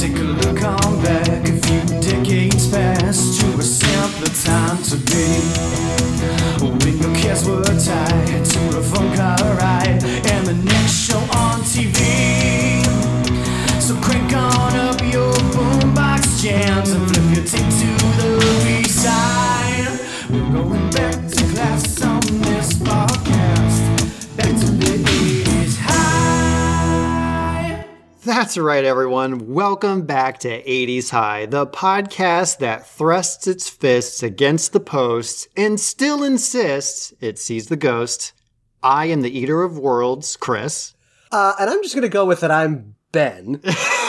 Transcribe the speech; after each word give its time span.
Take 0.00 0.16
a 0.16 0.22
look 0.22 0.62
on 0.62 1.02
back 1.02 1.46
a 1.46 1.52
few 1.60 2.00
decades 2.00 2.70
past 2.70 3.38
to 3.38 3.46
a 3.58 3.62
simpler 3.62 4.32
time 4.32 4.82
to 4.84 4.96
be. 4.96 5.28
When 6.64 6.96
your 6.96 7.14
cares 7.16 7.46
were 7.46 7.62
tied 7.62 8.42
to 8.42 8.78
a 8.78 8.82
phone 8.82 9.14
car 9.14 9.36
ride 9.58 10.02
and 10.02 10.46
the 10.46 10.54
next 10.54 11.06
show 11.06 11.18
on 11.36 11.60
TV. 11.60 12.80
So 13.78 13.94
crank 14.00 14.32
on 14.32 14.74
up 14.76 15.02
your 15.02 15.34
boombox 15.52 16.42
jams 16.42 16.92
and 16.92 17.06
flip 17.06 17.36
your 17.36 17.44
tape 17.44 17.68
to 17.68 17.99
That's 28.40 28.56
right, 28.56 28.86
everyone. 28.86 29.52
Welcome 29.52 30.06
back 30.06 30.38
to 30.38 30.62
80s 30.62 31.10
High, 31.10 31.44
the 31.44 31.66
podcast 31.66 32.56
that 32.60 32.86
thrusts 32.86 33.46
its 33.46 33.68
fists 33.68 34.22
against 34.22 34.72
the 34.72 34.80
post 34.80 35.48
and 35.58 35.78
still 35.78 36.24
insists 36.24 37.12
it 37.20 37.38
sees 37.38 37.66
the 37.66 37.76
ghost. 37.76 38.32
I 38.82 39.04
am 39.06 39.20
the 39.20 39.38
Eater 39.38 39.62
of 39.62 39.76
Worlds, 39.78 40.36
Chris. 40.36 40.94
Uh, 41.30 41.52
and 41.60 41.68
I'm 41.68 41.82
just 41.82 41.94
going 41.94 42.00
to 42.00 42.08
go 42.08 42.24
with 42.24 42.40
that 42.40 42.50
I'm 42.50 42.94
Ben. 43.12 43.60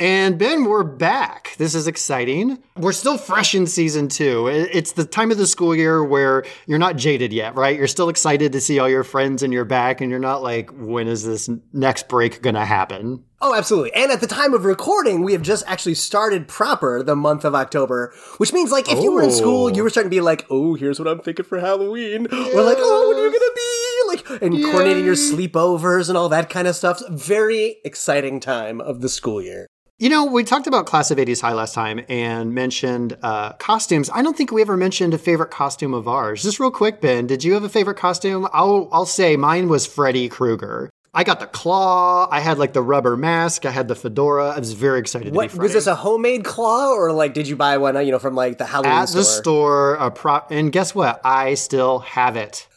And 0.00 0.38
Ben, 0.38 0.64
we're 0.64 0.84
back. 0.84 1.56
This 1.58 1.74
is 1.74 1.88
exciting. 1.88 2.62
We're 2.76 2.92
still 2.92 3.18
fresh 3.18 3.52
in 3.56 3.66
season 3.66 4.06
two. 4.06 4.46
It's 4.46 4.92
the 4.92 5.04
time 5.04 5.32
of 5.32 5.38
the 5.38 5.46
school 5.46 5.74
year 5.74 6.04
where 6.04 6.44
you're 6.66 6.78
not 6.78 6.94
jaded 6.96 7.32
yet, 7.32 7.56
right? 7.56 7.76
You're 7.76 7.88
still 7.88 8.08
excited 8.08 8.52
to 8.52 8.60
see 8.60 8.78
all 8.78 8.88
your 8.88 9.02
friends 9.02 9.42
and 9.42 9.52
you're 9.52 9.64
back, 9.64 10.00
and 10.00 10.08
you're 10.08 10.20
not 10.20 10.40
like, 10.40 10.70
when 10.70 11.08
is 11.08 11.24
this 11.24 11.50
next 11.72 12.08
break 12.08 12.42
going 12.42 12.54
to 12.54 12.64
happen? 12.64 13.24
oh, 13.40 13.54
absolutely. 13.54 13.92
And 13.94 14.10
at 14.10 14.20
the 14.20 14.26
time 14.26 14.52
of 14.52 14.64
recording, 14.64 15.22
we 15.22 15.32
have 15.32 15.42
just 15.42 15.62
actually 15.68 15.94
started 15.94 16.48
proper 16.48 17.04
the 17.04 17.14
month 17.14 17.44
of 17.44 17.54
October, 17.54 18.12
which 18.38 18.52
means 18.52 18.72
like 18.72 18.90
if 18.90 19.00
you 19.00 19.12
were 19.12 19.22
in 19.22 19.30
school, 19.30 19.66
Oh. 19.66 19.68
you 19.68 19.82
were 19.82 19.86
oh. 19.86 19.90
starting 19.90 20.10
to 20.10 20.16
be 20.16 20.20
like, 20.20 20.44
oh, 20.50 20.74
here's 20.74 20.98
what 20.98 21.06
I'm 21.06 21.20
thinking 21.20 21.44
for 21.44 21.60
Halloween. 21.60 22.26
Or 22.32 22.62
like, 22.62 22.78
oh, 22.80 23.08
what 23.08 23.16
are 23.16 23.24
you 23.24 23.30
going 23.30 23.32
to 23.32 23.52
be? 23.54 23.62
Like, 24.08 24.42
and 24.42 24.64
coordinating 24.64 25.04
your 25.04 25.14
sleepovers 25.14 26.08
and 26.08 26.18
all 26.18 26.28
that 26.30 26.50
kind 26.50 26.66
of 26.66 26.74
stuff. 26.74 27.00
Very 27.10 27.76
exciting 27.84 28.40
time 28.40 28.80
of 28.80 29.02
the 29.02 29.08
school 29.08 29.40
year. 29.40 29.68
You 30.00 30.10
know, 30.10 30.26
we 30.26 30.44
talked 30.44 30.68
about 30.68 30.86
Class 30.86 31.10
of 31.10 31.18
80s 31.18 31.40
High 31.40 31.54
last 31.54 31.74
time 31.74 32.04
and 32.08 32.54
mentioned 32.54 33.16
uh, 33.20 33.54
costumes. 33.54 34.08
I 34.14 34.22
don't 34.22 34.36
think 34.36 34.52
we 34.52 34.62
ever 34.62 34.76
mentioned 34.76 35.12
a 35.12 35.18
favorite 35.18 35.50
costume 35.50 35.92
of 35.92 36.06
ours. 36.06 36.44
Just 36.44 36.60
real 36.60 36.70
quick, 36.70 37.00
Ben, 37.00 37.26
did 37.26 37.42
you 37.42 37.54
have 37.54 37.64
a 37.64 37.68
favorite 37.68 37.96
costume? 37.96 38.46
I'll, 38.52 38.88
I'll 38.92 39.06
say 39.06 39.36
mine 39.36 39.68
was 39.68 39.86
Freddy 39.88 40.28
Krueger. 40.28 40.88
I 41.12 41.24
got 41.24 41.40
the 41.40 41.48
claw. 41.48 42.28
I 42.30 42.38
had 42.38 42.58
like 42.58 42.74
the 42.74 42.82
rubber 42.82 43.16
mask. 43.16 43.66
I 43.66 43.72
had 43.72 43.88
the 43.88 43.96
fedora. 43.96 44.50
I 44.50 44.58
was 44.60 44.72
very 44.72 45.00
excited 45.00 45.32
to 45.32 45.34
What 45.36 45.46
be 45.46 45.48
Freddy. 45.48 45.62
was 45.64 45.72
this 45.72 45.88
a 45.88 45.96
homemade 45.96 46.44
claw 46.44 46.92
or 46.92 47.10
like 47.10 47.34
did 47.34 47.48
you 47.48 47.56
buy 47.56 47.76
one, 47.78 47.96
you 48.06 48.12
know, 48.12 48.20
from 48.20 48.36
like 48.36 48.58
the 48.58 48.66
Halloween 48.66 48.92
At 48.92 49.08
store? 49.08 49.18
the 49.20 49.24
store, 49.24 49.94
a 49.94 50.12
prop. 50.12 50.52
And 50.52 50.70
guess 50.70 50.94
what? 50.94 51.20
I 51.24 51.54
still 51.54 51.98
have 52.00 52.36
it. 52.36 52.67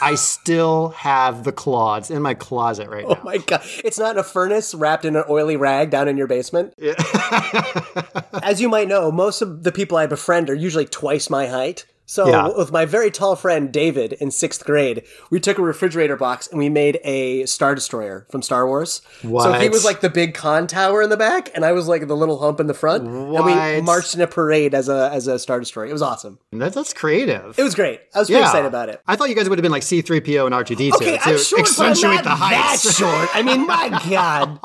I 0.00 0.14
still 0.14 0.90
have 0.90 1.44
the. 1.44 1.52
It's 1.98 2.10
in 2.10 2.22
my 2.22 2.34
closet 2.34 2.88
right 2.88 3.04
oh 3.04 3.12
now. 3.12 3.18
Oh 3.20 3.24
my 3.24 3.38
god. 3.38 3.62
It's 3.84 3.98
not 3.98 4.12
in 4.12 4.18
a 4.18 4.24
furnace 4.24 4.74
wrapped 4.74 5.04
in 5.04 5.16
an 5.16 5.24
oily 5.28 5.56
rag 5.56 5.90
down 5.90 6.08
in 6.08 6.16
your 6.16 6.26
basement. 6.26 6.74
As 8.42 8.60
you 8.60 8.68
might 8.68 8.88
know, 8.88 9.12
most 9.12 9.42
of 9.42 9.62
the 9.62 9.72
people 9.72 9.98
I 9.98 10.06
befriend 10.06 10.48
are 10.50 10.54
usually 10.54 10.86
twice 10.86 11.28
my 11.28 11.46
height. 11.46 11.86
So 12.10 12.26
Yeah. 12.28 12.48
with 12.58 12.72
my 12.72 12.86
very 12.86 13.08
tall 13.12 13.36
friend 13.36 13.70
David 13.70 14.14
in 14.14 14.32
sixth 14.32 14.64
grade, 14.64 15.04
we 15.30 15.38
took 15.38 15.58
a 15.58 15.62
refrigerator 15.62 16.16
box 16.16 16.48
and 16.48 16.58
we 16.58 16.68
made 16.68 16.98
a 17.04 17.46
Star 17.46 17.72
Destroyer 17.76 18.26
from 18.32 18.42
Star 18.42 18.66
Wars. 18.66 19.00
So 19.22 19.52
he 19.52 19.68
was 19.68 19.84
like 19.84 20.00
the 20.00 20.10
big 20.10 20.34
con 20.34 20.66
tower 20.66 21.02
in 21.02 21.08
the 21.10 21.16
back, 21.16 21.50
and 21.54 21.64
I 21.64 21.70
was 21.70 21.86
like 21.86 22.08
the 22.08 22.16
little 22.16 22.40
hump 22.40 22.58
in 22.58 22.66
the 22.66 22.74
front. 22.74 23.04
And 23.06 23.44
we 23.44 23.80
marched 23.80 24.16
in 24.16 24.20
a 24.22 24.26
parade 24.26 24.74
as 24.74 24.88
a 24.88 25.08
as 25.12 25.28
a 25.28 25.38
Star 25.38 25.60
Destroyer. 25.60 25.86
It 25.86 25.92
was 25.92 26.02
awesome. 26.02 26.40
That, 26.50 26.72
that's 26.72 26.92
creative. 26.92 27.56
It 27.56 27.62
was 27.62 27.76
great. 27.76 28.00
I 28.12 28.18
was 28.18 28.28
pretty 28.28 28.42
excited 28.42 28.66
about 28.66 28.88
it. 28.88 29.00
I 29.06 29.14
thought 29.14 29.28
you 29.28 29.36
guys 29.36 29.48
would 29.48 29.58
have 29.60 29.62
been 29.62 29.70
like 29.70 29.84
C3PO 29.84 30.46
and 30.46 30.52
R2D2 30.54 30.94
Okay, 30.94 31.16
to 31.18 31.22
I'm 31.30 31.38
short, 31.38 31.60
accentuate 31.60 32.00
but 32.02 32.06
I'm 32.08 32.14
not 32.16 32.24
the 32.24 32.30
heights. 32.30 32.82
that 32.82 32.94
short. 32.98 33.28
I 33.36 33.42
mean, 33.42 33.68
my 33.68 33.88
God. 34.10 34.58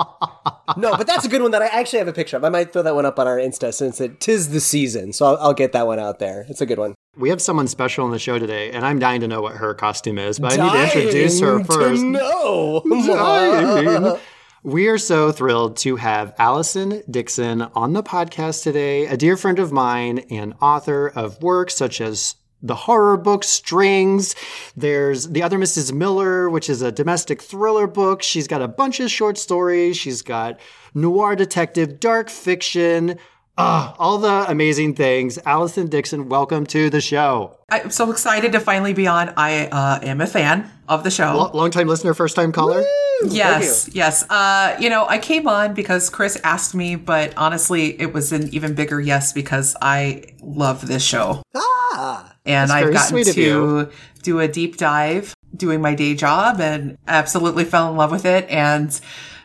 No, 0.78 0.98
but 0.98 1.06
that's 1.06 1.26
a 1.26 1.30
good 1.30 1.44
one 1.44 1.52
that 1.52 1.62
I 1.62 1.68
actually 1.68 2.00
have 2.00 2.08
a 2.08 2.14
picture 2.14 2.38
of. 2.38 2.44
I 2.44 2.50
might 2.50 2.74
throw 2.74 2.82
that 2.82 2.96
one 2.96 3.06
up 3.06 3.20
on 3.20 3.28
our 3.28 3.38
Insta 3.38 3.72
since 3.72 4.02
it 4.02 4.20
tis 4.20 4.50
the 4.50 4.60
season. 4.60 5.14
So 5.14 5.28
I'll, 5.28 5.38
I'll 5.38 5.54
get 5.54 5.74
that 5.74 5.86
one 5.86 6.00
out 6.00 6.18
there. 6.18 6.48
It's 6.50 6.60
a 6.62 6.66
good 6.66 6.80
one. 6.80 6.96
We 7.18 7.30
have 7.30 7.42
someone 7.42 7.68
special 7.68 8.04
on 8.04 8.12
the 8.12 8.20
show 8.20 8.40
today, 8.40 8.72
and 8.72 8.86
I'm 8.86 9.00
dying 9.00 9.22
to 9.22 9.28
know 9.28 9.42
what 9.42 9.56
her 9.56 9.74
costume 9.74 10.18
is, 10.18 10.38
but 10.38 10.60
I 10.60 10.64
need 10.64 10.92
to 10.92 11.00
introduce 11.00 11.40
her 11.40 11.64
first. 11.64 12.04
No. 12.04 12.82
Dying. 12.86 14.20
We 14.64 14.88
are 14.88 14.98
so 14.98 15.32
thrilled 15.32 15.78
to 15.78 15.96
have 15.96 16.34
Allison 16.38 17.04
Dickson 17.10 17.62
on 17.74 17.94
the 17.94 18.04
podcast 18.04 18.64
today, 18.64 19.06
a 19.06 19.16
dear 19.16 19.38
friend 19.38 19.60
of 19.60 19.72
mine 19.72 20.26
and 20.30 20.56
author 20.62 21.08
of 21.08 21.42
works 21.42 21.76
such 21.76 22.02
as 22.02 22.36
the 22.62 22.76
horror 22.76 23.16
book 23.16 23.44
Strings. 23.44 24.36
There's 24.76 25.30
The 25.30 25.44
Other 25.44 25.60
Mrs. 25.60 25.94
Miller, 25.94 26.50
which 26.50 26.70
is 26.70 26.82
a 26.82 26.92
domestic 26.92 27.42
thriller 27.42 27.88
book. 27.88 28.24
She's 28.24 28.48
got 28.48 28.62
a 28.62 28.68
bunch 28.68 29.00
of 29.00 29.10
short 29.12 29.38
stories. 29.38 29.96
She's 29.96 30.22
got 30.22 30.60
noir 30.94 31.36
detective, 31.36 32.00
dark 32.00 32.30
fiction, 32.30 33.20
ah, 33.58 33.96
all 33.98 34.18
the 34.18 34.46
amazing 34.50 34.96
things. 34.96 35.40
Allison 35.46 35.88
Dickson, 35.88 36.30
welcome 36.30 36.66
to 36.68 36.90
the 36.90 37.02
show. 37.02 37.58
I'm 37.70 37.92
so 37.92 38.12
excited 38.12 38.52
to 38.52 38.60
finally 38.60 38.94
be 38.94 39.08
on. 39.08 39.34
I 39.38 39.68
uh, 39.68 40.00
am 40.04 40.22
a 40.22 40.28
fan 40.28 40.70
of 40.88 41.04
the 41.04 41.12
show. 41.12 41.36
Lo- 41.36 41.52
Longtime 41.54 41.88
listener, 41.88 42.14
first 42.14 42.36
time 42.36 42.52
caller? 42.52 42.84
yes, 43.28 43.90
yes. 43.94 44.30
Uh, 44.30 44.76
you 44.80 44.90
know, 44.90 45.06
I 45.08 45.18
came 45.18 45.48
on 45.48 45.74
because 45.74 46.10
Chris 46.10 46.40
asked 46.44 46.76
me, 46.76 46.96
but 46.96 47.36
honestly, 47.38 48.00
it 48.00 48.14
was 48.14 48.32
an 48.32 48.54
even 48.54 48.76
bigger 48.76 49.00
yes 49.00 49.34
because 49.34 49.76
I 49.82 50.24
love 50.42 50.88
this 50.88 51.04
show. 51.04 51.42
Ah. 51.56 52.36
And 52.46 52.70
That's 52.70 52.72
I've 52.72 52.84
very 52.84 52.94
gotten 52.94 53.24
sweet 53.24 53.34
to 53.36 53.90
do 54.22 54.40
a 54.40 54.48
deep 54.48 54.78
dive 54.78 55.36
doing 55.56 55.82
my 55.82 55.96
day 55.96 56.16
job 56.16 56.60
and 56.60 56.98
absolutely 57.08 57.64
fell 57.64 57.90
in 57.90 57.98
love 57.98 58.12
with 58.12 58.26
it. 58.26 58.48
And 58.50 59.00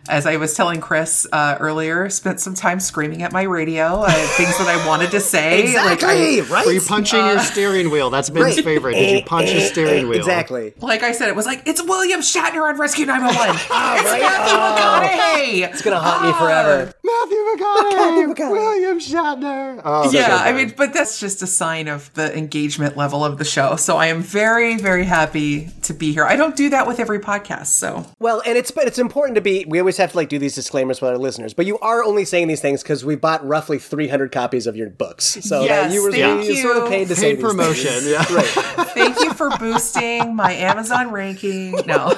as 0.08 0.26
I 0.26 0.36
was 0.36 0.54
telling 0.54 0.80
Chris 0.80 1.26
uh, 1.32 1.56
earlier, 1.60 2.08
spent 2.10 2.40
some 2.40 2.54
time 2.54 2.80
screaming 2.80 3.22
at 3.22 3.32
my 3.32 3.42
radio, 3.42 4.02
uh, 4.02 4.10
things 4.10 4.56
that 4.58 4.68
I 4.68 4.84
wanted 4.86 5.10
to 5.12 5.20
say. 5.20 5.62
Exactly. 5.62 6.40
Like 6.40 6.48
I, 6.50 6.52
right? 6.52 6.66
Were 6.66 6.72
you 6.72 6.80
punching 6.80 7.18
your 7.18 7.38
uh, 7.38 7.42
steering 7.42 7.90
wheel? 7.90 8.10
That's 8.10 8.30
Ben's 8.30 8.56
Right. 8.56 8.64
favorite. 8.64 8.94
Did 8.94 9.10
you 9.10 9.18
eh, 9.18 9.24
punch 9.26 9.50
his 9.50 9.64
eh, 9.64 9.66
steering 9.72 10.06
eh, 10.06 10.08
wheel? 10.08 10.18
Exactly. 10.18 10.74
like 10.80 11.02
I 11.02 11.12
said, 11.12 11.28
it 11.28 11.36
was 11.36 11.46
like, 11.46 11.62
it's 11.66 11.82
William 11.82 12.20
Shatner 12.20 12.62
on 12.68 12.78
Rescue 12.78 13.06
911. 13.06 13.60
Ah, 13.72 13.94
it's 14.00 14.10
right. 14.10 14.20
Matthew 14.20 14.56
oh. 14.56 15.60
McConaughey. 15.60 15.70
It's 15.72 15.82
going 15.82 15.94
to 15.96 16.00
haunt 16.00 16.24
me 16.24 16.32
forever. 16.32 16.92
Ah. 16.92 17.00
Matthew 17.04 17.38
McConaughey, 17.38 17.96
Matthew 17.96 18.34
McConaughey. 18.34 18.50
William 18.50 18.98
Shatner. 18.98 19.82
Oh, 19.84 20.10
Yeah, 20.10 20.38
so 20.38 20.44
I 20.44 20.52
mean, 20.52 20.74
but 20.76 20.92
that's 20.92 21.20
just 21.20 21.42
a 21.42 21.46
sign 21.46 21.88
of 21.88 22.12
the 22.14 22.36
engagement 22.36 22.96
level 22.96 23.24
of 23.24 23.38
the 23.38 23.44
show. 23.44 23.76
So 23.76 23.96
I 23.96 24.06
am 24.06 24.22
very, 24.22 24.76
very 24.78 25.04
happy 25.04 25.68
to 25.82 25.92
be 25.94 26.12
here. 26.12 26.24
I 26.24 26.36
don't 26.36 26.56
do 26.56 26.70
that 26.70 26.86
with 26.86 27.00
every 27.00 27.18
podcast, 27.20 27.66
so 27.66 28.06
Well, 28.18 28.42
and 28.46 28.56
it's 28.56 28.70
but 28.70 28.86
it's 28.86 28.98
important 28.98 29.34
to 29.36 29.40
be. 29.40 29.64
We 29.66 29.78
always 29.78 29.89
have 29.98 30.12
to 30.12 30.16
like 30.16 30.28
do 30.28 30.38
these 30.38 30.54
disclaimers 30.54 31.00
with 31.00 31.10
our 31.10 31.18
listeners, 31.18 31.54
but 31.54 31.66
you 31.66 31.78
are 31.80 32.02
only 32.04 32.24
saying 32.24 32.48
these 32.48 32.60
things 32.60 32.82
because 32.82 33.04
we 33.04 33.16
bought 33.16 33.46
roughly 33.46 33.78
300 33.78 34.30
copies 34.32 34.66
of 34.66 34.76
your 34.76 34.90
books. 34.90 35.38
So 35.42 35.62
Yes, 35.64 35.92
you 35.92 36.02
were 36.02 36.10
thank 36.12 36.46
you 36.46 36.56
sort 36.56 36.76
of 36.76 36.88
paid 36.88 37.08
to 37.08 37.16
say 37.16 37.30
paid 37.34 37.36
these 37.36 37.44
promotion. 37.44 37.90
things. 37.90 38.08
Yeah, 38.10 38.34
right. 38.34 38.46
thank 38.94 39.18
you 39.20 39.32
for 39.34 39.50
boosting 39.58 40.34
my 40.36 40.52
Amazon 40.52 41.10
ranking. 41.10 41.72
No. 41.86 42.14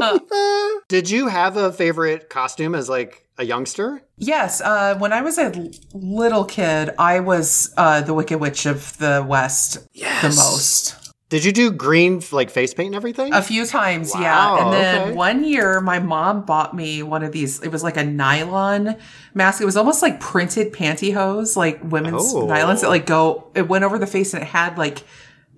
Did 0.88 1.08
you 1.10 1.28
have 1.28 1.56
a 1.56 1.72
favorite 1.72 2.28
costume 2.30 2.74
as 2.74 2.88
like 2.88 3.26
a 3.38 3.44
youngster? 3.44 4.02
yes, 4.18 4.60
uh, 4.60 4.96
when 4.98 5.12
I 5.14 5.22
was 5.22 5.38
a 5.38 5.70
little 5.94 6.44
kid, 6.44 6.90
I 6.98 7.20
was 7.20 7.72
uh, 7.76 8.02
the 8.02 8.12
Wicked 8.12 8.38
Witch 8.38 8.66
of 8.66 8.96
the 8.98 9.24
West 9.26 9.78
the 9.94 10.34
most. 10.36 10.99
Did 11.30 11.44
you 11.44 11.52
do 11.52 11.70
green 11.70 12.20
like 12.32 12.50
face 12.50 12.74
paint 12.74 12.88
and 12.88 12.94
everything? 12.96 13.32
A 13.32 13.40
few 13.40 13.64
times, 13.64 14.12
Wow, 14.12 14.20
yeah. 14.20 14.64
And 14.64 14.72
then 14.74 15.00
okay. 15.02 15.12
one 15.12 15.44
year, 15.44 15.80
my 15.80 16.00
mom 16.00 16.44
bought 16.44 16.74
me 16.74 17.02
one 17.04 17.22
of 17.22 17.30
these. 17.32 17.62
It 17.62 17.68
was 17.68 17.82
like 17.84 17.96
a 17.96 18.04
nylon 18.04 18.96
mask. 19.32 19.62
It 19.62 19.64
was 19.64 19.76
almost 19.76 20.02
like 20.02 20.18
printed 20.20 20.72
pantyhose, 20.72 21.56
like 21.56 21.80
women's 21.84 22.34
Oh. 22.34 22.46
nylons 22.48 22.80
that 22.82 22.88
like 22.88 23.06
go. 23.06 23.46
It 23.54 23.68
went 23.68 23.84
over 23.84 23.96
the 23.98 24.08
face, 24.08 24.34
and 24.34 24.42
it 24.42 24.46
had 24.48 24.76
like 24.76 25.04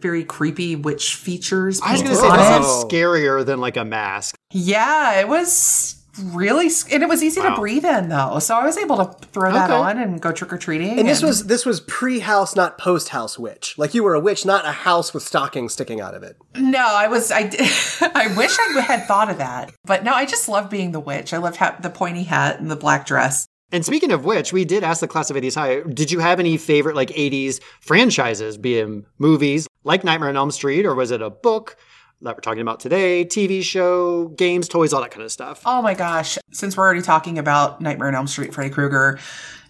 very 0.01 0.25
creepy 0.25 0.77
witch 0.77 1.15
features. 1.15 1.81
I 1.83 1.93
was 1.93 2.03
gonna 2.03 2.17
say 2.17 2.27
on 2.29 2.37
that 2.37 2.61
it. 2.61 2.65
sounds 2.65 2.85
scarier 2.85 3.45
than 3.47 3.59
like 3.61 3.79
a 3.79 3.85
mask. 3.85 4.35
Yeah, 4.51 5.21
it 5.21 5.27
was 5.29 6.02
really, 6.21 6.69
and 6.91 7.03
it 7.03 7.09
was 7.09 7.23
easy 7.23 7.41
to 7.41 7.55
breathe 7.55 7.85
in 7.85 8.09
though. 8.09 8.39
So 8.39 8.57
I 8.57 8.65
was 8.65 8.77
able 8.77 8.97
to 8.99 9.27
throw 9.29 9.53
that 9.53 9.71
Okay. 9.71 9.79
on 9.79 9.99
and 9.99 10.21
go 10.21 10.33
trick 10.33 10.53
or 10.53 10.59
treating. 10.59 10.99
And 10.99 11.09
this 11.09 11.23
was 11.23 11.47
this 11.47 11.65
was 11.65 11.81
pre-house, 11.81 12.55
not 12.55 12.79
post-house 12.79 13.39
witch. 13.39 13.75
Like 13.79 13.95
you 13.95 14.03
were 14.03 14.15
a 14.15 14.21
witch, 14.21 14.45
not 14.45 14.65
a 14.67 14.73
house 14.73 15.15
with 15.15 15.23
stockings 15.23 15.73
sticking 15.73 16.01
out 16.01 16.15
of 16.15 16.23
it. 16.23 16.37
No, 16.57 16.79
I 16.85 17.09
was. 17.09 17.31
i 17.31 17.41
i 18.15 18.35
wish 18.37 18.57
I 18.59 18.81
had 18.81 19.07
thought 19.07 19.31
of 19.31 19.39
that, 19.39 19.73
but 19.85 20.05
no, 20.05 20.13
I 20.13 20.27
just 20.27 20.49
love 20.49 20.69
being 20.71 20.93
the 20.93 21.01
witch. 21.01 21.33
I 21.33 21.39
loved 21.39 21.57
ha- 21.57 21.77
the 21.81 21.91
pointy 21.91 22.25
hat 22.25 22.61
and 22.61 22.71
the 22.71 22.77
black 22.77 23.07
dress. 23.07 23.47
And 23.75 23.87
speaking 23.87 24.13
of 24.13 24.27
which, 24.27 24.53
we 24.53 24.67
did 24.67 24.85
ask 24.85 25.01
the 25.01 25.09
class 25.09 25.31
of 25.31 25.37
80s 25.37 25.55
high, 25.55 25.81
did 25.89 26.11
you 26.11 26.19
have 26.19 26.39
any 26.39 26.59
favorite 26.59 26.95
like 26.95 27.09
80s 27.09 27.59
franchises, 27.81 28.59
be 28.59 28.77
it 28.79 28.89
movies 29.19 29.67
like 29.83 30.05
Nightmare 30.05 30.29
on 30.29 30.37
Elm 30.37 30.51
Street, 30.51 30.85
or 30.85 30.95
was 30.95 31.11
it 31.11 31.23
a 31.23 31.31
book 31.31 31.77
that 32.23 32.37
we're 32.37 32.41
talking 32.41 32.61
about 32.61 32.81
today 32.81 33.25
TV 33.25 33.63
show, 33.63 34.29
games, 34.29 34.69
toys, 34.69 34.93
all 34.93 35.01
that 35.01 35.11
kind 35.11 35.25
of 35.25 35.33
stuff. 35.33 35.63
Oh 35.67 35.83
my 35.83 35.95
gosh. 35.95 36.39
Since 36.53 36.77
we're 36.77 36.85
already 36.85 37.03
talking 37.03 37.39
about 37.39 37.81
Nightmare 37.81 38.09
on 38.09 38.15
Elm 38.15 38.27
Street, 38.27 38.55
Freddy 38.55 38.71
Krueger, 38.71 39.19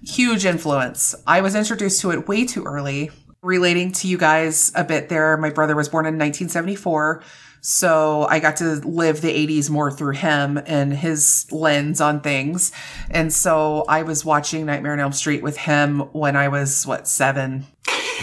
huge 0.02 0.44
influence. 0.44 1.14
I 1.26 1.40
was 1.40 1.54
introduced 1.54 2.00
to 2.02 2.10
it 2.10 2.28
way 2.28 2.44
too 2.44 2.64
early. 2.64 3.10
Relating 3.42 3.90
to 3.92 4.06
you 4.06 4.18
guys 4.18 4.70
a 4.74 4.84
bit 4.84 5.08
there, 5.08 5.36
my 5.36 5.50
brother 5.50 5.74
was 5.74 5.88
born 5.88 6.04
in 6.04 6.14
1974. 6.14 7.22
So 7.60 8.26
I 8.28 8.40
got 8.40 8.56
to 8.56 8.74
live 8.76 9.20
the 9.20 9.28
80s 9.28 9.70
more 9.70 9.90
through 9.90 10.14
him 10.14 10.60
and 10.66 10.92
his 10.92 11.46
lens 11.50 12.00
on 12.00 12.20
things. 12.20 12.72
And 13.10 13.32
so 13.32 13.84
I 13.88 14.02
was 14.02 14.24
watching 14.24 14.66
Nightmare 14.66 14.92
on 14.92 15.00
Elm 15.00 15.12
Street 15.12 15.42
with 15.42 15.56
him 15.56 16.00
when 16.12 16.36
I 16.36 16.48
was, 16.48 16.86
what, 16.86 17.08
seven? 17.08 17.66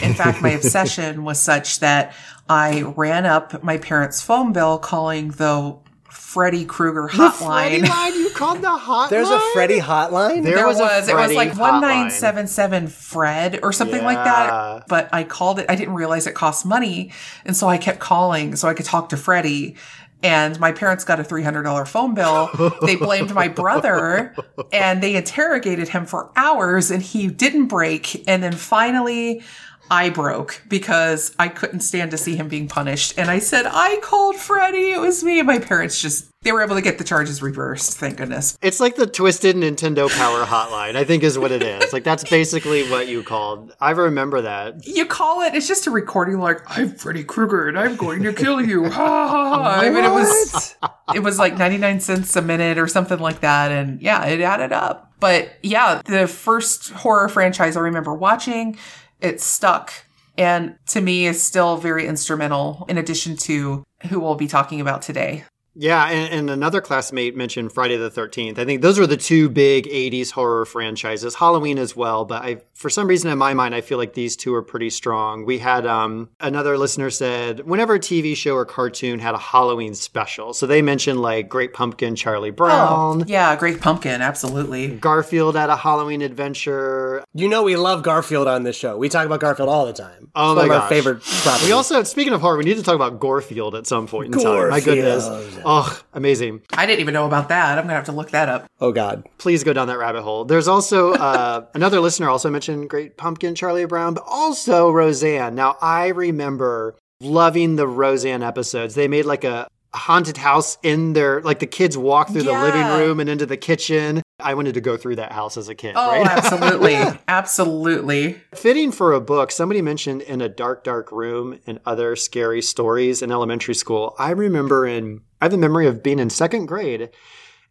In 0.03 0.13
fact, 0.13 0.41
my 0.41 0.49
obsession 0.51 1.23
was 1.23 1.39
such 1.39 1.79
that 1.79 2.13
I 2.49 2.81
ran 2.81 3.25
up 3.25 3.63
my 3.63 3.77
parents' 3.77 4.21
phone 4.21 4.51
bill 4.53 4.79
calling 4.79 5.29
the 5.29 5.77
Freddy 6.09 6.65
Krueger 6.65 7.03
The 7.03 7.29
Freddy 7.31 7.81
hotline. 7.81 7.89
line? 7.89 8.13
You 8.15 8.29
called 8.31 8.61
the 8.61 8.67
hotline? 8.67 9.09
There's 9.11 9.29
a 9.29 9.39
Freddy 9.53 9.79
hotline. 9.79 10.43
There 10.43 10.55
There 10.55 10.67
was 10.67 10.79
was, 10.79 11.07
a 11.07 11.11
it 11.11 11.15
was 11.15 11.33
like 11.35 11.49
1977 11.57 12.87
Fred 12.87 13.59
or 13.63 13.71
something 13.71 14.03
like 14.03 14.17
that. 14.23 14.87
But 14.87 15.09
I 15.13 15.23
called 15.23 15.59
it, 15.59 15.67
I 15.69 15.75
didn't 15.75 15.93
realize 15.93 16.27
it 16.27 16.33
cost 16.35 16.65
money. 16.65 17.11
And 17.45 17.55
so 17.55 17.67
I 17.67 17.77
kept 17.77 17.99
calling 17.99 18.55
so 18.55 18.67
I 18.67 18.73
could 18.73 18.85
talk 18.85 19.09
to 19.09 19.17
Freddy. 19.17 19.75
And 20.21 20.59
my 20.59 20.73
parents 20.73 21.05
got 21.05 21.19
a 21.19 21.23
$300 21.23 21.87
phone 21.87 22.13
bill. 22.13 22.49
They 22.81 22.97
blamed 22.97 23.33
my 23.33 23.47
brother 23.47 24.35
and 24.73 25.01
they 25.01 25.15
interrogated 25.15 25.87
him 25.89 26.05
for 26.05 26.31
hours 26.35 26.91
and 26.91 27.01
he 27.01 27.27
didn't 27.27 27.67
break. 27.67 28.27
And 28.27 28.43
then 28.43 28.51
finally, 28.53 29.41
I 29.91 30.09
broke 30.09 30.61
because 30.67 31.35
I 31.39 31.47
couldn't 31.47 31.81
stand 31.81 32.11
to 32.11 32.17
see 32.17 32.35
him 32.35 32.47
being 32.47 32.67
punished. 32.67 33.17
And 33.17 33.29
I 33.29 33.39
said, 33.39 33.65
I 33.65 33.99
called 34.01 34.35
Freddy. 34.35 34.91
It 34.91 34.99
was 34.99 35.23
me. 35.23 35.39
And 35.39 35.47
my 35.47 35.59
parents 35.59 36.01
just, 36.01 36.29
they 36.41 36.51
were 36.51 36.61
able 36.61 36.75
to 36.75 36.81
get 36.81 36.97
the 36.97 37.03
charges 37.03 37.41
reversed. 37.41 37.97
Thank 37.97 38.17
goodness. 38.17 38.57
It's 38.61 38.79
like 38.79 38.95
the 38.95 39.07
twisted 39.07 39.55
Nintendo 39.55 40.09
Power 40.09 40.45
Hotline, 40.45 40.95
I 40.95 41.03
think 41.03 41.23
is 41.23 41.37
what 41.37 41.51
it 41.51 41.63
is. 41.63 41.91
Like 41.91 42.03
that's 42.03 42.23
basically 42.29 42.89
what 42.89 43.07
you 43.07 43.23
called. 43.23 43.75
I 43.81 43.91
remember 43.91 44.41
that. 44.41 44.85
you 44.87 45.05
call 45.05 45.41
it, 45.41 45.55
it's 45.55 45.67
just 45.67 45.87
a 45.87 45.91
recording 45.91 46.39
like, 46.39 46.61
I'm 46.77 46.93
Freddy 46.93 47.23
Krueger 47.23 47.67
and 47.67 47.77
I'm 47.77 47.95
going 47.95 48.23
to 48.23 48.33
kill 48.33 48.61
you. 48.61 48.89
Ha 48.89 49.27
ha 49.27 49.49
ha. 49.49 49.79
I 49.81 49.89
mean, 49.89 50.03
it 50.03 50.11
was, 50.11 50.75
it 51.15 51.19
was 51.19 51.39
like 51.39 51.57
99 51.57 51.99
cents 51.99 52.35
a 52.35 52.41
minute 52.41 52.77
or 52.77 52.87
something 52.87 53.19
like 53.19 53.41
that. 53.41 53.71
And 53.71 54.01
yeah, 54.01 54.25
it 54.25 54.39
added 54.41 54.71
up. 54.71 55.11
But 55.19 55.51
yeah, 55.61 56.01
the 56.05 56.27
first 56.27 56.91
horror 56.91 57.27
franchise 57.27 57.75
I 57.75 57.81
remember 57.81 58.13
watching, 58.13 58.77
it 59.19 59.41
stuck. 59.41 59.93
And 60.37 60.75
to 60.87 61.01
me 61.01 61.25
is 61.25 61.41
still 61.43 61.77
very 61.77 62.07
instrumental 62.07 62.85
in 62.87 62.97
addition 62.97 63.35
to 63.37 63.83
who 64.09 64.19
we'll 64.19 64.35
be 64.35 64.47
talking 64.47 64.79
about 64.79 65.01
today. 65.01 65.43
Yeah, 65.75 66.05
and, 66.09 66.33
and 66.33 66.49
another 66.49 66.81
classmate 66.81 67.35
mentioned 67.37 67.71
Friday 67.71 67.95
the 67.95 68.09
13th. 68.09 68.57
I 68.57 68.65
think 68.65 68.81
those 68.81 68.99
are 68.99 69.07
the 69.07 69.15
two 69.17 69.49
big 69.49 69.85
80s 69.85 70.31
horror 70.31 70.65
franchises, 70.65 71.35
Halloween 71.35 71.77
as 71.77 71.95
well. 71.95 72.25
But 72.25 72.43
I, 72.43 72.57
for 72.73 72.89
some 72.89 73.07
reason 73.07 73.31
in 73.31 73.37
my 73.37 73.53
mind, 73.53 73.73
I 73.75 73.81
feel 73.81 73.97
like 73.97 74.13
these 74.13 74.35
two 74.35 74.53
are 74.55 74.61
pretty 74.63 74.89
strong. 74.89 75.45
We 75.45 75.59
had 75.59 75.85
um, 75.85 76.29
another 76.39 76.77
listener 76.77 77.09
said, 77.09 77.61
whenever 77.61 77.95
a 77.95 77.99
TV 77.99 78.35
show 78.35 78.55
or 78.55 78.65
cartoon 78.65 79.19
had 79.19 79.35
a 79.35 79.37
Halloween 79.37 79.93
special. 79.93 80.53
So 80.53 80.65
they 80.65 80.81
mentioned 80.81 81.21
like 81.21 81.47
Great 81.49 81.73
Pumpkin, 81.73 82.15
Charlie 82.15 82.51
Brown. 82.51 83.21
Oh, 83.21 83.25
yeah, 83.27 83.55
Great 83.55 83.79
Pumpkin, 83.79 84.21
absolutely. 84.21 84.87
Garfield 84.87 85.55
had 85.55 85.69
a 85.69 85.77
Halloween 85.77 86.21
adventure. 86.21 87.23
You 87.33 87.47
know 87.47 87.63
we 87.63 87.75
love 87.75 88.03
Garfield 88.03 88.47
on 88.47 88.63
this 88.63 88.75
show. 88.75 88.97
We 88.97 89.07
talk 89.07 89.25
about 89.25 89.39
Garfield 89.39 89.69
all 89.69 89.85
the 89.85 89.93
time. 89.93 90.31
Oh 90.35 90.51
It's 90.51 90.55
my 90.55 90.61
one 90.63 90.65
of 90.65 90.69
gosh. 90.69 90.81
our 90.83 90.89
favorite 90.89 91.21
properties. 91.23 91.67
We 91.67 91.71
also, 91.73 92.03
speaking 92.03 92.33
of 92.33 92.41
horror, 92.41 92.57
we 92.57 92.63
need 92.65 92.77
to 92.77 92.83
talk 92.83 92.95
about 92.95 93.19
Garfield 93.19 93.75
at 93.75 93.87
some 93.87 94.07
point 94.07 94.33
in 94.35 94.41
time. 94.41 94.69
My 94.69 94.79
goodness. 94.79 95.27
Oh, 95.65 96.01
amazing. 96.13 96.61
I 96.73 96.85
didn't 96.85 97.01
even 97.01 97.13
know 97.13 97.25
about 97.25 97.49
that. 97.49 97.77
I'm 97.77 97.83
going 97.83 97.89
to 97.89 97.95
have 97.95 98.05
to 98.05 98.11
look 98.11 98.31
that 98.31 98.49
up. 98.49 98.65
oh 98.81 98.91
God. 98.91 99.27
please 99.37 99.63
go 99.63 99.73
down 99.73 99.87
that 99.87 99.97
rabbit 99.97 100.21
hole. 100.21 100.45
There's 100.45 100.67
also 100.67 101.13
uh, 101.13 101.65
another 101.73 101.99
listener 101.99 102.29
also 102.29 102.49
mentioned 102.49 102.89
Great 102.89 103.17
Pumpkin, 103.17 103.55
Charlie 103.55 103.85
Brown, 103.85 104.13
but 104.13 104.23
also 104.27 104.89
Roseanne. 104.91 105.55
Now 105.55 105.77
I 105.81 106.07
remember 106.07 106.95
loving 107.21 107.75
the 107.75 107.87
Roseanne 107.87 108.43
episodes. 108.43 108.95
They 108.95 109.07
made 109.07 109.25
like 109.25 109.43
a 109.43 109.67
haunted 109.93 110.37
house 110.37 110.77
in 110.83 111.13
their 111.13 111.41
like 111.41 111.59
the 111.59 111.65
kids 111.67 111.97
walk 111.97 112.29
through 112.29 112.43
the 112.43 112.51
living 112.53 112.85
room 112.85 113.19
and 113.19 113.29
into 113.29 113.45
the 113.45 113.57
kitchen. 113.57 114.21
I 114.41 114.53
wanted 114.53 114.73
to 114.75 114.81
go 114.81 114.97
through 114.97 115.17
that 115.17 115.31
house 115.31 115.57
as 115.57 115.67
a 115.69 115.75
kid. 115.75 115.93
Oh, 115.95 116.09
right? 116.11 116.25
absolutely. 116.29 116.97
absolutely. 117.27 118.41
Fitting 118.55 118.91
for 118.91 119.13
a 119.13 119.21
book, 119.21 119.51
somebody 119.51 119.81
mentioned 119.81 120.21
in 120.21 120.41
a 120.41 120.49
dark, 120.49 120.83
dark 120.83 121.11
room 121.11 121.59
and 121.67 121.79
other 121.85 122.15
scary 122.15 122.61
stories 122.61 123.21
in 123.21 123.31
elementary 123.31 123.75
school. 123.75 124.15
I 124.19 124.31
remember 124.31 124.85
in, 124.85 125.21
I 125.41 125.45
have 125.45 125.53
a 125.53 125.57
memory 125.57 125.87
of 125.87 126.03
being 126.03 126.19
in 126.19 126.29
second 126.29 126.67
grade 126.67 127.09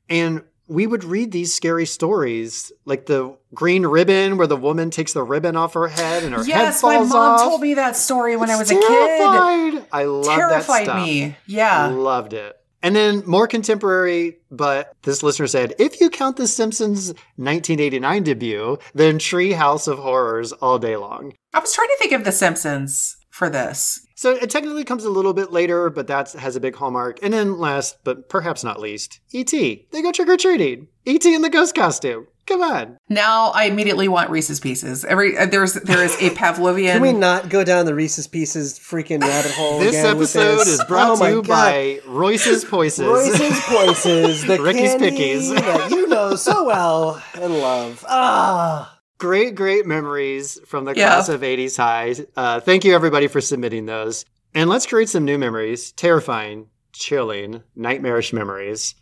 and 0.09 0.43
we 0.71 0.87
would 0.87 1.03
read 1.03 1.33
these 1.33 1.55
scary 1.55 1.87
stories, 1.87 2.71
like 2.85 3.07
the 3.07 3.35
green 3.55 3.87
ribbon 3.87 4.37
where 4.37 4.47
the 4.47 4.57
woman 4.57 4.91
takes 4.91 5.15
the 5.15 5.23
ribbon 5.23 5.57
off 5.57 5.73
her 5.73 5.89
head 5.89 6.25
and 6.25 6.35
her 6.35 6.45
head 6.45 6.75
falls 6.75 6.83
Yes, 6.83 6.83
my 6.83 6.99
mom 6.99 7.13
off. 7.13 7.41
told 7.41 7.61
me 7.63 7.73
that 7.75 7.97
story 7.97 8.37
when 8.37 8.51
I 8.51 8.57
was 8.59 8.71
a 8.71 8.75
kid. 8.75 8.87
Terrified. 8.87 9.87
I 9.91 10.05
love 10.05 10.27
that 10.27 10.37
Terrified 10.37 10.85
stuff. 10.85 11.07
me. 11.07 11.37
Yeah. 11.47 11.87
Loved 11.87 12.35
it. 12.35 12.55
And 12.83 12.95
then 12.95 13.23
more 13.27 13.47
contemporary, 13.49 14.39
but 14.51 14.95
this 15.03 15.23
listener 15.23 15.47
said, 15.47 15.75
if 15.79 16.01
you 16.01 16.11
count 16.11 16.37
The 16.37 16.47
Simpsons 16.47 17.09
1989 17.37 18.23
debut, 18.23 18.79
then 18.95 19.19
Treehouse 19.19 19.89
of 19.89 19.99
Horrors 19.99 20.53
all 20.53 20.79
day 20.79 20.97
long. 20.97 21.35
I 21.53 21.59
was 21.59 21.73
trying 21.75 21.89
to 21.89 21.97
think 21.99 22.13
of 22.13 22.25
The 22.25 22.33
Simpsons 22.33 23.17
for 23.31 23.51
this. 23.51 24.07
So 24.15 24.33
it 24.33 24.51
technically 24.51 24.85
comes 24.85 25.05
a 25.05 25.11
little 25.11 25.33
bit 25.33 25.53
later, 25.53 25.91
but 25.91 26.09
that 26.09 26.33
has 26.33 26.57
a 26.57 26.61
big 26.61 26.75
hallmark. 26.75 27.21
And 27.23 27.33
then 27.33 27.59
last, 27.59 27.99
but 28.03 28.29
perhaps 28.29 28.65
not 28.65 28.81
least, 28.81 29.21
E.T. 29.31 29.87
They 29.93 30.03
go 30.03 30.11
trick 30.11 30.29
or 30.29 30.37
treating. 30.37 30.89
E.T. 31.05 31.33
in 31.33 31.43
the 31.43 31.49
ghost 31.49 31.75
costume. 31.75 32.27
Come 32.49 32.63
on. 32.63 32.97
Now 33.11 33.51
I 33.51 33.65
immediately 33.65 34.09
want 34.09 34.31
Reese's 34.31 34.59
Pieces. 34.59 35.05
Every 35.05 35.37
uh, 35.37 35.45
there's 35.45 35.75
there 35.75 36.03
is 36.03 36.15
a 36.15 36.31
Pavlovian. 36.35 36.93
Can 36.95 37.03
we 37.03 37.13
not 37.13 37.51
go 37.51 37.63
down 37.63 37.85
the 37.85 37.95
Reese's 37.95 38.27
Pieces 38.27 38.79
freaking 38.79 39.21
rabbit 39.21 39.53
hole 39.53 39.79
This 39.81 39.91
again 39.91 40.17
with 40.17 40.35
episode 40.35 40.59
this? 40.61 40.69
is 40.69 40.85
brought 40.85 41.11
Oh 41.11 41.25
to 41.25 41.31
you 41.31 41.43
God. 41.43 41.47
by 41.49 42.01
Royce's 42.07 42.65
Poises. 42.65 43.07
Royce's 43.07 43.59
Poises, 43.61 44.47
the 44.47 44.63
Ricky's 44.63 44.93
candy 44.95 45.11
Pickies. 45.11 45.55
that 45.55 45.91
you 45.91 46.07
know 46.09 46.37
so 46.37 46.65
well 46.65 47.23
and 47.35 47.53
love. 47.59 48.03
Ah, 48.09 48.99
great, 49.19 49.55
great 49.55 49.85
memories 49.85 50.59
from 50.67 50.87
the 50.87 50.95
Yeah. 50.97 51.09
class 51.09 51.29
of 51.29 51.43
80s 51.43 51.77
high. 51.77 52.15
Uh, 52.35 52.61
thank 52.61 52.83
you, 52.85 52.95
everybody, 52.95 53.27
for 53.29 53.43
submitting 53.43 53.85
those. 53.85 54.25
And 54.55 54.71
let's 54.71 54.87
create 54.87 55.11
some 55.11 55.27
new 55.27 55.37
memories 55.37 55.93
terrifying, 55.93 56.69
chilling, 56.95 57.63
nightmarish 57.77 58.33
memories. 58.33 58.95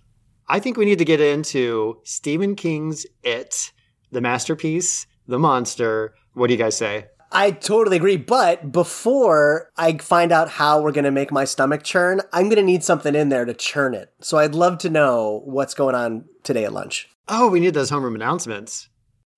I 0.48 0.60
think 0.60 0.76
we 0.76 0.84
need 0.84 0.98
to 0.98 1.04
get 1.04 1.20
into 1.20 1.98
Stephen 2.04 2.54
King's 2.54 3.04
It, 3.24 3.72
the 4.12 4.20
masterpiece, 4.20 5.08
the 5.26 5.40
monster. 5.40 6.14
What 6.34 6.46
do 6.46 6.54
you 6.54 6.58
guys 6.58 6.76
say? 6.76 7.06
I 7.32 7.50
totally 7.50 7.96
agree. 7.96 8.16
But 8.16 8.70
before 8.70 9.72
I 9.76 9.98
find 9.98 10.30
out 10.30 10.48
how 10.48 10.80
we're 10.80 10.92
going 10.92 11.04
to 11.04 11.10
make 11.10 11.32
my 11.32 11.44
stomach 11.44 11.82
churn, 11.82 12.20
I'm 12.32 12.44
going 12.44 12.56
to 12.56 12.62
need 12.62 12.84
something 12.84 13.16
in 13.16 13.28
there 13.28 13.44
to 13.44 13.54
churn 13.54 13.92
it. 13.94 14.12
So 14.20 14.38
I'd 14.38 14.54
love 14.54 14.78
to 14.78 14.90
know 14.90 15.42
what's 15.44 15.74
going 15.74 15.96
on 15.96 16.26
today 16.44 16.64
at 16.64 16.72
lunch. 16.72 17.08
Oh, 17.26 17.48
we 17.48 17.58
need 17.58 17.74
those 17.74 17.90
homeroom 17.90 18.14
announcements. 18.14 18.88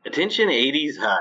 Attention 0.05 0.49
80s 0.49 0.99
High. 0.99 1.17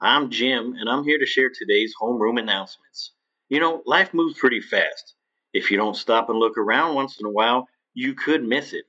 I'm 0.00 0.30
Jim, 0.30 0.74
and 0.80 0.88
I'm 0.88 1.04
here 1.04 1.18
to 1.18 1.26
share 1.26 1.48
today's 1.48 1.94
homeroom 2.02 2.40
announcements. 2.40 3.12
You 3.48 3.60
know, 3.60 3.82
life 3.86 4.12
moves 4.12 4.36
pretty 4.36 4.60
fast. 4.60 5.14
If 5.52 5.70
you 5.70 5.76
don't 5.76 5.96
stop 5.96 6.28
and 6.28 6.40
look 6.40 6.58
around 6.58 6.96
once 6.96 7.20
in 7.20 7.26
a 7.26 7.30
while, 7.30 7.68
you 7.94 8.14
could 8.14 8.42
miss 8.42 8.72
it. 8.72 8.84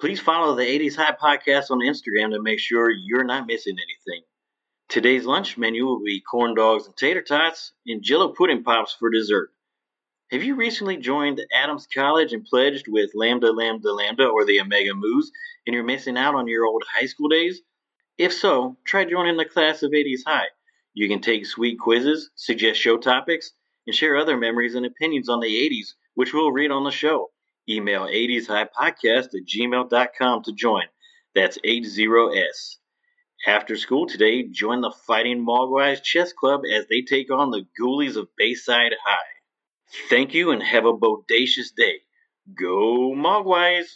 Please 0.00 0.18
follow 0.20 0.56
the 0.56 0.64
80s 0.64 0.96
High 0.96 1.14
podcast 1.14 1.70
on 1.70 1.78
Instagram 1.78 2.32
to 2.32 2.42
make 2.42 2.58
sure 2.58 2.90
you're 2.90 3.24
not 3.24 3.46
missing 3.46 3.76
anything. 3.76 4.24
Today's 4.88 5.24
lunch 5.24 5.56
menu 5.56 5.86
will 5.86 6.02
be 6.02 6.20
corn 6.20 6.54
dogs 6.54 6.86
and 6.86 6.96
tater 6.96 7.22
tots 7.22 7.72
and 7.86 8.02
jello 8.02 8.32
pudding 8.32 8.64
pops 8.64 8.92
for 8.92 9.08
dessert. 9.08 9.50
Have 10.32 10.42
you 10.42 10.56
recently 10.56 10.96
joined 10.96 11.40
Adams 11.54 11.86
College 11.86 12.32
and 12.32 12.44
pledged 12.44 12.88
with 12.88 13.12
Lambda 13.14 13.52
Lambda 13.52 13.92
Lambda 13.92 14.26
or 14.26 14.44
the 14.44 14.60
Omega 14.60 14.94
Moos 14.94 15.30
and 15.64 15.74
you're 15.74 15.84
missing 15.84 16.18
out 16.18 16.34
on 16.34 16.48
your 16.48 16.66
old 16.66 16.82
high 16.92 17.06
school 17.06 17.28
days? 17.28 17.62
If 18.18 18.32
so, 18.32 18.76
try 18.84 19.04
joining 19.04 19.36
the 19.36 19.44
class 19.44 19.84
of 19.84 19.92
80s 19.92 20.22
High. 20.26 20.48
You 20.92 21.08
can 21.08 21.20
take 21.20 21.46
sweet 21.46 21.78
quizzes, 21.78 22.30
suggest 22.34 22.80
show 22.80 22.96
topics, 22.96 23.52
and 23.86 23.94
share 23.94 24.16
other 24.16 24.36
memories 24.36 24.74
and 24.74 24.84
opinions 24.84 25.28
on 25.28 25.38
the 25.38 25.46
80s, 25.46 25.94
which 26.14 26.34
we'll 26.34 26.50
read 26.50 26.72
on 26.72 26.82
the 26.82 26.90
show. 26.90 27.30
Email 27.68 28.06
80s 28.06 28.46
High 28.46 28.66
Podcast 28.66 29.34
at 29.34 29.46
gmail.com 29.46 30.42
to 30.44 30.52
join. 30.52 30.84
That's 31.34 31.58
80S. 31.58 32.76
After 33.46 33.76
school 33.76 34.06
today, 34.06 34.48
join 34.48 34.80
the 34.80 34.94
Fighting 35.06 35.44
Mogwais 35.44 36.02
Chess 36.02 36.32
Club 36.32 36.62
as 36.70 36.86
they 36.88 37.02
take 37.02 37.30
on 37.30 37.50
the 37.50 37.66
Ghoulies 37.80 38.16
of 38.16 38.28
Bayside 38.38 38.94
High. 39.04 39.34
Thank 40.08 40.34
you 40.34 40.50
and 40.50 40.62
have 40.62 40.84
a 40.84 40.92
bodacious 40.92 41.74
day. 41.76 42.00
Go 42.58 43.14
Mogwais! 43.14 43.86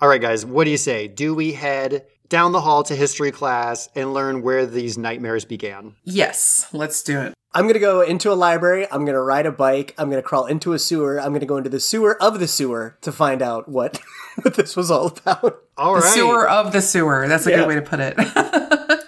All 0.00 0.08
right, 0.08 0.20
guys, 0.20 0.44
what 0.44 0.64
do 0.64 0.70
you 0.70 0.76
say? 0.76 1.08
Do 1.08 1.34
we 1.34 1.52
head 1.52 2.06
down 2.28 2.52
the 2.52 2.60
hall 2.60 2.82
to 2.84 2.96
history 2.96 3.30
class 3.30 3.88
and 3.94 4.14
learn 4.14 4.42
where 4.42 4.64
these 4.66 4.96
nightmares 4.96 5.44
began. 5.44 5.94
Yes, 6.04 6.66
let's 6.72 7.02
do 7.02 7.20
it. 7.20 7.34
I'm 7.54 7.66
gonna 7.66 7.78
go 7.78 8.00
into 8.00 8.32
a 8.32 8.34
library. 8.34 8.86
I'm 8.90 9.04
gonna 9.04 9.20
ride 9.22 9.44
a 9.44 9.52
bike. 9.52 9.94
I'm 9.98 10.08
gonna 10.08 10.22
crawl 10.22 10.46
into 10.46 10.72
a 10.72 10.78
sewer. 10.78 11.20
I'm 11.20 11.34
gonna 11.34 11.44
go 11.44 11.58
into 11.58 11.68
the 11.68 11.80
sewer 11.80 12.20
of 12.22 12.40
the 12.40 12.48
sewer 12.48 12.96
to 13.02 13.12
find 13.12 13.42
out 13.42 13.68
what 13.68 14.00
what 14.42 14.54
this 14.56 14.74
was 14.76 14.90
all 14.90 15.08
about. 15.08 15.62
All 15.76 15.94
The 15.96 16.00
right. 16.00 16.14
sewer 16.14 16.48
of 16.48 16.72
the 16.72 16.80
sewer. 16.80 17.28
That's 17.28 17.46
a 17.46 17.50
Yeah. 17.50 17.56
good 17.58 17.68
way 17.68 17.74
to 17.74 17.82
put 17.82 18.00
it. 18.00 18.14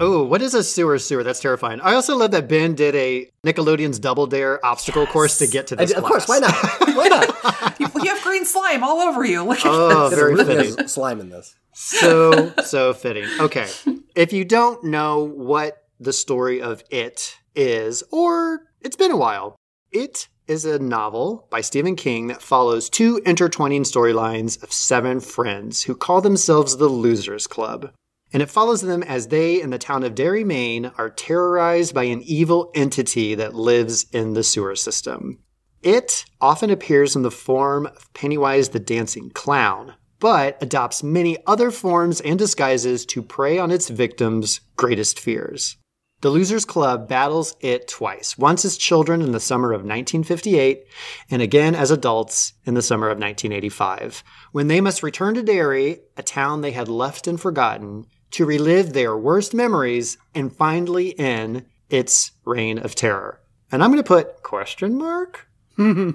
Oh, 0.00 0.24
what 0.24 0.42
is 0.42 0.54
a 0.54 0.64
sewer 0.64 0.98
sewer? 0.98 1.22
That's 1.22 1.38
terrifying. 1.40 1.80
I 1.80 1.94
also 1.94 2.16
love 2.16 2.32
that 2.32 2.48
Ben 2.48 2.74
did 2.74 2.94
a 2.96 3.30
Nickelodeon's 3.46 3.98
Double 4.00 4.26
Dare 4.26 4.64
obstacle 4.66 5.06
course 5.06 5.38
to 5.38 5.46
get 5.46 5.68
to 5.68 5.76
this 5.76 5.90
did- 5.90 5.98
of 5.98 6.04
course, 6.04 6.26
why 6.26 6.40
not? 6.40 6.52
Why 6.96 7.06
not? 7.08 7.78
you, 7.80 7.86
you 8.02 8.10
have 8.14 8.22
green 8.22 8.44
slime 8.44 8.82
all 8.82 8.98
over 9.00 9.24
you. 9.24 9.42
Look 9.44 9.58
at 9.60 9.66
Oh, 9.66 10.08
this. 10.08 10.18
very 10.18 10.34
Really 10.34 10.68
fitting. 10.70 10.88
slime 10.88 11.20
in 11.20 11.28
this. 11.30 11.54
so 11.72 12.52
so 12.64 12.92
fitting. 12.92 13.26
Okay. 13.40 13.68
If 14.16 14.32
you 14.32 14.44
don't 14.44 14.82
know 14.84 15.24
what 15.24 15.84
the 16.00 16.12
story 16.12 16.60
of 16.60 16.82
It 16.90 17.36
is, 17.54 18.02
or 18.10 18.62
it's 18.80 18.96
been 18.96 19.10
a 19.12 19.16
while, 19.16 19.56
It 19.92 20.28
is 20.48 20.64
a 20.64 20.78
novel 20.80 21.46
by 21.50 21.60
Stephen 21.60 21.94
King 21.96 22.26
that 22.28 22.42
follows 22.42 22.90
two 22.90 23.20
intertwining 23.24 23.84
storylines 23.84 24.60
of 24.62 24.72
seven 24.72 25.20
friends 25.20 25.84
who 25.84 25.94
call 25.96 26.20
themselves 26.20 26.76
the 26.76 26.88
Losers 26.88 27.46
Club. 27.46 27.90
And 28.34 28.42
it 28.42 28.50
follows 28.50 28.82
them 28.82 29.04
as 29.04 29.28
they 29.28 29.62
in 29.62 29.70
the 29.70 29.78
town 29.78 30.02
of 30.02 30.16
Derry, 30.16 30.42
Maine 30.42 30.90
are 30.98 31.08
terrorized 31.08 31.94
by 31.94 32.02
an 32.04 32.20
evil 32.22 32.72
entity 32.74 33.36
that 33.36 33.54
lives 33.54 34.06
in 34.10 34.34
the 34.34 34.42
sewer 34.42 34.74
system. 34.74 35.38
It 35.84 36.24
often 36.40 36.68
appears 36.68 37.14
in 37.14 37.22
the 37.22 37.30
form 37.30 37.86
of 37.86 38.12
Pennywise 38.12 38.70
the 38.70 38.80
Dancing 38.80 39.30
Clown, 39.30 39.94
but 40.18 40.60
adopts 40.60 41.04
many 41.04 41.38
other 41.46 41.70
forms 41.70 42.20
and 42.22 42.36
disguises 42.36 43.06
to 43.06 43.22
prey 43.22 43.56
on 43.56 43.70
its 43.70 43.88
victims' 43.88 44.60
greatest 44.76 45.20
fears. 45.20 45.76
The 46.22 46.30
Losers 46.30 46.64
Club 46.64 47.06
battles 47.06 47.54
it 47.60 47.86
twice, 47.86 48.38
once 48.38 48.64
as 48.64 48.78
children 48.78 49.20
in 49.20 49.32
the 49.32 49.38
summer 49.38 49.72
of 49.72 49.82
1958, 49.82 50.86
and 51.30 51.42
again 51.42 51.74
as 51.74 51.90
adults 51.90 52.54
in 52.64 52.72
the 52.72 52.82
summer 52.82 53.08
of 53.08 53.18
1985, 53.18 54.24
when 54.50 54.68
they 54.68 54.80
must 54.80 55.02
return 55.02 55.34
to 55.34 55.42
Derry, 55.42 56.00
a 56.16 56.22
town 56.22 56.62
they 56.62 56.70
had 56.70 56.88
left 56.88 57.26
and 57.26 57.38
forgotten, 57.38 58.06
to 58.34 58.44
relive 58.44 58.92
their 58.92 59.16
worst 59.16 59.54
memories 59.54 60.18
and 60.34 60.54
finally 60.54 61.16
end 61.18 61.64
its 61.88 62.32
reign 62.44 62.78
of 62.78 62.94
terror. 62.94 63.40
And 63.70 63.82
I'm 63.82 63.90
going 63.90 64.02
to 64.02 64.06
put 64.06 64.42
question 64.42 64.98
mark 64.98 65.48
Dun 65.76 66.12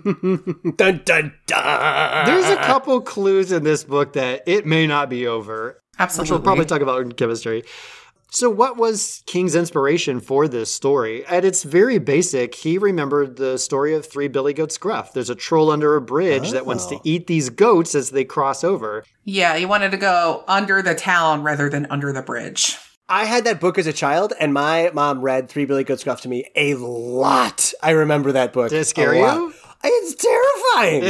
dun 0.78 1.34
dun. 1.48 2.26
There's 2.26 2.50
a 2.50 2.58
couple 2.64 3.02
clues 3.02 3.52
in 3.52 3.64
this 3.64 3.84
book 3.84 4.14
that 4.14 4.44
it 4.48 4.66
may 4.66 4.88
not 4.88 5.10
be 5.10 5.28
over, 5.28 5.82
which 5.92 6.00
Absolutely. 6.00 6.32
we'll 6.32 6.44
probably 6.44 6.66
talk 6.66 6.82
about 6.82 7.02
in 7.02 7.12
chemistry. 7.12 7.64
So, 8.32 8.48
what 8.50 8.78
was 8.78 9.24
King's 9.26 9.56
inspiration 9.56 10.20
for 10.20 10.48
this 10.48 10.72
story? 10.72 11.26
At 11.26 11.44
its 11.46 11.64
very 11.64 11.98
basic, 11.98 12.54
he 12.54 12.78
remembered 12.78 13.38
the 13.38 13.58
story 13.58 13.96
of 13.96 14.06
Three 14.06 14.28
Billy 14.28 14.54
Goats 14.54 14.78
Gruff. 14.78 15.14
There's 15.14 15.32
a 15.32 15.36
troll 15.36 15.72
under 15.72 15.96
a 15.96 16.02
bridge 16.02 16.52
that 16.52 16.66
wants 16.68 16.86
to 16.88 16.96
Oh. 16.98 17.02
eat 17.04 17.26
these 17.26 17.50
goats 17.50 17.96
as 17.96 18.12
they 18.12 18.24
cross 18.26 18.64
over. 18.64 19.04
yeah, 19.26 19.56
he 19.58 19.66
wanted 19.66 19.90
to 19.92 19.98
go 19.98 20.44
under 20.48 20.82
the 20.84 20.94
town 20.94 21.42
rather 21.42 21.70
than 21.70 21.88
under 21.90 22.14
the 22.14 22.22
bridge. 22.22 22.78
I 23.12 23.26
had 23.26 23.46
that 23.46 23.60
book 23.60 23.80
as 23.80 23.88
a 23.88 23.94
child, 23.94 24.34
and 24.40 24.54
my 24.54 24.92
mom 24.94 25.22
read 25.22 25.50
Three 25.50 25.66
Billy 25.66 25.84
Goats 25.84 26.04
Gruff 26.04 26.22
to 26.22 26.30
me 26.30 26.46
a 26.56 26.76
lot. 26.76 27.74
I 27.82 27.92
remember 27.92 28.32
that 28.34 28.54
book. 28.54 28.70
Did 28.70 28.82
it 28.82 28.86
scare 28.86 29.14
a 29.14 29.22
lot. 29.22 29.36
you? 29.38 29.54
It's 29.84 30.14
terrifying. 30.14 31.04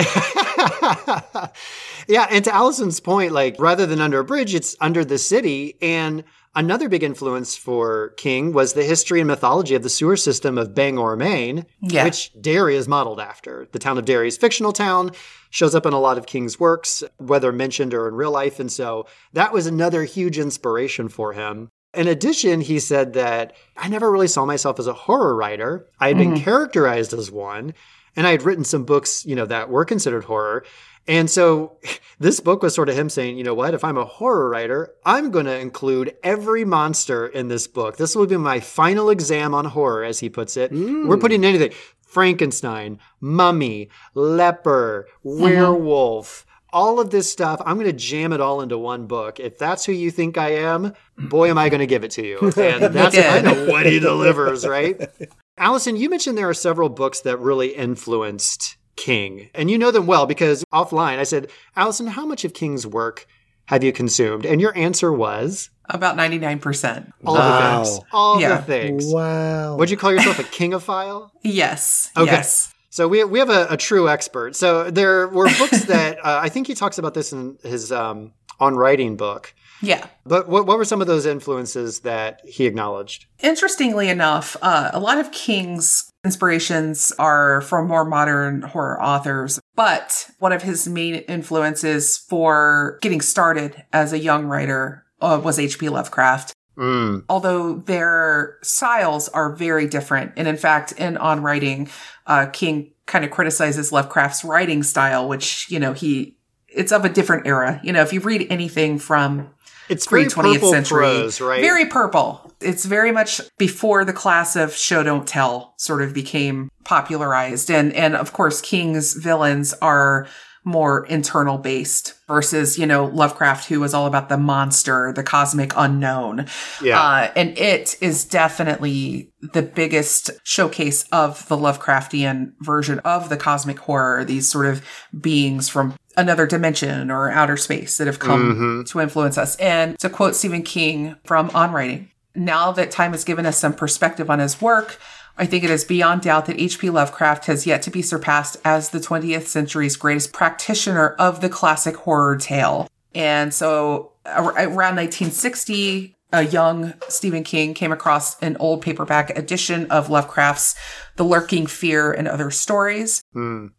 yeah, 2.08 2.28
and 2.30 2.46
to 2.46 2.54
Allison's 2.56 3.00
point, 3.02 3.34
like 3.34 3.56
rather 3.60 3.86
than 3.86 4.00
under 4.00 4.20
a 4.20 4.24
bridge, 4.24 4.56
it's 4.56 4.76
under 4.80 5.04
the 5.04 5.18
city. 5.18 5.76
And 5.82 6.24
another 6.60 6.90
big 6.90 7.04
influence 7.04 7.56
for 7.56 8.10
King 8.18 8.52
was 8.52 8.74
the 8.74 8.84
history 8.84 9.22
and 9.22 9.28
mythology 9.28 9.76
of 9.76 9.84
the 9.84 9.90
sewer 9.90 10.18
system 10.18 10.58
of 10.58 10.76
Bangor, 10.76 11.16
Maine, 11.16 11.66
Yeah. 11.82 12.04
which 12.04 12.32
Derry 12.40 12.76
is 12.76 12.88
modeled 12.88 13.20
after. 13.20 13.68
The 13.72 13.80
town 13.80 13.98
of 13.98 14.04
Derry 14.04 14.28
is 14.28 14.38
fictional 14.38 14.74
town, 14.74 15.12
shows 15.50 15.74
up 15.74 15.86
in 15.86 15.94
a 15.94 16.00
lot 16.00 16.18
of 16.18 16.26
King's 16.26 16.60
works, 16.60 17.02
whether 17.18 17.54
mentioned 17.54 17.94
or 17.94 18.10
in 18.10 18.16
real 18.16 18.32
life. 18.32 18.60
And 18.60 18.70
so 18.70 19.06
that 19.32 19.54
was 19.54 19.68
another 19.68 20.04
huge 20.04 20.38
inspiration 20.38 21.08
for 21.08 21.32
him. 21.32 21.70
In 21.94 22.08
addition, 22.08 22.62
he 22.62 22.78
said 22.78 23.14
that 23.14 23.56
I 23.78 23.88
never 23.88 24.12
really 24.12 24.28
saw 24.28 24.46
myself 24.46 24.80
as 24.80 24.86
a 24.88 24.94
horror 24.94 25.36
writer. 25.36 25.88
I 26.00 26.10
had 26.10 26.18
been 26.18 26.34
mm-hmm. 26.34 26.44
characterized 26.44 27.14
as 27.14 27.32
one, 27.32 27.74
and 28.16 28.28
I 28.28 28.32
had 28.32 28.44
written 28.44 28.66
some 28.66 28.84
books, 28.84 29.26
you 29.26 29.36
know, 29.36 29.46
that 29.46 29.70
were 29.70 29.86
considered 29.86 30.26
horror. 30.26 30.66
And 31.10 31.30
so 31.30 31.78
this 32.20 32.40
book 32.40 32.64
was 32.64 32.74
sort 32.74 32.88
of 32.88 32.96
him 32.96 33.10
saying, 33.10 33.38
you 33.38 33.44
know 33.44 33.56
what, 33.56 33.74
if 33.74 33.84
I'm 33.84 33.98
a 33.98 34.06
horror 34.06 34.48
writer, 34.48 34.94
I'm 35.06 35.32
going 35.32 35.48
to 35.48 35.60
include 35.60 36.16
every 36.24 36.64
monster 36.64 37.28
in 37.28 37.50
this 37.50 37.68
book. 37.68 37.98
This 37.98 38.16
will 38.16 38.28
be 38.28 38.38
my 38.38 38.62
final 38.62 39.10
exam 39.10 39.54
on 39.54 39.66
horror, 39.66 40.04
as 40.06 40.20
he 40.20 40.30
puts 40.30 40.56
it. 40.56 40.72
We're 40.72 40.78
mm. 41.18 41.20
putting 41.20 41.44
anything 41.44 41.74
Frankenstein, 42.02 43.00
mummy, 43.20 43.90
leper, 44.14 45.08
uh-huh. 45.10 45.44
werewolf. 45.44 46.46
All 46.72 47.00
of 47.00 47.10
this 47.10 47.32
stuff, 47.32 47.60
I'm 47.66 47.78
going 47.78 47.88
to 47.88 47.94
jam 47.94 48.32
it 48.32 48.40
all 48.40 48.62
into 48.62 48.78
one 48.78 49.08
book. 49.08 49.40
If 49.40 49.58
that's 49.58 49.86
who 49.86 49.92
you 49.92 50.12
think 50.12 50.38
I 50.38 50.50
am, 50.50 50.94
boy, 51.18 51.50
am 51.50 51.58
I 51.58 51.70
going 51.70 51.80
to 51.80 51.88
give 51.88 52.04
it 52.04 52.12
to 52.12 52.24
you. 52.24 52.38
And 52.58 52.94
that's 52.94 53.16
kind 53.16 53.48
of 53.48 53.68
what 53.68 53.88
he 53.88 54.00
delivers, 54.00 54.68
right? 54.68 55.02
Allison, 55.58 55.96
you 55.96 56.12
mentioned 56.12 56.38
there 56.38 56.48
are 56.48 56.54
several 56.54 56.90
books 56.90 57.22
that 57.22 57.40
really 57.40 57.70
influenced 57.70 58.78
King, 59.00 59.50
and 59.56 59.72
you 59.72 59.78
know 59.78 59.92
them 59.92 60.06
well 60.06 60.26
because 60.26 60.64
offline 60.74 61.18
I 61.20 61.24
said, 61.24 61.50
Allison, 61.76 62.08
how 62.08 62.26
much 62.26 62.44
of 62.46 62.54
King's 62.54 62.86
work 62.86 63.26
have 63.66 63.84
you 63.84 63.92
consumed? 63.92 64.46
And 64.46 64.60
your 64.60 64.76
answer 64.78 65.12
was 65.14 65.70
About 65.90 66.18
99%. 66.18 67.12
all 67.26 67.36
Wow. 67.36 67.80
the 67.80 67.86
things. 67.86 68.00
All 68.12 68.42
Yeah. 68.42 68.58
the 68.58 68.62
things. 68.64 69.06
wow. 69.06 69.76
Would 69.78 69.90
you 69.90 69.98
call 69.98 70.12
yourself 70.12 70.40
a 70.40 70.44
kingophile? 70.44 71.32
Yes. 71.44 72.12
Okay. 72.18 72.32
Yes. 72.32 72.74
So 72.92 73.08
we 73.08 73.24
we 73.24 73.40
have 73.40 73.50
a, 73.52 73.68
a 73.70 73.78
true 73.78 74.10
expert. 74.10 74.56
So 74.56 74.90
there 74.92 75.28
were 75.28 75.46
books 75.60 75.86
that 75.86 76.18
uh, 76.26 76.40
I 76.42 76.50
think 76.50 76.68
he 76.68 76.74
talks 76.76 76.98
about 76.98 77.14
this 77.14 77.32
in 77.32 77.58
his 77.64 77.92
um, 77.92 78.34
on 78.60 78.76
writing 78.76 79.16
book. 79.16 79.54
Yeah. 79.82 80.06
But 80.26 80.50
what 80.50 80.66
what 80.66 80.78
were 80.78 80.86
some 80.86 81.00
of 81.02 81.08
those 81.08 81.26
influences 81.26 82.00
that 82.02 82.42
he 82.46 82.66
acknowledged? 82.66 83.28
Interestingly 83.42 84.10
enough, 84.10 84.58
uh, 84.62 84.90
a 84.92 85.00
lot 85.00 85.18
of 85.20 85.32
King's 85.32 86.09
inspirations 86.24 87.12
are 87.18 87.62
from 87.62 87.88
more 87.88 88.06
modern 88.06 88.62
horror 88.62 89.02
authors, 89.02 89.60
but 89.76 90.30
one 90.40 90.52
of 90.52 90.64
his 90.64 90.88
main 90.88 91.16
influences 91.16 92.18
for 92.18 93.00
getting 93.02 93.22
started 93.22 93.84
as 93.94 94.12
a 94.12 94.20
young 94.20 94.46
writer 94.46 95.06
uh, 95.22 95.40
was 95.44 95.60
H.P. 95.60 95.90
Lovecraft. 95.90 96.54
Mm. 96.78 97.26
Although 97.28 97.76
their 97.76 98.58
styles 98.64 99.28
are 99.30 99.54
very 99.54 99.86
different. 99.88 100.32
And 100.38 100.48
in 100.48 100.56
fact, 100.56 100.94
in 100.94 101.18
On 101.18 101.42
Writing, 101.42 101.90
uh, 102.26 102.48
King 102.48 102.92
kind 103.06 103.26
of 103.26 103.32
criticizes 103.32 103.92
Lovecraft's 103.92 104.46
writing 104.46 104.84
style, 104.84 105.28
which, 105.28 105.70
you 105.70 105.80
know, 105.80 105.92
he, 105.94 106.38
it's 106.70 106.92
of 106.92 107.04
a 107.04 107.10
different 107.10 107.48
era. 107.48 107.82
You 107.84 107.92
know, 107.92 108.02
if 108.02 108.14
you 108.14 108.22
read 108.22 108.48
anything 108.50 108.98
from 108.98 109.50
It's 109.90 110.08
very 110.08 110.26
pre 110.26 110.56
20th 110.56 110.70
century. 110.70 111.00
prose, 111.00 111.42
right? 111.42 111.62
Very 111.62 111.86
purple. 111.86 112.52
It's 112.62 112.86
very 112.86 113.12
much 113.12 113.42
before 113.58 114.06
the 114.06 114.14
class 114.14 114.56
of 114.56 114.74
show 114.74 115.04
don't 115.04 115.28
tell 115.28 115.74
sort 115.78 116.02
of 116.02 116.14
became 116.14 116.70
popularized. 116.84 117.72
And 117.72 117.94
and 117.94 118.16
of 118.16 118.34
course 118.34 118.62
King's 118.62 119.14
villains 119.14 119.74
are 119.82 120.28
more 120.66 121.06
internal 121.08 121.58
based 121.58 122.16
versus, 122.28 122.78
you 122.78 122.86
know, 122.86 123.06
Lovecraft 123.06 123.68
who 123.70 123.80
was 123.80 123.94
all 123.94 124.06
about 124.06 124.30
the 124.30 124.38
monster, 124.38 125.12
the 125.16 125.24
cosmic 125.24 125.74
unknown. 125.76 126.46
yeah. 126.82 127.02
Uh, 127.02 127.32
and 127.36 127.58
it 127.58 127.96
is 128.02 128.26
definitely 128.26 129.32
the 129.42 129.62
biggest 129.62 130.32
showcase 130.44 131.06
of 131.12 131.48
the 131.48 131.56
Lovecraftian 131.56 132.54
version 132.62 133.00
of 133.00 133.30
the 133.30 133.38
cosmic 133.38 133.80
horror, 133.80 134.26
these 134.26 134.50
sort 134.50 134.66
of 134.66 134.86
beings 135.20 135.70
from 135.70 135.96
another 136.20 136.46
dimension 136.46 137.10
or 137.10 137.32
outer 137.32 137.58
space 137.58 137.98
that 137.98 138.08
have 138.08 138.20
come 138.20 138.54
mm-hmm. 138.54 138.84
to 138.84 139.00
influence 139.00 139.38
us. 139.38 139.56
And 139.56 139.98
to 140.00 140.10
quote 140.10 140.36
Stephen 140.36 140.64
King 140.64 141.16
from 141.24 141.50
On 141.54 141.72
Writing, 141.72 142.12
now 142.36 142.72
that 142.74 142.92
time 142.92 143.12
has 143.12 143.24
given 143.24 143.46
us 143.46 143.58
some 143.58 143.74
perspective 143.74 144.30
on 144.30 144.40
his 144.40 144.62
work, 144.62 145.00
I 145.38 145.46
think 145.46 145.64
it 145.64 145.70
is 145.70 145.86
beyond 145.86 146.24
doubt 146.24 146.48
that 146.48 146.60
H.P. 146.60 146.90
Lovecraft 146.90 147.46
has 147.46 147.66
yet 147.66 147.82
to 147.84 147.90
be 147.90 148.02
surpassed 148.02 148.58
as 148.66 148.90
the 148.90 149.00
20th 149.00 149.48
century's 149.48 149.96
greatest 149.96 150.34
practitioner 150.34 151.12
of 151.12 151.40
the 151.40 151.50
classic 151.50 151.96
horror 151.96 152.36
tale. 152.36 152.90
And 153.16 153.54
so 153.54 154.12
around 154.26 154.98
1960, 154.98 156.16
a 156.32 156.44
young 156.44 156.94
Stephen 157.08 157.44
King 157.44 157.74
came 157.74 157.92
across 157.92 158.40
an 158.40 158.56
old 158.58 158.82
paperback 158.82 159.36
edition 159.38 159.90
of 159.90 160.10
Lovecraft's 160.10 160.76
The 161.16 161.24
Lurking 161.24 161.66
Fear 161.66 162.12
and 162.12 162.28
Other 162.28 162.52
Stories. 162.52 163.24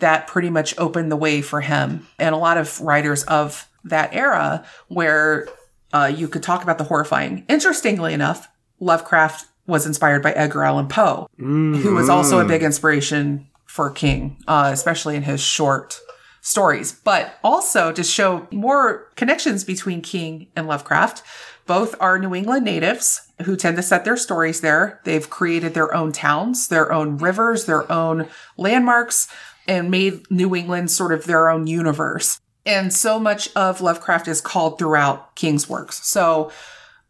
That 0.00 0.26
pretty 0.26 0.50
much 0.50 0.76
opened 0.78 1.12
the 1.12 1.16
way 1.16 1.42
for 1.42 1.60
him 1.60 2.06
and 2.18 2.34
a 2.34 2.38
lot 2.38 2.56
of 2.56 2.80
writers 2.80 3.22
of 3.24 3.68
that 3.84 4.12
era 4.14 4.64
where 4.88 5.48
uh, 5.92 6.12
you 6.14 6.28
could 6.28 6.42
talk 6.42 6.62
about 6.62 6.78
the 6.78 6.84
horrifying. 6.84 7.44
Interestingly 7.48 8.12
enough, 8.14 8.48
Lovecraft 8.80 9.46
was 9.66 9.86
inspired 9.86 10.22
by 10.22 10.32
Edgar 10.32 10.64
Allan 10.64 10.88
Poe, 10.88 11.28
who 11.36 11.94
was 11.94 12.08
also 12.08 12.40
a 12.40 12.44
big 12.44 12.62
inspiration 12.62 13.46
for 13.66 13.90
King, 13.90 14.36
uh, 14.48 14.70
especially 14.72 15.14
in 15.14 15.22
his 15.22 15.40
short 15.40 16.00
stories, 16.40 16.92
but 16.92 17.34
also 17.44 17.92
to 17.92 18.02
show 18.02 18.48
more 18.50 19.08
connections 19.14 19.62
between 19.62 20.00
King 20.00 20.48
and 20.56 20.66
Lovecraft. 20.66 21.22
Both 21.70 21.94
are 22.00 22.18
New 22.18 22.34
England 22.34 22.64
natives 22.64 23.30
who 23.44 23.54
tend 23.54 23.76
to 23.76 23.82
set 23.84 24.04
their 24.04 24.16
stories 24.16 24.60
there. 24.60 25.00
They've 25.04 25.30
created 25.30 25.72
their 25.72 25.94
own 25.94 26.10
towns, 26.10 26.66
their 26.66 26.92
own 26.92 27.16
rivers, 27.18 27.66
their 27.66 27.90
own 27.92 28.26
landmarks, 28.56 29.28
and 29.68 29.88
made 29.88 30.28
New 30.32 30.56
England 30.56 30.90
sort 30.90 31.12
of 31.12 31.26
their 31.26 31.48
own 31.48 31.68
universe. 31.68 32.40
And 32.66 32.92
so 32.92 33.20
much 33.20 33.54
of 33.54 33.80
Lovecraft 33.80 34.26
is 34.26 34.40
called 34.40 34.80
throughout 34.80 35.36
King's 35.36 35.68
works. 35.68 36.04
So 36.04 36.50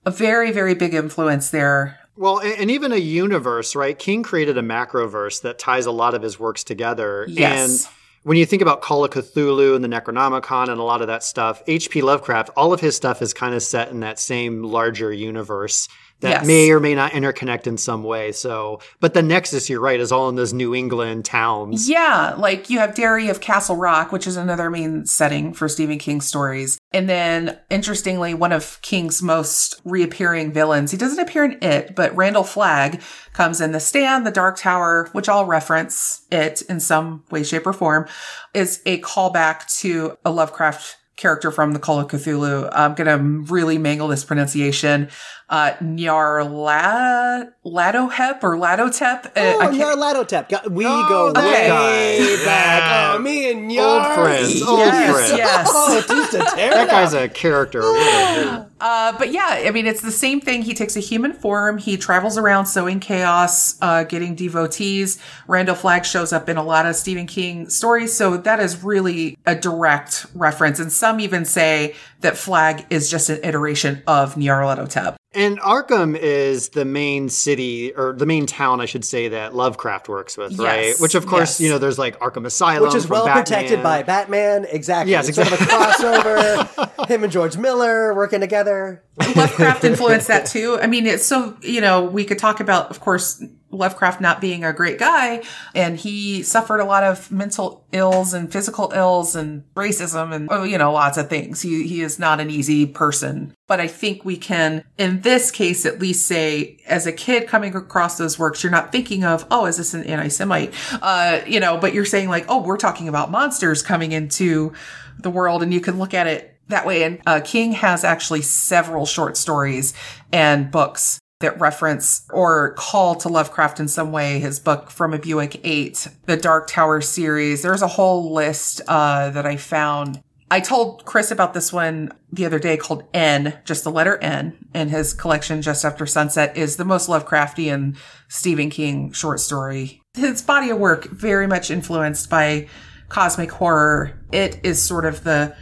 a 0.04 0.10
very, 0.10 0.52
very 0.52 0.74
big 0.74 0.92
influence 0.92 1.48
there. 1.48 1.98
Well, 2.14 2.40
and 2.40 2.70
even 2.70 2.92
a 2.92 2.98
universe, 2.98 3.74
right? 3.74 3.98
King 3.98 4.22
created 4.22 4.58
a 4.58 4.62
macroverse 4.62 5.40
that 5.40 5.58
ties 5.58 5.86
a 5.86 5.90
lot 5.90 6.12
of 6.12 6.20
his 6.20 6.38
works 6.38 6.64
together. 6.64 7.24
Yes. 7.30 7.86
And 7.86 7.94
when 8.22 8.36
you 8.36 8.44
think 8.44 8.60
about 8.60 8.82
Call 8.82 9.04
of 9.04 9.10
Cthulhu 9.10 9.74
and 9.74 9.82
the 9.82 9.88
Necronomicon 9.88 10.68
and 10.68 10.78
a 10.78 10.82
lot 10.82 11.00
of 11.00 11.06
that 11.06 11.22
stuff, 11.22 11.62
H.P. 11.66 12.02
Lovecraft, 12.02 12.50
all 12.56 12.72
of 12.72 12.80
his 12.80 12.94
stuff 12.94 13.22
is 13.22 13.32
kind 13.32 13.54
of 13.54 13.62
set 13.62 13.90
in 13.90 14.00
that 14.00 14.18
same 14.18 14.62
larger 14.62 15.12
universe 15.12 15.88
that 16.20 16.28
Yes. 16.30 16.46
may 16.46 16.70
or 16.70 16.80
may 16.80 16.94
not 16.94 17.12
interconnect 17.12 17.66
in 17.66 17.76
some 17.78 18.02
way. 18.02 18.32
So, 18.32 18.80
but 19.00 19.14
the 19.14 19.22
nexus, 19.22 19.68
you're 19.68 19.80
right, 19.80 20.00
is 20.00 20.12
all 20.12 20.28
in 20.28 20.36
those 20.36 20.52
New 20.52 20.74
England 20.74 21.24
towns. 21.24 21.88
Yeah, 21.88 22.34
like 22.36 22.70
you 22.70 22.78
have 22.78 22.94
Derry 22.94 23.28
of 23.28 23.40
Castle 23.40 23.76
Rock, 23.76 24.12
which 24.12 24.26
is 24.26 24.36
another 24.36 24.70
main 24.70 25.06
setting 25.06 25.52
for 25.52 25.68
Stephen 25.68 25.98
King 25.98 26.20
stories. 26.20 26.78
And 26.92 27.08
then, 27.08 27.58
interestingly, 27.70 28.34
one 28.34 28.52
of 28.52 28.80
King's 28.82 29.22
most 29.22 29.80
reappearing 29.84 30.52
villains, 30.52 30.90
he 30.90 30.96
doesn't 30.96 31.18
appear 31.20 31.44
in 31.44 31.58
it, 31.62 31.94
but 31.94 32.14
Randall 32.16 32.44
Flagg 32.44 33.00
comes 33.32 33.60
in 33.60 33.72
The 33.72 33.80
Stand, 33.80 34.26
The 34.26 34.30
Dark 34.30 34.58
Tower, 34.58 35.08
which 35.12 35.28
all 35.28 35.46
reference 35.46 36.26
it 36.30 36.62
in 36.62 36.80
some 36.80 37.24
way, 37.30 37.42
shape, 37.42 37.66
or 37.66 37.72
form, 37.72 38.06
is 38.54 38.82
a 38.86 39.00
callback 39.00 39.66
to 39.80 40.16
a 40.24 40.30
Lovecraft 40.30 40.96
character 41.16 41.50
from 41.50 41.72
the 41.72 41.78
Call 41.78 42.00
of 42.00 42.08
Cthulhu. 42.08 42.70
I'm 42.72 42.94
going 42.94 43.06
to 43.06 43.52
really 43.52 43.76
mangle 43.76 44.08
this 44.08 44.24
pronunciation. 44.24 45.10
Uh, 45.50 45.72
Nyarlathotep 45.82 48.42
or 48.44 48.56
Latotep. 48.56 49.26
Uh, 49.26 49.30
Oh, 49.36 49.58
can't- 49.60 49.74
Nyarlathotep. 49.74 50.70
We 50.70 50.86
Oh, 50.86 51.06
go 51.08 51.26
way 51.40 51.66
guy. 51.68 52.18
back. 52.44 52.82
Yeah. 52.82 53.12
Oh, 53.14 53.18
me 53.18 53.50
and 53.50 53.64
Old 53.64 53.70
Nyar. 54.02 54.14
friends, 54.14 54.62
old 54.62 54.78
Yes, 54.78 55.10
friends. 55.12 55.32
yes. 55.36 55.68
Oh, 55.72 56.00
just 56.08 56.34
a 56.34 56.38
tear 56.56 56.70
That 56.70 56.88
guy's 56.88 57.12
a 57.14 57.28
character. 57.28 57.80
What 57.80 57.98
a 57.98 58.42
hoot. 58.44 58.66
Uh, 58.80 59.12
but 59.18 59.32
yeah, 59.32 59.64
I 59.66 59.70
mean, 59.72 59.86
it's 59.86 60.02
the 60.02 60.12
same 60.12 60.40
thing. 60.40 60.62
He 60.62 60.72
takes 60.72 60.94
a 60.96 61.00
human 61.00 61.32
form. 61.32 61.78
He 61.78 61.96
travels 61.96 62.38
around 62.38 62.66
sowing 62.66 63.00
chaos, 63.00 63.74
uh, 63.82 64.04
getting 64.04 64.36
devotees. 64.36 65.18
Randall 65.48 65.74
Flagg 65.74 66.04
shows 66.06 66.32
up 66.32 66.48
in 66.48 66.56
a 66.58 66.62
lot 66.62 66.86
of 66.86 66.94
Stephen 66.96 67.26
King 67.26 67.68
stories. 67.68 68.16
So 68.16 68.36
that 68.36 68.60
is 68.60 68.82
really 68.84 69.36
a 69.46 69.54
direct 69.56 70.26
reference. 70.34 70.78
And 70.78 70.92
some 70.92 71.18
even 71.20 71.44
say 71.44 71.94
that 72.20 72.36
Flagg 72.36 72.86
is 72.88 73.10
just 73.10 73.28
an 73.28 73.40
iteration 73.42 74.02
of 74.06 74.36
Nyarlathotep. 74.36 75.16
And 75.32 75.60
Arkham 75.60 76.16
is 76.18 76.70
the 76.70 76.84
main 76.84 77.28
city, 77.28 77.94
or 77.94 78.12
the 78.12 78.26
main 78.26 78.46
town, 78.46 78.80
I 78.80 78.86
should 78.86 79.04
say, 79.04 79.28
that 79.28 79.54
Lovecraft 79.54 80.08
works 80.08 80.36
with, 80.36 80.58
right? 80.58 80.94
Which, 80.98 81.14
of 81.14 81.26
course, 81.26 81.60
yes. 81.60 81.60
you 81.60 81.70
know, 81.70 81.78
there's 81.78 82.00
like 82.00 82.18
Arkham 82.18 82.46
Asylum, 82.46 82.88
Which 82.88 82.96
is 82.96 83.06
from 83.06 83.14
well 83.14 83.26
Batman. 83.26 83.44
protected 83.44 83.82
by 83.82 84.02
Batman. 84.02 84.66
Exactly. 84.68 85.12
Yes, 85.12 85.28
It's 85.28 85.36
Sort 85.36 85.52
of 85.52 85.60
a 85.60 85.64
crossover. 85.64 87.08
Him 87.08 87.22
and 87.22 87.32
George 87.32 87.56
Miller 87.56 88.12
working 88.12 88.40
together. 88.40 89.04
Lovecraft 89.36 89.84
influenced 89.84 90.26
that 90.26 90.46
too. 90.46 90.78
I 90.82 90.88
mean, 90.88 91.06
it's 91.06 91.26
so, 91.26 91.56
you 91.62 91.80
know, 91.80 92.02
we 92.04 92.24
could 92.24 92.38
talk 92.38 92.58
about, 92.58 92.90
of 92.90 92.98
course, 92.98 93.40
Lovecraft 93.72 94.20
not 94.20 94.40
being 94.40 94.64
a 94.64 94.72
great 94.72 94.98
guy, 94.98 95.42
and 95.74 95.96
he 95.96 96.42
suffered 96.42 96.80
a 96.80 96.84
lot 96.84 97.04
of 97.04 97.30
mental 97.30 97.84
ills 97.92 98.34
and 98.34 98.50
physical 98.52 98.92
ills 98.94 99.36
and 99.36 99.62
racism 99.74 100.34
and, 100.34 100.48
oh, 100.50 100.64
you 100.64 100.76
know, 100.76 100.92
lots 100.92 101.16
of 101.16 101.28
things. 101.28 101.62
He, 101.62 101.86
he 101.86 102.02
is 102.02 102.18
not 102.18 102.40
an 102.40 102.50
easy 102.50 102.86
person. 102.86 103.54
But 103.68 103.80
I 103.80 103.86
think 103.86 104.24
we 104.24 104.36
can, 104.36 104.84
in 104.98 105.20
this 105.20 105.50
case, 105.50 105.86
at 105.86 106.00
least 106.00 106.26
say, 106.26 106.78
as 106.86 107.06
a 107.06 107.12
kid 107.12 107.46
coming 107.46 107.76
across 107.76 108.18
those 108.18 108.38
works, 108.38 108.62
you're 108.62 108.72
not 108.72 108.90
thinking 108.90 109.24
of, 109.24 109.46
oh, 109.50 109.66
is 109.66 109.76
this 109.76 109.94
an 109.94 110.02
anti-Semite? 110.04 110.74
Uh, 111.00 111.40
you 111.46 111.60
know, 111.60 111.78
but 111.78 111.94
you're 111.94 112.04
saying 112.04 112.28
like, 112.28 112.46
oh, 112.48 112.62
we're 112.62 112.76
talking 112.76 113.08
about 113.08 113.30
monsters 113.30 113.82
coming 113.82 114.10
into 114.12 114.72
the 115.20 115.30
world, 115.30 115.62
and 115.62 115.72
you 115.72 115.80
can 115.80 115.98
look 115.98 116.14
at 116.14 116.26
it 116.26 116.56
that 116.68 116.86
way. 116.86 117.04
And 117.04 117.20
uh, 117.26 117.40
King 117.44 117.72
has 117.72 118.04
actually 118.04 118.42
several 118.42 119.06
short 119.06 119.36
stories 119.36 119.94
and 120.32 120.70
books 120.70 121.20
that 121.40 121.58
reference 121.58 122.26
or 122.30 122.74
call 122.74 123.16
to 123.16 123.28
Lovecraft 123.28 123.80
in 123.80 123.88
some 123.88 124.12
way. 124.12 124.38
His 124.38 124.60
book 124.60 124.90
From 124.90 125.12
a 125.12 125.18
Buick 125.18 125.60
8, 125.64 126.08
the 126.26 126.36
Dark 126.36 126.68
Tower 126.68 127.00
series. 127.00 127.62
There's 127.62 127.82
a 127.82 127.88
whole 127.88 128.32
list 128.32 128.80
uh, 128.86 129.30
that 129.30 129.46
I 129.46 129.56
found. 129.56 130.22
I 130.52 130.60
told 130.60 131.04
Chris 131.04 131.30
about 131.30 131.54
this 131.54 131.72
one 131.72 132.12
the 132.32 132.44
other 132.44 132.58
day 132.58 132.76
called 132.76 133.04
N, 133.14 133.58
just 133.64 133.84
the 133.84 133.90
letter 133.90 134.18
N, 134.18 134.66
and 134.74 134.90
his 134.90 135.14
collection 135.14 135.62
Just 135.62 135.84
After 135.84 136.06
Sunset 136.06 136.56
is 136.56 136.76
the 136.76 136.84
most 136.84 137.08
Lovecraftian 137.08 137.96
Stephen 138.28 138.68
King 138.68 139.12
short 139.12 139.40
story. 139.40 140.02
His 140.14 140.42
body 140.42 140.70
of 140.70 140.78
work 140.78 141.04
very 141.04 141.46
much 141.46 141.70
influenced 141.70 142.28
by 142.28 142.68
cosmic 143.08 143.52
horror. 143.52 144.20
It 144.32 144.60
is 144.64 144.82
sort 144.82 145.04
of 145.04 145.22
the, 145.22 145.56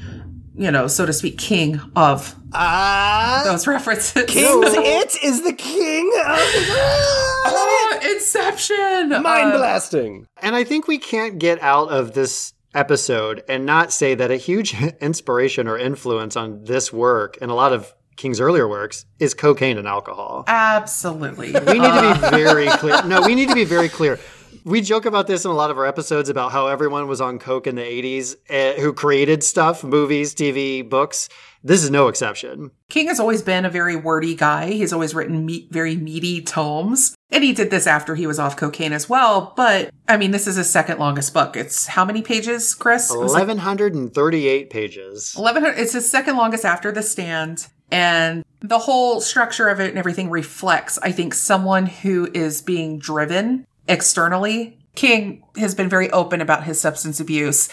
you 0.59 0.71
know, 0.71 0.87
so 0.89 1.07
to 1.07 1.13
speak, 1.13 1.39
king 1.39 1.81
of 1.97 2.35
Ah. 2.53 3.43
those 3.45 3.67
references. 3.67 4.25
King's 4.27 4.75
It 4.75 5.17
is 5.23 5.43
the 5.43 5.53
king 5.53 6.11
of 6.27 6.39
Oh, 7.51 7.99
Inception. 8.15 9.11
mind 9.23 9.53
Uh, 9.53 9.59
blasting. 9.59 10.27
And 10.43 10.55
I 10.57 10.65
think 10.65 10.87
we 10.89 10.99
can't 10.99 11.39
get 11.39 11.61
out 11.63 11.91
of 11.91 12.13
this 12.15 12.53
episode 12.75 13.43
and 13.49 13.65
not 13.65 13.93
say 13.93 14.15
that 14.15 14.31
a 14.31 14.37
huge 14.37 14.75
inspiration 15.01 15.69
or 15.69 15.79
influence 15.79 16.37
on 16.37 16.65
this 16.65 16.93
work 16.93 17.39
and 17.41 17.51
a 17.51 17.55
lot 17.55 17.73
of 17.73 17.95
King's 18.17 18.41
earlier 18.41 18.67
works 18.67 19.05
is 19.21 19.33
cocaine 19.33 19.79
and 19.79 19.87
alcohol. 19.87 20.43
absolutely. 20.49 21.53
We 21.53 21.79
need 21.79 21.95
to 21.95 22.19
be 22.21 22.29
very 22.37 22.67
clear. 22.67 23.01
No, 23.05 23.23
we 23.23 23.37
need 23.37 23.49
to 23.49 23.55
be 23.55 23.65
very 23.65 23.89
clear. 23.89 24.19
We 24.65 24.81
joke 24.81 25.07
about 25.07 25.27
this 25.27 25.45
in 25.45 25.51
a 25.51 25.55
lot 25.55 25.71
of 25.71 25.79
our 25.79 25.87
episodes 25.87 26.29
about 26.29 26.53
how 26.53 26.67
everyone 26.67 27.09
was 27.09 27.21
on 27.21 27.39
coke 27.39 27.67
in 27.67 27.75
the 27.75 27.83
80s 27.83 28.37
uh, 28.51 28.81
who 28.81 28.93
created 28.93 29.43
stuff, 29.43 29.83
movies, 29.85 30.35
TV, 30.35 30.89
books. 30.89 31.29
This 31.65 31.83
is 31.83 31.91
no 31.91 32.09
exception. 32.09 32.71
King 32.89 33.09
has 33.09 33.19
always 33.19 33.43
been 33.43 33.65
a 33.65 33.71
very 33.71 33.97
wordy 33.97 34.35
guy. 34.35 34.71
He's 34.71 34.93
always 34.93 35.15
written 35.15 35.45
me- 35.45 35.69
very 35.71 35.97
meaty 35.97 36.41
tomes. 36.43 37.15
And 37.31 37.43
he 37.45 37.53
did 37.53 37.71
this 37.71 37.87
after 37.87 38.15
he 38.15 38.27
was 38.27 38.39
off 38.39 38.57
cocaine 38.57 38.93
as 38.93 39.09
well. 39.09 39.53
But 39.57 39.91
I 40.07 40.17
mean, 40.17 40.31
this 40.31 40.47
is 40.47 40.57
his 40.57 40.71
second 40.71 40.99
longest 40.99 41.35
book. 41.35 41.57
It's 41.57 41.87
how 41.87 42.05
many 42.05 42.23
pages, 42.23 42.75
Chris? 42.75 43.13
It 43.13 43.19
was 43.19 43.33
like 43.33 43.49
1138 43.49 44.71
pages. 44.71 45.35
1100 45.35 45.79
it's 45.79 45.93
his 45.93 46.09
second 46.09 46.37
longest 46.37 46.65
after 46.65 46.93
the 46.93 47.03
stand 47.03 47.67
and 47.91 48.45
the 48.61 48.79
whole 48.79 49.21
structure 49.21 49.69
of 49.69 49.81
it 49.81 49.89
and 49.89 49.99
everything 49.99 50.29
reflects 50.31 50.99
i 50.99 51.11
think 51.11 51.33
someone 51.33 51.87
who 51.87 52.29
is 52.35 52.61
being 52.61 52.99
driven 52.99 53.67
externally 53.89 54.79
king 54.95 55.43
has 55.57 55.75
been 55.75 55.89
very 55.89 56.11
open 56.11 56.41
about 56.41 56.65
his 56.65 56.81
substance 56.81 57.21
abuse 57.21 57.69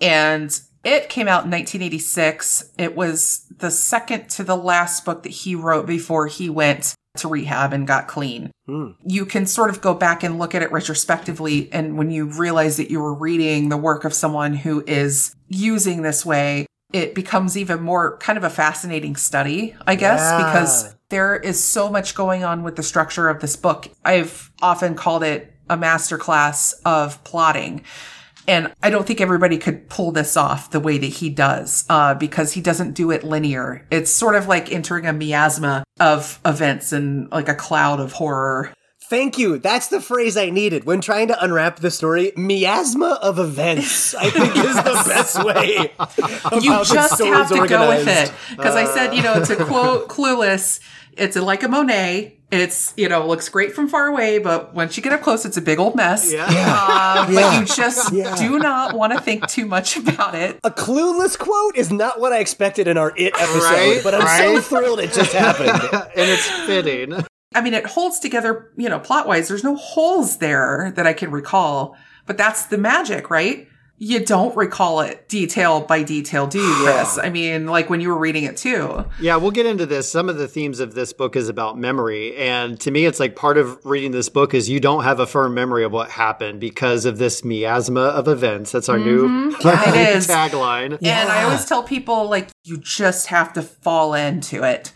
and 0.00 0.60
it 0.82 1.08
came 1.08 1.28
out 1.28 1.44
in 1.44 1.50
1986 1.50 2.70
it 2.78 2.96
was 2.96 3.46
the 3.58 3.70
second 3.70 4.28
to 4.28 4.42
the 4.42 4.56
last 4.56 5.04
book 5.04 5.22
that 5.22 5.30
he 5.30 5.54
wrote 5.54 5.86
before 5.86 6.26
he 6.26 6.48
went 6.48 6.94
to 7.16 7.28
rehab 7.28 7.72
and 7.72 7.86
got 7.86 8.06
clean 8.06 8.50
hmm. 8.66 8.90
you 9.04 9.26
can 9.26 9.46
sort 9.46 9.68
of 9.68 9.80
go 9.80 9.94
back 9.94 10.22
and 10.22 10.38
look 10.38 10.54
at 10.54 10.62
it 10.62 10.70
retrospectively. 10.70 11.68
And 11.72 11.98
when 11.98 12.10
you 12.10 12.26
realize 12.26 12.76
that 12.76 12.90
you 12.90 13.00
were 13.00 13.14
reading 13.14 13.68
the 13.68 13.76
work 13.76 14.04
of 14.04 14.14
someone 14.14 14.54
who 14.54 14.84
is 14.86 15.34
using 15.48 16.02
this 16.02 16.24
way, 16.24 16.66
it 16.92 17.14
becomes 17.14 17.56
even 17.56 17.82
more 17.82 18.16
kind 18.18 18.36
of 18.36 18.44
a 18.44 18.50
fascinating 18.50 19.16
study, 19.16 19.74
I 19.86 19.94
guess, 19.94 20.20
Yeah. 20.20 20.46
because 20.46 20.94
there 21.08 21.36
is 21.36 21.62
so 21.62 21.90
much 21.90 22.14
going 22.14 22.44
on 22.44 22.62
with 22.62 22.76
the 22.76 22.82
structure 22.82 23.28
of 23.28 23.40
this 23.40 23.56
book. 23.56 23.88
I've 24.04 24.50
often 24.62 24.94
called 24.94 25.22
it 25.22 25.52
a 25.70 25.76
masterclass 25.76 26.74
of 26.84 27.22
plotting. 27.24 27.84
And 28.48 28.72
I 28.82 28.90
don't 28.90 29.06
think 29.06 29.20
everybody 29.20 29.58
could 29.58 29.88
pull 29.88 30.12
this 30.12 30.36
off 30.36 30.70
the 30.70 30.80
way 30.80 30.98
that 30.98 31.06
he 31.06 31.30
does, 31.30 31.84
uh, 31.88 32.14
because 32.14 32.52
he 32.52 32.60
doesn't 32.60 32.94
do 32.94 33.10
it 33.10 33.22
linear. 33.22 33.86
It's 33.90 34.10
sort 34.10 34.34
of 34.34 34.48
like 34.48 34.72
entering 34.72 35.06
a 35.06 35.12
miasma 35.12 35.84
of 36.00 36.40
events 36.44 36.92
and 36.92 37.30
like 37.30 37.48
a 37.48 37.54
cloud 37.54 38.00
of 38.00 38.12
horror. 38.12 38.74
Thank 39.10 39.38
you. 39.38 39.58
That's 39.58 39.88
the 39.88 40.00
phrase 40.00 40.36
I 40.36 40.50
needed 40.50 40.84
when 40.84 41.00
trying 41.00 41.28
to 41.28 41.44
unwrap 41.44 41.80
the 41.80 41.90
story. 41.90 42.32
Miasma 42.36 43.18
of 43.20 43.40
events, 43.40 44.14
I 44.14 44.30
think, 44.30 44.56
is 44.56 44.76
the 44.76 44.82
best 45.08 45.44
way. 45.44 45.92
you 46.62 46.84
just 46.84 47.20
have 47.20 47.48
to 47.48 47.66
go 47.66 47.88
with 47.88 48.06
it 48.06 48.32
because 48.50 48.76
I 48.76 48.84
said, 48.84 49.12
you 49.14 49.22
know, 49.22 49.44
to 49.44 49.64
quote 49.64 50.08
Clueless, 50.08 50.78
it's 51.16 51.36
like 51.36 51.62
a 51.62 51.68
Monet. 51.68 52.36
It's 52.50 52.92
you 52.96 53.08
know 53.08 53.28
looks 53.28 53.48
great 53.48 53.74
from 53.74 53.86
far 53.88 54.08
away, 54.08 54.38
but 54.38 54.74
once 54.74 54.96
you 54.96 55.02
get 55.04 55.12
up 55.12 55.22
close, 55.22 55.44
it's 55.44 55.56
a 55.56 55.60
big 55.60 55.78
old 55.78 55.94
mess. 55.94 56.32
Yeah. 56.32 56.46
Uh, 56.50 57.32
But 57.32 57.60
you 57.60 57.64
just 57.64 58.12
Yeah. 58.12 58.34
do 58.34 58.58
not 58.58 58.94
want 58.94 59.12
to 59.12 59.20
think 59.20 59.46
too 59.46 59.66
much 59.66 59.96
about 59.96 60.34
it. 60.34 60.58
A 60.64 60.70
clueless 60.70 61.38
quote 61.38 61.76
is 61.76 61.92
not 61.92 62.18
what 62.18 62.32
I 62.32 62.38
expected 62.40 62.88
in 62.88 62.96
our 62.98 63.12
It 63.16 63.34
episode, 63.36 63.62
Right, 63.62 64.00
but 64.02 64.14
I'm 64.14 64.26
so 64.56 64.60
thrilled 64.60 64.98
it 64.98 65.12
just 65.12 65.32
happened. 65.32 65.70
and 65.92 66.28
it's 66.30 66.48
fitting. 66.66 67.24
I 67.54 67.60
mean, 67.60 67.74
it 67.74 67.86
holds 67.86 68.18
together, 68.18 68.70
you 68.76 68.88
know, 68.88 68.98
plot 68.98 69.26
wise. 69.28 69.46
There's 69.48 69.64
no 69.64 69.76
holes 69.76 70.38
there 70.38 70.92
that 70.96 71.06
I 71.06 71.12
can 71.12 71.30
recall, 71.30 71.96
but 72.26 72.36
that's 72.36 72.66
the 72.66 72.78
magic, 72.78 73.30
right? 73.30 73.68
You 74.02 74.24
don't 74.24 74.56
recall 74.56 75.00
it 75.02 75.28
detail 75.28 75.82
by 75.82 76.02
detail, 76.02 76.46
do 76.46 76.58
you, 76.58 76.74
Chris? 76.84 77.18
I 77.18 77.28
mean, 77.28 77.66
like 77.66 77.90
when 77.90 78.00
you 78.00 78.08
were 78.08 78.16
reading 78.16 78.44
it 78.44 78.56
too. 78.56 79.04
Yeah, 79.20 79.36
we'll 79.36 79.50
get 79.50 79.66
into 79.66 79.84
this. 79.84 80.10
Some 80.10 80.30
of 80.30 80.38
the 80.38 80.48
themes 80.48 80.80
of 80.80 80.94
this 80.94 81.12
book 81.12 81.36
is 81.36 81.50
about 81.50 81.76
memory. 81.76 82.34
And 82.34 82.80
to 82.80 82.90
me, 82.90 83.04
it's 83.04 83.20
like 83.20 83.36
part 83.36 83.58
of 83.58 83.78
reading 83.84 84.12
this 84.12 84.30
book 84.30 84.54
is 84.54 84.70
you 84.70 84.80
don't 84.80 85.04
have 85.04 85.20
a 85.20 85.26
firm 85.26 85.52
memory 85.52 85.84
of 85.84 85.92
what 85.92 86.08
happened 86.12 86.60
because 86.60 87.04
of 87.04 87.18
this 87.18 87.44
miasma 87.44 88.00
of 88.00 88.26
events. 88.26 88.72
That's 88.72 88.88
our 88.88 88.98
new, 88.98 89.28
Mm-hmm. 89.28 89.68
It 89.94 90.16
is. 90.16 90.26
tagline. 90.26 90.96
And 91.02 91.28
I 91.28 91.42
always 91.42 91.66
tell 91.66 91.82
people, 91.82 92.26
like, 92.30 92.48
you 92.64 92.78
just 92.78 93.26
have 93.26 93.52
to 93.52 93.60
fall 93.62 94.14
into 94.14 94.62
it 94.62 94.92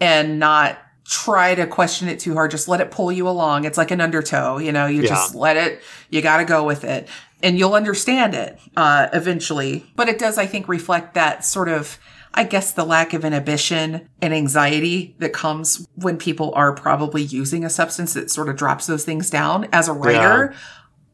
and 0.00 0.40
not 0.40 0.78
try 1.04 1.54
to 1.54 1.64
question 1.66 2.08
it 2.08 2.18
too 2.18 2.34
hard. 2.34 2.50
Just 2.50 2.66
let 2.66 2.80
it 2.80 2.90
pull 2.90 3.12
you 3.12 3.28
along. 3.28 3.64
It's 3.66 3.78
like 3.78 3.92
an 3.92 4.00
undertow, 4.00 4.58
you 4.58 4.72
know, 4.72 4.86
you 4.86 5.06
just 5.06 5.34
let 5.34 5.56
it, 5.56 5.80
you 6.10 6.20
got 6.22 6.38
to 6.38 6.44
go 6.44 6.64
with 6.64 6.82
it 6.84 7.08
and 7.42 7.58
you'll 7.58 7.74
understand 7.74 8.34
it 8.34 8.58
uh, 8.76 9.08
eventually. 9.12 9.86
But 9.96 10.08
it 10.08 10.18
does, 10.18 10.38
I 10.38 10.46
think, 10.46 10.68
reflect 10.68 11.14
that 11.14 11.44
sort 11.44 11.68
of. 11.68 11.98
I 12.34 12.44
guess 12.44 12.72
the 12.72 12.84
lack 12.84 13.14
of 13.14 13.24
inhibition 13.24 14.08
and 14.20 14.34
anxiety 14.34 15.16
that 15.18 15.32
comes 15.32 15.88
when 15.96 16.18
people 16.18 16.52
are 16.54 16.72
probably 16.72 17.22
using 17.22 17.64
a 17.64 17.70
substance 17.70 18.12
that 18.14 18.30
sort 18.30 18.48
of 18.50 18.54
drops 18.54 18.86
those 18.86 19.04
things 19.04 19.30
down. 19.30 19.66
As 19.72 19.88
a 19.88 19.94
writer, 19.94 20.54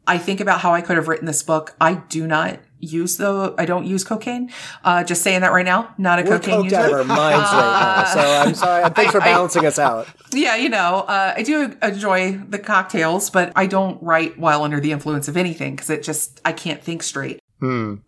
I 0.05 0.17
think 0.17 0.39
about 0.39 0.59
how 0.59 0.73
I 0.73 0.81
could 0.81 0.97
have 0.97 1.07
written 1.07 1.25
this 1.25 1.41
book. 1.41 1.75
I 1.79 1.95
do 1.95 2.27
not 2.27 2.59
use 2.85 3.17
the, 3.17 3.53
I 3.57 3.65
don't 3.65 3.85
use 3.85 4.03
cocaine. 4.03 4.51
Uh, 4.83 5.03
just 5.03 5.21
saying 5.21 5.41
that 5.41 5.51
right 5.51 5.65
now. 5.65 5.93
Not 5.97 6.19
a 6.19 6.23
We're 6.23 6.39
cocaine 6.39 6.63
coked 6.69 6.73
out 6.73 6.85
of 6.91 6.93
our 6.93 7.03
minds 7.03 7.51
right 7.51 8.05
now. 8.05 8.13
So 8.13 8.19
I'm 8.19 8.55
sorry. 8.55 8.89
Thanks 8.95 9.11
for 9.11 9.21
I- 9.21 9.25
I- 9.25 9.33
balancing 9.33 9.65
us 9.65 9.79
out. 9.79 10.07
Yeah, 10.31 10.55
you 10.55 10.69
know, 10.69 11.05
uh, 11.07 11.33
I 11.37 11.43
do 11.43 11.75
enjoy 11.81 12.37
the 12.37 12.59
cocktails, 12.59 13.29
but 13.29 13.51
I 13.55 13.67
don't 13.67 14.01
write 14.03 14.37
while 14.37 14.63
under 14.63 14.79
the 14.79 14.91
influence 14.91 15.27
of 15.27 15.37
anything 15.37 15.75
because 15.75 15.89
it 15.89 16.03
just, 16.03 16.41
I 16.45 16.51
can't 16.51 16.83
think 16.83 17.03
straight. 17.03 17.39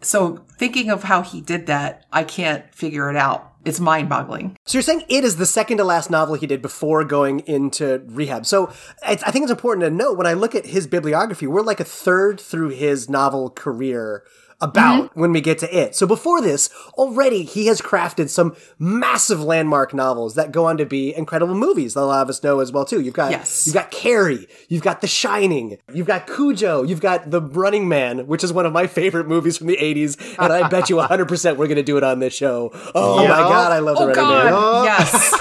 So 0.02 0.46
thinking 0.60 0.92
of 0.92 1.04
how 1.04 1.24
he 1.24 1.42
did 1.42 1.66
that, 1.66 2.06
I 2.14 2.24
can't 2.24 2.72
figure 2.76 3.10
it 3.10 3.16
out. 3.16 3.54
It's 3.66 3.80
mind 3.80 4.08
boggling. 4.08 4.56
So 4.66 4.78
you're 4.78 4.84
saying 4.84 5.04
it 5.10 5.24
is 5.24 5.38
the 5.38 5.48
second 5.48 5.78
to 5.78 5.84
last 5.84 6.12
novel 6.12 6.36
he 6.36 6.46
did 6.46 6.62
before 6.62 7.04
going 7.04 7.40
into 7.42 8.04
rehab. 8.06 8.46
So 8.46 8.72
it's, 9.08 9.24
I 9.24 9.32
think 9.32 9.44
it's 9.44 9.52
important 9.52 9.84
to 9.86 9.90
note 9.90 10.16
when 10.18 10.28
I 10.28 10.34
look 10.34 10.54
at 10.54 10.68
his 10.68 10.86
bibliography, 10.86 11.48
we're 11.48 11.64
like 11.64 11.80
a 11.80 11.84
third 11.86 12.40
through 12.40 12.70
his 12.70 13.10
novel 13.10 13.50
career 13.50 14.24
about 14.60 15.12
mm-hmm. 15.12 15.20
when 15.20 15.32
we 15.32 15.42
get 15.42 15.60
to 15.60 15.78
it. 15.78 15.96
So 15.96 16.08
before 16.08 16.42
this, 16.42 16.70
already 16.94 17.44
he 17.44 17.68
has 17.68 17.82
crafted 17.82 18.30
some 18.30 18.56
massive 18.80 19.42
landmark 19.42 19.94
novels 19.94 20.36
that 20.36 20.52
go 20.52 20.66
on 20.66 20.78
to 20.78 20.86
be 20.86 21.16
incredible 21.16 21.56
movies 21.56 21.94
that 21.94 22.02
a 22.02 22.06
lot 22.06 22.22
of 22.24 22.30
us 22.30 22.42
know 22.44 22.60
as 22.60 22.72
well 22.72 22.86
too. 22.86 23.02
You've 23.02 23.14
got 23.14 23.32
Yes. 23.32 23.68
you've 23.68 23.76
got 23.76 23.92
Carrie, 23.92 24.48
you've 24.68 24.82
got 24.82 25.02
The 25.02 25.08
Shining, 25.08 25.78
you've 25.94 26.08
got 26.08 26.28
Cujo, 26.28 26.84
you've 26.84 27.02
got 27.02 27.30
The 27.30 27.42
Running 27.42 27.88
Man, 27.88 28.28
which 28.28 28.44
is 28.44 28.52
one 28.52 28.66
of 28.66 28.74
my 28.74 28.88
favorite 28.88 29.28
movies 29.28 29.58
from 29.58 29.68
the 29.68 29.78
80s, 29.78 30.18
and 30.40 30.52
I 30.52 30.68
bet 30.68 30.90
you 30.90 30.96
100% 30.96 31.58
we're 31.58 31.68
going 31.68 31.76
to 31.78 31.84
do 31.84 31.98
it 31.98 32.04
on 32.04 32.20
this 32.20 32.34
show. 32.34 32.72
Oh 32.96 33.18
my 33.18 33.28
god, 33.28 33.72
I 33.72 33.80
love 33.80 33.98
The 33.98 34.04
Oh 34.04 34.08
Running 34.08 34.24
God! 34.24 34.86
Man. 34.86 34.98
Yes, 34.98 35.34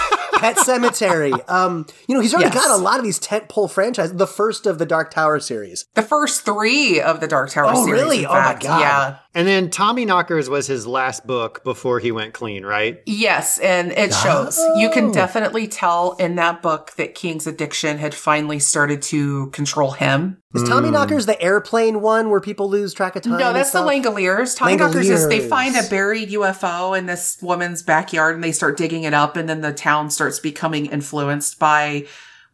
Pet 0.55 0.57
Sematary. 0.59 1.33
Um, 1.49 1.87
you 2.09 2.15
know, 2.15 2.21
he's 2.21 2.35
already 2.35 2.55
Yes. 2.55 2.67
got 2.67 2.71
a 2.79 2.83
lot 2.83 2.99
of 2.99 3.05
these 3.05 3.19
tentpole 3.21 3.71
franchises. 3.71 4.17
The 4.17 4.27
first 4.27 4.67
of 4.67 4.79
the 4.79 4.87
Dark 4.87 5.11
Tower 5.13 5.39
series. 5.41 5.87
the 5.95 6.03
first 6.03 6.45
three 6.45 7.01
of 7.01 7.21
the 7.21 7.27
Dark 7.29 7.51
Tower 7.51 7.71
Oh, 7.73 7.85
series. 7.85 8.03
really? 8.03 8.19
in 8.21 8.27
Oh, 8.27 8.33
my. 8.35 8.57
God. 8.61 8.81
Yeah. 8.81 9.17
And 9.35 9.47
then 9.47 9.71
Tommy 9.71 10.05
Knockers 10.05 10.49
was 10.49 10.67
his 10.67 10.87
last 10.87 11.27
book 11.27 11.63
before 11.63 12.01
he 12.01 12.11
went 12.11 12.33
clean, 12.35 12.65
right? 12.65 13.01
Yes, 13.07 13.59
and 13.59 13.93
it 13.93 14.13
shows. 14.15 14.59
You 14.77 14.89
Oh. 14.89 14.93
can 14.93 15.13
definitely 15.13 15.69
tell 15.69 16.13
in 16.19 16.37
that 16.37 16.63
book 16.63 16.93
that 16.97 17.15
King's 17.15 17.47
addiction 17.47 17.99
had 17.99 18.15
finally 18.15 18.59
started 18.59 19.03
to 19.03 19.49
control 19.51 19.93
him. 19.93 20.39
Is 20.57 20.67
Tommy 20.67 20.89
hmm. 20.89 20.95
Knockers 20.95 21.27
the 21.27 21.41
airplane 21.41 22.01
one 22.01 22.31
where 22.31 22.41
people 22.41 22.71
lose 22.71 22.95
track 22.95 23.15
of 23.15 23.23
time? 23.23 23.39
No, 23.39 23.53
that's 23.53 23.73
the? 23.73 23.81
Langoliers. 23.81 24.57
Tommy 24.57 24.77
Knockers 24.77 25.11
is 25.11 25.29
they 25.29 25.47
find 25.47 25.77
a 25.77 25.83
buried 25.91 26.31
UFO 26.31 26.99
in 26.99 27.05
this 27.05 27.37
woman's 27.43 27.83
backyard 27.83 28.35
and 28.35 28.43
they 28.43 28.53
start 28.53 28.79
digging 28.79 29.03
it 29.03 29.13
up, 29.13 29.37
and 29.37 29.49
then 29.49 29.61
the 29.61 29.73
town 29.73 30.09
starts 30.09 30.39
becoming 30.39 30.87
influenced 30.87 31.59
by 31.59 32.07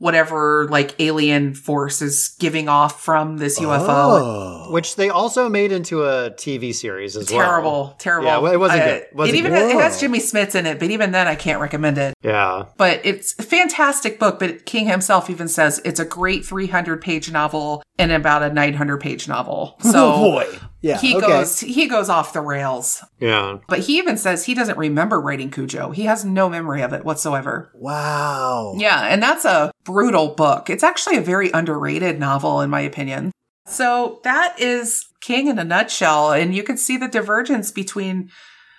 whatever 0.02 0.66
like 0.68 0.96
alien 0.98 1.54
force 1.54 2.02
is 2.02 2.34
giving 2.40 2.68
off 2.68 3.00
from 3.04 3.36
this 3.38 3.60
UFO. 3.60 3.86
Oh. 3.88 4.66
Which 4.72 4.96
they 4.96 5.08
also 5.10 5.48
made 5.48 5.70
into 5.70 6.02
a 6.02 6.32
TV 6.32 6.74
series 6.74 7.16
as 7.16 7.30
well. 7.30 7.38
Terrible, 7.40 7.94
terrible. 8.00 8.26
Yeah, 8.26 8.52
it 8.52 8.58
wasn't 8.58 8.82
Uh, 8.82 8.84
good. 8.86 9.06
Wasn't 9.14 9.36
it 9.36 9.38
even 9.38 9.52
good. 9.52 9.62
has, 9.62 9.70
it 9.70 9.80
has 9.80 10.00
Jimmy 10.00 10.18
Smits 10.18 10.56
in 10.56 10.66
it, 10.66 10.80
but 10.80 10.90
even 10.90 11.12
then, 11.12 11.28
I 11.28 11.36
can't 11.36 11.60
recommend 11.60 11.98
it. 11.98 12.14
Yeah. 12.20 12.64
But 12.76 13.00
it's 13.04 13.38
a 13.38 13.44
fantastic 13.44 14.18
book. 14.18 14.40
But 14.40 14.66
King 14.66 14.86
himself 14.88 15.30
even 15.30 15.46
says 15.46 15.80
it's 15.84 16.00
a 16.00 16.04
great 16.04 16.44
300 16.44 17.00
page 17.00 17.30
novel 17.30 17.84
and 17.96 18.10
about 18.10 18.42
a 18.42 18.52
900 18.52 18.98
page 19.00 19.28
novel. 19.28 19.76
So 19.82 20.14
oh 20.14 20.30
boy. 20.32 20.58
Yeah. 20.82 20.98
he 20.98 21.16
okay. 21.16 21.26
goes 21.26 21.60
he 21.60 21.86
goes 21.86 22.08
off 22.08 22.32
the 22.32 22.40
rails. 22.40 23.04
Yeah. 23.20 23.58
But 23.68 23.80
he 23.80 23.98
even 23.98 24.18
says 24.18 24.44
he 24.44 24.54
doesn't 24.54 24.76
remember 24.76 25.20
writing 25.20 25.50
Cujo. 25.50 25.90
He 25.90 26.04
has 26.04 26.24
no 26.24 26.48
memory 26.48 26.82
of 26.82 26.92
it 26.92 27.04
whatsoever. 27.04 27.70
Wow. 27.74 28.74
Yeah, 28.76 29.06
and 29.06 29.22
that's 29.22 29.44
a 29.44 29.72
brutal 29.84 30.34
book. 30.34 30.68
It's 30.68 30.82
actually 30.82 31.16
a 31.16 31.22
very 31.22 31.50
underrated 31.52 32.18
novel, 32.18 32.60
in 32.60 32.70
my 32.70 32.80
opinion. 32.80 33.32
So 33.66 34.20
that 34.24 34.60
is 34.60 35.06
King 35.20 35.46
in 35.46 35.58
a 35.58 35.64
nutshell. 35.64 36.32
And 36.32 36.54
you 36.54 36.62
can 36.62 36.76
see 36.76 36.96
the 36.96 37.08
divergence 37.08 37.70
between 37.70 38.30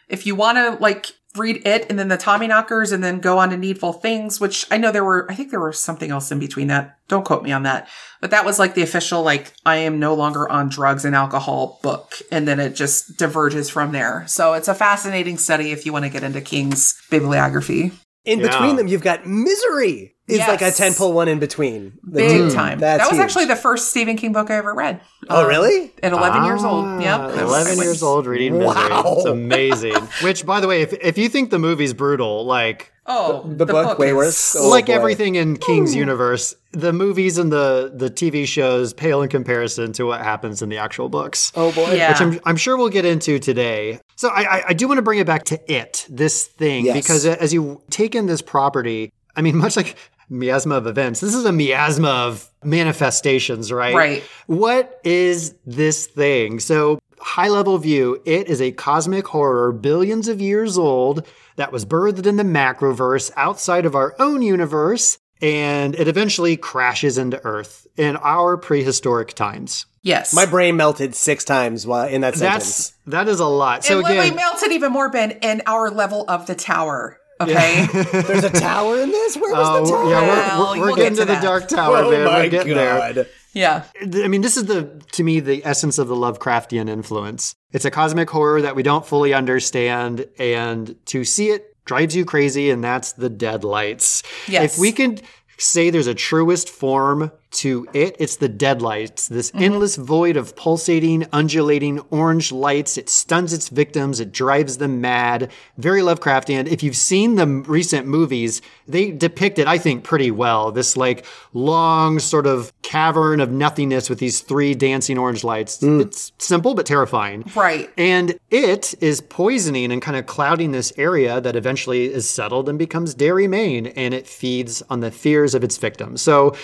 if 0.09 0.25
you 0.25 0.35
want 0.35 0.57
to 0.57 0.81
like 0.81 1.13
read 1.35 1.65
it 1.65 1.87
and 1.89 1.97
then 1.97 2.09
the 2.09 2.17
Tommy 2.17 2.47
Knockers 2.47 2.91
and 2.91 3.03
then 3.03 3.19
go 3.19 3.39
on 3.39 3.49
to 3.49 3.57
Needful 3.57 3.93
Things, 3.93 4.39
which 4.39 4.67
I 4.69 4.77
know 4.77 4.91
there 4.91 5.03
were, 5.03 5.25
I 5.31 5.35
think 5.35 5.49
there 5.49 5.59
was 5.59 5.79
something 5.79 6.11
else 6.11 6.31
in 6.31 6.39
between 6.39 6.67
that. 6.67 6.97
Don't 7.07 7.25
quote 7.25 7.43
me 7.43 7.51
on 7.51 7.63
that. 7.63 7.87
But 8.21 8.31
that 8.31 8.45
was 8.45 8.59
like 8.59 8.75
the 8.75 8.83
official, 8.83 9.23
like, 9.23 9.53
I 9.65 9.77
am 9.77 9.99
no 9.99 10.13
longer 10.13 10.47
on 10.47 10.69
drugs 10.69 11.05
and 11.05 11.15
alcohol 11.15 11.79
book. 11.81 12.13
And 12.31 12.47
then 12.47 12.59
it 12.59 12.75
just 12.75 13.17
diverges 13.17 13.69
from 13.69 13.91
there. 13.91 14.25
So 14.27 14.53
it's 14.53 14.67
a 14.67 14.75
fascinating 14.75 15.37
study 15.37 15.71
if 15.71 15.85
you 15.85 15.93
want 15.93 16.05
to 16.05 16.09
get 16.09 16.23
into 16.23 16.41
King's 16.41 16.95
bibliography. 17.09 17.91
In 18.25 18.39
Yeah. 18.39 18.47
between 18.47 18.75
them, 18.75 18.87
you've 18.87 19.01
got 19.01 19.25
Misery. 19.25 20.12
Is 20.25 20.37
Yes. 20.37 20.47
like 20.47 20.61
a 20.61 20.65
tentpole 20.71 21.11
one 21.13 21.27
in 21.27 21.39
between. 21.39 21.99
the 22.01 22.21
Big 22.21 22.29
two. 22.49 22.51
time. 22.51 22.79
That's 22.79 23.03
that 23.03 23.09
was 23.09 23.17
huge. 23.17 23.25
actually 23.25 23.45
the 23.45 23.57
first 23.57 23.89
Stephen 23.89 24.15
King 24.15 24.31
book 24.31 24.49
I 24.49 24.55
ever 24.55 24.73
read. 24.73 25.01
Oh, 25.29 25.41
Um, 25.41 25.47
really? 25.49 25.91
At 26.01 26.13
11 26.13 26.45
years 26.45 26.63
old. 26.63 26.85
Ah, 26.85 26.99
Yep. 26.99 27.37
11 27.41 27.77
years 27.79 28.01
old 28.01 28.25
reading 28.25 28.53
Misery. 28.57 28.67
Wow. 28.67 29.15
It's 29.17 29.25
amazing. 29.25 29.95
Which, 30.21 30.45
by 30.45 30.61
the 30.61 30.67
way, 30.69 30.81
if, 30.81 30.93
if 30.93 31.17
you 31.17 31.27
think 31.27 31.49
the 31.49 31.59
movie's 31.59 31.93
brutal, 31.93 32.45
like, 32.45 32.89
Oh, 33.05 33.43
The 33.45 33.65
book, 33.65 33.99
way 33.99 34.09
is- 34.11 34.15
worse? 34.15 34.55
Oh, 34.55 34.69
like 34.69 34.85
boy. 34.85 34.93
everything 34.93 35.35
in 35.35 35.57
King's 35.57 35.93
universe, 35.93 36.55
the 36.71 36.93
movies 36.93 37.37
and 37.37 37.51
the, 37.51 37.91
the 37.93 38.09
TV 38.09 38.47
shows 38.47 38.93
pale 38.93 39.21
in 39.23 39.27
comparison 39.27 39.91
to 39.93 40.05
what 40.05 40.21
happens 40.21 40.61
in 40.61 40.69
the 40.69 40.77
actual 40.77 41.09
books. 41.09 41.51
Oh 41.53 41.73
boy. 41.73 41.91
Yeah. 41.95 42.11
which 42.13 42.21
I'm, 42.21 42.39
I'm 42.45 42.55
sure 42.55 42.77
we'll 42.77 42.87
get 42.87 43.03
into 43.03 43.39
today. 43.39 43.99
So 44.15 44.29
I, 44.29 44.43
I, 44.59 44.63
I 44.69 44.73
do 44.73 44.87
want 44.87 44.99
to 44.99 45.01
bring 45.01 45.19
it 45.19 45.27
back 45.27 45.43
to 45.45 45.59
it, 45.69 46.07
this 46.09 46.45
thing, 46.45 46.85
Yes. 46.85 46.95
because 46.95 47.25
as 47.25 47.53
you 47.53 47.81
take 47.89 48.15
in 48.15 48.25
this 48.27 48.41
property, 48.41 49.11
I 49.35 49.41
mean, 49.41 49.57
much 49.65 49.75
like 49.75 49.97
miasma 50.29 50.75
of 50.75 50.87
events, 50.87 51.19
this 51.19 51.33
is 51.33 51.45
a 51.45 51.51
miasma 51.51 52.09
of 52.09 52.49
manifestations, 52.63 53.71
right? 53.71 53.95
Right. 53.95 54.23
What 54.47 54.99
is 55.03 55.55
this 55.65 56.07
thing? 56.07 56.59
So 56.59 56.99
high 57.19 57.49
level 57.49 57.77
view, 57.77 58.21
it 58.25 58.47
is 58.47 58.61
a 58.61 58.71
cosmic 58.71 59.27
horror 59.27 59.71
billions 59.71 60.27
of 60.27 60.41
years 60.41 60.77
old 60.77 61.25
that 61.55 61.71
was 61.71 61.85
birthed 61.85 62.25
in 62.25 62.35
the 62.35 62.43
macroverse 62.43 63.31
outside 63.35 63.85
of 63.85 63.95
our 63.95 64.15
own 64.19 64.41
universe. 64.41 65.17
And 65.41 65.93
it 65.95 66.07
eventually 66.07 66.55
crashes 66.55 67.17
into 67.17 67.43
Earth 67.43 67.85
in 67.97 68.15
our 68.17 68.55
prehistoric 68.55 69.33
times. 69.33 69.85
Yes. 70.01 70.33
My 70.33 70.45
brain 70.45 70.77
melted 70.77 71.15
six 71.15 71.43
times 71.43 71.87
while 71.87 72.07
in 72.07 72.21
that 72.21 72.35
sentence. 72.35 72.93
That's 73.05 73.27
that 73.27 73.27
is 73.27 73.39
a 73.39 73.45
lot. 73.45 73.83
So 73.83 73.95
and 73.95 74.03
when 74.03 74.13
we 74.13 74.19
again, 74.19 74.35
melted 74.35 74.71
even 74.71 74.91
more, 74.91 75.09
Ben, 75.09 75.31
in 75.31 75.61
our 75.65 75.89
level 75.89 76.25
of 76.29 76.45
the 76.45 76.55
tower. 76.55 77.19
Okay. 77.41 77.87
There's 78.11 78.43
a 78.43 78.49
tower 78.49 78.99
in 79.01 79.09
this? 79.09 79.35
Where 79.37 79.51
was 79.53 79.67
Oh, 79.67 79.85
the 79.85 79.91
tower? 79.91 80.09
yeah, 80.09 80.21
we're, 80.21 80.27
Well, 80.27 80.73
we're, 80.75 80.79
we're 80.79 80.85
we'll 80.87 80.95
getting 80.95 81.13
get 81.15 81.25
to 81.27 81.33
to 81.33 81.35
the 81.35 81.41
dark 81.41 81.67
tower, 81.67 81.97
oh 81.97 82.11
man. 82.11 82.25
my 82.25 82.37
We're 82.43 82.49
getting 82.49 82.73
there. 82.75 83.13
god. 83.13 83.27
yeah. 83.53 83.83
I 84.01 84.27
mean, 84.27 84.41
this 84.41 84.55
is 84.57 84.65
the 84.65 85.01
to 85.13 85.23
me 85.23 85.39
the 85.39 85.65
essence 85.65 85.97
of 85.97 86.07
the 86.07 86.15
Lovecraftian 86.15 86.89
influence. 86.89 87.55
It's 87.71 87.85
a 87.85 87.91
cosmic 87.91 88.29
horror 88.29 88.61
that 88.61 88.75
we 88.75 88.83
don't 88.83 89.05
fully 89.05 89.33
understand, 89.33 90.27
and 90.37 90.95
to 91.07 91.23
see 91.23 91.49
it 91.49 91.75
drives 91.85 92.15
you 92.15 92.23
crazy, 92.25 92.69
and 92.69 92.83
that's 92.83 93.13
the 93.13 93.29
deadlights. 93.29 94.23
Yes. 94.47 94.75
If 94.75 94.79
we 94.79 94.91
can 94.91 95.19
say 95.57 95.89
there's 95.89 96.07
a 96.07 96.13
truest 96.15 96.69
form 96.69 97.31
to 97.53 97.87
it, 97.93 98.15
it's 98.19 98.35
the 98.37 98.49
deadlights. 98.49 99.27
This 99.27 99.51
Mm-hmm. 99.51 99.63
endless 99.63 99.95
void 99.97 100.35
of 100.37 100.55
pulsating, 100.55 101.25
undulating 101.31 101.99
orange 102.09 102.51
lights. 102.51 102.97
It 102.97 103.09
stuns 103.09 103.53
its 103.53 103.69
victims. 103.69 104.19
It 104.19 104.31
drives 104.31 104.77
them 104.77 104.99
mad. 105.01 105.51
Very 105.77 106.01
Lovecraftian. 106.01 106.67
If 106.67 106.81
you've 106.81 106.95
seen 106.95 107.35
the 107.35 107.45
recent 107.45 108.07
movies, 108.07 108.61
they 108.87 109.11
depict 109.11 109.59
it, 109.59 109.67
I 109.67 109.77
think, 109.77 110.03
pretty 110.03 110.31
well. 110.31 110.71
This 110.71 110.97
like 110.97 111.25
long 111.53 112.19
sort 112.19 112.47
of 112.47 112.71
cavern 112.81 113.39
of 113.39 113.51
nothingness 113.51 114.09
with 114.09 114.19
these 114.19 114.41
three 114.41 114.73
dancing 114.73 115.17
orange 115.17 115.43
lights. 115.43 115.81
It's 115.83 116.31
simple 116.39 116.73
but 116.73 116.85
terrifying. 116.85 117.43
Right. 117.55 117.91
And 117.97 118.39
it 118.49 118.95
is 119.01 119.21
poisoning 119.21 119.91
and 119.91 120.01
kind 120.01 120.17
of 120.17 120.25
clouding 120.25 120.71
this 120.71 120.91
area 120.97 121.39
that 121.41 121.55
eventually 121.55 122.05
is 122.05 122.29
settled 122.29 122.69
and 122.69 122.79
becomes 122.79 123.13
Derry 123.13 123.47
Maine, 123.47 123.87
and 123.87 124.13
it 124.13 124.27
feeds 124.27 124.81
on 124.89 125.01
the 125.01 125.11
fears 125.11 125.53
of 125.53 125.63
its 125.63 125.77
victims. 125.77 126.21
So 126.21 126.55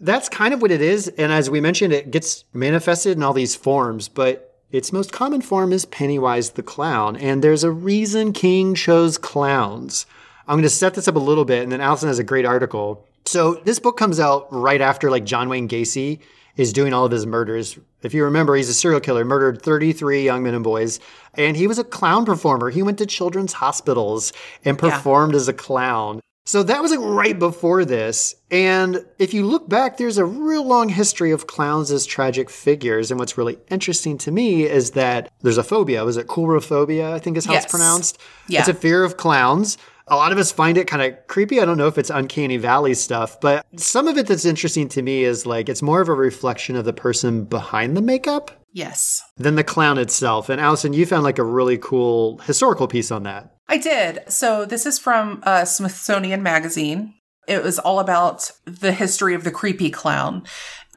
that's 0.00 0.28
kind 0.28 0.54
of 0.54 0.62
what 0.62 0.70
it 0.70 0.80
is. 0.80 1.08
And 1.08 1.32
as 1.32 1.50
we 1.50 1.60
mentioned, 1.60 1.92
it 1.92 2.10
gets 2.10 2.44
manifested 2.52 3.16
in 3.16 3.22
all 3.22 3.32
these 3.32 3.56
forms, 3.56 4.08
but 4.08 4.48
its 4.70 4.92
most 4.92 5.12
common 5.12 5.40
form 5.40 5.72
is 5.72 5.86
Pennywise 5.86 6.50
the 6.50 6.62
Clown, 6.62 7.16
and 7.16 7.42
there's 7.42 7.64
a 7.64 7.70
reason 7.70 8.32
King 8.32 8.74
chose 8.74 9.16
clowns. 9.16 10.04
I'm 10.46 10.56
going 10.56 10.62
to 10.62 10.68
set 10.68 10.94
this 10.94 11.08
up 11.08 11.16
a 11.16 11.20
little 11.20 11.44
bit, 11.44 11.62
and 11.62 11.72
then 11.72 11.80
Allison 11.80 12.08
has 12.08 12.18
a 12.18 12.24
great 12.24 12.44
article. 12.44 13.06
So 13.24 13.54
this 13.64 13.78
book 13.78 13.96
comes 13.96 14.20
out 14.20 14.46
right 14.50 14.80
after 14.80 15.10
like 15.10 15.24
John 15.24 15.48
Wayne 15.48 15.68
Gacy 15.68 16.20
is 16.56 16.72
doing 16.72 16.92
all 16.92 17.04
of 17.04 17.12
his 17.12 17.26
murders. 17.26 17.78
If 18.02 18.12
you 18.12 18.24
remember, 18.24 18.56
he's 18.56 18.68
a 18.68 18.74
serial 18.74 19.00
killer, 19.00 19.24
murdered 19.24 19.62
33 19.62 20.24
young 20.24 20.42
men 20.42 20.54
and 20.54 20.64
boys, 20.64 21.00
and 21.34 21.56
he 21.56 21.66
was 21.66 21.78
a 21.78 21.84
clown 21.84 22.24
performer. 22.24 22.70
He 22.70 22.82
went 22.82 22.98
to 22.98 23.06
children's 23.06 23.54
hospitals 23.54 24.32
and 24.64 24.78
performed 24.78 25.34
as 25.34 25.48
a 25.48 25.52
clown. 25.52 26.20
So 26.48 26.62
that 26.62 26.80
was 26.80 26.90
like 26.90 27.00
right 27.02 27.38
before 27.38 27.84
this. 27.84 28.34
And 28.50 29.04
if 29.18 29.34
you 29.34 29.44
look 29.44 29.68
back, 29.68 29.98
there's 29.98 30.16
a 30.16 30.24
real 30.24 30.64
long 30.64 30.88
history 30.88 31.30
of 31.30 31.46
clowns 31.46 31.90
as 31.90 32.06
tragic 32.06 32.48
figures. 32.48 33.10
And 33.10 33.20
what's 33.20 33.36
really 33.36 33.58
interesting 33.68 34.16
to 34.16 34.30
me 34.30 34.62
is 34.64 34.92
that 34.92 35.30
there's 35.42 35.58
a 35.58 35.62
phobia. 35.62 36.06
Was 36.06 36.16
it 36.16 36.26
coulrophobia? 36.26 37.12
I 37.12 37.18
think 37.18 37.36
is 37.36 37.44
how 37.44 37.52
Yes. 37.52 37.64
it's 37.64 37.70
pronounced. 37.70 38.18
Yeah. 38.46 38.60
It's 38.60 38.68
a 38.70 38.72
fear 38.72 39.04
of 39.04 39.18
clowns. 39.18 39.76
A 40.06 40.16
lot 40.16 40.32
of 40.32 40.38
us 40.38 40.50
find 40.50 40.78
it 40.78 40.86
kind 40.86 41.02
of 41.02 41.26
creepy. 41.26 41.60
I 41.60 41.66
don't 41.66 41.76
know 41.76 41.86
if 41.86 41.98
it's 41.98 42.08
uncanny 42.08 42.56
valley 42.56 42.94
stuff, 42.94 43.38
but 43.42 43.66
some 43.76 44.08
of 44.08 44.16
it 44.16 44.26
that's 44.26 44.46
interesting 44.46 44.88
to 44.88 45.02
me 45.02 45.24
is 45.24 45.44
like 45.44 45.68
it's 45.68 45.82
more 45.82 46.00
of 46.00 46.08
a 46.08 46.14
reflection 46.14 46.76
of 46.76 46.86
the 46.86 46.94
person 46.94 47.44
behind 47.44 47.94
the 47.94 48.00
makeup 48.00 48.52
Yes. 48.72 49.22
than 49.36 49.54
the 49.56 49.64
clown 49.64 49.98
itself. 49.98 50.48
And 50.48 50.60
Allison, 50.60 50.92
you 50.92 51.06
found 51.06 51.24
like 51.24 51.38
a 51.38 51.44
really 51.44 51.78
cool 51.78 52.38
historical 52.38 52.86
piece 52.86 53.10
on 53.10 53.22
that. 53.24 53.54
I 53.68 53.78
did. 53.78 54.20
So 54.28 54.64
this 54.64 54.86
is 54.86 54.98
from 54.98 55.42
uh, 55.44 55.64
Smithsonian 55.64 56.42
Magazine. 56.42 57.14
It 57.46 57.62
was 57.62 57.78
all 57.78 57.98
about 57.98 58.50
the 58.64 58.92
history 58.92 59.34
of 59.34 59.44
the 59.44 59.50
creepy 59.50 59.90
clown. 59.90 60.44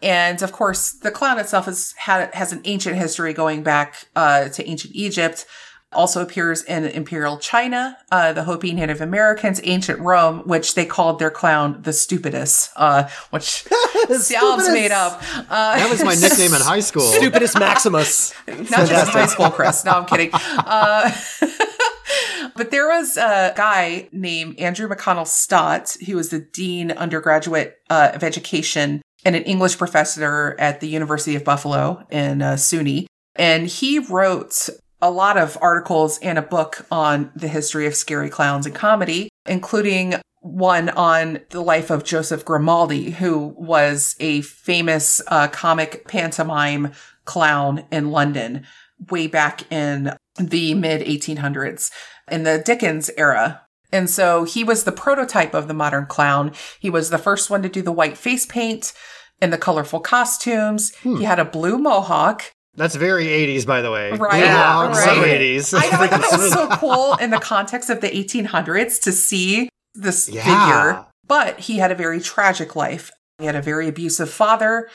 And 0.03 0.41
of 0.41 0.51
course, 0.51 0.91
the 0.91 1.11
clown 1.11 1.39
itself 1.39 1.65
has 1.65 1.93
had 1.97 2.33
has 2.33 2.51
an 2.51 2.61
ancient 2.65 2.95
history 2.95 3.33
going 3.33 3.63
back 3.63 4.07
uh, 4.15 4.49
to 4.49 4.67
ancient 4.67 4.95
Egypt. 4.95 5.45
Also 5.93 6.21
appears 6.21 6.63
in 6.63 6.85
Imperial 6.85 7.37
China, 7.37 7.97
uh, 8.11 8.31
the 8.31 8.43
Hopi 8.45 8.71
Native 8.73 9.01
Americans, 9.01 9.59
ancient 9.63 9.99
Rome, 9.99 10.39
which 10.45 10.75
they 10.75 10.85
called 10.85 11.19
their 11.19 11.29
clown 11.31 11.81
the 11.81 11.91
Stupidus, 11.91 12.69
uh, 12.77 13.09
which 13.31 13.63
sounds 14.09 14.27
Stupidus. 14.27 14.69
made 14.69 14.91
up. 14.91 15.21
Uh, 15.49 15.75
That 15.77 15.89
was 15.89 16.01
my 16.03 16.15
nickname 16.15 16.53
in 16.53 16.61
high 16.61 16.79
school. 16.79 17.01
Stupidest 17.01 17.59
Maximus. 17.59 18.33
not 18.47 18.65
just 18.87 18.91
in 18.91 19.19
high 19.19 19.25
school, 19.25 19.49
Chris. 19.49 19.83
No, 19.83 19.91
I'm 19.91 20.05
kidding. 20.05 20.29
Uh, 20.33 21.11
but 22.55 22.71
there 22.71 22.87
was 22.87 23.17
a 23.17 23.53
guy 23.55 24.07
named 24.11 24.59
Andrew 24.59 24.87
McConnell 24.87 25.27
Stott, 25.27 25.97
who 26.05 26.15
was 26.15 26.29
the 26.29 26.39
dean 26.39 26.91
undergraduate 26.91 27.77
uh, 27.89 28.11
of 28.13 28.23
education 28.23 29.01
and 29.23 29.35
an 29.35 29.43
English 29.43 29.77
professor 29.77 30.55
at 30.57 30.79
the 30.79 30.87
University 30.87 31.35
of 31.35 31.43
Buffalo 31.43 32.05
in 32.09 32.41
uh, 32.41 32.53
SUNY. 32.53 33.05
And 33.35 33.67
he 33.67 33.99
wrote 33.99 34.69
a 35.01 35.11
lot 35.11 35.37
of 35.37 35.57
articles 35.61 36.19
and 36.19 36.37
a 36.37 36.43
book 36.43 36.85
on 36.91 37.31
the 37.35 37.47
history 37.47 37.85
of 37.87 37.95
scary 37.95 38.29
clowns 38.29 38.65
and 38.65 38.75
comedy, 38.75 39.29
including 39.45 40.15
one 40.41 40.89
on 40.89 41.39
the 41.49 41.61
life 41.61 41.89
of 41.89 42.03
Joseph 42.03 42.43
Grimaldi, 42.43 43.11
who 43.11 43.53
was 43.57 44.15
a 44.19 44.41
famous 44.41 45.21
uh, 45.27 45.47
comic 45.47 46.07
pantomime 46.07 46.91
clown 47.25 47.85
in 47.91 48.11
London 48.11 48.65
way 49.09 49.27
back 49.27 49.71
in 49.71 50.13
the 50.37 50.73
mid 50.73 51.05
1800s 51.05 51.91
in 52.29 52.43
the 52.43 52.61
Dickens 52.63 53.09
era. 53.17 53.61
And 53.91 54.09
so 54.09 54.45
he 54.45 54.63
was 54.63 54.83
the 54.83 54.91
prototype 54.91 55.53
of 55.53 55.67
the 55.67 55.73
modern 55.73 56.05
clown. 56.05 56.53
He 56.79 56.89
was 56.89 57.09
the 57.09 57.17
first 57.17 57.49
one 57.49 57.61
to 57.63 57.69
do 57.69 57.81
the 57.81 57.91
white 57.91 58.17
face 58.17 58.45
paint 58.45 58.93
and 59.41 59.51
the 59.51 59.57
colorful 59.57 59.99
costumes. 59.99 60.93
He 61.17 61.23
had 61.25 61.39
a 61.39 61.45
blue 61.45 61.77
mohawk. 61.77 62.51
That's 62.75 62.95
very 62.95 63.25
80s, 63.25 63.65
by 63.65 63.81
the 63.81 63.91
way. 63.91 64.11
Right, 64.11 64.43
Yeah, 64.43 64.87
right. 64.87 64.95
so 64.95 65.23
80s. 65.23 65.73
I 65.77 65.89
know, 65.89 66.03
I 66.03 66.07
thought 66.07 66.33
it 66.33 66.39
was 66.39 66.53
so 66.53 66.67
cool 66.77 67.15
in 67.15 67.29
the 67.29 67.39
context 67.39 67.89
of 67.89 67.99
the 68.01 68.09
1800s 68.09 69.01
to 69.03 69.11
see 69.11 69.69
this 69.93 70.29
Yeah. 70.29 70.43
figure. 70.43 71.05
But 71.27 71.59
he 71.59 71.77
had 71.77 71.91
a 71.91 71.95
very 71.95 72.19
tragic 72.21 72.75
life. 72.75 73.11
He 73.39 73.45
had 73.45 73.55
a 73.55 73.61
very 73.61 73.87
abusive 73.87 74.29
father, 74.29 74.89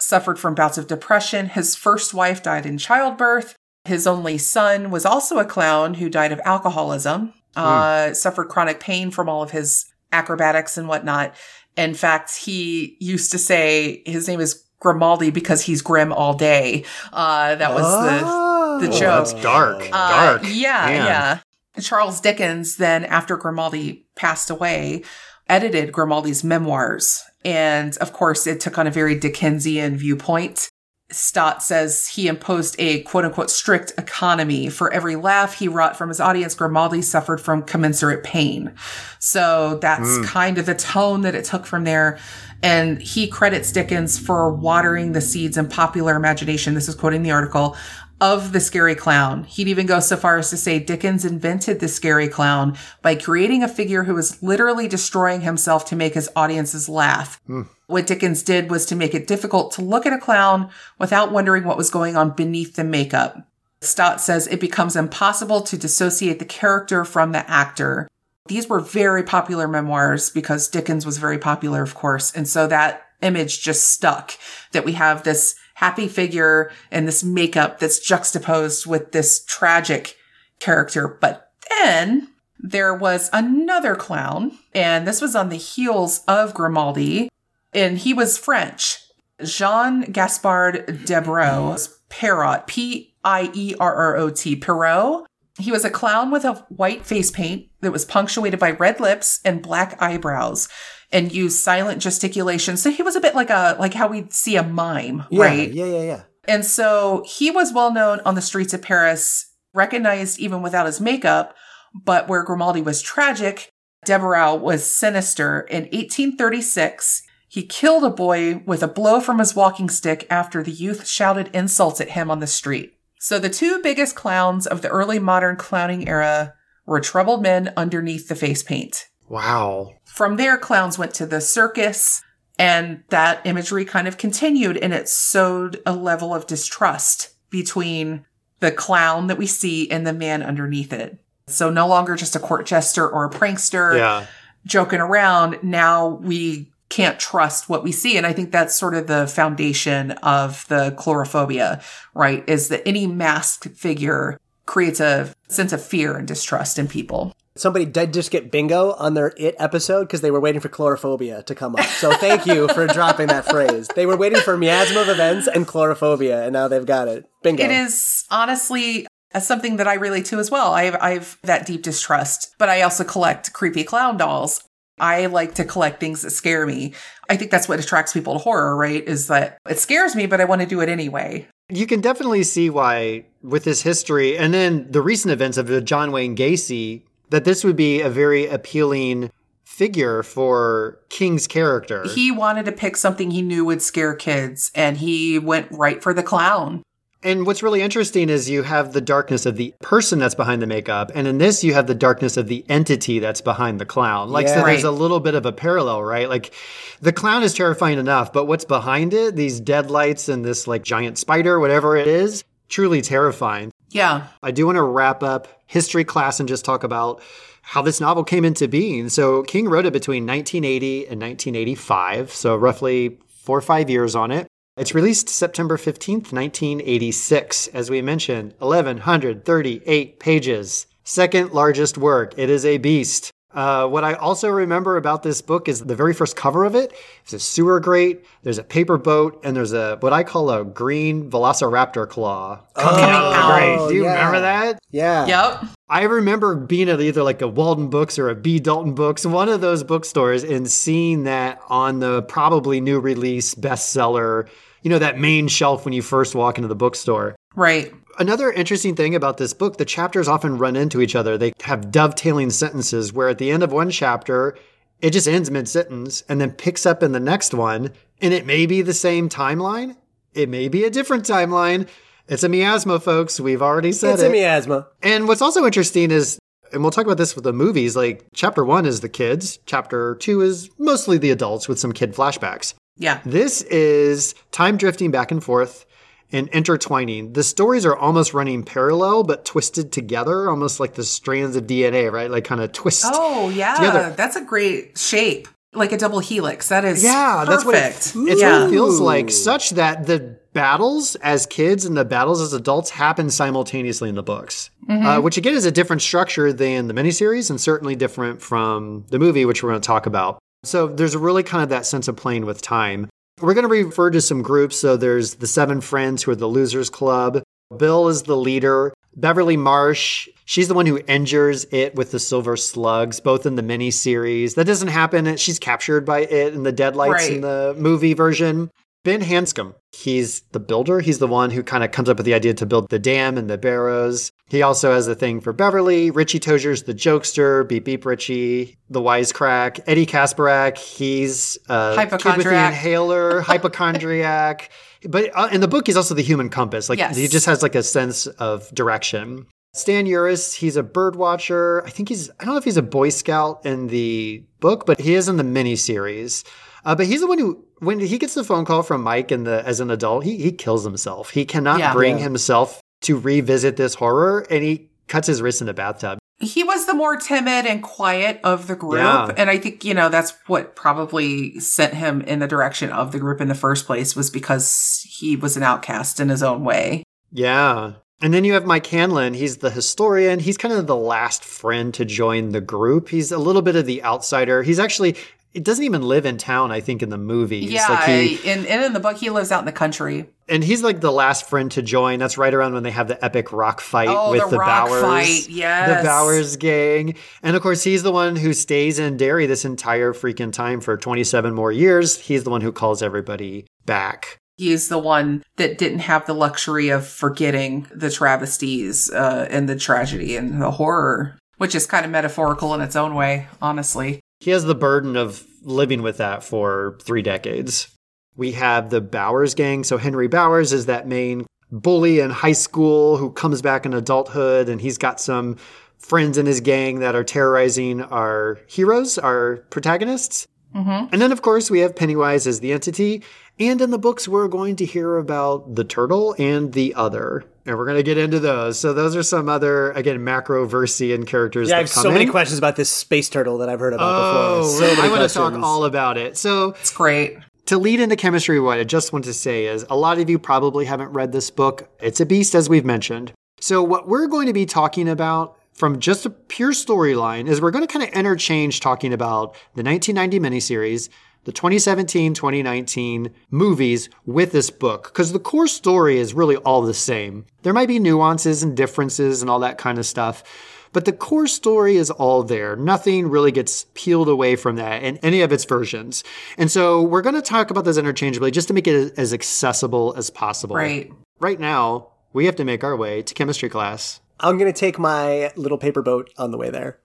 suffered 0.00 0.38
from 0.38 0.54
bouts 0.54 0.78
of 0.78 0.86
depression. 0.86 1.46
His 1.46 1.74
first 1.76 2.14
wife 2.14 2.42
died 2.42 2.64
in 2.66 2.78
childbirth. 2.78 3.54
His 3.84 4.06
only 4.06 4.38
son 4.38 4.90
was 4.90 5.04
also 5.06 5.38
a 5.38 5.44
clown 5.44 5.94
who 5.94 6.08
died 6.10 6.32
of 6.32 6.40
alcoholism, 6.44 7.32
uh, 7.56 8.12
suffered 8.12 8.48
chronic 8.48 8.80
pain 8.80 9.10
from 9.10 9.28
all 9.28 9.42
of 9.42 9.50
his 9.50 9.86
acrobatics 10.12 10.76
and 10.78 10.88
whatnot. 10.88 11.34
In 11.76 11.94
fact, 11.94 12.36
he 12.36 12.96
used 13.00 13.30
to 13.32 13.38
say 13.38 14.02
his 14.06 14.28
name 14.28 14.40
is 14.40 14.64
Grimaldi 14.80 15.30
because 15.30 15.62
he's 15.62 15.82
grim 15.82 16.12
all 16.12 16.34
day. 16.34 16.84
Uh, 17.12 17.54
that 17.56 17.74
was 17.74 17.84
Oh. 17.86 18.78
the 18.80 18.86
the 18.88 18.94
Oh, 18.94 18.98
joke. 18.98 19.26
that's 19.28 19.42
dark. 19.42 19.82
Uh, 19.92 20.10
dark. 20.10 20.42
Yeah, 20.44 20.86
Man. 20.86 21.04
yeah. 21.06 21.38
Charles 21.82 22.20
Dickens 22.20 22.76
then, 22.76 23.04
after 23.04 23.36
Grimaldi 23.36 24.06
passed 24.16 24.50
away, 24.50 25.02
edited 25.48 25.92
Grimaldi's 25.92 26.44
memoirs. 26.44 27.22
And 27.44 27.96
of 27.98 28.12
course, 28.12 28.46
it 28.46 28.60
took 28.60 28.78
on 28.78 28.86
a 28.86 28.90
very 28.90 29.14
Dickensian 29.14 29.96
viewpoint. 29.96 30.68
Stott 31.10 31.62
says 31.62 32.06
he 32.06 32.28
imposed 32.28 32.76
a 32.78 33.00
quote 33.02 33.24
unquote 33.24 33.50
strict 33.50 33.92
economy. 33.96 34.68
For 34.68 34.92
every 34.92 35.16
laugh 35.16 35.54
he 35.54 35.66
wrought 35.66 35.96
from 35.96 36.10
his 36.10 36.20
audience, 36.20 36.54
Grimaldi 36.54 37.00
suffered 37.00 37.40
from 37.40 37.62
commensurate 37.62 38.24
pain. 38.24 38.74
So 39.18 39.78
that's 39.80 40.08
mm. 40.08 40.24
kind 40.26 40.58
of 40.58 40.66
the 40.66 40.74
tone 40.74 41.22
that 41.22 41.34
it 41.34 41.46
took 41.46 41.64
from 41.64 41.84
there. 41.84 42.18
And 42.62 43.00
he 43.00 43.26
credits 43.26 43.72
Dickens 43.72 44.18
for 44.18 44.52
watering 44.52 45.12
the 45.12 45.20
seeds 45.22 45.56
in 45.56 45.68
popular 45.68 46.14
imagination. 46.14 46.74
This 46.74 46.88
is 46.88 46.94
quoting 46.94 47.22
the 47.22 47.30
article 47.30 47.74
of 48.20 48.52
the 48.52 48.60
scary 48.60 48.94
clown. 48.96 49.44
He'd 49.44 49.68
even 49.68 49.86
go 49.86 50.00
so 50.00 50.16
far 50.16 50.38
as 50.38 50.50
to 50.50 50.56
say 50.56 50.78
Dickens 50.78 51.24
invented 51.24 51.80
the 51.80 51.88
scary 51.88 52.28
clown 52.28 52.76
by 53.00 53.14
creating 53.14 53.62
a 53.62 53.68
figure 53.68 54.04
who 54.04 54.14
was 54.14 54.42
literally 54.42 54.88
destroying 54.88 55.42
himself 55.42 55.84
to 55.86 55.96
make 55.96 56.14
his 56.14 56.28
audiences 56.34 56.88
laugh. 56.88 57.40
Hmm. 57.46 57.62
What 57.88 58.06
Dickens 58.06 58.42
did 58.42 58.70
was 58.70 58.84
to 58.86 58.94
make 58.94 59.14
it 59.14 59.26
difficult 59.26 59.72
to 59.72 59.82
look 59.82 60.04
at 60.04 60.12
a 60.12 60.18
clown 60.18 60.68
without 60.98 61.32
wondering 61.32 61.64
what 61.64 61.78
was 61.78 61.88
going 61.88 62.16
on 62.16 62.36
beneath 62.36 62.76
the 62.76 62.84
makeup. 62.84 63.48
Stott 63.80 64.20
says 64.20 64.46
it 64.46 64.60
becomes 64.60 64.94
impossible 64.94 65.62
to 65.62 65.78
dissociate 65.78 66.38
the 66.38 66.44
character 66.44 67.06
from 67.06 67.32
the 67.32 67.48
actor. 67.50 68.06
These 68.46 68.68
were 68.68 68.80
very 68.80 69.22
popular 69.22 69.66
memoirs 69.66 70.28
because 70.28 70.68
Dickens 70.68 71.06
was 71.06 71.16
very 71.16 71.38
popular, 71.38 71.82
of 71.82 71.94
course. 71.94 72.30
And 72.30 72.46
so 72.46 72.66
that 72.66 73.06
image 73.22 73.62
just 73.62 73.90
stuck 73.90 74.32
that 74.72 74.84
we 74.84 74.92
have 74.92 75.22
this 75.22 75.54
happy 75.76 76.08
figure 76.08 76.70
and 76.90 77.08
this 77.08 77.24
makeup 77.24 77.78
that's 77.78 78.00
juxtaposed 78.00 78.84
with 78.84 79.12
this 79.12 79.42
tragic 79.46 80.18
character. 80.60 81.08
But 81.08 81.52
then 81.70 82.28
there 82.58 82.92
was 82.92 83.30
another 83.32 83.94
clown, 83.94 84.58
and 84.74 85.08
this 85.08 85.22
was 85.22 85.34
on 85.34 85.48
the 85.48 85.56
heels 85.56 86.22
of 86.28 86.52
Grimaldi, 86.52 87.30
and 87.72 87.98
he 87.98 88.14
was 88.14 88.38
French. 88.38 88.98
Jean 89.44 90.10
Gaspard 90.10 90.86
Deburau, 91.06 91.88
Pierrot, 92.08 92.66
P 92.66 93.14
I 93.24 93.50
E 93.54 93.74
R 93.78 93.94
R 93.94 94.16
O 94.16 94.30
T, 94.30 94.56
Pierrot. 94.56 95.26
He 95.58 95.72
was 95.72 95.84
a 95.84 95.90
clown 95.90 96.30
with 96.30 96.44
a 96.44 96.54
white 96.68 97.04
face 97.04 97.30
paint 97.30 97.68
that 97.80 97.92
was 97.92 98.04
punctuated 98.04 98.60
by 98.60 98.72
red 98.72 99.00
lips 99.00 99.40
and 99.44 99.62
black 99.62 100.00
eyebrows 100.00 100.68
and 101.10 101.32
used 101.32 101.58
silent 101.58 102.00
gesticulation. 102.02 102.76
So 102.76 102.90
he 102.90 103.02
was 103.02 103.16
a 103.16 103.20
bit 103.20 103.34
like 103.34 103.50
a 103.50 103.76
like 103.78 103.94
how 103.94 104.08
we'd 104.08 104.32
see 104.32 104.56
a 104.56 104.62
mime, 104.62 105.24
Yeah, 105.30 105.44
right? 105.44 105.72
Yeah, 105.72 105.86
yeah, 105.86 106.02
yeah. 106.02 106.22
And 106.46 106.64
so 106.64 107.22
he 107.26 107.50
was 107.50 107.72
well 107.72 107.92
known 107.92 108.20
on 108.24 108.34
the 108.34 108.42
streets 108.42 108.72
of 108.72 108.82
Paris, 108.82 109.52
recognized 109.74 110.38
even 110.38 110.62
without 110.62 110.86
his 110.86 111.00
makeup. 111.00 111.54
But 111.94 112.28
where 112.28 112.42
Grimaldi 112.42 112.82
was 112.82 113.02
tragic, 113.02 113.70
Deburau 114.06 114.58
was 114.58 114.84
sinister. 114.84 115.60
In 115.62 115.84
1836, 115.84 117.22
he 117.48 117.64
killed 117.64 118.04
a 118.04 118.10
boy 118.10 118.62
with 118.66 118.82
a 118.82 118.88
blow 118.88 119.20
from 119.20 119.38
his 119.38 119.56
walking 119.56 119.88
stick 119.88 120.26
after 120.30 120.62
the 120.62 120.70
youth 120.70 121.06
shouted 121.06 121.50
insults 121.54 122.00
at 122.00 122.10
him 122.10 122.30
on 122.30 122.40
the 122.40 122.46
street. 122.46 122.94
So 123.18 123.38
the 123.38 123.48
two 123.50 123.80
biggest 123.82 124.14
clowns 124.14 124.66
of 124.66 124.82
the 124.82 124.88
early 124.88 125.18
modern 125.18 125.56
clowning 125.56 126.06
era 126.08 126.54
were 126.86 127.00
troubled 127.00 127.42
men 127.42 127.72
underneath 127.76 128.28
the 128.28 128.34
face 128.36 128.62
paint. 128.62 129.08
Wow. 129.28 129.94
From 130.04 130.36
there, 130.36 130.56
clowns 130.56 130.98
went 130.98 131.14
to 131.14 131.26
the 131.26 131.40
circus, 131.40 132.22
and 132.58 133.02
that 133.08 133.40
imagery 133.44 133.84
kind 133.84 134.08
of 134.08 134.18
continued, 134.18 134.76
and 134.76 134.92
it 134.94 135.08
sowed 135.08 135.80
a 135.84 135.92
level 135.94 136.34
of 136.34 136.46
distrust 136.46 137.30
between 137.50 138.24
the 138.60 138.70
clown 138.72 139.26
that 139.28 139.38
we 139.38 139.46
see 139.46 139.90
and 139.90 140.06
the 140.06 140.12
man 140.12 140.42
underneath 140.42 140.92
it. 140.92 141.18
So 141.46 141.70
no 141.70 141.86
longer 141.86 142.14
just 142.16 142.36
a 142.36 142.40
court 142.40 142.66
jester 142.66 143.08
or 143.08 143.24
a 143.24 143.30
prankster 143.30 143.96
Yeah. 143.96 144.26
joking 144.66 145.00
around. 145.00 145.58
Now 145.62 146.06
we 146.22 146.72
can't 146.88 147.18
trust 147.18 147.68
what 147.68 147.84
we 147.84 147.92
see. 147.92 148.16
And 148.16 148.26
I 148.26 148.32
think 148.32 148.50
that's 148.50 148.74
sort 148.74 148.94
of 148.94 149.06
the 149.06 149.26
foundation 149.26 150.12
of 150.12 150.66
the 150.68 150.94
coulrophobia, 150.98 151.82
right? 152.14 152.42
Is 152.48 152.68
that 152.68 152.86
any 152.86 153.06
masked 153.06 153.68
figure 153.76 154.38
creates 154.68 155.00
a 155.00 155.34
sense 155.48 155.72
of 155.72 155.82
fear 155.82 156.16
and 156.16 156.28
distrust 156.28 156.78
in 156.78 156.86
people. 156.86 157.32
Somebody 157.56 157.86
did 157.86 158.12
just 158.12 158.30
get 158.30 158.52
bingo 158.52 158.92
on 158.92 159.14
their 159.14 159.32
It 159.36 159.56
episode 159.58 160.04
because 160.04 160.20
they 160.20 160.30
were 160.30 160.38
waiting 160.38 160.60
for 160.60 160.68
coulrophobia 160.68 161.44
to 161.46 161.54
come 161.56 161.74
up. 161.74 161.86
So 161.86 162.12
thank 162.12 162.46
you 162.46 162.68
for 162.68 162.86
dropping 162.98 163.28
that 163.28 163.46
phrase. 163.46 163.88
They 163.96 164.06
were 164.06 164.16
waiting 164.16 164.40
for 164.40 164.56
miasma 164.56 165.00
of 165.00 165.08
events 165.08 165.48
and 165.48 165.66
coulrophobia, 165.66 166.44
and 166.44 166.52
now 166.52 166.68
they've 166.68 166.86
got 166.86 167.08
it. 167.08 167.24
Bingo. 167.42 167.64
It 167.64 167.72
is 167.72 168.24
honestly 168.30 169.08
something 169.40 169.76
that 169.76 169.88
I 169.88 169.94
relate 169.94 170.26
to 170.26 170.38
as 170.38 170.50
well. 170.50 170.72
I 170.72 170.84
have, 170.84 170.96
I 171.00 171.14
have 171.14 171.38
that 171.42 171.66
deep 171.66 171.82
distrust, 171.82 172.54
but 172.58 172.68
I 172.68 172.82
also 172.82 173.02
collect 173.02 173.52
creepy 173.52 173.82
clown 173.82 174.18
dolls. 174.18 174.62
I 175.00 175.26
like 175.26 175.54
to 175.54 175.64
collect 175.64 176.00
things 176.00 176.22
that 176.22 176.30
scare 176.30 176.66
me. 176.66 176.94
I 177.28 177.36
think 177.36 177.50
that's 177.50 177.68
what 177.68 177.80
attracts 177.80 178.12
people 178.12 178.34
to 178.34 178.38
horror, 178.38 178.76
right? 178.76 179.02
Is 179.02 179.28
that 179.28 179.58
it 179.68 179.78
scares 179.78 180.16
me, 180.16 180.26
but 180.26 180.40
I 180.40 180.44
want 180.44 180.60
to 180.60 180.66
do 180.66 180.80
it 180.80 180.88
anyway. 180.88 181.46
You 181.68 181.86
can 181.86 182.00
definitely 182.00 182.44
see 182.44 182.70
why, 182.70 183.26
with 183.42 183.64
this 183.64 183.82
history 183.82 184.38
and 184.38 184.54
then 184.54 184.90
the 184.90 185.02
recent 185.02 185.32
events 185.32 185.58
of 185.58 185.84
John 185.84 186.12
Wayne 186.12 186.34
Gacy, 186.34 187.02
that 187.30 187.44
this 187.44 187.62
would 187.62 187.76
be 187.76 188.00
a 188.00 188.08
very 188.08 188.46
appealing 188.46 189.30
figure 189.66 190.22
for 190.22 190.98
King's 191.10 191.46
character. 191.46 192.04
He 192.08 192.30
wanted 192.30 192.64
to 192.64 192.72
pick 192.72 192.96
something 192.96 193.30
he 193.30 193.42
knew 193.42 193.66
would 193.66 193.82
scare 193.82 194.14
kids, 194.14 194.72
and 194.74 194.96
he 194.96 195.38
went 195.38 195.68
right 195.70 196.02
for 196.02 196.14
the 196.14 196.22
clown. 196.22 196.82
And 197.22 197.46
what's 197.46 197.62
really 197.62 197.82
interesting 197.82 198.28
is 198.28 198.48
you 198.48 198.62
have 198.62 198.92
the 198.92 199.00
darkness 199.00 199.44
of 199.44 199.56
the 199.56 199.74
person 199.80 200.18
that's 200.20 200.36
behind 200.36 200.62
the 200.62 200.66
makeup, 200.66 201.10
and 201.14 201.26
in 201.26 201.38
this 201.38 201.64
you 201.64 201.74
have 201.74 201.86
the 201.88 201.94
darkness 201.94 202.36
of 202.36 202.46
the 202.46 202.64
entity 202.68 203.18
that's 203.18 203.40
behind 203.40 203.80
the 203.80 203.84
clown. 203.86 204.30
Like 204.30 204.46
Yeah. 204.46 204.60
so 204.60 204.64
there's 204.66 204.84
a 204.84 204.90
little 204.90 205.18
bit 205.20 205.34
of 205.34 205.44
a 205.44 205.52
parallel, 205.52 206.04
right? 206.04 206.28
Like 206.28 206.54
the 207.00 207.12
clown 207.12 207.42
is 207.42 207.54
terrifying 207.54 207.98
enough, 207.98 208.32
but 208.32 208.44
what's 208.46 208.64
behind 208.64 209.14
it, 209.14 209.34
these 209.34 209.58
dead 209.60 209.90
lights 209.90 210.28
and 210.28 210.44
this 210.44 210.68
like 210.68 210.84
giant 210.84 211.18
spider, 211.18 211.58
whatever 211.58 211.96
it 211.96 212.06
is, 212.06 212.44
truly 212.68 213.02
terrifying. 213.02 213.72
Yeah. 213.90 214.26
I 214.42 214.50
do 214.50 214.66
want 214.66 214.76
to 214.76 214.82
wrap 214.82 215.22
up 215.22 215.48
history 215.66 216.04
class 216.04 216.40
and 216.40 216.48
just 216.48 216.64
talk 216.64 216.84
about 216.84 217.20
how 217.62 217.82
this 217.82 218.00
novel 218.00 218.24
came 218.24 218.44
into 218.44 218.68
being. 218.68 219.08
So 219.08 219.42
King 219.42 219.68
wrote 219.68 219.86
it 219.86 219.92
between 219.92 220.24
1980 220.24 221.08
and 221.08 221.20
1985, 221.20 222.32
so 222.32 222.56
roughly 222.56 223.18
four 223.28 223.58
or 223.58 223.62
five 223.62 223.90
years 223.90 224.14
on 224.14 224.30
it. 224.30 224.47
It's 224.78 224.94
released 224.94 225.28
September 225.28 225.76
15th, 225.76 226.30
1986. 226.32 227.66
As 227.68 227.90
we 227.90 228.00
mentioned, 228.00 228.54
1,138 228.60 230.20
pages. 230.20 230.86
Second 231.02 231.50
largest 231.52 231.98
work. 231.98 232.34
It 232.36 232.48
is 232.48 232.64
a 232.64 232.78
beast. 232.78 233.32
Uh, 233.52 233.88
what 233.88 234.04
I 234.04 234.12
also 234.12 234.48
remember 234.48 234.96
about 234.96 235.24
this 235.24 235.42
book 235.42 235.68
is 235.68 235.80
the 235.80 235.96
very 235.96 236.14
first 236.14 236.36
cover 236.36 236.64
of 236.64 236.76
it. 236.76 236.92
It's 237.22 237.32
a 237.32 237.40
sewer 237.40 237.80
grate, 237.80 238.24
there's 238.42 238.58
a 238.58 238.62
paper 238.62 238.98
boat, 238.98 239.40
and 239.42 239.56
there's 239.56 239.72
a 239.72 239.96
what 239.98 240.12
I 240.12 240.22
call 240.22 240.50
a 240.50 240.64
green 240.64 241.28
velociraptor 241.28 242.08
claw 242.08 242.60
coming 242.74 243.04
out 243.04 243.30
the 243.30 243.52
grate. 243.52 243.88
Do 243.88 243.94
you 243.96 244.04
yeah. 244.04 244.14
remember 244.16 244.40
that? 244.42 244.78
yeah. 244.90 245.26
Yep. 245.26 245.70
I 245.88 246.02
remember 246.02 246.54
being 246.54 246.90
at 246.90 247.00
either 247.00 247.22
like 247.22 247.40
a 247.40 247.50
Waldenbooks 247.50 248.18
or 248.18 248.28
a 248.28 248.34
B. 248.34 248.60
Dalton 248.60 248.94
Books, 248.94 249.24
one 249.24 249.48
of 249.48 249.62
those 249.62 249.82
bookstores, 249.82 250.44
and 250.44 250.70
seeing 250.70 251.24
that 251.24 251.60
on 251.68 252.00
the 252.00 252.22
probably 252.22 252.82
new 252.82 253.00
release 253.00 253.54
bestseller, 253.54 254.46
you 254.82 254.90
know, 254.90 254.98
that 254.98 255.18
main 255.18 255.48
shelf 255.48 255.84
when 255.84 255.92
you 255.92 256.02
first 256.02 256.34
walk 256.34 256.58
into 256.58 256.68
the 256.68 256.74
bookstore. 256.76 257.36
Right. 257.54 257.92
Another 258.18 258.50
interesting 258.50 258.96
thing 258.96 259.14
about 259.14 259.36
this 259.36 259.52
book, 259.52 259.76
the 259.76 259.84
chapters 259.84 260.28
often 260.28 260.58
run 260.58 260.76
into 260.76 261.00
each 261.00 261.14
other. 261.14 261.38
They 261.38 261.52
have 261.62 261.90
dovetailing 261.90 262.50
sentences 262.50 263.12
where 263.12 263.28
at 263.28 263.38
the 263.38 263.50
end 263.50 263.62
of 263.62 263.72
one 263.72 263.90
chapter, 263.90 264.56
it 265.00 265.12
just 265.12 265.28
ends 265.28 265.50
mid 265.50 265.68
sentence 265.68 266.22
and 266.28 266.40
then 266.40 266.50
picks 266.52 266.84
up 266.84 267.02
in 267.02 267.12
the 267.12 267.20
next 267.20 267.54
one. 267.54 267.92
And 268.20 268.34
it 268.34 268.46
may 268.46 268.66
be 268.66 268.82
the 268.82 268.94
same 268.94 269.28
timeline, 269.28 269.96
it 270.34 270.48
may 270.48 270.68
be 270.68 270.84
a 270.84 270.90
different 270.90 271.24
timeline. 271.24 271.88
It's 272.28 272.42
a 272.42 272.48
miasma, 272.48 273.00
folks. 273.00 273.40
We've 273.40 273.62
already 273.62 273.92
said 273.92 274.14
It's 274.14 274.22
it. 274.22 274.26
a 274.26 274.30
miasma. 274.30 274.88
And 275.02 275.26
what's 275.26 275.40
also 275.40 275.64
interesting 275.64 276.10
is, 276.10 276.38
and 276.72 276.82
we'll 276.82 276.90
talk 276.90 277.06
about 277.06 277.16
this 277.16 277.34
with 277.34 277.44
the 277.44 277.52
movies, 277.54 277.96
like 277.96 278.26
chapter 278.34 278.64
one 278.64 278.84
is 278.84 279.00
the 279.00 279.08
kids, 279.08 279.58
chapter 279.64 280.14
two 280.16 280.42
is 280.42 280.68
mostly 280.78 281.16
the 281.16 281.30
adults 281.30 281.68
with 281.68 281.78
some 281.78 281.92
kid 281.92 282.14
flashbacks. 282.14 282.74
Yeah. 282.98 283.20
This 283.24 283.62
is 283.62 284.34
time 284.52 284.76
drifting 284.76 285.10
back 285.10 285.30
and 285.30 285.42
forth 285.42 285.86
and 286.30 286.48
intertwining. 286.48 287.32
The 287.32 287.42
stories 287.42 287.86
are 287.86 287.96
almost 287.96 288.34
running 288.34 288.62
parallel, 288.62 289.22
but 289.24 289.44
twisted 289.44 289.92
together, 289.92 290.50
almost 290.50 290.78
like 290.80 290.94
the 290.94 291.04
strands 291.04 291.56
of 291.56 291.64
DNA, 291.66 292.12
right? 292.12 292.30
Like 292.30 292.44
kind 292.44 292.60
of 292.60 292.72
twist. 292.72 293.06
Oh, 293.06 293.48
yeah. 293.48 293.74
Together. 293.74 294.14
That's 294.16 294.36
a 294.36 294.44
great 294.44 294.98
shape. 294.98 295.48
Like 295.74 295.92
a 295.92 295.98
double 295.98 296.18
helix. 296.18 296.68
That 296.68 296.84
is 296.84 297.02
Yeah, 297.04 297.44
perfect. 297.46 297.50
that's 297.50 297.64
what 297.64 297.74
it, 297.74 298.30
it's 298.32 298.40
yeah. 298.40 298.60
what 298.60 298.68
it 298.68 298.70
feels 298.70 299.00
like, 299.00 299.30
such 299.30 299.70
that 299.70 300.06
the 300.06 300.38
battles 300.54 301.14
as 301.16 301.46
kids 301.46 301.84
and 301.84 301.96
the 301.96 302.04
battles 302.06 302.40
as 302.40 302.52
adults 302.54 302.90
happen 302.90 303.30
simultaneously 303.30 304.08
in 304.08 304.14
the 304.14 304.22
books, 304.22 304.70
uh, 304.88 305.20
which 305.20 305.36
again 305.36 305.54
is 305.54 305.66
a 305.66 305.70
different 305.70 306.00
structure 306.02 306.52
than 306.54 306.88
the 306.88 306.94
miniseries 306.94 307.50
and 307.50 307.60
certainly 307.60 307.94
different 307.94 308.40
from 308.42 309.04
the 309.10 309.18
movie, 309.18 309.44
which 309.44 309.62
we're 309.62 309.68
going 309.70 309.80
to 309.80 309.86
talk 309.86 310.06
about. 310.06 310.38
So 310.64 310.88
there's 310.88 311.14
a 311.14 311.18
really 311.18 311.42
kind 311.42 311.62
of 311.62 311.68
that 311.70 311.86
sense 311.86 312.08
of 312.08 312.16
playing 312.16 312.46
with 312.46 312.62
time. 312.62 313.08
We're 313.40 313.54
going 313.54 313.68
to 313.68 313.68
refer 313.68 314.10
to 314.10 314.20
some 314.20 314.42
groups. 314.42 314.76
So 314.76 314.96
there's 314.96 315.36
the 315.36 315.46
seven 315.46 315.80
friends 315.80 316.22
who 316.22 316.32
are 316.32 316.36
the 316.36 316.48
Losers 316.48 316.90
Club. 316.90 317.42
Bill 317.76 318.08
is 318.08 318.24
the 318.24 318.36
leader. 318.36 318.92
Beverly 319.16 319.56
Marsh, 319.56 320.28
she's 320.44 320.68
the 320.68 320.74
one 320.74 320.86
who 320.86 321.00
injures 321.08 321.66
it 321.72 321.96
with 321.96 322.12
the 322.12 322.20
silver 322.20 322.56
slugs, 322.56 323.18
both 323.18 323.46
in 323.46 323.56
the 323.56 323.62
miniseries. 323.62 324.54
That 324.54 324.66
doesn't 324.66 324.88
happen. 324.88 325.36
She's 325.36 325.58
captured 325.58 326.04
by 326.04 326.20
it 326.20 326.54
in 326.54 326.62
the 326.62 326.72
Deadlights 326.72 327.28
in 327.28 327.40
the 327.40 327.74
movie 327.76 328.14
version. 328.14 328.70
Ben 329.04 329.22
Hanscom, 329.22 329.74
he's 329.92 330.40
the 330.52 330.60
builder. 330.60 331.00
He's 331.00 331.18
the 331.18 331.26
one 331.28 331.50
who 331.50 331.62
kind 331.62 331.84
of 331.84 331.92
comes 331.92 332.08
up 332.08 332.16
with 332.16 332.26
the 332.26 332.34
idea 332.34 332.52
to 332.54 332.66
build 332.66 332.90
the 332.90 332.98
dam 332.98 333.38
and 333.38 333.48
the 333.48 333.56
Barrens. 333.56 334.32
He 334.50 334.60
also 334.60 334.92
has 334.92 335.06
a 335.08 335.14
thing 335.14 335.40
for 335.40 335.52
Beverly. 335.52 336.10
Richie 336.10 336.40
Tozier's 336.40 336.82
the 336.82 336.94
jokester. 336.94 337.66
Beep 337.66 337.84
Beep 337.84 338.04
Richie, 338.04 338.76
the 338.90 339.00
wisecrack. 339.00 339.80
Eddie 339.86 340.04
Kaspbrak, 340.06 340.76
he's 340.78 341.56
a 341.68 341.94
kid 341.96 342.10
with 342.10 342.10
the 342.10 342.28
Hypochondriac. 342.28 342.72
inhaler, 342.72 343.40
hypochondriac. 343.92 344.70
But 345.08 345.30
uh, 345.34 345.48
in 345.52 345.60
the 345.60 345.68
book, 345.68 345.86
he's 345.86 345.96
also 345.96 346.14
the 346.14 346.22
human 346.22 346.48
compass. 346.48 346.88
Like 346.88 346.98
Yes. 346.98 347.16
he 347.16 347.28
just 347.28 347.46
has 347.46 347.62
like 347.62 347.74
a 347.76 347.82
sense 347.82 348.26
of 348.26 348.68
direction. 348.74 349.46
Stan 349.74 350.06
Uris, 350.06 350.54
he's 350.56 350.76
a 350.76 350.82
bird 350.82 351.14
watcher. 351.14 351.84
I 351.86 351.90
think 351.90 352.08
he's, 352.08 352.30
I 352.40 352.44
don't 352.44 352.54
know 352.54 352.58
if 352.58 352.64
he's 352.64 352.76
a 352.78 352.82
Boy 352.82 353.10
Scout 353.10 353.64
in 353.64 353.86
the 353.88 354.44
book, 354.60 354.86
but 354.86 354.98
he 355.00 355.14
is 355.14 355.28
in 355.28 355.36
the 355.36 355.44
miniseries. 355.44 356.44
Uh, 356.84 356.94
but 356.94 357.06
he's 357.06 357.20
the 357.20 357.26
one 357.26 357.38
who, 357.38 357.64
when 357.80 357.98
he 358.00 358.18
gets 358.18 358.34
the 358.34 358.44
phone 358.44 358.64
call 358.64 358.82
from 358.82 359.02
Mike 359.02 359.30
and 359.30 359.46
the 359.46 359.66
as 359.66 359.80
an 359.80 359.90
adult, 359.90 360.24
he 360.24 360.36
he 360.38 360.52
kills 360.52 360.84
himself. 360.84 361.30
He 361.30 361.44
cannot 361.44 361.78
Yeah. 361.78 361.92
bring 361.92 362.16
Yeah. 362.18 362.24
himself 362.24 362.80
to 363.02 363.18
revisit 363.18 363.76
this 363.76 363.94
horror, 363.94 364.46
and 364.50 364.62
he 364.64 364.88
cuts 365.06 365.26
his 365.28 365.40
wrist 365.42 365.60
in 365.60 365.66
the 365.66 365.74
bathtub. 365.74 366.18
he 366.40 366.62
was 366.62 366.86
the 366.86 366.94
more 366.94 367.16
timid 367.16 367.66
and 367.66 367.82
quiet 367.82 368.38
of 368.44 368.68
the 368.68 368.76
group. 368.76 369.00
Yeah. 369.00 369.32
And 369.36 369.50
I 369.50 369.58
think, 369.58 369.84
you 369.84 369.92
know, 369.92 370.08
that's 370.08 370.34
what 370.46 370.76
probably 370.76 371.58
sent 371.58 371.94
him 371.94 372.20
in 372.20 372.38
the 372.38 372.46
direction 372.46 372.90
of 372.92 373.10
the 373.10 373.18
group 373.18 373.40
in 373.40 373.48
the 373.48 373.56
first 373.56 373.86
place 373.86 374.14
was 374.14 374.30
because 374.30 375.04
he 375.04 375.34
was 375.34 375.56
an 375.56 375.64
outcast 375.64 376.20
in 376.20 376.28
his 376.28 376.40
own 376.44 376.62
way. 376.62 377.02
Yeah. 377.32 377.94
And 378.22 378.32
then 378.32 378.44
you 378.44 378.52
have 378.52 378.66
Mike 378.66 378.86
Hanlon. 378.86 379.34
He's 379.34 379.56
the 379.56 379.70
historian. 379.70 380.38
He's 380.38 380.56
kind 380.56 380.74
of 380.74 380.86
the 380.86 380.94
last 380.96 381.42
friend 381.44 381.92
to 381.94 382.04
join 382.04 382.50
the 382.50 382.60
group. 382.60 383.08
He's 383.08 383.32
a 383.32 383.38
little 383.38 383.62
bit 383.62 383.74
of 383.74 383.86
the 383.86 384.02
outsider. 384.04 384.62
He's 384.62 384.78
actually, 384.78 385.16
it 385.58 385.64
doesn't 385.64 385.84
even 385.84 386.02
live 386.02 386.24
in 386.24 386.38
town, 386.38 386.70
I 386.70 386.80
think, 386.80 387.02
in 387.02 387.08
the 387.08 387.18
movies. 387.18 387.70
Yeah. 387.70 387.88
Like 387.88 388.04
he, 388.08 388.48
and, 388.50 388.64
and 388.64 388.84
in 388.84 388.92
the 388.92 389.00
book, 389.00 389.16
he 389.16 389.28
lives 389.28 389.50
out 389.50 389.58
in 389.58 389.64
the 389.66 389.72
country. 389.72 390.26
and 390.48 390.62
he's 390.62 390.84
like 390.84 391.00
the 391.00 391.10
last 391.10 391.48
friend 391.48 391.68
to 391.72 391.82
join. 391.82 392.20
That's 392.20 392.38
right 392.38 392.54
around 392.54 392.74
when 392.74 392.84
they 392.84 392.92
have 392.92 393.08
the 393.08 393.22
epic 393.24 393.52
rock 393.52 393.80
fight 393.80 394.06
Oh, 394.08 394.30
with 394.30 394.42
the 394.44 394.50
the, 394.50 394.58
rock 394.58 394.88
Bowers. 394.88 395.02
fight, 395.02 395.48
yes. 395.50 396.00
The 396.02 396.06
Bowers 396.08 396.56
gang. 396.56 397.16
And 397.42 397.56
of 397.56 397.62
course, 397.62 397.82
he's 397.82 398.04
the 398.04 398.12
one 398.12 398.36
who 398.36 398.52
stays 398.54 399.00
in 399.00 399.16
Derry 399.16 399.46
this 399.46 399.64
entire 399.64 400.12
freaking 400.12 400.52
time 400.52 400.80
for 400.80 400.96
27 400.96 401.52
more 401.52 401.72
years. 401.72 402.16
He's 402.18 402.44
the 402.44 402.50
one 402.50 402.60
who 402.60 402.70
calls 402.70 403.02
everybody 403.02 403.66
back. 403.84 404.38
He's 404.58 404.88
the 404.88 404.98
one 404.98 405.42
that 405.56 405.76
didn't 405.78 406.00
have 406.00 406.24
the 406.26 406.34
luxury 406.34 406.88
of 406.88 407.04
forgetting 407.06 407.86
the 407.92 408.10
travesties 408.10 409.10
uh, 409.10 409.46
and 409.50 409.68
the 409.68 409.76
tragedy 409.76 410.36
and 410.36 410.62
the 410.62 410.70
horror, 410.70 411.36
which 411.58 411.74
is 411.74 411.86
kind 411.86 412.04
of 412.04 412.10
metaphorical 412.12 412.74
in 412.74 412.80
its 412.80 412.94
own 412.96 413.14
way, 413.16 413.48
honestly. 413.60 414.20
He 414.40 414.52
has 414.52 414.64
the 414.64 414.74
burden 414.76 415.16
of 415.16 415.44
living 415.62 416.02
with 416.02 416.18
that 416.18 416.42
for 416.42 416.98
three 417.02 417.22
decades. 417.22 417.88
We 418.36 418.52
have 418.52 418.90
the 418.90 419.00
Bowers 419.00 419.54
gang. 419.54 419.84
So 419.84 419.98
Henry 419.98 420.28
Bowers 420.28 420.72
is 420.72 420.86
that 420.86 421.08
main 421.08 421.46
bully 421.70 422.20
in 422.20 422.30
high 422.30 422.52
school 422.52 423.16
who 423.16 423.30
comes 423.32 423.60
back 423.62 423.84
in 423.84 423.92
adulthood, 423.92 424.68
and 424.68 424.80
he's 424.80 424.98
got 424.98 425.20
some 425.20 425.56
friends 425.98 426.38
in 426.38 426.46
his 426.46 426.60
gang 426.60 427.00
that 427.00 427.14
are 427.14 427.24
terrorizing 427.24 428.00
our 428.02 428.58
heroes, 428.68 429.18
our 429.18 429.56
protagonists. 429.70 430.46
Mm-hmm. 430.74 431.12
And 431.12 431.20
then, 431.20 431.32
of 431.32 431.42
course, 431.42 431.70
we 431.70 431.80
have 431.80 431.96
Pennywise 431.96 432.46
as 432.46 432.60
the 432.60 432.72
entity. 432.72 433.22
And 433.60 433.80
in 433.80 433.90
the 433.90 433.98
books, 433.98 434.28
we're 434.28 434.46
going 434.48 434.76
to 434.76 434.84
hear 434.84 435.16
about 435.16 435.74
the 435.74 435.82
turtle 435.84 436.34
and 436.38 436.72
the 436.72 436.94
other. 436.94 437.44
And 437.66 437.76
we're 437.76 437.84
going 437.86 437.96
to 437.96 438.02
get 438.02 438.16
into 438.16 438.38
those. 438.40 438.78
So, 438.78 438.92
those 438.92 439.16
are 439.16 439.22
some 439.22 439.48
other, 439.48 439.90
again, 439.92 440.22
macro-Versian 440.22 441.26
characters 441.26 441.68
Yeah, 441.68 441.76
I 441.76 441.78
have 441.80 441.92
come 441.92 442.02
so 442.04 442.10
many 442.10 442.26
questions 442.26 442.56
about 442.58 442.76
this 442.76 442.88
space 442.88 443.28
turtle 443.28 443.58
that 443.58 443.68
I've 443.68 443.80
heard 443.80 443.92
about 443.94 444.08
Oh, 444.10 444.58
before. 444.60 444.70
So 444.88 444.94
many 444.96 445.08
I 445.08 445.10
want 445.10 445.28
to 445.28 445.34
talk 445.34 445.42
questions. 445.48 445.64
all 445.64 445.84
about 445.84 446.16
it. 446.16 446.36
So, 446.36 446.70
It's 446.80 446.92
great. 446.92 447.36
to 447.66 447.78
lead 447.78 448.00
into 448.00 448.16
chemistry, 448.16 448.60
what 448.60 448.78
I 448.78 448.84
just 448.84 449.12
want 449.12 449.24
to 449.26 449.34
say 449.34 449.66
is 449.66 449.84
a 449.90 449.96
lot 449.96 450.18
of 450.18 450.30
you 450.30 450.38
probably 450.38 450.84
haven't 450.86 451.10
read 451.12 451.32
this 451.32 451.50
book. 451.50 451.88
It's 452.00 452.20
a 452.20 452.26
beast, 452.26 452.54
as 452.54 452.68
we've 452.68 452.84
mentioned. 452.84 453.32
So, 453.60 453.82
what 453.82 454.08
we're 454.08 454.28
going 454.28 454.46
to 454.46 454.52
be 454.52 454.66
talking 454.66 455.08
about 455.08 455.56
from 455.74 455.98
just 456.00 456.24
a 456.26 456.30
pure 456.30 456.72
storyline 456.72 457.48
is 457.48 457.60
we're 457.60 457.70
going 457.70 457.86
to 457.86 457.92
kind 457.92 458.08
of 458.08 458.12
interchange 458.14 458.80
talking 458.80 459.12
about 459.12 459.54
the 459.74 459.82
1990 459.82 460.40
miniseries, 460.40 461.08
the 461.48 461.52
2017 461.52 462.34
2019 462.34 463.30
movies 463.50 464.10
with 464.26 464.52
this 464.52 464.68
book 464.68 465.04
because 465.04 465.32
the 465.32 465.38
core 465.38 465.66
story 465.66 466.18
is 466.18 466.34
really 466.34 466.56
all 466.56 466.82
the 466.82 466.92
same. 466.92 467.46
There 467.62 467.72
might 467.72 467.88
be 467.88 467.98
nuances 467.98 468.62
and 468.62 468.76
differences 468.76 469.40
and 469.40 469.50
all 469.50 469.60
that 469.60 469.78
kind 469.78 469.96
of 469.96 470.04
stuff. 470.04 470.44
But 470.92 471.06
the 471.06 471.12
core 471.12 471.46
story 471.46 471.96
is 471.96 472.10
all 472.10 472.42
there. 472.42 472.76
Nothing 472.76 473.30
really 473.30 473.50
gets 473.50 473.86
peeled 473.94 474.28
away 474.28 474.56
from 474.56 474.76
that 474.76 475.02
in 475.02 475.16
any 475.18 475.40
of 475.40 475.50
its 475.50 475.64
versions. 475.64 476.22
And 476.58 476.70
so 476.70 477.00
we're 477.00 477.22
going 477.22 477.34
to 477.34 477.40
talk 477.40 477.70
about 477.70 477.86
those 477.86 477.96
interchangeably 477.96 478.50
just 478.50 478.68
to 478.68 478.74
make 478.74 478.86
it 478.86 479.14
as 479.16 479.32
accessible 479.32 480.12
as 480.18 480.28
possible. 480.28 480.76
Right. 480.76 481.10
Right 481.40 481.58
now, 481.58 482.08
we 482.34 482.44
have 482.44 482.56
to 482.56 482.64
make 482.66 482.84
our 482.84 482.94
way 482.94 483.22
to 483.22 483.32
chemistry 483.32 483.70
class. 483.70 484.20
I'm 484.38 484.58
going 484.58 484.70
to 484.70 484.78
take 484.78 484.98
my 484.98 485.50
little 485.56 485.78
paper 485.78 486.02
boat 486.02 486.30
on 486.36 486.50
the 486.50 486.58
way 486.58 486.68
there. 486.68 486.98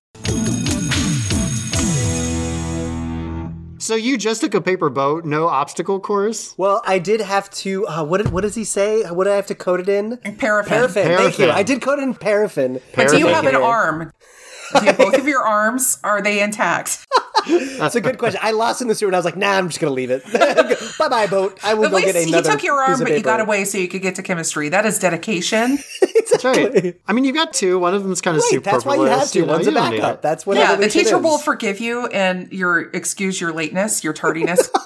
So 3.84 3.96
you 3.96 4.18
just 4.18 4.40
took 4.40 4.54
a 4.54 4.62
paper 4.62 4.90
boat, 4.90 5.26
no 5.26 5.50
obstacle 5.50 6.00
course? 6.00 6.56
Well, 6.58 6.82
I 6.86 7.00
did 7.00 7.20
have 7.20 7.50
to. 7.50 7.86
Uh, 7.86 8.06
what 8.06 8.20
did, 8.20 8.32
what 8.32 8.40
does 8.40 8.56
he 8.56 8.64
say? 8.64 9.04
What 9.04 9.26
did 9.26 9.34
I 9.34 9.36
have 9.36 9.48
to 9.48 9.56
coat 9.56 9.82
it 9.82 9.90
in? 9.90 10.20
Paraffin. 10.38 10.70
Paraffin. 10.70 11.18
Thank 11.18 11.38
you. 11.38 11.50
I 11.50 11.64
did 11.64 11.82
coat 11.82 12.00
it 12.00 12.04
in 12.04 12.14
paraffin. 12.14 12.80
But 12.96 13.10
do 13.10 13.18
you 13.18 13.28
have 13.28 13.46
an 13.46 13.58
arm? 13.58 14.14
Do 14.80 14.94
both 14.94 15.18
of 15.18 15.28
your 15.28 15.44
arms 15.44 16.00
are 16.02 16.22
they 16.22 16.42
intact? 16.42 17.06
That's 17.48 17.96
a 17.96 18.02
good 18.02 18.18
question. 18.18 18.40
I 18.44 18.52
lost 18.52 18.82
in 18.82 18.88
the 18.88 18.96
sewer 18.96 19.10
and 19.10 19.16
I 19.16 19.20
was 19.20 19.26
like, 19.26 19.36
nah, 19.38 19.52
I'm 19.52 19.68
just 19.70 19.80
going 19.80 19.90
to 19.92 19.96
leave 19.96 20.12
it. 20.12 20.24
bye 21.00 21.10
bye, 21.10 21.28
boat. 21.28 21.60
I 21.64 21.74
will 21.74 21.86
At 21.86 21.92
go 21.92 22.00
get 22.00 22.16
least 22.16 22.28
he 22.28 22.34
another. 22.34 22.52
took 22.52 22.64
your 22.64 22.80
arm, 22.82 22.94
of 22.94 23.00
but 23.08 23.12
you 23.12 23.22
got 23.22 23.40
away 23.42 23.66
so 23.66 23.78
you 23.78 23.88
could 23.88 24.02
get 24.02 24.16
to 24.16 24.24
chemistry. 24.24 24.70
That 24.70 24.86
is 24.86 25.00
dedication. 25.00 25.80
That's 26.32 26.44
right. 26.46 27.00
I 27.08 27.14
mean, 27.14 27.26
you 27.26 27.34
got 27.34 27.54
two. 27.54 27.78
One 27.80 27.94
of 27.94 28.04
them's 28.04 28.22
kind 28.22 28.38
of 28.38 28.42
Right, 28.44 28.52
superfluous. 28.52 28.84
that's 28.84 28.86
why 28.86 28.96
you 28.96 29.10
have 29.12 29.32
to. 29.32 29.42
know, 29.46 29.54
One's 29.54 29.68
a 29.68 29.70
you 29.72 29.76
don't 29.76 29.92
need 29.92 30.02
backup. 30.02 30.22
That's 30.22 30.46
what 30.46 30.58
yeah, 30.58 30.76
the 30.76 30.90
teacher 30.90 31.18
is. 31.18 31.24
will 31.24 31.38
forgive 31.38 31.80
you 31.80 32.08
and 32.08 32.52
your 32.52 32.90
excuse 32.92 33.40
your 33.40 33.54
lateness, 33.54 34.04
your 34.04 34.14
tardiness. 34.14 34.70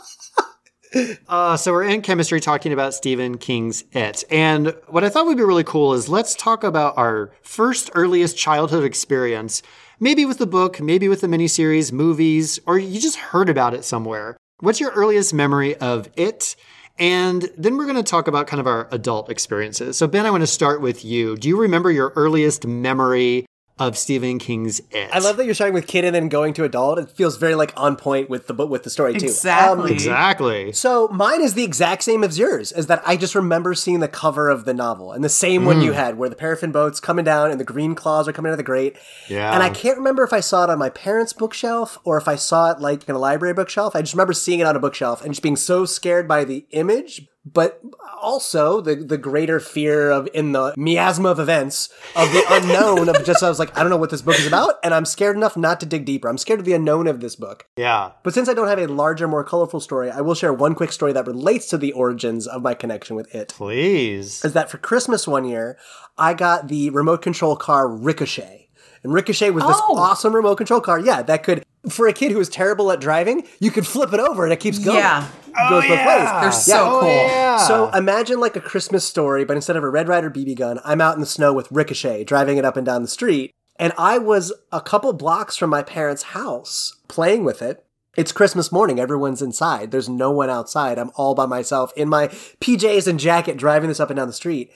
Uh, 1.27 1.57
so 1.57 1.73
we're 1.73 1.83
in 1.83 2.01
chemistry 2.01 2.39
talking 2.39 2.71
about 2.71 2.93
Stephen 2.93 3.37
King's 3.37 3.83
It. 3.91 4.23
And 4.31 4.73
what 4.87 5.03
I 5.03 5.09
thought 5.09 5.25
would 5.25 5.35
be 5.37 5.43
really 5.43 5.65
cool 5.65 5.93
is 5.93 6.07
let's 6.07 6.33
talk 6.33 6.63
about 6.63 6.97
our 6.97 7.31
first 7.41 7.91
earliest 7.93 8.37
childhood 8.37 8.85
experience. 8.85 9.61
Maybe 9.99 10.25
with 10.25 10.37
the 10.37 10.45
book, 10.45 10.79
maybe 10.79 11.07
with 11.07 11.21
the 11.21 11.27
miniseries, 11.27 11.91
movies, 11.91 12.59
or 12.67 12.77
you 12.77 12.99
just 13.01 13.17
heard 13.17 13.49
about 13.49 13.73
it 13.73 13.83
somewhere. 13.83 14.37
What's 14.59 14.79
your 14.79 14.91
earliest 14.91 15.33
memory 15.33 15.75
of 15.77 16.07
it? 16.15 16.55
And 16.99 17.49
then 17.57 17.77
we're 17.77 17.85
going 17.85 17.97
to 17.97 18.03
talk 18.03 18.27
about 18.27 18.45
kind 18.45 18.59
of 18.59 18.67
our 18.67 18.87
adult 18.91 19.31
experiences. 19.31 19.97
So 19.97 20.05
Ben, 20.05 20.27
I 20.27 20.31
want 20.31 20.41
to 20.41 20.47
start 20.47 20.81
with 20.81 21.03
you. 21.03 21.35
Do 21.35 21.47
you 21.47 21.59
remember 21.59 21.89
your 21.89 22.13
earliest 22.15 22.67
memory 22.67 23.47
of 23.79 23.97
Stephen 23.97 24.39
King's 24.39 24.79
It? 24.91 25.09
I 25.13 25.19
love 25.19 25.37
that 25.37 25.45
you're 25.45 25.53
starting 25.53 25.73
with 25.73 25.87
kid 25.87 26.05
and 26.05 26.15
then 26.15 26.29
going 26.29 26.53
to 26.55 26.63
adult. 26.63 26.99
It 26.99 27.09
feels 27.11 27.37
very 27.37 27.55
like 27.55 27.73
on 27.77 27.95
point 27.95 28.29
with 28.29 28.47
the 28.47 28.53
book 28.53 28.69
with 28.69 28.83
the 28.83 28.89
story 28.89 29.13
too. 29.13 29.25
Exactly. 29.25 29.93
Exactly. 29.93 30.71
So 30.73 31.07
mine 31.09 31.41
is 31.41 31.53
the 31.53 31.63
exact 31.63 32.03
same 32.03 32.23
as 32.23 32.39
yours, 32.39 32.71
is 32.71 32.87
that 32.87 33.01
I 33.05 33.17
just 33.17 33.35
remember 33.35 33.73
seeing 33.73 33.99
the 33.99 34.07
cover 34.07 34.49
of 34.49 34.65
the 34.65 34.73
novel 34.73 35.11
and 35.11 35.23
the 35.23 35.29
same 35.29 35.65
one 35.65 35.77
Mm. 35.77 35.83
you 35.85 35.91
had, 35.91 36.17
where 36.17 36.29
the 36.29 36.35
paraffin 36.35 36.71
boat's 36.71 36.99
coming 36.99 37.25
down 37.25 37.51
and 37.51 37.59
the 37.59 37.63
green 37.65 37.93
claws 37.95 38.27
are 38.27 38.33
coming 38.33 38.49
out 38.49 38.53
of 38.53 38.57
the 38.57 38.63
grate. 38.63 38.97
Yeah. 39.27 39.53
And 39.53 39.61
I 39.61 39.69
can't 39.69 39.97
remember 39.97 40.23
if 40.23 40.33
I 40.33 40.39
saw 40.39 40.63
it 40.63 40.69
on 40.69 40.79
my 40.79 40.89
parents' 40.89 41.33
bookshelf 41.33 41.99
or 42.03 42.17
if 42.17 42.27
I 42.27 42.35
saw 42.35 42.71
it 42.71 42.79
like 42.79 43.07
in 43.07 43.13
a 43.15 43.19
library 43.19 43.53
bookshelf. 43.53 43.95
I 43.95 44.01
just 44.01 44.13
remember 44.13 44.33
seeing 44.33 44.59
it 44.59 44.65
on 44.65 44.75
a 44.75 44.79
bookshelf 44.79 45.23
and 45.23 45.33
just 45.33 45.43
being 45.43 45.55
so 45.55 45.85
scared 45.85 46.27
by 46.27 46.43
the 46.43 46.65
image, 46.71 47.27
but 47.53 47.81
also 48.21 48.81
the 48.81 48.95
the 48.95 49.17
greater 49.17 49.59
fear 49.59 50.09
of 50.09 50.27
in 50.33 50.51
the 50.51 50.73
miasma 50.75 51.29
of 51.29 51.39
events 51.39 51.89
of 52.15 52.31
the 52.31 52.43
unknown 52.49 53.09
of 53.09 53.23
just 53.25 53.43
I 53.43 53.49
was 53.49 53.59
like, 53.59 53.75
I 53.77 53.81
don't 53.81 53.89
know 53.89 53.97
what 53.97 54.09
this 54.09 54.21
book 54.21 54.39
is 54.39 54.47
about, 54.47 54.75
and 54.83 54.93
I'm 54.93 55.05
scared 55.05 55.35
enough 55.35 55.55
not 55.55 55.79
to 55.81 55.85
dig 55.85 56.05
deeper. 56.05 56.27
I'm 56.27 56.37
scared 56.37 56.59
of 56.59 56.65
the 56.65 56.73
unknown 56.73 57.07
of 57.07 57.19
this 57.21 57.35
book. 57.35 57.67
Yeah. 57.77 58.11
But 58.23 58.33
since 58.33 58.49
I 58.49 58.53
don't 58.53 58.67
have 58.67 58.79
a 58.79 58.87
larger, 58.87 59.27
more 59.27 59.43
colorful 59.43 59.79
story, 59.79 60.09
I 60.09 60.21
will 60.21 60.35
share 60.35 60.53
one 60.53 60.75
quick 60.75 60.91
story 60.91 61.13
that 61.13 61.27
relates 61.27 61.67
to 61.69 61.77
the 61.77 61.91
origins 61.93 62.47
of 62.47 62.61
my 62.61 62.73
connection 62.73 63.15
with 63.15 63.33
it. 63.33 63.49
Please. 63.55 64.43
Is 64.43 64.53
that 64.53 64.69
for 64.71 64.77
Christmas 64.77 65.27
one 65.27 65.45
year, 65.45 65.77
I 66.17 66.33
got 66.33 66.67
the 66.67 66.89
remote 66.89 67.21
control 67.21 67.55
car 67.55 67.87
Ricochet. 67.87 68.69
And 69.03 69.13
Ricochet 69.13 69.51
was 69.51 69.63
this 69.63 69.77
Oh. 69.79 69.95
awesome 69.97 70.35
remote 70.35 70.55
control 70.55 70.81
car, 70.81 70.99
yeah, 70.99 71.21
that 71.21 71.43
could, 71.43 71.63
for 71.87 72.07
a 72.07 72.13
kid 72.13 72.31
who 72.31 72.39
was 72.39 72.49
terrible 72.49 72.91
at 72.91 72.99
driving, 72.99 73.47
you 73.59 73.69
could 73.71 73.85
flip 73.85 74.11
it 74.11 74.19
over 74.19 74.43
and 74.43 74.51
it 74.51 74.59
keeps 74.59 74.79
going. 74.79 74.97
Yeah. 74.97 75.27
It 75.57 75.69
goes 75.69 75.83
both 75.83 76.05
ways. 76.05 76.41
They're 76.41 76.51
so 76.51 76.97
oh, 76.97 76.99
cool. 77.01 77.09
Yeah. 77.09 77.57
So 77.57 77.89
imagine 77.91 78.39
like 78.39 78.55
a 78.55 78.61
Christmas 78.61 79.03
story, 79.05 79.43
but 79.45 79.55
instead 79.55 79.75
of 79.75 79.83
a 79.83 79.89
Red 79.89 80.07
Ryder 80.07 80.29
BB 80.29 80.55
gun, 80.57 80.79
I'm 80.83 81.01
out 81.01 81.15
in 81.15 81.19
the 81.19 81.25
snow 81.25 81.53
with 81.53 81.71
Ricochet 81.71 82.23
driving 82.25 82.57
it 82.57 82.65
up 82.65 82.77
and 82.77 82.85
down 82.85 83.01
the 83.01 83.07
street. 83.07 83.51
And 83.79 83.93
I 83.97 84.17
was 84.17 84.53
a 84.71 84.81
couple 84.81 85.13
blocks 85.13 85.55
from 85.55 85.69
my 85.69 85.83
parents' 85.83 86.23
house 86.23 86.99
playing 87.07 87.43
with 87.43 87.61
it. 87.61 87.83
It's 88.15 88.31
Christmas 88.31 88.71
morning. 88.71 88.99
Everyone's 88.99 89.43
inside. 89.43 89.91
There's 89.91 90.09
no 90.09 90.31
one 90.31 90.49
outside. 90.49 90.97
I'm 90.97 91.11
all 91.15 91.35
by 91.35 91.45
myself 91.45 91.93
in 91.95 92.09
my 92.09 92.29
PJs 92.29 93.07
and 93.07 93.19
jacket 93.19 93.57
driving 93.57 93.89
this 93.89 93.99
up 93.99 94.09
and 94.09 94.17
down 94.17 94.27
the 94.27 94.33
street. 94.33 94.71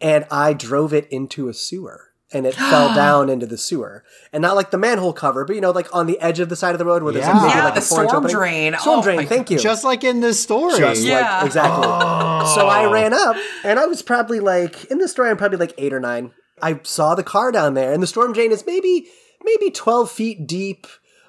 And 0.00 0.26
I 0.30 0.54
drove 0.54 0.94
it 0.94 1.06
into 1.10 1.48
a 1.48 1.54
sewer. 1.54 2.05
And 2.32 2.44
it 2.44 2.54
fell 2.54 2.92
down 2.94 3.28
into 3.30 3.46
the 3.46 3.56
sewer. 3.56 4.02
And 4.32 4.42
not 4.42 4.56
like 4.56 4.70
the 4.72 4.78
manhole 4.78 5.12
cover, 5.12 5.44
but 5.44 5.54
you 5.54 5.60
know, 5.62 5.70
like 5.70 5.94
on 5.94 6.06
the 6.06 6.18
edge 6.20 6.40
of 6.40 6.48
the 6.48 6.56
side 6.56 6.74
of 6.74 6.78
the 6.78 6.84
road 6.84 7.02
where 7.02 7.12
there's 7.12 7.24
Yeah. 7.24 7.38
a 7.38 7.42
maybe 7.42 7.56
Yeah, 7.58 7.64
like 7.64 7.74
the 7.74 7.80
a 7.80 7.82
storm 7.84 8.08
opening. 8.08 8.34
drain. 8.36 8.76
Storm 8.80 8.98
Oh 8.98 9.02
drain, 9.02 9.16
my 9.18 9.24
thank 9.26 9.50
you. 9.50 9.58
Just 9.58 9.84
like 9.84 10.02
in 10.02 10.20
this 10.20 10.40
story. 10.42 10.76
Just 10.78 11.02
Yeah. 11.02 11.36
like 11.38 11.46
exactly. 11.46 11.82
So 11.84 12.62
Oh. 12.62 12.68
I 12.68 12.90
ran 12.90 13.12
up, 13.14 13.36
and 13.64 13.78
I 13.78 13.86
was 13.86 14.02
probably 14.02 14.40
like 14.40 14.84
in 14.86 14.98
the 14.98 15.08
story. 15.08 15.30
I'm 15.30 15.36
probably 15.36 15.58
like 15.58 15.74
eight 15.78 15.92
or 15.92 16.00
nine. 16.00 16.32
I 16.62 16.80
saw 16.84 17.14
the 17.14 17.22
car 17.22 17.52
down 17.52 17.74
there, 17.74 17.92
and 17.92 18.02
the 18.02 18.06
storm 18.06 18.32
drain 18.32 18.50
is 18.50 18.64
maybe 18.66 19.06
maybe 19.44 19.70
twelve 19.70 20.10
feet 20.10 20.46
deep 20.46 20.86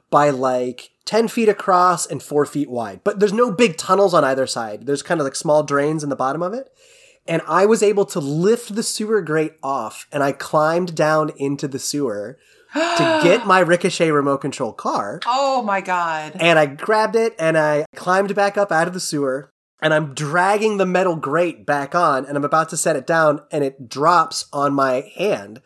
by 0.10 0.30
like 0.32 0.89
ten 1.06 1.28
feet 1.28 1.50
across 1.50 2.06
and 2.08 2.24
four 2.24 2.45
feet 2.45 2.70
wide. 2.70 3.02
But 3.04 3.20
there's 3.20 3.34
no 3.34 3.52
big 3.52 3.78
tunnels 3.78 4.14
on 4.14 4.24
either 4.24 4.48
side. 4.48 4.86
There's 4.88 5.04
kind 5.04 5.20
of 5.20 5.26
like 5.26 5.36
small 5.36 5.64
drains 5.64 6.04
in 6.04 6.10
the 6.10 6.16
bottom 6.16 6.41
of 6.41 6.54
it. 6.54 6.70
And 7.28 7.42
I 7.48 7.66
was 7.66 7.84
able 7.84 8.06
to 8.06 8.20
lift 8.20 8.76
the 8.76 8.84
sewer 8.84 9.22
grate 9.22 9.56
off, 9.62 10.08
and 10.12 10.24
I 10.24 10.32
climbed 10.32 10.96
down 10.96 11.32
into 11.38 11.68
the 11.68 11.80
sewer 11.80 12.38
to 12.74 13.20
get 13.24 13.46
my 13.46 13.60
Ricochet 13.60 14.12
remote 14.12 14.40
control 14.40 14.74
car. 14.74 15.20
Oh 15.26 15.62
my 15.62 15.82
god. 15.82 16.34
And 16.40 16.60
I 16.60 16.66
grabbed 16.66 17.16
it 17.16 17.36
and 17.40 17.58
I 17.58 17.86
climbed 17.96 18.36
back 18.36 18.58
up 18.58 18.72
out 18.72 18.88
of 18.88 18.94
the 18.94 19.00
sewer. 19.00 19.50
And 19.80 19.94
I'm 19.94 20.16
dragging 20.16 20.78
the 20.78 20.88
metal 20.88 21.16
grate 21.16 21.66
back 21.66 21.94
on 21.94 22.26
and 22.26 22.36
I'm 22.36 22.44
about 22.44 22.70
to 22.70 22.78
set 22.78 22.96
it 22.96 23.06
down 23.06 23.42
and 23.52 23.64
it 23.64 23.88
drops 23.88 24.46
on 24.52 24.74
my 24.74 25.12
hand. 25.16 25.62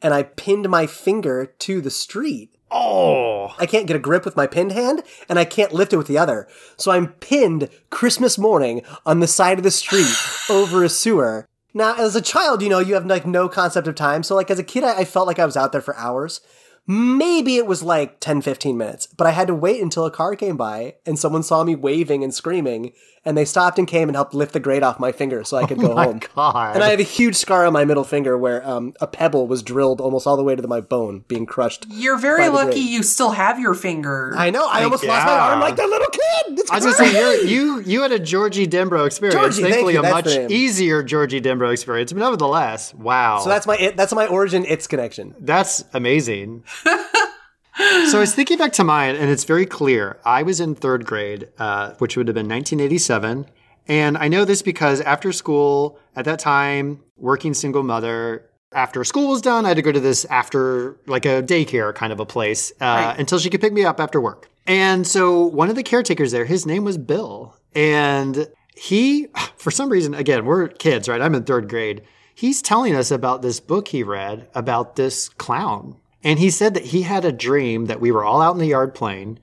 And 0.00 0.14
I 0.14 0.22
pinned 0.22 0.68
my 0.68 0.86
finger 0.86 1.46
to 1.46 1.80
the 1.80 1.90
street. 1.90 2.55
Oh. 2.78 3.54
I 3.58 3.66
can't 3.66 3.86
get 3.86 3.96
a 3.96 4.00
grip 4.00 4.24
with 4.24 4.36
my 4.36 4.46
pinned 4.46 4.72
hand 4.72 5.02
and 5.28 5.38
I 5.38 5.44
can't 5.44 5.72
lift 5.72 5.92
it 5.92 5.96
with 5.96 6.06
the 6.06 6.18
other. 6.18 6.46
So 6.76 6.90
I'm 6.90 7.08
pinned 7.08 7.68
Christmas 7.90 8.36
morning 8.36 8.82
on 9.04 9.20
the 9.20 9.26
side 9.26 9.58
of 9.58 9.64
the 9.64 9.70
street 9.70 10.14
over 10.50 10.84
a 10.84 10.88
sewer. 10.88 11.46
Now, 11.72 11.94
as 11.96 12.16
a 12.16 12.22
child, 12.22 12.62
you 12.62 12.68
know, 12.68 12.78
you 12.78 12.94
have 12.94 13.06
like 13.06 13.26
no 13.26 13.48
concept 13.48 13.86
of 13.86 13.94
time. 13.94 14.22
So 14.22 14.34
like 14.34 14.50
as 14.50 14.58
a 14.58 14.64
kid, 14.64 14.84
I, 14.84 15.00
I 15.00 15.04
felt 15.04 15.26
like 15.26 15.38
I 15.38 15.46
was 15.46 15.56
out 15.56 15.72
there 15.72 15.80
for 15.80 15.96
hours. 15.96 16.40
Maybe 16.86 17.56
it 17.56 17.66
was 17.66 17.82
like 17.82 18.20
10, 18.20 18.42
15 18.42 18.76
minutes, 18.78 19.08
but 19.08 19.26
I 19.26 19.32
had 19.32 19.48
to 19.48 19.54
wait 19.54 19.82
until 19.82 20.06
a 20.06 20.10
car 20.10 20.36
came 20.36 20.56
by 20.56 20.94
and 21.04 21.18
someone 21.18 21.42
saw 21.42 21.64
me 21.64 21.74
waving 21.74 22.22
and 22.22 22.32
screaming 22.32 22.92
and 23.26 23.36
they 23.36 23.44
stopped 23.44 23.78
and 23.78 23.86
came 23.88 24.08
and 24.08 24.16
helped 24.16 24.32
lift 24.32 24.52
the 24.52 24.60
grate 24.60 24.84
off 24.84 25.00
my 25.00 25.12
finger 25.12 25.42
so 25.44 25.56
I 25.56 25.66
could 25.66 25.78
go 25.78 25.94
home. 25.96 26.20
God. 26.34 26.76
And 26.76 26.84
I 26.84 26.90
have 26.90 27.00
a 27.00 27.02
huge 27.02 27.34
scar 27.34 27.66
on 27.66 27.72
my 27.72 27.84
middle 27.84 28.04
finger 28.04 28.38
where 28.38 28.66
um, 28.66 28.94
a 29.00 29.06
pebble 29.06 29.48
was 29.48 29.62
drilled 29.62 30.00
almost 30.00 30.26
all 30.26 30.36
the 30.36 30.44
way 30.44 30.54
to 30.54 30.66
my 30.66 30.80
bone, 30.80 31.24
being 31.26 31.44
crushed. 31.44 31.86
You're 31.90 32.16
very 32.16 32.42
by 32.42 32.46
the 32.46 32.54
lucky 32.54 32.70
grate. 32.74 32.84
you 32.84 33.02
still 33.02 33.32
have 33.32 33.58
your 33.58 33.74
finger. 33.74 34.32
I 34.36 34.50
know. 34.50 34.66
I 34.66 34.84
almost 34.84 35.04
lost 35.04 35.26
my 35.26 35.32
arm 35.32 35.60
like 35.60 35.76
that 35.76 35.88
little 35.88 36.08
kid. 36.08 36.58
It's 36.60 36.70
I 36.70 36.76
was 36.76 36.84
gonna 36.84 36.96
say 36.96 37.18
you're, 37.18 37.44
you 37.44 37.80
you 37.80 38.02
had 38.02 38.12
a 38.12 38.18
Georgie 38.18 38.66
Denbrough 38.66 39.06
experience. 39.06 39.40
Georgie, 39.40 39.62
thank 39.62 39.74
Thankfully, 39.74 39.94
you, 39.94 40.00
a 40.00 40.02
that's 40.02 40.26
much 40.26 40.50
easier 40.50 41.02
Georgie 41.02 41.40
Denbrough 41.40 41.72
experience. 41.72 42.12
But 42.12 42.20
nevertheless, 42.20 42.94
wow. 42.94 43.40
So 43.40 43.48
that's 43.48 43.66
my 43.66 43.76
it, 43.76 43.96
that's 43.96 44.14
my 44.14 44.26
origin. 44.28 44.64
It's 44.66 44.86
connection. 44.86 45.34
That's 45.40 45.84
amazing. 45.92 46.62
so 48.10 48.16
I 48.16 48.20
was 48.20 48.34
thinking 48.34 48.56
back 48.56 48.72
to 48.74 48.84
mine, 48.84 49.16
and 49.16 49.30
it's 49.30 49.44
very 49.44 49.66
clear. 49.66 50.18
I 50.24 50.42
was 50.42 50.60
in 50.60 50.74
third 50.74 51.04
grade, 51.04 51.48
uh, 51.58 51.92
which 51.98 52.16
would 52.16 52.26
have 52.28 52.34
been 52.34 52.48
1987. 52.48 53.46
And 53.88 54.16
I 54.16 54.28
know 54.28 54.44
this 54.44 54.62
because 54.62 55.00
after 55.02 55.30
school, 55.30 55.98
at 56.14 56.24
that 56.24 56.38
time, 56.38 57.02
working 57.16 57.54
single 57.54 57.82
mother, 57.82 58.48
after 58.72 59.04
school 59.04 59.28
was 59.28 59.42
done, 59.42 59.64
I 59.64 59.68
had 59.68 59.76
to 59.76 59.82
go 59.82 59.92
to 59.92 60.00
this 60.00 60.24
after, 60.26 60.96
like 61.06 61.24
a 61.26 61.42
daycare 61.42 61.94
kind 61.94 62.12
of 62.12 62.20
a 62.20 62.26
place, 62.26 62.72
uh, 62.80 63.14
until 63.18 63.38
she 63.38 63.50
could 63.50 63.60
pick 63.60 63.72
me 63.72 63.84
up 63.84 64.00
after 64.00 64.20
work. 64.20 64.48
And 64.66 65.06
so 65.06 65.42
one 65.42 65.68
of 65.68 65.76
the 65.76 65.82
caretakers 65.82 66.32
there, 66.32 66.46
his 66.46 66.66
name 66.66 66.82
was 66.82 66.98
Bill. 66.98 67.56
And 67.74 68.48
he, 68.74 69.28
for 69.56 69.70
some 69.70 69.90
reason, 69.90 70.14
again, 70.14 70.46
we're 70.46 70.68
kids, 70.68 71.08
right? 71.08 71.20
I'm 71.20 71.34
in 71.34 71.44
third 71.44 71.68
grade. 71.68 72.02
He's 72.34 72.60
telling 72.60 72.94
us 72.94 73.10
about 73.10 73.42
this 73.42 73.60
book 73.60 73.88
he 73.88 74.02
read 74.02 74.48
about 74.54 74.96
this 74.96 75.28
clown. 75.28 75.96
And 76.26 76.40
he 76.40 76.50
said 76.50 76.74
that 76.74 76.86
he 76.86 77.02
had 77.02 77.24
a 77.24 77.30
dream 77.30 77.86
that 77.86 78.00
we 78.00 78.10
were 78.10 78.24
all 78.24 78.42
out 78.42 78.54
in 78.54 78.58
the 78.58 78.66
yard 78.66 78.94
playing, 78.94 79.38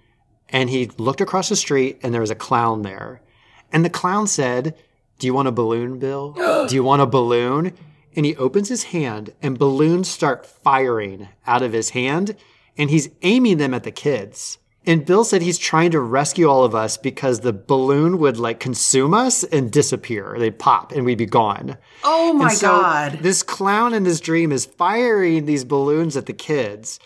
and 0.50 0.70
he 0.70 0.92
looked 0.98 1.22
across 1.22 1.48
the 1.48 1.56
street 1.56 2.00
and 2.04 2.14
there 2.14 2.20
was 2.20 2.30
a 2.30 2.36
clown 2.36 2.82
there. 2.82 3.22
And 3.72 3.86
the 3.86 3.90
clown 3.90 4.28
said, 4.28 4.76
Do 5.18 5.26
you 5.26 5.34
want 5.34 5.48
a 5.48 5.52
balloon, 5.52 5.98
Bill? 5.98 6.34
Do 6.68 6.76
you 6.76 6.84
want 6.84 7.02
a 7.02 7.08
balloon? 7.08 7.74
and 8.16 8.26
he 8.26 8.36
opens 8.36 8.70
his 8.70 8.84
hand, 8.84 9.34
and 9.42 9.58
balloons 9.58 10.08
start 10.08 10.46
firing 10.46 11.30
out 11.48 11.62
of 11.62 11.74
his 11.74 11.92
hand, 11.92 12.36
and 12.78 12.90
he's 12.90 13.10
aiming 13.22 13.58
them 13.58 13.74
at 13.74 13.84
the 13.84 13.92
kids. 13.92 14.58
And 14.86 15.06
Bill 15.06 15.24
said 15.24 15.42
he's 15.42 15.58
trying 15.58 15.92
to 15.92 16.00
rescue 16.00 16.48
all 16.48 16.66
of 16.66 16.76
us 16.76 16.98
because 16.98 17.40
the 17.40 17.54
balloon 17.54 18.18
would 18.20 18.38
like 18.38 18.60
consume 18.60 19.14
us 19.14 19.44
and 19.46 19.72
disappear. 19.72 20.36
They'd 20.38 20.60
pop 20.60 20.92
and 20.92 21.06
we'd 21.06 21.18
be 21.18 21.26
gone. 21.26 21.78
Oh 22.04 22.34
my 22.34 22.54
so 22.54 22.68
God. 22.68 23.20
This 23.22 23.44
clown 23.44 23.94
in 23.94 24.04
this 24.04 24.20
dream 24.20 24.52
is 24.52 24.66
firing 24.66 25.46
these 25.46 25.64
balloons 25.64 26.18
at 26.18 26.26
the 26.26 26.34
kids. 26.34 27.00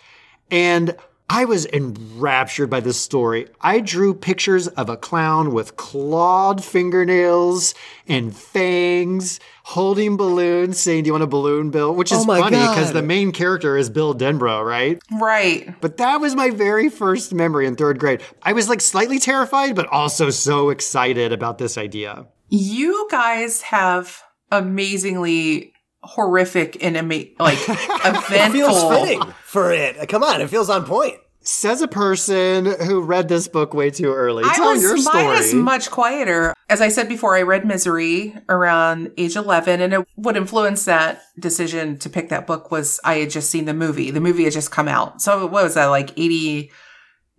And 0.50 0.96
I 1.30 1.44
was 1.44 1.66
enraptured 1.66 2.70
by 2.70 2.80
this 2.80 2.98
story. 2.98 3.48
I 3.60 3.80
drew 3.80 4.14
pictures 4.14 4.66
of 4.68 4.88
a 4.88 4.96
clown 4.96 5.52
with 5.52 5.76
clawed 5.76 6.64
fingernails 6.64 7.74
and 8.06 8.34
fangs 8.34 9.38
holding 9.64 10.16
balloons 10.16 10.80
saying, 10.80 11.04
Do 11.04 11.08
you 11.08 11.12
want 11.12 11.24
a 11.24 11.28
balloon, 11.28 11.70
Bill? 11.70 11.94
Which 11.94 12.12
is 12.12 12.20
Oh 12.20 12.24
funny 12.24 12.56
because 12.56 12.92
the 12.92 13.02
main 13.02 13.32
character 13.32 13.76
is 13.76 13.90
Bill 13.90 14.14
Denbrough, 14.14 14.64
right? 14.64 14.98
Right. 15.20 15.78
But 15.82 15.98
that 15.98 16.20
was 16.20 16.34
my 16.34 16.48
very 16.48 16.88
first 16.88 17.34
memory 17.34 17.66
in 17.66 17.76
third 17.76 17.98
grade. 17.98 18.22
I 18.42 18.54
was 18.54 18.70
like 18.70 18.80
slightly 18.80 19.18
terrified, 19.18 19.76
but 19.76 19.86
also 19.88 20.30
so 20.30 20.70
excited 20.70 21.32
about 21.32 21.58
this 21.58 21.76
idea. 21.76 22.26
You 22.48 23.06
guys 23.10 23.60
have 23.62 24.22
amazingly 24.50 25.74
horrific 26.02 26.82
and 26.82 26.96
ama- 26.96 27.24
like 27.38 27.58
It 27.68 28.52
feels 28.52 28.84
fitting 28.84 29.22
for 29.44 29.72
it. 29.72 30.08
Come 30.08 30.22
on, 30.22 30.40
it 30.40 30.48
feels 30.50 30.70
on 30.70 30.84
point. 30.84 31.16
Says 31.40 31.80
a 31.80 31.88
person 31.88 32.66
who 32.66 33.00
read 33.00 33.28
this 33.28 33.48
book 33.48 33.72
way 33.72 33.90
too 33.90 34.12
early. 34.12 34.44
I 34.44 34.54
Tell 34.54 34.72
was 34.72 34.82
your 34.82 34.98
story. 34.98 35.24
mine 35.24 35.38
is 35.38 35.54
much 35.54 35.90
quieter. 35.90 36.52
As 36.68 36.82
I 36.82 36.88
said 36.88 37.08
before, 37.08 37.36
I 37.36 37.42
read 37.42 37.64
Misery 37.64 38.34
around 38.50 39.12
age 39.16 39.34
eleven, 39.34 39.80
and 39.80 39.94
it, 39.94 40.08
what 40.16 40.36
influenced 40.36 40.84
that 40.86 41.22
decision 41.38 41.96
to 42.00 42.10
pick 42.10 42.28
that 42.28 42.46
book 42.46 42.70
was 42.70 43.00
I 43.02 43.14
had 43.14 43.30
just 43.30 43.48
seen 43.48 43.64
the 43.64 43.72
movie. 43.72 44.10
The 44.10 44.20
movie 44.20 44.44
had 44.44 44.52
just 44.52 44.70
come 44.70 44.88
out, 44.88 45.22
so 45.22 45.46
what 45.46 45.64
was 45.64 45.74
that 45.74 45.86
like 45.86 46.10
eighty 46.18 46.70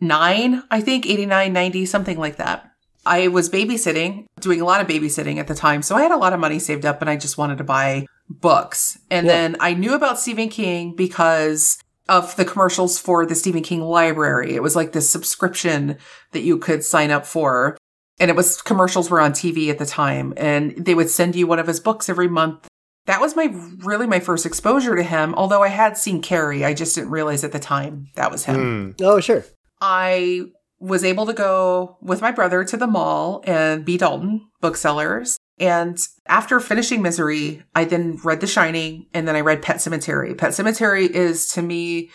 nine? 0.02 0.64
I 0.72 0.82
think 0.82 1.06
89, 1.06 1.52
90, 1.52 1.86
something 1.86 2.18
like 2.18 2.38
that. 2.38 2.72
I 3.06 3.28
was 3.28 3.50
babysitting, 3.50 4.26
doing 4.40 4.62
a 4.62 4.66
lot 4.66 4.82
of 4.82 4.88
babysitting 4.88 5.38
at 5.38 5.48
the 5.48 5.56
time, 5.56 5.82
so 5.82 5.96
I 5.96 6.02
had 6.04 6.12
a 6.12 6.18
lot 6.18 6.34
of 6.34 6.40
money 6.40 6.58
saved 6.58 6.86
up, 6.86 7.02
and 7.02 7.10
I 7.10 7.16
just 7.18 7.38
wanted 7.38 7.58
to 7.60 7.64
buy 7.64 8.06
books. 8.30 9.00
And 9.10 9.28
then 9.28 9.56
I 9.60 9.74
knew 9.74 9.94
about 9.94 10.20
Stephen 10.20 10.50
King 10.50 10.96
because 10.96 11.80
of 12.08 12.36
the 12.36 12.46
commercials 12.46 13.00
for 13.00 13.26
the 13.26 13.36
Stephen 13.36 13.62
King 13.62 13.82
library. 13.82 14.56
It 14.56 14.64
was 14.64 14.76
like 14.76 14.92
this 14.92 15.10
subscription 15.10 15.98
that 16.32 16.42
you 16.42 16.58
could 16.58 16.84
sign 16.84 17.12
up 17.12 17.26
for. 17.26 17.78
And 18.20 18.30
it 18.30 18.36
was 18.36 18.62
commercials 18.62 19.10
were 19.10 19.22
on 19.22 19.32
TV 19.32 19.70
at 19.70 19.78
the 19.78 19.86
time 19.86 20.34
and 20.36 20.74
they 20.76 20.96
would 20.96 21.10
send 21.10 21.36
you 21.36 21.48
one 21.48 21.60
of 21.60 21.68
his 21.68 21.80
books 21.80 22.10
every 22.10 22.28
month. 22.28 22.68
That 23.06 23.22
was 23.22 23.36
my 23.36 23.46
really 23.78 24.06
my 24.08 24.20
first 24.20 24.46
exposure 24.46 24.96
to 24.96 25.04
him. 25.04 25.34
Although 25.36 25.64
I 25.64 25.70
had 25.70 25.98
seen 25.98 26.22
Carrie, 26.22 26.66
I 26.66 26.74
just 26.74 26.96
didn't 26.96 27.12
realize 27.12 27.44
at 27.44 27.52
the 27.52 27.60
time 27.60 28.08
that 28.16 28.32
was 28.32 28.46
him. 28.46 28.96
Hmm. 28.98 29.04
Oh, 29.04 29.20
sure. 29.20 29.46
I 29.82 30.42
was 30.80 31.04
able 31.04 31.26
to 31.26 31.34
go 31.34 31.98
with 32.02 32.22
my 32.22 32.32
brother 32.32 32.64
to 32.64 32.78
the 32.78 32.88
mall 32.88 33.44
and 33.46 33.86
B. 33.86 33.98
Dalton 33.98 34.48
booksellers. 34.62 35.38
And 35.60 35.98
after 36.28 36.60
finishing 36.60 37.02
Misery, 37.02 37.64
I 37.76 37.84
then 37.86 38.18
read 38.24 38.40
The 38.40 38.48
Shining 38.48 39.08
and 39.14 39.28
then 39.28 39.36
I 39.36 39.42
read 39.42 39.62
Pet 39.62 39.78
Sematary. 39.78 40.38
Pet 40.38 40.52
Sematary 40.52 41.10
is 41.10 41.48
to 41.54 41.62
me, 41.62 42.12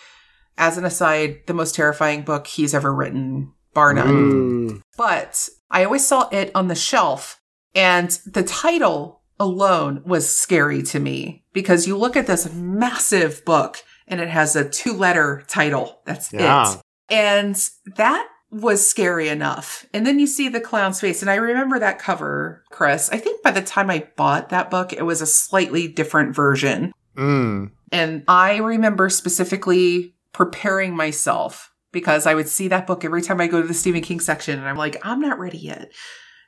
as 0.57 0.77
an 0.77 0.85
aside, 0.85 1.41
the 1.47 1.53
most 1.53 1.75
terrifying 1.75 2.23
book 2.23 2.47
he's 2.47 2.73
ever 2.73 2.93
written, 2.93 3.53
bar 3.73 3.93
none. 3.93 4.07
Mm. 4.07 4.81
But 4.97 5.47
I 5.69 5.83
always 5.83 6.07
saw 6.07 6.27
it 6.29 6.51
on 6.55 6.69
the 6.69 6.75
shelf 6.75 7.39
and 7.75 8.09
the 8.25 8.43
title 8.43 9.21
alone 9.39 10.01
was 10.05 10.35
scary 10.35 10.81
to 10.81 10.99
me 10.99 11.43
because 11.53 11.85
you 11.87 11.97
look 11.97 12.15
at 12.15 12.25
this 12.27 12.51
massive 12.53 13.43
book 13.45 13.83
and 14.07 14.21
it 14.21 14.29
has 14.29 14.55
a 14.55 14.67
two 14.67 14.93
letter 14.93 15.43
title. 15.47 15.99
That's 16.05 16.31
Yeah. 16.31 16.73
it. 16.73 16.79
And 17.09 17.69
that 17.97 18.27
was 18.55 18.87
scary 18.87 19.27
enough. 19.27 19.85
And 19.93 20.07
then 20.07 20.17
you 20.17 20.25
see 20.25 20.47
the 20.47 20.61
clown's 20.61 21.01
face. 21.01 21.21
And 21.21 21.29
I 21.29 21.35
remember 21.35 21.77
that 21.77 21.99
cover, 21.99 22.63
Chris. 22.69 23.09
I 23.11 23.17
think 23.17 23.43
by 23.43 23.51
the 23.51 23.61
time 23.61 23.89
I 23.89 24.07
bought 24.15 24.49
that 24.49 24.71
book, 24.71 24.93
it 24.93 25.03
was 25.03 25.21
a 25.21 25.25
slightly 25.25 25.89
different 25.89 26.33
version. 26.33 26.93
Mm. 27.17 27.71
And 27.91 28.23
I 28.29 28.57
remember 28.57 29.09
specifically 29.09 30.15
preparing 30.31 30.95
myself 30.95 31.73
because 31.91 32.25
I 32.25 32.33
would 32.33 32.47
see 32.47 32.69
that 32.69 32.87
book 32.87 33.03
every 33.03 33.21
time 33.21 33.41
I 33.41 33.47
go 33.47 33.61
to 33.61 33.67
the 33.67 33.73
Stephen 33.73 34.01
King 34.01 34.21
section 34.21 34.57
and 34.57 34.67
I'm 34.67 34.77
like, 34.77 35.05
I'm 35.05 35.19
not 35.19 35.39
ready 35.39 35.57
yet. 35.57 35.91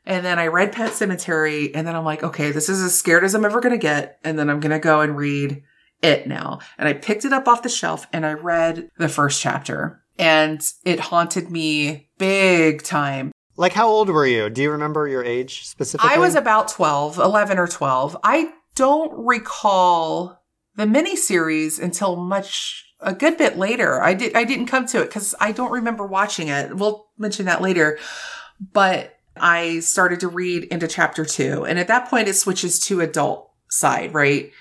And 0.05 0.25
then 0.25 0.39
I 0.39 0.47
read 0.47 0.71
Pet 0.71 0.91
Sematary 0.91 1.71
and 1.75 1.85
then 1.85 1.95
I'm 1.95 2.05
like, 2.05 2.23
okay, 2.23 2.51
this 2.51 2.69
is 2.69 2.81
as 2.81 2.97
scared 2.97 3.25
as 3.25 3.35
I'm 3.35 3.43
ever 3.43 3.59
going 3.59 3.73
to 3.73 3.77
get. 3.77 4.19
And 4.23 4.39
then 4.39 4.49
I'm 4.49 4.61
going 4.61 4.71
to 4.71 4.79
go 4.79 5.01
and 5.01 5.17
read 5.17 5.61
it 6.01 6.25
now. 6.25 6.59
And 6.77 6.87
I 6.87 6.93
picked 6.93 7.25
it 7.25 7.33
up 7.33 7.49
off 7.49 7.63
the 7.63 7.69
shelf 7.69 8.07
and 8.13 8.25
I 8.25 8.33
read 8.33 8.89
the 8.97 9.09
first 9.09 9.41
chapter 9.41 10.01
and 10.19 10.61
it 10.83 10.99
haunted 10.99 11.49
me 11.51 12.09
big 12.17 12.83
time. 12.83 13.31
Like, 13.55 13.73
how 13.73 13.87
old 13.87 14.09
were 14.09 14.25
you? 14.25 14.49
Do 14.49 14.61
you 14.61 14.71
remember 14.71 15.07
your 15.07 15.23
age 15.23 15.67
specifically? 15.67 16.11
I 16.13 16.19
was 16.19 16.35
about 16.35 16.67
12, 16.67 17.17
11 17.17 17.57
or 17.57 17.67
12. 17.67 18.17
I 18.23 18.51
don't 18.75 19.25
recall 19.25 20.43
the 20.75 20.85
miniseries 20.85 21.81
until 21.81 22.15
much 22.15 22.85
a 22.99 23.13
good 23.13 23.37
bit 23.37 23.57
later. 23.57 24.01
I 24.01 24.13
did 24.13 24.35
I 24.35 24.43
didn't 24.43 24.67
come 24.67 24.85
to 24.87 25.01
it 25.01 25.11
cuz 25.11 25.35
I 25.39 25.51
don't 25.51 25.71
remember 25.71 26.05
watching 26.05 26.47
it. 26.47 26.75
We'll 26.75 27.07
mention 27.17 27.45
that 27.45 27.61
later. 27.61 27.99
But 28.73 29.15
I 29.35 29.79
started 29.79 30.19
to 30.21 30.27
read 30.27 30.65
into 30.65 30.87
chapter 30.87 31.25
2 31.25 31.65
and 31.65 31.79
at 31.79 31.87
that 31.87 32.09
point 32.09 32.27
it 32.27 32.35
switches 32.35 32.79
to 32.81 33.01
adult 33.01 33.51
side, 33.69 34.13
right? 34.13 34.51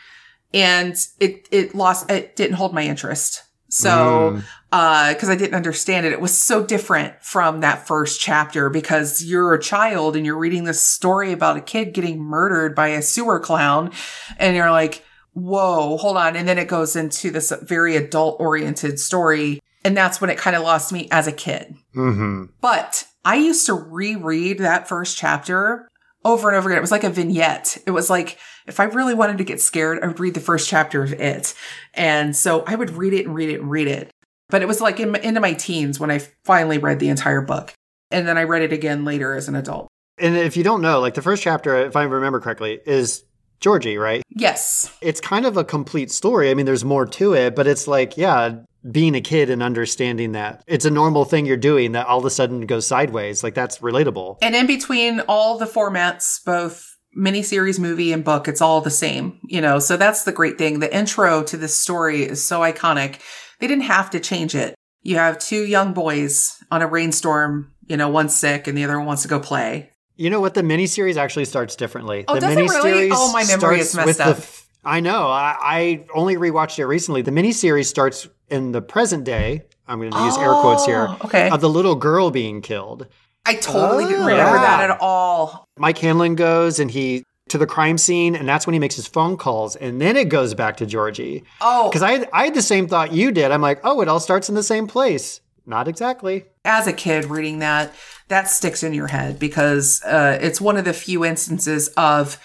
And 0.52 0.96
it 1.20 1.46
it 1.50 1.74
lost 1.74 2.10
it 2.10 2.36
didn't 2.36 2.56
hold 2.56 2.74
my 2.74 2.82
interest. 2.82 3.42
So 3.68 4.32
Mm. 4.36 4.44
uh 4.72 5.12
because 5.12 5.28
I 5.28 5.34
didn't 5.36 5.54
understand 5.54 6.06
it. 6.06 6.12
It 6.12 6.20
was 6.20 6.36
so 6.36 6.64
different 6.64 7.14
from 7.22 7.60
that 7.60 7.86
first 7.86 8.20
chapter 8.20 8.70
because 8.70 9.24
you're 9.24 9.54
a 9.54 9.60
child 9.60 10.16
and 10.16 10.24
you're 10.24 10.38
reading 10.38 10.64
this 10.64 10.80
story 10.80 11.32
about 11.32 11.56
a 11.56 11.60
kid 11.60 11.92
getting 11.94 12.20
murdered 12.20 12.74
by 12.74 12.88
a 12.88 13.02
sewer 13.02 13.40
clown 13.40 13.90
and 14.38 14.56
you're 14.56 14.70
like, 14.70 15.04
whoa, 15.32 15.96
hold 15.98 16.16
on. 16.16 16.36
And 16.36 16.48
then 16.48 16.58
it 16.58 16.68
goes 16.68 16.96
into 16.96 17.30
this 17.30 17.52
very 17.62 17.96
adult 17.96 18.40
oriented 18.40 18.98
story. 18.98 19.60
And 19.84 19.96
that's 19.96 20.20
when 20.20 20.30
it 20.30 20.38
kind 20.38 20.56
of 20.56 20.62
lost 20.62 20.92
me 20.92 21.08
as 21.10 21.26
a 21.26 21.32
kid. 21.32 21.74
hmm 21.92 22.44
But 22.60 23.04
I 23.24 23.36
used 23.36 23.66
to 23.66 23.74
reread 23.74 24.58
that 24.58 24.88
first 24.88 25.16
chapter 25.18 25.88
over 26.24 26.48
and 26.48 26.56
over 26.56 26.68
again. 26.68 26.78
It 26.78 26.80
was 26.80 26.90
like 26.90 27.04
a 27.04 27.10
vignette. 27.10 27.78
It 27.86 27.90
was 27.92 28.08
like 28.10 28.38
if 28.66 28.80
I 28.80 28.84
really 28.84 29.14
wanted 29.14 29.38
to 29.38 29.44
get 29.44 29.60
scared, 29.60 30.02
I 30.02 30.06
would 30.06 30.20
read 30.20 30.34
the 30.34 30.40
first 30.40 30.68
chapter 30.68 31.02
of 31.02 31.12
it. 31.12 31.54
And 31.94 32.34
so 32.34 32.64
I 32.66 32.74
would 32.74 32.90
read 32.90 33.12
it 33.12 33.26
and 33.26 33.34
read 33.34 33.50
it 33.50 33.60
and 33.60 33.70
read 33.70 33.88
it. 33.88 34.10
But 34.48 34.62
it 34.62 34.68
was 34.68 34.80
like 34.80 35.00
in, 35.00 35.14
into 35.16 35.40
my 35.40 35.54
teens 35.54 35.98
when 35.98 36.10
I 36.10 36.20
finally 36.44 36.78
read 36.78 37.00
the 37.00 37.08
entire 37.08 37.40
book. 37.40 37.72
And 38.10 38.26
then 38.28 38.38
I 38.38 38.44
read 38.44 38.62
it 38.62 38.72
again 38.72 39.04
later 39.04 39.34
as 39.34 39.48
an 39.48 39.56
adult. 39.56 39.88
And 40.18 40.36
if 40.36 40.56
you 40.56 40.62
don't 40.62 40.80
know, 40.80 41.00
like 41.00 41.14
the 41.14 41.22
first 41.22 41.42
chapter, 41.42 41.76
if 41.76 41.96
I 41.96 42.04
remember 42.04 42.40
correctly, 42.40 42.78
is 42.86 43.24
Georgie, 43.60 43.98
right? 43.98 44.22
Yes. 44.28 44.94
It's 45.00 45.20
kind 45.20 45.46
of 45.46 45.56
a 45.56 45.64
complete 45.64 46.10
story. 46.10 46.50
I 46.50 46.54
mean, 46.54 46.66
there's 46.66 46.84
more 46.84 47.06
to 47.06 47.34
it, 47.34 47.56
but 47.56 47.66
it's 47.66 47.88
like, 47.88 48.16
yeah, 48.16 48.60
being 48.90 49.14
a 49.14 49.20
kid 49.20 49.50
and 49.50 49.62
understanding 49.62 50.32
that 50.32 50.62
it's 50.66 50.84
a 50.84 50.90
normal 50.90 51.24
thing 51.24 51.46
you're 51.46 51.56
doing 51.56 51.92
that 51.92 52.06
all 52.06 52.18
of 52.18 52.24
a 52.24 52.30
sudden 52.30 52.62
goes 52.66 52.86
sideways. 52.86 53.42
Like 53.42 53.54
that's 53.54 53.78
relatable. 53.78 54.38
And 54.42 54.54
in 54.54 54.66
between 54.66 55.20
all 55.20 55.58
the 55.58 55.66
formats, 55.66 56.42
both 56.44 56.95
miniseries, 57.16 57.78
movie, 57.78 58.12
and 58.12 58.24
book, 58.24 58.46
it's 58.46 58.60
all 58.60 58.80
the 58.80 58.90
same, 58.90 59.38
you 59.44 59.60
know? 59.60 59.78
So 59.78 59.96
that's 59.96 60.24
the 60.24 60.32
great 60.32 60.58
thing. 60.58 60.80
The 60.80 60.94
intro 60.94 61.42
to 61.44 61.56
this 61.56 61.76
story 61.76 62.22
is 62.22 62.44
so 62.44 62.60
iconic. 62.60 63.20
They 63.58 63.66
didn't 63.66 63.84
have 63.84 64.10
to 64.10 64.20
change 64.20 64.54
it. 64.54 64.74
You 65.02 65.16
have 65.16 65.38
two 65.38 65.64
young 65.64 65.92
boys 65.94 66.62
on 66.70 66.82
a 66.82 66.86
rainstorm, 66.86 67.72
you 67.86 67.96
know, 67.96 68.08
one's 68.08 68.36
sick 68.36 68.66
and 68.66 68.76
the 68.76 68.84
other 68.84 68.98
one 68.98 69.06
wants 69.06 69.22
to 69.22 69.28
go 69.28 69.40
play. 69.40 69.92
You 70.16 70.30
know 70.30 70.40
what? 70.40 70.54
The 70.54 70.62
miniseries 70.62 71.16
actually 71.16 71.44
starts 71.44 71.76
differently. 71.76 72.24
Oh, 72.26 72.34
the 72.34 72.40
does 72.40 72.56
it 72.56 72.56
really? 72.56 73.08
miniseries 73.08 73.12
Oh, 73.12 73.32
my 73.32 73.44
memory 73.44 73.80
is 73.80 73.94
messed 73.94 74.20
up. 74.20 74.38
F- 74.38 74.68
I 74.84 75.00
know. 75.00 75.26
I, 75.28 75.56
I 75.60 76.04
only 76.14 76.36
rewatched 76.36 76.78
it 76.78 76.86
recently. 76.86 77.22
The 77.22 77.32
miniseries 77.32 77.86
starts 77.86 78.28
in 78.48 78.72
the 78.72 78.80
present 78.80 79.24
day. 79.24 79.64
I'm 79.88 79.98
going 80.00 80.10
to 80.10 80.24
use 80.24 80.36
air 80.38 80.52
quotes 80.52 80.84
here. 80.86 81.06
Oh, 81.08 81.18
okay. 81.24 81.50
Of 81.50 81.60
the 81.60 81.68
little 81.68 81.94
girl 81.94 82.30
being 82.30 82.62
killed. 82.62 83.06
I 83.46 83.54
totally 83.54 84.04
didn't 84.04 84.22
Oh. 84.22 84.26
remember 84.26 84.56
Yeah. 84.56 84.62
that 84.76 84.90
at 84.90 84.98
all. 85.00 85.64
Mike 85.78 85.98
Hanlon 85.98 86.34
goes 86.34 86.78
and 86.78 86.90
he 86.90 87.22
to 87.48 87.58
the 87.58 87.66
crime 87.66 87.96
scene, 87.96 88.34
and 88.34 88.48
that's 88.48 88.66
when 88.66 88.72
he 88.74 88.80
makes 88.80 88.96
his 88.96 89.06
phone 89.06 89.36
calls, 89.36 89.76
and 89.76 90.00
then 90.00 90.16
it 90.16 90.28
goes 90.28 90.52
back 90.52 90.76
to 90.78 90.84
Georgie. 90.84 91.44
Oh, 91.60 91.88
Because 91.88 92.02
I 92.02 92.10
had, 92.18 92.28
I 92.32 92.44
had 92.46 92.54
the 92.54 92.60
same 92.62 92.88
thought 92.88 93.12
you 93.12 93.30
did. 93.30 93.52
I'm 93.52 93.62
like, 93.62 93.78
oh, 93.84 94.00
it 94.00 94.08
all 94.08 94.18
starts 94.18 94.48
in 94.48 94.56
the 94.56 94.64
same 94.64 94.88
place. 94.88 95.40
Not 95.64 95.86
exactly. 95.88 96.44
as 96.64 96.88
a 96.88 96.92
kid 96.92 97.26
reading 97.26 97.60
that, 97.60 97.92
that 98.28 98.48
sticks 98.48 98.82
in 98.82 98.92
your 98.94 99.06
head 99.06 99.38
because 99.38 100.02
uh, 100.04 100.36
it's 100.40 100.60
one 100.60 100.76
of 100.76 100.84
the 100.84 100.92
few 100.92 101.24
instances 101.24 101.86
of, 101.96 102.38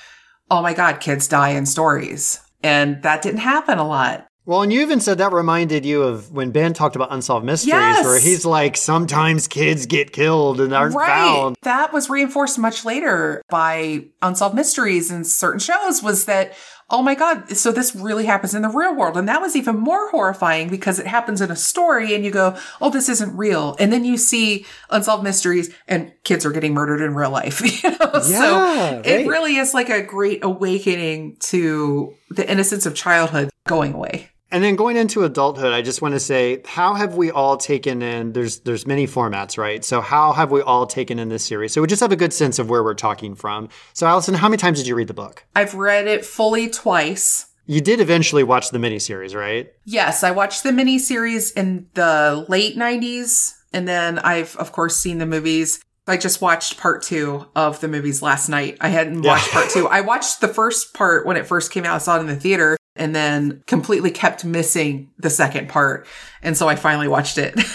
oh 0.51 0.61
my 0.61 0.75
God, 0.75 0.99
kids 0.99 1.27
die 1.27 1.49
in 1.49 1.65
stories. 1.65 2.39
And 2.63 3.01
that 3.01 3.23
didn't 3.23 3.39
happen 3.39 3.79
a 3.79 3.87
lot. 3.87 4.27
Well, 4.51 4.63
and 4.63 4.73
you 4.73 4.81
even 4.81 4.99
said 4.99 5.19
that 5.19 5.31
reminded 5.31 5.85
you 5.85 6.03
of 6.03 6.29
when 6.33 6.51
Ben 6.51 6.73
talked 6.73 6.97
about 6.97 7.13
unsolved 7.13 7.45
mysteries, 7.45 7.69
Yes. 7.69 8.03
where 8.03 8.19
he's 8.19 8.43
like, 8.43 8.75
sometimes 8.75 9.47
kids 9.47 9.85
get 9.85 10.11
killed 10.11 10.59
and 10.59 10.73
aren't 10.73 10.93
found. 10.93 11.55
That 11.61 11.93
was 11.93 12.09
reinforced 12.09 12.59
much 12.59 12.83
later 12.83 13.41
by 13.49 14.07
Unsolved 14.21 14.53
Mysteries 14.53 15.09
and 15.09 15.25
certain 15.25 15.61
shows 15.61 16.03
was 16.03 16.25
that, 16.25 16.53
oh 16.89 17.01
my 17.01 17.15
God, 17.15 17.55
so 17.55 17.71
this 17.71 17.95
really 17.95 18.25
happens 18.25 18.53
in 18.53 18.61
the 18.63 18.67
real 18.67 18.93
world. 18.93 19.15
And 19.15 19.25
that 19.29 19.39
was 19.39 19.55
even 19.55 19.77
more 19.77 20.09
horrifying 20.09 20.67
because 20.67 20.99
it 20.99 21.07
happens 21.07 21.39
in 21.39 21.49
a 21.49 21.55
story 21.55 22.13
and 22.13 22.25
you 22.25 22.31
go, 22.31 22.57
oh, 22.81 22.89
this 22.89 23.07
isn't 23.07 23.37
real. 23.37 23.77
And 23.79 23.93
then 23.93 24.03
you 24.03 24.17
see 24.17 24.65
Unsolved 24.89 25.23
Mysteries 25.23 25.73
and 25.87 26.11
kids 26.25 26.45
are 26.45 26.51
getting 26.51 26.73
murdered 26.73 26.99
in 26.99 27.15
real 27.15 27.31
life. 27.31 27.61
you 27.83 27.89
know? 27.89 27.97
Yeah, 28.15 28.19
so 28.19 28.55
right. 28.57 29.05
it 29.05 29.27
really 29.27 29.55
is 29.55 29.73
like 29.73 29.87
a 29.87 30.01
great 30.01 30.43
awakening 30.43 31.37
to 31.39 32.13
the 32.29 32.51
innocence 32.51 32.85
of 32.85 32.95
childhood 32.95 33.49
going 33.65 33.93
away. 33.93 34.27
And 34.51 34.61
then 34.61 34.75
going 34.75 34.97
into 34.97 35.23
adulthood, 35.23 35.71
I 35.71 35.81
just 35.81 36.01
want 36.01 36.13
to 36.13 36.19
say, 36.19 36.61
how 36.65 36.93
have 36.93 37.15
we 37.15 37.31
all 37.31 37.55
taken 37.55 38.01
in? 38.01 38.33
There's 38.33 38.59
there's 38.59 38.85
many 38.85 39.07
formats, 39.07 39.57
right? 39.57 39.83
So 39.83 40.01
how 40.01 40.33
have 40.33 40.51
we 40.51 40.61
all 40.61 40.85
taken 40.85 41.19
in 41.19 41.29
this 41.29 41.45
series? 41.45 41.71
So 41.71 41.81
we 41.81 41.87
just 41.87 42.01
have 42.01 42.11
a 42.11 42.17
good 42.17 42.33
sense 42.33 42.59
of 42.59 42.69
where 42.69 42.83
we're 42.83 42.93
talking 42.93 43.33
from. 43.33 43.69
So 43.93 44.07
Allison, 44.07 44.33
how 44.33 44.49
many 44.49 44.57
times 44.57 44.79
did 44.79 44.87
you 44.87 44.95
read 44.95 45.07
the 45.07 45.13
book? 45.13 45.45
I've 45.55 45.73
read 45.73 46.05
it 46.05 46.25
fully 46.25 46.69
twice. 46.69 47.47
You 47.65 47.79
did 47.79 48.01
eventually 48.01 48.43
watch 48.43 48.71
the 48.71 48.77
miniseries, 48.77 49.33
right? 49.33 49.71
Yes, 49.85 50.23
I 50.23 50.31
watched 50.31 50.63
the 50.63 50.71
miniseries 50.71 51.55
in 51.55 51.87
the 51.93 52.45
late 52.49 52.75
90s, 52.75 53.53
and 53.71 53.87
then 53.87 54.19
I've, 54.19 54.57
of 54.57 54.73
course, 54.73 54.97
seen 54.97 55.19
the 55.19 55.25
movies. 55.25 55.81
I 56.07 56.17
just 56.17 56.41
watched 56.41 56.77
part 56.77 57.03
two 57.03 57.45
of 57.55 57.79
the 57.79 57.87
movies 57.87 58.21
last 58.21 58.49
night. 58.49 58.77
I 58.81 58.89
hadn't 58.89 59.21
watched 59.21 59.51
part 59.51 59.69
two. 59.69 59.87
I 59.87 60.01
watched 60.01 60.41
the 60.41 60.49
first 60.49 60.93
part 60.93 61.25
when 61.25 61.37
it 61.37 61.45
first 61.45 61.71
came 61.71 61.85
out. 61.85 61.95
I 61.95 61.99
saw 61.99 62.17
it 62.17 62.21
in 62.21 62.27
the 62.27 62.35
theater 62.35 62.75
and 62.95 63.15
then 63.15 63.63
completely 63.67 64.11
kept 64.11 64.43
missing 64.45 65.09
the 65.17 65.29
second 65.29 65.69
part. 65.69 66.07
And 66.41 66.57
so 66.57 66.67
I 66.67 66.75
finally 66.75 67.07
watched 67.07 67.37
it. 67.37 67.59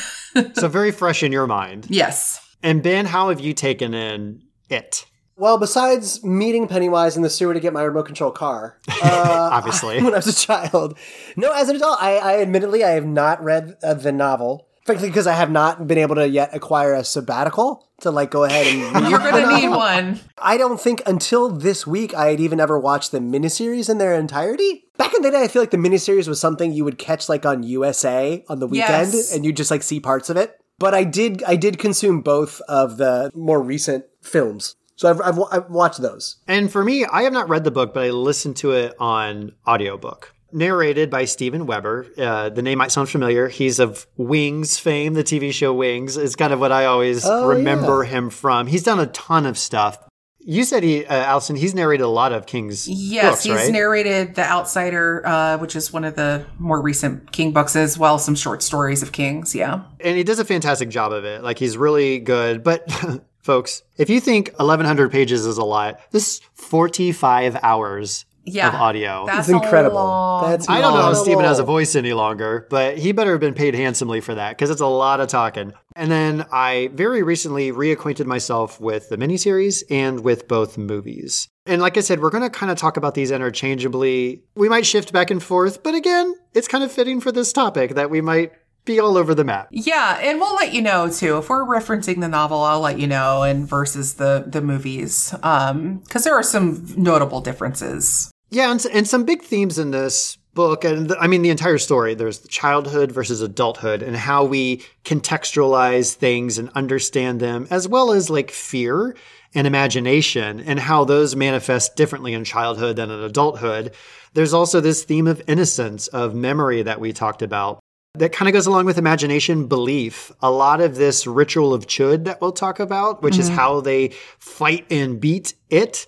So 0.55 0.69
very 0.69 0.91
fresh 0.91 1.23
in 1.23 1.33
your 1.33 1.47
mind. 1.47 1.87
yes. 1.89 2.47
And 2.63 2.83
Ben, 2.83 3.07
how 3.07 3.31
have 3.31 3.41
you 3.41 3.55
taken 3.55 3.95
in 3.95 4.43
it? 4.69 5.07
Well, 5.39 5.57
besides 5.57 6.23
meeting 6.23 6.69
Pennywise 6.69 7.17
in 7.17 7.23
the 7.23 7.31
sewer 7.31 7.55
to 7.55 7.61
get 7.61 7.73
my 7.73 7.81
remote 7.83 8.05
control 8.05 8.33
car, 8.33 8.77
uh, 9.03 9.49
Obviously. 9.53 9.97
when 10.03 10.13
I 10.13 10.17
was 10.17 10.27
a 10.27 10.35
child. 10.47 10.99
No, 11.37 11.53
as 11.53 11.71
an 11.71 11.77
adult, 11.77 11.97
I, 12.03 12.17
I 12.19 12.43
admittedly 12.43 12.85
I 12.85 12.91
have 12.91 13.07
not 13.07 13.43
read 13.43 13.77
uh, 13.83 13.95
the 13.95 14.13
novel. 14.13 14.69
Frankly, 14.87 15.09
because 15.09 15.27
I 15.27 15.33
have 15.35 15.51
not 15.51 15.87
been 15.89 15.99
able 15.99 16.15
to 16.15 16.29
yet 16.29 16.55
acquire 16.55 16.95
a 16.95 17.03
sabbatical 17.05 17.89
to 18.01 18.11
like 18.13 18.31
go 18.31 18.45
ahead 18.45 18.67
and 18.69 19.09
You're 19.11 19.19
going 19.19 19.45
to 19.49 19.57
need 19.57 19.69
one. 19.69 20.21
I 20.39 20.57
don't 20.57 20.81
think 20.81 21.03
until 21.07 21.49
this 21.49 21.87
week 21.87 22.15
I 22.15 22.29
had 22.29 22.39
even 22.41 22.61
ever 22.61 22.79
watched 22.79 23.11
the 23.11 23.19
miniseries 23.19 23.91
in 23.91 23.99
their 23.99 24.15
entirety. 24.15 24.85
Back 24.97 25.13
in 25.15 25.23
the 25.23 25.31
day, 25.33 25.43
I 25.43 25.49
feel 25.49 25.61
like 25.61 25.73
the 25.73 25.77
miniseries 25.77 26.29
was 26.29 26.41
something 26.41 26.73
you 26.73 26.85
would 26.85 26.99
catch 26.99 27.29
like 27.29 27.45
on 27.45 27.65
USA 27.65 28.45
on 28.49 28.61
the 28.61 28.67
weekend, 28.69 29.13
Yes. 29.13 29.35
and 29.35 29.45
you 29.45 29.53
just 29.53 29.71
like 29.73 29.83
see 29.83 29.99
parts 29.99 30.31
of 30.31 30.37
it. 30.37 30.59
But 30.79 30.95
I 30.95 31.05
did, 31.05 31.43
I 31.45 31.57
did 31.57 31.79
consume 31.79 32.21
both 32.21 32.61
of 32.69 32.97
the 32.99 33.31
more 33.35 33.61
recent 33.63 34.05
films, 34.23 34.77
so 34.95 35.09
I've, 35.11 35.21
I've, 35.23 35.41
I've 35.51 35.71
watched 35.71 36.01
those. 36.03 36.37
And 36.47 36.71
for 36.71 36.85
me, 36.85 37.05
I 37.07 37.23
have 37.23 37.33
not 37.33 37.49
read 37.49 37.65
the 37.65 37.71
book, 37.71 37.93
but 37.95 38.05
I 38.05 38.11
listened 38.11 38.57
to 38.59 38.73
it 38.73 38.95
on 39.01 39.53
audiobook. 39.67 40.35
Narrated 40.57 41.11
by 41.11 41.27
Steven 41.27 41.67
Weber. 41.67 42.07
Uh, 42.17 42.49
the 42.49 42.63
name 42.63 42.79
might 42.79 42.91
sound 42.91 43.11
familiar. 43.11 43.49
He's 43.49 43.79
of 43.79 44.07
Wings 44.17 44.79
fame, 44.79 45.13
the 45.13 45.23
TV 45.23 45.53
show 45.53 45.75
Wings. 45.75 46.17
is 46.17 46.35
kind 46.35 46.53
of 46.53 46.61
what 46.61 46.73
I 46.73 46.87
always 46.87 47.27
Oh, 47.27 47.47
remember 47.47 48.05
him 48.05 48.31
from. 48.31 48.67
He's 48.67 48.83
done 48.83 48.99
a 48.99 49.07
ton 49.09 49.45
of 49.45 49.59
stuff. 49.59 49.99
You 50.41 50.65
said 50.65 50.83
he, 50.83 51.05
uh, 51.05 51.13
Allison, 51.15 51.57
he's 51.57 51.75
narrated 51.75 52.05
a 52.05 52.09
lot 52.09 52.33
of 52.33 52.47
King's 52.47 52.89
Yes, 52.89 53.33
books, 53.33 53.43
he's 53.45 53.53
right? 53.55 53.71
narrated 53.73 54.35
The 54.37 54.45
Outsider, 54.45 55.27
uh, 55.27 55.59
which 55.59 55.77
is 55.77 55.93
one 55.93 56.05
of 56.05 56.15
the 56.17 56.47
more 56.59 56.81
recent 56.81 57.33
King 57.33 57.53
books, 57.53 57.77
as 57.77 57.99
well 57.99 58.19
some 58.19 58.35
short 58.37 58.63
stories 58.63 59.03
of 59.03 59.13
Kings. 59.13 59.55
Yeah. 59.55 59.83
and 60.01 60.17
he 60.17 60.23
does 60.25 60.39
a 60.39 60.45
fantastic 60.45 60.89
job 60.89 61.13
of 61.13 61.25
it. 61.27 61.43
Like 61.43 61.59
he's 61.59 61.77
really 61.77 62.19
good. 62.21 62.63
But 62.63 62.91
folks, 63.43 63.83
if 63.99 64.09
you 64.09 64.21
think 64.21 64.53
1100 64.57 65.11
pages 65.13 65.45
is 65.45 65.59
a 65.59 65.65
lot, 65.65 66.01
this 66.13 66.37
is 66.37 66.41
45 66.55 67.59
hours 67.63 68.25
Yeah. 68.47 68.69
of 68.69 68.75
audio. 68.75 69.25
That's 69.27 69.49
It's 69.49 69.55
incredible. 69.55 69.97
Long 69.97 70.51
That's 70.51 70.69
I 70.69 70.81
don't 70.81 70.95
know 70.95 71.03
how. 71.03 71.15
Steven 71.15 71.45
has 71.45 71.59
a 71.59 71.65
voice 71.65 71.95
any 71.95 72.13
longer, 72.13 72.67
but 72.71 72.99
he 72.99 73.13
better 73.13 73.33
have 73.33 73.41
been 73.41 73.55
paid 73.55 73.75
handsomely 73.75 74.21
for 74.21 74.35
that 74.35 74.51
because 74.51 74.71
it's 74.71 74.81
a 74.81 74.87
lot 74.87 75.21
of 75.21 75.29
talking. 75.29 75.73
And 75.95 76.11
then 76.11 76.47
I 76.53 76.91
very 76.93 77.23
recently 77.23 77.73
reacquainted 77.73 78.27
myself 78.27 78.81
with 78.81 79.09
the 79.09 79.17
miniseries 79.17 79.83
and 79.91 80.21
with 80.21 80.47
both 80.47 80.79
movies. 80.79 81.49
And 81.67 81.83
like 81.83 81.97
I 81.97 82.01
said, 82.01 82.21
we're 82.21 82.31
going 82.31 82.45
to 82.45 82.51
kind 82.51 82.71
of 82.71 82.79
talk 82.79 82.97
about 82.97 83.15
these 83.15 83.31
interchangeably. 83.31 84.45
We 84.55 84.69
might 84.69 84.87
shift 84.87 85.13
back 85.13 85.31
and 85.31 85.43
forth, 85.43 85.83
but 85.83 85.95
again, 85.95 86.35
it's 86.55 86.69
kind 86.69 86.85
of 86.85 86.93
fitting 86.93 87.21
for 87.21 87.33
this 87.33 87.53
topic 87.53 87.95
that 87.95 88.11
we 88.11 88.21
might 88.21 88.53
be 88.87 89.01
all 89.01 89.17
over 89.19 89.35
the 89.35 89.45
map. 89.45 89.69
Yeah, 89.71 90.19
and 90.23 90.41
we'll 90.41 90.55
let 90.55 90.73
you 90.73 90.81
know 90.81 91.11
too 91.11 91.39
if 91.39 91.51
we're 91.51 91.65
referencing 91.65 92.21
the 92.21 92.29
novel. 92.29 92.61
I'll 92.61 92.81
let 92.81 92.99
you 92.99 93.07
know, 93.07 93.43
and 93.43 93.69
versus 93.69 94.15
the 94.15 94.45
the 94.47 94.63
movies, 94.63 95.35
um, 95.43 95.99
because 95.99 96.25
there 96.25 96.35
are 96.35 96.43
some 96.43 96.87
notable 96.97 97.41
differences. 97.41 98.31
Yeah, 98.51 98.71
and, 98.71 98.85
and 98.93 99.09
some 99.09 99.25
big 99.25 99.43
themes 99.43 99.79
in 99.79 99.91
this 99.91 100.39
book, 100.55 100.85
and 100.85 101.09
th- 101.09 101.19
I 101.21 101.27
mean 101.27 101.43
the 101.43 101.51
entire 101.51 101.79
story. 101.79 102.15
There's 102.15 102.41
the 102.41 102.49
childhood 102.49 103.13
versus 103.13 103.41
adulthood, 103.41 104.03
and 104.03 104.17
how 104.17 104.45
we 104.45 104.83
contextualize 105.05 106.15
things 106.15 106.59
and 106.59 106.71
understand 106.71 107.41
them, 107.41 107.67
as 107.71 107.89
well 107.89 108.13
as 108.13 108.31
like 108.31 108.51
fear 108.51 109.17
and 109.55 109.67
imagination, 109.67 110.61
and 110.61 110.79
how 110.81 111.05
those 111.05 111.37
manifest 111.37 111.97
differently 111.97 112.35
in 112.35 112.45
childhood 112.45 112.97
than 112.97 113.11
in 113.11 113.21
adulthood. 113.21 113.95
There's 114.35 114.53
also 114.53 114.81
this 114.81 115.05
theme 115.05 115.27
of 115.27 115.43
innocence, 115.47 116.09
of 116.09 116.35
memory 116.35 116.83
that 116.83 117.01
we 117.01 117.13
talked 117.13 117.43
about. 117.43 117.81
That 118.15 118.33
kind 118.33 118.49
of 118.49 118.53
goes 118.55 118.67
along 118.67 118.87
with 118.87 118.99
imagination 118.99 119.67
belief. 119.67 120.33
A 120.41 120.51
lot 120.51 120.81
of 120.81 120.97
this 120.97 121.27
ritual 121.27 121.75
of 121.75 121.87
chud 121.87 122.25
that 122.25 122.41
we'll 122.41 122.53
talk 122.53 122.81
about, 122.81 123.23
which 123.23 123.39
is 123.39 123.47
mm-hmm. 123.47 123.57
how 123.57 123.81
they 123.81 124.09
fight 124.39 124.87
and 124.91 125.21
beat 125.21 125.55
it, 125.69 126.07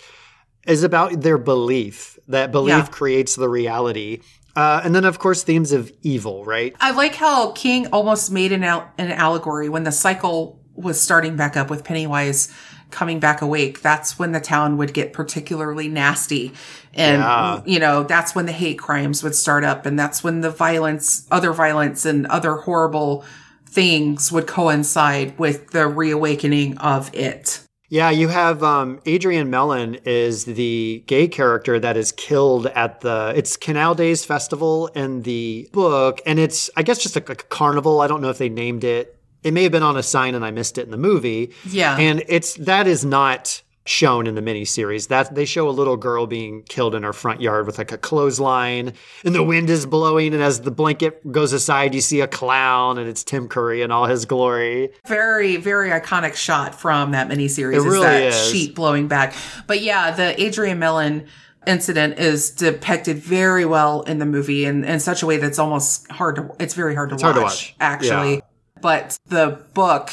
is 0.66 0.82
about 0.82 1.20
their 1.20 1.38
belief. 1.38 2.17
That 2.28 2.52
belief 2.52 2.74
Yeah. 2.76 2.86
creates 2.86 3.34
the 3.36 3.48
reality. 3.48 4.20
Uh, 4.54 4.80
and 4.84 4.94
then, 4.94 5.04
of 5.04 5.18
course, 5.18 5.42
themes 5.42 5.72
of 5.72 5.90
evil, 6.02 6.44
right? 6.44 6.74
I 6.80 6.90
like 6.90 7.14
how 7.14 7.52
King 7.52 7.86
almost 7.88 8.30
made 8.32 8.52
an 8.52 8.64
al- 8.64 8.90
an 8.98 9.12
allegory 9.12 9.68
when 9.68 9.84
the 9.84 9.92
cycle 9.92 10.58
was 10.74 11.00
starting 11.00 11.36
back 11.36 11.56
up 11.56 11.70
with 11.70 11.84
Pennywise 11.84 12.48
coming 12.90 13.20
back 13.20 13.42
awake. 13.42 13.82
That's 13.82 14.18
when 14.18 14.32
the 14.32 14.40
town 14.40 14.76
would 14.78 14.94
get 14.94 15.12
particularly 15.12 15.88
nasty. 15.88 16.52
And, 16.94 17.20
Yeah. 17.22 17.60
you 17.66 17.78
know, 17.78 18.02
that's 18.02 18.34
when 18.34 18.46
the 18.46 18.52
hate 18.52 18.78
crimes 18.78 19.22
would 19.22 19.34
start 19.34 19.62
up. 19.62 19.84
And 19.86 19.98
that's 19.98 20.24
when 20.24 20.40
the 20.40 20.50
violence, 20.50 21.26
other 21.30 21.52
violence 21.52 22.04
and 22.06 22.26
other 22.26 22.54
horrible 22.56 23.24
things 23.68 24.32
would 24.32 24.46
coincide 24.46 25.38
with 25.38 25.70
the 25.70 25.86
reawakening 25.86 26.78
of 26.78 27.14
it. 27.14 27.60
Yeah, 27.90 28.10
you 28.10 28.28
have 28.28 28.62
um, 28.62 29.00
Adrian 29.06 29.48
Mellon 29.48 29.94
is 30.04 30.44
the 30.44 31.02
gay 31.06 31.26
character 31.26 31.80
that 31.80 31.96
is 31.96 32.12
killed 32.12 32.66
at 32.66 33.00
the 33.00 33.32
it's 33.34 33.56
Canal 33.56 33.94
Days 33.94 34.24
Festival 34.24 34.88
in 34.88 35.22
the 35.22 35.68
book, 35.72 36.20
and 36.26 36.38
it's 36.38 36.68
I 36.76 36.82
guess 36.82 36.98
just 36.98 37.14
like 37.14 37.30
a 37.30 37.34
carnival. 37.34 38.00
I 38.02 38.06
don't 38.06 38.20
know 38.20 38.30
if 38.30 38.38
they 38.38 38.50
named 38.50 38.84
it. 38.84 39.18
It 39.42 39.54
may 39.54 39.62
have 39.62 39.72
been 39.72 39.82
on 39.82 39.96
a 39.96 40.02
sign 40.02 40.34
and 40.34 40.44
I 40.44 40.50
missed 40.50 40.76
it 40.78 40.82
in 40.82 40.90
the 40.90 40.98
movie. 40.98 41.54
Yeah. 41.66 41.96
and 41.96 42.24
it's 42.28 42.54
that 42.54 42.86
is 42.86 43.04
not 43.04 43.62
shown 43.88 44.26
in 44.26 44.34
the 44.34 44.42
miniseries. 44.42 45.08
That 45.08 45.34
they 45.34 45.44
show 45.44 45.68
a 45.68 45.70
little 45.72 45.96
girl 45.96 46.26
being 46.26 46.62
killed 46.64 46.94
in 46.94 47.02
her 47.02 47.12
front 47.12 47.40
yard 47.40 47.66
with 47.66 47.78
like 47.78 47.90
a 47.92 47.98
clothesline, 47.98 48.92
and 49.24 49.34
the 49.34 49.42
wind 49.42 49.70
is 49.70 49.86
blowing, 49.86 50.34
and 50.34 50.42
as 50.42 50.60
the 50.60 50.70
blanket 50.70 51.30
goes 51.32 51.52
aside, 51.52 51.94
you 51.94 52.00
see 52.00 52.20
a 52.20 52.28
clown, 52.28 52.98
and 52.98 53.08
it's 53.08 53.24
Tim 53.24 53.48
Curry 53.48 53.82
in 53.82 53.90
all 53.90 54.06
his 54.06 54.24
glory. 54.26 54.90
very 55.06 55.56
very 55.56 55.90
iconic 55.90 56.34
shot 56.34 56.74
from 56.74 57.12
that 57.12 57.28
miniseries 57.28 57.74
It 57.74 57.78
is 57.78 57.84
really 57.84 58.00
that 58.06 58.22
is. 58.22 58.50
sheet 58.50 58.74
blowing 58.74 59.08
back 59.08 59.34
but 59.66 59.80
yeah 59.80 60.10
the 60.10 60.40
adrian 60.42 60.78
mellon 60.78 61.26
incident 61.66 62.18
is 62.18 62.50
depicted 62.50 63.18
very 63.18 63.64
well 63.64 64.02
in 64.02 64.18
the 64.18 64.26
movie 64.26 64.64
in, 64.64 64.84
in 64.84 65.00
such 65.00 65.22
a 65.22 65.26
way 65.26 65.36
that's 65.38 65.58
almost 65.58 66.10
hard 66.10 66.36
to 66.36 66.50
it's 66.60 66.74
very 66.74 66.94
hard 66.94 67.08
to, 67.10 67.14
watch, 67.16 67.22
hard 67.22 67.36
to 67.36 67.42
watch. 67.42 67.74
actually 67.80 68.34
Yeah. 68.34 68.40
but 68.80 69.18
the 69.26 69.64
book 69.74 70.10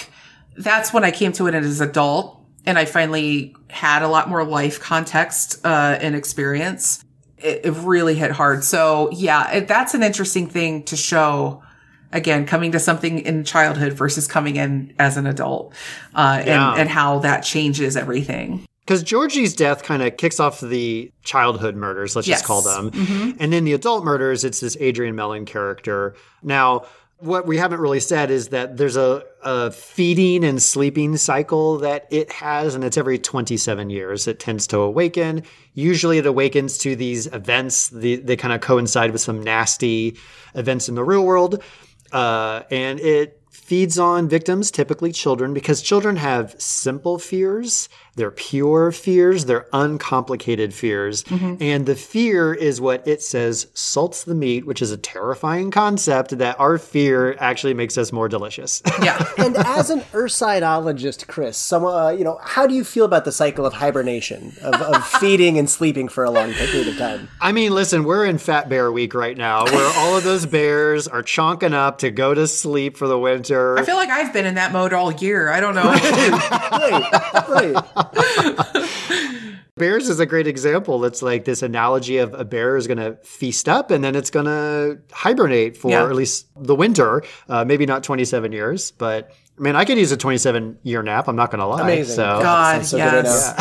that's 0.58 0.94
when 0.94 1.04
i 1.04 1.12
came 1.12 1.32
to 1.34 1.48
it 1.48 1.54
as 1.56 1.82
an 1.82 1.90
adult 1.90 2.45
and 2.66 2.78
i 2.80 2.86
finally 2.86 3.56
had 3.70 4.02
a 4.02 4.08
lot 4.08 4.30
more 4.30 4.44
life 4.44 4.80
context 4.80 5.66
uh, 5.66 5.98
and 6.02 6.16
experience 6.16 7.04
it, 7.38 7.62
it 7.66 7.72
really 7.72 8.16
hit 8.16 8.32
hard 8.32 8.64
so 8.64 9.10
yeah 9.12 9.52
it, 9.52 9.68
that's 9.68 9.94
an 9.94 10.04
interesting 10.04 10.48
thing 10.48 10.84
to 10.84 10.96
show 10.96 11.62
again 12.12 12.46
coming 12.46 12.72
to 12.72 12.80
something 12.80 13.20
in 13.20 13.44
childhood 13.44 13.94
versus 13.94 14.28
coming 14.28 14.56
in 14.56 14.94
as 15.00 15.18
an 15.18 15.26
adult 15.28 15.74
uh, 16.14 16.42
Yeah. 16.46 16.72
and, 16.72 16.82
and 16.82 16.90
how 16.90 17.20
that 17.20 17.42
changes 17.42 17.98
everything 17.98 18.66
Because 18.86 19.02
Georgie's 19.04 19.56
death 19.56 19.82
kind 19.84 20.02
of 20.04 20.16
kicks 20.18 20.40
off 20.40 20.60
the 20.62 21.12
childhood 21.24 21.76
murders, 21.76 22.16
let's 22.16 22.28
Yes. 22.28 22.40
just 22.42 22.46
call 22.48 22.62
them. 22.62 22.92
And 23.40 23.52
then 23.52 23.64
the 23.66 23.74
adult 23.74 24.04
murders, 24.06 24.44
it's 24.44 24.60
this 24.60 24.78
Adrian 24.80 25.16
Mellon 25.16 25.46
character. 25.46 26.14
Now, 26.44 26.84
What 27.20 27.48
we 27.48 27.58
haven't 27.58 27.80
really 27.80 28.02
said 28.02 28.30
is 28.30 28.50
that 28.50 28.78
there's 28.78 28.98
a, 28.98 29.24
a 29.42 29.72
feeding 29.72 30.44
and 30.44 30.62
sleeping 30.62 31.16
cycle 31.16 31.78
that 31.80 32.08
it 32.12 32.32
has, 32.32 32.76
and 32.76 32.84
it's 32.84 32.98
every 32.98 33.18
27 33.18 33.90
years. 33.90 34.28
It 34.28 34.40
tends 34.40 34.68
to 34.68 34.80
awaken. 34.80 35.44
Usually 35.74 36.18
it 36.18 36.26
awakens 36.26 36.78
to 36.80 36.96
these 36.96 37.28
events. 37.28 37.90
The, 37.90 38.18
they 38.18 38.36
kind 38.36 38.54
of 38.54 38.62
coincide 38.62 39.12
with 39.12 39.22
some 39.22 39.42
nasty 39.42 40.18
events 40.56 40.90
in 40.90 40.96
the 40.96 41.04
real 41.04 41.24
world. 41.24 41.64
Uh, 42.12 42.64
and 42.70 43.00
it 43.00 43.42
feeds 43.50 43.98
on 43.98 44.28
victims, 44.28 44.70
typically 44.70 45.12
children, 45.12 45.54
because 45.54 45.82
children 45.82 46.18
have 46.18 46.56
simple 46.62 47.18
fears, 47.18 47.90
they're 48.16 48.32
pure 48.32 48.92
fears, 48.92 49.46
they're 49.46 49.68
uncomplicated 49.74 50.74
fears. 50.74 51.24
And 51.32 51.86
the 51.86 51.96
fear 51.96 52.54
is 52.54 52.80
what 52.80 53.06
it 53.08 53.22
says 53.22 53.68
salts 53.74 54.24
the 54.24 54.36
meat, 54.36 54.66
which 54.66 54.82
is 54.82 54.92
a 54.92 54.98
terrifying 54.98 55.70
concept 55.72 56.38
that 56.38 56.60
our 56.60 56.78
fear 56.78 57.36
actually 57.40 57.74
makes 57.74 57.98
us 57.98 58.12
more 58.12 58.28
delicious. 58.30 58.82
Yeah. 59.06 59.24
and 59.38 59.56
as 59.58 59.90
an 59.92 60.00
ursidologist, 60.14 61.28
Chris, 61.28 61.58
some, 61.58 61.86
uh, 61.86 62.10
you 62.10 62.24
know, 62.24 62.40
how 62.42 62.66
do 62.66 62.74
you 62.74 62.84
feel 62.84 63.06
about 63.06 63.26
the 63.26 63.32
cycle 63.32 63.66
of 63.66 63.74
hibernation, 63.74 64.56
of, 64.64 64.74
of 64.82 65.06
feeding 65.20 65.60
and 65.60 65.70
sleeping 65.70 66.08
for 66.08 66.24
a 66.24 66.32
long 66.32 66.54
period 66.54 66.88
of 66.88 66.98
time? 66.98 67.28
I 67.42 67.52
mean, 67.52 67.74
listen, 67.74 68.04
we're 68.06 68.26
in 68.26 68.38
Fat 68.38 68.68
Bear 68.70 68.92
Week 68.92 69.14
right 69.14 69.38
now, 69.38 69.66
where 69.66 69.92
all 70.00 70.18
of 70.18 70.24
those 70.24 70.46
bears 70.46 71.08
are 71.08 71.22
chonking 71.22 71.74
up 71.74 72.00
to 72.00 72.10
go 72.10 72.34
to 72.34 72.48
sleep 72.48 72.98
for 72.98 73.08
the 73.08 73.20
winter. 73.20 73.78
I 73.78 73.84
feel 73.84 73.98
like 73.98 74.10
I've 74.10 74.34
been 74.34 74.46
in 74.46 74.56
that 74.56 74.72
mode 74.72 74.94
all 74.94 75.12
year. 75.12 75.50
I 75.50 75.60
don't 75.60 75.76
know. 75.76 75.84
Right, 75.92 77.50
right. 77.50 78.05
Bears 79.78 80.08
is 80.08 80.22
a 80.22 80.26
great 80.26 80.48
example. 80.48 81.04
It's 81.04 81.22
like 81.22 81.44
this 81.44 81.62
analogy 81.62 82.18
of 82.20 82.34
a 82.34 82.46
bear 82.46 82.78
is 82.78 82.88
going 82.88 82.98
to 82.98 83.18
feast 83.24 83.68
up 83.68 83.92
and 83.92 84.02
then 84.04 84.16
it's 84.16 84.30
going 84.30 84.46
to 84.46 85.00
hibernate 85.12 85.76
for 85.76 85.92
Yeah. 85.92 86.06
at 86.06 86.16
least 86.16 86.48
the 86.56 86.76
winter. 86.76 87.24
Uh, 87.50 87.66
maybe 87.66 87.86
not 87.86 88.02
27 88.02 88.54
years, 88.54 88.92
but 88.92 89.32
I 89.58 89.62
mean, 89.62 89.76
I 89.76 89.84
could 89.84 89.98
use 89.98 90.14
a 90.14 90.18
27 90.18 90.78
year 90.84 91.04
nap. 91.04 91.28
I'm 91.28 91.36
not 91.36 91.52
going 91.52 91.60
to 91.60 91.66
lie. 91.66 91.82
Amazing. 91.82 92.16
So, 92.16 92.40
God, 92.42 92.86
Sounds 92.86 92.90
so 92.90 92.98
good 92.98 93.26
yes. 93.26 93.54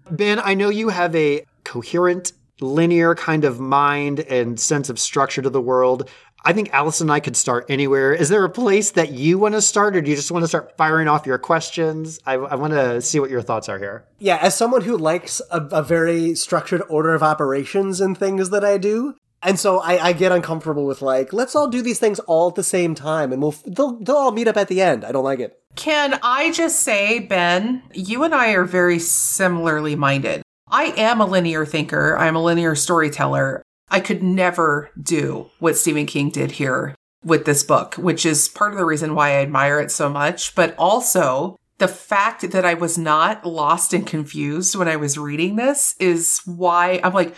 Ben, 0.10 0.40
I 0.42 0.54
know 0.54 0.70
you 0.70 0.88
have 0.88 1.14
a 1.14 1.44
coherent, 1.62 2.32
linear 2.60 3.14
kind 3.14 3.44
of 3.44 3.60
mind 3.60 4.20
and 4.20 4.58
sense 4.58 4.90
of 4.90 4.98
structure 4.98 5.40
to 5.40 5.50
the 5.50 5.60
world. 5.62 6.10
I 6.44 6.52
think 6.52 6.70
Allison 6.72 7.06
and 7.06 7.12
I 7.12 7.20
could 7.20 7.36
start 7.36 7.66
anywhere. 7.68 8.12
Is 8.12 8.28
there 8.28 8.44
a 8.44 8.50
place 8.50 8.92
that 8.92 9.12
you 9.12 9.38
want 9.38 9.54
to 9.54 9.62
start, 9.62 9.94
or 9.96 10.00
do 10.00 10.10
you 10.10 10.16
just 10.16 10.30
want 10.30 10.42
to 10.42 10.48
start 10.48 10.76
firing 10.76 11.08
off 11.08 11.26
your 11.26 11.38
questions? 11.38 12.18
I, 12.26 12.34
I 12.34 12.54
want 12.54 12.72
to 12.72 13.02
see 13.02 13.20
what 13.20 13.30
your 13.30 13.42
thoughts 13.42 13.68
are 13.68 13.78
here. 13.78 14.06
Yeah, 14.18 14.38
as 14.40 14.54
someone 14.54 14.82
who 14.82 14.96
likes 14.96 15.42
a, 15.50 15.60
a 15.72 15.82
very 15.82 16.34
structured 16.34 16.82
order 16.88 17.14
of 17.14 17.22
operations 17.22 18.00
and 18.00 18.16
things 18.16 18.50
that 18.50 18.64
I 18.64 18.78
do, 18.78 19.16
and 19.42 19.58
so 19.58 19.80
I, 19.80 20.08
I 20.08 20.12
get 20.12 20.32
uncomfortable 20.32 20.86
with 20.86 21.02
like, 21.02 21.32
let's 21.32 21.54
all 21.54 21.68
do 21.68 21.82
these 21.82 21.98
things 21.98 22.18
all 22.20 22.48
at 22.48 22.54
the 22.54 22.62
same 22.62 22.94
time, 22.94 23.32
and 23.32 23.42
we'll 23.42 23.54
they'll 23.66 23.98
they'll 24.00 24.16
all 24.16 24.32
meet 24.32 24.48
up 24.48 24.56
at 24.56 24.68
the 24.68 24.82
end. 24.82 25.04
I 25.04 25.12
don't 25.12 25.24
like 25.24 25.40
it. 25.40 25.58
Can 25.76 26.18
I 26.22 26.52
just 26.52 26.80
say, 26.80 27.20
Ben, 27.20 27.82
you 27.92 28.24
and 28.24 28.34
I 28.34 28.52
are 28.52 28.64
very 28.64 28.98
similarly 28.98 29.94
minded. 29.94 30.42
I 30.68 30.86
am 30.96 31.20
a 31.20 31.26
linear 31.26 31.64
thinker, 31.66 32.16
I'm 32.16 32.36
a 32.36 32.42
linear 32.42 32.74
storyteller. 32.74 33.62
I 33.90 34.00
could 34.00 34.22
never 34.22 34.90
do 35.00 35.50
what 35.58 35.76
Stephen 35.76 36.06
King 36.06 36.30
did 36.30 36.52
here 36.52 36.94
with 37.24 37.44
this 37.44 37.62
book, 37.64 37.94
which 37.96 38.24
is 38.24 38.48
part 38.48 38.72
of 38.72 38.78
the 38.78 38.84
reason 38.84 39.14
why 39.14 39.30
I 39.30 39.42
admire 39.42 39.80
it 39.80 39.90
so 39.90 40.08
much, 40.08 40.54
but 40.54 40.74
also 40.78 41.58
the 41.78 41.88
fact 41.88 42.50
that 42.52 42.64
I 42.64 42.74
was 42.74 42.96
not 42.98 43.44
lost 43.44 43.92
and 43.92 44.06
confused 44.06 44.76
when 44.76 44.88
I 44.88 44.96
was 44.96 45.18
reading 45.18 45.56
this 45.56 45.94
is 45.98 46.40
why 46.46 47.00
I'm 47.02 47.12
like, 47.12 47.34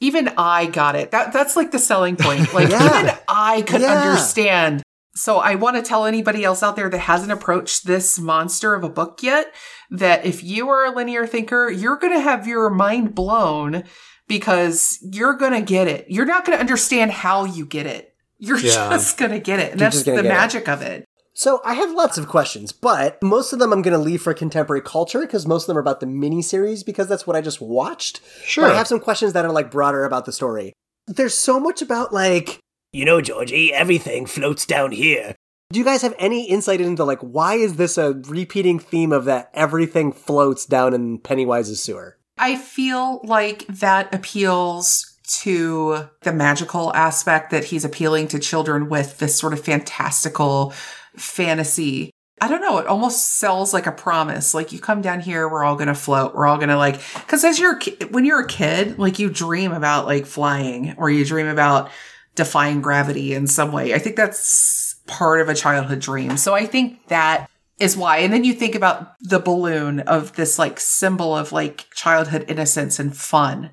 even 0.00 0.28
I 0.36 0.66
got 0.66 0.94
it. 0.94 1.10
That 1.10 1.32
that's 1.32 1.56
like 1.56 1.70
the 1.70 1.78
selling 1.78 2.16
point. 2.16 2.50
Like 2.54 2.68
Yeah. 2.68 2.98
even 3.00 3.10
I 3.28 3.62
could 3.62 3.80
Yeah. 3.80 3.92
understand. 3.92 4.82
So 5.14 5.38
I 5.38 5.54
want 5.54 5.76
to 5.76 5.82
tell 5.82 6.04
anybody 6.04 6.44
else 6.44 6.62
out 6.62 6.76
there 6.76 6.90
that 6.90 6.98
hasn't 6.98 7.32
approached 7.32 7.86
this 7.86 8.18
monster 8.18 8.74
of 8.74 8.84
a 8.84 8.90
book 8.90 9.22
yet 9.22 9.50
that 9.90 10.26
if 10.26 10.44
you 10.44 10.68
are 10.68 10.84
a 10.84 10.90
linear 10.94 11.26
thinker, 11.26 11.70
you're 11.70 11.96
going 11.96 12.12
to 12.12 12.20
have 12.20 12.46
your 12.46 12.68
mind 12.68 13.14
blown 13.14 13.84
because 14.28 14.98
you're 15.02 15.34
going 15.34 15.52
to 15.52 15.60
get 15.62 15.88
it. 15.88 16.06
You're 16.08 16.26
not 16.26 16.44
going 16.44 16.56
to 16.56 16.60
understand 16.60 17.10
how 17.10 17.44
you 17.44 17.64
get 17.66 17.86
it. 17.86 18.14
You're 18.38 18.58
Yeah. 18.58 18.90
just 18.90 19.16
going 19.18 19.30
to 19.32 19.38
get 19.40 19.58
it. 19.60 19.72
And 19.72 19.80
You're 19.80 19.90
that's 19.90 20.02
the 20.02 20.12
gonna 20.16 20.28
it. 20.28 20.32
magic 20.32 20.68
of 20.68 20.82
it. 20.82 21.04
So 21.32 21.60
I 21.64 21.74
have 21.74 21.92
lots 21.92 22.16
of 22.16 22.28
questions, 22.28 22.72
but 22.72 23.22
most 23.22 23.52
of 23.52 23.58
them 23.58 23.72
I'm 23.72 23.82
going 23.82 23.92
to 23.92 24.02
leave 24.02 24.22
for 24.22 24.32
contemporary 24.32 24.80
culture 24.80 25.20
because 25.20 25.46
most 25.46 25.64
of 25.64 25.66
them 25.68 25.76
are 25.76 25.80
about 25.80 26.00
the 26.00 26.06
miniseries 26.06 26.84
because 26.84 27.08
that's 27.08 27.26
what 27.26 27.36
I 27.36 27.42
just 27.42 27.60
watched. 27.60 28.20
Sure. 28.42 28.64
But 28.64 28.72
I 28.72 28.76
have 28.78 28.88
some 28.88 29.00
questions 29.00 29.34
that 29.34 29.44
are 29.44 29.52
like 29.52 29.70
broader 29.70 30.04
about 30.04 30.24
the 30.24 30.32
story. 30.32 30.72
There's 31.06 31.34
so 31.34 31.60
much 31.60 31.82
about 31.82 32.12
like, 32.12 32.58
you 32.92 33.04
know, 33.04 33.20
Georgie, 33.20 33.72
everything 33.72 34.24
floats 34.26 34.64
down 34.64 34.92
here. 34.92 35.34
Do 35.72 35.78
you 35.78 35.84
guys 35.84 36.00
have 36.02 36.14
any 36.18 36.48
insight 36.48 36.80
into 36.80 37.04
like 37.04 37.20
why 37.20 37.54
is 37.56 37.74
this 37.76 37.98
a 37.98 38.14
repeating 38.28 38.78
theme 38.78 39.12
of 39.12 39.24
that 39.26 39.50
everything 39.52 40.12
floats 40.12 40.64
down 40.64 40.94
in 40.94 41.18
Pennywise's 41.18 41.82
sewer? 41.82 42.16
I 42.38 42.56
feel 42.56 43.20
like 43.24 43.66
that 43.68 44.14
appeals 44.14 45.16
to 45.40 46.08
the 46.22 46.32
magical 46.32 46.94
aspect 46.94 47.50
that 47.50 47.64
he's 47.64 47.84
appealing 47.84 48.28
to 48.28 48.38
children 48.38 48.88
with 48.88 49.18
this 49.18 49.36
sort 49.36 49.52
of 49.52 49.60
fantastical 49.60 50.72
fantasy. 51.16 52.10
I 52.40 52.48
don't 52.48 52.60
know. 52.60 52.78
It 52.78 52.86
almost 52.86 53.38
sells 53.38 53.72
like 53.72 53.86
a 53.86 53.92
promise. 53.92 54.54
Like 54.54 54.70
you 54.70 54.78
come 54.78 55.00
down 55.00 55.20
here, 55.20 55.48
we're 55.48 55.64
all 55.64 55.74
going 55.74 55.88
to 55.88 55.94
float. 55.94 56.34
We're 56.34 56.46
all 56.46 56.58
going 56.58 56.68
to 56.68 56.76
like, 56.76 57.00
cause 57.26 57.42
as 57.44 57.58
you're, 57.58 57.80
when 58.10 58.24
you're 58.24 58.42
a 58.42 58.46
kid, 58.46 58.98
like 58.98 59.18
you 59.18 59.30
dream 59.30 59.72
about 59.72 60.06
like 60.06 60.26
flying 60.26 60.94
or 60.98 61.10
you 61.10 61.24
dream 61.24 61.46
about 61.46 61.90
defying 62.34 62.82
gravity 62.82 63.32
in 63.32 63.46
some 63.46 63.72
way. 63.72 63.94
I 63.94 63.98
think 63.98 64.16
that's 64.16 64.96
part 65.06 65.40
of 65.40 65.48
a 65.48 65.54
childhood 65.54 66.00
dream. 66.00 66.36
So 66.36 66.54
I 66.54 66.66
think 66.66 67.08
that 67.08 67.48
is 67.78 67.96
why. 67.96 68.18
And 68.18 68.32
then 68.32 68.44
you 68.44 68.52
think 68.54 68.74
about 68.74 69.14
the 69.20 69.38
balloon 69.38 70.00
of 70.00 70.34
this 70.34 70.58
like 70.58 70.80
symbol 70.80 71.36
of 71.36 71.52
like 71.52 71.86
childhood 71.94 72.44
innocence 72.48 72.98
and 72.98 73.16
fun. 73.16 73.70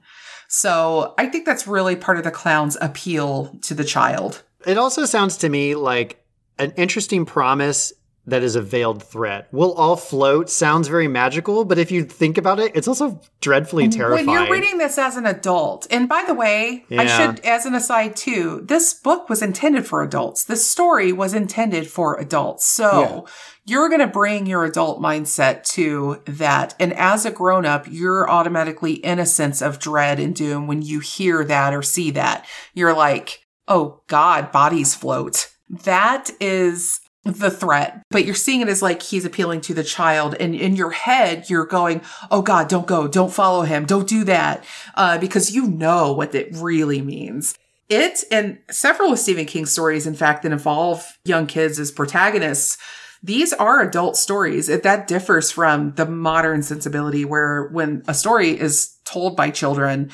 So 0.50 1.14
I 1.18 1.28
think 1.28 1.46
that's 1.46 1.68
really 1.68 1.96
part 1.96 2.18
of 2.18 2.24
the 2.24 2.32
clown's 2.32 2.78
appeal 2.80 3.58
to 3.64 3.74
the 3.74 3.84
child. 3.84 4.44
It 4.66 4.78
also 4.78 5.06
sounds 5.06 5.38
to 5.38 5.50
me 5.50 5.76
like 5.76 6.24
an 6.60 6.74
interesting 6.76 7.26
promise 7.26 7.92
that 8.26 8.42
is 8.42 8.56
a 8.56 8.62
veiled 8.62 9.04
threat. 9.04 9.50
We'll 9.52 9.74
all 9.74 9.98
float 9.98 10.50
sounds 10.50 10.88
very 10.88 11.08
magical, 11.08 11.66
but 11.66 11.78
if 11.78 11.92
you 11.92 12.06
think 12.06 12.38
about 12.38 12.60
it, 12.60 12.72
it's 12.74 12.88
also 12.88 13.20
dreadfully 13.42 13.90
terrifying. 13.90 14.28
When 14.28 14.36
you're 14.36 14.52
reading 14.52 14.78
this 14.78 14.98
as 14.98 15.18
an 15.18 15.26
adult, 15.26 15.88
and 15.92 16.08
by 16.08 16.24
the 16.26 16.34
way, 16.34 16.86
I 16.90 17.06
should, 17.06 17.42
as 17.42 17.66
an 17.66 17.76
aside 17.76 18.16
too, 18.16 18.62
this 18.66 18.94
book 18.94 19.30
was 19.30 19.42
intended 19.42 19.86
for 19.86 20.02
adults. 20.02 20.46
This 20.46 20.70
story 20.70 21.12
was 21.12 21.34
intended 21.34 21.88
for 21.88 22.18
adults. 22.18 22.66
So 22.66 23.28
you're 23.66 23.90
going 23.90 24.00
to 24.00 24.08
bring 24.08 24.46
your 24.46 24.64
adult 24.64 25.02
mindset 25.02 25.64
to 25.74 26.22
that. 26.26 26.76
And 26.80 26.94
as 26.94 27.26
a 27.26 27.32
grown 27.32 27.66
up, 27.66 27.86
you're 27.90 28.30
automatically 28.30 28.94
in 28.94 29.20
a 29.20 29.26
sense 29.26 29.62
of 29.62 29.80
dread 29.80 30.20
and 30.20 30.34
doom 30.34 30.68
when 30.68 30.82
you 30.82 31.00
hear 31.02 31.44
that 31.44 31.74
or 31.74 31.82
see 31.82 32.12
that. 32.12 32.46
You're 32.74 32.96
like, 32.96 33.46
oh 33.68 34.02
God, 34.08 34.52
bodies 34.52 34.96
float. 34.96 35.50
That 35.70 36.30
is 36.40 37.00
the 37.26 37.50
threat, 37.50 38.04
but 38.12 38.26
you're 38.26 38.36
seeing 38.36 38.62
it 38.62 38.68
as 38.68 38.82
like 38.82 39.02
he's 39.02 39.24
appealing 39.24 39.62
to 39.62 39.74
the 39.74 39.84
child. 39.84 40.36
And 40.40 40.54
in 40.54 40.76
your 40.76 40.92
head, 40.92 41.50
you're 41.50 41.66
going, 41.66 42.02
Oh 42.30 42.42
God, 42.42 42.68
don't 42.68 42.88
go. 42.88 43.08
Don't 43.08 43.32
follow 43.32 43.62
him. 43.62 43.86
Don't 43.86 44.08
do 44.08 44.24
that. 44.26 44.66
Uh, 44.96 45.18
because 45.18 45.56
you 45.56 45.68
know 45.68 46.12
what 46.12 46.36
it 46.36 46.50
really 46.54 47.02
means. 47.02 47.56
It 47.90 48.24
and 48.32 48.60
several 48.70 49.14
of 49.14 49.20
Stephen 49.20 49.46
King's 49.46 49.72
stories, 49.72 50.08
in 50.08 50.16
fact, 50.16 50.44
that 50.44 50.52
involve 50.52 51.18
young 51.26 51.48
kids 51.48 51.80
as 51.80 51.92
protagonists. 51.92 52.78
These 53.22 53.54
are 53.54 53.82
adult 53.82 54.18
stories. 54.18 54.68
It, 54.68 54.84
that 54.84 55.08
differs 55.08 55.50
from 55.50 55.94
the 55.96 56.06
modern 56.06 56.62
sensibility 56.62 57.24
where 57.24 57.68
when 57.70 58.04
a 58.08 58.14
story 58.14 58.60
is 58.60 58.98
told 59.06 59.38
by 59.38 59.50
children, 59.50 60.12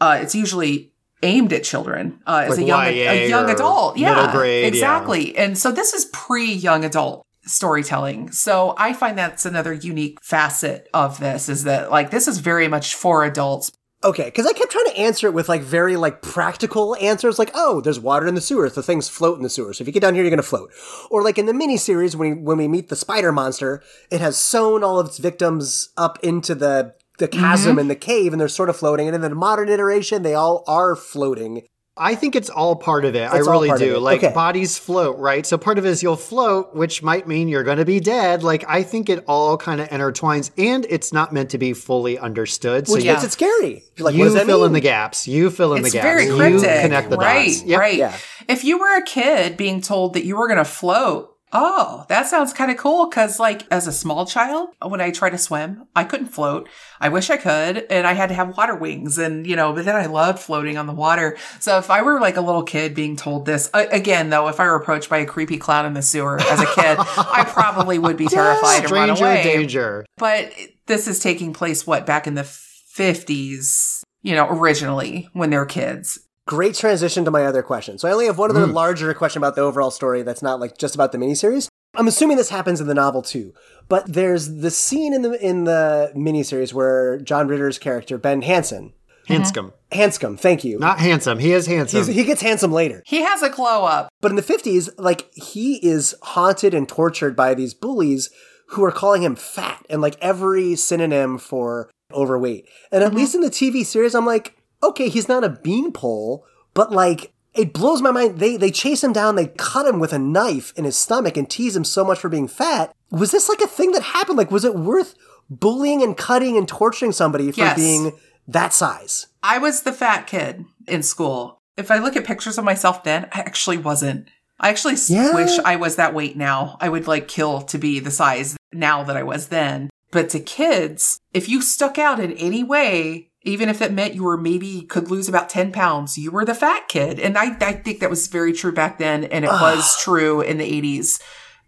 uh, 0.00 0.18
it's 0.20 0.34
usually 0.34 0.89
aimed 1.22 1.52
at 1.52 1.64
children 1.64 2.20
uh, 2.26 2.44
as 2.44 2.50
Like 2.50 2.58
a 2.58 2.64
young 2.64 2.84
YA 2.84 3.10
a 3.10 3.28
young 3.28 3.50
adult. 3.50 3.96
Yeah, 3.96 4.14
middle 4.14 4.32
grade, 4.32 4.62
yeah. 4.62 4.68
exactly. 4.68 5.36
And 5.36 5.56
so 5.56 5.72
this 5.72 5.92
is 5.92 6.06
pre 6.06 6.52
young 6.52 6.84
adult 6.84 7.26
storytelling. 7.42 8.30
So 8.32 8.74
I 8.78 8.92
find 8.92 9.18
that's 9.18 9.46
another 9.46 9.72
unique 9.72 10.18
facet 10.22 10.88
of 10.94 11.18
this 11.18 11.48
is 11.48 11.64
that 11.64 11.90
like 11.90 12.10
this 12.10 12.28
is 12.28 12.38
very 12.38 12.68
much 12.68 12.94
for 12.94 13.24
adults. 13.24 13.72
Okay, 14.02 14.24
because 14.24 14.46
I 14.46 14.54
kept 14.54 14.72
trying 14.72 14.86
to 14.86 14.96
answer 14.96 15.26
it 15.26 15.34
with 15.34 15.50
like 15.50 15.60
very 15.60 15.96
like 15.96 16.22
practical 16.22 16.96
answers, 16.96 17.38
like 17.38 17.50
oh, 17.54 17.82
there's 17.82 18.00
water 18.00 18.26
in 18.26 18.34
the 18.34 18.40
sewer, 18.40 18.70
so 18.70 18.80
things 18.80 19.10
float 19.10 19.36
in 19.36 19.42
the 19.42 19.50
sewer. 19.50 19.74
So 19.74 19.82
if 19.82 19.88
you 19.88 19.92
get 19.92 20.00
down 20.00 20.14
here, 20.14 20.22
you're 20.22 20.30
gonna 20.30 20.42
float. 20.42 20.72
Or 21.10 21.22
like 21.22 21.36
in 21.36 21.44
the 21.44 21.52
miniseries, 21.52 22.14
when 22.14 22.36
we, 22.36 22.42
when 22.42 22.56
we 22.56 22.68
meet 22.68 22.88
the 22.88 22.96
spider 22.96 23.30
monster, 23.30 23.82
it 24.10 24.22
has 24.22 24.38
sewn 24.38 24.82
all 24.82 24.98
of 24.98 25.08
its 25.08 25.18
victims 25.18 25.90
up 25.98 26.18
into 26.22 26.54
the 26.54 26.94
the 27.20 27.28
chasm 27.28 27.72
mm-hmm. 27.72 27.78
and 27.78 27.90
the 27.90 27.94
cave, 27.94 28.32
and 28.32 28.40
they're 28.40 28.48
sort 28.48 28.68
of 28.68 28.76
floating. 28.76 29.06
And 29.06 29.14
in 29.14 29.20
the 29.20 29.30
modern 29.30 29.68
iteration, 29.68 30.22
they 30.22 30.34
all 30.34 30.64
are 30.66 30.96
floating. 30.96 31.62
I 31.96 32.14
think 32.14 32.34
it's 32.34 32.48
all 32.48 32.76
part 32.76 33.04
of 33.04 33.14
it. 33.14 33.24
I 33.30 33.36
It's 33.38 33.46
all 33.46 33.60
really 33.60 33.76
do. 33.78 33.98
Like 33.98 34.22
Okay. 34.24 34.32
bodies 34.32 34.78
float, 34.78 35.18
right? 35.18 35.44
So 35.44 35.58
part 35.58 35.76
of 35.76 35.84
it 35.84 35.90
is 35.90 36.02
you'll 36.02 36.16
float, 36.16 36.74
which 36.74 37.02
might 37.02 37.28
mean 37.28 37.46
you're 37.48 37.64
going 37.64 37.76
to 37.76 37.84
be 37.84 38.00
dead. 38.00 38.42
Like 38.42 38.64
I 38.66 38.82
think 38.82 39.10
it 39.10 39.22
all 39.28 39.58
kind 39.58 39.82
of 39.82 39.88
intertwines, 39.90 40.50
and 40.56 40.86
it's 40.88 41.12
not 41.12 41.32
meant 41.34 41.50
to 41.50 41.58
be 41.58 41.74
fully 41.74 42.18
understood. 42.18 42.88
So 42.88 42.94
Which 42.94 43.04
you, 43.04 43.12
makes 43.12 43.24
it 43.24 43.32
scary. 43.32 43.84
You're 43.96 44.04
like, 44.06 44.14
you 44.14 44.20
what 44.20 44.24
does 44.26 44.34
that 44.34 44.46
fill 44.46 44.58
mean? 44.60 44.68
in 44.68 44.72
the 44.72 44.80
gaps. 44.80 45.28
You 45.28 45.50
fill 45.50 45.74
in 45.74 45.80
It's 45.84 45.92
the 45.92 45.98
gaps. 45.98 46.04
very 46.04 46.24
you 46.24 46.60
connect 46.60 47.10
the 47.10 47.16
right? 47.18 47.48
dots. 47.48 47.64
Yep. 47.64 47.78
Right. 47.78 47.98
Yeah. 47.98 48.16
if 48.48 48.64
you 48.64 48.78
were 48.78 48.96
a 48.96 49.02
kid 49.04 49.58
being 49.58 49.82
told 49.82 50.14
that 50.14 50.24
you 50.24 50.36
were 50.38 50.46
going 50.46 50.58
to 50.58 50.64
float, 50.64 51.29
oh, 51.52 52.04
that 52.08 52.26
sounds 52.26 52.52
kind 52.52 52.70
of 52.70 52.76
cool. 52.76 53.06
Cause 53.08 53.40
like 53.40 53.62
as 53.70 53.86
a 53.86 53.92
small 53.92 54.26
child, 54.26 54.70
when 54.82 55.00
I 55.00 55.10
tried 55.10 55.30
to 55.30 55.38
swim, 55.38 55.86
I 55.96 56.04
couldn't 56.04 56.28
float. 56.28 56.68
I 57.00 57.08
wish 57.08 57.30
I 57.30 57.36
could. 57.36 57.86
And 57.90 58.06
I 58.06 58.12
had 58.12 58.28
to 58.28 58.34
have 58.34 58.56
water 58.56 58.74
wings 58.74 59.18
and, 59.18 59.46
you 59.46 59.56
know, 59.56 59.72
but 59.72 59.84
then 59.84 59.96
I 59.96 60.06
loved 60.06 60.38
floating 60.38 60.78
on 60.78 60.86
the 60.86 60.92
water. 60.92 61.36
So 61.58 61.78
if 61.78 61.90
I 61.90 62.02
were 62.02 62.20
like 62.20 62.36
a 62.36 62.40
little 62.40 62.62
kid 62.62 62.94
being 62.94 63.16
told 63.16 63.46
this, 63.46 63.70
uh, 63.74 63.86
again, 63.90 64.30
though, 64.30 64.48
if 64.48 64.60
I 64.60 64.66
were 64.66 64.76
approached 64.76 65.10
by 65.10 65.18
a 65.18 65.26
creepy 65.26 65.58
clown 65.58 65.86
in 65.86 65.94
the 65.94 66.02
sewer 66.02 66.40
as 66.40 66.60
a 66.60 66.66
kid, 66.66 66.98
I 67.16 67.44
probably 67.48 67.98
would 67.98 68.16
be 68.16 68.26
terrified 68.26 68.84
and 68.84 68.90
run 68.90 69.10
away. 69.10 69.42
danger. 69.42 70.04
But 70.16 70.52
this 70.86 71.08
is 71.08 71.18
taking 71.18 71.52
place, 71.52 71.86
what, 71.86 72.06
back 72.06 72.26
in 72.26 72.34
the 72.34 72.42
50s, 72.42 74.02
you 74.22 74.34
know, 74.34 74.48
originally 74.48 75.28
when 75.32 75.50
they're 75.50 75.66
kids. 75.66 76.20
Great 76.50 76.74
transition 76.74 77.24
to 77.24 77.30
my 77.30 77.44
other 77.44 77.62
question. 77.62 77.96
So 77.96 78.08
I 78.08 78.12
only 78.12 78.26
have 78.26 78.36
one 78.36 78.50
other 78.50 78.66
mm. 78.66 78.72
larger 78.72 79.14
question 79.14 79.38
about 79.38 79.54
the 79.54 79.60
overall 79.60 79.92
story 79.92 80.22
that's 80.22 80.42
not 80.42 80.58
like 80.58 80.76
just 80.76 80.96
about 80.96 81.12
the 81.12 81.18
miniseries. 81.18 81.68
I'm 81.94 82.08
assuming 82.08 82.38
this 82.38 82.50
happens 82.50 82.80
in 82.80 82.88
the 82.88 82.94
novel 82.94 83.22
too, 83.22 83.54
but 83.88 84.12
there's 84.12 84.56
the 84.56 84.72
scene 84.72 85.14
in 85.14 85.22
the 85.22 85.40
in 85.40 85.62
the 85.62 86.10
miniseries 86.16 86.74
where 86.74 87.18
John 87.20 87.46
Ritter's 87.46 87.78
character 87.78 88.18
Ben 88.18 88.42
Hansen, 88.42 88.94
mm-hmm. 89.28 89.32
Hanscom. 89.32 89.72
Hanscom, 89.92 90.40
thank 90.40 90.64
you, 90.64 90.80
Not 90.80 90.98
handsome. 90.98 91.38
He 91.38 91.52
is 91.52 91.68
handsome. 91.68 92.04
He's, 92.04 92.16
he 92.16 92.24
gets 92.24 92.42
handsome 92.42 92.72
later. 92.72 93.04
He 93.06 93.22
has 93.22 93.44
a 93.44 93.48
glow 93.48 93.84
up. 93.84 94.08
But 94.20 94.32
in 94.32 94.36
the 94.36 94.42
50s, 94.42 94.90
like 94.98 95.32
he 95.34 95.76
is 95.86 96.16
haunted 96.20 96.74
and 96.74 96.88
tortured 96.88 97.36
by 97.36 97.54
these 97.54 97.74
bullies 97.74 98.28
who 98.70 98.82
are 98.82 98.90
calling 98.90 99.22
him 99.22 99.36
fat 99.36 99.86
and 99.88 100.02
like 100.02 100.16
every 100.20 100.74
synonym 100.74 101.38
for 101.38 101.90
overweight. 102.12 102.68
And 102.90 103.04
at 103.04 103.10
mm-hmm. 103.10 103.18
least 103.18 103.36
in 103.36 103.40
the 103.40 103.50
TV 103.50 103.86
series, 103.86 104.16
I'm 104.16 104.26
like, 104.26 104.56
okay, 104.82 105.08
he's 105.08 105.28
not 105.28 105.44
a 105.44 105.48
beanpole, 105.50 106.44
but 106.74 106.92
like 106.92 107.32
it 107.54 107.72
blows 107.72 108.00
my 108.02 108.10
mind. 108.10 108.38
They 108.38 108.56
they 108.56 108.70
chase 108.70 109.02
him 109.02 109.12
down, 109.12 109.34
they 109.36 109.48
cut 109.56 109.86
him 109.86 109.98
with 110.00 110.12
a 110.12 110.18
knife 110.18 110.72
in 110.76 110.84
his 110.84 110.96
stomach 110.96 111.36
and 111.36 111.48
tease 111.48 111.76
him 111.76 111.84
so 111.84 112.04
much 112.04 112.18
for 112.18 112.28
being 112.28 112.48
fat. 112.48 112.92
Was 113.10 113.30
this 113.32 113.48
like 113.48 113.60
a 113.60 113.66
thing 113.66 113.92
that 113.92 114.02
happened? 114.02 114.38
Like, 114.38 114.50
was 114.50 114.64
it 114.64 114.74
worth 114.76 115.14
bullying 115.48 116.02
and 116.02 116.16
cutting 116.16 116.56
and 116.56 116.68
torturing 116.68 117.12
somebody 117.12 117.50
for 117.50 117.60
Yes. 117.60 117.76
being 117.76 118.12
that 118.46 118.72
size? 118.72 119.26
I 119.42 119.58
was 119.58 119.82
the 119.82 119.92
fat 119.92 120.26
kid 120.26 120.64
in 120.86 121.02
school. 121.02 121.58
If 121.76 121.90
I 121.90 121.98
look 121.98 122.16
at 122.16 122.24
pictures 122.24 122.58
of 122.58 122.64
myself 122.64 123.02
then, 123.04 123.24
I 123.32 123.40
actually 123.40 123.78
wasn't. 123.78 124.28
I 124.60 124.68
actually 124.68 124.96
Yeah. 125.08 125.34
wish 125.34 125.58
I 125.64 125.76
was 125.76 125.96
that 125.96 126.14
weight 126.14 126.36
now. 126.36 126.76
I 126.80 126.88
would 126.88 127.06
like 127.08 127.26
kill 127.26 127.62
to 127.62 127.78
be 127.78 127.98
the 127.98 128.10
size 128.10 128.56
now 128.72 129.02
that 129.04 129.16
I 129.16 129.22
was 129.22 129.48
then. 129.48 129.88
But 130.12 130.28
to 130.30 130.40
kids, 130.40 131.18
if 131.32 131.48
you 131.48 131.62
stuck 131.62 131.98
out 131.98 132.20
in 132.20 132.32
any 132.32 132.62
way, 132.62 133.29
even 133.42 133.68
if 133.68 133.80
it 133.80 133.92
meant 133.92 134.14
you 134.14 134.24
were 134.24 134.36
maybe 134.36 134.82
could 134.82 135.10
lose 135.10 135.28
about 135.28 135.48
10 135.48 135.72
pounds, 135.72 136.18
you 136.18 136.30
were 136.30 136.44
the 136.44 136.54
fat 136.54 136.88
kid. 136.88 137.18
And 137.18 137.38
I, 137.38 137.56
I 137.60 137.72
think 137.72 138.00
that 138.00 138.10
was 138.10 138.26
very 138.26 138.52
true 138.52 138.72
back 138.72 138.98
then. 138.98 139.24
And 139.24 139.44
it 139.44 139.48
was 139.48 139.98
true 140.02 140.40
in 140.40 140.58
the 140.58 140.82
80s. 140.82 141.20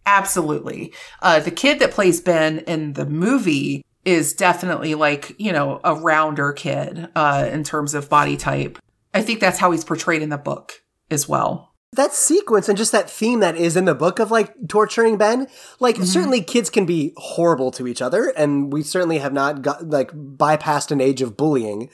Absolutely. 0.04 0.92
Uh, 1.20 1.40
the 1.40 1.50
kid 1.50 1.78
that 1.78 1.92
plays 1.92 2.20
Ben 2.20 2.58
in 2.60 2.92
the 2.94 3.06
movie 3.06 3.84
is 4.04 4.32
definitely 4.34 4.94
like, 4.94 5.34
you 5.38 5.52
know, 5.52 5.80
a 5.84 5.94
rounder 5.94 6.52
kid, 6.52 7.08
uh, 7.14 7.48
in 7.50 7.62
terms 7.62 7.94
of 7.94 8.10
body 8.10 8.36
type. 8.36 8.78
I 9.14 9.22
think 9.22 9.40
that's 9.40 9.58
how 9.58 9.70
he's 9.70 9.84
portrayed 9.84 10.22
in 10.22 10.30
the 10.30 10.38
book 10.38 10.82
as 11.10 11.28
well. 11.28 11.71
That 11.94 12.14
sequence 12.14 12.68
and 12.68 12.78
just 12.78 12.92
that 12.92 13.10
theme 13.10 13.40
that 13.40 13.56
is 13.56 13.76
in 13.76 13.84
the 13.84 13.94
book 13.94 14.18
of 14.18 14.30
like 14.30 14.68
torturing 14.68 15.18
Ben, 15.18 15.46
like 15.78 15.96
mm-hmm. 15.96 16.04
certainly 16.04 16.40
kids 16.40 16.70
can 16.70 16.86
be 16.86 17.12
horrible 17.16 17.70
to 17.72 17.86
each 17.86 18.00
other, 18.00 18.28
and 18.30 18.72
we 18.72 18.82
certainly 18.82 19.18
have 19.18 19.32
not 19.32 19.62
got 19.62 19.88
like 19.88 20.10
bypassed 20.12 20.90
an 20.90 21.00
age 21.00 21.20
of 21.20 21.36
bullying. 21.36 21.90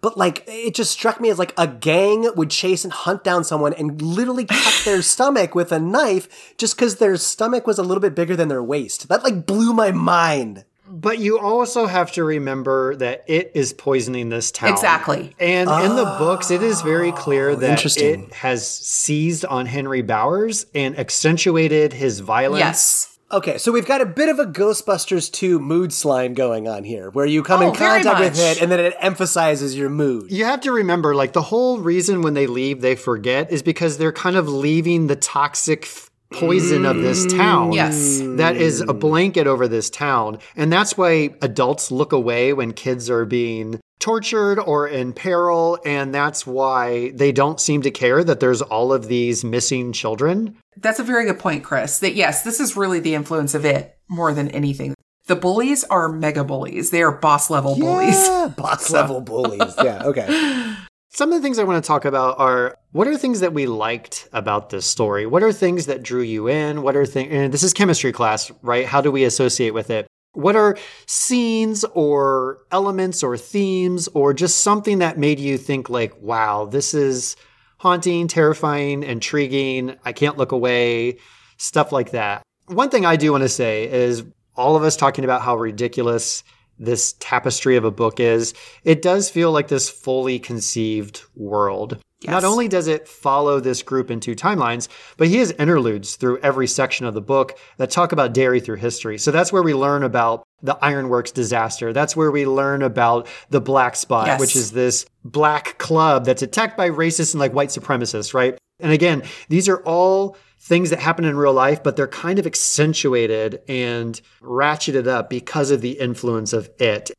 But 0.00 0.16
like 0.16 0.42
it 0.48 0.74
just 0.74 0.90
struck 0.90 1.20
me 1.20 1.28
as 1.28 1.38
like 1.38 1.54
a 1.56 1.68
gang 1.68 2.28
would 2.34 2.50
chase 2.50 2.82
and 2.82 2.92
hunt 2.92 3.22
down 3.22 3.44
someone 3.44 3.72
and 3.74 4.00
literally 4.00 4.46
cut 4.46 4.82
their 4.84 5.02
stomach 5.02 5.54
with 5.54 5.70
a 5.70 5.78
knife 5.78 6.54
just 6.56 6.74
because 6.74 6.96
their 6.96 7.16
stomach 7.16 7.66
was 7.66 7.78
a 7.78 7.82
little 7.82 8.00
bit 8.00 8.16
bigger 8.16 8.34
than 8.34 8.48
their 8.48 8.62
waist. 8.62 9.08
That 9.08 9.22
like 9.22 9.46
blew 9.46 9.72
my 9.74 9.92
mind. 9.92 10.64
But 10.94 11.18
you 11.20 11.38
also 11.38 11.86
have 11.86 12.12
to 12.12 12.22
remember 12.24 12.94
that 12.96 13.24
it 13.26 13.52
is 13.54 13.72
poisoning 13.72 14.28
this 14.28 14.50
town. 14.50 14.70
Exactly. 14.72 15.34
And 15.40 15.70
in 15.70 15.96
the 15.96 16.04
books, 16.18 16.50
it 16.50 16.62
is 16.62 16.82
very 16.82 17.12
oh, 17.12 17.16
clear 17.16 17.56
that 17.56 17.70
interesting. 17.70 18.24
it 18.24 18.32
has 18.34 18.68
seized 18.68 19.46
on 19.46 19.64
Henry 19.64 20.02
Bowers 20.02 20.66
and 20.74 20.98
accentuated 20.98 21.94
his 21.94 22.20
violence. 22.20 22.60
Yes. 22.60 23.08
Okay, 23.32 23.56
so 23.56 23.72
we've 23.72 23.86
got 23.86 24.02
a 24.02 24.06
bit 24.06 24.28
of 24.28 24.38
a 24.38 24.44
Ghostbusters 24.44 25.32
2 25.32 25.58
mood 25.58 25.94
slime 25.94 26.34
going 26.34 26.68
on 26.68 26.84
here, 26.84 27.08
where 27.08 27.24
you 27.24 27.42
come 27.42 27.62
Oh, 27.62 27.70
in 27.70 27.74
contact 27.74 28.20
with 28.20 28.38
it 28.38 28.60
and 28.60 28.70
then 28.70 28.78
it 28.78 28.94
emphasizes 29.00 29.74
your 29.74 29.88
mood. 29.88 30.30
You 30.30 30.44
have 30.44 30.60
to 30.60 30.72
remember, 30.72 31.14
like, 31.14 31.32
the 31.32 31.40
whole 31.40 31.78
reason 31.78 32.20
when 32.20 32.34
they 32.34 32.46
leave, 32.46 32.82
they 32.82 32.94
forget 32.94 33.50
is 33.50 33.62
because 33.62 33.96
they're 33.96 34.12
kind 34.12 34.36
of 34.36 34.50
leaving 34.50 35.06
the 35.06 35.16
toxic 35.16 35.84
f- 35.84 36.10
poison 36.32 36.84
of 36.84 36.96
this 36.96 37.26
town. 37.32 37.72
Yes. 37.72 38.20
That 38.36 38.56
is 38.56 38.80
a 38.80 38.92
blanket 38.92 39.46
over 39.46 39.68
this 39.68 39.90
town. 39.90 40.38
And 40.56 40.72
that's 40.72 40.96
why 40.96 41.30
adults 41.40 41.90
look 41.90 42.12
away 42.12 42.52
when 42.52 42.72
kids 42.72 43.10
are 43.10 43.24
being 43.24 43.80
tortured 43.98 44.58
or 44.58 44.88
in 44.88 45.12
peril. 45.12 45.78
And 45.84 46.14
that's 46.14 46.46
why 46.46 47.10
they 47.10 47.32
don't 47.32 47.60
seem 47.60 47.82
to 47.82 47.90
care 47.90 48.24
that 48.24 48.40
there's 48.40 48.62
all 48.62 48.92
of 48.92 49.08
these 49.08 49.44
missing 49.44 49.92
children. 49.92 50.56
That's 50.76 50.98
a 50.98 51.04
very 51.04 51.24
good 51.24 51.38
point, 51.38 51.64
Chris. 51.64 51.98
That 52.00 52.14
yes, 52.14 52.42
this 52.42 52.60
is 52.60 52.76
really 52.76 53.00
the 53.00 53.14
influence 53.14 53.54
of 53.54 53.64
it 53.64 53.96
more 54.08 54.32
than 54.32 54.48
anything. 54.48 54.94
The 55.26 55.36
bullies 55.36 55.84
are 55.84 56.08
mega 56.08 56.42
bullies. 56.42 56.90
They 56.90 57.02
are 57.02 57.12
boss 57.12 57.48
level 57.48 57.78
bullies. 57.78 58.26
Yeah, 58.26 58.52
boss 58.56 58.90
level 58.90 59.20
bullies. 59.20 59.74
Yeah, 59.82 60.02
okay. 60.04 60.76
Some 61.14 61.30
of 61.30 61.38
the 61.38 61.42
things 61.42 61.58
I 61.58 61.64
want 61.64 61.84
to 61.84 61.86
talk 61.86 62.06
about 62.06 62.40
are 62.40 62.78
what 62.92 63.06
are 63.06 63.18
things 63.18 63.40
that 63.40 63.52
we 63.52 63.66
liked 63.66 64.30
about 64.32 64.70
this 64.70 64.88
story? 64.88 65.26
What 65.26 65.42
are 65.42 65.52
things 65.52 65.84
that 65.84 66.02
drew 66.02 66.22
you 66.22 66.48
in? 66.48 66.80
What 66.80 66.96
are 66.96 67.04
things, 67.04 67.30
and 67.30 67.52
this 67.52 67.62
is 67.62 67.74
chemistry 67.74 68.12
class, 68.12 68.50
right? 68.62 68.86
How 68.86 69.02
do 69.02 69.10
we 69.10 69.24
associate 69.24 69.74
with 69.74 69.90
it? 69.90 70.06
What 70.32 70.56
are 70.56 70.78
scenes 71.04 71.84
or 71.92 72.60
elements 72.72 73.22
or 73.22 73.36
themes 73.36 74.08
or 74.14 74.32
just 74.32 74.62
something 74.62 75.00
that 75.00 75.18
made 75.18 75.38
you 75.38 75.58
think, 75.58 75.90
like, 75.90 76.18
wow, 76.22 76.64
this 76.64 76.94
is 76.94 77.36
haunting, 77.76 78.26
terrifying, 78.26 79.02
intriguing. 79.02 79.96
I 80.06 80.14
can't 80.14 80.38
look 80.38 80.52
away, 80.52 81.18
stuff 81.58 81.92
like 81.92 82.12
that. 82.12 82.42
One 82.68 82.88
thing 82.88 83.04
I 83.04 83.16
do 83.16 83.32
want 83.32 83.42
to 83.42 83.50
say 83.50 83.86
is 83.86 84.24
all 84.56 84.76
of 84.76 84.82
us 84.82 84.96
talking 84.96 85.24
about 85.24 85.42
how 85.42 85.58
ridiculous 85.58 86.42
this 86.78 87.14
tapestry 87.20 87.76
of 87.76 87.84
a 87.84 87.90
book 87.90 88.20
is, 88.20 88.54
it 88.84 89.02
does 89.02 89.30
feel 89.30 89.52
like 89.52 89.68
this 89.68 89.88
fully 89.88 90.38
conceived 90.38 91.22
world. 91.36 91.98
Not 92.24 92.44
only 92.44 92.68
does 92.68 92.86
it 92.86 93.08
follow 93.08 93.58
this 93.58 93.82
group 93.82 94.08
in 94.08 94.20
two 94.20 94.36
timelines, 94.36 94.86
but 95.16 95.26
he 95.26 95.38
has 95.38 95.50
interludes 95.52 96.14
through 96.14 96.38
every 96.38 96.68
section 96.68 97.04
of 97.04 97.14
the 97.14 97.20
book 97.20 97.58
that 97.78 97.90
talk 97.90 98.12
about 98.12 98.32
Derry 98.32 98.60
through 98.60 98.76
history. 98.76 99.18
So 99.18 99.32
that's 99.32 99.52
where 99.52 99.62
we 99.62 99.74
learn 99.74 100.04
about 100.04 100.44
the 100.62 100.76
Ironworks 100.84 101.32
disaster. 101.32 101.92
That's 101.92 102.14
where 102.14 102.30
we 102.30 102.46
learn 102.46 102.82
about 102.82 103.26
the 103.50 103.60
Black 103.60 103.96
Spot, 103.96 104.26
Yes. 104.28 104.40
which 104.40 104.54
is 104.54 104.70
this 104.70 105.04
black 105.24 105.78
club 105.78 106.24
that's 106.24 106.42
attacked 106.42 106.76
by 106.76 106.90
racists 106.90 107.34
and 107.34 107.40
like 107.40 107.52
white 107.54 107.70
supremacists, 107.70 108.32
right? 108.34 108.56
And 108.78 108.92
again, 108.92 109.22
these 109.48 109.68
are 109.68 109.78
all 109.78 110.36
things 110.62 110.90
that 110.90 111.00
happen 111.00 111.24
in 111.24 111.36
real 111.36 111.52
life, 111.52 111.82
but 111.82 111.96
they're 111.96 112.06
kind 112.06 112.38
of 112.38 112.46
accentuated 112.46 113.60
and 113.68 114.20
ratcheted 114.40 115.08
up 115.08 115.28
because 115.28 115.72
of 115.72 115.80
the 115.80 115.92
influence 115.92 116.52
of 116.52 116.70
it. 116.78 117.10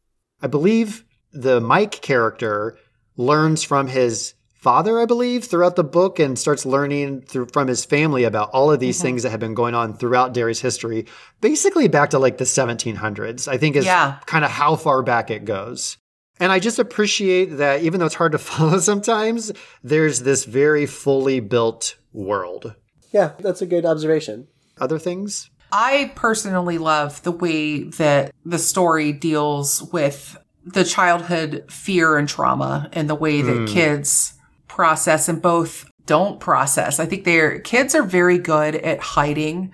I 0.42 0.48
believe 0.48 1.04
the 1.34 1.60
Mike 1.60 2.02
character 2.02 2.78
learns 3.18 3.62
from 3.62 3.88
his 3.88 4.34
father, 4.54 4.98
I 4.98 5.06
believe, 5.06 5.44
throughout 5.44 5.76
the 5.76 5.84
book 5.84 6.20
and 6.20 6.40
starts 6.40 6.66
learning 6.66 7.24
through, 7.24 7.48
from 7.52 7.68
his 7.68 7.84
family 7.84 8.24
about 8.24 8.50
all 8.52 8.72
of 8.72 8.80
these 8.80 8.98
mm-hmm. 8.98 9.08
things 9.08 9.24
that 9.24 9.32
have 9.32 9.42
been 9.42 9.56
going 9.56 9.76
on 9.76 9.98
throughout 9.98 10.34
Derry's 10.34 10.62
history, 10.62 11.06
basically 11.42 11.90
back 11.90 12.12
to 12.12 12.20
like 12.20 12.38
the 12.38 12.46
1700s, 12.46 13.50
I 13.50 13.58
think 13.58 13.76
is 13.76 13.84
Yeah. 13.86 14.20
kind 14.26 14.46
of 14.46 14.52
how 14.52 14.78
far 14.78 15.04
back 15.04 15.30
it 15.30 15.44
goes. 15.44 15.98
And 16.40 16.50
I 16.50 16.60
just 16.60 16.80
appreciate 16.80 17.58
that 17.58 17.84
even 17.84 18.00
though 18.00 18.06
it's 18.06 18.16
hard 18.16 18.32
to 18.32 18.38
follow 18.38 18.80
sometimes, 18.80 19.52
there's 19.84 20.22
this 20.22 20.46
very 20.46 20.86
fully 20.86 21.42
built 21.42 21.98
world. 22.14 22.74
Yeah, 23.14 23.34
that's 23.40 23.62
a 23.62 23.66
good 23.66 23.86
observation. 23.86 24.48
Other 24.80 25.00
things? 25.00 25.50
I 25.72 26.12
personally 26.16 26.78
love 26.78 27.24
the 27.24 27.32
way 27.32 27.84
that 27.84 28.34
the 28.44 28.60
story 28.60 29.12
deals 29.12 29.84
with 29.94 30.38
the 30.66 30.84
childhood 30.84 31.66
fear 31.70 32.18
and 32.18 32.28
trauma 32.28 32.90
and 32.94 33.10
the 33.10 33.16
way 33.16 33.42
that 33.42 33.58
hmm. 33.58 33.66
kids 33.66 34.34
process 34.68 35.30
and 35.30 35.42
both 35.42 35.90
don't 36.06 36.40
process. 36.40 37.00
I 37.00 37.06
think 37.06 37.24
they're 37.24 37.60
kids 37.60 37.96
are 37.96 38.04
very 38.04 38.38
good 38.38 38.76
at 38.76 39.00
hiding 39.00 39.72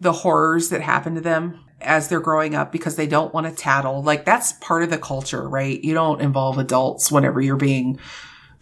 the 0.00 0.12
horrors 0.12 0.68
that 0.68 0.80
happen 0.80 1.14
to 1.14 1.20
them 1.20 1.60
as 1.80 2.08
they're 2.08 2.20
growing 2.20 2.54
up 2.54 2.72
because 2.72 2.96
they 2.96 3.06
don't 3.06 3.34
want 3.34 3.46
to 3.46 3.54
tattle. 3.54 4.02
Like 4.02 4.24
that's 4.24 4.52
part 4.52 4.82
of 4.82 4.90
the 4.90 4.98
culture, 4.98 5.48
right? 5.48 5.82
You 5.82 5.94
don't 5.94 6.20
involve 6.20 6.58
adults 6.58 7.10
whenever 7.10 7.40
you're 7.40 7.56
being 7.56 7.98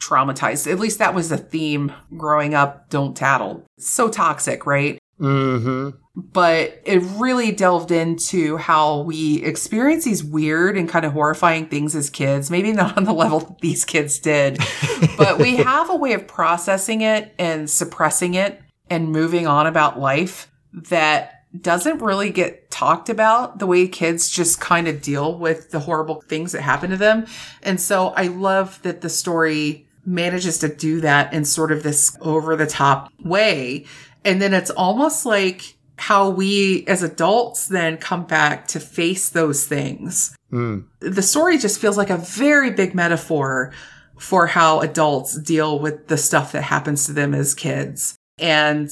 traumatized. 0.02 0.70
At 0.70 0.80
least 0.80 0.98
that 0.98 1.14
was 1.14 1.28
the 1.28 1.38
theme 1.38 1.92
growing 2.16 2.54
up. 2.54 2.90
Don't 2.90 3.16
tattle. 3.16 3.64
So 3.78 4.08
toxic, 4.08 4.66
right? 4.66 4.98
hmm 5.18 5.90
but 6.14 6.82
it 6.84 6.98
really 7.16 7.52
delved 7.52 7.90
into 7.90 8.58
how 8.58 9.00
we 9.00 9.42
experience 9.42 10.04
these 10.04 10.22
weird 10.22 10.76
and 10.76 10.88
kind 10.88 11.06
of 11.06 11.12
horrifying 11.12 11.66
things 11.66 11.96
as 11.96 12.10
kids. 12.10 12.50
Maybe 12.50 12.72
not 12.72 12.98
on 12.98 13.04
the 13.04 13.14
level 13.14 13.40
that 13.40 13.60
these 13.60 13.84
kids 13.84 14.18
did, 14.18 14.58
but 15.16 15.38
we 15.38 15.56
have 15.56 15.88
a 15.88 15.96
way 15.96 16.12
of 16.12 16.26
processing 16.26 17.00
it 17.00 17.34
and 17.38 17.68
suppressing 17.68 18.34
it 18.34 18.60
and 18.90 19.10
moving 19.10 19.46
on 19.46 19.66
about 19.66 19.98
life 19.98 20.52
that 20.74 21.44
doesn't 21.58 22.02
really 22.02 22.30
get 22.30 22.70
talked 22.70 23.08
about 23.08 23.58
the 23.58 23.66
way 23.66 23.86
kids 23.86 24.28
just 24.28 24.60
kind 24.60 24.88
of 24.88 25.02
deal 25.02 25.38
with 25.38 25.70
the 25.70 25.80
horrible 25.80 26.22
things 26.22 26.52
that 26.52 26.62
happen 26.62 26.90
to 26.90 26.96
them. 26.96 27.26
And 27.62 27.80
so 27.80 28.08
I 28.08 28.26
love 28.26 28.80
that 28.82 29.00
the 29.00 29.10
story 29.10 29.86
manages 30.04 30.58
to 30.58 30.68
do 30.68 31.00
that 31.00 31.32
in 31.32 31.44
sort 31.44 31.72
of 31.72 31.82
this 31.82 32.16
over 32.20 32.56
the 32.56 32.66
top 32.66 33.12
way. 33.22 33.84
And 34.24 34.40
then 34.40 34.54
it's 34.54 34.70
almost 34.70 35.26
like 35.26 35.76
how 35.96 36.28
we 36.28 36.84
as 36.88 37.02
adults 37.02 37.68
then 37.68 37.96
come 37.96 38.24
back 38.24 38.66
to 38.68 38.80
face 38.80 39.28
those 39.28 39.66
things. 39.66 40.36
Hmm. 40.50 40.80
The 41.00 41.22
story 41.22 41.58
just 41.58 41.80
feels 41.80 41.96
like 41.96 42.10
a 42.10 42.16
very 42.16 42.70
big 42.70 42.94
metaphor 42.94 43.72
for 44.18 44.46
how 44.46 44.80
adults 44.80 45.38
deal 45.38 45.78
with 45.78 46.08
the 46.08 46.16
stuff 46.16 46.52
that 46.52 46.62
happens 46.62 47.06
to 47.06 47.12
them 47.12 47.34
as 47.34 47.54
kids. 47.54 48.16
And 48.38 48.90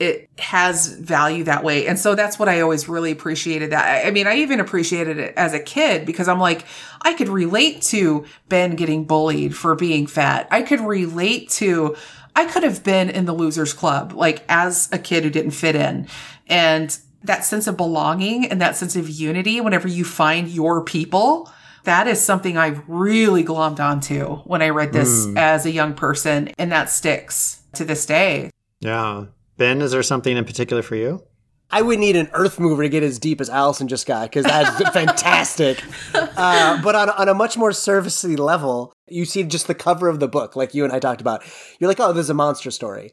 it 0.00 0.28
has 0.38 0.86
value 0.86 1.44
that 1.44 1.64
way. 1.64 1.86
And 1.86 1.98
so 1.98 2.14
that's 2.14 2.38
what 2.38 2.48
I 2.48 2.60
always 2.60 2.88
really 2.88 3.10
appreciated 3.10 3.70
that. 3.70 4.06
I- 4.06 4.10
mean, 4.10 4.26
I 4.26 4.36
even 4.36 4.60
appreciated 4.60 5.18
it 5.18 5.34
as 5.36 5.54
a 5.54 5.60
kid 5.60 6.06
because 6.06 6.28
I'm 6.28 6.40
like, 6.40 6.64
I 7.02 7.14
could 7.14 7.28
relate 7.28 7.82
to 7.82 8.24
Ben 8.48 8.76
getting 8.76 9.04
bullied 9.04 9.56
for 9.56 9.74
being 9.74 10.06
fat. 10.06 10.48
I 10.50 10.62
could 10.62 10.80
relate 10.80 11.50
to, 11.50 11.96
I 12.36 12.44
could 12.44 12.62
have 12.62 12.84
been 12.84 13.10
in 13.10 13.24
the 13.24 13.32
losers 13.32 13.72
club, 13.72 14.12
like 14.12 14.44
as 14.48 14.88
a 14.92 14.98
kid 14.98 15.24
who 15.24 15.30
didn't 15.30 15.52
fit 15.52 15.74
in. 15.74 16.08
And 16.46 16.96
that 17.24 17.44
sense 17.44 17.66
of 17.66 17.76
belonging 17.76 18.46
and 18.46 18.60
that 18.60 18.76
sense 18.76 18.96
of 18.96 19.08
unity 19.08 19.60
whenever 19.60 19.88
you 19.88 20.04
find 20.04 20.48
your 20.48 20.82
people, 20.84 21.50
that 21.84 22.06
is 22.06 22.20
something 22.20 22.56
I 22.56 22.80
really 22.86 23.44
glommed 23.44 23.80
onto 23.80 24.36
when 24.38 24.62
I 24.62 24.68
read 24.68 24.92
this 24.92 25.26
hmm. 25.26 25.36
as 25.36 25.66
a 25.66 25.70
young 25.70 25.94
person. 25.94 26.48
And 26.58 26.70
that 26.72 26.90
sticks 26.90 27.62
to 27.74 27.84
this 27.84 28.06
day. 28.06 28.50
Yeah. 28.80 29.26
Ben, 29.58 29.82
is 29.82 29.90
there 29.90 30.02
something 30.02 30.36
in 30.36 30.44
particular 30.44 30.82
for 30.82 30.94
you? 30.94 31.22
I 31.70 31.82
would 31.82 31.98
need 31.98 32.16
an 32.16 32.30
earth 32.32 32.58
mover 32.58 32.84
to 32.84 32.88
get 32.88 33.02
as 33.02 33.18
deep 33.18 33.40
as 33.40 33.50
Allison 33.50 33.88
just 33.88 34.06
got 34.06 34.30
because 34.30 34.44
that's 34.44 34.90
fantastic. 34.94 35.82
Uh, 36.14 36.80
but 36.80 36.94
on, 36.94 37.10
on 37.10 37.28
a 37.28 37.34
much 37.34 37.58
more 37.58 37.70
surfacey 37.70 38.38
level, 38.38 38.92
you 39.06 39.26
see 39.26 39.42
just 39.42 39.66
the 39.66 39.74
cover 39.74 40.08
of 40.08 40.20
the 40.20 40.28
book, 40.28 40.56
like 40.56 40.74
you 40.74 40.84
and 40.84 40.92
I 40.92 40.98
talked 40.98 41.20
about. 41.20 41.42
You're 41.78 41.88
like, 41.88 42.00
oh, 42.00 42.12
there's 42.12 42.30
a 42.30 42.34
monster 42.34 42.70
story. 42.70 43.12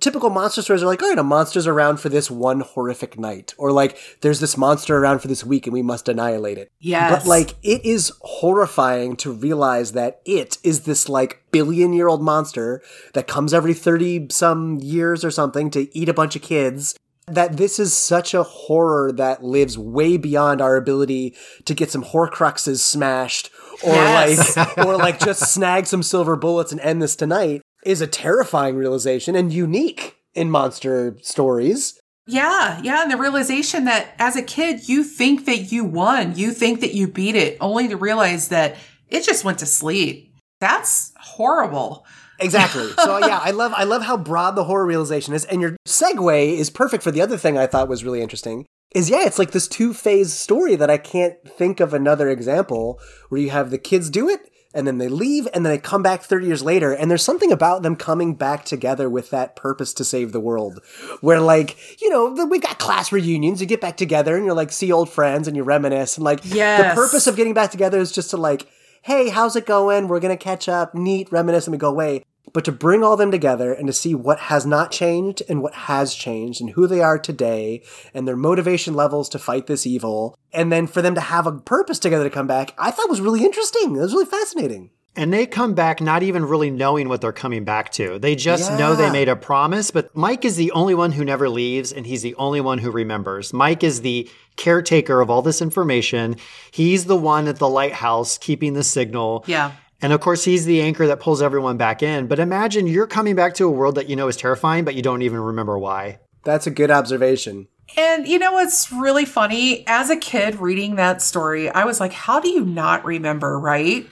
Typical 0.00 0.30
monster 0.30 0.62
stories 0.62 0.82
are 0.82 0.86
like, 0.86 1.02
oh, 1.02 1.08
you 1.08 1.16
know, 1.16 1.22
monsters 1.22 1.66
around 1.66 1.98
for 1.98 2.08
this 2.08 2.30
one 2.30 2.60
horrific 2.60 3.18
night, 3.18 3.54
or 3.58 3.72
like, 3.72 3.98
there's 4.20 4.40
this 4.40 4.56
monster 4.56 4.96
around 4.96 5.20
for 5.20 5.28
this 5.28 5.44
week 5.44 5.66
and 5.66 5.72
we 5.72 5.82
must 5.82 6.08
annihilate 6.08 6.58
it. 6.58 6.70
Yes. 6.80 7.10
But 7.10 7.26
like, 7.28 7.54
it 7.62 7.84
is 7.84 8.12
horrifying 8.20 9.16
to 9.16 9.32
realize 9.32 9.92
that 9.92 10.20
it 10.24 10.58
is 10.62 10.82
this 10.82 11.08
like 11.08 11.42
billion 11.50 11.92
year 11.92 12.08
old 12.08 12.22
monster 12.22 12.82
that 13.14 13.26
comes 13.26 13.54
every 13.54 13.74
30 13.74 14.28
some 14.30 14.78
years 14.80 15.24
or 15.24 15.30
something 15.30 15.70
to 15.70 15.96
eat 15.96 16.08
a 16.08 16.14
bunch 16.14 16.36
of 16.36 16.42
kids 16.42 16.94
that 17.26 17.56
this 17.56 17.78
is 17.78 17.96
such 17.96 18.34
a 18.34 18.42
horror 18.42 19.10
that 19.10 19.42
lives 19.42 19.78
way 19.78 20.18
beyond 20.18 20.60
our 20.60 20.76
ability 20.76 21.34
to 21.64 21.72
get 21.74 21.90
some 21.90 22.04
horcruxes 22.04 22.80
smashed 22.80 23.50
or 23.82 23.94
Yes. 23.94 24.56
like 24.56 24.78
or 24.86 24.96
like 24.98 25.18
just 25.20 25.52
snag 25.52 25.86
some 25.86 26.02
silver 26.02 26.36
bullets 26.36 26.70
and 26.70 26.80
end 26.82 27.00
this 27.00 27.16
tonight 27.16 27.62
is 27.84 28.00
a 28.00 28.06
terrifying 28.06 28.76
realization 28.76 29.34
and 29.36 29.52
unique 29.52 30.16
in 30.34 30.50
monster 30.50 31.16
stories. 31.22 31.98
Yeah, 32.26 32.80
yeah. 32.82 33.02
And 33.02 33.10
the 33.10 33.16
realization 33.16 33.84
that 33.84 34.14
as 34.18 34.36
a 34.36 34.42
kid, 34.42 34.88
you 34.88 35.04
think 35.04 35.44
that 35.44 35.70
you 35.72 35.84
won, 35.84 36.36
you 36.36 36.52
think 36.52 36.80
that 36.80 36.94
you 36.94 37.06
beat 37.06 37.36
it, 37.36 37.58
only 37.60 37.88
to 37.88 37.96
realize 37.96 38.48
that 38.48 38.76
it 39.08 39.24
just 39.24 39.44
went 39.44 39.58
to 39.58 39.66
sleep. 39.66 40.32
That's 40.60 41.12
horrible. 41.18 42.06
Exactly. 42.40 42.90
So 42.92 43.18
yeah, 43.26 43.40
I 43.42 43.50
love 43.50 43.72
I 43.76 43.84
love 43.84 44.02
how 44.02 44.16
broad 44.16 44.52
the 44.52 44.64
horror 44.64 44.86
realization 44.86 45.34
is, 45.34 45.44
and 45.44 45.60
your 45.60 45.76
segue 45.86 46.56
is 46.56 46.70
perfect 46.70 47.02
for 47.02 47.10
the 47.10 47.20
other 47.20 47.36
thing 47.36 47.58
I 47.58 47.66
thought 47.66 47.88
was 47.88 48.04
really 48.04 48.22
interesting. 48.22 48.64
Is 48.94 49.10
yeah, 49.10 49.26
it's 49.26 49.38
like 49.38 49.50
this 49.50 49.68
two 49.68 49.92
phase 49.92 50.32
story 50.32 50.76
that 50.76 50.90
I 50.90 50.98
can't 50.98 51.36
think 51.46 51.80
of 51.80 51.92
another 51.92 52.30
example 52.30 53.00
where 53.28 53.40
you 53.40 53.50
have 53.50 53.70
the 53.70 53.78
kids 53.78 54.08
do 54.08 54.28
it 54.28 54.40
and 54.74 54.86
then 54.86 54.98
they 54.98 55.08
leave 55.08 55.46
and 55.54 55.64
then 55.64 55.72
they 55.72 55.78
come 55.78 56.02
back 56.02 56.22
30 56.22 56.46
years 56.46 56.62
later 56.62 56.92
and 56.92 57.10
there's 57.10 57.22
something 57.22 57.52
about 57.52 57.82
them 57.82 57.96
coming 57.96 58.34
back 58.34 58.64
together 58.64 59.08
with 59.08 59.30
that 59.30 59.54
purpose 59.56 59.94
to 59.94 60.04
save 60.04 60.32
the 60.32 60.40
world. 60.40 60.80
Where 61.20 61.40
like 61.40 61.76
you 62.02 62.10
know 62.10 62.34
the- 62.34 62.46
we 62.46 62.58
got 62.58 62.78
class 62.78 63.12
reunions 63.12 63.60
you 63.60 63.66
get 63.66 63.80
back 63.80 63.96
together 63.96 64.36
and 64.36 64.44
you're 64.44 64.54
like 64.54 64.72
see 64.72 64.92
old 64.92 65.08
friends 65.08 65.46
and 65.48 65.56
you 65.56 65.62
reminisce 65.62 66.16
and 66.16 66.24
like 66.24 66.44
the 66.90 66.94
purpose 66.94 67.26
of 67.26 67.36
getting 67.36 67.54
back 67.54 67.70
together 67.70 67.98
is 67.98 68.12
just 68.12 68.30
to 68.30 68.36
like 68.36 68.66
hey 69.02 69.28
how's 69.28 69.54
it 69.56 69.66
going? 69.66 70.08
We're 70.08 70.20
gonna 70.20 70.36
catch 70.36 70.68
up 70.68 70.94
neat 70.94 71.30
reminisce 71.30 71.66
and 71.66 71.72
we 71.72 71.78
go 71.78 71.90
away 71.90 72.24
but 72.54 72.64
to 72.64 72.72
bring 72.72 73.04
all 73.04 73.18
them 73.18 73.30
together 73.30 73.74
and 73.74 73.86
to 73.86 73.92
see 73.92 74.14
what 74.14 74.38
has 74.38 74.64
not 74.64 74.90
changed 74.90 75.42
and 75.48 75.60
what 75.60 75.74
has 75.74 76.14
changed 76.14 76.62
and 76.62 76.70
who 76.70 76.86
they 76.86 77.02
are 77.02 77.18
today 77.18 77.82
and 78.14 78.26
their 78.26 78.36
motivation 78.36 78.94
levels 78.94 79.28
to 79.28 79.38
fight 79.38 79.66
this 79.66 79.86
evil 79.86 80.38
and 80.54 80.72
then 80.72 80.86
for 80.86 81.02
them 81.02 81.14
to 81.14 81.20
have 81.20 81.46
a 81.46 81.52
purpose 81.52 81.98
together 81.98 82.24
to 82.24 82.30
come 82.30 82.46
back 82.46 82.72
i 82.78 82.90
thought 82.90 83.10
was 83.10 83.20
really 83.20 83.44
interesting 83.44 83.94
it 83.96 84.00
was 84.00 84.14
really 84.14 84.24
fascinating 84.24 84.88
And 85.16 85.32
they 85.32 85.46
come 85.46 85.74
back 85.74 86.00
not 86.00 86.24
even 86.24 86.44
really 86.44 86.70
knowing 86.70 87.08
what 87.08 87.20
they're 87.20 87.32
coming 87.32 87.62
back 87.64 87.92
to. 87.92 88.18
They 88.18 88.34
just 88.34 88.76
know 88.76 88.96
they 88.96 89.12
made 89.12 89.28
a 89.28 89.36
promise, 89.36 89.92
but 89.92 90.10
Mike 90.16 90.44
is 90.44 90.56
the 90.56 90.72
only 90.72 90.94
one 90.96 91.12
who 91.12 91.24
never 91.24 91.48
leaves, 91.48 91.92
and 91.92 92.04
he's 92.04 92.22
the 92.22 92.34
only 92.34 92.60
one 92.60 92.78
who 92.78 92.90
remembers. 92.90 93.52
Mike 93.52 93.84
is 93.84 94.00
the 94.00 94.28
caretaker 94.56 95.20
of 95.20 95.30
all 95.30 95.40
this 95.40 95.62
information. 95.62 96.34
He's 96.72 97.04
the 97.04 97.14
one 97.14 97.46
at 97.46 97.60
the 97.60 97.68
lighthouse 97.68 98.38
keeping 98.38 98.72
the 98.74 98.82
signal. 98.82 99.44
Yeah. 99.46 99.70
And 100.02 100.12
of 100.12 100.20
course, 100.20 100.44
he's 100.44 100.64
the 100.66 100.82
anchor 100.82 101.06
that 101.06 101.20
pulls 101.20 101.40
everyone 101.40 101.76
back 101.76 102.02
in. 102.02 102.26
But 102.26 102.38
imagine 102.38 102.86
you're 102.86 103.06
coming 103.06 103.34
back 103.34 103.54
to 103.54 103.66
a 103.66 103.70
world 103.70 103.94
that 103.94 104.08
you 104.08 104.16
know 104.16 104.28
is 104.28 104.36
terrifying, 104.36 104.84
but 104.84 104.94
you 104.94 105.02
don't 105.02 105.22
even 105.22 105.40
remember 105.40 105.78
why. 105.78 106.18
that's 106.44 106.66
a 106.66 106.70
good 106.70 106.90
observation 106.90 107.68
And 107.96 108.26
you 108.26 108.38
know 108.38 108.52
what's 108.52 108.92
really 108.92 109.24
funny? 109.24 109.86
As 109.86 110.10
a 110.10 110.16
kid 110.16 110.56
reading 110.56 110.96
that 110.96 111.22
story, 111.22 111.70
I 111.70 111.84
was 111.84 112.00
like, 112.00 112.12
how 112.12 112.40
do 112.40 112.48
you 112.48 112.64
not 112.64 113.04
remember, 113.04 113.58
right? 113.58 114.06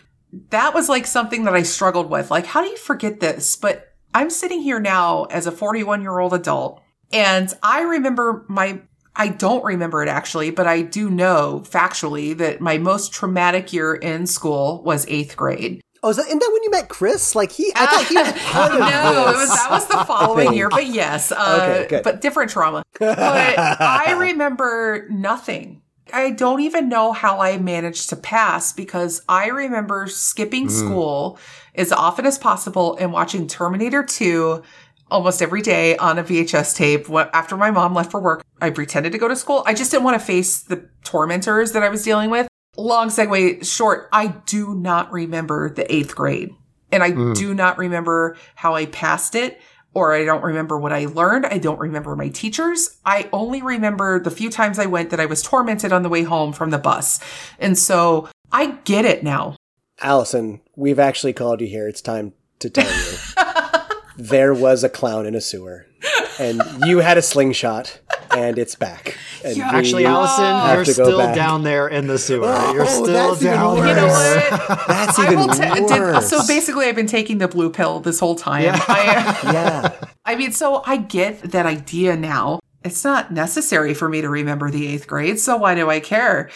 That 0.50 0.74
was 0.74 0.88
like 0.88 1.06
something 1.06 1.44
that 1.44 1.54
I 1.54 1.62
struggled 1.62 2.08
with. 2.08 2.30
Like, 2.30 2.46
how 2.46 2.62
do 2.62 2.68
you 2.68 2.76
forget 2.76 3.20
this? 3.20 3.56
But 3.56 3.92
I'm 4.14 4.30
sitting 4.30 4.62
here 4.62 4.80
now 4.80 5.24
as 5.24 5.46
a 5.46 5.52
41 5.52 6.02
year 6.02 6.18
old 6.18 6.32
adult 6.34 6.82
and 7.12 7.52
I 7.62 7.82
remember 7.82 8.44
my, 8.48 8.80
I 9.14 9.28
don't 9.28 9.62
remember 9.64 10.02
it 10.02 10.08
actually, 10.08 10.50
but 10.50 10.66
I 10.66 10.82
do 10.82 11.10
know 11.10 11.62
factually 11.68 12.36
that 12.38 12.60
my 12.60 12.78
most 12.78 13.12
traumatic 13.12 13.72
year 13.72 13.94
in 13.94 14.26
school 14.26 14.82
was 14.84 15.06
eighth 15.08 15.36
grade. 15.36 15.82
oh 16.02 16.10
is 16.10 16.16
that, 16.16 16.26
isn't 16.26 16.38
that 16.38 16.50
when 16.52 16.62
you 16.62 16.70
met 16.70 16.88
chris 16.88 17.34
like 17.36 17.52
he 17.52 17.70
i 17.76 17.86
thought 17.86 18.06
he 18.06 18.16
was 18.16 18.32
part 18.50 18.72
of 18.72 18.78
no, 18.80 19.30
it 19.30 19.36
was 19.36 19.50
that 19.50 19.70
was 19.70 19.86
the 19.86 20.04
following 20.04 20.52
year, 20.54 20.68
but 20.68 20.86
yes, 20.86 21.30
uh, 21.30 21.82
Okay, 21.84 22.00
but 22.02 22.20
different 22.20 22.50
trauma. 22.50 22.82
But 22.98 23.18
I 23.18 24.12
remember 24.18 25.06
nothing. 25.10 25.82
I 26.12 26.30
don't 26.30 26.60
even 26.60 26.88
know 26.90 27.12
how 27.12 27.40
I 27.40 27.56
managed 27.56 28.10
to 28.10 28.16
pass 28.16 28.72
because 28.72 29.22
I 29.28 29.46
remember 29.46 30.06
skipping 30.08 30.68
school 30.68 31.38
as 31.74 31.90
often 31.90 32.26
as 32.26 32.36
possible 32.38 32.96
and 32.96 33.12
watching 33.12 33.46
Terminator 33.46 34.02
2 34.02 34.62
almost 35.12 35.42
every 35.42 35.62
day 35.62 35.96
on 35.96 36.18
a 36.18 36.24
VHS 36.24 36.74
tape. 36.74 37.08
After 37.10 37.56
my 37.56 37.70
mom 37.70 37.94
left 37.94 38.10
for 38.10 38.20
work, 38.20 38.42
I 38.60 38.70
pretended 38.70 39.12
to 39.12 39.18
go 39.18 39.28
to 39.28 39.36
school. 39.36 39.62
I 39.66 39.74
just 39.74 39.90
didn't 39.90 40.04
want 40.04 40.18
to 40.18 40.26
face 40.26 40.62
the 40.62 40.88
tormentors 41.04 41.72
that 41.72 41.82
I 41.82 41.88
was 41.88 42.02
dealing 42.02 42.30
with. 42.30 42.48
Long 42.76 43.08
segue 43.08 43.64
short, 43.66 44.08
I 44.12 44.28
do 44.46 44.74
not 44.74 45.12
remember 45.12 45.68
the 45.70 45.92
eighth 45.94 46.16
grade. 46.16 46.50
And 46.90 47.02
I 47.02 47.12
mm. 47.12 47.34
do 47.34 47.54
not 47.54 47.78
remember 47.78 48.36
how 48.54 48.74
I 48.74 48.86
passed 48.86 49.34
it, 49.34 49.60
or 49.94 50.14
I 50.14 50.24
don't 50.24 50.42
remember 50.42 50.78
what 50.78 50.92
I 50.92 51.06
learned. 51.06 51.46
I 51.46 51.58
don't 51.58 51.78
remember 51.78 52.16
my 52.16 52.28
teachers. 52.28 52.98
I 53.04 53.28
only 53.32 53.62
remember 53.62 54.20
the 54.20 54.30
few 54.30 54.50
times 54.50 54.78
I 54.78 54.86
went 54.86 55.10
that 55.10 55.20
I 55.20 55.26
was 55.26 55.42
tormented 55.42 55.92
on 55.92 56.02
the 56.02 56.08
way 56.08 56.22
home 56.22 56.52
from 56.52 56.70
the 56.70 56.78
bus. 56.78 57.20
And 57.58 57.78
so 57.78 58.28
I 58.50 58.72
get 58.84 59.04
it 59.04 59.22
now. 59.22 59.56
allison 60.00 60.60
we've 60.76 60.98
actually 60.98 61.32
called 61.32 61.60
you 61.60 61.66
here 61.66 61.86
it's 61.86 62.00
time 62.00 62.32
to 62.58 62.70
tell 62.70 62.84
you 62.86 63.18
there 64.28 64.54
was 64.54 64.84
a 64.84 64.88
clown 64.88 65.26
in 65.26 65.34
a 65.34 65.40
sewer 65.40 65.86
and 66.38 66.62
you 66.86 66.98
had 66.98 67.18
a 67.18 67.22
slingshot 67.22 67.98
and 68.36 68.58
it's 68.58 68.74
back 68.74 69.16
and 69.44 69.56
we- 69.56 69.62
Actually, 69.62 70.06
Allison, 70.06 70.74
you're 70.76 70.84
still 70.84 71.18
back. 71.18 71.34
down 71.34 71.64
there 71.64 71.88
in 71.88 72.06
the 72.06 72.18
sewer. 72.18 72.44
Oh, 72.46 72.72
you're 72.72 72.86
still 72.86 73.34
down 73.34 73.78
worse. 73.78 73.88
You 73.88 73.94
there. 73.94 73.96
know 73.96 74.06
what? 74.06 74.86
that's 74.88 75.18
I 75.18 75.26
even 75.26 75.38
will 75.38 75.48
ta- 75.48 75.74
did- 75.74 75.90
worse 75.90 76.30
so 76.30 76.46
basically, 76.46 76.86
I've 76.86 76.94
been 76.96 77.06
taking 77.06 77.38
the 77.38 77.48
blue 77.48 77.70
pill 77.70 78.00
this 78.00 78.20
whole 78.20 78.36
time. 78.36 78.70
I, 78.72 79.38
yeah 79.52 80.06
I 80.24 80.36
mean, 80.36 80.52
so 80.52 80.82
I 80.86 80.98
get 80.98 81.42
that 81.42 81.66
idea 81.66 82.16
now. 82.16 82.60
It's 82.84 83.04
not 83.04 83.32
necessary 83.32 83.92
for 83.94 84.08
me 84.08 84.20
to 84.20 84.28
remember 84.28 84.70
the 84.70 84.86
eighth 84.86 85.06
grade, 85.06 85.38
so 85.40 85.56
why 85.56 85.74
do 85.74 85.90
I 85.90 86.00
care? 86.00 86.48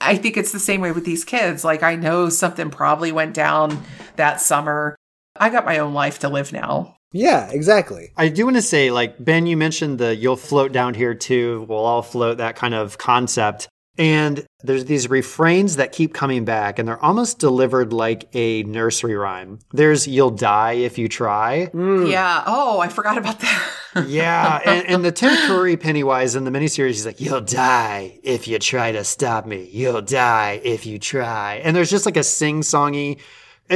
I 0.00 0.16
think 0.16 0.36
it's 0.36 0.50
the 0.52 0.58
same 0.58 0.80
way 0.80 0.92
with 0.92 1.04
these 1.04 1.24
kids. 1.24 1.64
Like, 1.64 1.82
I 1.82 1.94
know 1.94 2.28
something 2.28 2.70
probably 2.70 3.12
went 3.12 3.34
down 3.34 3.82
that 4.16 4.40
summer. 4.40 4.96
I 5.36 5.50
got 5.50 5.64
my 5.64 5.78
own 5.78 5.94
life 5.94 6.18
to 6.20 6.28
live 6.28 6.52
now. 6.52 6.96
Yeah, 7.12 7.50
exactly. 7.50 8.12
I 8.16 8.28
do 8.28 8.44
want 8.44 8.56
to 8.56 8.62
say, 8.62 8.90
like, 8.90 9.22
Ben, 9.22 9.46
you 9.46 9.56
mentioned 9.56 9.98
the 9.98 10.16
you'll 10.16 10.36
float 10.36 10.72
down 10.72 10.94
here 10.94 11.14
too, 11.14 11.66
we'll 11.68 11.78
all 11.84 12.02
float, 12.02 12.38
that 12.38 12.56
kind 12.56 12.74
of 12.74 12.98
concept. 12.98 13.68
And 13.98 14.46
there's 14.62 14.86
these 14.86 15.10
refrains 15.10 15.76
that 15.76 15.92
keep 15.92 16.14
coming 16.14 16.46
back, 16.46 16.78
and 16.78 16.88
they're 16.88 17.02
almost 17.04 17.38
delivered 17.38 17.92
like 17.92 18.26
a 18.34 18.62
nursery 18.62 19.14
rhyme. 19.14 19.58
There's 19.72 20.08
you'll 20.08 20.30
die 20.30 20.72
if 20.72 20.96
you 20.96 21.08
try. 21.08 21.68
Mm. 21.74 22.10
Yeah. 22.10 22.42
Oh, 22.46 22.80
I 22.80 22.88
forgot 22.88 23.18
about 23.18 23.40
that. 23.40 23.70
Yeah. 24.06 24.58
And, 24.64 24.86
and 24.86 25.04
the 25.04 25.12
Tim 25.12 25.36
Curry 25.46 25.76
Pennywise 25.76 26.34
in 26.34 26.44
the 26.44 26.50
miniseries, 26.50 26.92
he's 26.92 27.04
like, 27.04 27.20
You'll 27.20 27.42
die 27.42 28.18
if 28.22 28.48
you 28.48 28.58
try 28.58 28.90
to 28.92 29.04
stop 29.04 29.44
me. 29.44 29.68
You'll 29.70 30.00
die 30.00 30.62
if 30.64 30.86
you 30.86 30.98
try. 30.98 31.56
And 31.56 31.76
there's 31.76 31.90
just 31.90 32.06
like 32.06 32.16
a 32.16 32.22
sing 32.22 32.62
songy, 32.62 33.20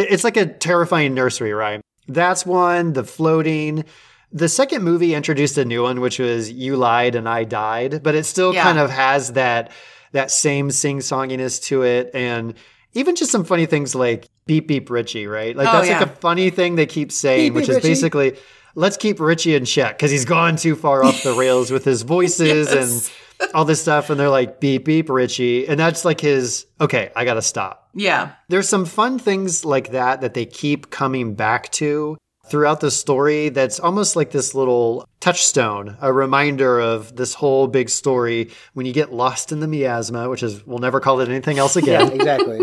it's 0.00 0.24
like 0.24 0.36
a 0.36 0.46
terrifying 0.46 1.14
nursery 1.14 1.52
rhyme. 1.52 1.80
That's 2.08 2.46
one, 2.46 2.92
the 2.92 3.04
floating. 3.04 3.84
The 4.32 4.48
second 4.48 4.82
movie 4.82 5.14
introduced 5.14 5.56
a 5.58 5.64
new 5.64 5.82
one, 5.82 6.00
which 6.00 6.18
was 6.18 6.50
You 6.50 6.76
Lied 6.76 7.14
and 7.14 7.28
I 7.28 7.44
Died, 7.44 8.02
but 8.02 8.14
it 8.14 8.24
still 8.24 8.52
Yeah. 8.54 8.62
kind 8.64 8.78
of 8.78 8.90
has 8.90 9.32
that 9.32 9.72
that 10.12 10.30
same 10.30 10.70
sing 10.70 10.98
songiness 10.98 11.62
to 11.64 11.82
it. 11.82 12.10
And 12.14 12.54
even 12.94 13.16
just 13.16 13.30
some 13.30 13.44
funny 13.44 13.66
things 13.66 13.94
like 13.94 14.26
beep 14.46 14.66
beep 14.68 14.88
Richie, 14.90 15.26
right? 15.26 15.54
Like 15.56 15.68
Oh, 15.68 15.72
that's 15.72 15.88
yeah. 15.88 15.98
like 16.00 16.08
a 16.08 16.12
funny 16.16 16.50
thing 16.50 16.76
they 16.76 16.86
keep 16.86 17.10
saying, 17.12 17.52
Beep, 17.52 17.54
which 17.54 17.62
beep, 17.64 17.70
is 17.70 17.76
Richie. 17.76 17.88
basically 17.88 18.36
let's 18.74 18.96
keep 18.96 19.18
Richie 19.20 19.54
in 19.54 19.64
check 19.64 19.96
because 19.96 20.10
he's 20.10 20.24
gone 20.26 20.56
too 20.56 20.76
far 20.76 21.02
off 21.04 21.22
the 21.22 21.32
rails 21.34 21.70
with 21.70 21.84
his 21.84 22.02
voices 22.16 22.68
Yes. 22.72 22.72
and 22.72 23.12
all 23.54 23.64
this 23.64 23.80
stuff. 23.80 24.10
And 24.10 24.18
they're 24.18 24.28
like 24.28 24.60
beep 24.60 24.84
beep 24.84 25.08
Richie, 25.08 25.66
and 25.66 25.78
that's 25.78 26.04
like 26.04 26.20
his 26.20 26.66
okay, 26.80 27.10
I 27.16 27.24
gotta 27.24 27.42
stop. 27.42 27.90
yeah. 27.94 28.32
There's 28.48 28.68
some 28.68 28.84
fun 28.86 29.18
things 29.18 29.64
like 29.64 29.90
that 29.90 30.20
that 30.20 30.34
they 30.34 30.46
keep 30.46 30.90
coming 30.90 31.34
back 31.34 31.70
to 31.72 32.16
throughout 32.48 32.78
the 32.80 32.90
story 32.92 33.48
that's 33.48 33.80
almost 33.80 34.14
like 34.14 34.30
this 34.30 34.54
little 34.54 35.04
touchstone, 35.20 35.96
a 36.00 36.12
reminder 36.12 36.78
of 36.80 37.16
this 37.16 37.34
whole 37.34 37.66
big 37.66 37.88
story 37.90 38.50
when 38.74 38.86
you 38.86 38.92
get 38.92 39.12
lost 39.12 39.50
in 39.50 39.58
the 39.58 39.66
miasma, 39.66 40.28
which 40.30 40.44
is 40.44 40.64
we'll 40.64 40.78
never 40.78 41.00
call 41.00 41.20
it 41.20 41.28
anything 41.28 41.58
else 41.58 41.74
again. 41.74 42.12
exactly. 42.14 42.60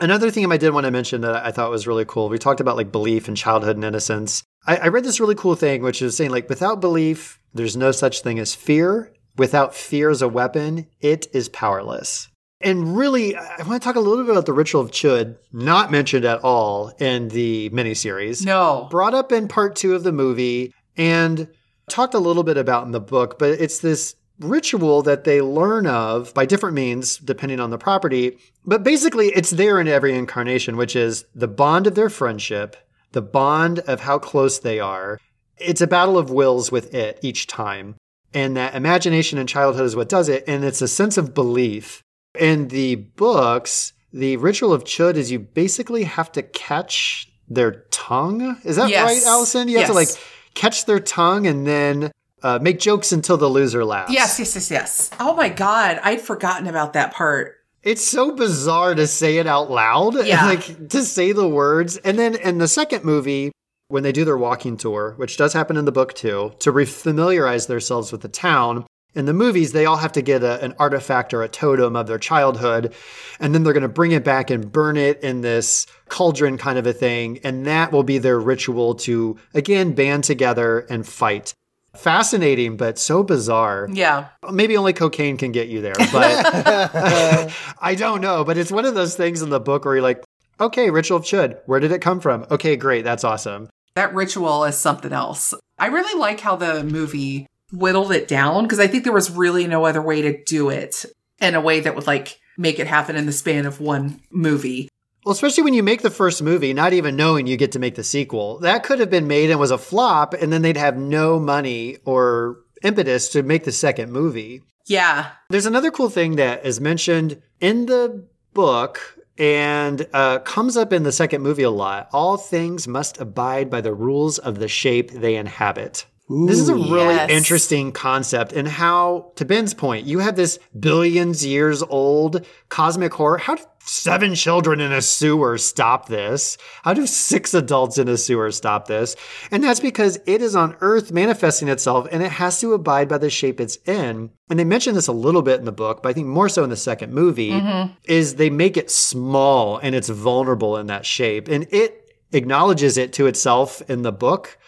Another 0.00 0.30
thing 0.30 0.50
I 0.52 0.56
did 0.56 0.72
want 0.72 0.84
to 0.84 0.92
mention 0.92 1.22
that 1.22 1.44
I 1.44 1.50
thought 1.50 1.70
was 1.72 1.88
really 1.88 2.04
cool, 2.04 2.28
we 2.28 2.38
talked 2.38 2.60
about 2.60 2.76
like 2.76 2.92
belief 2.92 3.26
and 3.26 3.36
childhood 3.36 3.74
and 3.74 3.84
innocence. 3.84 4.44
I, 4.64 4.76
I 4.76 4.88
read 4.88 5.02
this 5.02 5.18
really 5.18 5.34
cool 5.34 5.56
thing, 5.56 5.82
which 5.82 6.00
is 6.00 6.16
saying 6.16 6.30
like 6.30 6.48
without 6.48 6.80
belief, 6.80 7.40
there's 7.52 7.76
no 7.76 7.90
such 7.90 8.20
thing 8.20 8.38
as 8.38 8.54
fear. 8.54 9.12
Without 9.38 9.74
fear 9.74 10.10
as 10.10 10.20
a 10.20 10.28
weapon, 10.28 10.86
it 11.00 11.28
is 11.32 11.48
powerless. 11.48 12.28
And 12.60 12.96
really, 12.96 13.36
I 13.36 13.62
want 13.62 13.80
to 13.80 13.86
talk 13.86 13.94
a 13.94 14.00
little 14.00 14.24
bit 14.24 14.32
about 14.32 14.46
the 14.46 14.52
ritual 14.52 14.80
of 14.80 14.90
Chud, 14.90 15.36
not 15.52 15.92
mentioned 15.92 16.24
at 16.24 16.42
all 16.42 16.88
in 16.98 17.28
the 17.28 17.70
miniseries. 17.70 18.44
No. 18.44 18.88
Brought 18.90 19.14
up 19.14 19.30
in 19.30 19.46
part 19.46 19.76
two 19.76 19.94
of 19.94 20.02
the 20.02 20.10
movie 20.10 20.74
and 20.96 21.48
talked 21.88 22.14
a 22.14 22.18
little 22.18 22.42
bit 22.42 22.56
about 22.56 22.84
in 22.84 22.90
the 22.90 23.00
book, 23.00 23.38
but 23.38 23.50
it's 23.50 23.78
this 23.78 24.16
ritual 24.40 25.02
that 25.02 25.22
they 25.22 25.40
learn 25.40 25.86
of 25.86 26.34
by 26.34 26.46
different 26.46 26.74
means, 26.74 27.18
depending 27.18 27.60
on 27.60 27.70
the 27.70 27.78
property. 27.78 28.38
But 28.64 28.82
basically, 28.82 29.28
it's 29.28 29.50
there 29.50 29.80
in 29.80 29.86
every 29.86 30.16
incarnation, 30.16 30.76
which 30.76 30.96
is 30.96 31.24
the 31.36 31.48
bond 31.48 31.86
of 31.86 31.94
their 31.94 32.10
friendship, 32.10 32.76
the 33.12 33.22
bond 33.22 33.78
of 33.80 34.00
how 34.00 34.18
close 34.18 34.58
they 34.58 34.80
are. 34.80 35.20
It's 35.58 35.80
a 35.80 35.86
battle 35.86 36.18
of 36.18 36.30
wills 36.30 36.72
with 36.72 36.92
it 36.92 37.20
each 37.22 37.46
time. 37.46 37.94
And 38.34 38.56
that 38.56 38.74
imagination 38.74 39.38
in 39.38 39.46
childhood 39.46 39.86
is 39.86 39.96
what 39.96 40.08
does 40.08 40.28
it. 40.28 40.44
And 40.46 40.64
it's 40.64 40.82
a 40.82 40.88
sense 40.88 41.16
of 41.16 41.34
belief. 41.34 42.02
In 42.38 42.68
the 42.68 42.94
books, 42.96 43.92
the 44.12 44.36
ritual 44.36 44.72
of 44.72 44.84
Chud 44.84 45.14
is 45.16 45.30
you 45.30 45.38
basically 45.38 46.04
have 46.04 46.30
to 46.32 46.42
catch 46.42 47.30
their 47.48 47.84
tongue. 47.90 48.58
Is 48.64 48.76
that 48.76 48.90
Yes. 48.90 49.04
right, 49.04 49.22
Allison? 49.30 49.68
You 49.68 49.78
have 49.78 49.86
to 49.88 49.92
like 49.94 50.08
catch 50.54 50.84
their 50.84 51.00
tongue 51.00 51.46
and 51.46 51.66
then 51.66 52.12
uh, 52.42 52.58
make 52.60 52.78
jokes 52.78 53.12
until 53.12 53.36
the 53.36 53.48
loser 53.48 53.84
laughs. 53.84 54.12
Yes, 54.12 54.38
yes, 54.38 54.54
yes, 54.54 54.70
yes. 54.70 55.10
Oh 55.18 55.34
my 55.34 55.48
God. 55.48 55.98
I'd 56.04 56.20
forgotten 56.20 56.66
about 56.66 56.92
that 56.92 57.12
part. 57.14 57.54
It's 57.82 58.04
so 58.04 58.32
bizarre 58.34 58.94
to 58.94 59.06
say 59.06 59.38
it 59.38 59.46
out 59.46 59.70
loud. 59.70 60.14
Yeah. 60.26 60.44
like 60.46 60.88
to 60.90 61.02
say 61.02 61.32
the 61.32 61.48
words. 61.48 61.96
And 61.96 62.18
then 62.18 62.34
in 62.34 62.58
the 62.58 62.68
second 62.68 63.04
movie, 63.04 63.52
when 63.88 64.02
they 64.02 64.12
do 64.12 64.24
their 64.24 64.36
walking 64.36 64.76
tour, 64.76 65.14
which 65.16 65.36
does 65.36 65.54
happen 65.54 65.76
in 65.76 65.86
the 65.86 65.92
book 65.92 66.14
too, 66.14 66.52
to 66.60 66.72
refamiliarize 66.72 67.66
themselves 67.66 68.12
with 68.12 68.20
the 68.20 68.28
town. 68.28 68.86
In 69.14 69.24
the 69.24 69.32
movies, 69.32 69.72
they 69.72 69.86
all 69.86 69.96
have 69.96 70.12
to 70.12 70.22
get 70.22 70.44
a, 70.44 70.62
an 70.62 70.74
artifact 70.78 71.32
or 71.32 71.42
a 71.42 71.48
totem 71.48 71.96
of 71.96 72.06
their 72.06 72.18
childhood, 72.18 72.94
and 73.40 73.54
then 73.54 73.64
they're 73.64 73.72
going 73.72 73.82
to 73.82 73.88
bring 73.88 74.12
it 74.12 74.22
back 74.22 74.50
and 74.50 74.70
burn 74.70 74.98
it 74.98 75.20
in 75.22 75.40
this 75.40 75.86
cauldron 76.08 76.58
kind 76.58 76.78
of 76.78 76.86
a 76.86 76.92
thing. 76.92 77.40
And 77.42 77.66
that 77.66 77.90
will 77.90 78.02
be 78.02 78.18
their 78.18 78.38
ritual 78.38 78.94
to, 78.96 79.38
again, 79.54 79.94
band 79.94 80.24
together 80.24 80.80
and 80.90 81.06
fight. 81.06 81.54
Fascinating, 81.96 82.76
but 82.76 82.98
so 82.98 83.22
bizarre. 83.22 83.88
Yeah. 83.90 84.28
Maybe 84.52 84.76
only 84.76 84.92
cocaine 84.92 85.38
can 85.38 85.52
get 85.52 85.68
you 85.68 85.80
there, 85.80 85.94
but 86.12 87.52
I 87.80 87.94
don't 87.96 88.20
know. 88.20 88.44
But 88.44 88.58
it's 88.58 88.70
one 88.70 88.84
of 88.84 88.94
those 88.94 89.16
things 89.16 89.40
in 89.40 89.48
the 89.48 89.58
book 89.58 89.86
where 89.86 89.94
you're 89.94 90.02
like, 90.02 90.22
okay, 90.60 90.90
ritual 90.90 91.16
of 91.16 91.24
chud. 91.24 91.58
Where 91.64 91.80
did 91.80 91.90
it 91.90 92.02
come 92.02 92.20
from? 92.20 92.46
Okay, 92.50 92.76
great. 92.76 93.04
That's 93.04 93.24
awesome. 93.24 93.70
That 93.98 94.14
ritual 94.14 94.62
is 94.62 94.78
something 94.78 95.12
else. 95.12 95.54
I 95.76 95.86
really 95.86 96.20
like 96.20 96.38
how 96.38 96.54
the 96.54 96.84
movie 96.84 97.48
whittled 97.72 98.12
it 98.12 98.28
down 98.28 98.62
because 98.62 98.78
I 98.78 98.86
think 98.86 99.02
there 99.02 99.12
was 99.12 99.28
really 99.28 99.66
no 99.66 99.86
other 99.86 100.00
way 100.00 100.22
to 100.22 100.40
do 100.44 100.68
it 100.68 101.04
in 101.40 101.56
a 101.56 101.60
way 101.60 101.80
that 101.80 101.96
would 101.96 102.06
like 102.06 102.38
make 102.56 102.78
it 102.78 102.86
happen 102.86 103.16
in 103.16 103.26
the 103.26 103.32
span 103.32 103.66
of 103.66 103.80
one 103.80 104.20
movie. 104.30 104.88
Well, 105.24 105.32
especially 105.32 105.64
when 105.64 105.74
you 105.74 105.82
make 105.82 106.02
the 106.02 106.12
first 106.12 106.44
movie, 106.44 106.72
not 106.72 106.92
even 106.92 107.16
knowing 107.16 107.48
you 107.48 107.56
get 107.56 107.72
to 107.72 107.80
make 107.80 107.96
the 107.96 108.04
sequel. 108.04 108.60
That 108.60 108.84
could 108.84 109.00
have 109.00 109.10
been 109.10 109.26
made 109.26 109.50
and 109.50 109.58
was 109.58 109.72
a 109.72 109.78
flop, 109.78 110.32
and 110.32 110.52
then 110.52 110.62
they'd 110.62 110.76
have 110.76 110.96
no 110.96 111.40
money 111.40 111.96
or 112.04 112.58
impetus 112.84 113.28
to 113.30 113.42
make 113.42 113.64
the 113.64 113.72
second 113.72 114.12
movie. 114.12 114.62
Yeah. 114.86 115.32
There's 115.50 115.66
another 115.66 115.90
cool 115.90 116.08
thing 116.08 116.36
that 116.36 116.64
is 116.64 116.80
mentioned 116.80 117.42
in 117.60 117.86
the 117.86 118.28
book 118.54 119.17
and 119.38 120.06
uh, 120.12 120.40
comes 120.40 120.76
up 120.76 120.92
in 120.92 121.04
the 121.04 121.12
second 121.12 121.42
movie 121.42 121.62
a 121.62 121.70
lot. 121.70 122.08
All 122.12 122.36
things 122.36 122.88
must 122.88 123.20
abide 123.20 123.70
by 123.70 123.80
the 123.80 123.94
rules 123.94 124.38
of 124.38 124.58
the 124.58 124.68
shape 124.68 125.10
they 125.10 125.36
inhabit. 125.36 126.06
This 126.28 126.58
is 126.58 126.68
a 126.68 126.74
really 126.74 127.14
yes. 127.14 127.30
interesting 127.30 127.92
concept, 127.92 128.52
and 128.52 128.68
how, 128.68 129.32
to 129.36 129.44
Ben's 129.44 129.72
point, 129.72 130.06
you 130.06 130.18
have 130.18 130.36
this 130.36 130.58
billions 130.78 131.44
years 131.44 131.82
old 131.82 132.44
cosmic 132.68 133.14
horror. 133.14 133.38
How 133.38 133.54
do 133.54 133.62
seven 133.80 134.34
children 134.34 134.80
in 134.80 134.92
a 134.92 135.00
sewer 135.00 135.56
stop 135.56 136.08
this? 136.08 136.58
How 136.82 136.92
do 136.92 137.06
six 137.06 137.54
adults 137.54 137.96
in 137.96 138.08
a 138.08 138.18
sewer 138.18 138.52
stop 138.52 138.88
this? 138.88 139.16
And 139.50 139.64
that's 139.64 139.80
because 139.80 140.18
it 140.26 140.42
is 140.42 140.54
on 140.54 140.76
Earth 140.80 141.12
manifesting 141.12 141.68
itself, 141.68 142.06
and 142.12 142.22
it 142.22 142.32
has 142.32 142.60
to 142.60 142.74
abide 142.74 143.08
by 143.08 143.18
the 143.18 143.30
shape 143.30 143.58
it's 143.58 143.76
in. 143.86 144.30
And 144.50 144.58
they 144.58 144.64
mention 144.64 144.94
this 144.94 145.08
a 145.08 145.12
little 145.12 145.42
bit 145.42 145.60
in 145.60 145.64
the 145.64 145.72
book, 145.72 146.02
but 146.02 146.10
I 146.10 146.12
think 146.12 146.26
more 146.26 146.50
so 146.50 146.62
in 146.62 146.70
the 146.70 146.76
second 146.76 147.12
movie, 147.12 147.52
mm-hmm. 147.52 147.94
is 148.04 148.34
they 148.34 148.50
make 148.50 148.76
it 148.76 148.90
small 148.90 149.78
and 149.78 149.94
it's 149.94 150.10
vulnerable 150.10 150.76
in 150.76 150.88
that 150.88 151.06
shape. 151.06 151.48
And 151.48 151.66
it 151.70 152.04
acknowledges 152.32 152.98
it 152.98 153.14
to 153.14 153.26
itself 153.26 153.80
in 153.88 154.02
the 154.02 154.12
book 154.12 154.58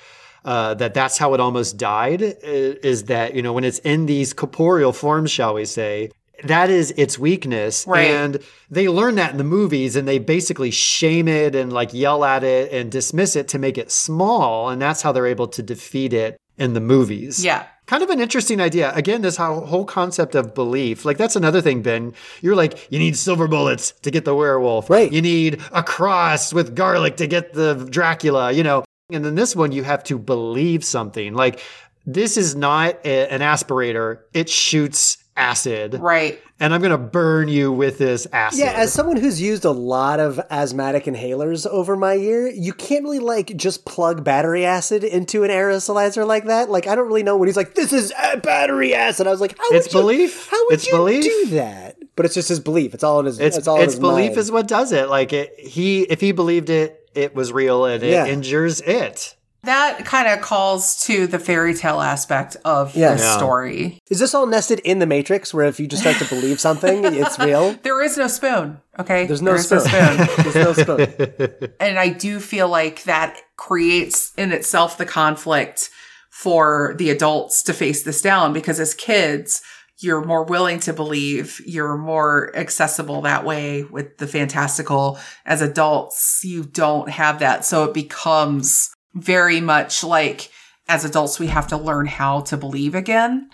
uh, 0.44 0.74
that 0.74 0.94
that's 0.94 1.18
how 1.18 1.34
it 1.34 1.40
almost 1.40 1.76
died 1.76 2.22
is 2.22 3.04
that 3.04 3.34
you 3.34 3.42
know 3.42 3.52
when 3.52 3.64
it's 3.64 3.78
in 3.80 4.06
these 4.06 4.32
corporeal 4.32 4.92
forms 4.92 5.30
shall 5.30 5.54
we 5.54 5.64
say 5.64 6.10
that 6.44 6.70
is 6.70 6.90
its 6.96 7.18
weakness 7.18 7.84
Right. 7.86 8.10
and 8.10 8.38
they 8.70 8.88
learn 8.88 9.16
that 9.16 9.32
in 9.32 9.36
the 9.36 9.44
movies 9.44 9.96
and 9.96 10.08
they 10.08 10.18
basically 10.18 10.70
shame 10.70 11.28
it 11.28 11.54
and 11.54 11.70
like 11.72 11.92
yell 11.92 12.24
at 12.24 12.42
it 12.44 12.72
and 12.72 12.90
dismiss 12.90 13.36
it 13.36 13.48
to 13.48 13.58
make 13.58 13.76
it 13.76 13.90
small 13.90 14.70
and 14.70 14.80
that's 14.80 15.02
how 15.02 15.12
they're 15.12 15.26
able 15.26 15.48
to 15.48 15.62
defeat 15.62 16.12
it 16.14 16.38
in 16.56 16.72
the 16.72 16.80
movies 16.80 17.44
Yeah. 17.44 17.64
kind 17.86 18.02
of 18.02 18.10
an 18.10 18.20
interesting 18.20 18.60
idea. 18.60 18.92
Again, 18.94 19.20
this 19.22 19.36
whole 19.36 19.84
concept 19.84 20.34
of 20.34 20.54
belief. 20.54 21.04
Like 21.04 21.16
that's 21.18 21.34
another 21.36 21.60
thing, 21.60 21.82
Ben. 21.82 22.12
You're 22.40 22.54
like, 22.54 22.86
you 22.92 22.98
need 23.00 23.16
silver 23.16 23.48
bullets 23.48 23.92
to 24.02 24.10
get 24.10 24.24
the 24.24 24.34
werewolf. 24.34 24.88
Right. 24.90 25.10
You 25.12 25.20
need 25.22 25.60
a 25.72 25.82
cross 25.82 26.52
with 26.54 26.76
garlic 26.76 27.16
to 27.16 27.26
get 27.26 27.52
the 27.54 27.74
Dracula, 27.90 28.52
you 28.52 28.62
know. 28.62 28.84
And 29.14 29.24
then 29.24 29.34
this 29.34 29.54
one, 29.56 29.72
you 29.72 29.82
have 29.84 30.04
to 30.04 30.18
believe 30.18 30.84
something. 30.84 31.34
Like 31.34 31.60
this 32.06 32.36
is 32.36 32.54
not 32.56 32.96
a- 33.04 33.28
an 33.32 33.40
aspirator. 33.40 34.20
It 34.32 34.48
shoots 34.48 35.18
acid. 35.36 35.94
Right. 35.94 36.40
And 36.58 36.74
I'm 36.74 36.80
going 36.82 36.90
to 36.92 36.98
burn 36.98 37.48
you 37.48 37.72
with 37.72 37.96
this 37.96 38.26
acid. 38.32 38.58
Yeah, 38.60 38.72
as 38.72 38.92
someone 38.92 39.16
who's 39.16 39.40
used 39.40 39.64
a 39.64 39.70
lot 39.70 40.20
of 40.20 40.38
asthmatic 40.50 41.04
inhalers 41.04 41.66
over 41.66 41.96
my 41.96 42.12
year, 42.14 42.48
you 42.48 42.74
can't 42.74 43.02
really 43.04 43.18
like 43.20 43.56
just 43.56 43.86
plug 43.86 44.22
battery 44.24 44.66
acid 44.66 45.02
into 45.02 45.42
an 45.44 45.50
aerosolizer 45.50 46.26
like 46.26 46.44
that. 46.46 46.68
Like 46.68 46.86
I 46.86 46.94
don't 46.94 47.06
really 47.06 47.22
know 47.22 47.38
when 47.38 47.48
he's 47.48 47.56
like, 47.56 47.74
"This 47.74 47.94
is 47.94 48.12
uh, 48.18 48.36
battery 48.36 48.94
acid." 48.94 49.26
I 49.26 49.30
was 49.30 49.40
like, 49.40 49.56
"How 49.56 49.64
It's 49.70 49.86
would 49.86 49.94
you, 49.94 50.00
belief. 50.00 50.48
How 50.50 50.64
would 50.66 50.74
It's 50.74 50.86
you 50.86 50.92
belief. 50.92 51.24
do 51.24 51.46
that?" 51.56 51.96
But 52.16 52.26
it's 52.26 52.34
just 52.34 52.50
his 52.50 52.60
belief. 52.60 52.92
It's 52.92 53.04
all 53.04 53.20
in 53.20 53.26
his. 53.26 53.38
it's 53.40 53.56
It's, 53.56 53.66
all 53.66 53.76
in 53.78 53.84
it's 53.84 53.94
his 53.94 54.00
belief 54.00 54.30
mind. 54.32 54.38
is 54.38 54.52
what 54.52 54.68
does 54.68 54.92
it. 54.92 55.08
Like 55.08 55.32
it, 55.32 55.58
he, 55.58 56.02
if 56.02 56.20
he 56.20 56.32
believed 56.32 56.68
it, 56.68 56.99
it 57.14 57.34
was 57.34 57.52
real 57.52 57.84
and 57.84 58.02
it 58.02 58.10
Yeah. 58.12 58.26
injures 58.26 58.80
it. 58.80 59.36
That 59.64 60.06
kind 60.06 60.26
of 60.26 60.40
calls 60.40 61.02
to 61.04 61.26
the 61.26 61.38
fairy 61.38 61.74
tale 61.74 62.00
aspect 62.00 62.56
of 62.64 62.96
Yeah. 62.96 63.12
this 63.12 63.20
Yeah. 63.22 63.36
story. 63.36 63.98
Is 64.10 64.18
this 64.18 64.34
all 64.34 64.46
nested 64.46 64.78
in 64.84 65.00
the 65.00 65.06
Matrix, 65.06 65.52
where 65.52 65.66
if 65.66 65.78
you 65.78 65.86
just 65.86 66.00
start 66.02 66.16
to 66.16 66.24
believe 66.24 66.58
something, 66.58 67.04
it's 67.14 67.38
real? 67.38 67.76
There 67.82 68.00
is 68.02 68.16
no 68.16 68.26
spoon, 68.26 68.78
okay? 68.98 69.26
There's 69.26 69.42
no 69.42 69.50
There 69.58 69.60
is 69.60 69.66
spoon. 69.66 70.28
There's 70.44 70.54
no 70.54 70.72
spoon. 70.72 71.72
and 71.80 71.98
I 71.98 72.08
do 72.08 72.40
feel 72.40 72.68
like 72.68 73.02
that 73.04 73.36
creates 73.58 74.32
in 74.38 74.50
itself 74.52 74.96
the 74.96 75.04
conflict 75.04 75.90
for 76.30 76.94
the 76.96 77.10
adults 77.10 77.62
to 77.64 77.74
face 77.74 78.02
this 78.02 78.22
down 78.22 78.54
because 78.54 78.80
as 78.80 78.94
kids, 78.94 79.60
you're 80.02 80.24
more 80.24 80.44
willing 80.44 80.80
to 80.80 80.92
believe, 80.92 81.60
you're 81.66 81.96
more 81.96 82.54
accessible 82.56 83.22
that 83.22 83.44
way 83.44 83.84
with 83.84 84.18
the 84.18 84.26
fantastical. 84.26 85.18
As 85.44 85.62
adults, 85.62 86.40
you 86.44 86.64
don't 86.64 87.08
have 87.08 87.40
that. 87.40 87.64
So 87.64 87.84
it 87.84 87.94
becomes 87.94 88.90
very 89.14 89.60
much 89.60 90.02
like 90.04 90.50
as 90.90 91.04
adults, 91.04 91.38
we 91.38 91.46
have 91.46 91.68
to 91.68 91.76
learn 91.76 92.06
how 92.06 92.40
to 92.40 92.56
believe 92.56 92.96
again. 92.96 93.48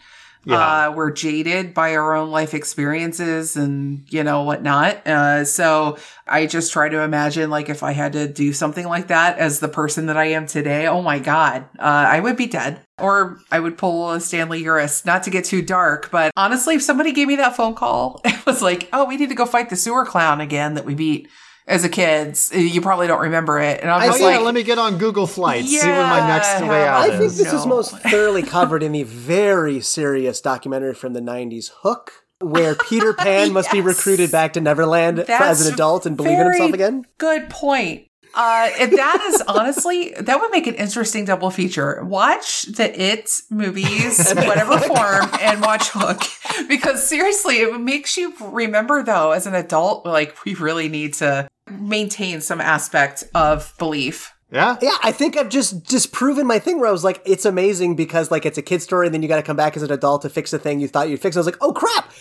Yeah. 0.47 0.91
Uh, 0.91 0.93
we're 0.93 1.11
jaded 1.11 1.75
by 1.75 1.97
our 1.97 2.15
own 2.15 2.31
life 2.31 2.55
experiences 2.55 3.57
and, 3.57 4.05
you 4.09 4.23
know, 4.23 4.45
whatnot. 4.45 5.05
Uh, 5.05 5.45
so 5.45 5.99
I 6.25 6.47
just 6.47 6.73
try 6.73 6.89
to 6.89 7.01
imagine, 7.03 7.51
like, 7.51 7.69
if 7.69 7.83
I 7.83 7.91
had 7.91 8.13
to 8.13 8.29
do 8.29 8.53
something 8.53 8.87
like 8.87 9.09
that 9.09 9.39
as 9.39 9.59
the 9.59 9.67
person 9.67 10.07
that 10.07 10.17
I 10.17 10.27
am 10.27 10.47
today, 10.47 10.87
oh 10.87 11.03
my 11.03 11.19
God, 11.19 11.65
uh, 11.81 11.83
I 11.83 12.21
would 12.21 12.37
be 12.37 12.47
dead. 12.47 12.81
Or 12.99 13.39
I 13.51 13.59
would 13.59 13.77
pull 13.77 14.13
a 14.13 14.21
Stanley 14.21 14.63
Uris, 14.63 15.05
not 15.05 15.25
to 15.25 15.31
get 15.31 15.45
too 15.45 15.63
dark, 15.63 16.11
but 16.13 16.31
honestly, 16.37 16.77
if 16.77 16.83
somebody 16.83 17.13
gave 17.13 17.27
me 17.27 17.37
that 17.37 17.57
phone 17.57 17.75
call, 17.75 18.21
it 18.25 18.47
was 18.47 18.63
like, 18.63 18.89
oh, 18.93 19.05
we 19.05 19.17
need 19.17 19.29
to 19.31 19.35
go 19.35 19.47
fight 19.47 19.69
the 19.69 19.77
sewer 19.77 20.07
clown 20.07 20.41
again 20.41 20.75
that 20.75 20.85
we 20.85 20.95
beat 20.95 21.29
as 21.67 21.85
a 21.85 21.89
kid. 21.89 22.39
You 22.53 22.81
probably 22.81 23.07
don't 23.07 23.21
remember 23.23 23.59
it. 23.61 23.81
And 23.81 23.91
I'm 23.91 24.03
I 24.03 24.05
Oh 24.07 24.09
just 24.11 24.21
yeah, 24.21 24.39
let 24.39 24.55
me 24.55 24.63
get 24.63 24.79
on 24.79 24.99
Google 24.99 25.27
Flights. 25.27 25.69
see 25.69 25.87
when 25.87 25.97
my 26.09 26.27
next 26.27 26.61
way 26.63 26.87
out 26.87 27.01
I 27.11 27.13
is. 27.13 27.19
think 27.19 27.33
this 27.33 27.53
is 27.53 27.67
most 27.67 27.97
thoroughly 27.99 28.43
covered 28.43 28.83
in 28.83 28.93
the 28.93 29.03
very 29.03 29.81
serious 29.81 30.41
documentary 30.41 30.95
from 30.95 31.13
the 31.13 31.21
90s, 31.21 31.71
Hook, 31.83 32.13
where 32.41 32.75
Peter 32.75 33.13
Pan 33.19 33.53
must 33.53 33.71
be 33.73 33.81
recruited 33.81 34.31
back 34.31 34.53
to 34.55 34.61
Neverland 34.61 35.25
for- 35.27 35.33
as 35.33 35.67
an 35.67 35.73
adult 35.73 36.07
and 36.07 36.17
believe 36.17 36.39
in 36.39 36.47
himself 36.47 36.73
again. 36.73 37.05
Good 37.19 37.51
point. 37.51 38.05
Uh, 38.39 38.69
and 38.79 38.93
that 38.93 39.23
is 39.33 39.41
honestly, 39.49 40.15
that 40.21 40.39
would 40.39 40.51
make 40.51 40.67
an 40.67 40.75
interesting 40.75 41.25
double 41.25 41.49
feature. 41.51 42.05
Watch 42.05 42.65
the 42.65 42.93
It 43.01 43.31
movies, 43.51 44.31
whatever 44.37 44.79
form, 44.79 45.31
and 45.41 45.63
watch 45.63 45.89
Hook. 45.89 46.21
Because 46.69 47.07
seriously, 47.07 47.57
it 47.61 47.81
makes 47.81 48.19
you 48.19 48.35
remember 48.41 49.03
though, 49.03 49.31
as 49.33 49.47
an 49.47 49.55
adult, 49.55 50.05
like 50.05 50.45
we 50.45 50.55
really 50.55 50.91
need 50.91 51.15
to 51.15 51.49
maintain 51.71 52.41
some 52.41 52.61
aspect 52.61 53.25
of 53.35 53.73
belief. 53.79 54.33
Yeah. 54.51 54.77
Yeah, 54.81 54.97
I 55.03 55.11
think 55.11 55.37
I've 55.37 55.49
just 55.49 55.85
disproven 55.85 56.47
my 56.47 56.61
thing 56.61 56.79
where 56.79 56.89
I 56.89 56.93
was 56.93 57.03
like, 57.03 57.21
it's 57.27 57.45
amazing 57.45 57.97
because 57.97 58.31
like 58.31 58.47
it's 58.47 58.57
a 58.57 58.63
kid 58.63 58.81
story, 58.81 59.07
and 59.07 59.15
then 59.15 59.23
you 59.23 59.29
got 59.29 59.37
to 59.37 59.43
come 59.43 59.57
back 59.57 59.77
as 59.77 59.83
an 59.83 59.91
adult 59.91 60.23
to 60.23 60.31
fix 60.31 60.53
the 60.53 60.59
thing 60.59 60.79
you 60.79 60.87
thought 60.87 61.09
you'd 61.09 61.21
fix. 61.21 61.37
I 61.37 61.41
was 61.41 61.47
like, 61.47 61.59
oh 61.61 61.73
crap, 61.73 62.13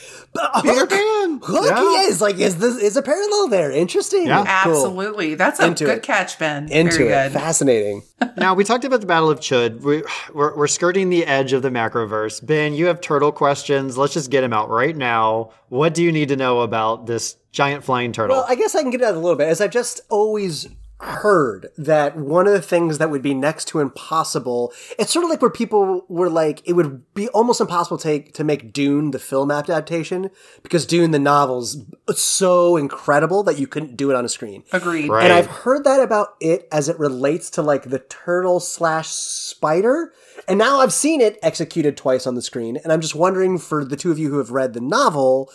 Peter 0.62 0.74
Hook, 0.80 0.90
Pan. 0.90 1.40
Hook, 1.44 1.66
Yeah. 1.66 1.80
he 1.80 1.86
is 2.08 2.22
like, 2.22 2.38
is 2.38 2.58
this 2.58 2.78
is 2.78 2.98
a 2.98 3.02
parallel 3.02 3.48
there? 3.48 3.72
Interesting. 3.72 4.28
Yeah. 4.28 4.44
Cool. 4.64 4.74
Absolutely. 4.74 5.36
That's 5.36 5.60
a 5.60 5.68
Into 5.68 5.86
good 5.86 5.98
it. 5.98 6.04
catch, 6.04 6.38
Ben. 6.40 6.72
Into 6.72 6.98
Very 6.98 7.10
it, 7.10 7.24
good. 7.24 7.32
fascinating. 7.34 8.04
Now 8.38 8.54
we 8.54 8.64
talked 8.66 8.84
about 8.84 9.00
the 9.02 9.08
Battle 9.08 9.30
of 9.30 9.40
Chud. 9.40 9.82
We, 9.82 10.04
we're, 10.34 10.56
we're 10.58 10.68
skirting 10.68 11.10
the 11.10 11.26
edge 11.26 11.54
of 11.54 11.62
the 11.62 11.70
macroverse. 11.70 12.46
Ben, 12.46 12.74
you 12.74 12.88
have 12.88 13.00
turtle 13.00 13.32
questions. 13.32 13.98
Let's 13.98 14.14
just 14.14 14.30
get 14.30 14.42
them 14.42 14.52
out 14.52 14.70
right 14.70 14.96
now. 14.96 15.52
What 15.70 15.94
do 15.94 16.04
you 16.04 16.12
need 16.12 16.30
to 16.30 16.36
know 16.36 16.60
about 16.62 17.06
this 17.08 17.38
giant 17.52 17.84
flying 17.86 18.12
turtle? 18.12 18.36
Well, 18.38 18.46
I 18.48 18.56
guess 18.56 18.76
I 18.76 18.82
can 18.82 18.92
get 18.92 19.02
it 19.02 19.06
out 19.06 19.14
a 19.16 19.20
little 19.20 19.38
bit, 19.38 19.48
as 19.48 19.62
I've 19.62 19.72
just 19.72 20.02
always 20.10 20.68
heard 21.00 21.68
that 21.78 22.16
one 22.16 22.48
of 22.48 22.54
the 22.54 22.62
things 22.62 22.98
that 22.98 23.10
would 23.10 23.22
be 23.22 23.34
next 23.34 23.66
to 23.66 23.80
impossible, 23.80 24.72
it's 24.98 25.12
sort 25.12 25.26
of 25.26 25.30
like 25.30 25.42
where 25.42 25.52
people 25.52 26.06
were 26.08 26.30
like, 26.30 26.62
it 26.66 26.74
would 26.74 27.14
be 27.14 27.28
almost 27.30 27.60
impossible 27.60 27.98
to, 27.98 28.20
to 28.32 28.44
make 28.44 28.72
Dune 28.72 29.12
the 29.12 29.20
film 29.20 29.52
adaptation 29.52 30.30
because 30.64 30.86
Dune 30.86 31.12
the 31.12 31.20
novel's 31.20 31.78
so 32.16 32.78
incredible 32.78 33.44
that 33.44 33.60
you 33.60 33.68
couldn't 33.68 33.98
do 33.98 34.10
it 34.10 34.16
on 34.16 34.24
a 34.24 34.30
screen. 34.30 34.64
Agreed. 34.72 35.10
Right. 35.10 35.26
And 35.26 35.34
I've 35.34 35.48
heard 35.48 35.84
that 35.84 36.00
about 36.00 36.36
it 36.40 36.68
as 36.72 36.88
it 36.88 36.98
relates 36.98 37.50
to 37.52 37.62
like 37.62 37.84
the 37.90 38.00
turtle 38.00 38.62
slash 38.62 39.10
spider. 39.10 40.14
And 40.48 40.58
now 40.58 40.80
I've 40.80 40.94
seen 40.94 41.20
it 41.20 41.38
executed 41.42 41.98
twice 41.98 42.26
on 42.26 42.36
the 42.36 42.42
screen. 42.42 42.78
And 42.78 42.94
I'm 42.94 43.02
just 43.02 43.16
wondering 43.16 43.58
for 43.58 43.84
the 43.84 43.98
two 43.98 44.12
of 44.12 44.20
you 44.20 44.30
who 44.30 44.38
have 44.38 44.52
read 44.52 44.74
the 44.74 44.82
novel, 44.82 45.52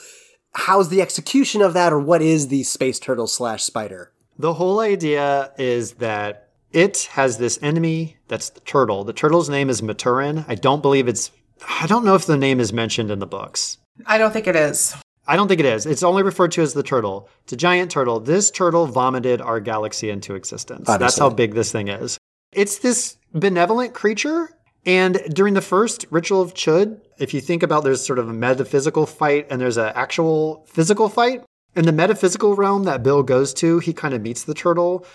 how's 0.52 0.90
the 0.90 1.00
execution 1.00 1.62
of 1.62 1.72
that 1.72 1.92
or 1.94 2.00
what 2.00 2.20
is 2.20 2.48
the 2.48 2.62
space 2.64 2.98
turtle 2.98 3.26
slash 3.26 3.62
spider? 3.62 4.12
The 4.40 4.54
whole 4.54 4.80
idea 4.80 5.52
is 5.58 5.92
that 5.94 6.48
it 6.72 7.10
has 7.12 7.36
this 7.36 7.58
enemy 7.60 8.16
that's 8.26 8.48
the 8.48 8.60
turtle. 8.60 9.04
The 9.04 9.12
turtle's 9.12 9.50
name 9.50 9.68
is 9.68 9.82
Maturin. 9.82 10.46
I 10.48 10.54
don't 10.54 10.80
believe 10.80 11.08
it's. 11.08 11.30
I 11.68 11.86
don't 11.86 12.06
know 12.06 12.14
if 12.14 12.24
the 12.24 12.38
name 12.38 12.58
is 12.58 12.72
mentioned 12.72 13.10
in 13.10 13.18
the 13.18 13.26
books. 13.26 13.76
I 14.06 14.16
don't 14.16 14.32
think 14.32 14.46
it 14.46 14.56
is. 14.56 14.96
I 15.26 15.36
don't 15.36 15.46
think 15.46 15.60
it 15.60 15.66
is. 15.66 15.84
It's 15.84 16.02
only 16.02 16.22
referred 16.22 16.52
to 16.52 16.62
as 16.62 16.72
the 16.72 16.82
turtle. 16.82 17.28
It's 17.42 17.52
a 17.52 17.56
giant 17.56 17.90
turtle. 17.90 18.18
This 18.18 18.50
turtle 18.50 18.86
vomited 18.86 19.42
our 19.42 19.60
galaxy 19.60 20.08
into 20.08 20.34
existence. 20.34 20.86
That's 20.86 21.18
how 21.18 21.28
big 21.28 21.52
this 21.52 21.70
thing 21.70 21.88
is. 21.88 22.16
It's 22.50 22.78
this 22.78 23.18
benevolent 23.34 23.92
creature. 23.92 24.48
And 24.86 25.20
during 25.34 25.52
the 25.52 25.60
first 25.60 26.06
ritual 26.10 26.40
of 26.40 26.54
Chud, 26.54 26.98
if 27.18 27.34
you 27.34 27.42
think 27.42 27.62
about 27.62 27.84
there's 27.84 28.02
sort 28.02 28.18
of 28.18 28.30
a 28.30 28.32
metaphysical 28.32 29.04
fight 29.04 29.48
and 29.50 29.60
there's 29.60 29.76
an 29.76 29.92
actual 29.94 30.64
physical 30.66 31.10
fight, 31.10 31.44
in 31.76 31.84
the 31.84 31.92
metaphysical 31.92 32.54
realm 32.54 32.84
that 32.84 33.02
Bill 33.02 33.22
goes 33.22 33.54
to, 33.54 33.78
he 33.78 33.92
kind 33.92 34.14
of 34.14 34.22
meets 34.22 34.44
the 34.44 34.54
turtle. 34.54 35.06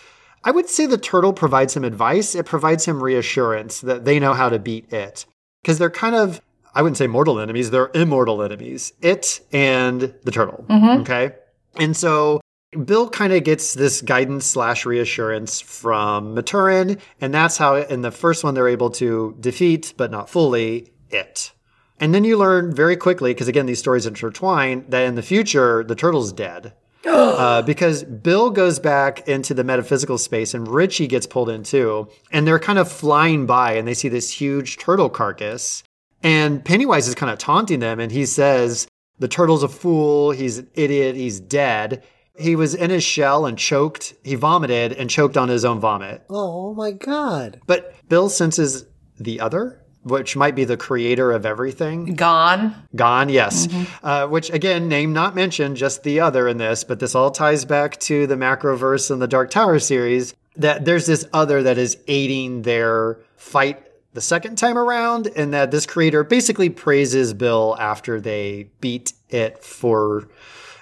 I 0.43 0.51
would 0.51 0.69
say 0.69 0.85
the 0.85 0.97
turtle 0.97 1.33
provides 1.33 1.75
him 1.75 1.83
advice. 1.83 2.35
It 2.35 2.45
provides 2.45 2.85
him 2.85 3.03
reassurance 3.03 3.81
that 3.81 4.05
they 4.05 4.19
know 4.19 4.33
how 4.33 4.49
to 4.49 4.59
beat 4.59 4.91
it. 4.93 5.25
Because 5.61 5.79
they're 5.79 5.89
kind 5.89 6.15
of, 6.15 6.39
I 6.73 6.81
wouldn't 6.81 6.97
say 6.97 7.07
mortal 7.07 7.39
enemies, 7.39 7.71
they're 7.71 7.89
immortal 7.95 8.43
enemies. 8.43 8.93
It 9.01 9.41
and 9.51 10.13
the 10.23 10.31
turtle. 10.31 10.65
Mm-hmm. 10.69 11.01
Okay. 11.01 11.31
And 11.77 11.97
so 11.97 12.41
Bill 12.83 13.09
kind 13.09 13.33
of 13.33 13.43
gets 13.43 13.73
this 13.73 14.01
guidance 14.01 14.45
slash 14.45 14.85
reassurance 14.85 15.61
from 15.61 16.35
Maturin. 16.35 16.99
And 17.19 17.33
that's 17.33 17.57
how, 17.57 17.75
in 17.75 18.01
the 18.01 18.11
first 18.11 18.43
one, 18.43 18.53
they're 18.53 18.67
able 18.67 18.91
to 18.91 19.35
defeat, 19.39 19.93
but 19.97 20.11
not 20.11 20.29
fully, 20.29 20.93
it. 21.09 21.51
And 21.99 22.13
then 22.13 22.23
you 22.23 22.37
learn 22.37 22.73
very 22.73 22.97
quickly, 22.97 23.33
because 23.33 23.47
again, 23.47 23.65
these 23.65 23.79
stories 23.79 24.05
intertwine, 24.05 24.85
that 24.89 25.03
in 25.03 25.15
the 25.15 25.21
future, 25.21 25.83
the 25.83 25.95
turtle's 25.95 26.33
dead. 26.33 26.73
uh, 27.07 27.61
because 27.61 28.03
Bill 28.03 28.49
goes 28.49 28.79
back 28.79 29.27
into 29.27 29.53
the 29.53 29.63
metaphysical 29.63 30.17
space 30.17 30.53
and 30.55 30.67
Richie 30.67 31.07
gets 31.07 31.27
pulled 31.27 31.49
in 31.49 31.63
too. 31.63 32.09
And 32.31 32.47
they're 32.47 32.59
kind 32.59 32.79
of 32.79 32.91
flying 32.91 33.45
by 33.45 33.73
and 33.73 33.87
they 33.87 33.93
see 33.93 34.09
this 34.09 34.31
huge 34.31 34.77
turtle 34.77 35.09
carcass. 35.09 35.83
And 36.23 36.65
Pennywise 36.65 37.07
is 37.07 37.13
kind 37.13 37.31
of 37.31 37.37
taunting 37.37 37.79
them 37.79 37.99
and 37.99 38.11
he 38.11 38.25
says, 38.25 38.87
The 39.19 39.27
turtle's 39.27 39.61
a 39.61 39.67
fool. 39.67 40.31
He's 40.31 40.57
an 40.57 40.67
idiot. 40.73 41.15
He's 41.15 41.39
dead. 41.39 42.03
He 42.37 42.55
was 42.55 42.73
in 42.73 42.89
his 42.89 43.03
shell 43.03 43.45
and 43.45 43.57
choked. 43.57 44.15
He 44.23 44.33
vomited 44.35 44.91
and 44.93 45.09
choked 45.09 45.37
on 45.37 45.47
his 45.47 45.63
own 45.63 45.79
vomit. 45.79 46.23
Oh 46.29 46.73
my 46.73 46.91
god. 46.91 47.61
But 47.67 47.93
Bill 48.09 48.29
senses 48.29 48.87
the 49.19 49.39
other, 49.39 49.84
which 50.05 50.35
might 50.35 50.53
be 50.53 50.65
the 50.65 50.77
creator 50.77 51.31
of 51.31 51.47
everything. 51.47 52.13
Gone. 52.13 52.75
Gone, 52.95 53.27
yes. 53.27 53.67
Uh, 54.03 54.27
which 54.27 54.51
again, 54.51 54.87
name 54.87 55.13
not 55.13 55.33
mentioned, 55.33 55.77
just 55.77 56.03
the 56.03 56.19
other 56.19 56.47
in 56.47 56.57
this, 56.57 56.83
but 56.83 56.99
this 56.99 57.15
all 57.15 57.31
ties 57.31 57.65
back 57.65 57.99
to 58.01 58.27
the 58.27 58.35
Macroverse 58.35 59.09
and 59.09 59.19
the 59.19 59.27
Dark 59.27 59.49
Tower 59.49 59.79
series. 59.79 60.35
That 60.57 60.85
there's 60.85 61.07
this 61.07 61.27
other 61.33 61.63
that 61.63 61.79
is 61.79 61.97
aiding 62.07 62.61
their 62.61 63.17
fight 63.35 63.81
the 64.13 64.21
second 64.21 64.57
time 64.57 64.77
around, 64.77 65.27
and 65.35 65.53
that 65.53 65.71
this 65.71 65.85
creator 65.87 66.23
basically 66.23 66.69
praises 66.69 67.33
Bill 67.33 67.75
after 67.79 68.21
they 68.21 68.69
beat 68.79 69.11
it 69.29 69.63
for. 69.63 70.29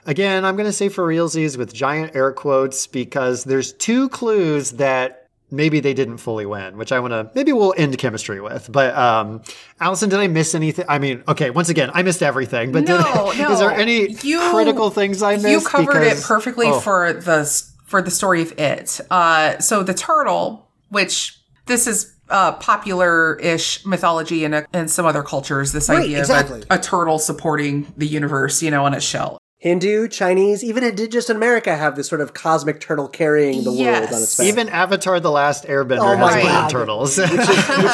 Again, 0.06 0.44
I'm 0.44 0.58
going 0.58 0.68
to 0.68 0.74
say 0.74 0.90
for 0.90 1.08
realsies 1.08 1.58
with 1.58 1.74
giant 1.74 2.14
air 2.14 2.34
quotes 2.34 2.88
because 2.88 3.46
there's 3.46 3.72
two 3.72 4.10
clues 4.10 4.72
that 4.72 5.23
maybe 5.54 5.80
they 5.80 5.94
didn't 5.94 6.18
fully 6.18 6.46
win, 6.46 6.76
which 6.78 6.92
I 6.92 7.00
want 7.00 7.12
to 7.12 7.30
maybe 7.36 7.54
we'll 7.54 7.74
end 7.78 7.98
chemistry 7.98 8.42
with. 8.42 8.70
But 8.72 8.96
um, 8.98 9.42
Allison, 9.80 10.10
did 10.10 10.20
I 10.20 10.28
miss 10.28 10.56
anything? 10.56 10.86
I 10.90 11.00
mean, 11.00 11.24
okay, 11.28 11.50
once 11.52 11.70
again, 11.70 11.92
I 11.94 12.02
missed 12.04 12.24
everything. 12.24 12.72
But 12.72 12.86
did 12.86 13.00
No, 13.00 13.32
I, 13.32 13.38
no. 13.38 13.52
is 13.52 13.60
there 13.60 13.72
any 13.72 14.12
You- 14.24 14.42
critical 14.52 14.90
things 14.90 15.22
I 15.22 15.36
missed? 15.36 15.48
You 15.48 15.62
covered 15.62 15.94
Because- 16.00 16.24
it 16.24 16.28
perfectly 16.28 16.68
Oh. 16.68 16.80
for 16.80 17.14
the 17.14 17.46
for 17.86 18.02
the 18.02 18.12
story 18.12 18.42
of 18.42 18.58
it. 18.60 19.00
Uh, 19.12 19.60
so 19.60 19.84
the 19.84 19.94
turtle, 19.94 20.68
which 20.90 21.38
this 21.68 21.86
is 21.88 22.12
uh, 22.30 22.54
popular-ish 22.54 23.86
mythology 23.86 24.44
in, 24.44 24.54
a, 24.54 24.66
in 24.74 24.88
some 24.88 25.06
other 25.06 25.22
cultures. 25.22 25.72
This 25.72 25.90
Right, 25.90 26.04
idea 26.06 26.20
exactly. 26.20 26.62
of 26.62 26.68
a, 26.72 26.76
a 26.76 26.80
turtle 26.80 27.20
supporting 27.20 27.94
the 27.98 28.08
universe, 28.08 28.64
you 28.64 28.72
know, 28.72 28.86
on 28.86 28.94
its 28.94 29.06
shell. 29.06 29.38
Hindu, 29.64 30.10
Chinese, 30.10 30.62
even 30.62 30.84
indigenous 30.84 31.30
in 31.30 31.38
America 31.38 31.74
have 31.74 31.96
this 31.96 32.10
sort 32.10 32.20
of 32.20 32.34
cosmic 32.34 32.82
turtle 32.82 33.08
carrying 33.08 33.64
the 33.64 33.70
world 33.70 33.80
Yes. 33.80 34.14
on 34.14 34.22
its 34.22 34.38
back. 34.38 34.48
Even 34.48 34.68
Avatar: 34.68 35.22
The 35.22 35.32
Last 35.32 35.64
Airbender 35.64 36.00
Oh 36.02 36.18
my 36.18 36.34
has 36.34 36.44
God. 36.44 36.54
land 36.54 36.70
turtles. 36.70 37.18
which 37.18 37.30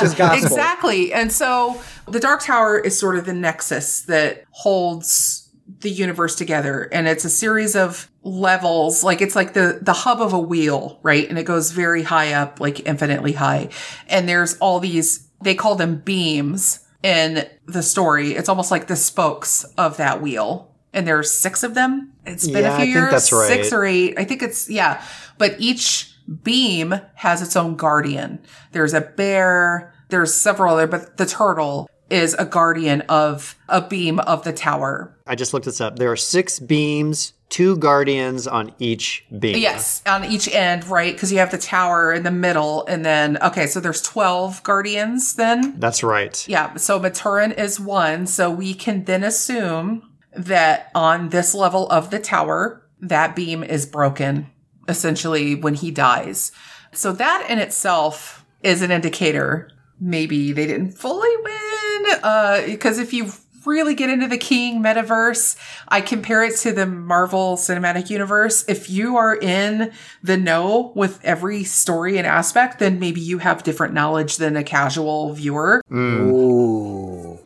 is 0.01 0.13
gospel. 0.15 0.47
Exactly. 0.47 1.13
And 1.13 1.31
so 1.31 1.79
the 2.07 2.19
Dark 2.19 2.41
Tower 2.41 2.79
is 2.79 2.97
sort 2.97 3.17
of 3.17 3.25
the 3.27 3.33
nexus 3.35 4.01
that 4.05 4.45
holds 4.49 5.47
the 5.81 5.91
universe 5.91 6.35
together. 6.35 6.89
And 6.91 7.07
it's 7.07 7.23
a 7.23 7.29
series 7.29 7.75
of 7.75 8.09
levels. 8.23 9.03
Like 9.03 9.21
it's 9.21 9.35
like 9.35 9.53
the, 9.53 9.77
the 9.79 9.93
hub 9.93 10.21
of 10.21 10.33
a 10.33 10.39
wheel, 10.39 10.99
right? 11.03 11.29
And 11.29 11.37
it 11.37 11.43
goes 11.43 11.69
very 11.69 12.01
high 12.01 12.33
up, 12.33 12.59
like 12.59 12.87
infinitely 12.87 13.33
high. 13.33 13.69
And 14.07 14.27
there's 14.27 14.57
all 14.57 14.79
these, 14.79 15.27
they 15.43 15.53
call 15.53 15.75
them 15.75 15.97
beams 15.97 16.79
in 17.03 17.47
the 17.67 17.83
story. 17.83 18.31
It's 18.33 18.49
almost 18.49 18.71
like 18.71 18.87
the 18.87 18.95
spokes 18.95 19.65
of 19.77 19.97
that 19.97 20.19
wheel. 20.19 20.68
And 20.93 21.07
there 21.07 21.17
are 21.19 21.23
six 21.23 21.63
of 21.63 21.73
them. 21.75 22.13
It's 22.25 22.47
been 22.47 22.63
Yeah, 22.63 22.71
a 22.71 22.73
I 22.73 22.77
few 22.77 22.85
think 22.85 22.95
years, 22.95 23.11
that's 23.11 23.31
right. 23.31 23.47
six 23.47 23.71
or 23.73 23.85
eight. 23.85 24.17
I 24.17 24.23
think 24.23 24.41
it's, 24.41 24.69
yeah. 24.69 25.03
But 25.37 25.55
each 25.59 26.13
Beam 26.43 26.93
has 27.15 27.41
its 27.41 27.55
own 27.55 27.75
guardian. 27.75 28.39
There's 28.71 28.93
a 28.93 29.01
bear, 29.01 29.93
there's 30.09 30.33
several 30.33 30.73
other, 30.75 30.87
but 30.87 31.17
the 31.17 31.25
turtle 31.25 31.89
is 32.09 32.33
a 32.35 32.45
guardian 32.45 33.01
of 33.01 33.55
a 33.67 33.81
beam 33.81 34.19
of 34.19 34.43
the 34.43 34.53
tower. 34.53 35.15
I 35.27 35.35
just 35.35 35.53
looked 35.53 35.65
this 35.65 35.79
up. 35.81 35.97
There 35.97 36.11
are 36.11 36.15
six 36.17 36.59
beams, 36.59 37.33
two 37.49 37.77
guardians 37.77 38.47
on 38.47 38.73
each 38.79 39.25
beam. 39.39 39.57
Yes, 39.57 40.01
on 40.07 40.25
each 40.25 40.47
end, 40.53 40.87
right? 40.87 41.13
Because 41.13 41.31
you 41.31 41.37
have 41.39 41.51
the 41.51 41.57
tower 41.59 42.11
in 42.13 42.23
the 42.23 42.31
middle, 42.31 42.85
and 42.87 43.05
then 43.05 43.37
okay, 43.43 43.67
so 43.67 43.79
there's 43.79 44.01
twelve 44.01 44.61
guardians. 44.63 45.35
Then 45.35 45.79
That's 45.79 46.01
right. 46.03 46.47
yeah, 46.47 46.75
so 46.77 46.99
Maturin 46.99 47.51
is 47.57 47.79
one, 47.79 48.25
so 48.25 48.49
we 48.49 48.73
can 48.73 49.03
then 49.03 49.23
assume 49.23 50.08
that 50.33 50.91
on 50.93 51.29
this 51.29 51.53
level 51.53 51.89
of 51.89 52.11
the 52.11 52.19
tower, 52.19 52.85
that 53.01 53.35
beam 53.35 53.63
is 53.63 53.85
broken 53.85 54.49
essentially 54.87 55.55
when 55.55 55.75
he 55.75 55.91
dies. 55.91 56.51
So 56.91 57.11
that 57.13 57.47
in 57.49 57.59
itself 57.59 58.45
is 58.63 58.81
an 58.81 58.91
indicator. 58.91 59.69
Maybe 59.99 60.51
they 60.51 60.65
didn't 60.65 60.91
fully 60.91 61.29
win, 61.43 62.19
uh, 62.23 62.61
because 62.65 62.99
if 62.99 63.13
you 63.13 63.31
really 63.65 63.93
get 63.93 64.09
into 64.09 64.27
the 64.27 64.37
King 64.37 64.81
metaverse, 64.81 65.57
I 65.87 66.01
compare 66.01 66.43
it 66.43 66.55
to 66.57 66.71
the 66.71 66.85
Marvel 66.85 67.57
Cinematic 67.57 68.09
Universe. 68.09 68.65
If 68.67 68.89
you 68.89 69.17
are 69.17 69.35
in 69.35 69.91
the 70.23 70.37
know 70.37 70.93
with 70.95 71.19
every 71.23 71.63
story 71.65 72.17
and 72.17 72.25
aspect, 72.25 72.79
then 72.79 72.99
maybe 72.99 73.21
you 73.21 73.39
have 73.39 73.63
different 73.63 73.93
knowledge 73.93 74.37
than 74.37 74.55
a 74.55 74.63
casual 74.63 75.33
viewer 75.33 75.81
Ooh. 75.93 76.98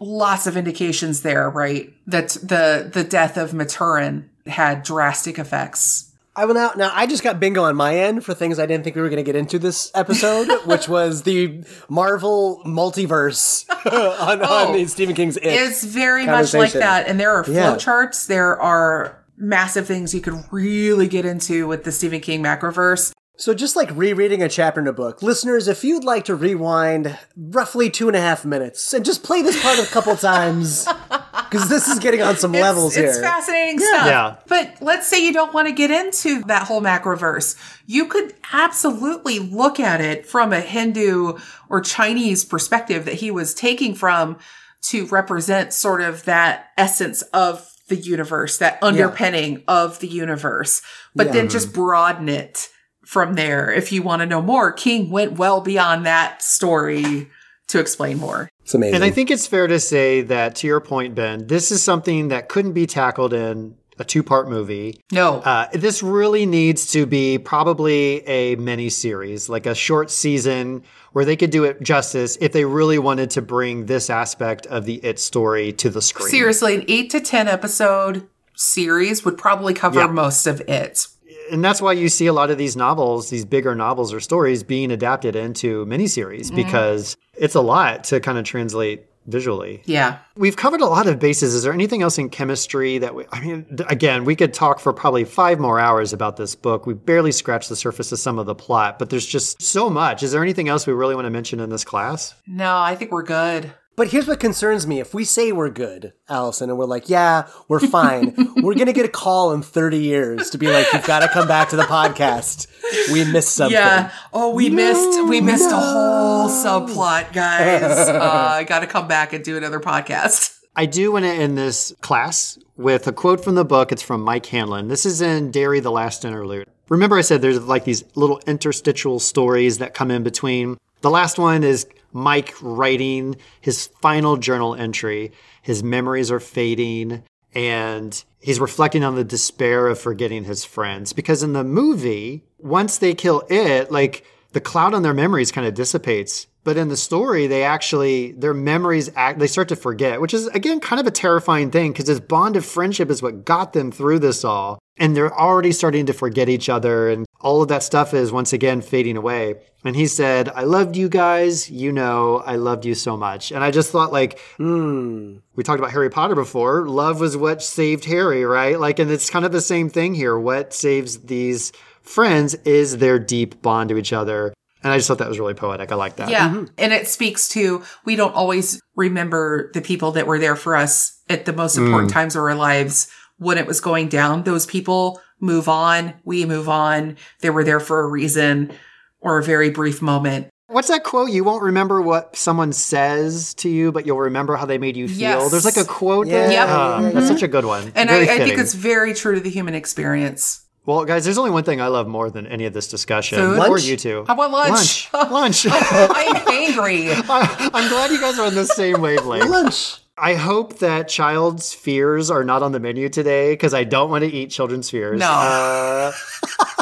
Lots 0.04 0.48
of 0.48 0.58
indications 0.58 1.22
there, 1.22 1.50
right? 1.50 1.94
That 2.08 2.30
the 2.42 2.90
the 2.92 3.04
death 3.04 3.38
of 3.38 3.54
Maturin 3.54 4.30
had 4.48 4.84
drastic 4.84 5.40
effects. 5.40 6.10
I 6.36 6.46
will 6.46 6.56
now. 6.56 6.72
Now 6.76 6.92
I 6.94 7.06
just 7.06 7.24
got 7.24 7.40
bingo 7.40 7.64
on 7.64 7.76
my 7.76 7.96
end 7.96 8.26
for 8.26 8.34
things 8.34 8.58
I 8.58 8.66
didn't 8.66 8.84
think 8.84 8.96
we 8.96 9.04
were 9.04 9.10
going 9.10 9.24
to 9.24 9.32
get 9.32 9.36
into 9.36 9.60
this 9.60 9.92
episode, 9.94 10.48
which 10.66 10.90
was 10.90 11.24
the 11.24 11.64
Marvel 11.90 12.62
multiverse 12.66 13.70
on, 13.86 14.40
Oh. 14.42 14.74
on 14.74 14.88
Stephen 14.88 15.16
King's 15.16 15.38
It. 15.38 15.46
It's 15.46 15.84
very 15.84 16.26
much 16.26 16.54
like 16.54 16.74
that, 16.74 17.08
and 17.08 17.20
there 17.20 17.32
are 17.32 17.46
Yeah. 17.48 17.76
flowcharts. 17.76 18.26
There 18.28 18.60
are 18.60 19.24
massive 19.38 19.86
things 19.88 20.14
you 20.14 20.22
could 20.22 20.44
really 20.52 21.08
get 21.08 21.26
into 21.26 21.68
with 21.68 21.84
the 21.84 21.92
Stephen 21.92 22.20
King 22.20 22.42
macroverse. 22.44 23.12
So, 23.36 23.56
just 23.56 23.76
like 23.76 23.90
rereading 23.96 24.44
a 24.44 24.50
chapter 24.50 24.80
in 24.80 24.86
a 24.86 24.94
book, 24.94 25.24
listeners, 25.24 25.68
if 25.68 25.84
you'd 25.84 26.04
like 26.04 26.26
to 26.26 26.36
rewind 26.36 27.18
roughly 27.36 27.90
two 27.90 28.08
and 28.08 28.16
a 28.16 28.22
half 28.22 28.46
minutes 28.46 28.94
and 28.94 29.04
just 29.04 29.24
play 29.24 29.42
this 29.42 29.60
part 29.60 29.80
a 29.80 29.88
couple 29.88 30.16
times, 30.16 30.86
because 31.50 31.68
this 31.68 31.88
is 31.88 31.98
getting 31.98 32.22
on 32.22 32.38
some 32.38 32.52
levels 32.52 32.96
it's, 32.96 33.08
it's 33.08 33.16
here. 33.16 33.24
fascinating 33.24 33.80
stuff. 33.80 34.06
Yeah. 34.06 34.36
But 34.48 34.78
let's 34.82 35.08
say 35.08 35.26
you 35.26 35.34
don't 35.34 35.52
want 35.52 35.68
to 35.68 35.74
get 35.74 35.90
into 35.90 36.44
that 36.44 36.68
whole 36.68 36.80
macroverse. 36.80 37.58
You 37.88 38.06
could 38.06 38.36
absolutely 38.52 39.40
look 39.40 39.80
at 39.80 40.00
it 40.00 40.28
from 40.28 40.54
a 40.54 40.62
Hindu 40.62 41.40
or 41.70 41.82
Chinese 41.82 42.46
perspective 42.46 43.06
that 43.06 43.16
he 43.16 43.32
was 43.32 43.56
taking 43.56 43.96
from 43.96 44.38
to 44.84 45.08
represent 45.08 45.74
sort 45.74 46.02
of 46.02 46.26
that 46.26 46.68
essence 46.78 47.24
of 47.34 47.68
the 47.88 47.96
universe, 47.96 48.60
that 48.60 48.78
underpinning 48.84 49.64
of 49.68 50.00
the 50.00 50.08
universe, 50.08 50.84
but 51.16 51.34
then 51.34 51.50
just 51.50 51.74
broaden 51.74 52.30
it 52.30 52.70
from 53.14 53.36
there. 53.36 53.72
If 53.72 53.92
you 53.92 54.02
want 54.02 54.22
to 54.22 54.26
know 54.26 54.42
more, 54.42 54.72
King 54.74 55.12
went 55.12 55.34
well 55.34 55.62
beyond 55.62 56.06
that 56.08 56.42
story 56.42 57.30
to 57.68 57.80
explain 57.80 58.18
more. 58.18 58.50
It's 58.64 58.74
amazing. 58.74 58.96
And 58.96 59.04
I 59.04 59.12
think 59.12 59.30
it's 59.30 59.46
fair 59.46 59.68
to 59.68 59.80
say 59.80 60.22
that, 60.24 60.56
to 60.58 60.68
your 60.68 60.82
point, 60.82 61.14
Ben, 61.14 61.46
this 61.48 61.72
is 61.72 61.82
something 61.84 62.30
that 62.30 62.50
couldn't 62.50 62.74
be 62.74 62.88
tackled 62.88 63.32
in 63.32 63.76
a 64.00 64.04
two 64.04 64.24
part 64.24 64.50
movie. 64.50 65.00
No. 65.12 65.36
Uh, 65.42 65.68
this 65.74 66.02
really 66.02 66.48
needs 66.48 66.92
to 66.94 67.06
be 67.06 67.38
probably 67.38 68.28
a 68.28 68.56
mini 68.56 68.90
series, 68.90 69.48
like 69.48 69.68
a 69.68 69.76
short 69.76 70.10
season 70.10 70.82
where 71.12 71.24
they 71.24 71.36
could 71.36 71.52
do 71.52 71.64
it 71.66 71.84
justice 71.84 72.36
if 72.42 72.52
they 72.52 72.66
really 72.66 72.98
wanted 72.98 73.30
to 73.30 73.42
bring 73.44 73.86
this 73.86 74.10
aspect 74.10 74.66
of 74.66 74.86
the 74.86 74.96
It 75.06 75.20
story 75.20 75.72
to 75.74 75.92
the 75.92 76.02
screen. 76.02 76.30
Seriously, 76.30 76.74
an 76.74 76.86
eight 76.88 77.12
to 77.12 77.20
10 77.20 77.48
episode 77.48 78.28
series 78.56 79.24
would 79.24 79.38
probably 79.38 79.76
cover 79.76 80.00
Yeah. 80.00 80.08
most 80.08 80.48
of 80.48 80.62
it. 80.62 81.08
And 81.52 81.64
that's 81.64 81.82
why 81.82 81.94
you 81.94 82.10
see 82.10 82.28
a 82.28 82.34
lot 82.34 82.50
of 82.52 82.58
these 82.58 82.76
novels, 82.76 83.30
these 83.30 83.46
bigger 83.46 83.76
novels 83.76 84.14
or 84.14 84.20
stories 84.20 84.64
being 84.64 84.92
adapted 84.92 85.36
into 85.36 85.86
miniseries 85.86 86.48
Mm-hmm. 86.48 86.56
because 86.56 87.18
it's 87.36 87.56
a 87.56 87.62
lot 87.62 88.04
to 88.06 88.20
kind 88.20 88.38
of 88.38 88.46
translate 88.46 89.06
visually. 89.26 89.82
Yeah. 89.86 90.18
We've 90.36 90.58
covered 90.58 90.82
a 90.82 90.86
lot 90.86 91.08
of 91.08 91.18
bases. 91.18 91.54
Is 91.54 91.64
there 91.64 91.72
anything 91.72 92.02
else 92.02 92.18
in 92.18 92.30
chemistry 92.30 92.98
that 92.98 93.16
we, 93.16 93.24
I 93.32 93.40
mean, 93.40 93.66
again, 93.88 94.26
we 94.26 94.36
could 94.36 94.54
talk 94.54 94.82
for 94.82 94.92
probably 94.92 95.24
five 95.24 95.60
more 95.62 95.80
hours 95.80 96.12
about 96.12 96.36
this 96.36 96.56
book. 96.56 96.86
We 96.86 96.94
barely 96.94 97.32
scratched 97.32 97.70
the 97.70 97.78
surface 97.78 98.12
of 98.12 98.20
some 98.20 98.38
of 98.38 98.46
the 98.48 98.56
plot, 98.56 99.00
but 99.00 99.10
there's 99.10 99.26
just 99.26 99.62
so 99.62 99.90
much. 99.90 100.24
Is 100.24 100.34
there 100.34 100.44
anything 100.44 100.68
else 100.68 100.86
we 100.86 100.92
really 100.92 101.16
want 101.16 101.26
to 101.26 101.30
mention 101.30 101.62
in 101.62 101.70
this 101.70 101.86
class? 101.86 102.36
No, 102.46 102.78
I 102.78 102.96
think 102.98 103.12
we're 103.12 103.24
good. 103.24 103.74
But 103.96 104.08
here's 104.08 104.28
what 104.28 104.40
concerns 104.40 104.88
me. 104.88 105.00
If 105.00 105.14
we 105.14 105.24
say 105.24 105.52
we're 105.52 105.70
good, 105.70 106.14
Allison, 106.28 106.70
and 106.70 106.80
we're 106.80 106.86
like, 106.86 107.10
yeah, 107.10 107.48
we're 107.68 107.80
fine, 107.80 108.34
we're 108.58 108.74
going 108.74 108.88
to 108.88 108.94
get 108.94 109.06
a 109.06 109.10
call 109.10 109.54
in 109.54 109.62
30 109.62 109.98
years 110.00 110.50
to 110.50 110.58
be 110.58 110.68
like, 110.68 110.92
you've 110.94 111.06
got 111.06 111.20
to 111.20 111.28
come 111.28 111.48
back 111.48 111.70
to 111.70 111.76
the 111.76 111.84
podcast. 111.84 112.68
We 113.12 113.24
missed 113.24 113.54
something. 113.54 113.74
Yeah. 113.74 114.12
Oh, 114.32 114.54
we 114.54 114.70
missed 114.70 115.28
we 115.30 115.42
missed 115.42 115.72
a 115.72 115.76
whole 115.76 116.50
subplot, 116.50 117.34
guys. 117.34 117.84
uh, 118.10 118.20
I 118.22 118.64
got 118.64 118.80
to 118.80 118.88
come 118.88 119.08
back 119.08 119.32
and 119.34 119.44
do 119.44 119.58
another 119.58 119.80
podcast. 119.80 120.60
I 120.76 120.88
do 120.88 121.12
want 121.12 121.26
to 121.26 121.32
end 121.32 121.56
this 121.56 121.94
class 122.02 122.58
with 122.78 123.08
a 123.08 123.14
quote 123.14 123.44
from 123.44 123.54
the 123.54 123.66
book. 123.66 123.92
It's 123.92 124.02
from 124.02 124.22
Mike 124.22 124.48
Hanlon. 124.48 124.88
This 124.88 125.06
is 125.06 125.22
in 125.22 125.52
Derry 125.52 125.80
the 125.80 125.92
Last 125.92 126.26
Interlude. 126.26 126.68
Remember, 126.90 127.16
I 127.18 127.22
said 127.22 127.42
there's 127.44 127.62
like 127.62 127.84
these 127.84 128.04
little 128.16 128.42
interstitial 128.48 129.20
stories 129.20 129.78
that 129.78 129.94
come 129.94 130.10
in 130.10 130.24
between. 130.24 130.78
The 131.02 131.12
last 131.12 131.38
one 131.38 131.64
is 131.64 131.86
Mike 132.14 132.54
writing 132.62 133.36
his 133.60 133.88
final 133.88 134.38
journal 134.38 134.76
entry. 134.76 135.32
His 135.62 135.84
memories 135.84 136.32
are 136.32 136.40
fading 136.40 137.24
and 137.56 138.24
he's 138.40 138.60
reflecting 138.60 139.04
on 139.04 139.16
the 139.16 139.24
despair 139.24 139.88
of 139.88 140.00
forgetting 140.00 140.46
his 140.46 140.66
friends. 140.66 141.14
Because 141.14 141.44
in 141.44 141.54
the 141.54 141.64
movie, 141.64 142.44
once 142.58 142.98
they 142.98 143.14
kill 143.14 143.44
it, 143.50 143.92
like 143.92 144.26
the 144.54 144.62
cloud 144.62 144.94
on 144.94 145.04
their 145.04 145.14
memories 145.14 145.52
kind 145.52 145.68
of 145.68 145.74
dissipates. 145.74 146.48
But 146.64 146.78
in 146.78 146.88
the 146.88 146.98
story, 146.98 147.48
they 147.48 147.64
actually, 147.64 148.32
their 148.32 148.54
memories 148.54 149.10
act, 149.16 149.40
they 149.40 149.48
start 149.48 149.68
to 149.70 149.76
forget, 149.76 150.22
which 150.22 150.34
is 150.34 150.48
again 150.48 150.80
kind 150.80 151.00
of 151.00 151.08
a 151.08 151.12
terrifying 151.12 151.72
thing 151.72 151.92
because 151.92 152.06
this 152.06 152.20
bond 152.20 152.56
of 152.56 152.66
friendship 152.66 153.10
is 153.10 153.22
what 153.22 153.46
got 153.46 153.74
them 153.74 153.92
through 153.92 154.20
this 154.20 154.44
all. 154.44 154.80
And 154.98 155.18
they're 155.18 155.34
already 155.34 155.72
starting 155.72 156.06
to 156.06 156.14
forget 156.14 156.50
each 156.50 156.70
other. 156.70 157.10
And 157.10 157.26
all 157.42 157.64
of 157.64 157.68
that 157.70 157.82
stuff 157.84 158.14
is 158.14 158.32
once 158.32 158.54
again 158.54 158.82
fading 158.82 159.18
away. 159.18 159.56
And 159.84 159.96
he 159.96 160.06
said, 160.08 160.50
I 160.50 160.64
loved 160.64 160.96
you 160.96 161.10
guys. 161.10 161.70
You 161.70 161.92
know, 161.92 162.38
I 162.46 162.56
loved 162.56 162.86
you 162.86 162.94
so 162.94 163.18
much. 163.18 163.52
And 163.52 163.64
I 163.64 163.72
just 163.72 163.92
thought, 163.92 164.14
like, 164.14 164.40
hmm. 164.58 165.38
we 165.56 165.64
talked 165.64 165.80
about 165.80 165.92
Harry 165.92 166.12
Potter 166.12 166.36
before. 166.36 166.88
Love 166.88 167.20
was 167.20 167.36
what 167.36 167.64
saved 167.64 168.06
Harry, 168.06 168.46
right? 168.46 168.80
Like, 168.80 169.00
and 169.00 169.10
it's 169.10 169.32
kind 169.32 169.46
of 169.46 169.52
the 169.52 169.62
same 169.62 169.90
thing 169.90 170.14
here. 170.14 170.38
What 170.38 170.74
saves 170.74 171.18
these 171.20 171.74
friends 172.04 172.54
is 172.66 172.98
their 172.98 173.18
deep 173.18 173.62
bond 173.62 173.90
to 173.90 173.98
each 173.98 174.14
other. 174.14 174.54
And 174.84 174.92
I 174.92 174.98
just 174.98 175.08
thought 175.08 175.18
that 175.20 175.30
was 175.30 175.40
really 175.40 175.54
poetic. 175.54 175.92
I 175.92 175.96
like 175.96 176.18
that. 176.18 176.30
Yeah. 176.30 176.66
And 176.78 176.94
it 176.94 177.08
speaks 177.08 177.48
to 177.50 177.84
we 178.06 178.16
don't 178.16 178.36
always 178.36 178.82
remember 178.96 179.72
the 179.74 179.82
people 179.82 180.12
that 180.14 180.28
were 180.28 180.40
there 180.40 180.56
for 180.56 180.76
us 180.76 181.22
at 181.30 181.46
the 181.46 181.54
most 181.54 181.78
important 181.78 182.12
times 182.12 182.36
of 182.36 182.42
our 182.44 182.56
lives 182.56 183.10
when 183.38 183.58
it 183.58 183.66
was 183.66 183.80
going 183.82 184.10
down. 184.10 184.44
Those 184.44 184.66
people 184.66 185.22
move 185.40 185.68
on. 185.68 186.14
We 186.24 186.46
move 186.46 186.70
on. 186.70 187.18
They 187.42 187.50
were 187.50 187.64
there 187.64 187.80
for 187.80 188.02
a 188.02 188.08
reason 188.08 188.72
or 189.20 189.38
a 189.38 189.44
very 189.44 189.70
brief 189.70 190.02
moment. 190.02 190.48
What's 190.68 190.88
that 190.88 191.04
quote? 191.04 191.30
You 191.30 191.44
won't 191.44 191.62
remember 191.62 192.02
what 192.02 192.36
someone 192.36 192.74
says 192.74 193.54
to 193.56 193.70
you, 193.70 193.92
but 193.92 194.06
you'll 194.06 194.20
remember 194.20 194.56
how 194.56 194.66
they 194.66 194.78
made 194.78 194.98
you 194.98 195.08
feel. 195.08 195.20
Yes. 195.20 195.52
There's 195.52 195.66
like 195.66 195.78
a 195.78 195.84
quote 195.86 196.28
Yeah. 196.28 196.34
there. 196.34 196.52
Yep. 196.52 196.68
Ah, 196.70 197.10
That's 197.14 197.28
such 197.28 197.44
a 197.44 197.48
good 197.48 197.66
one. 197.66 197.92
And 197.96 198.10
I, 198.10 198.22
I 198.22 198.26
think 198.26 198.58
it's 198.58 198.74
very 198.74 199.14
true 199.14 199.36
to 199.36 199.42
the 199.42 199.50
human 199.50 199.76
experience. 199.76 200.63
Well, 200.86 201.06
guys, 201.06 201.24
there's 201.24 201.38
only 201.38 201.52
one 201.52 201.64
thing 201.64 201.80
I 201.80 201.88
love 201.88 202.08
more 202.08 202.30
than 202.30 202.46
any 202.46 202.66
of 202.66 202.74
this 202.74 202.90
discussion. 202.90 203.38
Food? 203.38 203.58
Or 203.60 203.70
Lunch? 203.70 203.86
you 203.86 203.96
two. 203.96 204.26
I 204.28 204.34
want 204.34 204.52
lunch. 204.52 205.10
Lunch. 205.14 205.32
Lunch. 205.32 205.68
I'm 205.72 206.48
angry. 206.50 207.10
I- 207.12 207.70
I'm 207.74 207.90
glad 207.90 208.12
you 208.12 208.20
guys 208.20 208.38
are 208.38 208.48
on 208.48 208.56
the 208.56 208.66
same 208.66 209.00
wavelength. 209.02 209.50
Lunch. 209.50 210.00
I 210.18 210.36
hope 210.36 210.80
that 210.80 211.08
child's 211.08 211.74
fears 211.74 212.30
are 212.30 212.44
not 212.44 212.62
on 212.64 212.72
the 212.72 212.80
menu 212.80 213.10
today 213.10 213.54
because 213.54 213.74
I 213.74 213.84
don't 213.84 214.10
want 214.12 214.24
to 214.24 214.30
eat 214.32 214.52
children's 214.52 214.90
fears. 214.90 215.20
No. 215.20 215.26
Uh, 215.32 216.12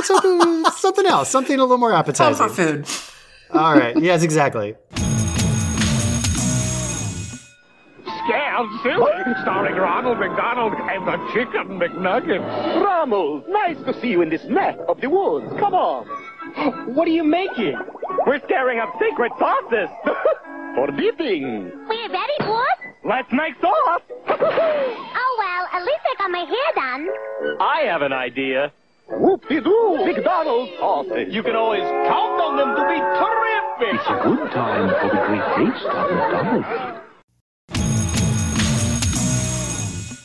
something, 0.03 0.65
something 0.75 1.05
else, 1.05 1.29
something 1.29 1.57
a 1.57 1.61
little 1.61 1.77
more 1.77 1.93
appetizing. 1.93 2.35
Comfort 2.47 2.85
food. 2.87 3.57
All 3.57 3.73
right. 3.73 3.95
Yes, 3.97 4.23
exactly. 4.23 4.75
Scared 8.61 8.97
Silly, 8.99 9.33
starring 9.41 9.75
Ronald 9.75 10.19
McDonald 10.19 10.73
and 10.73 11.07
the 11.07 11.17
Chicken 11.33 11.79
McNuggets. 11.79 12.83
Rommel, 12.83 13.43
nice 13.49 13.77
to 13.85 13.99
see 14.01 14.09
you 14.09 14.21
in 14.21 14.29
this 14.29 14.43
neck 14.45 14.77
of 14.87 15.01
the 15.01 15.09
woods. 15.09 15.47
Come 15.59 15.73
on. 15.73 16.05
What 16.93 17.07
are 17.07 17.11
you 17.11 17.23
making? 17.23 17.77
We're 18.27 18.39
stirring 18.45 18.79
up 18.79 18.89
secret 18.99 19.31
sauces. 19.39 19.89
For 20.75 20.87
dipping. 20.91 21.71
We're 21.87 22.09
ready, 22.09 22.37
boss. 22.39 22.67
Let's 23.03 23.31
make 23.31 23.55
sauce. 23.61 24.01
Oh, 25.23 25.35
well, 25.39 25.67
at 25.81 25.85
least 25.85 26.01
I 26.05 26.15
got 26.17 26.31
my 26.31 26.39
hair 26.39 26.71
done. 26.75 27.07
I 27.61 27.81
have 27.87 28.01
an 28.01 28.11
idea. 28.13 28.71
Whoop-de-doo, 29.09 30.05
McDonald's 30.05 30.71
sausage. 30.77 31.29
You 31.33 31.41
can 31.43 31.55
always 31.55 31.81
count 31.81 32.41
on 32.41 32.57
them 32.57 32.75
to 32.75 32.83
be 32.87 32.99
terrific. 32.99 33.99
It's 33.99 34.09
a 34.09 34.23
good 34.23 34.51
time 34.51 34.89
for 34.89 35.09
the 35.15 35.21
great 35.25 35.71
taste 35.71 35.85
of 35.85 36.11
McDonald's. 36.11 37.10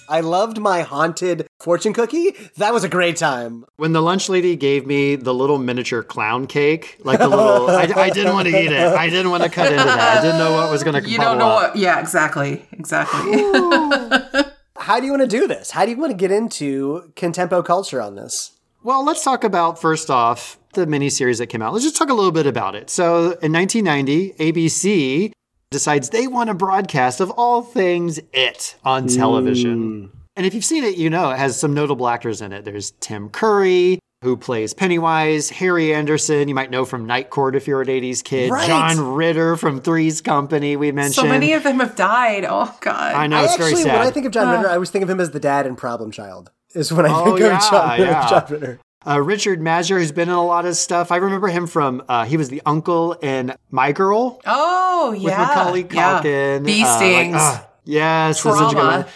I 0.08 0.20
loved 0.20 0.58
my 0.58 0.82
haunted 0.82 1.46
fortune 1.58 1.92
cookie. 1.92 2.34
That 2.56 2.72
was 2.72 2.84
a 2.84 2.88
great 2.88 3.16
time. 3.16 3.64
When 3.76 3.92
the 3.92 4.02
lunch 4.02 4.28
lady 4.28 4.56
gave 4.56 4.86
me 4.86 5.16
the 5.16 5.34
little 5.34 5.58
miniature 5.58 6.02
clown 6.02 6.46
cake, 6.46 6.98
like 7.02 7.18
the 7.18 7.28
little, 7.28 7.70
I, 7.70 7.90
I 7.96 8.10
didn't 8.10 8.32
want 8.32 8.48
to 8.48 8.56
eat 8.56 8.72
it. 8.72 8.94
I 8.94 9.08
didn't 9.08 9.30
want 9.30 9.42
to 9.42 9.48
cut 9.48 9.72
into 9.72 9.84
that. 9.84 10.18
I 10.18 10.22
didn't 10.22 10.38
know 10.38 10.52
what 10.52 10.70
was 10.70 10.82
going 10.82 11.02
to 11.02 11.08
You 11.08 11.18
don't 11.18 11.38
know 11.38 11.48
what? 11.48 11.76
Yeah, 11.76 12.00
exactly. 12.00 12.66
Exactly. 12.72 13.32
How 14.78 15.00
do 15.00 15.06
you 15.06 15.10
want 15.12 15.22
to 15.22 15.28
do 15.28 15.48
this? 15.48 15.70
How 15.70 15.84
do 15.84 15.90
you 15.90 15.96
want 15.96 16.12
to 16.12 16.16
get 16.16 16.30
into 16.30 17.12
contempo 17.16 17.64
culture 17.64 18.00
on 18.00 18.14
this? 18.14 18.52
Well, 18.82 19.04
let's 19.04 19.24
talk 19.24 19.42
about 19.42 19.80
first 19.80 20.10
off 20.10 20.58
the 20.74 20.86
miniseries 20.86 21.38
that 21.38 21.48
came 21.48 21.60
out. 21.60 21.72
Let's 21.72 21.84
just 21.84 21.96
talk 21.96 22.08
a 22.08 22.14
little 22.14 22.30
bit 22.30 22.46
about 22.46 22.76
it. 22.76 22.88
So, 22.88 23.32
in 23.42 23.52
1990, 23.52 24.34
ABC 24.34 25.32
decides 25.76 26.08
they 26.08 26.26
want 26.26 26.48
a 26.48 26.54
broadcast 26.54 27.20
of 27.20 27.30
all 27.32 27.60
things 27.60 28.18
it 28.32 28.76
on 28.82 29.02
hmm. 29.02 29.08
television. 29.14 30.10
And 30.34 30.46
if 30.46 30.54
you've 30.54 30.64
seen 30.64 30.84
it, 30.84 30.96
you 30.96 31.10
know 31.10 31.30
it 31.30 31.38
has 31.38 31.60
some 31.60 31.74
notable 31.74 32.08
actors 32.08 32.40
in 32.40 32.50
it. 32.52 32.64
There's 32.64 32.92
Tim 33.00 33.28
Curry, 33.28 33.98
who 34.22 34.38
plays 34.38 34.72
Pennywise, 34.72 35.50
Harry 35.50 35.92
Anderson, 35.94 36.48
you 36.48 36.54
might 36.54 36.70
know 36.70 36.86
from 36.86 37.04
Night 37.06 37.28
Court 37.28 37.54
if 37.56 37.66
you're 37.66 37.82
an 37.82 37.88
80s 37.88 38.24
kid, 38.24 38.50
Right. 38.50 38.66
John 38.66 39.14
Ritter 39.14 39.56
from 39.56 39.82
Three's 39.82 40.22
Company, 40.22 40.76
we 40.76 40.92
mentioned. 40.92 41.14
so 41.14 41.26
many 41.26 41.52
of 41.52 41.62
them 41.62 41.80
have 41.80 41.94
died. 41.94 42.46
Oh 42.48 42.74
God. 42.80 43.14
I 43.14 43.26
know, 43.26 43.36
I 43.36 43.44
it's 43.44 43.52
actually, 43.52 43.72
very 43.72 43.82
sad. 43.82 43.98
when 43.98 44.06
I 44.06 44.10
think 44.10 44.24
of 44.24 44.32
John 44.32 44.48
Ritter, 44.48 44.68
uh. 44.68 44.70
I 44.72 44.74
always 44.74 44.90
think 44.90 45.02
of 45.02 45.10
him 45.10 45.20
as 45.20 45.32
the 45.32 45.40
dad 45.40 45.66
in 45.66 45.76
Problem 45.76 46.10
Child. 46.10 46.50
Is 46.74 46.90
when 46.90 47.04
I 47.04 47.10
Oh, 47.10 47.24
think 47.26 47.40
yeah, 47.40 47.56
of 47.56 47.70
John, 47.70 48.00
yeah. 48.00 48.28
John 48.30 48.44
Ritter. 48.48 48.80
Uh, 49.06 49.20
Richard 49.20 49.60
Masur, 49.60 49.98
who's 49.98 50.10
been 50.10 50.28
in 50.28 50.34
a 50.34 50.44
lot 50.44 50.66
of 50.66 50.76
stuff. 50.76 51.12
I 51.12 51.16
remember 51.16 51.46
him 51.46 51.68
from, 51.68 52.02
uh, 52.08 52.24
he 52.24 52.36
was 52.36 52.48
the 52.48 52.60
uncle 52.66 53.12
in 53.12 53.54
My 53.70 53.92
Girl 53.92 54.40
oh 54.44 55.12
yeah, 55.12 55.22
with 55.22 55.32
yeah. 55.32 55.38
Macaulay 55.38 55.86
yeah. 55.90 56.20
Culkin. 56.22 56.64
Bee 56.66 56.82
Uh, 56.82 57.00
like, 57.00 57.30
ah, 57.34 57.68
yes, 57.84 58.42
that's 58.42 58.58
such 58.58 58.72
a 58.72 58.74
good 58.74 58.82
Trauma. 58.82 59.08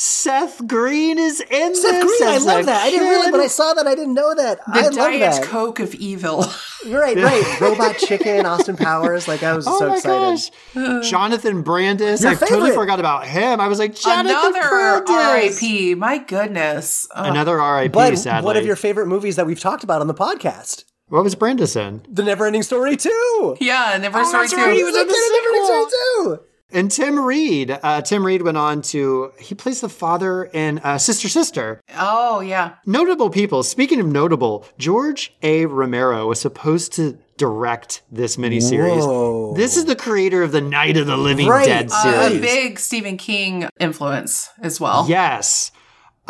Seth 0.00 0.64
Green 0.68 1.18
is 1.18 1.40
in 1.40 1.74
Seth 1.74 1.90
this. 1.90 2.04
Green, 2.04 2.30
I 2.30 2.38
love 2.38 2.66
that. 2.66 2.86
I 2.86 2.88
didn't 2.88 3.08
realize 3.08 3.32
when 3.32 3.40
I 3.40 3.48
saw 3.48 3.74
that. 3.74 3.88
I 3.88 3.96
didn't 3.96 4.14
know 4.14 4.32
that. 4.32 4.58
The 4.72 4.72
I 4.72 4.90
Diet 4.90 5.42
Coke 5.42 5.80
of 5.80 5.92
evil. 5.96 6.44
right, 6.86 7.16
right. 7.16 7.60
Robot 7.60 7.98
Chicken, 7.98 8.46
Austin 8.46 8.76
Powers. 8.76 9.26
Like 9.26 9.42
I 9.42 9.56
was 9.56 9.66
oh 9.66 9.76
so 9.76 9.92
excited. 9.92 10.52
Gosh. 10.72 11.10
Jonathan 11.10 11.64
Brandis. 11.64 12.22
Your 12.22 12.30
I 12.30 12.34
favorite. 12.36 12.48
totally 12.48 12.70
forgot 12.70 13.00
about 13.00 13.26
him. 13.26 13.60
I 13.60 13.66
was 13.66 13.80
like 13.80 13.96
Jonathan 13.96 14.36
Another 14.36 15.04
R.I.P. 15.08 15.96
My 15.96 16.18
goodness. 16.18 17.08
Ugh. 17.16 17.32
Another 17.32 17.60
R.I.P. 17.60 18.16
Sadly. 18.18 18.46
one 18.46 18.56
of 18.56 18.64
your 18.64 18.76
favorite 18.76 19.08
movies 19.08 19.34
that 19.34 19.46
we've 19.46 19.58
talked 19.58 19.82
about 19.82 20.00
on 20.00 20.06
the 20.06 20.14
podcast. 20.14 20.84
What 21.08 21.24
was 21.24 21.34
Brandis 21.34 21.74
in? 21.74 22.02
The 22.08 22.22
Never 22.22 22.46
Ending 22.46 22.62
Story 22.62 22.96
2. 22.96 23.56
Yeah, 23.60 23.98
Never 24.00 24.20
oh, 24.20 24.28
Story 24.28 24.46
2. 24.46 24.56
Right. 24.58 24.76
He 24.76 24.84
was 24.84 24.94
in 24.94 25.08
the 25.08 25.30
Never 25.32 25.48
Ending 25.48 25.64
Story 25.64 26.38
2. 26.38 26.44
And 26.70 26.90
Tim 26.90 27.18
Reid. 27.18 27.70
Uh, 27.82 28.02
Tim 28.02 28.24
Reid 28.26 28.42
went 28.42 28.58
on 28.58 28.82
to 28.82 29.32
he 29.38 29.54
plays 29.54 29.80
the 29.80 29.88
father 29.88 30.44
in 30.44 30.78
uh, 30.80 30.98
Sister 30.98 31.28
Sister. 31.28 31.80
Oh 31.96 32.40
yeah. 32.40 32.74
Notable 32.84 33.30
people. 33.30 33.62
Speaking 33.62 34.00
of 34.00 34.06
notable, 34.06 34.66
George 34.76 35.34
A. 35.42 35.64
Romero 35.66 36.26
was 36.28 36.40
supposed 36.40 36.92
to 36.94 37.18
direct 37.38 38.02
this 38.12 38.36
miniseries. 38.36 38.98
Whoa. 39.00 39.54
This 39.54 39.76
is 39.78 39.86
the 39.86 39.96
creator 39.96 40.42
of 40.42 40.52
the 40.52 40.60
Night 40.60 40.96
of 40.98 41.06
the 41.06 41.16
Living 41.16 41.46
Right. 41.48 41.64
Dead 41.64 41.88
Uh, 41.90 42.28
series. 42.28 42.38
A 42.38 42.40
big 42.40 42.78
Stephen 42.78 43.16
King 43.16 43.68
influence 43.80 44.50
as 44.60 44.78
well. 44.78 45.06
Yes. 45.08 45.70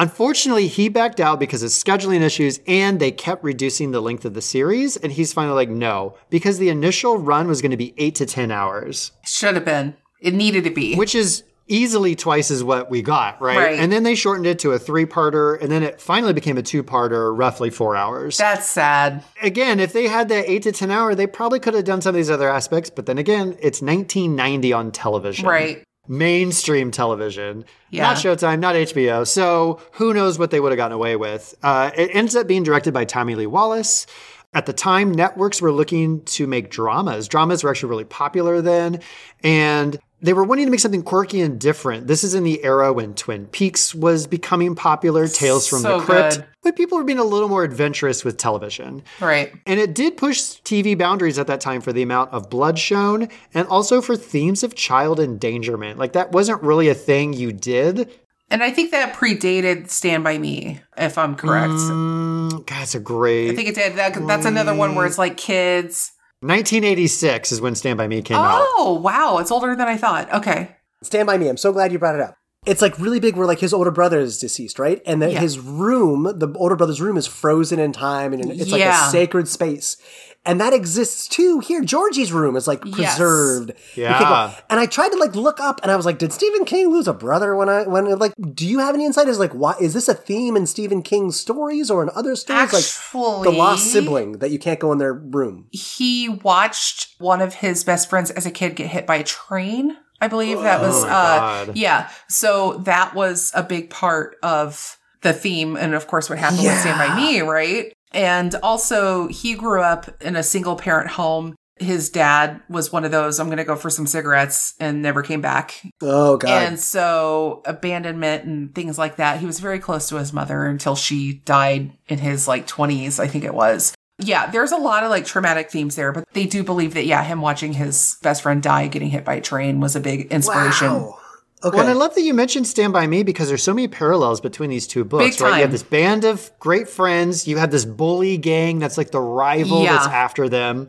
Unfortunately, 0.01 0.69
he 0.69 0.89
backed 0.89 1.19
out 1.19 1.40
because 1.40 1.65
of 1.65 1.70
scheduling 1.70 2.20
issues 2.20 2.60
and 2.69 3.01
they 3.01 3.10
kept 3.10 3.43
reducing 3.43 3.90
the 3.90 4.01
length 4.01 4.24
of 4.24 4.35
the 4.35 4.40
series. 4.43 4.97
And 4.97 5.10
he's 5.10 5.32
finally 5.32 5.56
like, 5.56 5.70
no, 5.70 6.15
because 6.31 6.59
the 6.59 6.69
initial 6.69 7.19
run 7.19 7.48
was 7.48 7.60
going 7.60 7.73
to 7.73 7.77
be 7.77 7.94
eight 7.98 8.15
to 8.16 8.27
10 8.27 8.52
hours, 8.52 9.10
Should 9.24 9.56
have 9.56 9.65
been. 9.65 9.97
It 10.20 10.34
needed 10.34 10.64
to 10.64 10.70
be. 10.70 10.94
which 10.96 11.14
is 11.14 11.44
easily 11.70 12.14
twice 12.14 12.50
as 12.50 12.64
what 12.64 12.90
we 12.90 13.02
got, 13.02 13.40
right? 13.42 13.58
Right. 13.58 13.78
And 13.78 13.92
then 13.92 14.02
they 14.02 14.14
shortened 14.14 14.46
it 14.46 14.58
to 14.60 14.72
a 14.72 14.78
three 14.78 15.04
parter 15.04 15.60
and 15.60 15.70
then 15.70 15.82
it 15.82 16.00
finally 16.00 16.32
became 16.32 16.56
a 16.56 16.62
two 16.62 16.82
parter, 16.82 17.36
roughly 17.36 17.68
four 17.68 17.94
hours. 17.94 18.38
That's 18.38 18.66
sad. 18.66 19.22
again, 19.42 19.78
if 19.78 19.92
they 19.92 20.08
had 20.08 20.30
that 20.30 20.48
eight 20.48 20.62
to 20.62 20.72
10 20.72 20.90
hour, 20.90 21.14
they 21.14 21.26
probably 21.26 21.60
could 21.60 21.74
have 21.74 21.84
done 21.84 22.00
some 22.00 22.10
of 22.10 22.14
these 22.14 22.30
other 22.30 22.48
aspects. 22.48 22.88
But 22.88 23.04
then 23.04 23.18
again, 23.18 23.48
it's 23.60 23.82
1990 23.82 24.72
on 24.72 24.92
television. 24.92 25.46
Right. 25.46 25.84
mainstream 26.10 26.90
television, 26.90 27.66
Yeah. 27.90 28.04
not 28.04 28.16
Showtime, 28.16 28.60
not 28.60 28.74
HBO. 28.74 29.26
So 29.26 29.78
who 29.92 30.14
knows 30.14 30.38
what 30.38 30.50
they 30.50 30.58
would 30.58 30.72
have 30.72 30.78
gotten 30.78 30.94
away 30.94 31.16
with? 31.16 31.54
Uh, 31.62 31.90
it 31.94 32.08
ends 32.14 32.34
up 32.34 32.46
being 32.46 32.62
directed 32.62 32.94
by 32.94 33.04
Tommy 33.04 33.34
Lee 33.34 33.46
Wallace. 33.46 34.06
At 34.54 34.64
the 34.64 34.72
time, 34.72 35.12
networks 35.12 35.60
were 35.60 35.70
looking 35.70 36.22
to 36.24 36.46
make 36.46 36.70
dramas. 36.70 37.28
Dramas 37.28 37.62
were 37.62 37.68
actually 37.68 37.90
really 37.90 38.04
popular 38.04 38.62
then, 38.62 39.00
and 39.44 39.98
they 40.20 40.32
were 40.32 40.42
wanting 40.44 40.66
to 40.66 40.70
make 40.70 40.80
something 40.80 41.02
quirky 41.02 41.40
and 41.40 41.60
different. 41.60 42.06
This 42.08 42.24
is 42.24 42.34
in 42.34 42.42
the 42.44 42.62
era 42.64 42.92
when 42.92 43.14
Twin 43.14 43.46
Peaks 43.46 43.94
was 43.94 44.26
becoming 44.26 44.74
popular, 44.74 45.28
Tales 45.28 45.68
from 45.68 45.80
So 45.80 45.98
the 46.00 46.04
Crypt, 46.04 46.36
good. 46.36 46.46
but 46.62 46.76
people 46.76 46.98
were 46.98 47.04
being 47.04 47.20
a 47.20 47.24
little 47.24 47.48
more 47.48 47.62
adventurous 47.62 48.24
with 48.24 48.36
television. 48.36 49.02
Right. 49.20 49.52
And 49.66 49.78
it 49.78 49.94
did 49.94 50.16
push 50.16 50.38
TV 50.40 50.98
boundaries 50.98 51.38
at 51.38 51.46
that 51.46 51.60
time 51.60 51.80
for 51.80 51.92
the 51.92 52.02
amount 52.02 52.32
of 52.32 52.50
blood 52.50 52.78
shown 52.78 53.28
and 53.54 53.68
also 53.68 54.00
for 54.00 54.16
themes 54.16 54.62
of 54.62 54.74
child 54.74 55.20
endangerment. 55.20 55.98
Like 55.98 56.14
that 56.14 56.32
wasn't 56.32 56.62
really 56.62 56.88
a 56.88 56.94
thing 56.94 57.32
you 57.32 57.52
did. 57.52 58.10
And 58.50 58.62
I 58.62 58.70
think 58.70 58.90
that 58.92 59.14
predated 59.14 59.90
Stand 59.90 60.24
By 60.24 60.38
Me, 60.38 60.80
if 60.96 61.18
I'm 61.18 61.36
correct. 61.36 61.70
Mm, 61.72 62.64
God, 62.66 62.82
it's 62.82 62.94
a 62.94 63.00
great. 63.00 63.50
I 63.50 63.54
think 63.54 63.68
it 63.68 63.74
did. 63.74 63.96
That, 63.96 64.14
that's 64.26 64.46
another 64.46 64.74
one 64.74 64.94
where 64.94 65.06
it's 65.06 65.18
like 65.18 65.36
kids. 65.36 66.12
1986 66.40 67.52
is 67.52 67.60
when 67.60 67.74
Stand 67.74 67.98
By 67.98 68.06
Me 68.06 68.23
came 68.23 68.36
out. 68.36 68.62
Oh, 68.62 69.01
wow. 69.02 69.39
It's 69.39 69.51
older 69.51 69.74
than 69.74 69.89
I 69.89 69.97
thought. 69.97 70.32
Okay. 70.32 70.77
Stand 71.02 71.27
by 71.27 71.36
me. 71.39 71.48
I'm 71.48 71.56
so 71.56 71.73
glad 71.73 71.93
you 71.93 71.98
brought 71.98 72.15
it 72.15 72.20
up. 72.20 72.36
It's 72.66 72.82
like 72.82 72.98
really 72.98 73.20
big 73.20 73.36
where 73.36 73.47
like 73.47 73.60
his 73.60 73.73
older 73.73 73.90
brother 73.90 74.19
is 74.19 74.39
deceased, 74.39 74.78
right? 74.78 75.01
And 75.06 75.23
that 75.23 75.32
Yeah. 75.32 75.40
his 75.40 75.59
room, 75.59 76.24
the 76.24 76.52
older 76.56 76.77
brother's 76.77 77.01
room 77.01 77.16
is 77.16 77.27
frozen 77.27 77.78
in 77.78 77.93
time 77.93 78.32
and 78.32 78.51
it's 78.51 78.70
like 78.70 78.81
Yeah. 78.81 79.09
a 79.09 79.10
sacred 79.10 79.48
space. 79.48 79.97
And 80.44 80.60
that 80.60 80.73
exists 80.73 81.28
too 81.28 81.60
here. 81.60 81.82
Georgie's 81.85 82.32
room 82.32 82.56
is 82.56 82.66
like 82.66 82.81
preserved. 82.81 83.73
You 83.94 84.05
Yeah. 84.05 84.55
And 84.70 84.81
I 84.81 84.86
tried 84.86 85.10
to 85.10 85.19
like 85.19 85.35
look 85.35 85.60
up 85.60 85.81
and 85.82 85.93
I 85.93 85.97
was 85.97 86.06
like, 86.06 86.19
did 86.19 86.32
Stephen 86.32 86.65
King 86.65 86.89
lose 86.89 87.06
a 87.06 87.12
brother 87.12 87.55
when 87.55 87.69
I 87.69 87.86
when 87.86 88.06
like 88.19 88.32
do 88.55 88.66
you 88.66 88.78
have 88.78 88.94
any 88.94 89.05
insight 89.05 89.28
as 89.28 89.39
like 89.39 89.52
why 89.52 89.74
is 89.81 89.93
this 89.93 90.09
a 90.09 90.15
theme 90.15 90.56
in 90.56 90.66
Stephen 90.66 91.02
King's 91.02 91.39
stories 91.39 91.90
or 91.90 92.02
in 92.02 92.09
other 92.15 92.35
stories? 92.35 92.73
like 92.73 93.44
the 93.44 93.51
lost 93.51 93.93
sibling 93.93 94.39
that 94.39 94.51
you 94.51 94.59
can't 94.59 94.81
go 94.81 94.90
in 94.93 94.98
their 94.98 95.12
room. 95.12 95.66
He 95.70 96.28
watched 96.28 97.15
one 97.19 97.43
of 97.43 97.55
his 97.55 97.85
best 97.85 98.09
friends 98.09 98.31
as 98.31 98.47
a 98.47 98.51
kid 98.51 98.74
get 98.77 98.89
hit 98.89 99.06
by 99.06 99.16
a 99.16 99.24
train. 99.24 99.97
I 100.20 100.28
believe 100.28 100.60
that 100.62 100.81
was, 100.81 101.05
Oh 101.05 101.09
uh, 101.09 101.66
God. 101.66 101.77
yeah. 101.77 102.10
So 102.28 102.78
that 102.78 103.15
was 103.15 103.52
a 103.55 103.62
big 103.62 103.90
part 103.90 104.36
of 104.43 104.98
the 105.23 105.32
theme. 105.32 105.77
And 105.77 105.94
of 105.94 106.06
course, 106.06 106.28
what 106.28 106.39
happened 106.39 106.62
with 106.62 106.78
Stand 106.78 106.98
By 106.98 107.15
Me, 107.16 107.40
right? 107.40 107.93
And 108.12 108.55
also, 108.62 109.28
he 109.28 109.55
grew 109.55 109.82
up 109.82 110.22
in 110.22 110.36
a 110.36 110.43
single 110.43 110.76
parent 110.76 111.10
home. 111.10 111.55
His 111.80 112.10
dad 112.10 112.60
was 112.68 112.93
one 112.93 113.05
of 113.05 113.12
those, 113.12 113.39
I'm 113.39 113.47
going 113.47 113.59
to 113.59 113.64
go 113.64 113.76
for 113.76 113.89
some 113.89 114.06
cigarettes 114.06 114.74
and 114.80 115.01
never 115.01 115.22
came 115.22 115.40
back. 115.40 115.80
Oh 116.02 116.36
god. 116.36 116.51
And 116.51 116.80
so 116.80 117.62
abandonment 117.66 118.44
and 118.44 118.74
things 118.74 118.98
like 118.98 119.14
that. 119.16 119.39
He 119.39 119.47
was 119.47 119.60
very 119.60 119.78
close 119.78 120.09
to 120.09 120.16
his 120.16 120.32
mother 120.32 120.66
until 120.66 120.97
she 120.97 121.35
died 121.44 121.93
in 122.09 122.18
his 122.18 122.48
like 122.48 122.66
20s, 122.66 123.20
I 123.20 123.28
think 123.28 123.44
it 123.44 123.55
was. 123.55 123.94
Yeah, 124.18 124.51
there's 124.51 124.72
a 124.72 124.76
lot 124.76 125.05
of 125.05 125.10
like 125.10 125.24
traumatic 125.24 125.70
themes 125.70 125.94
there, 125.94 126.10
but 126.10 126.24
they 126.32 126.47
do 126.47 126.64
believe 126.64 126.94
that, 126.94 127.06
yeah, 127.06 127.22
him 127.22 127.40
watching 127.40 127.74
his 127.74 128.16
best 128.22 128.43
friend 128.43 128.60
die 128.60 128.89
getting 128.89 129.10
hit 129.10 129.24
by 129.24 129.35
a 129.35 129.40
train 129.40 129.78
was 129.78 129.94
a 129.94 130.01
big 130.01 130.32
inspiration. 130.32 130.93
Wow. 130.93 131.20
Okay. 131.64 131.76
Well, 131.76 131.80
and 131.86 131.90
I 131.90 131.94
love 131.94 132.14
that 132.14 132.22
you 132.22 132.35
mentioned 132.35 132.66
Stand 132.66 132.93
By 132.93 133.06
Me 133.06 133.22
because 133.22 133.48
there's 133.48 133.62
so 133.62 133.74
many 133.74 133.89
parallels 133.89 134.40
between 134.40 134.70
these 134.70 134.86
two 134.86 135.05
books, 135.05 135.36
Big 135.36 135.40
right? 135.43 135.56
You 135.56 135.62
have 135.62 135.72
this 135.72 135.82
band 135.82 136.24
of 136.24 136.51
great 136.60 136.89
friends. 136.89 137.48
You 137.48 137.56
have 137.59 137.70
this 137.70 137.85
bully 137.85 138.36
gang 138.36 138.78
that's 138.78 138.97
like 138.97 139.10
the 139.10 139.20
rival 139.20 139.82
Yeah. 139.82 139.94
that's 139.94 140.06
after 140.06 140.48
them. 140.48 140.89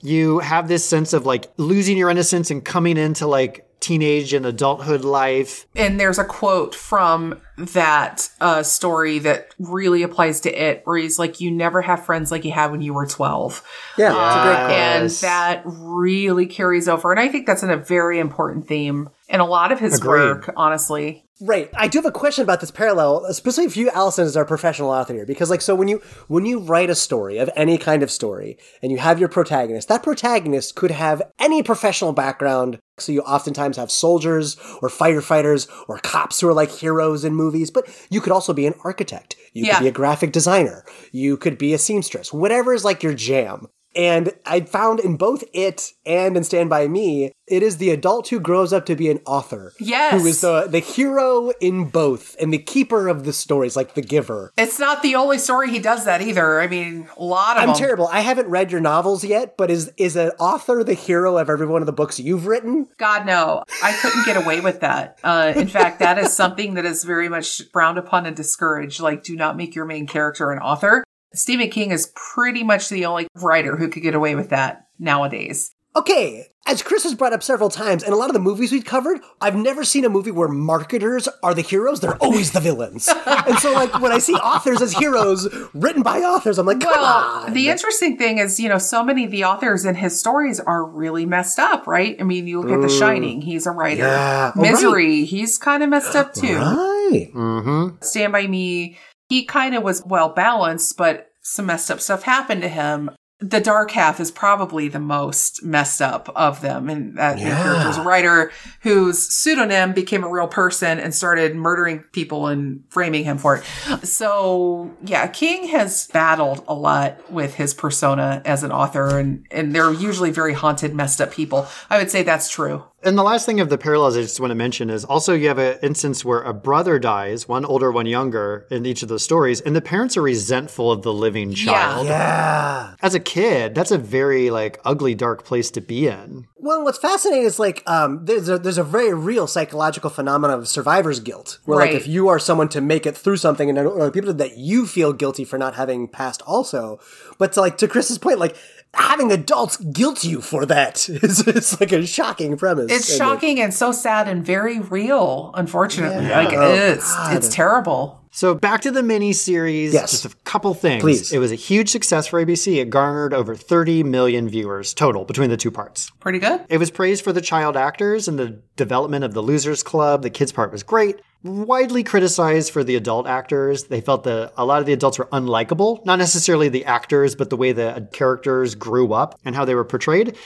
You 0.00 0.40
have 0.40 0.68
this 0.68 0.84
sense 0.84 1.12
of 1.12 1.24
like 1.24 1.50
losing 1.56 1.96
your 1.96 2.10
innocence 2.10 2.50
and 2.50 2.64
coming 2.64 2.96
into 2.98 3.26
like 3.26 3.66
teenage 3.80 4.32
and 4.32 4.44
adulthood 4.46 5.04
life. 5.04 5.66
And 5.74 5.98
there's 5.98 6.18
a 6.18 6.24
quote 6.24 6.74
from 6.74 7.40
that 7.56 8.28
uh, 8.40 8.62
story 8.62 9.18
that 9.20 9.54
really 9.58 10.02
applies 10.02 10.40
to 10.42 10.50
it, 10.52 10.82
where 10.84 10.96
he's 10.98 11.18
like, 11.18 11.40
You 11.40 11.50
never 11.50 11.82
have 11.82 12.04
friends 12.04 12.30
like 12.30 12.44
you 12.44 12.52
had 12.52 12.70
when 12.70 12.80
you 12.82 12.94
were 12.94 13.06
12. 13.06 13.62
yeah, 13.98 14.08
it's 14.08 14.36
a 14.36 14.42
great 14.42 14.56
quote. 14.66 14.70
And 15.02 15.10
that 15.10 15.62
really 15.64 16.46
carries 16.46 16.86
over. 16.88 17.10
And 17.10 17.18
I 17.20 17.28
think 17.28 17.46
that's 17.46 17.62
in 17.62 17.70
a 17.70 17.76
very 17.76 18.18
important 18.18 18.68
theme 18.68 19.08
in 19.32 19.40
a 19.40 19.46
lot 19.46 19.72
of 19.72 19.80
his 19.80 19.96
Agreed. 19.98 20.10
work, 20.10 20.52
honestly. 20.56 21.24
Right. 21.40 21.68
I 21.74 21.88
do 21.88 21.98
have 21.98 22.06
a 22.06 22.12
question 22.12 22.44
about 22.44 22.60
this 22.60 22.70
parallel, 22.70 23.24
especially 23.24 23.64
if 23.64 23.76
you, 23.76 23.90
Allison, 23.90 24.26
as 24.26 24.36
our 24.36 24.44
professional 24.44 24.90
author 24.90 25.12
here, 25.14 25.26
because 25.26 25.50
like, 25.50 25.60
so 25.60 25.74
when 25.74 25.88
you 25.88 26.00
when 26.28 26.46
you 26.46 26.60
write 26.60 26.88
a 26.88 26.94
story 26.94 27.38
of 27.38 27.50
any 27.56 27.78
kind 27.78 28.04
of 28.04 28.12
story, 28.12 28.58
and 28.80 28.92
you 28.92 28.98
have 28.98 29.18
your 29.18 29.28
protagonist, 29.28 29.88
that 29.88 30.04
protagonist 30.04 30.76
could 30.76 30.92
have 30.92 31.20
any 31.40 31.60
professional 31.64 32.12
background. 32.12 32.78
So 32.98 33.10
you 33.10 33.22
oftentimes 33.22 33.76
have 33.76 33.90
soldiers 33.90 34.56
or 34.82 34.88
firefighters 34.88 35.68
or 35.88 35.98
cops 35.98 36.40
who 36.40 36.48
are 36.48 36.54
like 36.54 36.70
heroes 36.70 37.24
in 37.24 37.34
movies, 37.34 37.72
but 37.72 37.88
you 38.10 38.20
could 38.20 38.32
also 38.32 38.52
be 38.52 38.66
an 38.66 38.74
architect. 38.84 39.34
You 39.52 39.64
Yeah. 39.66 39.78
could 39.78 39.82
be 39.84 39.88
a 39.88 39.92
graphic 39.92 40.30
designer. 40.30 40.84
You 41.10 41.36
could 41.36 41.58
be 41.58 41.74
a 41.74 41.78
seamstress. 41.78 42.32
Whatever 42.32 42.72
is 42.72 42.84
like 42.84 43.02
your 43.02 43.14
jam. 43.14 43.66
And 43.94 44.32
I 44.46 44.60
found 44.60 45.00
in 45.00 45.16
both 45.16 45.44
it 45.52 45.92
and 46.06 46.36
in 46.36 46.44
Stand 46.44 46.70
By 46.70 46.88
Me, 46.88 47.32
it 47.46 47.62
is 47.62 47.76
the 47.76 47.90
adult 47.90 48.28
who 48.28 48.40
grows 48.40 48.72
up 48.72 48.86
to 48.86 48.96
be 48.96 49.10
an 49.10 49.20
author. 49.26 49.72
Yes. 49.78 50.20
Who 50.20 50.26
is 50.26 50.40
the, 50.40 50.66
the 50.68 50.78
hero 50.78 51.50
in 51.60 51.86
both 51.90 52.36
and 52.40 52.52
the 52.52 52.58
keeper 52.58 53.08
of 53.08 53.24
the 53.24 53.32
stories, 53.32 53.76
like 53.76 53.94
the 53.94 54.00
giver. 54.02 54.52
It's 54.56 54.78
not 54.78 55.02
the 55.02 55.14
only 55.16 55.38
story 55.38 55.70
he 55.70 55.78
does 55.78 56.04
that 56.04 56.22
either. 56.22 56.60
I 56.60 56.66
mean, 56.66 57.08
a 57.16 57.22
lot 57.22 57.56
of 57.56 57.62
I'm 57.62 57.68
them. 57.70 57.76
terrible. 57.76 58.08
I 58.08 58.20
haven't 58.20 58.48
read 58.48 58.72
your 58.72 58.80
novels 58.80 59.24
yet, 59.24 59.56
but 59.56 59.70
is 59.70 59.92
is 59.96 60.16
an 60.16 60.30
author 60.38 60.82
the 60.82 60.94
hero 60.94 61.36
of 61.36 61.50
every 61.50 61.66
one 61.66 61.82
of 61.82 61.86
the 61.86 61.92
books 61.92 62.18
you've 62.18 62.46
written? 62.46 62.88
God, 62.98 63.26
no. 63.26 63.64
I 63.82 63.92
couldn't 63.92 64.24
get 64.24 64.36
away 64.36 64.60
with 64.60 64.80
that. 64.80 65.18
Uh, 65.22 65.52
in 65.54 65.68
fact, 65.68 65.98
that 65.98 66.18
is 66.18 66.32
something 66.36 66.74
that 66.74 66.84
is 66.86 67.04
very 67.04 67.28
much 67.28 67.62
frowned 67.72 67.98
upon 67.98 68.26
and 68.26 68.34
discouraged. 68.36 69.00
Like, 69.00 69.22
do 69.22 69.36
not 69.36 69.56
make 69.56 69.74
your 69.74 69.84
main 69.84 70.06
character 70.06 70.50
an 70.50 70.58
author. 70.58 71.04
Stephen 71.34 71.68
King 71.70 71.90
is 71.90 72.12
pretty 72.14 72.62
much 72.62 72.88
the 72.88 73.06
only 73.06 73.26
writer 73.36 73.76
who 73.76 73.88
could 73.88 74.02
get 74.02 74.14
away 74.14 74.34
with 74.34 74.50
that 74.50 74.86
nowadays. 74.98 75.74
Okay, 75.94 76.46
as 76.66 76.82
Chris 76.82 77.02
has 77.02 77.14
brought 77.14 77.34
up 77.34 77.42
several 77.42 77.68
times, 77.68 78.02
in 78.02 78.14
a 78.14 78.16
lot 78.16 78.30
of 78.30 78.32
the 78.32 78.40
movies 78.40 78.72
we've 78.72 78.84
covered, 78.84 79.20
I've 79.42 79.54
never 79.56 79.84
seen 79.84 80.06
a 80.06 80.08
movie 80.08 80.30
where 80.30 80.48
marketers 80.48 81.28
are 81.42 81.52
the 81.52 81.60
heroes. 81.60 82.00
They're 82.00 82.16
always 82.16 82.52
the 82.52 82.60
villains. 82.60 83.10
and 83.26 83.58
so, 83.58 83.72
like, 83.72 84.00
when 84.00 84.10
I 84.10 84.16
see 84.18 84.32
authors 84.32 84.80
as 84.80 84.94
heroes 84.94 85.46
written 85.74 86.02
by 86.02 86.20
authors, 86.20 86.56
I'm 86.58 86.64
like, 86.64 86.80
come 86.80 86.92
Well, 86.92 87.04
on. 87.44 87.52
the 87.52 87.68
interesting 87.68 88.16
thing 88.16 88.38
is, 88.38 88.58
you 88.58 88.70
know, 88.70 88.78
so 88.78 89.04
many 89.04 89.26
of 89.26 89.30
the 89.30 89.44
authors 89.44 89.84
in 89.84 89.94
his 89.96 90.18
stories 90.18 90.60
are 90.60 90.82
really 90.82 91.26
messed 91.26 91.58
up, 91.58 91.86
right? 91.86 92.16
I 92.18 92.22
mean, 92.22 92.46
you 92.46 92.62
look 92.62 92.70
at 92.72 92.80
The 92.80 92.88
Shining, 92.88 93.42
he's 93.42 93.66
a 93.66 93.70
writer. 93.70 94.04
Yeah. 94.04 94.52
Oh, 94.56 94.60
right. 94.62 94.70
Misery, 94.72 95.24
he's 95.26 95.58
kind 95.58 95.82
of 95.82 95.90
messed 95.90 96.16
up 96.16 96.32
too. 96.32 96.56
right. 96.56 97.28
Mm-hmm. 97.34 97.96
Stand 98.00 98.32
By 98.32 98.46
Me, 98.46 98.96
he 99.32 99.46
kind 99.46 99.74
of 99.74 99.82
was 99.82 100.02
well 100.04 100.28
balanced, 100.28 100.98
but 100.98 101.28
some 101.40 101.64
messed 101.64 101.90
up 101.90 102.02
stuff 102.02 102.24
happened 102.24 102.60
to 102.60 102.68
him. 102.68 103.10
The 103.40 103.60
Dark 103.60 103.90
Half 103.92 104.20
is 104.20 104.30
probably 104.30 104.88
the 104.88 105.00
most 105.00 105.64
messed 105.64 106.02
up 106.02 106.28
of 106.36 106.60
them. 106.60 106.90
And 106.90 107.16
that 107.16 107.38
Yeah. 107.38 107.60
character's 107.62 107.96
a 107.96 108.02
writer 108.02 108.52
whose 108.82 109.18
pseudonym 109.18 109.94
became 109.94 110.22
a 110.22 110.28
real 110.28 110.46
person 110.48 111.00
and 111.00 111.14
started 111.14 111.56
murdering 111.56 112.04
people 112.12 112.46
and 112.46 112.84
framing 112.90 113.24
him 113.24 113.38
for 113.38 113.56
it. 113.56 114.06
So, 114.06 114.90
yeah, 115.02 115.26
King 115.28 115.68
has 115.68 116.08
battled 116.12 116.62
a 116.68 116.74
lot 116.74 117.18
with 117.32 117.54
his 117.54 117.72
persona 117.72 118.42
as 118.44 118.62
an 118.62 118.70
author, 118.70 119.18
and, 119.18 119.46
and 119.50 119.74
they're 119.74 119.92
usually 119.94 120.30
very 120.30 120.52
haunted, 120.52 120.94
messed 120.94 121.22
up 121.22 121.32
people. 121.32 121.66
I 121.88 121.96
would 121.96 122.10
say 122.10 122.22
that's 122.22 122.50
true. 122.50 122.84
And 123.04 123.18
the 123.18 123.24
last 123.24 123.46
thing 123.46 123.58
of 123.58 123.68
the 123.68 123.78
parallels 123.78 124.16
I 124.16 124.22
just 124.22 124.38
want 124.38 124.52
to 124.52 124.54
mention 124.54 124.88
is 124.88 125.04
also 125.04 125.34
you 125.34 125.48
have 125.48 125.58
an 125.58 125.78
instance 125.82 126.24
where 126.24 126.40
a 126.42 126.54
brother 126.54 127.00
dies, 127.00 127.48
one 127.48 127.64
older, 127.64 127.90
one 127.90 128.06
younger, 128.06 128.64
in 128.70 128.86
each 128.86 129.02
of 129.02 129.08
those 129.08 129.24
stories, 129.24 129.60
and 129.60 129.74
the 129.74 129.80
parents 129.80 130.16
are 130.16 130.22
resentful 130.22 130.92
of 130.92 131.02
the 131.02 131.12
living 131.12 131.52
child. 131.52 132.06
Yeah. 132.06 132.94
As 133.02 133.16
a 133.16 133.20
kid, 133.20 133.74
that's 133.74 133.90
a 133.90 133.98
very 133.98 134.50
like 134.50 134.80
ugly, 134.84 135.16
dark 135.16 135.44
place 135.44 135.72
to 135.72 135.80
be 135.80 136.06
in. 136.06 136.46
Well, 136.62 136.84
what's 136.84 136.96
fascinating 136.98 137.44
is 137.44 137.58
like 137.58 137.82
um, 137.88 138.24
there's 138.24 138.48
a 138.48 138.56
there's 138.56 138.78
a 138.78 138.84
very 138.84 139.12
real 139.12 139.48
psychological 139.48 140.10
phenomenon 140.10 140.60
of 140.60 140.68
survivor's 140.68 141.18
guilt, 141.18 141.58
where 141.64 141.76
like 141.78 141.90
if 141.90 142.06
you 142.06 142.28
are 142.28 142.38
someone 142.38 142.68
to 142.70 142.80
make 142.80 143.04
it 143.04 143.16
through 143.16 143.38
something, 143.38 143.68
and 143.68 143.76
other 143.76 144.12
people 144.12 144.32
that 144.32 144.56
you 144.56 144.86
feel 144.86 145.12
guilty 145.12 145.44
for 145.44 145.58
not 145.58 145.74
having 145.74 146.06
passed, 146.06 146.40
also. 146.42 147.00
But 147.36 147.52
to, 147.54 147.60
like 147.60 147.78
to 147.78 147.88
Chris's 147.88 148.18
point, 148.18 148.38
like 148.38 148.56
having 148.94 149.32
adults 149.32 149.76
guilt 149.78 150.22
you 150.22 150.40
for 150.40 150.64
that 150.66 151.08
is 151.08 151.46
it's 151.48 151.80
like 151.80 151.90
a 151.90 152.06
shocking 152.06 152.56
premise. 152.56 152.92
It's 152.92 153.10
And, 153.10 153.18
shocking 153.18 153.60
and 153.60 153.74
so 153.74 153.90
sad 153.90 154.28
and 154.28 154.46
very 154.46 154.78
real, 154.78 155.50
unfortunately. 155.54 156.28
Like, 156.28 156.52
Oh, 156.52 156.72
it's, 156.74 157.12
God. 157.12 157.36
it's 157.36 157.48
terrible. 157.48 158.21
So 158.34 158.54
back 158.54 158.80
to 158.82 158.90
the 158.90 159.02
miniseries. 159.02 159.92
Yes. 159.92 160.10
Just 160.10 160.24
a 160.24 160.34
couple 160.44 160.72
things. 160.72 161.02
Please. 161.02 161.32
It 161.32 161.38
was 161.38 161.52
a 161.52 161.56
huge 161.56 161.90
success 161.90 162.26
for 162.26 162.42
ABC. 162.42 162.80
It 162.80 162.88
garnered 162.88 163.34
over 163.34 163.54
30 163.54 164.04
million 164.04 164.48
viewers 164.48 164.94
total 164.94 165.26
between 165.26 165.50
the 165.50 165.58
two 165.58 165.70
parts. 165.70 166.10
Pretty 166.18 166.38
good. 166.38 166.64
It 166.70 166.78
was 166.78 166.90
praised 166.90 167.22
for 167.22 167.32
the 167.34 167.42
child 167.42 167.76
actors 167.76 168.28
and 168.28 168.38
the 168.38 168.62
development 168.76 169.24
of 169.24 169.34
the 169.34 169.42
Losers 169.42 169.82
Club. 169.82 170.22
The 170.22 170.30
kids' 170.30 170.50
part 170.50 170.72
was 170.72 170.82
great. 170.82 171.20
Widely 171.44 172.02
criticized 172.04 172.72
for 172.72 172.82
the 172.82 172.96
adult 172.96 173.26
actors. 173.26 173.84
They 173.84 174.00
felt 174.00 174.24
that 174.24 174.52
a 174.56 174.64
lot 174.64 174.80
of 174.80 174.86
the 174.86 174.94
adults 174.94 175.18
were 175.18 175.26
unlikable, 175.26 176.04
not 176.06 176.18
necessarily 176.18 176.70
the 176.70 176.86
actors, 176.86 177.34
but 177.34 177.50
the 177.50 177.56
way 177.56 177.72
the 177.72 178.08
characters 178.12 178.74
grew 178.74 179.12
up 179.12 179.38
and 179.44 179.54
how 179.54 179.66
they 179.66 179.74
were 179.74 179.84
portrayed. 179.84 180.38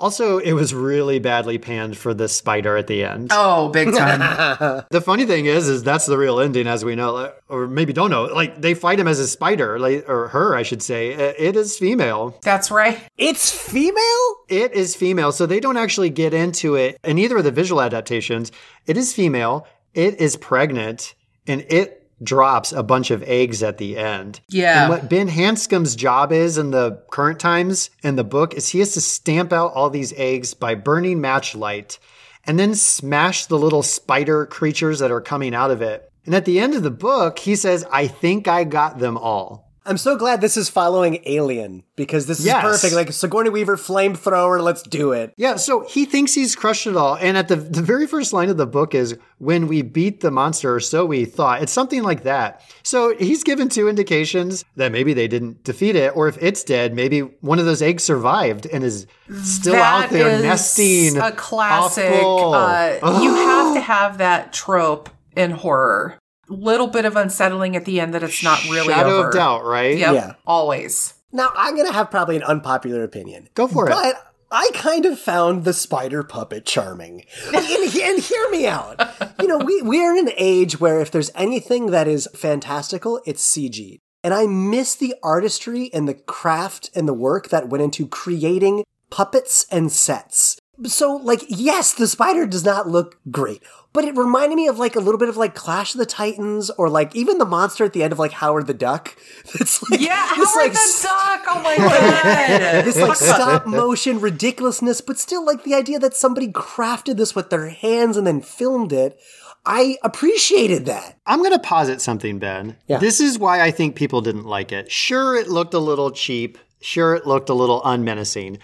Also, 0.00 0.38
it 0.38 0.52
was 0.52 0.72
really 0.74 1.18
badly 1.18 1.58
panned 1.58 1.96
for 1.96 2.14
the 2.14 2.28
spider 2.28 2.76
at 2.76 2.86
the 2.86 3.04
end. 3.04 3.28
Oh, 3.32 3.68
big 3.68 3.94
time. 3.94 4.84
The 4.90 5.00
funny 5.00 5.26
thing 5.26 5.46
is, 5.46 5.68
is 5.68 5.82
that's 5.82 6.06
the 6.06 6.16
real 6.16 6.40
ending, 6.40 6.66
as 6.66 6.84
we 6.84 6.94
know, 6.94 7.12
like, 7.12 7.34
or 7.48 7.66
maybe 7.66 7.92
don't 7.92 8.10
know. 8.10 8.24
Like 8.24 8.60
they 8.60 8.74
fight 8.74 8.98
him 9.00 9.08
as 9.08 9.18
a 9.18 9.26
spider, 9.28 9.78
like, 9.78 10.08
or 10.08 10.28
her, 10.28 10.54
I 10.54 10.62
should 10.62 10.82
say. 10.82 11.14
Uh, 11.14 11.34
It 11.38 11.56
is 11.56 11.76
female. 11.78 12.38
That's 12.42 12.70
right. 12.70 12.98
it's 13.16 13.50
female. 13.50 14.36
It 14.48 14.72
is 14.72 14.94
female, 14.96 15.32
so 15.32 15.46
they 15.46 15.60
don't 15.60 15.76
actually 15.76 16.10
get 16.10 16.32
into 16.34 16.74
it 16.76 16.98
in 17.04 17.18
either 17.18 17.38
of 17.38 17.44
the 17.44 17.50
visual 17.50 17.80
adaptations. 17.82 18.50
It 18.86 18.96
is 18.96 19.12
female. 19.12 19.66
It 19.94 20.20
is 20.20 20.36
pregnant, 20.36 21.14
and 21.46 21.64
it 21.68 21.97
drops 22.22 22.72
a 22.72 22.82
bunch 22.82 23.10
of 23.10 23.22
eggs 23.22 23.62
at 23.62 23.78
the 23.78 23.96
end. 23.96 24.40
Yeah. 24.48 24.82
And 24.82 24.90
what 24.90 25.08
Ben 25.08 25.28
Hanscom's 25.28 25.94
job 25.94 26.32
is 26.32 26.58
in 26.58 26.70
the 26.70 27.02
current 27.10 27.38
times 27.38 27.90
in 28.02 28.16
the 28.16 28.24
book 28.24 28.54
is 28.54 28.68
he 28.68 28.80
has 28.80 28.94
to 28.94 29.00
stamp 29.00 29.52
out 29.52 29.72
all 29.72 29.90
these 29.90 30.12
eggs 30.16 30.54
by 30.54 30.74
burning 30.74 31.20
matchlight 31.20 31.98
and 32.44 32.58
then 32.58 32.74
smash 32.74 33.46
the 33.46 33.58
little 33.58 33.82
spider 33.82 34.46
creatures 34.46 34.98
that 35.00 35.10
are 35.10 35.20
coming 35.20 35.54
out 35.54 35.70
of 35.70 35.82
it. 35.82 36.10
And 36.24 36.34
at 36.34 36.44
the 36.44 36.60
end 36.60 36.74
of 36.74 36.82
the 36.82 36.90
book, 36.90 37.38
he 37.38 37.54
says, 37.56 37.86
I 37.90 38.06
think 38.06 38.48
I 38.48 38.64
got 38.64 38.98
them 38.98 39.16
all. 39.16 39.67
I'm 39.88 39.96
so 39.96 40.16
glad 40.16 40.42
this 40.42 40.58
is 40.58 40.68
following 40.68 41.22
Alien 41.24 41.82
because 41.96 42.26
this 42.26 42.40
is 42.40 42.52
perfect. 42.52 42.94
Like 42.94 43.10
Sigourney 43.10 43.48
Weaver 43.48 43.76
flamethrower. 43.76 44.62
Let's 44.62 44.82
do 44.82 45.12
it. 45.12 45.32
Yeah, 45.38 45.56
so 45.56 45.86
he 45.88 46.04
thinks 46.04 46.34
he's 46.34 46.54
crushed 46.54 46.86
it 46.86 46.94
all. 46.94 47.16
And 47.16 47.38
at 47.38 47.48
the, 47.48 47.56
the 47.56 47.80
very 47.80 48.06
first 48.06 48.34
line 48.34 48.50
of 48.50 48.58
the 48.58 48.66
book 48.66 48.94
is, 48.94 49.16
when 49.38 49.66
we 49.66 49.82
beat 49.82 50.20
the 50.20 50.30
monster, 50.30 50.74
or 50.74 50.80
so 50.80 51.06
we 51.06 51.24
thought. 51.24 51.62
It's 51.62 51.72
something 51.72 52.02
like 52.02 52.24
that. 52.24 52.62
So 52.82 53.16
he's 53.16 53.44
given 53.44 53.68
two 53.68 53.88
indications 53.88 54.64
that 54.76 54.92
maybe 54.92 55.14
they 55.14 55.28
didn't 55.28 55.64
defeat 55.64 55.96
it, 55.96 56.14
or 56.14 56.28
if 56.28 56.36
it's 56.42 56.64
dead, 56.64 56.92
maybe 56.92 57.20
one 57.20 57.58
of 57.58 57.64
those 57.64 57.80
eggs 57.80 58.04
survived 58.04 58.66
and 58.66 58.84
is 58.84 59.06
still 59.42 59.76
out 59.76 60.10
That 60.10 60.10
there 60.10 60.28
is 60.30 60.42
nesting. 60.42 61.16
A 61.16 61.32
classic. 61.32 62.12
Uh, 62.22 63.20
you 63.22 63.34
have 63.34 63.74
to 63.74 63.80
have 63.88 64.18
that 64.18 64.52
trope 64.52 65.08
in 65.36 65.52
horror. 65.52 66.18
Little 66.48 66.86
bit 66.86 67.04
of 67.04 67.16
unsettling 67.16 67.76
at 67.76 67.84
the 67.84 68.00
end 68.00 68.14
that 68.14 68.22
it's 68.22 68.42
not 68.42 68.62
really 68.64 68.92
Shadow 68.94 69.18
over. 69.18 69.28
of 69.28 69.34
doubt, 69.34 69.64
right? 69.64 69.96
Yep, 69.98 70.14
Yeah. 70.14 70.32
always. 70.46 71.14
Now 71.32 71.50
I'm 71.56 71.76
gonna 71.76 71.92
have 71.92 72.10
probably 72.10 72.36
an 72.36 72.42
unpopular 72.42 73.02
opinion. 73.04 73.48
Go 73.54 73.66
for 73.68 73.86
it. 73.88 73.92
But 73.92 74.24
I 74.50 74.70
kind 74.72 75.04
of 75.04 75.18
found 75.18 75.64
the 75.64 75.74
spider 75.74 76.22
puppet 76.22 76.64
charming. 76.64 77.24
and, 77.54 77.56
and 77.66 78.18
hear 78.22 78.48
me 78.50 78.66
out. 78.66 78.98
You 79.40 79.46
know, 79.46 79.58
we, 79.58 79.82
we 79.82 80.00
are 80.02 80.16
in 80.16 80.26
an 80.28 80.34
age 80.38 80.80
where 80.80 81.00
if 81.00 81.10
there's 81.10 81.30
anything 81.34 81.90
that 81.90 82.08
is 82.08 82.26
fantastical, 82.34 83.20
it's 83.26 83.42
CG. 83.46 83.98
And 84.24 84.32
I 84.32 84.46
miss 84.46 84.94
the 84.94 85.14
artistry 85.22 85.90
and 85.92 86.08
the 86.08 86.14
craft 86.14 86.88
and 86.94 87.06
the 87.06 87.12
work 87.14 87.50
that 87.50 87.68
went 87.68 87.82
into 87.84 88.06
creating 88.08 88.84
puppets 89.10 89.66
and 89.70 89.92
sets. 89.92 90.58
So, 90.86 91.16
like, 91.16 91.44
yes, 91.48 91.92
the 91.92 92.06
spider 92.08 92.46
does 92.46 92.64
not 92.64 92.88
look 92.88 93.18
great, 93.30 93.62
but 93.98 94.04
it 94.04 94.16
reminded 94.16 94.54
me 94.54 94.68
of 94.68 94.78
like 94.78 94.94
a 94.94 95.00
little 95.00 95.18
bit 95.18 95.28
of 95.28 95.36
like 95.36 95.56
Clash 95.56 95.92
of 95.92 95.98
the 95.98 96.06
Titans 96.06 96.70
or 96.70 96.88
like 96.88 97.16
even 97.16 97.38
the 97.38 97.44
monster 97.44 97.84
at 97.84 97.92
the 97.94 98.04
end 98.04 98.12
of 98.12 98.18
like 98.20 98.30
Howard 98.30 98.68
the 98.68 98.72
Duck. 98.72 99.16
It's 99.60 99.82
like 99.90 100.00
Yeah, 100.00 100.34
this, 100.36 100.54
Howard 100.54 100.68
like, 100.68 100.72
the 100.72 100.98
Duck. 101.02 101.44
Oh 101.48 101.62
my 101.64 101.76
god. 101.78 102.84
this 102.84 102.96
like 102.96 103.16
stop 103.16 103.66
motion 103.66 104.20
ridiculousness, 104.20 105.00
but 105.00 105.18
still 105.18 105.44
like 105.44 105.64
the 105.64 105.74
idea 105.74 105.98
that 105.98 106.14
somebody 106.14 106.46
crafted 106.46 107.16
this 107.16 107.34
with 107.34 107.50
their 107.50 107.70
hands 107.70 108.16
and 108.16 108.24
then 108.24 108.40
filmed 108.40 108.92
it. 108.92 109.18
I 109.66 109.96
appreciated 110.04 110.86
that. 110.86 111.18
I'm 111.26 111.40
going 111.40 111.50
to 111.50 111.58
posit 111.58 112.00
something, 112.00 112.38
Ben. 112.38 112.76
Yeah. 112.86 112.98
This 112.98 113.18
is 113.18 113.36
why 113.36 113.62
I 113.62 113.72
think 113.72 113.96
people 113.96 114.20
didn't 114.20 114.44
like 114.44 114.70
it. 114.70 114.92
Sure, 114.92 115.34
it 115.34 115.48
looked 115.48 115.74
a 115.74 115.80
little 115.80 116.12
cheap. 116.12 116.56
Sure, 116.80 117.16
it 117.16 117.26
looked 117.26 117.48
a 117.48 117.54
little 117.54 117.82
unmenacing. 117.84 118.60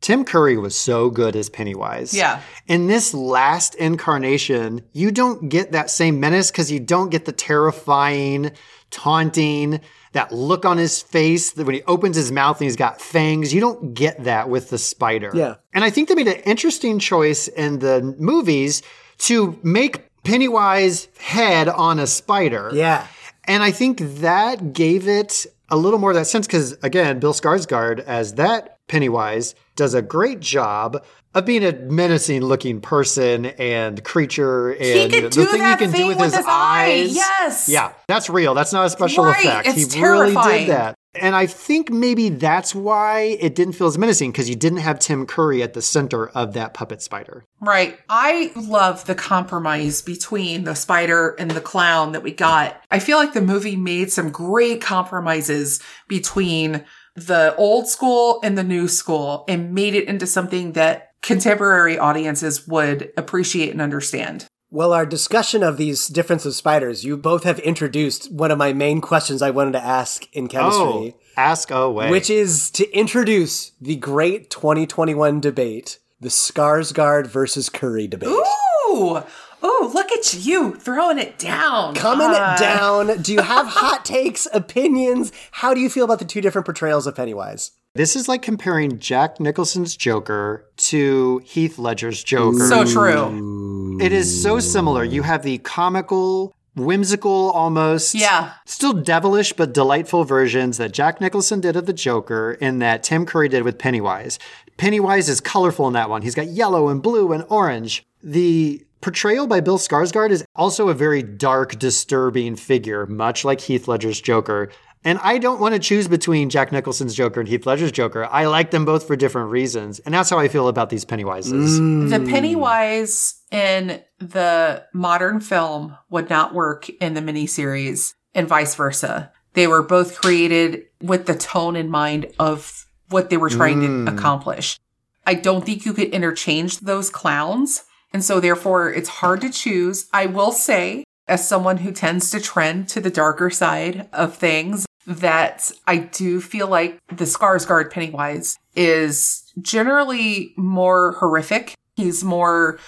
Tim 0.00 0.24
Curry 0.24 0.56
was 0.56 0.76
so 0.76 1.10
good 1.10 1.34
as 1.34 1.48
Pennywise. 1.48 2.14
Yeah. 2.14 2.42
In 2.66 2.86
this 2.86 3.14
last 3.14 3.74
incarnation, 3.74 4.82
you 4.92 5.10
don't 5.10 5.48
get 5.48 5.72
that 5.72 5.90
same 5.90 6.20
menace 6.20 6.50
because 6.50 6.70
you 6.70 6.80
don't 6.80 7.10
get 7.10 7.24
the 7.24 7.32
terrifying, 7.32 8.52
taunting, 8.90 9.80
that 10.12 10.32
look 10.32 10.64
on 10.64 10.78
his 10.78 11.02
face 11.02 11.52
that 11.52 11.66
when 11.66 11.74
he 11.74 11.82
opens 11.82 12.16
his 12.16 12.32
mouth 12.32 12.58
and 12.58 12.64
he's 12.64 12.76
got 12.76 13.00
fangs. 13.00 13.52
You 13.52 13.60
don't 13.60 13.92
get 13.92 14.24
that 14.24 14.48
with 14.48 14.70
the 14.70 14.78
spider. 14.78 15.30
Yeah. 15.34 15.56
And 15.74 15.84
I 15.84 15.90
think 15.90 16.08
they 16.08 16.14
made 16.14 16.28
an 16.28 16.40
interesting 16.46 16.98
choice 16.98 17.48
in 17.48 17.80
the 17.80 18.14
movies 18.18 18.82
to 19.18 19.58
make 19.62 20.10
Pennywise 20.24 21.08
head 21.18 21.68
on 21.68 21.98
a 21.98 22.06
spider. 22.06 22.70
Yeah. 22.72 23.06
And 23.44 23.62
I 23.62 23.70
think 23.70 24.00
that 24.20 24.72
gave 24.72 25.06
it 25.06 25.46
a 25.68 25.76
little 25.76 25.98
more 25.98 26.10
of 26.10 26.16
that 26.16 26.26
sense 26.26 26.46
because, 26.46 26.72
again, 26.82 27.18
Bill 27.18 27.34
Skarsgård 27.34 28.00
as 28.00 28.34
that 28.34 28.75
Pennywise 28.88 29.54
does 29.74 29.94
a 29.94 30.02
great 30.02 30.40
job 30.40 31.04
of 31.34 31.44
being 31.44 31.64
a 31.64 31.72
menacing 31.72 32.40
looking 32.42 32.80
person 32.80 33.46
and 33.46 34.02
creature 34.04 34.70
and 34.70 35.12
the 35.12 35.30
thing 35.30 35.62
he 35.62 35.76
can 35.76 35.90
thing 35.90 35.92
do 35.92 36.06
with, 36.08 36.16
with 36.18 36.26
his, 36.26 36.36
his 36.36 36.46
eye. 36.46 36.86
eyes. 36.86 37.14
Yes. 37.14 37.68
Yeah, 37.68 37.92
that's 38.08 38.30
real. 38.30 38.54
That's 38.54 38.72
not 38.72 38.86
a 38.86 38.90
special 38.90 39.24
Right, 39.24 39.44
effect. 39.44 39.68
it's 39.68 39.92
he 39.92 40.02
really 40.02 40.34
did 40.34 40.68
that. 40.70 40.94
And 41.14 41.34
I 41.34 41.46
think 41.46 41.90
maybe 41.90 42.28
that's 42.28 42.74
why 42.74 43.38
it 43.40 43.54
didn't 43.54 43.72
feel 43.74 43.86
as 43.86 43.96
menacing 43.96 44.32
because 44.32 44.50
you 44.50 44.54
didn't 44.54 44.78
have 44.80 44.98
Tim 44.98 45.24
Curry 45.26 45.62
at 45.62 45.72
the 45.72 45.80
center 45.80 46.28
of 46.28 46.52
that 46.54 46.74
puppet 46.74 47.00
spider. 47.00 47.44
Right. 47.60 47.98
I 48.08 48.52
love 48.54 49.06
the 49.06 49.14
compromise 49.14 50.02
between 50.02 50.64
the 50.64 50.74
spider 50.74 51.30
and 51.38 51.50
the 51.50 51.62
clown 51.62 52.12
that 52.12 52.22
we 52.22 52.32
got. 52.32 52.82
I 52.90 52.98
feel 52.98 53.16
like 53.16 53.32
the 53.32 53.40
movie 53.40 53.76
made 53.76 54.12
some 54.12 54.30
great 54.30 54.82
compromises 54.82 55.80
between 56.06 56.84
the 57.16 57.54
old 57.56 57.88
school 57.88 58.40
and 58.42 58.56
the 58.56 58.62
new 58.64 58.88
school 58.88 59.44
and 59.48 59.72
made 59.74 59.94
it 59.94 60.08
into 60.08 60.26
something 60.26 60.72
that 60.72 61.12
contemporary 61.22 61.98
audiences 61.98 62.68
would 62.68 63.12
appreciate 63.16 63.70
and 63.72 63.80
understand. 63.80 64.46
Well, 64.70 64.92
our 64.92 65.06
discussion 65.06 65.62
of 65.62 65.76
these 65.76 66.08
difference 66.08 66.44
of 66.44 66.54
spiders, 66.54 67.04
you 67.04 67.16
both 67.16 67.44
have 67.44 67.58
introduced 67.60 68.30
one 68.32 68.50
of 68.50 68.58
my 68.58 68.72
main 68.72 69.00
questions 69.00 69.40
I 69.40 69.50
wanted 69.50 69.72
to 69.72 69.82
ask 69.82 70.26
in 70.34 70.48
chemistry, 70.48 70.82
Oh, 70.84 71.14
ask 71.36 71.70
away. 71.70 72.10
which 72.10 72.28
is 72.28 72.70
to 72.72 72.90
introduce 72.92 73.72
the 73.80 73.96
great 73.96 74.50
2021 74.50 75.40
debate, 75.40 75.98
the 76.20 76.28
Skarsgård 76.28 77.26
versus 77.28 77.68
Curry 77.68 78.06
debate. 78.08 78.28
Ooh. 78.28 79.22
Ooh, 79.64 79.90
look 79.92 80.12
at 80.12 80.34
you 80.44 80.74
throwing 80.74 81.18
it 81.18 81.38
down. 81.38 81.94
Coming 81.94 82.28
Uh, 82.28 82.56
down, 82.56 83.22
do 83.22 83.32
you 83.32 83.40
have 83.42 83.66
hot 83.70 84.04
takes, 84.04 84.46
opinions? 84.52 85.32
How 85.50 85.74
do 85.74 85.80
you 85.80 85.88
feel 85.90 86.04
about 86.04 86.18
the 86.18 86.24
two 86.24 86.40
different 86.40 86.64
portrayals 86.66 87.06
of 87.06 87.14
Pennywise? 87.16 87.72
This 87.94 88.14
is 88.14 88.28
like 88.28 88.42
comparing 88.42 88.98
Jack 88.98 89.40
Nicholson's 89.40 89.96
Joker 89.96 90.66
to 90.76 91.40
Heath 91.44 91.78
Ledger's 91.78 92.22
Joker. 92.22 92.58
So 92.68 92.84
true. 92.84 93.98
it 94.00 94.12
is 94.12 94.42
so 94.42 94.60
similar. 94.60 95.02
You 95.02 95.22
have 95.22 95.42
the 95.42 95.56
comical, 95.58 96.54
whimsical, 96.76 97.50
almost 97.52 98.14
Yeah. 98.14 98.50
still 98.66 98.92
devilish 98.92 99.54
but 99.54 99.72
delightful 99.72 100.24
versions 100.24 100.76
that 100.76 100.92
Jack 100.92 101.22
Nicholson 101.22 101.60
did 101.60 101.74
of 101.74 101.86
the 101.86 101.94
Joker 101.94 102.58
and 102.60 102.82
that 102.82 103.02
Tim 103.02 103.24
Curry 103.24 103.48
did 103.48 103.62
with 103.62 103.78
Pennywise. 103.78 104.38
Pennywise 104.76 105.30
is 105.30 105.40
colorful 105.40 105.86
in 105.86 105.94
that 105.94 106.10
one. 106.10 106.20
He's 106.20 106.34
got 106.34 106.48
yellow 106.48 106.88
and 106.90 107.00
blue 107.02 107.32
and 107.32 107.46
orange. 107.48 108.04
The 108.22 108.84
portrayal 109.06 109.46
by 109.46 109.60
Bill 109.60 109.78
Skarsgård 109.78 110.30
is 110.30 110.44
also 110.56 110.88
a 110.88 110.94
very 110.94 111.22
dark, 111.22 111.78
disturbing 111.78 112.56
figure, 112.56 113.06
much 113.06 113.44
like 113.44 113.60
Heath 113.60 113.86
Ledger's 113.86 114.20
Joker. 114.20 114.68
And 115.04 115.20
I 115.22 115.38
don't 115.38 115.60
want 115.60 115.74
to 115.74 115.78
choose 115.78 116.08
between 116.08 116.50
Jack 116.50 116.72
Nicholson's 116.72 117.14
Joker 117.14 117.38
and 117.38 117.48
Heath 117.48 117.66
Ledger's 117.66 117.92
Joker. 117.92 118.24
I 118.24 118.46
like 118.46 118.72
them 118.72 118.84
both 118.84 119.06
for 119.06 119.14
different 119.14 119.50
reasons. 119.50 120.00
And 120.00 120.12
that's 120.12 120.28
how 120.28 120.40
I 120.40 120.48
feel 120.48 120.66
about 120.66 120.90
these 120.90 121.04
Pennywises. 121.04 121.78
Mm. 121.78 122.10
The 122.10 122.28
Pennywise 122.28 123.40
in 123.52 124.02
the 124.18 124.84
modern 124.92 125.38
film 125.38 125.96
would 126.10 126.28
not 126.28 126.52
work 126.52 126.88
in 126.88 127.14
the 127.14 127.20
miniseries 127.20 128.12
and 128.34 128.48
vice 128.48 128.74
versa. 128.74 129.30
They 129.52 129.68
were 129.68 129.84
both 129.84 130.20
created 130.20 130.82
with 131.00 131.26
the 131.26 131.36
tone 131.36 131.76
in 131.76 131.90
mind 131.90 132.26
of 132.40 132.88
what 133.10 133.30
they 133.30 133.36
were 133.36 133.50
trying 133.50 133.82
to 133.82 133.86
mm. 133.86 134.12
accomplish. 134.12 134.80
I 135.24 135.34
don't 135.34 135.64
think 135.64 135.86
you 135.86 135.92
could 135.92 136.08
interchange 136.08 136.80
those 136.80 137.08
clowns. 137.08 137.84
And 138.12 138.24
so 138.24 138.40
therefore 138.40 138.92
it's 138.92 139.08
hard 139.08 139.40
to 139.42 139.50
choose. 139.50 140.08
I 140.12 140.26
will 140.26 140.52
say, 140.52 141.04
as 141.28 141.46
someone 141.46 141.78
who 141.78 141.92
tends 141.92 142.30
to 142.30 142.40
trend 142.40 142.88
to 142.90 143.00
the 143.00 143.10
darker 143.10 143.50
side 143.50 144.08
of 144.12 144.36
things, 144.36 144.86
that 145.06 145.70
I 145.86 145.98
do 145.98 146.40
feel 146.40 146.66
like 146.66 146.98
the 147.08 147.24
Skarsgård 147.24 147.92
Pennywise 147.92 148.58
is 148.74 149.52
generally 149.60 150.52
more 150.56 151.12
horrific. 151.12 151.74
He's 151.94 152.24
more 152.24 152.78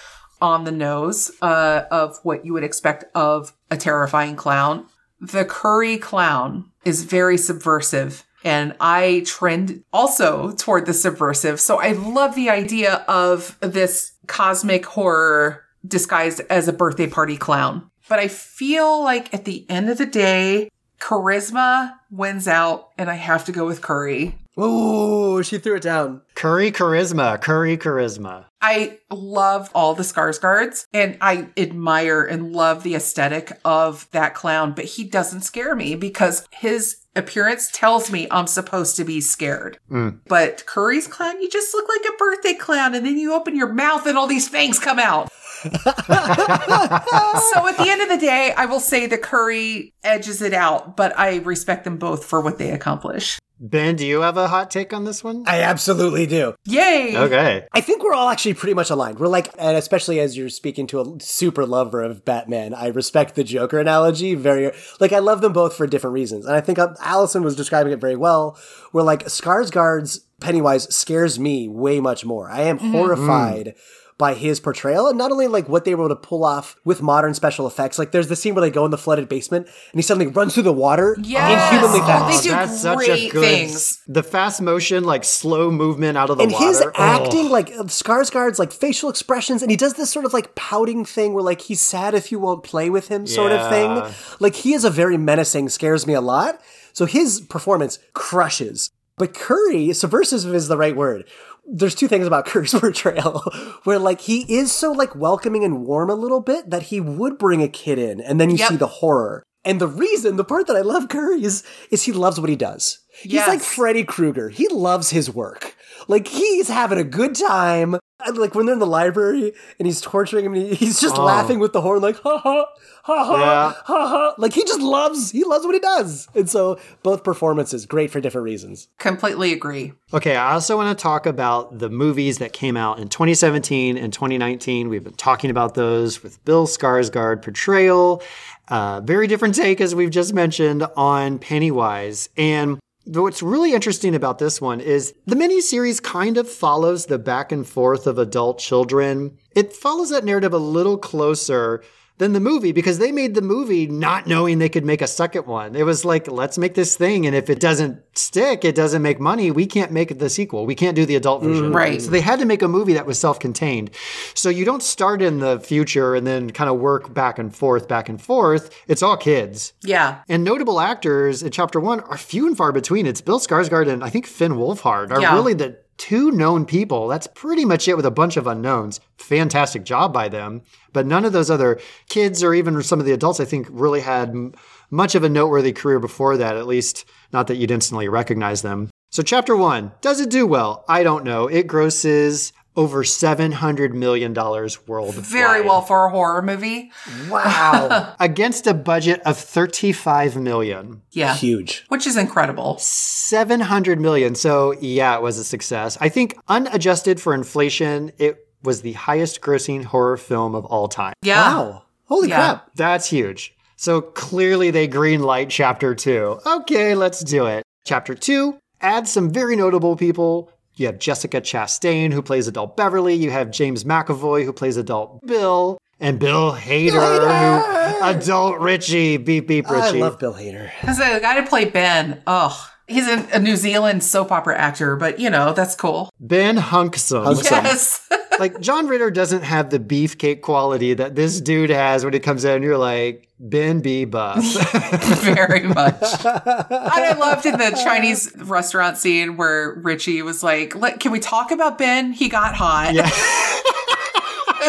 on 0.41 0.63
the 0.63 0.71
nose 0.71 1.31
uh, 1.41 1.83
of 1.91 2.17
what 2.23 2.45
you 2.45 2.53
would 2.53 2.63
expect 2.63 3.05
of 3.15 3.53
a 3.71 3.77
terrifying 3.77 4.35
clown. 4.35 4.85
The 5.19 5.45
Curry 5.45 5.97
clown 5.97 6.71
is 6.85 7.03
very 7.03 7.37
subversive. 7.37 8.25
And 8.43 8.73
I 8.79 9.23
trend 9.25 9.83
also 9.91 10.51
toward 10.51 10.85
the 10.85 10.93
subversive. 10.93 11.59
So 11.59 11.81
I 11.81 11.91
love 11.91 12.35
the 12.35 12.49
idea 12.49 13.03
of 13.07 13.57
this 13.59 14.13
cosmic 14.29 14.85
horror 14.85 15.65
disguised 15.85 16.39
as 16.49 16.69
a 16.69 16.73
birthday 16.73 17.07
party 17.07 17.35
clown. 17.35 17.89
But 18.07 18.19
I 18.19 18.29
feel 18.29 19.03
like 19.03 19.33
at 19.33 19.43
the 19.43 19.65
end 19.69 19.89
of 19.89 19.97
the 19.97 20.05
day, 20.05 20.69
charisma 20.99 21.95
wins 22.09 22.47
out, 22.47 22.89
and 22.97 23.09
I 23.09 23.15
have 23.15 23.45
to 23.45 23.51
go 23.51 23.65
with 23.65 23.81
Curry. 23.81 24.37
Ooh, 24.59 25.41
she 25.43 25.57
threw 25.57 25.75
it 25.75 25.83
down. 25.83 26.21
Curry 26.35 26.71
charisma, 26.71 27.41
Curry 27.41 27.77
charisma. 27.77 28.45
I 28.61 28.99
love 29.09 29.69
all 29.73 29.95
the 29.95 30.03
Skarsgårds 30.03 30.85
and 30.93 31.17
I 31.21 31.47
admire 31.55 32.23
and 32.23 32.51
love 32.51 32.83
the 32.83 32.95
aesthetic 32.95 33.57
of 33.63 34.09
that 34.11 34.35
clown, 34.35 34.73
but 34.73 34.85
he 34.85 35.05
doesn't 35.05 35.41
scare 35.41 35.75
me 35.75 35.95
because 35.95 36.45
his 36.51 36.97
appearance 37.15 37.69
tells 37.71 38.11
me 38.11 38.27
I'm 38.29 38.47
supposed 38.47 38.97
to 38.97 39.05
be 39.05 39.21
scared. 39.21 39.79
Mm. 39.89 40.19
But 40.27 40.65
Curry's 40.65 41.07
clown, 41.07 41.41
you 41.41 41.49
just 41.49 41.73
look 41.73 41.87
like 41.87 42.13
a 42.13 42.17
birthday 42.17 42.53
clown 42.53 42.95
and 42.95 43.05
then 43.05 43.17
you 43.17 43.33
open 43.33 43.55
your 43.55 43.71
mouth 43.71 44.05
and 44.05 44.17
all 44.17 44.27
these 44.27 44.49
fangs 44.49 44.79
come 44.79 44.99
out. 44.99 45.31
so 45.61 45.69
at 45.69 47.77
the 47.77 47.87
end 47.87 48.01
of 48.01 48.09
the 48.09 48.17
day, 48.19 48.53
I 48.55 48.65
will 48.65 48.79
say 48.79 49.07
the 49.07 49.17
Curry 49.17 49.93
edges 50.03 50.41
it 50.41 50.53
out, 50.53 50.97
but 50.97 51.17
I 51.17 51.37
respect 51.37 51.85
them 51.85 51.97
both 51.97 52.25
for 52.25 52.41
what 52.41 52.57
they 52.57 52.71
accomplish. 52.71 53.39
Ben, 53.61 53.97
do 53.97 54.07
you 54.07 54.21
have 54.21 54.37
a 54.37 54.47
hot 54.47 54.71
take 54.71 54.93
on 54.93 55.03
this 55.03 55.21
one? 55.21 55.43
I 55.45 55.61
absolutely 55.61 56.25
do. 56.25 56.55
Yay! 56.65 57.17
Okay. 57.17 57.67
I 57.73 57.81
think 57.81 58.01
we're 58.03 58.13
all 58.13 58.29
actually 58.29 58.53
pretty 58.53 58.73
much 58.73 58.89
aligned. 58.89 59.19
We're 59.19 59.27
like, 59.27 59.49
and 59.57 59.75
especially 59.75 60.21
as 60.21 60.37
you're 60.37 60.49
speaking 60.49 60.87
to 60.87 61.01
a 61.01 61.19
super 61.19 61.65
lover 61.65 62.01
of 62.01 62.23
Batman, 62.23 62.73
I 62.73 62.87
respect 62.87 63.35
the 63.35 63.43
Joker 63.43 63.79
analogy 63.79 64.33
very, 64.33 64.71
like, 65.01 65.11
I 65.11 65.19
love 65.19 65.41
them 65.41 65.51
both 65.51 65.75
for 65.75 65.87
different 65.87 66.13
reasons. 66.13 66.45
And 66.45 66.55
I 66.55 66.61
think 66.61 66.79
uh, 66.79 66.93
Allison 67.01 67.43
was 67.43 67.57
describing 67.57 67.91
it 67.91 67.99
very 67.99 68.15
well, 68.15 68.57
where 68.93 69.03
like 69.03 69.25
Skarsgård's 69.25 70.25
Pennywise 70.39 70.93
scares 70.95 71.37
me 71.37 71.67
way 71.67 71.99
much 71.99 72.23
more. 72.23 72.49
I 72.49 72.61
am 72.61 72.77
horrified 72.77 73.75
by 74.19 74.35
his 74.35 74.59
portrayal 74.59 75.07
and 75.07 75.17
not 75.17 75.31
only 75.31 75.47
like 75.47 75.67
what 75.67 75.85
they 75.85 75.95
were 75.95 76.03
able 76.05 76.09
to 76.13 76.15
pull 76.27 76.43
off 76.43 76.75
with 76.85 77.01
modern 77.01 77.33
special 77.33 77.65
effects. 77.65 77.97
Like 77.97 78.11
there's 78.11 78.27
the 78.27 78.35
scene 78.35 78.53
where 78.53 78.61
they 78.61 78.69
go 78.69 78.83
in 78.85 78.91
the 78.91 78.97
flooded 78.97 79.29
basement 79.29 79.65
and 79.65 79.97
he 79.97 80.01
suddenly 80.01 80.27
runs 80.27 80.53
through 80.53 80.63
the 80.63 80.73
water 80.73 81.15
Yes. 81.23 81.71
inhumanly 81.73 82.01
Oh, 82.01 82.05
fast. 82.05 82.43
they 82.43 82.49
do 82.49 82.53
That's 82.55 82.81
such 82.81 83.03
a 83.03 83.05
great 83.07 83.31
good 83.31 83.41
things. 83.41 84.01
the 84.07 84.21
fast 84.21 84.61
motion, 84.61 85.05
like 85.05 85.23
slow 85.23 85.71
movement 85.71 86.17
out 86.17 86.29
of 86.29 86.37
the 86.37 86.43
and 86.43 86.51
water. 86.51 86.65
And 86.65 86.75
his 86.75 86.81
Oh. 86.85 86.91
acting, 86.97 87.49
like 87.49 87.69
Skarsgård's 87.73 88.59
like 88.59 88.73
facial 88.73 89.09
expressions, 89.09 89.61
and 89.61 89.71
he 89.71 89.77
does 89.77 89.93
this 89.93 90.11
sort 90.11 90.25
of 90.25 90.33
like 90.33 90.53
pouting 90.53 91.05
thing 91.05 91.33
where 91.33 91.43
like 91.43 91.61
he's 91.61 91.79
sad 91.81 92.13
if 92.13 92.29
you 92.31 92.39
won't 92.39 92.63
play 92.63 92.89
with 92.89 93.07
him, 93.07 93.25
sort 93.25 93.53
Yeah. 93.53 93.63
of 93.63 93.69
thing. 93.71 94.15
Like 94.41 94.55
he 94.55 94.73
is 94.73 94.83
a 94.83 94.89
very 94.89 95.17
menacing, 95.17 95.69
scares 95.69 96.05
me 96.05 96.13
a 96.13 96.21
lot. 96.21 96.59
So 96.91 97.05
his 97.05 97.39
performance 97.39 97.99
crushes. 98.13 98.91
But 99.17 99.33
Curry, 99.33 99.91
subversive 99.93 100.53
is 100.55 100.69
the 100.69 100.77
right 100.77 100.95
word. 100.95 101.25
There's 101.71 101.95
two 101.95 102.07
things 102.07 102.25
about 102.27 102.45
Curry's 102.47 102.73
portrayal 102.73 103.41
where 103.83 103.99
like 103.99 104.21
he 104.21 104.41
is 104.53 104.71
so 104.71 104.91
like 104.91 105.15
welcoming 105.15 105.63
and 105.63 105.85
warm 105.85 106.09
a 106.09 106.15
little 106.15 106.41
bit 106.41 106.69
that 106.69 106.83
he 106.83 106.99
would 106.99 107.37
bring 107.37 107.61
a 107.61 107.67
kid 107.67 107.99
in, 107.99 108.19
and 108.21 108.39
then 108.39 108.49
you 108.49 108.57
Yep. 108.57 108.69
see 108.69 108.75
the 108.75 108.87
horror. 108.87 109.43
And 109.65 109.79
the 109.81 109.87
reason, 109.87 110.37
the 110.37 110.45
part 110.45 110.67
that 110.67 110.77
I 110.77 110.81
love 110.81 111.09
Curry 111.09 111.43
is, 111.43 111.63
is 111.91 112.03
he 112.03 112.13
loves 112.13 112.39
what 112.39 112.49
he 112.49 112.55
does. 112.55 112.99
He's 113.21 113.33
Yes. 113.33 113.47
like 113.47 113.59
Freddy 113.59 114.03
Krueger. 114.05 114.47
He 114.49 114.67
loves 114.69 115.09
his 115.09 115.29
work. 115.29 115.75
Like 116.07 116.27
he's 116.29 116.69
having 116.69 116.97
a 116.97 117.03
good 117.03 117.35
time. 117.35 117.97
And, 118.25 118.37
Like 118.39 118.55
when 118.55 118.65
they're 118.65 118.73
in 118.73 118.79
the 118.79 118.85
library 118.87 119.53
and 119.79 119.85
he's 119.85 120.01
torturing 120.01 120.45
him, 120.45 120.53
and 120.53 120.61
he- 120.63 120.75
he's 120.75 120.99
just 121.01 121.17
laughing 121.17 121.59
with 121.59 121.73
the 121.73 121.81
horn, 121.81 122.01
like 122.01 122.17
ha 122.21 122.37
ha 122.37 122.65
ha 123.03 123.23
ha 123.25 123.37
Yeah. 123.39 123.73
ha 123.85 124.07
ha. 124.07 124.33
Like 124.37 124.53
he 124.53 124.63
just 124.63 124.81
loves, 124.81 125.31
he 125.31 125.43
loves 125.43 125.65
what 125.65 125.73
he 125.73 125.79
does. 125.79 126.27
And 126.35 126.49
so 126.49 126.79
both 127.03 127.23
performances 127.23 127.85
great 127.85 128.11
for 128.11 128.19
different 128.21 128.45
reasons. 128.45 128.87
Completely 128.97 129.51
agree. 129.53 129.93
Okay, 130.13 130.35
I 130.35 130.53
also 130.53 130.75
want 130.77 130.97
to 130.97 131.01
talk 131.01 131.25
about 131.25 131.79
the 131.79 131.89
movies 131.89 132.37
that 132.39 132.53
came 132.53 132.75
out 132.77 132.99
in 132.99 133.07
2017 133.09 133.97
and 133.97 134.11
2019. 134.13 134.89
We've 134.89 135.03
been 135.03 135.13
talking 135.13 135.49
about 135.49 135.75
those 135.75 136.23
with 136.23 136.43
Bill 136.45 136.67
Skarsgård 136.67 137.41
portrayal. 137.41 138.21
Uh, 138.67 139.01
very 139.01 139.27
different 139.27 139.55
take, 139.55 139.81
as 139.81 139.95
we've 139.95 140.11
just 140.11 140.33
mentioned, 140.33 140.85
on 140.95 141.39
Pennywise. 141.39 142.29
And 142.37 142.79
what's 143.15 143.41
really 143.41 143.73
interesting 143.73 144.13
about 144.13 144.37
this 144.37 144.61
one 144.61 144.79
is 144.79 145.15
the 145.25 145.35
miniseries 145.35 146.01
kind 146.01 146.37
of 146.37 146.49
follows 146.49 147.07
the 147.07 147.17
back 147.17 147.51
and 147.51 147.67
forth 147.67 148.05
of 148.05 148.19
adult 148.19 148.59
children. 148.59 149.37
It 149.55 149.73
follows 149.73 150.11
that 150.11 150.25
narrative 150.25 150.53
a 150.53 150.57
little 150.57 150.97
closer 150.97 151.83
than 152.19 152.33
the 152.33 152.39
movie 152.39 152.71
because 152.71 152.99
they 152.99 153.11
made 153.11 153.33
the 153.33 153.41
movie 153.41 153.87
not 153.87 154.27
knowing 154.27 154.59
they 154.59 154.69
could 154.69 154.85
make 154.85 155.01
a 155.01 155.07
second 155.07 155.47
one. 155.47 155.75
It 155.75 155.83
was 155.83 156.05
like, 156.05 156.29
let's 156.29 156.57
make 156.57 156.75
this 156.75 156.95
thing. 156.95 157.25
And 157.25 157.35
if 157.35 157.49
it 157.49 157.59
doesn't 157.59 158.01
stick, 158.13 158.63
it 158.63 158.75
doesn't 158.75 159.01
make 159.01 159.19
money. 159.19 159.49
We 159.51 159.65
can't 159.65 159.91
make 159.91 160.19
the 160.19 160.29
sequel. 160.29 160.65
We 160.65 160.75
can't 160.75 160.95
do 160.95 161.05
the 161.05 161.15
adult 161.15 161.41
version. 161.43 161.71
Mm, 161.71 161.75
right. 161.75 162.01
So 162.01 162.11
they 162.11 162.21
had 162.21 162.39
to 162.39 162.45
make 162.45 162.61
a 162.61 162.67
movie 162.67 162.93
that 162.93 163.05
was 163.05 163.17
self 163.17 163.39
contained. 163.39 163.89
So 164.35 164.49
you 164.49 164.65
don't 164.65 164.83
start 164.83 165.21
in 165.21 165.39
the 165.39 165.59
future 165.59 166.13
and 166.13 166.27
then 166.27 166.51
kind 166.51 166.69
of 166.69 166.77
work 166.79 167.13
back 167.13 167.39
and 167.39 167.55
forth, 167.55 167.87
back 167.87 168.09
and 168.09 168.21
forth. 168.21 168.69
It's 168.87 169.01
all 169.01 169.17
kids. 169.17 169.73
Yeah. 169.81 170.19
And 170.27 170.43
notable 170.43 170.79
actors 170.79 171.41
in 171.41 171.51
chapter 171.51 171.79
one 171.79 172.01
are 172.01 172.17
few 172.17 172.45
and 172.47 172.55
far 172.55 172.71
between. 172.71 173.05
It's 173.05 173.21
Bill 173.21 173.39
Skarsgård 173.39 173.87
and 173.87 174.03
I 174.03 174.09
think 174.09 174.27
Finn 174.27 174.53
Wolfhard 174.53 175.11
are 175.11 175.21
Yeah. 175.21 175.33
really 175.33 175.53
the 175.53 175.77
two 175.99 176.31
known 176.31 176.65
people. 176.65 177.07
That's 177.07 177.27
pretty 177.27 177.65
much 177.65 177.87
it 177.87 177.95
with 177.95 178.05
a 178.05 178.11
bunch 178.11 178.37
of 178.37 178.47
unknowns. 178.47 178.99
Fantastic 179.17 179.83
job 179.83 180.11
by 180.11 180.29
them. 180.29 180.63
But 180.91 181.05
none 181.05 181.25
of 181.25 181.33
those 181.33 181.51
other 181.51 181.79
kids 182.07 182.43
or 182.43 182.55
even 182.55 182.81
some 182.81 182.99
of 182.99 183.05
the 183.05 183.11
adults, 183.11 183.39
I 183.39 183.45
think, 183.45 183.67
really 183.69 183.99
had 183.99 184.29
m- 184.29 184.53
much 184.89 185.13
of 185.13 185.23
a 185.23 185.29
noteworthy 185.29 185.73
career 185.73 185.99
before 185.99 186.37
that, 186.37 186.57
at 186.57 186.65
least 186.65 187.05
not 187.31 187.45
that 187.47 187.57
you'd 187.57 187.69
instantly 187.69 188.09
recognize 188.09 188.63
them. 188.63 188.89
So, 189.11 189.21
chapter 189.21 189.55
one, 189.55 189.91
does 190.01 190.19
it 190.19 190.29
do 190.29 190.47
well? 190.47 190.85
I 190.87 191.03
don't 191.03 191.23
know. 191.23 191.47
It 191.47 191.67
grosses 191.67 192.53
over 192.79 193.03
$700 193.03 193.91
million 193.91 194.33
worldwide. 194.33 195.25
Very 195.25 195.61
well 195.61 195.81
for 195.81 196.05
a 196.05 196.09
horror 196.09 196.41
movie. 196.41 196.91
Wow. 197.29 198.15
Against 198.21 198.67
a 198.67 198.73
budget 198.73 199.19
of 199.25 199.37
35 199.37 200.37
million. 200.37 201.01
Yeah. 201.11 201.35
Huge. 201.35 201.83
Which 201.89 202.07
is 202.07 202.15
incredible. 202.15 202.77
700 202.79 203.99
million. 203.99 204.33
So, 204.33 204.73
yeah, 204.79 205.17
it 205.17 205.21
was 205.21 205.37
a 205.37 205.43
success. 205.43 205.97
I 205.99 206.07
think 206.07 206.37
unadjusted 206.47 207.19
for 207.19 207.33
inflation, 207.33 208.13
it 208.17 208.47
was 208.63 208.81
the 208.81 208.93
highest 208.93 209.41
grossing 209.41 209.83
horror 209.83 210.15
film 210.15 210.55
of 210.55 210.63
all 210.65 210.87
time. 210.87 211.13
Yeah. 211.21 211.53
Wow. 211.53 211.83
Holy 212.05 212.29
Yeah. 212.29 212.35
crap. 212.37 212.69
That's 212.75 213.09
huge. 213.09 213.53
So, 213.75 213.99
clearly 213.99 214.71
they 214.71 214.87
greenlight 214.87 215.49
chapter 215.49 215.93
two. 215.95 216.39
Okay, 216.45 216.95
let's 216.95 217.19
do 217.25 217.45
it. 217.45 217.63
Chapter 217.85 218.15
two 218.15 218.57
adds 218.81 219.11
some 219.11 219.29
very 219.31 219.57
notable 219.57 219.97
people. 219.97 220.51
You 220.79 220.85
have 220.85 220.97
Jessica 220.97 221.41
Chastain, 221.41 222.13
who 222.13 222.21
plays 222.21 222.47
adult 222.47 222.77
Beverly. 222.77 223.13
You 223.13 223.31
have 223.31 223.51
James 223.51 223.83
McAvoy, 223.83 224.45
who 224.45 224.53
plays 224.53 224.77
adult 224.77 225.25
Bill. 225.25 225.77
And 225.99 226.17
Bill 226.17 226.53
Hader, 226.53 227.99
who 227.99 228.05
adult 228.05 228.59
Richie. 228.59 229.17
Beep, 229.17 229.45
beep, 229.47 229.69
Richie. 229.69 229.97
I 229.97 230.01
love 230.01 230.17
Bill 230.19 230.33
Hader. 230.33 230.71
Because 230.79 230.97
the 230.97 231.19
guy 231.21 231.41
to 231.41 231.45
play 231.45 231.65
Ben, 231.65 232.21
oh, 232.25 232.71
he's 232.89 233.07
a, 233.07 233.25
a 233.33 233.39
New 233.39 233.55
Zealand 233.55 234.03
soap 234.03 234.31
opera 234.31 234.57
actor, 234.57 234.95
but 234.95 235.19
you 235.19 235.29
know, 235.29 235.53
that's 235.53 235.75
cool. 235.75 236.09
ben 236.19 236.57
Hunkson. 236.57 237.25
Hunkson. 237.25 237.51
Yes. 237.63 238.07
like 238.39 238.59
John 238.59 238.87
Ritter 238.87 239.11
doesn't 239.11 239.43
have 239.43 239.69
the 239.69 239.79
beefcake 239.79 240.41
quality 240.41 240.93
that 240.93 241.15
this 241.15 241.39
dude 241.41 241.69
has 241.69 242.03
when 242.03 242.13
he 242.13 242.19
comes 242.19 242.45
in. 242.45 242.63
You're 242.63 242.77
like 242.77 243.27
Ben 243.39 243.81
B. 243.81 244.05
Buff. 244.05 244.43
Very 245.21 245.61
much. 245.63 246.01
and 246.01 246.41
I 246.71 247.15
loved 247.17 247.45
in 247.45 247.57
the 247.57 247.71
Chinese 247.83 248.33
restaurant 248.37 248.97
scene 248.97 249.37
where 249.37 249.73
Richie 249.73 250.21
was 250.21 250.43
like, 250.43 250.73
Can 250.99 251.11
we 251.11 251.19
talk 251.19 251.51
about 251.51 251.77
Ben? 251.77 252.11
He 252.11 252.29
got 252.29 252.55
hot. 252.55 252.93
yeah, 252.93 253.09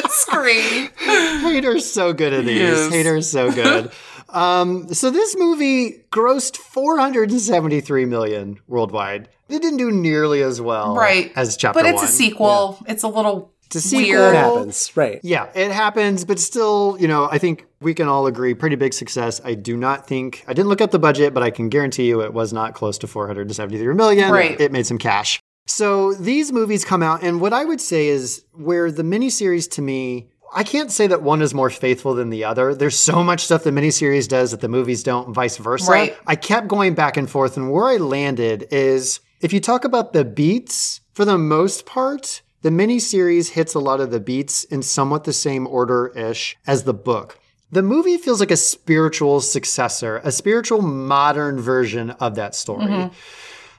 Scream. 0.08 0.88
Hader's 0.98 1.90
so 1.90 2.12
good 2.12 2.32
at 2.32 2.44
these. 2.44 2.60
Yes. 2.60 2.92
Hader's 2.92 3.30
so 3.30 3.50
good. 3.50 3.90
Um, 4.32 4.92
so 4.94 5.10
this 5.10 5.36
movie 5.38 6.04
grossed 6.10 6.56
473 6.56 8.04
million 8.04 8.58
worldwide. 8.66 9.28
It 9.48 9.62
didn't 9.62 9.78
do 9.78 9.90
nearly 9.90 10.42
as 10.42 10.60
well 10.60 10.94
Right. 10.94 11.32
as 11.36 11.56
chapter 11.56 11.80
But 11.80 11.86
it's 11.86 11.96
one. 11.96 12.04
a 12.04 12.08
sequel. 12.08 12.78
It's 12.86 13.02
a 13.02 13.08
little 13.08 13.52
It's 13.66 13.76
a 13.76 13.80
sequel. 13.80 14.28
It 14.28 14.34
happens. 14.34 14.92
Right. 14.96 15.20
Yeah, 15.22 15.46
it 15.54 15.70
happens, 15.72 16.24
but 16.24 16.38
still, 16.40 16.96
you 17.00 17.06
know, 17.08 17.28
I 17.30 17.38
think 17.38 17.66
we 17.80 17.94
can 17.94 18.08
all 18.08 18.26
agree 18.26 18.54
pretty 18.54 18.76
big 18.76 18.92
success. 18.94 19.40
I 19.44 19.54
do 19.54 19.76
not 19.76 20.06
think 20.06 20.44
I 20.48 20.52
didn't 20.52 20.68
look 20.68 20.80
up 20.80 20.90
the 20.90 20.98
budget, 20.98 21.34
but 21.34 21.42
I 21.42 21.50
can 21.50 21.68
guarantee 21.68 22.06
you 22.06 22.20
it 22.22 22.32
was 22.34 22.52
not 22.52 22.74
close 22.74 22.98
to 22.98 23.06
473 23.06 23.94
million. 23.94 24.30
Right. 24.32 24.60
It 24.60 24.72
made 24.72 24.86
some 24.86 24.98
cash. 24.98 25.40
So 25.66 26.14
these 26.14 26.52
movies 26.52 26.84
come 26.84 27.00
out, 27.02 27.22
and 27.22 27.40
what 27.40 27.52
I 27.52 27.64
would 27.64 27.80
say 27.80 28.08
is 28.08 28.42
where 28.54 28.90
the 28.90 29.04
miniseries 29.04 29.70
to 29.72 29.82
me, 29.82 30.28
I 30.52 30.64
can't 30.64 30.90
say 30.90 31.06
that 31.06 31.22
one 31.22 31.42
is 31.42 31.54
more 31.54 31.70
faithful 31.70 32.14
than 32.14 32.30
the 32.30 32.44
other. 32.44 32.74
There's 32.74 32.98
so 32.98 33.22
much 33.22 33.44
stuff 33.44 33.64
the 33.64 33.70
miniseries 33.70 34.28
does 34.28 34.50
that 34.50 34.60
the 34.60 34.68
movies 34.68 35.02
don't, 35.02 35.26
and 35.26 35.34
vice 35.34 35.56
versa. 35.56 35.90
Right. 35.90 36.16
I 36.26 36.36
kept 36.36 36.68
going 36.68 36.94
back 36.94 37.16
and 37.16 37.30
forth, 37.30 37.56
and 37.56 37.70
where 37.70 37.86
I 37.86 37.96
landed 37.96 38.66
is 38.70 39.20
if 39.40 39.52
you 39.52 39.60
talk 39.60 39.84
about 39.84 40.12
the 40.12 40.24
beats, 40.24 41.00
for 41.12 41.24
the 41.24 41.38
most 41.38 41.86
part, 41.86 42.42
the 42.62 42.70
miniseries 42.70 43.50
hits 43.50 43.74
a 43.74 43.78
lot 43.78 44.00
of 44.00 44.10
the 44.10 44.20
beats 44.20 44.64
in 44.64 44.82
somewhat 44.82 45.24
the 45.24 45.32
same 45.32 45.66
order 45.66 46.08
ish 46.08 46.56
as 46.66 46.84
the 46.84 46.94
book. 46.94 47.38
The 47.72 47.82
movie 47.82 48.16
feels 48.16 48.40
like 48.40 48.50
a 48.50 48.56
spiritual 48.56 49.40
successor, 49.40 50.20
a 50.24 50.32
spiritual 50.32 50.82
modern 50.82 51.60
version 51.60 52.10
of 52.10 52.34
that 52.34 52.54
story. 52.54 52.84
Mm-hmm. 52.84 53.14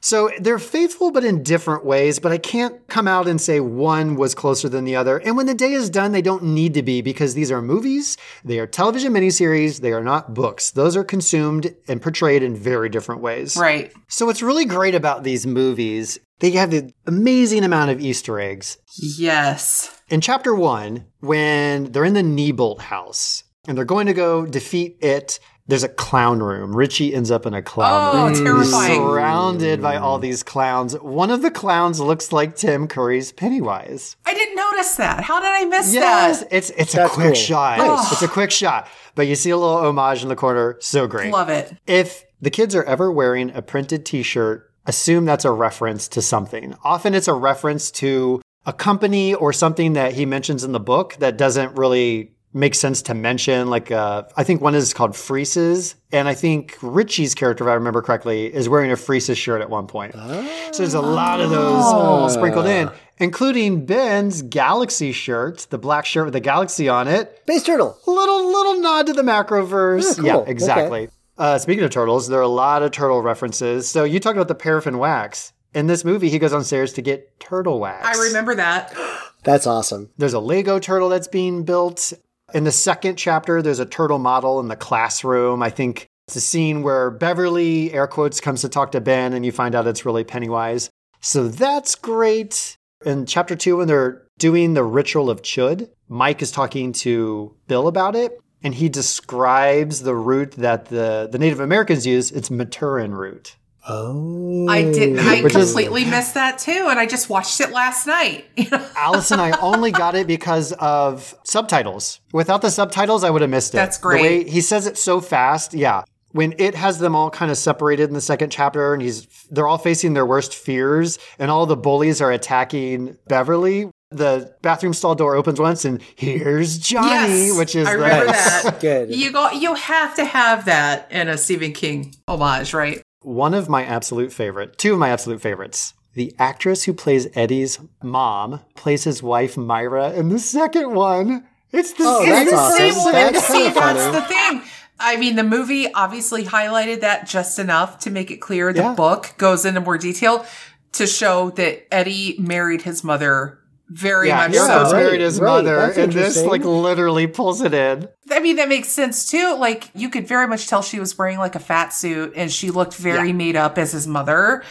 So 0.01 0.31
they're 0.39 0.59
faithful, 0.59 1.11
but 1.11 1.23
in 1.23 1.43
different 1.43 1.85
ways. 1.85 2.19
But 2.19 2.31
I 2.31 2.37
can't 2.37 2.87
come 2.87 3.07
out 3.07 3.27
and 3.27 3.39
say 3.39 3.59
one 3.59 4.15
was 4.15 4.35
closer 4.35 4.67
than 4.67 4.83
the 4.83 4.95
other. 4.95 5.17
And 5.17 5.37
when 5.37 5.45
the 5.45 5.53
day 5.53 5.73
is 5.73 5.89
done, 5.89 6.11
they 6.11 6.21
don't 6.21 6.43
need 6.43 6.73
to 6.73 6.83
be 6.83 7.01
because 7.01 7.33
these 7.33 7.51
are 7.51 7.61
movies, 7.61 8.17
they 8.43 8.59
are 8.59 8.67
television 8.67 9.13
miniseries, 9.13 9.81
they 9.81 9.93
are 9.93 10.03
not 10.03 10.33
books. 10.33 10.71
Those 10.71 10.95
are 10.95 11.03
consumed 11.03 11.75
and 11.87 12.01
portrayed 12.01 12.43
in 12.43 12.55
very 12.55 12.89
different 12.89 13.21
ways. 13.21 13.55
Right. 13.55 13.93
So 14.07 14.25
what's 14.25 14.41
really 14.41 14.65
great 14.65 14.95
about 14.95 15.23
these 15.23 15.45
movies, 15.45 16.19
they 16.39 16.51
have 16.51 16.73
an 16.73 16.93
amazing 17.05 17.63
amount 17.63 17.91
of 17.91 18.01
Easter 18.01 18.39
eggs. 18.39 18.77
Yes. 18.97 20.01
In 20.09 20.19
chapter 20.21 20.55
one, 20.55 21.05
when 21.19 21.91
they're 21.91 22.05
in 22.05 22.15
the 22.15 22.21
Neibolt 22.21 22.81
house 22.81 23.43
and 23.67 23.77
they're 23.77 23.85
going 23.85 24.07
to 24.07 24.13
go 24.13 24.45
defeat 24.45 24.97
it, 25.01 25.39
there's 25.67 25.83
a 25.83 25.89
clown 25.89 26.39
room. 26.39 26.75
Richie 26.75 27.13
ends 27.13 27.31
up 27.31 27.45
in 27.45 27.53
a 27.53 27.61
clown 27.61 28.11
Oh, 28.15 28.23
room. 28.25 28.29
He's 28.33 28.41
terrifying. 28.41 28.95
surrounded 29.01 29.81
by 29.81 29.97
all 29.97 30.19
these 30.19 30.43
clowns. 30.43 30.93
One 30.99 31.31
of 31.31 31.41
the 31.41 31.51
clowns 31.51 31.99
looks 31.99 32.31
like 32.31 32.55
Tim 32.55 32.87
Curry's 32.87 33.31
Pennywise. 33.31 34.15
I 34.25 34.33
didn't 34.33 34.55
notice 34.55 34.95
that. 34.95 35.23
How 35.23 35.39
did 35.39 35.47
I 35.49 35.65
miss 35.65 35.93
Yes, 35.93 36.39
that? 36.41 36.47
it's 36.51 36.69
it's 36.71 36.95
a 36.95 37.07
quick 37.07 37.27
cool. 37.27 37.35
shot. 37.35 37.77
Nice. 37.77 38.11
It's 38.11 38.21
a 38.21 38.27
quick 38.27 38.51
shot, 38.51 38.87
but 39.15 39.27
you 39.27 39.35
see 39.35 39.49
a 39.51 39.57
little 39.57 39.77
homage 39.77 40.23
in 40.23 40.29
the 40.29 40.35
corner. 40.35 40.77
So 40.79 41.07
great. 41.07 41.31
Love 41.31 41.49
it. 41.49 41.73
If 41.87 42.25
the 42.41 42.49
kids 42.49 42.73
are 42.75 42.83
ever 42.83 43.11
wearing 43.11 43.51
a 43.55 43.61
printed 43.61 44.05
t-shirt, 44.05 44.67
assume 44.87 45.25
that's 45.25 45.45
a 45.45 45.51
reference 45.51 46.07
to 46.09 46.21
something. 46.21 46.75
Often 46.83 47.13
it's 47.13 47.27
a 47.27 47.33
reference 47.33 47.91
to 47.91 48.41
a 48.65 48.73
company 48.73 49.33
or 49.33 49.53
something 49.53 49.93
that 49.93 50.13
he 50.13 50.25
mentions 50.25 50.63
in 50.63 50.71
the 50.71 50.79
book 50.79 51.15
that 51.19 51.37
doesn't 51.37 51.77
really 51.77 52.31
make 52.53 52.75
sense 52.75 53.01
to 53.03 53.13
mention. 53.13 53.69
Like, 53.69 53.91
uh, 53.91 54.23
I 54.35 54.43
think 54.43 54.61
one 54.61 54.75
is 54.75 54.93
called 54.93 55.15
Freese's. 55.15 55.95
And 56.11 56.27
I 56.27 56.33
think 56.33 56.77
Richie's 56.81 57.33
character, 57.35 57.63
if 57.63 57.69
I 57.69 57.73
remember 57.75 58.01
correctly, 58.01 58.53
is 58.53 58.67
wearing 58.67 58.91
a 58.91 58.97
Freese's 58.97 59.37
shirt 59.37 59.61
at 59.61 59.69
one 59.69 59.87
point. 59.87 60.13
So 60.13 60.77
there's 60.77 60.93
a 60.93 61.01
lot 61.01 61.39
of 61.39 61.49
those 61.49 62.33
sprinkled 62.33 62.65
in, 62.65 62.89
including 63.17 63.85
Ben's 63.85 64.41
Galaxy 64.41 65.11
shirt, 65.11 65.67
the 65.69 65.77
black 65.77 66.05
shirt 66.05 66.25
with 66.25 66.33
the 66.33 66.39
galaxy 66.41 66.89
on 66.89 67.07
it 67.07 67.39
Space 67.43 67.63
Turtle. 67.63 67.97
little 68.05 68.45
little 68.51 68.81
nod 68.81 69.07
to 69.07 69.13
the 69.13 69.21
macroverse. 69.21 70.17
Yeah, 70.17 70.23
Yeah, 70.23 70.33
cool. 70.33 70.45
exactly. 70.47 71.09
Uh, 71.37 71.57
speaking 71.57 71.83
of 71.83 71.89
turtles, 71.91 72.27
there 72.27 72.39
are 72.39 72.43
a 72.43 72.47
lot 72.47 72.83
of 72.83 72.91
turtle 72.91 73.21
references. 73.21 73.87
So 73.89 74.03
you 74.03 74.19
talked 74.19 74.35
about 74.37 74.47
the 74.49 74.55
paraffin 74.55 74.97
wax. 74.97 75.53
In 75.73 75.87
this 75.87 76.03
movie, 76.03 76.29
he 76.29 76.37
goes 76.37 76.51
on 76.51 76.65
stairs 76.65 76.91
to 76.93 77.01
get 77.01 77.39
turtle 77.39 77.79
wax. 77.79 78.05
I 78.05 78.21
remember 78.27 78.53
that. 78.55 78.93
That's 79.43 79.65
awesome. 79.65 80.09
There's 80.17 80.33
a 80.33 80.39
Lego 80.39 80.77
turtle 80.79 81.07
that's 81.09 81.27
being 81.29 81.63
built. 81.63 82.11
In 82.53 82.65
the 82.65 82.71
second 82.71 83.15
chapter, 83.15 83.61
there's 83.61 83.79
a 83.79 83.85
turtle 83.85 84.19
model 84.19 84.59
in 84.59 84.67
the 84.67 84.75
classroom. 84.75 85.63
I 85.63 85.69
think 85.69 86.07
it's 86.27 86.35
a 86.35 86.41
scene 86.41 86.83
where 86.83 87.09
Beverly, 87.09 87.93
air 87.93 88.07
quotes, 88.07 88.41
comes 88.41 88.61
to 88.61 88.69
talk 88.69 88.91
to 88.91 89.01
Ben, 89.01 89.33
and 89.33 89.45
you 89.45 89.51
find 89.51 89.73
out 89.73 89.87
it's 89.87 90.05
really 90.05 90.23
Pennywise. 90.23 90.89
So 91.21 91.47
that's 91.47 91.95
great. 91.95 92.75
In 93.05 93.25
chapter 93.25 93.55
two, 93.55 93.77
when 93.77 93.87
they're 93.87 94.23
doing 94.37 94.73
the 94.73 94.83
ritual 94.83 95.29
of 95.29 95.41
Chud, 95.41 95.89
Mike 96.09 96.41
is 96.41 96.51
talking 96.51 96.91
to 96.93 97.55
Bill 97.67 97.87
about 97.87 98.15
it, 98.15 98.39
and 98.63 98.75
he 98.75 98.89
describes 98.89 100.01
the 100.01 100.15
root 100.15 100.51
that 100.51 100.85
the, 100.85 101.29
the 101.31 101.39
Native 101.39 101.59
Americans 101.61 102.05
use. 102.05 102.31
It's 102.31 102.49
Maturin 102.49 103.13
root. 103.13 103.55
Oh. 103.87 104.67
I 104.69 104.83
didn't. 104.83 105.19
I 105.19 105.41
Which 105.41 105.55
is- 105.55 105.65
completely 105.71 106.05
missed 106.05 106.33
that 106.35 106.59
too, 106.59 106.87
and 106.89 106.99
I 106.99 107.05
just 107.05 107.29
watched 107.29 107.59
it 107.61 107.71
last 107.71 108.05
night. 108.07 108.45
You 108.55 108.69
know? 108.69 108.85
Allison, 108.95 109.39
I 109.39 109.51
only 109.61 109.91
got 109.91 110.15
it 110.15 110.27
because 110.27 110.71
of 110.73 111.33
subtitles. 111.43 112.19
Without 112.31 112.61
the 112.61 112.69
subtitles, 112.71 113.23
I 113.23 113.29
would 113.29 113.41
have 113.41 113.49
missed 113.49 113.73
it. 113.73 113.77
That's 113.77 113.97
The 113.97 114.07
way 114.09 114.19
great. 114.43 114.49
he 114.49 114.61
says 114.61 114.85
it 114.87 114.97
so 114.97 115.19
fast. 115.21 115.73
Yeah. 115.73 116.03
When 116.33 116.53
it 116.59 116.75
has 116.75 116.99
them 116.99 117.13
all 117.15 117.29
kind 117.29 117.51
of 117.51 117.57
separated 117.57 118.07
in 118.07 118.13
the 118.13 118.21
second 118.21 118.51
chapter 118.51 118.93
and 118.93 119.01
he's 119.01 119.27
they're 119.49 119.67
all 119.67 119.77
facing 119.77 120.13
their 120.13 120.25
worst 120.25 120.55
fears 120.55 121.19
and 121.37 121.51
all 121.51 121.65
the 121.65 121.75
bullies 121.75 122.21
are 122.21 122.31
attacking 122.31 123.17
Beverly. 123.27 123.89
The 124.11 124.53
bathroom 124.61 124.93
stall 124.93 125.15
door 125.15 125.35
opens 125.35 125.59
once 125.59 125.83
and 125.83 126.01
here's 126.15 126.77
Johnny, 126.77 127.47
yes, 127.47 127.57
which 127.57 127.75
is 127.75 127.85
I 127.87 127.91
the 127.93 127.97
remember 127.97 128.25
that. 128.27 128.77
Good. 128.81 129.13
You 129.13 129.31
go. 129.33 129.51
You 129.51 129.73
have 129.75 130.15
to 130.15 130.23
have 130.25 130.65
that 130.65 131.11
in 131.11 131.27
a 131.27 131.37
Stephen 131.37 131.73
King 131.73 132.13
homage, 132.27 132.73
right? 132.73 133.01
One 133.21 133.53
of 133.53 133.69
my 133.69 133.83
absolute 133.85 134.33
favorite, 134.33 134.77
two 134.77 134.93
of 134.93 134.99
my 134.99 135.09
absolute 135.09 135.41
favorites. 135.41 135.93
The 136.13 136.33
actress 136.37 136.83
who 136.83 136.93
plays 136.93 137.27
Eddie's 137.37 137.79
mom 138.03 138.61
plays 138.75 139.05
his 139.05 139.23
wife 139.23 139.55
Myra 139.55 140.11
in 140.11 140.29
the 140.29 140.39
second 140.39 140.93
one. 140.93 141.47
It's 141.71 141.93
the 141.93 142.03
Oh, 142.05 142.19
same 142.25 142.29
that's 142.31 142.41
It's 142.41 142.51
the 142.51 142.57
awesome. 142.57 142.77
same 142.77 142.95
woman. 142.97 143.33
That's 143.33 143.47
See, 143.47 143.63
that's 143.69 143.79
funny. 143.79 144.11
the 144.11 144.21
thing. 144.23 144.61
I 144.99 145.15
mean, 145.15 145.35
the 145.37 145.43
movie 145.43 145.91
obviously 145.93 146.43
highlighted 146.43 146.99
that 146.99 147.25
just 147.27 147.57
enough 147.59 147.97
to 147.99 148.09
make 148.11 148.29
it 148.29 148.37
clear. 148.37 148.73
The 148.73 148.81
Yeah. 148.81 148.93
book 148.93 149.33
goes 149.37 149.65
into 149.65 149.79
more 149.79 149.97
detail 149.97 150.45
to 150.91 151.07
show 151.07 151.51
that 151.51 151.87
Eddie 151.93 152.35
married 152.37 152.81
his 152.81 153.03
mother 153.03 153.59
very 153.93 154.29
Yeah, 154.29 154.37
much 154.37 154.49
he 154.51 154.55
yeah, 154.55 154.67
so. 154.67 154.83
right, 154.93 155.03
married 155.03 155.21
his 155.21 155.39
right, 155.39 155.47
mother, 155.47 155.75
that's 155.75 155.97
and 155.97 156.11
this 156.13 156.43
like 156.43 156.63
literally 156.63 157.27
pulls 157.27 157.61
it 157.61 157.73
in. 157.73 158.07
I 158.31 158.39
mean, 158.39 158.55
that 158.55 158.69
makes 158.69 158.87
sense 158.87 159.25
too. 159.27 159.55
Like, 159.57 159.89
you 159.93 160.09
could 160.09 160.27
very 160.27 160.47
much 160.47 160.67
tell 160.67 160.81
she 160.81 160.99
was 160.99 161.17
wearing 161.17 161.37
like 161.37 161.55
a 161.55 161.59
fat 161.59 161.89
suit 161.89 162.33
and 162.35 162.51
she 162.51 162.71
looked 162.71 162.95
very 162.95 163.27
Yeah. 163.27 163.33
made 163.35 163.55
up 163.55 163.77
as 163.77 163.91
his 163.91 164.07
mother. 164.07 164.63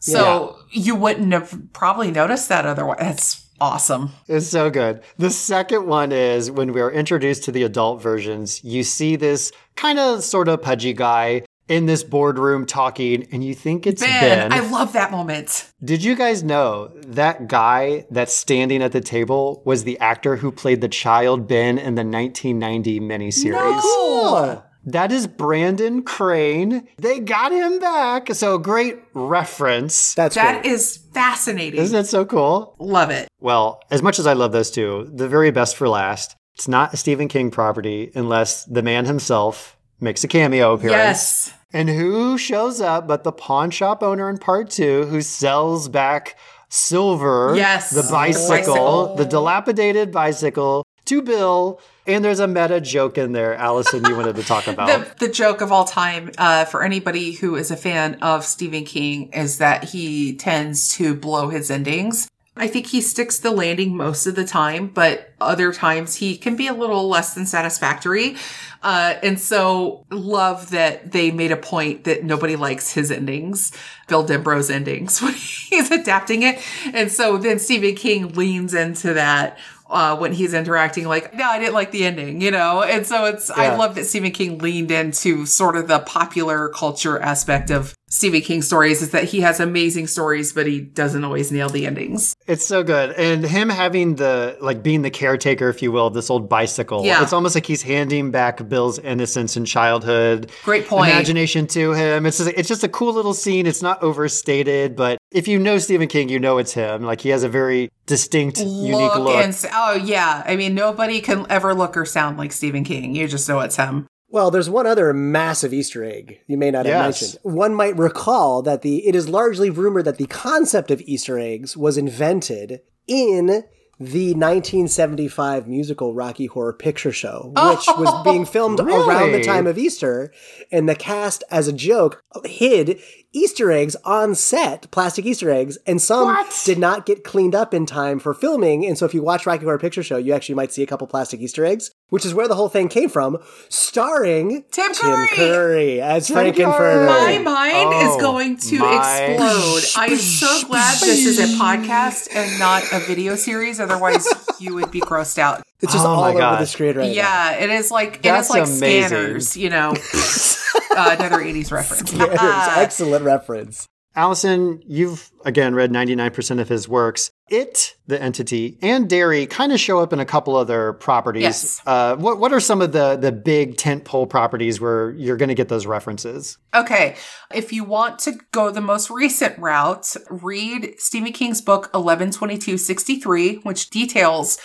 So 0.00 0.56
you 0.70 0.94
wouldn't 0.94 1.32
have 1.32 1.52
probably 1.72 2.10
noticed 2.12 2.48
that 2.50 2.64
otherwise. 2.66 2.98
That's 3.00 3.44
awesome. 3.60 4.10
It's 4.28 4.46
so 4.46 4.70
good. 4.70 5.02
The 5.16 5.30
second 5.30 5.86
one 5.86 6.12
is 6.12 6.50
when 6.52 6.72
we're 6.72 6.90
introduced 6.92 7.42
to 7.44 7.52
the 7.52 7.64
adult 7.64 8.00
versions, 8.00 8.62
you 8.62 8.84
see 8.84 9.16
this 9.16 9.50
kind 9.74 9.98
of 9.98 10.22
sort 10.22 10.46
of 10.48 10.62
pudgy 10.62 10.92
guy 10.92 11.42
in 11.68 11.86
this 11.86 12.02
boardroom 12.02 12.66
talking, 12.66 13.26
and 13.32 13.44
you 13.44 13.54
think 13.54 13.86
it's 13.86 14.02
Ben, 14.02 14.48
Ben. 14.50 14.52
I 14.52 14.60
love 14.70 14.92
that 14.94 15.10
moment. 15.10 15.70
Did 15.84 16.02
you 16.02 16.14
guys 16.16 16.42
know 16.42 16.88
that 17.06 17.48
guy 17.48 18.06
that's 18.10 18.34
standing 18.34 18.82
at 18.82 18.92
the 18.92 19.00
table 19.00 19.62
was 19.64 19.84
the 19.84 19.98
actor 20.00 20.36
who 20.36 20.50
played 20.50 20.80
the 20.80 20.88
child 20.88 21.46
Ben 21.46 21.78
in 21.78 21.94
the 21.94 22.04
1990 22.04 23.00
miniseries? 23.00 23.52
No. 23.52 24.62
That 24.84 25.12
is 25.12 25.26
Brandon 25.26 26.02
Crane. 26.02 26.88
They 26.96 27.20
got 27.20 27.52
him 27.52 27.78
back. 27.78 28.32
So 28.34 28.56
great 28.56 28.98
reference. 29.12 30.14
That's 30.14 30.34
That 30.36 30.62
great. 30.62 30.72
is 30.72 30.96
fascinating. 31.12 31.80
Isn't 31.80 31.94
that 31.94 32.06
so 32.06 32.24
cool? 32.24 32.74
Love 32.78 33.10
it. 33.10 33.28
Well, 33.40 33.80
as 33.90 34.02
much 34.02 34.18
as 34.18 34.26
I 34.26 34.32
love 34.32 34.52
those 34.52 34.70
two, 34.70 35.10
the 35.12 35.28
very 35.28 35.50
best 35.50 35.76
for 35.76 35.88
last. 35.88 36.36
It's 36.54 36.68
not 36.68 36.94
a 36.94 36.96
Stephen 36.96 37.28
King 37.28 37.50
property 37.50 38.10
unless 38.14 38.64
the 38.64 38.82
man 38.82 39.04
himself 39.04 39.76
makes 40.00 40.24
a 40.24 40.28
cameo 40.28 40.72
appearance. 40.72 40.96
Yes. 40.96 41.52
And 41.72 41.88
who 41.90 42.38
shows 42.38 42.80
up 42.80 43.06
but 43.06 43.24
the 43.24 43.32
pawn 43.32 43.70
shop 43.70 44.02
owner 44.02 44.30
in 44.30 44.38
part 44.38 44.70
two 44.70 45.04
who 45.06 45.20
sells 45.20 45.88
back 45.88 46.36
Silver, 46.70 47.54
Yes. 47.56 47.90
the 47.90 48.06
bicycle, 48.10 48.48
Bicycle. 48.74 49.14
the 49.16 49.24
dilapidated 49.24 50.12
bicycle 50.12 50.84
to 51.06 51.22
Bill. 51.22 51.80
And 52.06 52.24
there's 52.24 52.40
a 52.40 52.48
meta 52.48 52.80
joke 52.80 53.18
in 53.18 53.32
there, 53.32 53.54
Allison, 53.54 54.04
you 54.04 54.16
wanted 54.16 54.36
to 54.36 54.42
talk 54.42 54.66
about. 54.66 55.18
The, 55.18 55.26
the 55.26 55.32
joke 55.32 55.60
of 55.60 55.72
all 55.72 55.84
time 55.84 56.30
uh, 56.38 56.64
for 56.66 56.82
anybody 56.82 57.32
who 57.32 57.54
is 57.56 57.70
a 57.70 57.76
fan 57.76 58.14
of 58.22 58.44
Stephen 58.44 58.84
King 58.84 59.30
is 59.32 59.58
that 59.58 59.84
he 59.84 60.34
tends 60.36 60.88
to 60.96 61.14
blow 61.14 61.48
his 61.50 61.70
endings. 61.70 62.28
I 62.58 62.66
think 62.66 62.86
he 62.86 63.00
sticks 63.00 63.38
the 63.38 63.50
landing 63.50 63.96
most 63.96 64.26
of 64.26 64.34
the 64.34 64.44
time, 64.44 64.88
but 64.88 65.32
other 65.40 65.72
times 65.72 66.16
he 66.16 66.36
can 66.36 66.56
be 66.56 66.66
a 66.66 66.74
little 66.74 67.08
less 67.08 67.34
than 67.34 67.46
satisfactory. 67.46 68.36
Uh, 68.82 69.14
and 69.22 69.40
so 69.40 70.04
love 70.10 70.70
that 70.70 71.12
they 71.12 71.30
made 71.30 71.52
a 71.52 71.56
point 71.56 72.04
that 72.04 72.24
nobody 72.24 72.56
likes 72.56 72.92
his 72.92 73.10
endings, 73.10 73.72
Bill 74.06 74.24
Denbrough's 74.24 74.70
endings 74.70 75.20
when 75.22 75.34
he's 75.34 75.90
adapting 75.90 76.42
it. 76.42 76.60
And 76.92 77.10
so 77.10 77.38
then 77.38 77.58
Stephen 77.58 77.94
King 77.94 78.34
leans 78.34 78.74
into 78.74 79.14
that 79.14 79.58
uh, 79.90 80.16
when 80.16 80.32
he's 80.32 80.52
interacting, 80.52 81.06
like, 81.06 81.34
no, 81.34 81.44
I 81.44 81.58
didn't 81.58 81.74
like 81.74 81.92
the 81.92 82.04
ending, 82.04 82.40
you 82.40 82.50
know? 82.50 82.82
And 82.82 83.06
so 83.06 83.24
it's, 83.24 83.50
I 83.50 83.74
love 83.74 83.94
that 83.94 84.04
Stephen 84.04 84.32
King 84.32 84.58
leaned 84.58 84.90
into 84.90 85.46
sort 85.46 85.76
of 85.76 85.88
the 85.88 86.00
popular 86.00 86.68
culture 86.68 87.18
aspect 87.18 87.70
of 87.70 87.94
Stephen 88.10 88.40
King 88.40 88.62
stories 88.62 89.02
is 89.02 89.10
that 89.10 89.24
he 89.24 89.40
has 89.40 89.60
amazing 89.60 90.06
stories, 90.06 90.52
but 90.52 90.66
he 90.66 90.80
doesn't 90.80 91.24
always 91.24 91.52
nail 91.52 91.68
the 91.68 91.86
endings. 91.86 92.34
It's 92.46 92.64
so 92.64 92.82
good. 92.82 93.12
And 93.12 93.44
him 93.44 93.68
having 93.68 94.16
the, 94.16 94.56
like, 94.60 94.82
being 94.82 95.02
the 95.02 95.10
caretaker, 95.10 95.68
if 95.68 95.82
you 95.82 95.92
will, 95.92 96.06
of 96.06 96.14
this 96.14 96.30
old 96.30 96.48
bicycle. 96.48 97.04
Yeah. 97.04 97.22
It's 97.22 97.32
almost 97.32 97.54
like 97.54 97.66
he's 97.66 97.82
handing 97.82 98.30
back 98.30 98.66
Bill's 98.68 98.98
innocence 98.98 99.56
and 99.56 99.66
childhood. 99.66 100.50
Great 100.64 100.86
point. 100.86 101.10
Imagination 101.10 101.66
to 101.68 101.92
him. 101.92 102.26
It's 102.26 102.38
just, 102.38 102.50
it's 102.50 102.68
just 102.68 102.84
a 102.84 102.88
cool 102.88 103.12
little 103.12 103.34
scene. 103.34 103.66
It's 103.66 103.82
not 103.82 104.02
overstated, 104.02 104.96
but 104.96 105.18
if 105.30 105.46
you 105.46 105.58
know 105.58 105.78
Stephen 105.78 106.08
King, 106.08 106.28
you 106.28 106.38
know 106.38 106.58
it's 106.58 106.72
him. 106.72 107.02
Like, 107.02 107.20
he 107.20 107.28
has 107.28 107.42
a 107.42 107.48
very 107.48 107.90
distinct, 108.06 108.58
unique 108.58 109.14
look. 109.16 109.36
and 109.44 109.54
oh 109.74 109.92
yeah, 109.92 110.42
I 110.46 110.56
mean 110.56 110.74
nobody 110.74 111.20
can 111.20 111.46
ever 111.50 111.74
look 111.74 111.96
or 111.96 112.06
sound 112.06 112.38
like 112.38 112.52
Stephen 112.52 112.82
King. 112.82 113.14
You 113.14 113.28
just 113.28 113.48
know 113.48 113.60
it's 113.60 113.76
him. 113.76 114.06
Well, 114.30 114.50
there's 114.50 114.68
one 114.68 114.86
other 114.86 115.12
massive 115.14 115.72
Easter 115.72 116.04
egg 116.04 116.40
you 116.46 116.58
may 116.58 116.70
not 116.70 116.84
have 116.86 116.94
Yes. 117.06 117.22
mentioned. 117.22 117.54
One 117.54 117.74
might 117.74 117.96
recall 117.96 118.60
that 118.62 118.82
the 118.82 119.06
it 119.06 119.14
is 119.14 119.28
largely 119.28 119.70
rumored 119.70 120.04
that 120.04 120.18
the 120.18 120.26
concept 120.26 120.90
of 120.90 121.00
Easter 121.02 121.38
eggs 121.38 121.76
was 121.76 121.96
invented 121.96 122.80
in 123.06 123.64
the 124.00 124.32
1975 124.34 125.66
musical 125.66 126.14
Rocky 126.14 126.46
Horror 126.46 126.72
Picture 126.72 127.10
Show, 127.10 127.52
which 127.56 127.86
was 127.98 128.22
being 128.22 128.44
filmed 128.44 128.78
around 128.78 129.32
the 129.32 129.42
time 129.42 129.66
of 129.66 129.76
Easter, 129.78 130.32
and 130.70 130.88
the 130.88 130.94
cast, 130.94 131.42
as 131.50 131.66
a 131.66 131.72
joke, 131.72 132.22
hid 132.44 133.00
Easter 133.32 133.70
eggs 133.70 133.94
on 134.06 134.34
set, 134.34 134.90
plastic 134.90 135.26
Easter 135.26 135.50
eggs, 135.50 135.76
and 135.86 136.00
some 136.00 136.24
What? 136.28 136.62
did 136.64 136.78
not 136.78 137.04
get 137.04 137.24
cleaned 137.24 137.54
up 137.54 137.74
in 137.74 137.84
time 137.84 138.18
for 138.18 138.32
filming. 138.32 138.86
And 138.86 138.96
so, 138.96 139.04
if 139.04 139.12
you 139.12 139.22
watch 139.22 139.44
Rocky 139.46 139.64
Horror 139.64 139.78
Picture 139.78 140.02
Show, 140.02 140.16
you 140.16 140.32
actually 140.32 140.54
might 140.54 140.72
see 140.72 140.82
a 140.82 140.86
couple 140.86 141.06
plastic 141.06 141.40
Easter 141.40 141.64
eggs, 141.66 141.90
which 142.08 142.24
is 142.24 142.32
where 142.32 142.48
the 142.48 142.54
whole 142.54 142.70
thing 142.70 142.88
came 142.88 143.10
from, 143.10 143.36
starring 143.68 144.64
Tim 144.70 144.94
Curry! 144.94 145.28
Curry 145.34 146.00
as 146.00 146.28
Curry! 146.28 146.52
Frank-N-Furter. 146.52 147.06
My 147.06 147.38
mind 147.38 147.88
Oh, 147.94 148.16
is 148.16 148.22
going 148.22 148.56
to 148.56 148.78
my- 148.78 148.94
explode. 148.96 150.02
I 150.02 150.06
am 150.06 150.16
so 150.18 150.66
glad 150.66 150.94
this 151.00 151.26
is 151.26 151.38
a 151.38 151.58
podcast 151.62 152.34
and 152.34 152.58
not 152.58 152.82
a 152.92 153.00
video 153.00 153.34
series. 153.36 153.78
Otherwise, 153.78 154.26
you 154.58 154.74
would 154.74 154.90
be 154.90 155.00
grossed 155.00 155.38
out. 155.38 155.62
It's 155.80 155.92
just 155.92 156.04
Oh 156.04 156.08
all 156.08 156.32
my 156.32 156.40
over 156.40 156.56
the 156.60 156.66
screen 156.66 156.96
right 156.96 157.06
now. 157.06 157.12
Yeah, 157.12 157.52
it 157.56 157.70
is 157.70 157.90
like 157.90 158.22
That's 158.22 158.48
it 158.48 158.58
is 158.58 158.68
like 158.70 158.78
amazing. 158.78 159.08
scanners. 159.08 159.56
You 159.56 159.70
know, 159.70 159.94
uh, 160.98 161.16
another 161.18 161.42
'80s 161.42 161.70
reference. 161.72 162.12
Yeah, 162.12 162.24
it's 162.24 162.42
Uh, 162.42 162.74
excellent 162.78 163.24
reference. 163.24 163.86
Allison, 164.18 164.82
you've 164.84 165.30
again 165.44 165.76
read 165.76 165.92
99% 165.92 166.60
of 166.60 166.68
his 166.68 166.88
works. 166.88 167.30
It, 167.50 167.94
the 168.08 168.20
entity, 168.20 168.76
and 168.82 169.08
Derry 169.08 169.46
kind 169.46 169.70
of 169.72 169.78
show 169.78 170.00
up 170.00 170.12
in 170.12 170.18
a 170.18 170.24
couple 170.24 170.56
other 170.56 170.94
properties. 170.94 171.42
Yes. 171.42 171.80
Uh, 171.86 172.16
what, 172.16 172.38
what 172.38 172.52
are 172.52 172.58
some 172.58 172.82
of 172.82 172.90
the, 172.92 173.16
the 173.16 173.30
big 173.30 173.76
tentpole 173.76 174.28
properties 174.28 174.80
where 174.80 175.12
you're 175.12 175.36
going 175.36 175.50
to 175.50 175.54
get 175.54 175.68
those 175.68 175.86
references? 175.86 176.58
Okay, 176.74 177.16
if 177.54 177.72
you 177.72 177.84
want 177.84 178.18
to 178.20 178.32
go 178.50 178.70
the 178.70 178.80
most 178.80 179.08
recent 179.08 179.56
route, 179.58 180.16
read 180.28 180.94
Stephen 180.98 181.32
King's 181.32 181.62
book 181.62 181.90
11/22/63, 181.92 183.64
which 183.64 183.88
details 183.88 184.58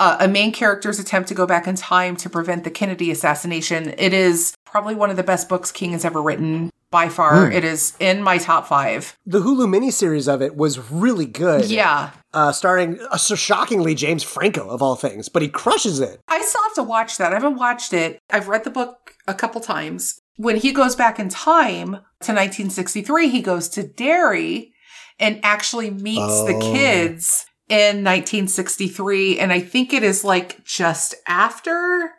uh, 0.00 0.16
a 0.18 0.26
main 0.26 0.50
character's 0.50 0.98
attempt 0.98 1.28
to 1.28 1.34
go 1.34 1.46
back 1.46 1.68
in 1.68 1.76
time 1.76 2.16
to 2.16 2.28
prevent 2.28 2.64
the 2.64 2.70
Kennedy 2.70 3.10
assassination. 3.12 3.94
It 3.98 4.12
is 4.12 4.54
probably 4.64 4.94
one 4.96 5.10
of 5.10 5.16
the 5.16 5.22
best 5.22 5.48
books 5.48 5.70
King 5.70 5.92
has 5.92 6.04
ever 6.04 6.20
written 6.20 6.70
by 6.90 7.08
far. 7.08 7.48
It 7.52 7.62
is 7.62 7.94
in 8.00 8.20
my 8.22 8.38
top 8.38 8.66
five. 8.66 9.16
The 9.24 9.40
Hulu 9.40 9.68
miniseries 9.68 10.26
of 10.32 10.42
it 10.42 10.56
was 10.56 10.90
really 10.90 11.26
good. 11.26 11.66
Yeah. 11.66 12.10
Uh, 12.34 12.50
starring, 12.50 12.98
uh, 13.12 13.16
so 13.16 13.36
shockingly, 13.36 13.94
James 13.94 14.24
Franco, 14.24 14.68
of 14.68 14.82
all 14.82 14.96
things, 14.96 15.28
but 15.28 15.42
he 15.42 15.48
crushes 15.48 16.00
it. 16.00 16.20
I 16.26 16.40
still 16.42 16.62
have 16.64 16.74
to 16.74 16.82
watch 16.82 17.16
that. 17.18 17.30
I 17.32 17.34
haven't 17.36 17.56
watched 17.56 17.92
it. 17.92 18.18
I've 18.30 18.48
read 18.48 18.64
the 18.64 18.70
book 18.70 19.14
a 19.28 19.34
couple 19.34 19.60
times. 19.60 20.18
When 20.36 20.56
he 20.56 20.72
goes 20.72 20.96
back 20.96 21.20
in 21.20 21.28
time 21.28 21.90
to 22.22 22.32
1963, 22.32 23.28
he 23.28 23.42
goes 23.42 23.68
to 23.70 23.82
Derry 23.84 24.72
and 25.18 25.38
actually 25.44 25.90
meets 25.90 26.42
the 26.44 26.54
Oh. 26.56 26.72
kids 26.72 27.44
in 27.70 28.04
1963. 28.04 29.38
And 29.38 29.52
I 29.52 29.60
think 29.60 29.92
it 29.92 30.02
is 30.02 30.24
like 30.24 30.64
just 30.64 31.14
after 31.26 32.10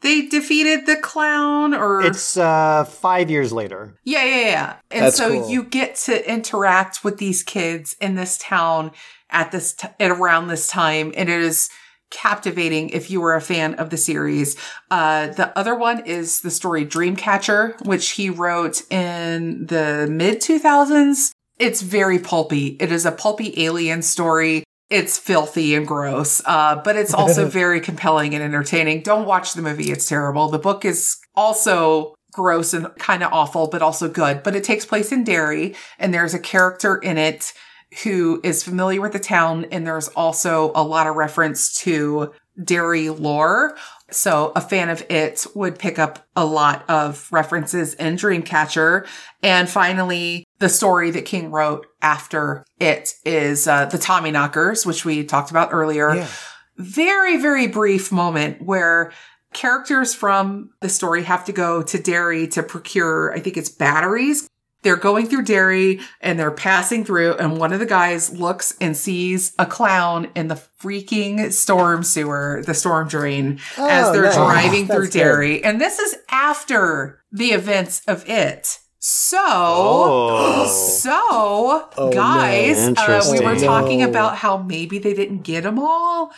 they 0.00 0.26
defeated 0.26 0.86
the 0.86 0.96
clown 0.96 1.74
or 1.74 2.02
It's 2.02 2.36
uh, 2.36 2.84
five 2.84 3.30
years 3.30 3.52
later. 3.52 3.94
yeah, 4.04 4.24
yeah, 4.24 4.40
yeah. 4.46 4.76
And 4.90 5.04
That's 5.06 5.16
so 5.16 5.30
cool. 5.40 5.50
you 5.50 5.62
get 5.64 5.94
to 6.06 6.28
interact 6.32 7.04
with 7.04 7.18
these 7.18 7.42
kids 7.42 7.94
in 8.00 8.14
this 8.16 8.36
town 8.38 8.92
at 9.30 9.52
this 9.52 9.74
t- 9.74 9.88
at 10.00 10.10
around 10.10 10.48
this 10.48 10.66
time, 10.68 11.12
and 11.16 11.28
it 11.28 11.40
is 11.40 11.70
captivating 12.10 12.90
if 12.90 13.10
you 13.10 13.20
were 13.20 13.34
a 13.34 13.40
fan 13.40 13.74
of 13.76 13.88
the 13.90 13.96
series. 13.96 14.56
Uh, 14.90 15.28
the 15.28 15.56
other 15.58 15.74
one 15.74 16.04
is 16.04 16.40
the 16.42 16.50
story 16.50 16.84
Dreamcatcher, 16.84 17.86
which 17.86 18.10
he 18.10 18.28
wrote 18.28 18.82
in 18.90 19.66
the 19.66 20.06
mid 20.10 20.40
2000s. 20.40 21.30
It's 21.58 21.80
very 21.80 22.18
pulpy. 22.18 22.76
It 22.80 22.90
is 22.92 23.06
a 23.06 23.12
pulpy 23.12 23.54
alien 23.64 24.02
story. 24.02 24.64
It's 24.92 25.18
filthy 25.18 25.74
and 25.74 25.86
gross, 25.86 26.42
uh, 26.44 26.76
but 26.76 26.96
it's 26.96 27.14
also 27.14 27.48
very 27.48 27.80
compelling 27.80 28.34
and 28.34 28.44
entertaining. 28.44 29.02
Don't 29.02 29.26
watch 29.26 29.54
the 29.54 29.62
movie. 29.62 29.90
It's 29.90 30.06
terrible. 30.06 30.48
The 30.48 30.58
book 30.58 30.84
is 30.84 31.16
also 31.34 32.14
gross 32.32 32.74
and 32.74 32.94
kind 32.96 33.22
of 33.22 33.32
awful, 33.32 33.68
but 33.68 33.80
also 33.80 34.08
good. 34.08 34.42
But 34.42 34.54
it 34.54 34.64
takes 34.64 34.84
place 34.84 35.10
in 35.10 35.24
Derry, 35.24 35.74
and 35.98 36.12
there's 36.12 36.34
a 36.34 36.38
character 36.38 36.96
in 36.96 37.16
it 37.16 37.54
who 38.02 38.40
is 38.42 38.62
familiar 38.62 39.00
with 39.00 39.12
the 39.12 39.18
town, 39.18 39.66
and 39.70 39.86
there's 39.86 40.08
also 40.08 40.72
a 40.74 40.82
lot 40.82 41.06
of 41.06 41.16
reference 41.16 41.78
to 41.80 42.32
Derry 42.62 43.08
lore. 43.08 43.76
So 44.10 44.52
a 44.54 44.60
fan 44.60 44.90
of 44.90 45.02
it 45.10 45.46
would 45.54 45.78
pick 45.78 45.98
up 45.98 46.26
a 46.36 46.44
lot 46.44 46.84
of 46.88 47.28
references 47.32 47.94
in 47.94 48.16
Dreamcatcher. 48.16 49.06
And 49.42 49.68
finally, 49.68 50.46
the 50.62 50.68
story 50.68 51.10
that 51.10 51.24
King 51.24 51.50
wrote 51.50 51.86
after 52.00 52.64
it 52.78 53.14
is 53.24 53.66
uh, 53.66 53.86
the 53.86 53.98
Tommyknockers, 53.98 54.86
which 54.86 55.04
we 55.04 55.24
talked 55.24 55.50
about 55.50 55.70
earlier. 55.72 56.14
Yeah. 56.14 56.28
very, 56.76 57.36
very 57.36 57.66
brief 57.66 58.12
moment 58.12 58.62
where 58.62 59.12
characters 59.52 60.14
from 60.14 60.70
the 60.80 60.88
story 60.88 61.24
have 61.24 61.44
to 61.46 61.52
go 61.52 61.82
to 61.82 61.98
Derry 61.98 62.46
to 62.48 62.62
procure, 62.62 63.32
I 63.34 63.40
think 63.40 63.56
it's 63.56 63.68
batteries. 63.68 64.48
They're 64.82 64.96
going 64.96 65.26
through 65.26 65.42
Derry 65.44 66.00
and 66.20 66.38
they're 66.38 66.50
passing 66.50 67.04
through 67.04 67.34
and 67.34 67.58
one 67.58 67.72
of 67.72 67.78
the 67.80 67.86
guys 67.86 68.32
looks 68.36 68.74
and 68.80 68.96
sees 68.96 69.52
a 69.58 69.66
clown 69.66 70.30
in 70.34 70.48
the 70.48 70.60
freaking 70.80 71.52
storm 71.52 72.02
sewer, 72.04 72.62
the 72.66 72.74
storm 72.74 73.06
drain, 73.08 73.58
as 73.78 74.06
Oh, 74.08 74.12
they're 74.12 74.22
nice. 74.22 74.34
driving 74.36 74.86
That's 74.86 74.96
through 74.98 75.06
good. 75.08 75.12
Derry. 75.18 75.64
And 75.64 75.80
this 75.80 75.98
is 75.98 76.16
after 76.30 77.20
the 77.30 77.48
events 77.52 78.02
of 78.08 78.28
it. 78.28 78.78
So, 79.04 79.36
Oh. 79.44 80.66
so 80.68 81.88
Oh, 81.98 82.10
guys, 82.12 82.78
uh, 82.96 83.28
we 83.32 83.40
were 83.40 83.56
talking 83.58 83.98
No. 83.98 84.08
about 84.08 84.36
how 84.36 84.58
maybe 84.58 85.00
they 85.00 85.12
didn't 85.12 85.42
get 85.42 85.64
them 85.64 85.80
all. 85.80 86.32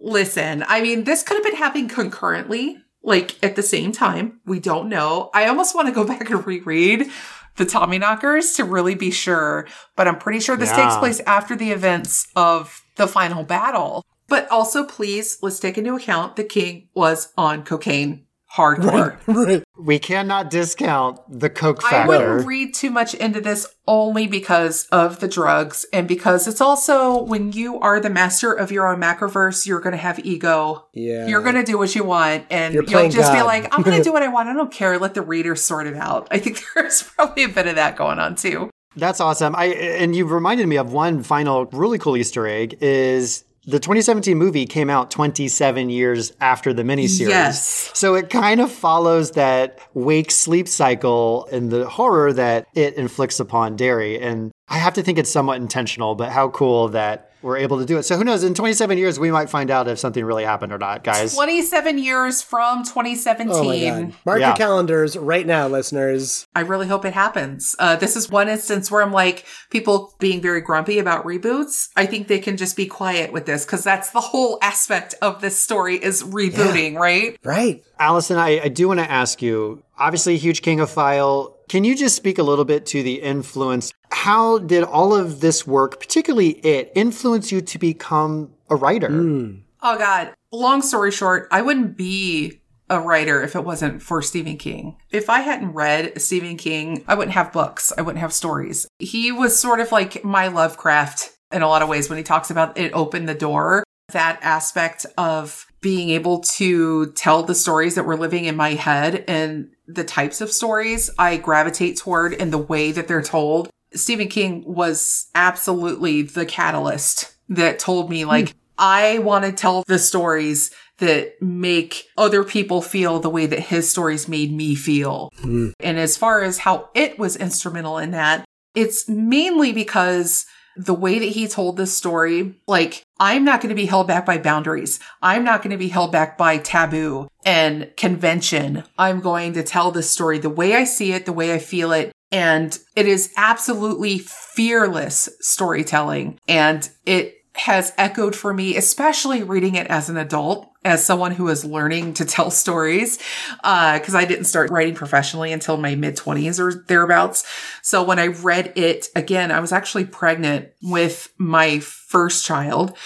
Listen, 0.00 0.64
I 0.66 0.80
mean, 0.80 1.04
this 1.04 1.22
could 1.22 1.36
have 1.36 1.44
been 1.44 1.56
happening 1.56 1.88
concurrently, 1.88 2.78
like 3.02 3.36
at 3.44 3.54
the 3.54 3.62
same 3.62 3.92
time. 3.92 4.40
We 4.46 4.60
don't 4.60 4.88
know. 4.88 5.28
I 5.34 5.46
almost 5.46 5.74
want 5.74 5.88
to 5.88 5.92
go 5.94 6.04
back 6.12 6.30
and 6.30 6.46
reread 6.46 7.10
the 7.56 7.66
Tommyknockers 7.66 8.56
to 8.56 8.64
really 8.64 8.94
be 8.94 9.10
sure, 9.10 9.66
but 9.94 10.08
I'm 10.08 10.16
pretty 10.18 10.40
sure 10.40 10.56
this 10.56 10.70
Yeah. 10.70 10.84
takes 10.84 10.96
place 10.96 11.20
after 11.26 11.54
the 11.54 11.70
events 11.70 12.28
of 12.34 12.82
the 12.96 13.06
final 13.06 13.44
battle. 13.44 14.06
But 14.26 14.50
also, 14.50 14.84
please, 14.84 15.36
let's 15.42 15.60
take 15.60 15.76
into 15.76 15.94
account 15.94 16.36
the 16.36 16.44
king 16.44 16.88
was 16.94 17.32
on 17.36 17.62
cocaine 17.62 18.24
hardcore. 18.56 19.18
right. 19.26 19.62
We 19.78 19.98
cannot 19.98 20.50
discount 20.50 21.20
the 21.28 21.50
coke 21.50 21.82
factor. 21.82 21.96
I 21.96 22.06
wouldn't 22.06 22.46
read 22.46 22.74
too 22.74 22.90
much 22.90 23.14
into 23.14 23.40
this 23.40 23.66
only 23.86 24.26
because 24.26 24.86
of 24.90 25.20
the 25.20 25.28
drugs 25.28 25.84
and 25.92 26.08
because 26.08 26.48
it's 26.48 26.60
also 26.60 27.22
when 27.22 27.52
you 27.52 27.78
are 27.80 28.00
the 28.00 28.10
master 28.10 28.52
of 28.52 28.72
your 28.72 28.86
own 28.86 29.00
macroverse, 29.00 29.66
you're 29.66 29.80
going 29.80 29.92
to 29.92 29.98
have 29.98 30.18
ego. 30.24 30.86
Yeah. 30.94 31.26
You're 31.26 31.42
going 31.42 31.54
to 31.56 31.64
do 31.64 31.78
what 31.78 31.94
you 31.94 32.04
want 32.04 32.46
and 32.50 32.74
You're 32.74 32.84
you'll 32.84 32.92
playing 32.92 33.10
just 33.10 33.32
be 33.32 33.42
like, 33.42 33.68
I'm 33.72 33.82
going 33.82 33.98
to 33.98 34.04
do 34.04 34.12
what 34.12 34.22
I 34.22 34.28
want. 34.28 34.48
I 34.48 34.54
don't 34.54 34.72
care. 34.72 34.98
Let 34.98 35.14
the 35.14 35.22
reader 35.22 35.54
sort 35.54 35.86
it 35.86 35.96
out. 35.96 36.28
I 36.30 36.38
think 36.38 36.62
there's 36.74 37.02
probably 37.02 37.44
a 37.44 37.48
bit 37.48 37.66
of 37.66 37.74
that 37.76 37.96
going 37.96 38.18
on 38.18 38.34
too. 38.34 38.70
That's 38.96 39.20
awesome. 39.20 39.54
I 39.54 39.66
and 39.66 40.16
you 40.16 40.24
reminded 40.24 40.66
me 40.68 40.76
of 40.76 40.92
one 40.92 41.22
final 41.22 41.66
really 41.66 41.98
cool 41.98 42.16
Easter 42.16 42.46
egg 42.46 42.78
is 42.80 43.44
the 43.66 43.80
2017 43.80 44.38
movie 44.38 44.64
came 44.64 44.88
out 44.88 45.10
27 45.10 45.90
years 45.90 46.32
after 46.40 46.72
the 46.72 46.82
miniseries. 46.82 47.28
Yes. 47.28 47.90
So 47.94 48.14
it 48.14 48.30
kind 48.30 48.60
of 48.60 48.70
follows 48.70 49.32
that 49.32 49.80
wake 49.92 50.30
sleep 50.30 50.68
cycle 50.68 51.48
and 51.50 51.70
the 51.70 51.88
horror 51.88 52.32
that 52.32 52.68
it 52.74 52.94
inflicts 52.94 53.40
upon 53.40 53.74
Derry. 53.76 54.20
And 54.20 54.52
I 54.68 54.78
have 54.78 54.94
to 54.94 55.02
think 55.02 55.18
it's 55.18 55.30
somewhat 55.30 55.56
intentional, 55.56 56.14
but 56.14 56.30
how 56.30 56.48
cool 56.50 56.88
that 56.90 57.25
we're 57.42 57.58
able 57.58 57.78
to 57.78 57.84
do 57.84 57.98
it. 57.98 58.02
So 58.04 58.16
who 58.16 58.24
knows? 58.24 58.42
In 58.42 58.54
27 58.54 58.98
years, 58.98 59.18
we 59.20 59.30
might 59.30 59.48
find 59.50 59.70
out 59.70 59.88
if 59.88 59.98
something 59.98 60.24
really 60.24 60.44
happened 60.44 60.72
or 60.72 60.78
not, 60.78 61.04
guys. 61.04 61.34
27 61.34 61.98
years 61.98 62.42
from 62.42 62.82
2017. 62.84 63.54
Oh 63.54 63.64
my 63.64 63.78
god. 63.84 64.14
Mark 64.24 64.40
Yeah. 64.40 64.48
your 64.48 64.56
calendars 64.56 65.16
right 65.16 65.46
now, 65.46 65.68
listeners. 65.68 66.46
I 66.54 66.60
really 66.60 66.86
hope 66.88 67.04
it 67.04 67.12
happens. 67.12 67.76
Uh, 67.78 67.96
this 67.96 68.16
is 68.16 68.30
one 68.30 68.48
instance 68.48 68.90
where 68.90 69.02
I'm 69.02 69.12
like, 69.12 69.44
people 69.70 70.14
being 70.18 70.40
very 70.40 70.60
grumpy 70.60 70.98
about 70.98 71.24
reboots. 71.24 71.88
I 71.96 72.06
think 72.06 72.28
they 72.28 72.38
can 72.38 72.56
just 72.56 72.76
be 72.76 72.86
quiet 72.86 73.32
with 73.32 73.46
this 73.46 73.64
because 73.64 73.84
that's 73.84 74.10
the 74.10 74.20
whole 74.20 74.58
aspect 74.62 75.14
of 75.22 75.40
this 75.40 75.58
story 75.58 75.96
is 75.96 76.22
rebooting, 76.22 76.96
right? 76.98 77.36
Right. 77.44 77.84
Allison, 77.98 78.38
I, 78.38 78.60
I 78.64 78.68
do 78.68 78.88
want 78.88 79.00
to 79.00 79.10
ask 79.10 79.40
you 79.42 79.82
obviously, 79.98 80.34
a 80.34 80.38
huge 80.38 80.62
Kingophile. 80.62 81.55
Can 81.68 81.82
you 81.82 81.96
just 81.96 82.14
speak 82.14 82.38
a 82.38 82.44
little 82.44 82.64
bit 82.64 82.86
to 82.86 83.02
the 83.02 83.14
influence? 83.14 83.92
How 84.12 84.58
did 84.58 84.84
all 84.84 85.14
of 85.14 85.40
this 85.40 85.66
work, 85.66 85.98
particularly 85.98 86.50
it, 86.64 86.92
influence 86.94 87.50
you 87.50 87.60
to 87.60 87.78
become 87.78 88.52
a 88.70 88.76
writer? 88.76 89.08
Hmm. 89.08 89.54
Oh 89.82 89.98
God. 89.98 90.32
Long 90.52 90.80
story 90.80 91.10
short, 91.10 91.48
I 91.50 91.62
wouldn't 91.62 91.96
be 91.96 92.60
a 92.88 93.00
writer 93.00 93.42
if 93.42 93.56
it 93.56 93.64
wasn't 93.64 94.00
for 94.00 94.22
Stephen 94.22 94.56
King. 94.56 94.96
If 95.10 95.28
I 95.28 95.40
hadn't 95.40 95.72
read 95.72 96.20
Stephen 96.20 96.56
King, 96.56 97.04
I 97.08 97.14
wouldn't 97.14 97.34
have 97.34 97.52
books. 97.52 97.92
I 97.98 98.02
wouldn't 98.02 98.20
have 98.20 98.32
stories. 98.32 98.86
He 99.00 99.32
was 99.32 99.58
sort 99.58 99.80
of 99.80 99.90
like 99.90 100.24
my 100.24 100.46
Lovecraft 100.46 101.36
in 101.50 101.62
a 101.62 101.68
lot 101.68 101.82
of 101.82 101.88
ways 101.88 102.08
when 102.08 102.16
he 102.16 102.22
talks 102.22 102.50
about 102.50 102.78
it 102.78 102.92
opened 102.92 103.28
the 103.28 103.34
door. 103.34 103.82
That 104.12 104.38
aspect 104.42 105.04
of 105.18 105.66
being 105.86 106.10
able 106.10 106.40
to 106.40 107.12
tell 107.12 107.44
the 107.44 107.54
stories 107.54 107.94
that 107.94 108.02
were 108.02 108.16
living 108.16 108.44
in 108.44 108.56
my 108.56 108.70
head 108.70 109.24
and 109.28 109.68
the 109.86 110.02
types 110.02 110.40
of 110.40 110.50
stories 110.50 111.08
I 111.16 111.36
gravitate 111.36 111.96
toward 111.96 112.34
and 112.34 112.52
the 112.52 112.58
way 112.58 112.90
that 112.90 113.06
they're 113.06 113.22
told. 113.22 113.70
Stephen 113.92 114.26
King 114.26 114.64
was 114.66 115.28
absolutely 115.36 116.22
the 116.22 116.44
catalyst 116.44 117.36
that 117.50 117.78
told 117.78 118.10
me 118.10 118.22
hmm. 118.22 118.28
like, 118.28 118.54
I 118.76 119.20
want 119.20 119.44
to 119.44 119.52
tell 119.52 119.84
the 119.86 120.00
stories 120.00 120.72
that 120.98 121.40
make 121.40 122.06
other 122.16 122.42
people 122.42 122.82
feel 122.82 123.20
the 123.20 123.30
way 123.30 123.46
that 123.46 123.60
his 123.60 123.88
stories 123.88 124.26
made 124.26 124.52
me 124.52 124.74
feel. 124.74 125.30
Hmm. 125.40 125.68
And 125.78 126.00
as 126.00 126.16
far 126.16 126.42
as 126.42 126.58
how 126.58 126.90
it 126.96 127.16
was 127.16 127.36
instrumental 127.36 127.98
in 127.98 128.10
that, 128.10 128.44
it's 128.74 129.08
mainly 129.08 129.72
because 129.72 130.46
the 130.76 130.94
way 130.94 131.18
that 131.18 131.26
he 131.26 131.48
told 131.48 131.76
this 131.76 131.96
story, 131.96 132.54
like, 132.66 133.02
I'm 133.18 133.44
not 133.44 133.60
going 133.60 133.70
to 133.70 133.74
be 133.74 133.86
held 133.86 134.06
back 134.06 134.26
by 134.26 134.38
boundaries. 134.38 135.00
I'm 135.22 135.44
not 135.44 135.62
going 135.62 135.70
to 135.70 135.78
be 135.78 135.88
held 135.88 136.12
back 136.12 136.36
by 136.36 136.58
taboo 136.58 137.28
and 137.44 137.90
convention. 137.96 138.84
I'm 138.98 139.20
going 139.20 139.54
to 139.54 139.62
tell 139.62 139.90
this 139.90 140.10
story 140.10 140.38
the 140.38 140.50
way 140.50 140.74
I 140.74 140.84
see 140.84 141.12
it, 141.12 141.26
the 141.26 141.32
way 141.32 141.54
I 141.54 141.58
feel 141.58 141.92
it. 141.92 142.12
And 142.30 142.78
it 142.94 143.06
is 143.06 143.32
absolutely 143.36 144.18
fearless 144.18 145.28
storytelling. 145.40 146.38
And 146.48 146.88
it 147.06 147.36
has 147.56 147.92
echoed 147.96 148.36
for 148.36 148.52
me, 148.52 148.76
especially 148.76 149.42
reading 149.42 149.74
it 149.74 149.86
as 149.88 150.08
an 150.08 150.16
adult, 150.16 150.70
as 150.84 151.04
someone 151.04 151.32
who 151.32 151.48
is 151.48 151.64
learning 151.64 152.14
to 152.14 152.24
tell 152.24 152.50
stories, 152.50 153.18
uh, 153.64 153.98
because 153.98 154.14
I 154.14 154.24
didn't 154.24 154.44
start 154.44 154.70
writing 154.70 154.94
professionally 154.94 155.52
until 155.52 155.76
my 155.76 155.94
mid 155.94 156.16
20s 156.16 156.60
or 156.60 156.84
thereabouts. 156.86 157.44
So 157.82 158.02
when 158.02 158.18
I 158.18 158.26
read 158.26 158.72
it 158.76 159.06
again, 159.16 159.50
I 159.50 159.60
was 159.60 159.72
actually 159.72 160.04
pregnant 160.04 160.68
with 160.82 161.32
my 161.38 161.80
first 161.80 162.44
child, 162.44 162.96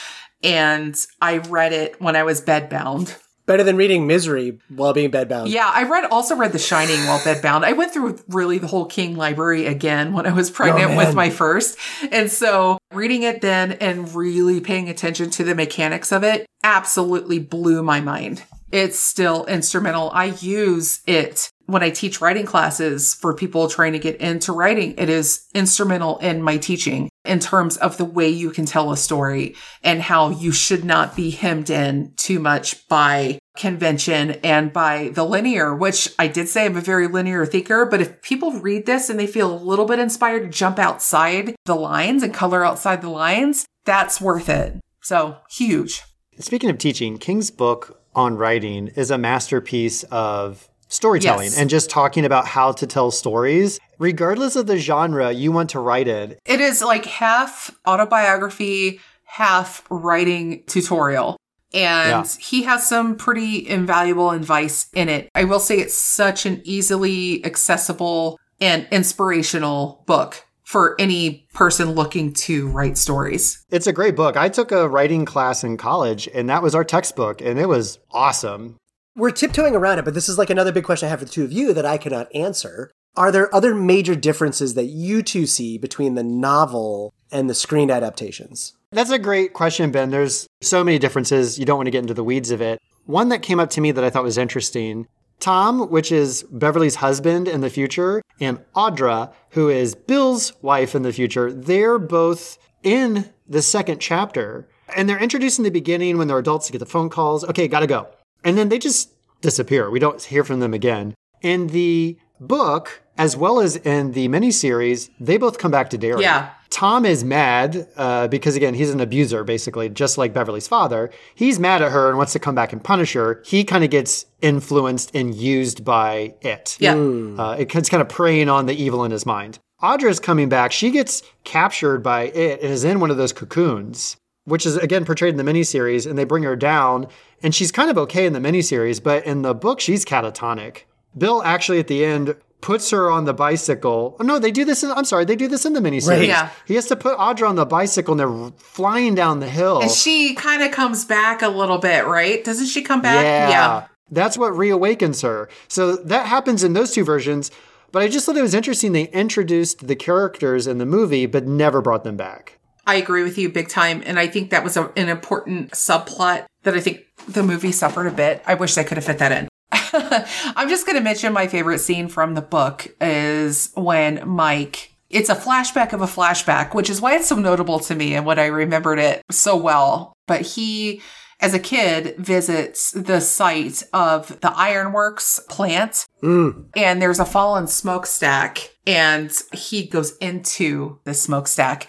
and 0.42 0.94
I 1.20 1.38
read 1.38 1.72
it 1.72 2.00
when 2.00 2.16
I 2.16 2.24
was 2.24 2.42
bedbound. 2.42 3.16
Better 3.50 3.64
than 3.64 3.76
reading 3.76 4.06
Misery 4.06 4.60
while 4.68 4.92
being 4.92 5.10
bedbound. 5.10 5.50
Yeah, 5.50 5.68
I 5.68 5.82
read 5.82 6.04
also 6.04 6.36
read 6.36 6.52
The 6.52 6.60
Shining 6.60 7.04
while 7.08 7.18
bedbound. 7.18 7.64
I 7.64 7.72
went 7.72 7.92
through 7.92 8.20
really 8.28 8.58
the 8.58 8.68
whole 8.68 8.86
King 8.86 9.16
library 9.16 9.66
again 9.66 10.12
when 10.12 10.24
I 10.24 10.32
was 10.32 10.52
oh, 10.52 10.54
pregnant 10.54 10.92
Oh, 10.92 10.96
with 10.96 11.16
my 11.16 11.30
first. 11.30 11.76
And 12.12 12.30
so 12.30 12.78
reading 12.92 13.24
it 13.24 13.40
then 13.40 13.72
and 13.72 14.14
really 14.14 14.60
paying 14.60 14.88
attention 14.88 15.30
to 15.30 15.42
the 15.42 15.56
mechanics 15.56 16.12
of 16.12 16.22
it 16.22 16.46
absolutely 16.62 17.40
blew 17.40 17.82
my 17.82 18.00
mind. 18.00 18.44
It's 18.70 19.00
still 19.00 19.46
instrumental. 19.46 20.12
I 20.12 20.26
use 20.26 21.00
it 21.08 21.50
when 21.70 21.82
I 21.82 21.90
teach 21.90 22.20
writing 22.20 22.46
classes 22.46 23.14
for 23.14 23.34
people 23.34 23.68
trying 23.68 23.92
to 23.92 23.98
get 23.98 24.16
into 24.16 24.52
writing. 24.52 24.94
It 24.98 25.08
is 25.08 25.46
instrumental 25.54 26.18
in 26.18 26.42
my 26.42 26.56
teaching 26.56 27.08
in 27.24 27.38
terms 27.38 27.76
of 27.76 27.96
the 27.96 28.04
way 28.04 28.28
you 28.28 28.50
can 28.50 28.64
tell 28.64 28.92
a 28.92 28.96
story 28.96 29.54
and 29.82 30.00
how 30.00 30.30
you 30.30 30.52
should 30.52 30.84
not 30.84 31.14
be 31.14 31.30
hemmed 31.30 31.70
in 31.70 32.12
too 32.16 32.38
much 32.38 32.88
by 32.88 33.38
convention 33.56 34.32
and 34.42 34.72
by 34.72 35.10
the 35.14 35.24
linear, 35.24 35.74
which 35.74 36.08
I 36.18 36.28
did 36.28 36.48
say 36.48 36.64
I'm 36.64 36.76
a 36.76 36.80
very 36.80 37.06
linear 37.08 37.44
thinker, 37.44 37.84
but 37.84 38.00
if 38.00 38.22
people 38.22 38.52
read 38.52 38.86
this 38.86 39.10
and 39.10 39.20
they 39.20 39.26
feel 39.26 39.52
a 39.52 39.54
little 39.54 39.84
bit 39.84 39.98
inspired 39.98 40.44
to 40.44 40.48
jump 40.48 40.78
outside 40.78 41.54
the 41.66 41.76
lines 41.76 42.22
and 42.22 42.32
color 42.32 42.64
outside 42.64 43.02
the 43.02 43.10
lines, 43.10 43.66
that's 43.84 44.20
worth 44.20 44.48
it. 44.48 44.80
So 45.02 45.36
huge. 45.50 46.02
Speaking 46.38 46.70
of 46.70 46.78
teaching, 46.78 47.18
King's 47.18 47.50
book 47.50 48.00
on 48.14 48.36
writing 48.36 48.88
is 48.96 49.10
a 49.10 49.18
masterpiece 49.18 50.04
of 50.04 50.69
storytelling 50.90 51.46
Yes. 51.46 51.58
and 51.58 51.70
just 51.70 51.88
talking 51.88 52.24
about 52.26 52.46
how 52.46 52.72
to 52.72 52.86
tell 52.86 53.10
stories. 53.10 53.80
Regardless 53.98 54.56
of 54.56 54.66
the 54.66 54.76
genre 54.76 55.32
you 55.32 55.50
want 55.52 55.70
to 55.70 55.80
write 55.80 56.06
in, 56.08 56.36
It 56.44 56.60
is 56.60 56.82
like 56.82 57.06
half 57.06 57.70
autobiography, 57.88 59.00
half 59.24 59.82
writing 59.90 60.62
tutorial. 60.66 61.36
And 61.72 62.10
Yeah. 62.10 62.24
he 62.40 62.64
has 62.64 62.86
some 62.88 63.14
pretty 63.14 63.66
invaluable 63.68 64.30
advice 64.32 64.86
in 64.92 65.08
it. 65.08 65.28
I 65.34 65.44
will 65.44 65.60
say 65.60 65.78
it's 65.78 65.96
such 65.96 66.44
an 66.44 66.60
easily 66.64 67.44
accessible 67.44 68.38
and 68.60 68.86
inspirational 68.90 70.02
book 70.06 70.44
for 70.64 70.94
any 71.00 71.46
person 71.54 71.92
looking 71.94 72.32
to 72.32 72.68
write 72.68 72.96
stories. 72.98 73.64
it's 73.70 73.86
a 73.86 73.92
great 73.92 74.14
book. 74.16 74.36
I 74.36 74.48
took 74.48 74.70
a 74.72 74.88
writing 74.88 75.24
class 75.24 75.62
in 75.64 75.76
college, 75.76 76.28
and 76.34 76.48
that 76.48 76.62
was 76.62 76.74
our 76.74 76.84
textbook, 76.84 77.40
and 77.40 77.58
it 77.58 77.68
was 77.68 77.98
awesome. 78.12 78.76
We're 79.16 79.32
tiptoeing 79.32 79.74
around 79.74 79.98
it, 79.98 80.04
but 80.04 80.14
this 80.14 80.28
is 80.28 80.38
like 80.38 80.50
another 80.50 80.72
big 80.72 80.84
question 80.84 81.06
I 81.06 81.10
have 81.10 81.18
for 81.18 81.24
the 81.24 81.30
two 81.30 81.44
of 81.44 81.52
you 81.52 81.74
that 81.74 81.84
I 81.84 81.98
cannot 81.98 82.34
answer. 82.34 82.90
Are 83.16 83.32
there 83.32 83.52
other 83.54 83.74
major 83.74 84.14
differences 84.14 84.74
that 84.74 84.86
you 84.86 85.22
two 85.22 85.46
see 85.46 85.78
between 85.78 86.14
the 86.14 86.22
novel 86.22 87.12
and 87.32 87.50
the 87.50 87.54
screen 87.54 87.90
adaptations? 87.90 88.74
That's 88.92 89.10
a 89.10 89.18
great 89.18 89.52
question, 89.52 89.90
Ben. 89.90 90.10
There's 90.10 90.46
so 90.62 90.84
many 90.84 90.98
differences. 90.98 91.58
You 91.58 91.64
don't 91.64 91.76
want 91.76 91.88
to 91.88 91.92
get 91.92 92.02
into 92.02 92.14
the 92.14 92.24
weeds 92.24 92.52
of 92.52 92.60
it. 92.60 92.80
One 93.06 93.30
that 93.30 93.42
came 93.42 93.58
up 93.58 93.70
to 93.70 93.80
me 93.80 93.90
that 93.90 94.04
I 94.04 94.10
thought 94.10 94.22
was 94.22 94.38
interesting 94.38 95.06
Tom, 95.40 95.90
which 95.90 96.12
is 96.12 96.44
Beverly's 96.50 96.96
husband 96.96 97.48
in 97.48 97.62
the 97.62 97.70
future, 97.70 98.22
and 98.40 98.58
Audra, 98.76 99.32
who 99.50 99.70
is 99.70 99.94
Bill's 99.94 100.52
wife 100.62 100.94
in 100.94 101.02
the 101.02 101.12
future, 101.12 101.50
they're 101.50 101.98
both 101.98 102.58
in 102.82 103.30
the 103.48 103.62
second 103.62 104.00
chapter. 104.00 104.68
And 104.94 105.08
they're 105.08 105.18
introduced 105.18 105.58
in 105.58 105.64
the 105.64 105.70
beginning 105.70 106.18
when 106.18 106.28
they're 106.28 106.38
adults 106.38 106.66
to 106.66 106.72
get 106.72 106.78
the 106.78 106.86
phone 106.86 107.08
calls. 107.08 107.44
Okay, 107.44 107.68
gotta 107.68 107.86
go. 107.86 108.08
And 108.44 108.56
then 108.58 108.68
they 108.68 108.78
just 108.78 109.12
disappear. 109.40 109.90
We 109.90 109.98
don't 109.98 110.22
hear 110.22 110.44
from 110.44 110.60
them 110.60 110.74
again. 110.74 111.14
In 111.42 111.68
the 111.68 112.18
book, 112.38 113.02
as 113.18 113.36
well 113.36 113.60
as 113.60 113.76
in 113.76 114.12
the 114.12 114.28
miniseries, 114.28 115.10
they 115.18 115.36
both 115.36 115.58
come 115.58 115.70
back 115.70 115.90
to 115.90 115.98
Derry. 115.98 116.22
Yeah. 116.22 116.50
Tom 116.70 117.04
is 117.04 117.24
mad 117.24 117.88
uh, 117.96 118.28
because, 118.28 118.54
again, 118.54 118.74
he's 118.74 118.90
an 118.90 119.00
abuser, 119.00 119.42
basically, 119.42 119.88
just 119.88 120.16
like 120.16 120.32
Beverly's 120.32 120.68
father. 120.68 121.10
He's 121.34 121.58
mad 121.58 121.82
at 121.82 121.90
her 121.90 122.08
and 122.08 122.16
wants 122.16 122.32
to 122.34 122.38
come 122.38 122.54
back 122.54 122.72
and 122.72 122.82
punish 122.82 123.12
her. 123.14 123.42
He 123.44 123.64
kind 123.64 123.82
of 123.82 123.90
gets 123.90 124.24
influenced 124.40 125.10
and 125.14 125.34
used 125.34 125.84
by 125.84 126.34
it. 126.42 126.76
Yeah. 126.78 126.94
Uh, 126.94 127.56
it- 127.58 127.74
it's 127.74 127.88
kind 127.88 128.00
of 128.00 128.08
preying 128.08 128.48
on 128.48 128.66
the 128.66 128.74
evil 128.74 129.04
in 129.04 129.10
his 129.10 129.26
mind. 129.26 129.58
Audra's 129.82 130.20
coming 130.20 130.48
back. 130.48 130.70
She 130.72 130.90
gets 130.90 131.22
captured 131.42 132.02
by 132.02 132.24
it 132.24 132.60
and 132.62 132.70
is 132.70 132.84
in 132.84 133.00
one 133.00 133.10
of 133.10 133.16
those 133.16 133.32
cocoons, 133.32 134.16
which 134.44 134.66
is 134.66 134.76
again 134.76 135.04
portrayed 135.04 135.38
in 135.38 135.44
the 135.44 135.50
miniseries. 135.50 136.08
And 136.08 136.18
they 136.18 136.24
bring 136.24 136.42
her 136.44 136.56
down, 136.56 137.06
and 137.42 137.54
she's 137.54 137.72
kind 137.72 137.90
of 137.90 137.98
okay 137.98 138.26
in 138.26 138.32
the 138.32 138.40
miniseries, 138.40 139.02
but 139.02 139.24
in 139.24 139.42
the 139.42 139.54
book, 139.54 139.80
she's 139.80 140.04
catatonic. 140.04 140.82
Bill 141.16 141.42
actually 141.42 141.78
at 141.78 141.88
the 141.88 142.04
end 142.04 142.36
puts 142.60 142.90
her 142.90 143.10
on 143.10 143.24
the 143.24 143.32
bicycle. 143.32 144.16
Oh, 144.20 144.24
no, 144.24 144.38
they 144.38 144.50
do 144.50 144.64
this. 144.64 144.82
In, 144.82 144.90
I'm 144.90 145.04
sorry, 145.04 145.24
they 145.24 145.36
do 145.36 145.48
this 145.48 145.64
in 145.64 145.72
the 145.72 145.80
miniseries. 145.80 146.08
Right. 146.08 146.28
Yeah. 146.28 146.50
He 146.66 146.74
has 146.74 146.86
to 146.86 146.96
put 146.96 147.16
Audra 147.18 147.48
on 147.48 147.56
the 147.56 147.64
bicycle, 147.64 148.12
and 148.12 148.20
they're 148.20 148.52
flying 148.58 149.14
down 149.14 149.40
the 149.40 149.48
hill. 149.48 149.80
And 149.80 149.90
she 149.90 150.34
kind 150.34 150.62
of 150.62 150.70
comes 150.70 151.04
back 151.04 151.42
a 151.42 151.48
little 151.48 151.78
bit, 151.78 152.06
right? 152.06 152.44
Doesn't 152.44 152.66
she 152.66 152.82
come 152.82 153.00
back? 153.00 153.24
Yeah. 153.24 153.86
That's 154.10 154.36
what 154.36 154.52
reawakens 154.52 155.22
her. 155.22 155.48
So 155.68 155.96
that 155.96 156.26
happens 156.26 156.62
in 156.64 156.72
those 156.72 156.92
two 156.92 157.04
versions. 157.04 157.50
But 157.92 158.02
I 158.02 158.08
just 158.08 158.26
thought 158.26 158.36
it 158.36 158.42
was 158.42 158.54
interesting 158.54 158.92
they 158.92 159.08
introduced 159.08 159.86
the 159.88 159.96
characters 159.96 160.66
in 160.66 160.78
the 160.78 160.86
movie, 160.86 161.26
but 161.26 161.46
never 161.46 161.80
brought 161.80 162.04
them 162.04 162.16
back. 162.16 162.58
I 162.90 162.96
agree 162.96 163.22
with 163.22 163.38
you 163.38 163.48
big 163.48 163.68
time. 163.68 164.02
And 164.04 164.18
I 164.18 164.26
think 164.26 164.50
that 164.50 164.64
was 164.64 164.76
a, 164.76 164.90
an 164.96 165.08
important 165.08 165.70
subplot 165.70 166.46
that 166.64 166.74
I 166.74 166.80
think 166.80 167.06
the 167.28 167.44
movie 167.44 167.70
suffered 167.70 168.08
a 168.08 168.10
bit. 168.10 168.42
I 168.46 168.54
wish 168.54 168.74
they 168.74 168.82
could 168.82 168.96
have 168.96 169.04
fit 169.04 169.18
that 169.18 169.30
in. 169.30 169.48
I'm 170.56 170.68
just 170.68 170.86
going 170.86 170.96
to 170.96 171.02
mention 171.02 171.32
my 171.32 171.46
favorite 171.46 171.78
scene 171.78 172.08
from 172.08 172.34
the 172.34 172.42
book 172.42 172.88
is 173.00 173.70
when 173.76 174.28
Mike, 174.28 174.92
it's 175.08 175.28
a 175.28 175.36
flashback 175.36 175.92
of 175.92 176.02
a 176.02 176.06
flashback, 176.06 176.74
which 176.74 176.90
is 176.90 177.00
why 177.00 177.14
it's 177.14 177.28
so 177.28 177.36
notable 177.36 177.78
to 177.78 177.94
me 177.94 178.16
and 178.16 178.26
what 178.26 178.40
I 178.40 178.46
remembered 178.46 178.98
it 178.98 179.22
so 179.30 179.56
well. 179.56 180.12
But 180.26 180.40
he, 180.40 181.00
as 181.38 181.54
a 181.54 181.60
kid, 181.60 182.16
visits 182.18 182.90
the 182.90 183.20
site 183.20 183.84
of 183.92 184.40
the 184.40 184.50
ironworks 184.50 185.38
plant 185.48 186.06
mm. 186.24 186.64
and 186.74 187.00
there's 187.00 187.20
a 187.20 187.24
fallen 187.24 187.68
smokestack 187.68 188.70
and 188.84 189.30
he 189.52 189.86
goes 189.86 190.16
into 190.16 190.98
the 191.04 191.14
smokestack 191.14 191.86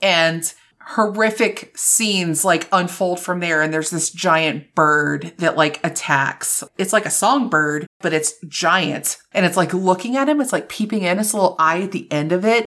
and 0.00 0.52
horrific 0.88 1.76
scenes 1.76 2.44
like 2.44 2.68
unfold 2.70 3.18
from 3.18 3.40
there 3.40 3.60
and 3.60 3.74
there's 3.74 3.90
this 3.90 4.08
giant 4.08 4.72
bird 4.76 5.34
that 5.38 5.56
like 5.56 5.84
attacks. 5.84 6.62
It's 6.78 6.92
like 6.92 7.04
a 7.04 7.10
songbird 7.10 7.88
but 8.00 8.12
it's 8.12 8.34
giant 8.46 9.16
and 9.32 9.44
it's 9.44 9.56
like 9.56 9.74
looking 9.74 10.16
at 10.16 10.28
him 10.28 10.40
it's 10.40 10.52
like 10.52 10.68
peeping 10.68 11.02
in 11.02 11.18
its 11.18 11.34
little 11.34 11.56
eye 11.58 11.82
at 11.82 11.90
the 11.90 12.10
end 12.12 12.30
of 12.30 12.44
it. 12.44 12.66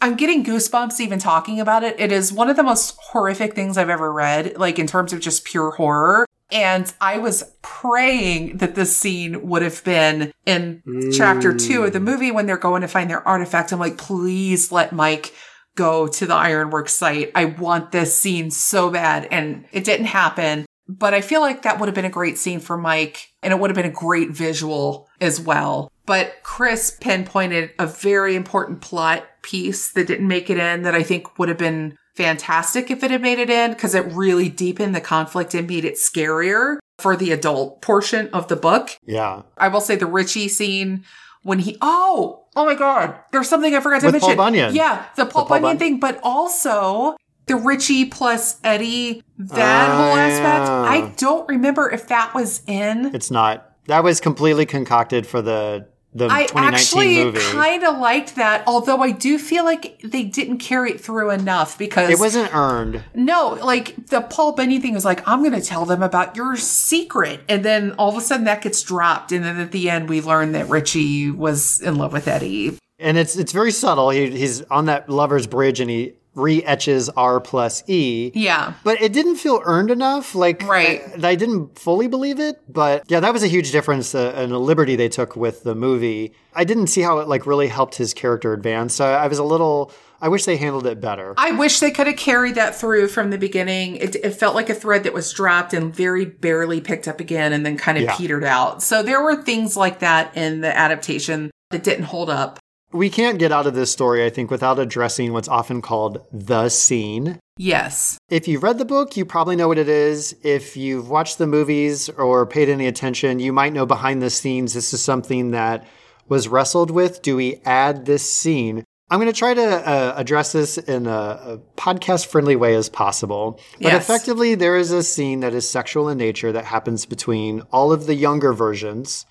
I'm 0.00 0.14
getting 0.14 0.44
goosebumps 0.44 1.00
even 1.00 1.18
talking 1.18 1.58
about 1.58 1.82
it. 1.82 1.98
It 1.98 2.12
is 2.12 2.32
one 2.32 2.48
of 2.48 2.54
the 2.54 2.62
most 2.62 2.96
horrific 3.00 3.54
things 3.54 3.76
i've 3.76 3.90
ever 3.90 4.12
read 4.12 4.56
like 4.56 4.78
in 4.78 4.86
terms 4.86 5.12
of 5.12 5.18
just 5.18 5.44
pure 5.44 5.72
horror. 5.72 6.26
And 6.50 6.90
I 7.00 7.18
was 7.18 7.42
praying 7.60 8.58
that 8.58 8.74
this 8.74 8.96
scene 8.96 9.48
would 9.48 9.62
have 9.62 9.82
been 9.84 10.32
in 10.46 10.82
chapter 11.12 11.52
two 11.52 11.82
of 11.82 11.92
the 11.92 11.98
mm. 11.98 12.04
movie 12.04 12.30
when 12.30 12.46
they're 12.46 12.56
going 12.56 12.80
to 12.80 12.88
find 12.88 13.10
their 13.10 13.26
artifact. 13.26 13.70
I'm 13.70 13.78
like, 13.78 13.98
please 13.98 14.72
let 14.72 14.92
Mike 14.92 15.34
go 15.78 16.08
to 16.08 16.26
the 16.26 16.34
ironworks 16.34 16.92
site. 16.92 17.30
I 17.36 17.44
want 17.46 17.92
this 17.92 18.14
scene 18.14 18.50
so 18.50 18.90
bad. 18.90 19.28
And 19.30 19.64
it 19.70 19.84
didn't 19.84 20.06
happen. 20.06 20.66
But 20.88 21.14
I 21.14 21.20
feel 21.20 21.40
like 21.40 21.62
that 21.62 21.78
would 21.78 21.86
have 21.86 21.94
been 21.94 22.04
a 22.04 22.10
great 22.10 22.38
scene 22.38 22.60
for 22.60 22.76
Mike 22.76 23.30
and 23.42 23.52
it 23.52 23.60
would 23.60 23.70
have 23.70 23.76
been 23.76 23.86
a 23.86 23.90
great 23.90 24.30
visual 24.30 25.08
as 25.20 25.40
well. 25.40 25.92
But 26.06 26.36
Chris 26.42 26.96
pinpointed 26.98 27.70
a 27.78 27.86
very 27.86 28.34
important 28.34 28.80
plot 28.80 29.24
piece 29.42 29.92
that 29.92 30.06
didn't 30.06 30.26
make 30.26 30.50
it 30.50 30.58
in 30.58 30.82
that 30.82 30.94
I 30.94 31.02
think 31.02 31.38
would 31.38 31.50
have 31.50 31.58
been 31.58 31.96
fantastic 32.16 32.90
if 32.90 33.04
it 33.04 33.10
had 33.10 33.22
made 33.22 33.38
it 33.38 33.50
in 33.50 33.72
because 33.72 33.94
it 33.94 34.12
really 34.12 34.48
deepened 34.48 34.94
the 34.94 35.00
conflict 35.00 35.54
and 35.54 35.68
made 35.68 35.84
it 35.84 35.94
scarier 35.94 36.78
for 36.98 37.16
the 37.16 37.30
adult 37.30 37.82
portion 37.82 38.28
of 38.32 38.48
the 38.48 38.56
book. 38.56 38.96
Yeah. 39.06 39.42
I 39.58 39.68
will 39.68 39.82
say 39.82 39.94
the 39.94 40.06
Richie 40.06 40.48
scene 40.48 41.04
when 41.42 41.60
he 41.60 41.76
oh 41.80 42.46
oh 42.58 42.66
my 42.66 42.74
god 42.74 43.14
there's 43.32 43.48
something 43.48 43.74
I 43.74 43.80
forgot 43.80 44.00
to 44.00 44.06
With 44.08 44.14
mention. 44.14 44.28
Paul 44.30 44.36
Bunyan. 44.36 44.74
Yeah, 44.74 45.06
the 45.16 45.24
Paul 45.24 45.46
Paul 45.46 45.60
Bunyan 45.60 45.62
Bun- 45.76 45.78
thing, 45.78 46.00
but 46.00 46.20
also 46.22 47.16
the 47.46 47.56
Richie 47.56 48.04
plus 48.04 48.58
Eddie 48.62 49.22
that 49.38 49.96
whole 49.96 50.16
aspect. 50.18 50.68
Ah. 50.68 50.84
I 50.84 51.12
don't 51.16 51.48
remember 51.48 51.88
if 51.90 52.08
that 52.08 52.34
was 52.34 52.62
in. 52.66 53.14
It's 53.14 53.30
not. 53.30 53.72
That 53.86 54.04
was 54.04 54.20
completely 54.20 54.66
concocted 54.66 55.26
for 55.26 55.40
the 55.40 55.88
the 56.14 56.26
I 56.26 56.46
2019 56.46 56.74
actually 56.74 57.24
movie. 57.24 57.38
kind 57.52 57.84
of 57.84 57.98
liked 57.98 58.36
that, 58.36 58.64
although 58.66 59.02
I 59.02 59.10
do 59.10 59.38
feel 59.38 59.64
like 59.64 60.00
they 60.02 60.24
didn't 60.24 60.58
carry 60.58 60.92
it 60.92 61.00
through 61.00 61.30
enough 61.30 61.76
because 61.76 62.08
it 62.08 62.18
wasn't 62.18 62.54
earned. 62.54 63.04
No, 63.14 63.58
like 63.62 64.06
the 64.06 64.22
Paul 64.22 64.52
Bunyan 64.52 64.80
thing 64.80 64.94
was 64.94 65.04
like, 65.04 65.26
I'm 65.28 65.40
going 65.40 65.60
to 65.60 65.66
tell 65.66 65.84
them 65.84 66.02
about 66.02 66.34
your 66.34 66.56
secret. 66.56 67.40
And 67.48 67.64
then 67.64 67.92
all 67.92 68.10
of 68.10 68.16
a 68.16 68.20
sudden 68.20 68.44
that 68.46 68.62
gets 68.62 68.82
dropped. 68.82 69.32
And 69.32 69.44
then 69.44 69.58
at 69.60 69.72
the 69.72 69.90
end, 69.90 70.08
we 70.08 70.20
learn 70.20 70.52
that 70.52 70.68
Richie 70.68 71.30
was 71.30 71.80
in 71.80 71.96
love 71.96 72.12
with 72.12 72.26
Eddie. 72.26 72.78
And 72.98 73.16
it's 73.18 73.36
it's 73.36 73.52
very 73.52 73.70
subtle. 73.70 74.10
He, 74.10 74.30
he's 74.30 74.62
on 74.62 74.86
that 74.86 75.08
lover's 75.08 75.46
bridge 75.46 75.78
and 75.78 75.90
he 75.90 76.14
re-etches 76.38 77.08
R 77.10 77.40
plus 77.40 77.82
E. 77.88 78.30
Yeah. 78.34 78.74
But 78.84 79.02
it 79.02 79.12
didn't 79.12 79.36
feel 79.36 79.60
earned 79.64 79.90
enough. 79.90 80.34
Like, 80.34 80.62
Right. 80.66 81.02
I, 81.22 81.28
I 81.30 81.34
didn't 81.34 81.78
fully 81.78 82.08
believe 82.08 82.38
it. 82.40 82.60
But 82.68 83.02
yeah, 83.08 83.20
that 83.20 83.32
was 83.32 83.42
a 83.42 83.48
huge 83.48 83.72
difference 83.72 84.14
uh, 84.14 84.32
and 84.36 84.52
a 84.52 84.58
liberty 84.58 84.96
they 84.96 85.08
took 85.08 85.36
with 85.36 85.64
the 85.64 85.74
movie. 85.74 86.32
I 86.54 86.64
didn't 86.64 86.86
see 86.86 87.02
how 87.02 87.18
it 87.18 87.28
like 87.28 87.46
really 87.46 87.68
helped 87.68 87.96
his 87.96 88.14
character 88.14 88.52
advance. 88.52 88.94
So 88.94 89.04
I 89.04 89.26
was 89.26 89.38
a 89.38 89.44
little. 89.44 89.92
I 90.20 90.26
wish 90.28 90.46
they 90.46 90.56
handled 90.56 90.84
it 90.86 91.00
better. 91.00 91.32
I 91.36 91.52
wish 91.52 91.78
they 91.78 91.92
could 91.92 92.08
have 92.08 92.16
carried 92.16 92.56
that 92.56 92.74
through 92.74 93.06
from 93.06 93.30
the 93.30 93.38
beginning. 93.38 93.94
It, 93.96 94.16
it 94.16 94.30
felt 94.32 94.56
like 94.56 94.68
a 94.68 94.74
thread 94.74 95.04
that 95.04 95.12
was 95.14 95.32
dropped 95.32 95.72
and 95.72 95.94
very 95.94 96.24
barely 96.24 96.80
picked 96.80 97.06
up 97.06 97.20
again 97.20 97.52
and 97.52 97.64
then 97.64 97.76
kind 97.76 97.96
of 97.98 98.02
Yeah. 98.02 98.16
petered 98.16 98.42
out. 98.42 98.82
So 98.82 99.04
there 99.04 99.22
were 99.22 99.36
things 99.40 99.76
like 99.76 100.00
that 100.00 100.36
in 100.36 100.60
the 100.60 100.76
adaptation 100.76 101.52
that 101.70 101.84
didn't 101.84 102.06
hold 102.06 102.30
up. 102.30 102.58
We 102.92 103.10
can't 103.10 103.38
get 103.38 103.52
out 103.52 103.66
of 103.66 103.74
this 103.74 103.92
story, 103.92 104.24
I 104.24 104.30
think, 104.30 104.50
without 104.50 104.78
addressing 104.78 105.32
what's 105.32 105.48
often 105.48 105.82
called 105.82 106.26
the 106.32 106.70
scene. 106.70 107.38
Yes. 107.58 108.18
If 108.30 108.48
you've 108.48 108.62
read 108.62 108.78
the 108.78 108.84
book, 108.84 109.16
you 109.16 109.24
probably 109.26 109.56
know 109.56 109.68
what 109.68 109.78
it 109.78 109.88
is. 109.88 110.34
If 110.42 110.76
you've 110.76 111.10
watched 111.10 111.36
the 111.38 111.46
movies 111.46 112.08
or 112.08 112.46
paid 112.46 112.68
any 112.70 112.86
attention, 112.86 113.40
you 113.40 113.52
might 113.52 113.72
know 113.74 113.84
behind 113.84 114.22
the 114.22 114.30
scenes 114.30 114.72
this 114.72 114.94
is 114.94 115.02
something 115.02 115.50
that 115.50 115.86
was 116.28 116.48
wrestled 116.48 116.90
with. 116.90 117.20
Do 117.20 117.36
we 117.36 117.60
add 117.64 118.06
this 118.06 118.32
scene? 118.32 118.84
I'm 119.10 119.18
going 119.18 119.32
to 119.32 119.38
try 119.38 119.54
to 119.54 119.62
uh, 119.88 120.14
address 120.16 120.52
this 120.52 120.76
in 120.78 121.06
a, 121.06 121.10
a 121.10 121.58
podcast 121.76 122.26
friendly 122.26 122.56
way 122.56 122.74
as 122.74 122.88
possible. 122.88 123.58
But 123.80 123.92
Yes. 123.92 124.02
effectively, 124.02 124.54
there 124.54 124.76
is 124.76 124.92
a 124.92 125.02
scene 125.02 125.40
that 125.40 125.54
is 125.54 125.68
sexual 125.68 126.08
in 126.08 126.18
nature 126.18 126.52
that 126.52 126.66
happens 126.66 127.06
between 127.06 127.62
all 127.72 127.90
of 127.92 128.06
the 128.06 128.14
younger 128.14 128.52
versions, 128.52 129.24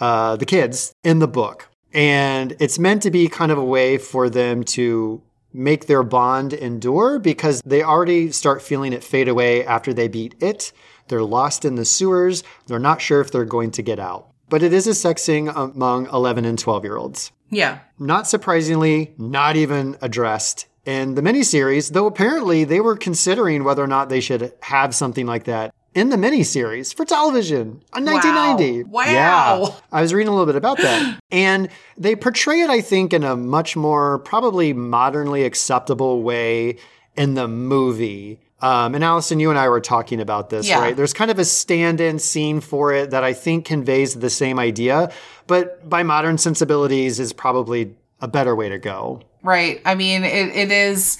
uh, 0.00 0.36
the 0.36 0.46
kids, 0.46 0.92
in 1.04 1.18
the 1.18 1.28
book. 1.28 1.68
And 1.92 2.56
it's 2.60 2.78
meant 2.78 3.02
to 3.02 3.10
be 3.10 3.28
kind 3.28 3.50
of 3.52 3.58
a 3.58 3.64
way 3.64 3.98
for 3.98 4.28
them 4.28 4.64
to 4.64 5.22
make 5.52 5.86
their 5.86 6.02
bond 6.02 6.52
endure 6.52 7.18
because 7.18 7.62
they 7.64 7.82
already 7.82 8.30
start 8.30 8.60
feeling 8.60 8.92
it 8.92 9.02
fade 9.02 9.28
away 9.28 9.64
after 9.64 9.94
they 9.94 10.08
beat 10.08 10.34
it. 10.40 10.72
They're 11.08 11.22
lost 11.22 11.64
in 11.64 11.76
the 11.76 11.84
sewers. 11.84 12.42
They're 12.66 12.78
not 12.78 13.00
sure 13.00 13.20
if 13.20 13.30
they're 13.30 13.44
going 13.44 13.70
to 13.72 13.82
get 13.82 13.98
out. 13.98 14.28
But 14.48 14.62
it 14.62 14.72
is 14.72 14.86
a 14.86 14.94
sex 14.94 15.22
scene 15.22 15.48
among 15.48 16.06
11 16.08 16.44
and 16.44 16.58
12 16.58 16.84
year 16.84 16.96
olds. 16.96 17.32
Yeah. 17.50 17.80
Not 17.98 18.28
surprisingly, 18.28 19.14
not 19.18 19.56
even 19.56 19.96
addressed 20.02 20.66
in 20.84 21.14
the 21.14 21.22
miniseries, 21.22 21.92
though 21.92 22.06
apparently 22.06 22.64
they 22.64 22.80
were 22.80 22.96
considering 22.96 23.64
whether 23.64 23.82
or 23.82 23.88
not 23.88 24.08
they 24.08 24.20
should 24.20 24.52
have 24.62 24.94
something 24.94 25.26
like 25.26 25.44
that 25.44 25.74
in 25.96 26.10
the 26.10 26.16
miniseries 26.16 26.94
for 26.94 27.06
television 27.06 27.82
in 27.96 28.04
1990. 28.04 28.84
Wow. 28.84 29.02
Yeah. 29.06 29.66
I 29.90 30.02
was 30.02 30.12
reading 30.12 30.28
a 30.28 30.30
little 30.30 30.44
bit 30.44 30.54
about 30.54 30.76
that. 30.76 31.18
and 31.30 31.70
they 31.96 32.14
portray 32.14 32.60
it, 32.60 32.68
I 32.68 32.82
think, 32.82 33.14
in 33.14 33.24
a 33.24 33.34
much 33.34 33.76
more 33.76 34.18
probably 34.18 34.74
modernly 34.74 35.44
acceptable 35.44 36.22
way 36.22 36.76
in 37.16 37.32
the 37.32 37.48
movie. 37.48 38.38
Um, 38.60 38.94
and 38.94 39.02
Allison, 39.02 39.40
you 39.40 39.48
and 39.48 39.58
I 39.58 39.70
were 39.70 39.80
talking 39.80 40.20
about 40.20 40.50
this, 40.50 40.68
Yeah. 40.68 40.80
right? 40.80 40.94
There's 40.94 41.14
kind 41.14 41.30
of 41.30 41.38
a 41.38 41.46
stand 41.46 42.00
in 42.02 42.18
scene 42.18 42.60
for 42.60 42.92
it 42.92 43.10
that 43.10 43.24
I 43.24 43.32
think 43.32 43.64
conveys 43.64 44.14
the 44.16 44.30
same 44.30 44.58
idea, 44.58 45.10
but 45.46 45.88
by 45.88 46.02
modern 46.02 46.36
sensibilities 46.36 47.18
is 47.18 47.32
probably 47.32 47.94
a 48.20 48.28
better 48.28 48.54
way 48.54 48.68
to 48.68 48.78
go. 48.78 49.22
Right. 49.42 49.80
I 49.86 49.94
mean, 49.94 50.24
it, 50.24 50.54
it 50.54 50.70
is 50.70 51.16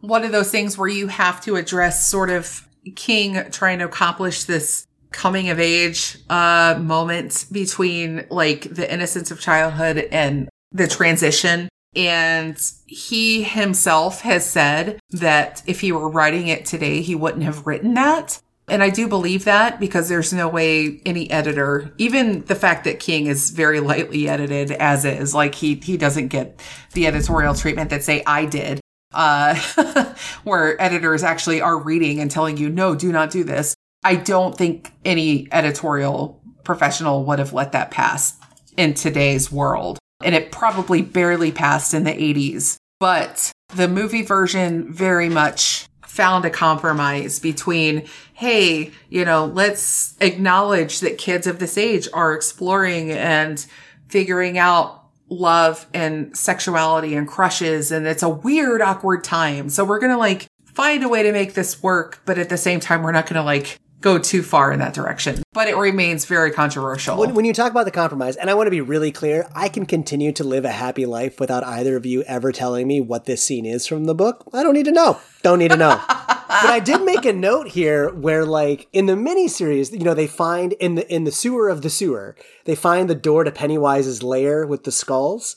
one 0.00 0.22
of 0.22 0.30
those 0.30 0.52
things 0.52 0.78
where 0.78 0.88
you 0.88 1.08
have 1.08 1.40
to 1.42 1.56
address 1.56 2.08
sort 2.08 2.30
of 2.30 2.68
King 2.96 3.50
trying 3.50 3.78
to 3.80 3.84
accomplish 3.84 4.44
this 4.44 4.86
coming 5.10 5.48
of 5.48 5.60
age 5.60 6.18
uh 6.28 6.76
moment 6.80 7.46
between 7.52 8.26
like 8.30 8.62
the 8.74 8.92
innocence 8.92 9.30
of 9.30 9.40
childhood 9.40 10.08
and 10.10 10.48
the 10.72 10.88
transition 10.88 11.68
And 11.96 12.60
he 12.86 13.42
himself 13.42 14.22
has 14.22 14.48
said 14.48 14.98
that 15.10 15.62
if 15.66 15.80
he 15.80 15.92
were 15.92 16.08
writing 16.08 16.48
it 16.48 16.66
today, 16.66 17.00
he 17.02 17.14
wouldn't 17.14 17.44
have 17.44 17.66
written 17.66 17.94
that. 17.94 18.40
And 18.66 18.82
I 18.82 18.88
do 18.88 19.06
believe 19.08 19.44
that 19.44 19.78
because 19.78 20.08
there's 20.08 20.32
no 20.32 20.48
way 20.48 21.00
any 21.04 21.30
editor, 21.30 21.92
even 21.98 22.44
the 22.46 22.54
fact 22.54 22.84
that 22.84 22.98
King 22.98 23.26
is 23.26 23.50
very 23.50 23.78
lightly 23.78 24.26
edited 24.26 24.72
as 24.72 25.04
is, 25.04 25.34
like 25.34 25.54
he, 25.54 25.74
he 25.74 25.98
doesn't 25.98 26.28
get 26.28 26.60
the 26.94 27.06
editorial 27.06 27.54
treatment 27.54 27.90
that 27.90 28.02
say 28.02 28.22
I 28.26 28.46
did, 28.46 28.80
uh, 29.14 29.54
where 30.44 30.80
editors 30.82 31.22
actually 31.22 31.60
are 31.60 31.78
reading 31.78 32.20
and 32.20 32.30
telling 32.30 32.56
you, 32.56 32.68
no, 32.68 32.94
do 32.94 33.10
not 33.10 33.30
do 33.30 33.44
this. 33.44 33.74
I 34.02 34.16
don't 34.16 34.56
think 34.56 34.92
any 35.04 35.48
editorial 35.50 36.42
professional 36.64 37.24
would 37.24 37.38
have 37.38 37.52
let 37.52 37.72
that 37.72 37.90
pass 37.90 38.36
in 38.76 38.94
today's 38.94 39.50
world. 39.50 39.98
And 40.22 40.34
it 40.34 40.52
probably 40.52 41.02
barely 41.02 41.52
passed 41.52 41.94
in 41.94 42.04
the 42.04 42.12
80s. 42.12 42.76
But 43.00 43.52
the 43.74 43.88
movie 43.88 44.22
version 44.22 44.92
very 44.92 45.28
much 45.28 45.86
found 46.06 46.44
a 46.44 46.50
compromise 46.50 47.40
between, 47.40 48.06
hey, 48.34 48.92
you 49.08 49.24
know, 49.24 49.46
let's 49.46 50.16
acknowledge 50.20 51.00
that 51.00 51.18
kids 51.18 51.46
of 51.46 51.58
this 51.58 51.76
age 51.76 52.08
are 52.12 52.34
exploring 52.34 53.10
and 53.10 53.66
figuring 54.08 54.58
out 54.58 55.03
love 55.28 55.86
and 55.94 56.36
sexuality 56.36 57.14
and 57.14 57.26
crushes. 57.26 57.90
And 57.90 58.06
it's 58.06 58.22
a 58.22 58.28
weird, 58.28 58.82
awkward 58.82 59.24
time. 59.24 59.68
So 59.68 59.84
we're 59.84 60.00
going 60.00 60.12
to 60.12 60.18
like 60.18 60.46
find 60.64 61.02
a 61.02 61.08
way 61.08 61.22
to 61.22 61.32
make 61.32 61.54
this 61.54 61.82
work. 61.82 62.20
But 62.24 62.38
at 62.38 62.48
the 62.48 62.56
same 62.56 62.80
time, 62.80 63.02
we're 63.02 63.12
not 63.12 63.26
going 63.26 63.36
to 63.36 63.42
like 63.42 63.78
go 64.04 64.18
too 64.18 64.42
far 64.42 64.70
in 64.70 64.80
that 64.80 64.92
direction. 64.92 65.42
But 65.54 65.66
it 65.66 65.76
remains 65.76 66.26
very 66.26 66.50
controversial. 66.50 67.16
When, 67.16 67.34
when 67.34 67.46
you 67.46 67.54
talk 67.54 67.70
about 67.70 67.86
the 67.86 67.90
compromise, 67.90 68.36
and 68.36 68.50
I 68.50 68.54
want 68.54 68.66
to 68.66 68.70
be 68.70 68.82
really 68.82 69.10
clear, 69.10 69.48
I 69.54 69.70
can 69.70 69.86
continue 69.86 70.30
to 70.32 70.44
live 70.44 70.66
a 70.66 70.70
happy 70.70 71.06
life 71.06 71.40
without 71.40 71.64
either 71.64 71.96
of 71.96 72.04
you 72.04 72.22
ever 72.24 72.52
telling 72.52 72.86
me 72.86 73.00
what 73.00 73.24
this 73.24 73.42
scene 73.42 73.64
is 73.64 73.86
from 73.86 74.04
the 74.04 74.14
book. 74.14 74.44
I 74.52 74.62
don't 74.62 74.74
need 74.74 74.84
to 74.84 74.92
know. 74.92 75.20
Don't 75.42 75.58
need 75.58 75.70
to 75.70 75.78
know. 75.78 75.98
but 76.08 76.48
I 76.48 76.80
did 76.80 77.02
make 77.02 77.24
a 77.24 77.32
note 77.32 77.68
here 77.68 78.10
where, 78.12 78.44
like, 78.44 78.88
in 78.92 79.06
the 79.06 79.14
miniseries, 79.14 79.90
you 79.90 80.04
know, 80.04 80.14
they 80.14 80.26
find 80.26 80.74
in 80.74 80.96
the 80.96 81.12
in 81.12 81.24
the 81.24 81.32
sewer 81.32 81.70
of 81.70 81.80
the 81.80 81.90
sewer, 81.90 82.36
they 82.66 82.74
find 82.74 83.08
the 83.08 83.14
door 83.14 83.42
to 83.42 83.50
Pennywise's 83.50 84.22
lair 84.22 84.66
with 84.66 84.84
the 84.84 84.92
skulls. 84.92 85.56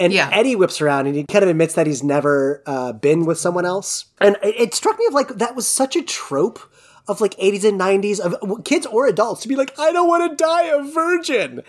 And 0.00 0.12
Yeah. 0.12 0.30
Eddie 0.32 0.54
whips 0.54 0.80
around 0.80 1.08
and 1.08 1.16
he 1.16 1.24
kind 1.24 1.42
of 1.42 1.48
admits 1.48 1.74
that 1.74 1.88
he's 1.88 2.04
never 2.04 2.62
uh, 2.66 2.92
been 2.92 3.26
with 3.26 3.38
someone 3.38 3.64
else. 3.64 4.04
And 4.20 4.36
it, 4.44 4.54
it 4.56 4.74
struck 4.74 4.96
me 4.96 5.06
of 5.06 5.12
like 5.14 5.28
that 5.38 5.56
was 5.56 5.66
such 5.66 5.96
a 5.96 6.02
trope 6.02 6.60
of 7.08 7.20
like 7.20 7.34
80s 7.36 7.64
and 7.64 7.80
90s 7.80 8.20
of 8.20 8.64
kids 8.64 8.86
or 8.86 9.06
adults 9.06 9.42
to 9.42 9.48
be 9.48 9.56
like, 9.56 9.76
I 9.78 9.92
don't 9.92 10.08
want 10.08 10.30
to 10.30 10.36
die 10.36 10.64
a 10.64 10.82
virgin. 10.84 11.62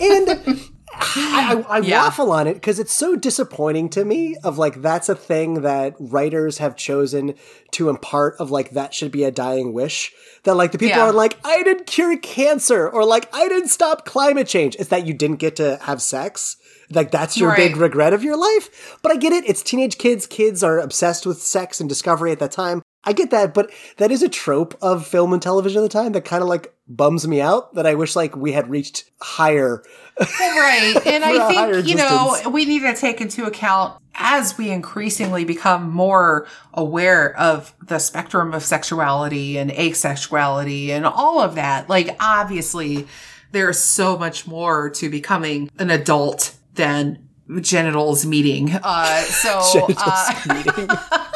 And 0.00 0.70
I, 0.98 1.64
I, 1.68 1.76
I 1.76 1.78
Yeah. 1.80 2.02
waffle 2.04 2.32
on 2.32 2.46
it 2.46 2.54
because 2.54 2.78
it's 2.78 2.92
so 2.92 3.16
disappointing 3.16 3.88
to 3.90 4.04
me 4.04 4.36
of 4.42 4.56
like 4.56 4.80
that's 4.80 5.08
a 5.08 5.14
thing 5.14 5.62
that 5.62 5.94
writers 5.98 6.58
have 6.58 6.76
chosen 6.76 7.34
to 7.72 7.88
impart 7.90 8.36
of 8.38 8.50
like 8.50 8.70
that 8.70 8.94
should 8.94 9.10
be 9.12 9.24
a 9.24 9.30
dying 9.30 9.72
wish 9.72 10.12
that 10.44 10.54
like 10.54 10.72
the 10.72 10.78
people 10.78 10.96
Yeah. 10.96 11.06
are 11.06 11.12
like 11.12 11.38
I 11.44 11.62
didn't 11.62 11.86
cure 11.86 12.16
cancer 12.18 12.88
or 12.88 13.04
like 13.04 13.28
I 13.34 13.48
didn't 13.48 13.68
stop 13.68 14.04
climate 14.06 14.46
change. 14.46 14.76
It's 14.78 14.88
that 14.90 15.06
you 15.06 15.12
didn't 15.12 15.36
get 15.36 15.56
to 15.56 15.78
have 15.82 16.00
sex. 16.00 16.56
Like 16.90 17.10
that's 17.10 17.36
your 17.36 17.54
big 17.56 17.76
regret 17.76 18.12
of 18.14 18.22
your 18.22 18.36
life. 18.36 18.96
But 19.02 19.10
I 19.12 19.16
get 19.16 19.32
it. 19.32 19.44
It's 19.46 19.62
teenage 19.62 19.98
kids. 19.98 20.26
Kids 20.26 20.62
are 20.62 20.78
obsessed 20.78 21.26
with 21.26 21.42
sex 21.42 21.80
and 21.80 21.88
discovery 21.88 22.30
at 22.30 22.38
that 22.38 22.52
time 22.52 22.80
I 23.06 23.12
get 23.12 23.30
that 23.30 23.54
but 23.54 23.70
that 23.96 24.10
is 24.10 24.22
a 24.22 24.28
trope 24.28 24.76
of 24.82 25.06
film 25.06 25.32
and 25.32 25.40
television 25.40 25.82
at 25.82 25.82
the 25.82 25.88
time 25.88 26.12
that 26.12 26.24
kind 26.24 26.42
of 26.42 26.48
like 26.48 26.74
bums 26.88 27.26
me 27.26 27.40
out 27.40 27.74
that 27.74 27.86
I 27.86 27.94
wish 27.94 28.14
like 28.14 28.36
we 28.36 28.52
had 28.52 28.68
reached 28.68 29.04
higher 29.20 29.82
right. 30.18 30.94
And 31.06 31.24
I 31.24 31.48
think, 31.48 31.88
you 31.88 31.94
know, 31.94 32.36
we 32.50 32.64
need 32.64 32.80
to 32.80 32.94
take 32.94 33.20
into 33.20 33.44
account 33.44 34.00
as 34.14 34.56
we 34.56 34.70
increasingly 34.70 35.44
become 35.44 35.90
more 35.90 36.46
aware 36.74 37.36
of 37.36 37.74
the 37.82 37.98
spectrum 37.98 38.54
of 38.54 38.62
sexuality 38.62 39.58
and 39.58 39.70
asexuality 39.70 40.88
and 40.88 41.04
all 41.04 41.40
of 41.40 41.54
that. 41.56 41.88
Like, 41.88 42.16
obviously, 42.20 43.06
there's 43.52 43.78
so 43.78 44.16
much 44.18 44.46
more 44.46 44.90
to 44.90 45.08
becoming 45.08 45.70
an 45.78 45.90
adult 45.90 46.54
than 46.74 47.25
genitals 47.60 48.26
meeting. 48.26 48.72
Uh, 48.82 49.20
so, 49.22 49.86
uh, 49.98 50.32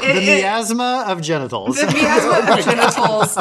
The 0.00 0.10
it- 0.10 0.16
it- 0.28 0.42
miasma 0.42 1.04
of 1.08 1.20
genitals. 1.22 1.76
the 1.76 1.86
miasma 1.86 2.52
of 2.52 2.64
genitals. 2.64 3.36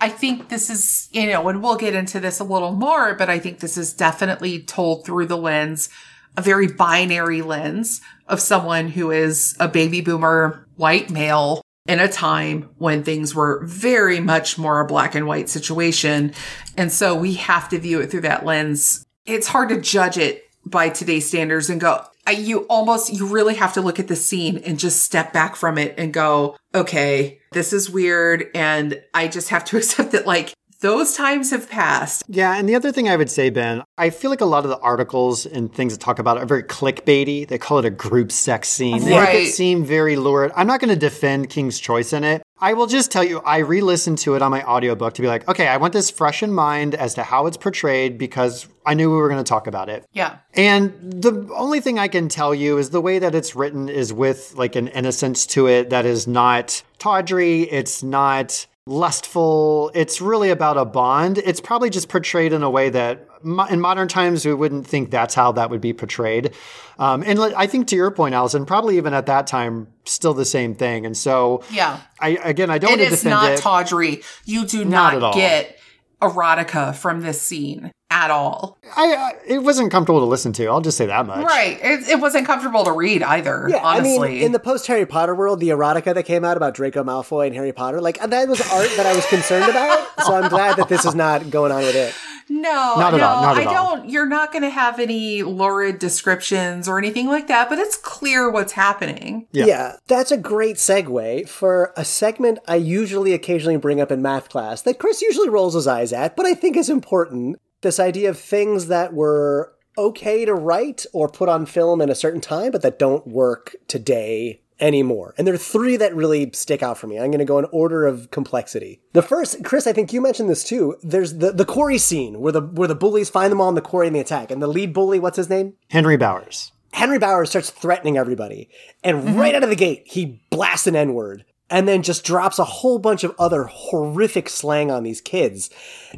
I 0.00 0.08
think 0.08 0.48
this 0.48 0.70
is, 0.70 1.08
you 1.12 1.26
know, 1.26 1.48
and 1.48 1.62
we'll 1.62 1.76
get 1.76 1.94
into 1.94 2.20
this 2.20 2.40
a 2.40 2.44
little 2.44 2.72
more, 2.72 3.14
but 3.14 3.28
I 3.28 3.38
think 3.38 3.60
this 3.60 3.76
is 3.76 3.92
definitely 3.92 4.60
told 4.62 5.04
through 5.04 5.26
the 5.26 5.36
lens, 5.36 5.88
a 6.36 6.42
very 6.42 6.66
binary 6.68 7.42
lens 7.42 8.00
of 8.26 8.40
someone 8.40 8.88
who 8.88 9.10
is 9.10 9.56
a 9.58 9.68
baby 9.68 10.00
boomer 10.00 10.66
white 10.76 11.10
male 11.10 11.62
in 11.86 11.98
a 12.00 12.08
time 12.08 12.68
when 12.78 13.02
things 13.02 13.34
were 13.34 13.62
very 13.64 14.20
much 14.20 14.58
more 14.58 14.80
a 14.80 14.86
black 14.86 15.14
and 15.14 15.26
white 15.26 15.48
situation. 15.48 16.32
And 16.76 16.92
so 16.92 17.14
we 17.14 17.34
have 17.34 17.68
to 17.70 17.78
view 17.78 18.00
it 18.00 18.10
through 18.10 18.20
that 18.22 18.44
lens. 18.44 19.04
It's 19.24 19.48
hard 19.48 19.70
to 19.70 19.80
judge 19.80 20.18
it 20.18 20.44
by 20.64 20.88
today's 20.88 21.26
standards 21.26 21.70
and 21.70 21.80
go, 21.80 22.04
you 22.32 22.60
almost, 22.66 23.12
you 23.12 23.26
really 23.26 23.54
have 23.54 23.72
to 23.74 23.80
look 23.80 23.98
at 23.98 24.08
the 24.08 24.16
scene 24.16 24.58
and 24.58 24.78
just 24.78 25.02
step 25.02 25.32
back 25.32 25.56
from 25.56 25.78
it 25.78 25.94
and 25.96 26.12
go, 26.12 26.56
okay, 26.74 27.40
this 27.52 27.72
is 27.72 27.88
weird. 27.90 28.46
And 28.54 29.02
I 29.14 29.28
just 29.28 29.48
have 29.48 29.64
to 29.66 29.76
accept 29.78 30.12
that 30.12 30.26
like 30.26 30.54
those 30.80 31.14
times 31.14 31.50
have 31.50 31.68
passed. 31.68 32.22
Yeah, 32.28 32.56
and 32.56 32.68
the 32.68 32.74
other 32.76 32.92
thing 32.92 33.08
I 33.08 33.16
would 33.16 33.30
say, 33.30 33.50
Ben, 33.50 33.82
I 33.96 34.10
feel 34.10 34.30
like 34.30 34.40
a 34.40 34.44
lot 34.46 34.64
of 34.64 34.70
the 34.70 34.78
articles 34.78 35.44
and 35.46 35.72
things 35.74 35.92
that 35.92 36.00
talk 36.00 36.18
about 36.18 36.36
it 36.36 36.42
are 36.42 36.46
very 36.46 36.62
clickbaity. 36.62 37.48
They 37.48 37.58
call 37.58 37.78
it 37.78 37.84
a 37.84 37.90
group 37.90 38.30
sex 38.30 38.68
scene. 38.68 39.00
They 39.04 39.10
make 39.10 39.18
Right. 39.20 39.36
it 39.46 39.52
seem 39.52 39.84
very 39.84 40.16
lurid. 40.16 40.52
I'm 40.54 40.66
not 40.66 40.80
going 40.80 40.90
to 40.90 40.96
defend 40.98 41.50
King's 41.50 41.78
Choice 41.80 42.12
in 42.12 42.22
it. 42.24 42.42
I 42.60 42.72
will 42.74 42.86
just 42.88 43.12
tell 43.12 43.22
you, 43.22 43.40
I 43.40 43.58
re 43.58 43.80
listened 43.80 44.18
to 44.18 44.34
it 44.34 44.42
on 44.42 44.50
my 44.50 44.64
audiobook 44.64 45.14
to 45.14 45.22
be 45.22 45.28
like, 45.28 45.48
okay, 45.48 45.68
I 45.68 45.76
want 45.76 45.92
this 45.92 46.10
fresh 46.10 46.42
in 46.42 46.52
mind 46.52 46.94
as 46.96 47.14
to 47.14 47.22
how 47.22 47.46
it's 47.46 47.56
portrayed 47.56 48.18
because 48.18 48.66
I 48.84 48.94
knew 48.94 49.10
we 49.10 49.16
were 49.16 49.28
going 49.28 49.42
to 49.42 49.48
talk 49.48 49.68
about 49.68 49.88
it. 49.88 50.04
Yeah. 50.12 50.38
And 50.54 50.92
the 51.00 51.48
only 51.54 51.80
thing 51.80 51.98
I 52.00 52.08
can 52.08 52.28
tell 52.28 52.52
you 52.54 52.78
is 52.78 52.90
the 52.90 53.00
way 53.00 53.20
that 53.20 53.34
it's 53.34 53.54
written 53.54 53.88
is 53.88 54.12
with 54.12 54.54
like 54.56 54.74
an 54.74 54.88
innocence 54.88 55.46
to 55.48 55.68
it 55.68 55.90
that 55.90 56.04
is 56.04 56.26
not 56.26 56.82
tawdry, 56.98 57.62
it's 57.62 58.02
not 58.02 58.66
lustful, 58.88 59.90
it's 59.94 60.20
really 60.20 60.50
about 60.50 60.76
a 60.76 60.84
bond. 60.84 61.38
It's 61.38 61.60
probably 61.60 61.90
just 61.90 62.08
portrayed 62.08 62.52
in 62.52 62.62
a 62.62 62.70
way 62.70 62.90
that 62.90 63.26
mo- 63.42 63.66
in 63.66 63.80
modern 63.80 64.08
times 64.08 64.44
we 64.46 64.54
wouldn't 64.54 64.86
think 64.86 65.10
that's 65.10 65.34
how 65.34 65.52
that 65.52 65.70
would 65.70 65.80
be 65.80 65.92
portrayed. 65.92 66.52
Um, 66.98 67.22
and 67.24 67.38
I 67.38 67.66
think 67.66 67.86
to 67.88 67.96
your 67.96 68.10
point, 68.10 68.34
Allison, 68.34 68.66
probably 68.66 68.96
even 68.96 69.14
at 69.14 69.26
that 69.26 69.46
time, 69.46 69.88
still 70.04 70.34
the 70.34 70.44
same 70.44 70.74
thing. 70.74 71.06
And 71.06 71.16
so, 71.16 71.62
Yeah. 71.70 72.00
I 72.20 72.30
again, 72.42 72.70
I 72.70 72.78
don't 72.78 72.90
It 72.90 72.98
want 72.98 73.08
to 73.08 73.14
is 73.14 73.20
defend 73.22 73.30
not 73.30 73.52
it. 73.52 73.60
tawdry. 73.60 74.22
You 74.44 74.66
do 74.66 74.84
Not 74.84 75.20
not, 75.20 75.34
get 75.34 75.78
erotica 76.20 76.94
from 76.94 77.20
this 77.20 77.40
scene 77.40 77.92
at 78.10 78.30
all. 78.30 78.78
I, 78.96 79.14
I 79.14 79.32
it 79.46 79.58
wasn't 79.58 79.90
comfortable 79.90 80.20
to 80.20 80.26
listen 80.26 80.52
to. 80.54 80.66
I'll 80.66 80.80
just 80.80 80.96
say 80.96 81.06
that 81.06 81.26
much. 81.26 81.44
Right. 81.44 81.78
It, 81.82 82.08
it 82.08 82.20
wasn't 82.20 82.46
comfortable 82.46 82.84
to 82.84 82.92
read 82.92 83.22
either, 83.22 83.66
Yeah, 83.68 83.80
honestly. 83.82 84.28
I 84.28 84.32
mean, 84.32 84.42
in 84.44 84.52
the 84.52 84.58
post 84.58 84.86
Harry 84.86 85.04
Potter 85.06 85.34
world, 85.34 85.60
the 85.60 85.68
erotica 85.68 86.14
that 86.14 86.22
came 86.24 86.44
out 86.44 86.56
about 86.56 86.74
Draco 86.74 87.04
Malfoy 87.04 87.46
and 87.48 87.54
Harry 87.54 87.72
Potter, 87.72 88.00
like 88.00 88.18
that 88.20 88.48
was 88.48 88.60
art 88.72 88.88
that 88.96 89.04
I 89.06 89.14
was 89.14 89.26
concerned 89.26 89.68
about. 89.70 90.06
So 90.24 90.34
I'm 90.34 90.48
glad 90.48 90.76
that 90.78 90.88
this 90.88 91.04
is 91.04 91.14
not 91.14 91.50
going 91.50 91.70
on 91.70 91.82
with 91.82 91.94
it. 91.94 92.14
No, 92.50 92.94
Not 92.96 93.12
at 93.12 93.18
no, 93.18 93.26
all, 93.26 93.42
not 93.42 93.56
I 93.58 93.60
at 93.60 93.66
all. 93.66 93.96
don't. 93.96 94.08
You're 94.08 94.26
not 94.26 94.52
going 94.52 94.62
to 94.62 94.70
have 94.70 94.98
any 94.98 95.42
lurid 95.42 95.98
descriptions 95.98 96.88
or 96.88 96.96
anything 96.96 97.26
like 97.26 97.46
that, 97.48 97.68
but 97.68 97.78
it's 97.78 97.96
clear 97.98 98.50
what's 98.50 98.72
happening. 98.72 99.46
Yeah. 99.52 99.66
Yeah. 99.66 99.96
that's 100.06 100.30
a 100.32 100.38
great 100.38 100.76
segue 100.76 101.46
for 101.46 101.92
a 101.94 102.06
segment 102.06 102.58
I 102.66 102.76
usually 102.76 103.34
occasionally 103.34 103.76
bring 103.76 104.00
up 104.00 104.10
in 104.10 104.22
math 104.22 104.48
class 104.48 104.80
that 104.82 104.98
Chris 104.98 105.20
usually 105.20 105.50
rolls 105.50 105.74
his 105.74 105.86
eyes 105.86 106.10
at, 106.14 106.36
but 106.36 106.46
I 106.46 106.54
think 106.54 106.78
is 106.78 106.88
important. 106.88 107.58
This 107.82 108.00
idea 108.00 108.30
of 108.30 108.38
things 108.38 108.86
that 108.88 109.12
were 109.14 109.72
okay 109.96 110.44
to 110.44 110.54
write 110.54 111.06
or 111.12 111.28
put 111.28 111.48
on 111.48 111.66
film 111.66 112.00
in 112.00 112.08
a 112.10 112.14
certain 112.14 112.40
time, 112.40 112.70
but 112.72 112.82
that 112.82 112.98
don't 112.98 113.26
work 113.26 113.74
today 113.88 114.60
anymore. 114.80 115.34
And 115.36 115.46
there 115.46 115.54
are 115.54 115.58
three 115.58 115.96
that 115.96 116.14
really 116.14 116.50
stick 116.52 116.82
out 116.84 116.96
for 116.98 117.08
me. 117.08 117.18
I'm 117.18 117.30
going 117.32 117.38
to 117.40 117.44
go 117.44 117.58
in 117.58 117.64
order 117.72 118.06
of 118.06 118.30
complexity. 118.30 119.00
The 119.12 119.22
first, 119.22 119.64
Chris, 119.64 119.86
I 119.88 119.92
think 119.92 120.12
you 120.12 120.20
mentioned 120.20 120.48
this 120.48 120.62
too. 120.62 120.96
There's 121.02 121.38
the, 121.38 121.50
the 121.52 121.64
quarry 121.64 121.98
scene 121.98 122.40
where 122.40 122.52
the 122.52 122.60
where 122.62 122.86
the 122.88 122.94
bullies 122.94 123.28
find 123.30 123.50
them 123.50 123.60
all 123.60 123.68
in 123.68 123.74
the 123.74 123.80
quarry 123.80 124.06
and 124.06 124.14
they 124.14 124.20
attack. 124.20 124.50
And 124.52 124.62
the 124.62 124.68
lead 124.68 124.92
bully, 124.92 125.18
what's 125.18 125.36
his 125.36 125.50
name? 125.50 125.74
Henry 125.90 126.16
Bowers. 126.16 126.70
Henry 126.92 127.18
Bowers 127.18 127.50
starts 127.50 127.70
threatening 127.70 128.16
everybody. 128.16 128.68
And 129.02 129.18
Mm-hmm. 129.24 129.36
right 129.38 129.54
out 129.54 129.64
of 129.64 129.68
the 129.68 129.76
gate, 129.76 130.04
he 130.06 130.40
blasts 130.50 130.86
an 130.86 130.94
N 130.96 131.12
word 131.12 131.44
and 131.70 131.86
then 131.86 132.02
just 132.02 132.24
drops 132.24 132.58
a 132.58 132.64
whole 132.64 132.98
bunch 132.98 133.24
of 133.24 133.34
other 133.38 133.64
horrific 133.64 134.48
slang 134.48 134.90
on 134.90 135.02
these 135.02 135.20
kids. 135.20 135.70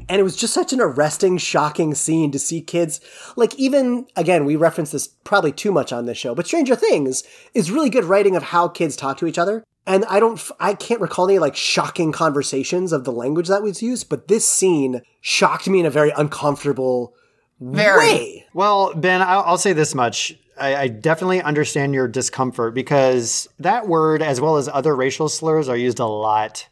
And 0.09 0.21
it 0.21 0.23
was 0.23 0.37
just 0.37 0.55
such 0.55 0.73
an 0.73 0.81
arresting, 0.81 1.39
shocking 1.39 1.95
scene 1.95 2.31
to 2.31 2.39
see 2.39 2.61
kids. 2.61 3.01
Like, 3.37 3.55
even, 3.57 4.07
again, 4.17 4.45
we 4.45 4.57
reference 4.57 4.93
this 4.93 5.09
probably 5.09 5.53
too 5.53 5.73
much 5.73 5.93
on 5.93 6.07
this 6.07 6.19
show, 6.19 6.35
but 6.35 6.47
Stranger 6.47 6.77
Things 6.77 7.25
is 7.55 7.71
really 7.71 7.91
good 7.91 8.05
writing 8.05 8.37
of 8.37 8.45
how 8.45 8.69
kids 8.69 8.97
talk 8.97 9.19
to 9.19 9.27
each 9.27 9.39
other. 9.39 9.65
And 9.87 10.05
I 10.05 10.21
don't, 10.21 10.41
I 10.61 10.75
can't 10.75 11.01
recall 11.01 11.29
any 11.29 11.39
like 11.39 11.57
shocking 11.57 12.13
conversations 12.13 12.93
of 12.93 13.05
the 13.05 13.13
language 13.13 13.49
that 13.49 13.63
was 13.63 13.83
used, 13.83 14.09
but 14.09 14.29
this 14.29 14.47
scene 14.47 15.03
shocked 15.21 15.69
me 15.69 15.81
in 15.81 15.87
a 15.87 15.91
very 15.91 16.13
uncomfortable 16.17 17.15
Very. 17.59 17.99
way. 17.99 18.47
Well, 18.55 18.95
Ben, 18.95 19.21
I'll, 19.23 19.43
I'll 19.43 19.59
say 19.59 19.73
this 19.73 19.95
much. 19.95 20.39
I, 20.61 20.83
I 20.83 20.89
definitely 20.89 21.43
understand 21.43 21.95
your 21.95 22.09
discomfort 22.09 22.75
because 22.75 23.49
that 23.59 23.89
word, 23.89 24.23
as 24.23 24.41
well 24.41 24.57
as 24.57 24.69
other 24.69 24.95
racial 24.95 25.29
slurs, 25.29 25.69
are 25.69 25.77
used 25.77 25.99
a 25.99 26.07
lot 26.07 26.67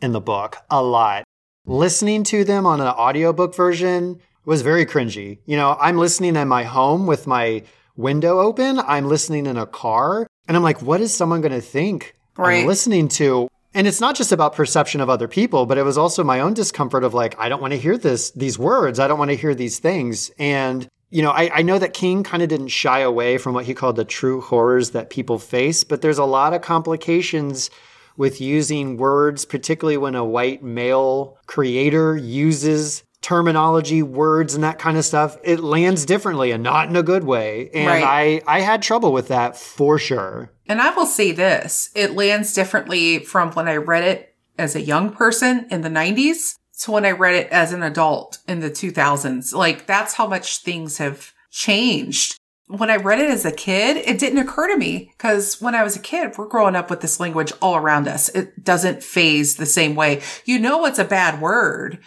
in 0.00 0.12
the 0.12 0.20
book. 0.20 0.56
A 0.70 0.82
lot. 0.82 1.24
Listening 1.66 2.24
to 2.24 2.44
them 2.44 2.66
on 2.66 2.80
an 2.80 2.88
audiobook 2.88 3.54
version 3.54 4.20
was 4.44 4.62
very 4.62 4.84
cringy. 4.84 5.38
You 5.46 5.56
know, 5.56 5.76
I'm 5.80 5.96
listening 5.96 6.36
in 6.36 6.48
my 6.48 6.64
home 6.64 7.06
with 7.06 7.26
my 7.26 7.62
window 7.96 8.40
open, 8.40 8.80
I'm 8.80 9.06
listening 9.06 9.46
in 9.46 9.56
a 9.56 9.66
car, 9.66 10.26
and 10.48 10.56
I'm 10.56 10.62
like, 10.62 10.82
what 10.82 11.00
is 11.00 11.14
someone 11.14 11.40
going 11.40 11.52
to 11.52 11.60
think 11.60 12.14
Right. 12.36 12.60
I'm 12.60 12.66
listening 12.66 13.08
to? 13.08 13.48
And 13.74 13.86
it's 13.86 14.00
not 14.00 14.14
just 14.14 14.32
about 14.32 14.54
perception 14.54 15.00
of 15.00 15.10
other 15.10 15.26
people, 15.26 15.66
but 15.66 15.78
it 15.78 15.82
was 15.82 15.98
also 15.98 16.22
my 16.22 16.40
own 16.40 16.54
discomfort 16.54 17.02
of 17.04 17.14
like, 17.14 17.38
I 17.38 17.48
don't 17.48 17.60
want 17.60 17.72
to 17.72 17.78
hear 17.78 17.98
this, 17.98 18.30
these 18.32 18.58
words. 18.58 19.00
I 19.00 19.08
don't 19.08 19.18
want 19.18 19.30
to 19.30 19.36
hear 19.36 19.54
these 19.54 19.78
things. 19.78 20.30
And, 20.38 20.88
you 21.14 21.22
know, 21.22 21.30
I, 21.30 21.48
I 21.58 21.62
know 21.62 21.78
that 21.78 21.94
King 21.94 22.24
kind 22.24 22.42
of 22.42 22.48
didn't 22.48 22.68
shy 22.68 22.98
away 22.98 23.38
from 23.38 23.54
what 23.54 23.66
he 23.66 23.72
called 23.72 23.94
the 23.94 24.04
true 24.04 24.40
horrors 24.40 24.90
that 24.90 25.10
people 25.10 25.38
face, 25.38 25.84
but 25.84 26.02
there's 26.02 26.18
a 26.18 26.24
lot 26.24 26.52
of 26.52 26.60
complications 26.60 27.70
with 28.16 28.40
using 28.40 28.96
words, 28.96 29.44
particularly 29.44 29.96
when 29.96 30.16
a 30.16 30.24
white 30.24 30.64
male 30.64 31.38
creator 31.46 32.16
uses 32.16 33.04
terminology, 33.22 34.02
words, 34.02 34.56
and 34.56 34.64
that 34.64 34.80
kind 34.80 34.96
of 34.96 35.04
stuff. 35.04 35.36
It 35.44 35.60
lands 35.60 36.04
differently 36.04 36.50
and 36.50 36.64
not 36.64 36.88
in 36.88 36.96
a 36.96 37.02
good 37.04 37.22
way. 37.22 37.70
And 37.72 37.86
Right. 37.86 38.42
I, 38.48 38.58
I 38.58 38.60
had 38.62 38.82
trouble 38.82 39.12
with 39.12 39.28
that 39.28 39.56
for 39.56 40.00
sure. 40.00 40.50
And 40.66 40.82
I 40.82 40.90
will 40.90 41.06
say 41.06 41.30
this 41.30 41.90
it 41.94 42.14
lands 42.14 42.52
differently 42.52 43.20
from 43.20 43.52
when 43.52 43.68
I 43.68 43.76
read 43.76 44.02
it 44.02 44.34
as 44.58 44.74
a 44.74 44.82
young 44.82 45.10
person 45.10 45.68
in 45.70 45.82
the 45.82 45.88
90s 45.88 46.56
to 46.84 46.90
when 46.90 47.04
I 47.04 47.10
read 47.10 47.34
it 47.34 47.50
as 47.50 47.72
an 47.72 47.82
adult 47.82 48.38
in 48.46 48.60
the 48.60 48.70
2000s. 48.70 49.54
Like, 49.54 49.86
that's 49.86 50.14
how 50.14 50.26
much 50.26 50.58
things 50.58 50.98
have 50.98 51.32
changed. 51.50 52.38
When 52.66 52.90
I 52.90 52.96
read 52.96 53.18
it 53.18 53.30
as 53.30 53.44
a 53.44 53.52
kid, 53.52 53.96
it 53.96 54.18
didn't 54.18 54.38
occur 54.38 54.68
to 54.68 54.78
me 54.78 55.12
because 55.16 55.60
when 55.60 55.74
I 55.74 55.82
was 55.82 55.96
a 55.96 56.00
kid, 56.00 56.36
we're 56.36 56.48
growing 56.48 56.76
up 56.76 56.88
with 56.88 57.00
this 57.00 57.20
language 57.20 57.52
all 57.60 57.76
around 57.76 58.08
us. 58.08 58.28
It 58.30 58.64
doesn't 58.64 59.02
phase 59.02 59.56
the 59.56 59.66
same 59.66 59.94
way. 59.94 60.22
You 60.44 60.58
know 60.58 60.86
it's 60.86 60.98
a 60.98 61.04
bad 61.04 61.40
word 61.40 61.98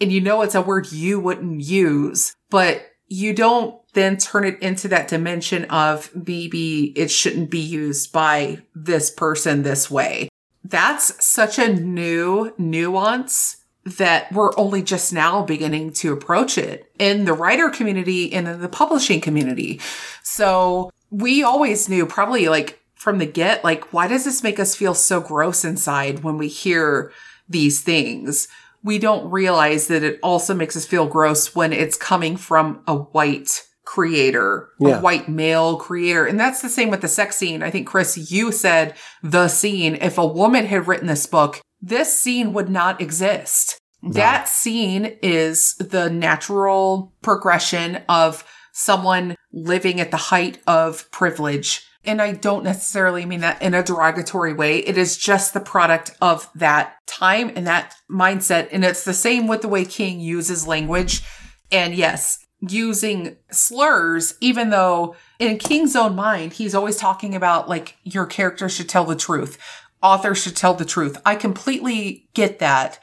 and 0.00 0.12
you 0.12 0.20
know 0.20 0.42
it's 0.42 0.54
a 0.54 0.62
word 0.62 0.92
you 0.92 1.18
wouldn't 1.18 1.62
use, 1.62 2.34
but 2.50 2.82
you 3.08 3.34
don't 3.34 3.80
then 3.94 4.16
turn 4.16 4.44
it 4.44 4.60
into 4.60 4.88
that 4.88 5.08
dimension 5.08 5.64
of 5.66 6.10
maybe 6.14 6.92
it 6.96 7.10
shouldn't 7.10 7.50
be 7.50 7.60
used 7.60 8.12
by 8.12 8.62
this 8.74 9.10
person 9.10 9.62
this 9.62 9.90
way. 9.90 10.28
That's 10.62 11.24
such 11.24 11.58
a 11.58 11.72
new 11.72 12.52
nuance 12.56 13.63
that 13.84 14.32
we're 14.32 14.56
only 14.56 14.82
just 14.82 15.12
now 15.12 15.42
beginning 15.42 15.92
to 15.92 16.12
approach 16.12 16.56
it 16.56 16.90
in 16.98 17.24
the 17.24 17.32
writer 17.34 17.68
community 17.68 18.32
and 18.32 18.48
in 18.48 18.60
the 18.60 18.68
publishing 18.68 19.20
community. 19.20 19.80
So 20.22 20.90
we 21.10 21.42
always 21.42 21.88
knew 21.88 22.06
probably 22.06 22.48
like 22.48 22.80
from 22.94 23.18
the 23.18 23.26
get, 23.26 23.62
like, 23.62 23.92
why 23.92 24.08
does 24.08 24.24
this 24.24 24.42
make 24.42 24.58
us 24.58 24.74
feel 24.74 24.94
so 24.94 25.20
gross 25.20 25.64
inside 25.64 26.24
when 26.24 26.38
we 26.38 26.48
hear 26.48 27.12
these 27.48 27.82
things? 27.82 28.48
We 28.82 28.98
don't 28.98 29.30
realize 29.30 29.88
that 29.88 30.02
it 30.02 30.18
also 30.22 30.54
makes 30.54 30.76
us 30.76 30.86
feel 30.86 31.06
gross 31.06 31.54
when 31.54 31.72
it's 31.72 31.96
coming 31.96 32.36
from 32.36 32.82
a 32.86 32.94
white 32.96 33.62
creator, 33.84 34.70
Yeah. 34.80 34.98
a 34.98 35.00
white 35.02 35.28
male 35.28 35.76
creator. 35.76 36.24
And 36.24 36.40
that's 36.40 36.62
the 36.62 36.70
same 36.70 36.90
with 36.90 37.02
the 37.02 37.08
sex 37.08 37.36
scene. 37.36 37.62
I 37.62 37.70
think, 37.70 37.86
Chris, 37.86 38.30
you 38.32 38.50
said 38.50 38.94
the 39.22 39.48
scene. 39.48 39.96
If 40.00 40.16
a 40.16 40.26
woman 40.26 40.64
had 40.66 40.88
written 40.88 41.06
this 41.06 41.26
book, 41.26 41.60
this 41.84 42.18
scene 42.18 42.54
would 42.54 42.70
not 42.70 43.00
exist. 43.00 43.78
That 44.02 44.48
scene 44.48 45.16
is 45.22 45.74
the 45.76 46.08
natural 46.08 47.12
progression 47.22 48.02
of 48.08 48.44
someone 48.72 49.36
living 49.52 50.00
at 50.00 50.10
the 50.10 50.16
height 50.16 50.58
of 50.66 51.10
privilege. 51.10 51.86
And 52.04 52.20
I 52.20 52.32
don't 52.32 52.64
necessarily 52.64 53.24
mean 53.24 53.40
that 53.40 53.60
in 53.62 53.74
a 53.74 53.82
derogatory 53.82 54.52
way. 54.52 54.78
It 54.78 54.98
is 54.98 55.16
just 55.16 55.54
the 55.54 55.60
product 55.60 56.10
of 56.20 56.50
that 56.54 56.96
time 57.06 57.52
and 57.54 57.66
that 57.66 57.94
mindset. 58.10 58.68
And 58.72 58.84
it's 58.84 59.04
the 59.04 59.14
same 59.14 59.46
with 59.46 59.62
the 59.62 59.68
way 59.68 59.84
King 59.84 60.20
uses 60.20 60.66
language. 60.66 61.22
And 61.70 61.94
yes, 61.94 62.38
using 62.60 63.36
slurs, 63.50 64.34
even 64.40 64.70
though 64.70 65.16
in 65.38 65.58
King's 65.58 65.96
own 65.96 66.14
mind, 66.14 66.54
he's 66.54 66.74
always 66.74 66.96
talking 66.96 67.34
about 67.34 67.68
like 67.68 67.96
your 68.04 68.26
character 68.26 68.68
should 68.68 68.88
tell 68.88 69.04
the 69.04 69.16
truth. 69.16 69.58
Authors 70.04 70.42
should 70.42 70.54
tell 70.54 70.74
the 70.74 70.84
truth. 70.84 71.20
I 71.24 71.34
completely 71.34 72.28
get 72.34 72.60
that. 72.60 73.00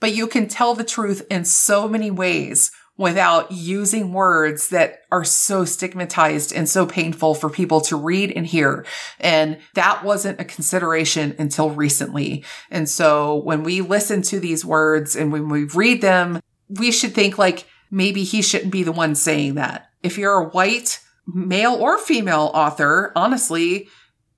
But 0.00 0.14
you 0.14 0.26
can 0.26 0.48
tell 0.48 0.74
the 0.74 0.84
truth 0.84 1.24
in 1.30 1.44
so 1.44 1.86
many 1.86 2.10
ways 2.10 2.72
without 2.96 3.50
using 3.50 4.12
words 4.12 4.68
that 4.68 5.00
are 5.10 5.24
so 5.24 5.64
stigmatized 5.64 6.52
and 6.52 6.68
so 6.68 6.84
painful 6.84 7.34
for 7.34 7.48
people 7.48 7.80
to 7.80 7.96
read 7.96 8.30
and 8.32 8.46
hear. 8.46 8.84
And 9.18 9.58
that 9.74 10.04
wasn't 10.04 10.38
a 10.38 10.44
consideration 10.44 11.34
until 11.38 11.70
recently. 11.70 12.44
And 12.70 12.88
so 12.88 13.36
when 13.36 13.62
we 13.62 13.80
listen 13.80 14.20
to 14.22 14.38
these 14.38 14.66
words 14.66 15.16
and 15.16 15.32
when 15.32 15.48
we 15.48 15.64
read 15.64 16.02
them, 16.02 16.40
we 16.68 16.92
should 16.92 17.14
think 17.14 17.38
like 17.38 17.66
maybe 17.90 18.22
he 18.22 18.42
shouldn't 18.42 18.72
be 18.72 18.82
the 18.82 18.92
one 18.92 19.14
saying 19.14 19.54
that. 19.54 19.88
If 20.02 20.18
you're 20.18 20.42
a 20.42 20.48
white 20.50 21.00
male 21.26 21.74
or 21.74 21.96
female 21.96 22.50
author, 22.52 23.12
honestly, 23.16 23.88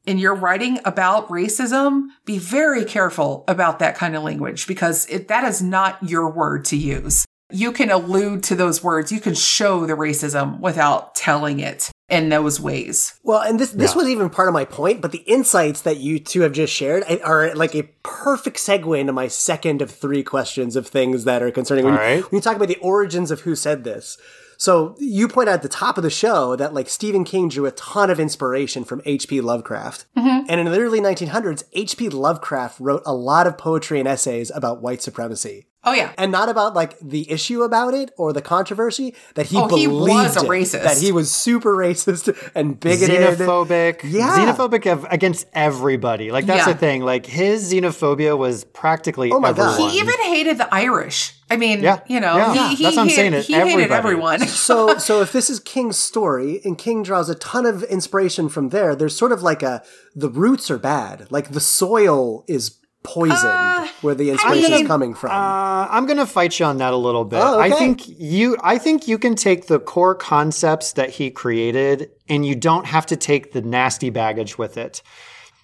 and 0.06 0.18
you're 0.20 0.34
writing 0.34 0.78
about 0.84 1.28
racism, 1.28 2.08
be 2.24 2.38
very 2.38 2.84
careful 2.84 3.44
about 3.48 3.78
that 3.78 3.96
kind 3.96 4.16
of 4.16 4.22
language 4.22 4.66
because 4.66 5.06
it, 5.08 5.28
that 5.28 5.44
is 5.44 5.62
not 5.62 6.02
your 6.02 6.30
word 6.30 6.64
to 6.66 6.76
use. 6.76 7.24
You 7.54 7.70
can 7.72 7.90
allude 7.90 8.42
to 8.44 8.54
those 8.54 8.82
words. 8.82 9.12
You 9.12 9.20
can 9.20 9.34
show 9.34 9.84
the 9.84 9.92
racism 9.92 10.58
without 10.60 11.14
telling 11.14 11.60
it 11.60 11.90
in 12.08 12.30
those 12.30 12.58
ways. 12.58 13.18
Well, 13.22 13.42
and 13.42 13.60
this 13.60 13.70
this 13.72 13.92
Yeah. 13.92 13.98
was 13.98 14.08
even 14.08 14.30
part 14.30 14.48
of 14.48 14.54
my 14.54 14.64
point, 14.64 15.02
but 15.02 15.12
the 15.12 15.18
insights 15.26 15.82
that 15.82 15.98
you 15.98 16.18
two 16.18 16.40
have 16.42 16.52
just 16.52 16.72
shared 16.72 17.04
are 17.22 17.54
like 17.54 17.74
a 17.74 17.84
perfect 18.02 18.56
segue 18.56 18.98
into 18.98 19.12
my 19.12 19.28
second 19.28 19.82
of 19.82 19.90
three 19.90 20.22
questions 20.22 20.76
of 20.76 20.86
things 20.86 21.24
that 21.24 21.42
are 21.42 21.50
concerning. 21.50 21.84
When, 21.84 21.94
All 21.94 22.00
right. 22.00 22.16
you, 22.18 22.22
when 22.22 22.38
you 22.38 22.40
talk 22.40 22.56
about 22.56 22.68
the 22.68 22.76
origins 22.76 23.30
of 23.30 23.42
who 23.42 23.54
said 23.54 23.84
this, 23.84 24.16
so 24.62 24.94
you 25.00 25.26
point 25.26 25.48
out 25.48 25.54
at 25.54 25.62
the 25.62 25.68
top 25.68 25.96
of 25.96 26.04
the 26.04 26.08
show 26.08 26.54
that 26.54 26.72
like 26.72 26.88
Stephen 26.88 27.24
King 27.24 27.48
drew 27.48 27.66
a 27.66 27.72
ton 27.72 28.10
of 28.10 28.20
inspiration 28.20 28.84
from 28.84 29.02
H.P. 29.04 29.40
Lovecraft, 29.40 30.06
mm-hmm. 30.16 30.46
and 30.48 30.60
in 30.60 30.70
the 30.70 30.78
early 30.78 31.00
1900s, 31.00 31.64
H.P. 31.72 32.10
Lovecraft 32.10 32.78
wrote 32.78 33.02
a 33.04 33.12
lot 33.12 33.48
of 33.48 33.58
poetry 33.58 33.98
and 33.98 34.06
essays 34.06 34.52
about 34.54 34.80
white 34.80 35.02
supremacy. 35.02 35.66
Oh 35.84 35.92
yeah. 35.92 36.12
and 36.16 36.30
not 36.30 36.48
about 36.48 36.74
like 36.74 36.96
the 37.00 37.30
issue 37.30 37.62
about 37.62 37.92
it 37.94 38.12
or 38.16 38.32
the 38.32 38.42
controversy 38.42 39.14
that 39.34 39.46
he 39.46 39.56
Oh, 39.56 39.66
he 39.68 39.86
believed 39.86 40.12
was 40.36 40.36
a 40.36 40.40
it, 40.40 40.48
racist. 40.48 40.82
that 40.84 40.98
he 40.98 41.10
was 41.12 41.30
super 41.32 41.74
racist 41.74 42.36
and 42.54 42.78
bigoted 42.78 43.16
xenophobic 43.38 44.00
Yeah. 44.04 44.36
xenophobic 44.36 44.90
of, 44.92 45.06
against 45.10 45.46
everybody 45.54 46.30
like 46.30 46.46
that's 46.46 46.66
Yeah. 46.66 46.72
the 46.72 46.78
thing 46.78 47.02
like 47.02 47.26
his 47.26 47.72
xenophobia 47.72 48.36
was 48.38 48.64
practically 48.64 49.30
Oh 49.32 49.40
my 49.40 49.52
God. 49.52 49.76
He 49.78 49.98
even 49.98 50.14
hated 50.20 50.58
the 50.58 50.72
Irish. 50.72 51.34
I 51.50 51.56
mean, 51.56 51.82
Yeah. 51.82 52.00
you 52.06 52.20
know, 52.20 52.36
Yeah. 52.36 52.68
he, 52.68 52.74
he, 52.76 52.84
That's 52.84 52.96
what 52.96 53.02
I'm 53.02 53.08
hated, 53.08 53.16
saying, 53.16 53.34
it- 53.34 53.44
he 53.46 53.54
hated 53.54 53.90
everyone. 53.90 54.38
so 54.46 54.98
so 54.98 55.20
if 55.20 55.32
this 55.32 55.50
is 55.50 55.58
King's 55.60 55.98
story 55.98 56.60
and 56.64 56.78
King 56.78 57.02
draws 57.02 57.28
a 57.28 57.34
ton 57.34 57.66
of 57.66 57.82
inspiration 57.84 58.48
from 58.48 58.68
there, 58.70 58.94
there's 58.94 59.16
sort 59.16 59.32
of 59.32 59.42
like 59.42 59.62
a 59.62 59.82
the 60.14 60.30
roots 60.30 60.70
are 60.70 60.78
bad. 60.78 61.26
Like 61.30 61.50
the 61.52 61.60
soil 61.60 62.44
is 62.46 62.78
poisoned 63.02 63.88
where 64.00 64.14
the 64.14 64.30
inspiration 64.30 64.72
is 64.72 64.86
coming 64.86 65.14
from. 65.14 65.30
Uh, 65.30 65.86
I'm 65.90 66.06
gonna 66.06 66.26
fight 66.26 66.58
you 66.58 66.66
on 66.66 66.78
that 66.78 66.92
a 66.92 66.96
little 66.96 67.24
bit. 67.24 67.40
Oh, 67.40 67.58
I 67.58 67.70
think 67.70 68.02
you 68.06 68.56
I 68.62 68.78
think 68.78 69.08
you 69.08 69.18
can 69.18 69.34
take 69.34 69.66
the 69.66 69.78
core 69.78 70.14
concepts 70.14 70.92
that 70.92 71.10
he 71.10 71.30
created 71.30 72.10
and 72.28 72.44
you 72.46 72.54
don't 72.54 72.86
have 72.86 73.06
to 73.06 73.16
take 73.16 73.52
the 73.52 73.62
nasty 73.62 74.10
baggage 74.10 74.58
with 74.58 74.76
it. 74.76 75.02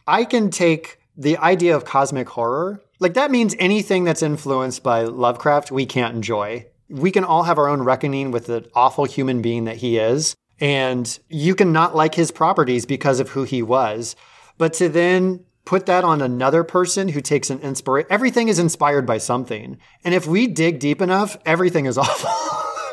I 0.06 0.24
can 0.24 0.50
take 0.50 0.98
the 1.16 1.36
idea 1.38 1.76
of 1.76 1.84
cosmic 1.84 2.28
horror. 2.28 2.82
Like 3.00 3.14
that 3.14 3.30
means 3.30 3.54
anything 3.58 4.04
that's 4.04 4.22
influenced 4.22 4.82
by 4.82 5.02
Lovecraft 5.02 5.70
we 5.70 5.86
can't 5.86 6.14
enjoy. 6.14 6.66
We 6.88 7.10
can 7.10 7.24
all 7.24 7.42
have 7.42 7.58
our 7.58 7.68
own 7.68 7.82
reckoning 7.82 8.30
with 8.30 8.46
the 8.46 8.68
awful 8.74 9.04
human 9.04 9.42
being 9.42 9.64
that 9.64 9.76
he 9.76 9.98
is. 9.98 10.34
And 10.60 11.18
you 11.28 11.54
can 11.54 11.72
not 11.72 11.94
like 11.94 12.14
his 12.14 12.30
properties 12.30 12.86
because 12.86 13.20
of 13.20 13.28
who 13.28 13.44
he 13.44 13.62
was. 13.62 14.16
But 14.56 14.72
to 14.74 14.88
then 14.88 15.44
put 15.68 15.84
that 15.84 16.02
on 16.02 16.22
another 16.22 16.64
person 16.64 17.08
who 17.08 17.20
takes 17.20 17.50
an 17.50 17.60
inspiration, 17.60 18.10
everything 18.10 18.48
is 18.48 18.58
inspired 18.58 19.04
by 19.04 19.18
something. 19.18 19.76
And 20.02 20.14
if 20.14 20.26
we 20.26 20.46
dig 20.46 20.78
deep 20.78 21.02
enough, 21.02 21.36
everything 21.44 21.84
is 21.84 21.98
awful. 22.04 22.30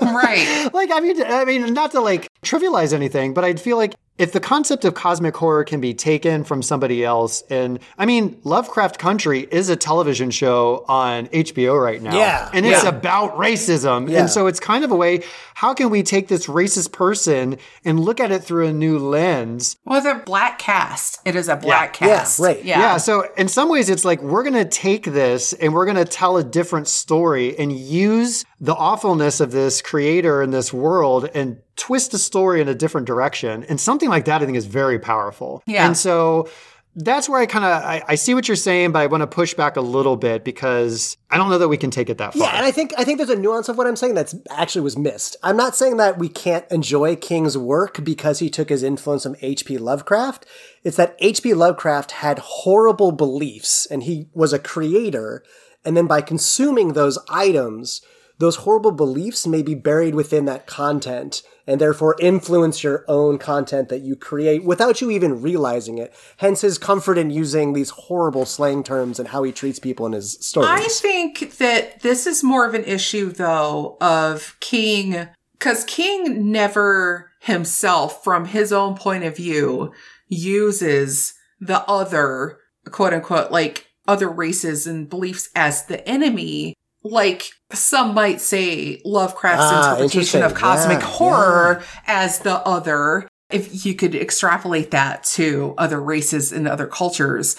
right. 0.01 0.69
like 0.73 0.91
I 0.91 0.99
mean, 0.99 1.23
I 1.23 1.45
mean, 1.45 1.73
not 1.73 1.91
to 1.91 2.01
like 2.01 2.27
trivialize 2.43 2.91
anything, 2.91 3.33
but 3.33 3.45
I'd 3.45 3.61
feel 3.61 3.77
like 3.77 3.95
if 4.17 4.31
the 4.31 4.39
concept 4.39 4.85
of 4.85 4.93
cosmic 4.93 5.35
horror 5.35 5.63
can 5.63 5.81
be 5.81 5.93
taken 5.93 6.43
from 6.43 6.61
somebody 6.63 7.03
else, 7.03 7.43
and 7.49 7.79
I 7.97 8.05
mean, 8.05 8.39
Lovecraft 8.43 8.97
Country 8.97 9.47
is 9.51 9.69
a 9.69 9.75
television 9.75 10.31
show 10.31 10.85
on 10.87 11.27
HBO 11.27 11.81
right 11.81 12.01
now, 12.01 12.15
Yeah, 12.17 12.49
and 12.53 12.65
it's 12.65 12.83
yeah. 12.83 12.89
about 12.89 13.35
racism, 13.37 14.09
Yeah. 14.09 14.21
and 14.21 14.29
so 14.29 14.47
it's 14.47 14.59
kind 14.59 14.83
of 14.85 14.91
a 14.91 14.95
way. 14.95 15.23
How 15.55 15.73
can 15.73 15.89
we 15.89 16.03
take 16.03 16.27
this 16.27 16.47
racist 16.47 16.91
person 16.91 17.57
and 17.85 17.99
look 17.99 18.19
at 18.19 18.31
it 18.31 18.43
through 18.43 18.67
a 18.67 18.73
new 18.73 18.99
lens? 18.99 19.77
Well, 19.85 19.97
it's 19.97 20.07
a 20.07 20.21
black 20.25 20.59
cast. 20.59 21.19
It 21.25 21.35
is 21.35 21.47
a 21.47 21.55
black 21.55 21.99
Yeah, 21.99 22.07
cast. 22.17 22.39
right. 22.39 22.63
Yeah. 22.63 22.79
Yeah. 22.79 22.97
So 22.97 23.25
in 23.37 23.47
some 23.47 23.69
ways, 23.69 23.89
it's 23.89 24.03
like 24.05 24.21
we're 24.21 24.43
going 24.43 24.53
to 24.55 24.65
take 24.65 25.05
this 25.05 25.53
and 25.53 25.73
we're 25.73 25.85
going 25.85 25.95
to 25.97 26.05
tell 26.05 26.35
a 26.37 26.43
different 26.43 26.87
story 26.89 27.57
and 27.57 27.71
use 27.71 28.43
the 28.59 28.75
awfulness 28.75 29.39
of 29.39 29.51
this 29.51 29.81
creator 29.81 30.41
in 30.41 30.51
this 30.51 30.73
world 30.73 31.29
and 31.33 31.57
twist 31.75 32.13
a 32.13 32.17
story 32.17 32.61
in 32.61 32.67
a 32.67 32.75
different 32.75 33.07
direction. 33.07 33.63
And 33.65 33.79
something 33.79 34.09
like 34.09 34.25
that, 34.25 34.41
I 34.41 34.45
think, 34.45 34.57
is 34.57 34.65
very 34.65 34.99
powerful. 34.99 35.63
Yeah. 35.65 35.85
And 35.85 35.97
so 35.97 36.47
that's 36.95 37.27
where 37.27 37.39
I 37.39 37.45
kind 37.45 37.65
of 37.65 37.83
I, 37.83 38.03
I 38.07 38.15
see 38.15 38.33
what 38.33 38.47
you're 38.47 38.55
saying, 38.55 38.93
but 38.93 38.99
I 38.99 39.07
want 39.07 39.21
to 39.21 39.27
push 39.27 39.53
back 39.53 39.75
a 39.75 39.81
little 39.81 40.15
bit 40.15 40.45
because 40.45 41.17
I 41.29 41.37
don't 41.37 41.49
know 41.49 41.57
that 41.57 41.67
we 41.67 41.77
can 41.77 41.91
take 41.91 42.09
it 42.09 42.17
that 42.19 42.33
far. 42.33 42.47
Yeah, 42.47 42.55
and 42.55 42.65
I 42.65 42.71
think 42.71 42.93
I 42.97 43.03
think 43.03 43.17
there's 43.17 43.29
a 43.29 43.35
nuance 43.35 43.67
of 43.67 43.77
what 43.77 43.85
I'm 43.85 43.97
saying 43.97 44.13
that's 44.13 44.33
actually 44.49 44.81
was 44.81 44.97
missed. 44.97 45.35
I'm 45.43 45.57
not 45.57 45.75
saying 45.75 45.97
that 45.97 46.17
we 46.17 46.29
can't 46.29 46.65
enjoy 46.71 47.17
King's 47.17 47.57
work 47.57 48.03
because 48.03 48.39
he 48.39 48.49
took 48.49 48.69
his 48.69 48.81
influence 48.81 49.23
from 49.23 49.35
H.P. 49.41 49.77
Lovecraft. 49.77 50.45
It's 50.83 50.97
that 50.97 51.17
H.P. 51.19 51.53
Lovecraft 51.53 52.11
had 52.11 52.39
horrible 52.39 53.11
beliefs 53.11 53.85
and 53.85 54.03
he 54.03 54.29
was 54.33 54.53
a 54.53 54.59
creator, 54.59 55.43
and 55.83 55.97
then 55.97 56.07
by 56.07 56.21
consuming 56.21 56.93
those 56.93 57.19
items, 57.29 58.01
those 58.37 58.57
horrible 58.57 58.91
beliefs 58.91 59.45
may 59.45 59.61
be 59.61 59.75
buried 59.75 60.15
within 60.15 60.45
that 60.45 60.65
content 60.65 61.41
and 61.67 61.81
therefore 61.81 62.15
influence 62.19 62.83
your 62.83 63.03
own 63.07 63.37
content 63.37 63.89
that 63.89 64.01
you 64.01 64.15
create 64.15 64.63
without 64.63 65.01
you 65.01 65.09
even 65.09 65.41
realizing 65.41 65.97
it. 65.97 66.13
Hence 66.37 66.61
his 66.61 66.77
comfort 66.77 67.17
in 67.17 67.29
using 67.29 67.73
these 67.73 67.89
horrible 67.89 68.45
slang 68.45 68.83
terms 68.83 69.19
and 69.19 69.29
how 69.29 69.43
he 69.43 69.51
treats 69.51 69.79
people 69.79 70.05
in 70.05 70.11
his 70.13 70.33
stories. 70.45 70.69
I 70.69 70.87
think 70.87 71.57
that 71.57 72.01
this 72.01 72.27
is 72.27 72.43
more 72.43 72.65
of 72.65 72.73
an 72.73 72.83
issue, 72.83 73.31
though, 73.31 73.97
of 73.99 74.55
King, 74.59 75.27
because 75.53 75.83
King 75.85 76.51
never 76.51 77.31
himself, 77.39 78.23
from 78.23 78.45
his 78.45 78.71
own 78.71 78.95
point 78.95 79.23
of 79.23 79.35
view, 79.35 79.93
uses 80.27 81.33
the 81.59 81.81
other, 81.89 82.59
quote 82.91 83.13
unquote, 83.13 83.51
like 83.51 83.87
other 84.07 84.29
races 84.29 84.85
and 84.85 85.09
beliefs 85.09 85.49
as 85.55 85.85
the 85.85 86.07
enemy. 86.07 86.73
Like 87.07 87.51
some 87.71 88.15
might 88.15 88.41
say 88.41 88.99
Lovecraft's 89.05 89.63
Ah, 89.63 89.93
interpretation 89.93 90.41
of 90.41 90.55
cosmic 90.55 90.99
Yeah, 90.99 91.05
horror 91.05 91.83
as 92.07 92.39
the 92.39 92.55
other, 92.67 93.27
if 93.51 93.85
you 93.85 93.93
could 93.93 94.15
extrapolate 94.15 94.89
that 94.89 95.23
to 95.35 95.75
other 95.77 96.01
races 96.01 96.51
and 96.51 96.67
other 96.67 96.87
cultures. 96.87 97.55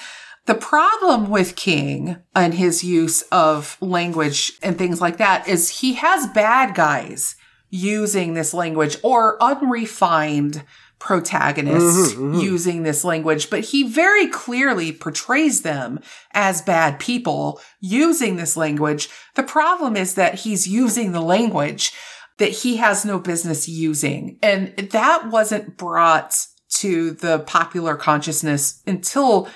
The 0.46 0.56
problem 0.56 1.30
with 1.30 1.54
King 1.54 2.16
and 2.34 2.54
his 2.54 2.82
use 2.82 3.22
of 3.30 3.76
language 3.80 4.52
and 4.62 4.76
things 4.76 5.00
like 5.00 5.18
that 5.18 5.46
is 5.46 5.80
he 5.80 5.94
has 5.94 6.26
bad 6.28 6.74
guys 6.74 7.36
using 7.70 8.34
this 8.34 8.52
language 8.52 8.96
or 9.04 9.40
unrefined 9.42 10.64
protagonists 10.98 12.14
mm-hmm, 12.14 12.22
mm-hmm. 12.22 12.40
using 12.40 12.82
this 12.82 13.04
language, 13.04 13.50
but 13.50 13.60
he 13.60 13.88
very 13.88 14.26
clearly 14.28 14.92
portrays 14.92 15.62
them 15.62 16.00
as 16.32 16.62
bad 16.62 16.98
people 16.98 17.60
using 17.80 18.36
this 18.36 18.56
language. 18.56 19.08
The 19.34 19.42
problem 19.42 19.96
is 19.96 20.14
that 20.14 20.36
he's 20.36 20.66
using 20.66 21.12
the 21.12 21.20
language 21.20 21.92
that 22.38 22.50
he 22.50 22.76
has 22.76 23.04
no 23.04 23.18
business 23.18 23.68
using. 23.68 24.38
And 24.42 24.74
that 24.76 25.30
wasn't 25.30 25.76
brought 25.76 26.34
to 26.78 27.12
the 27.12 27.40
popular 27.40 27.96
consciousness 27.96 28.82
until 28.86 29.48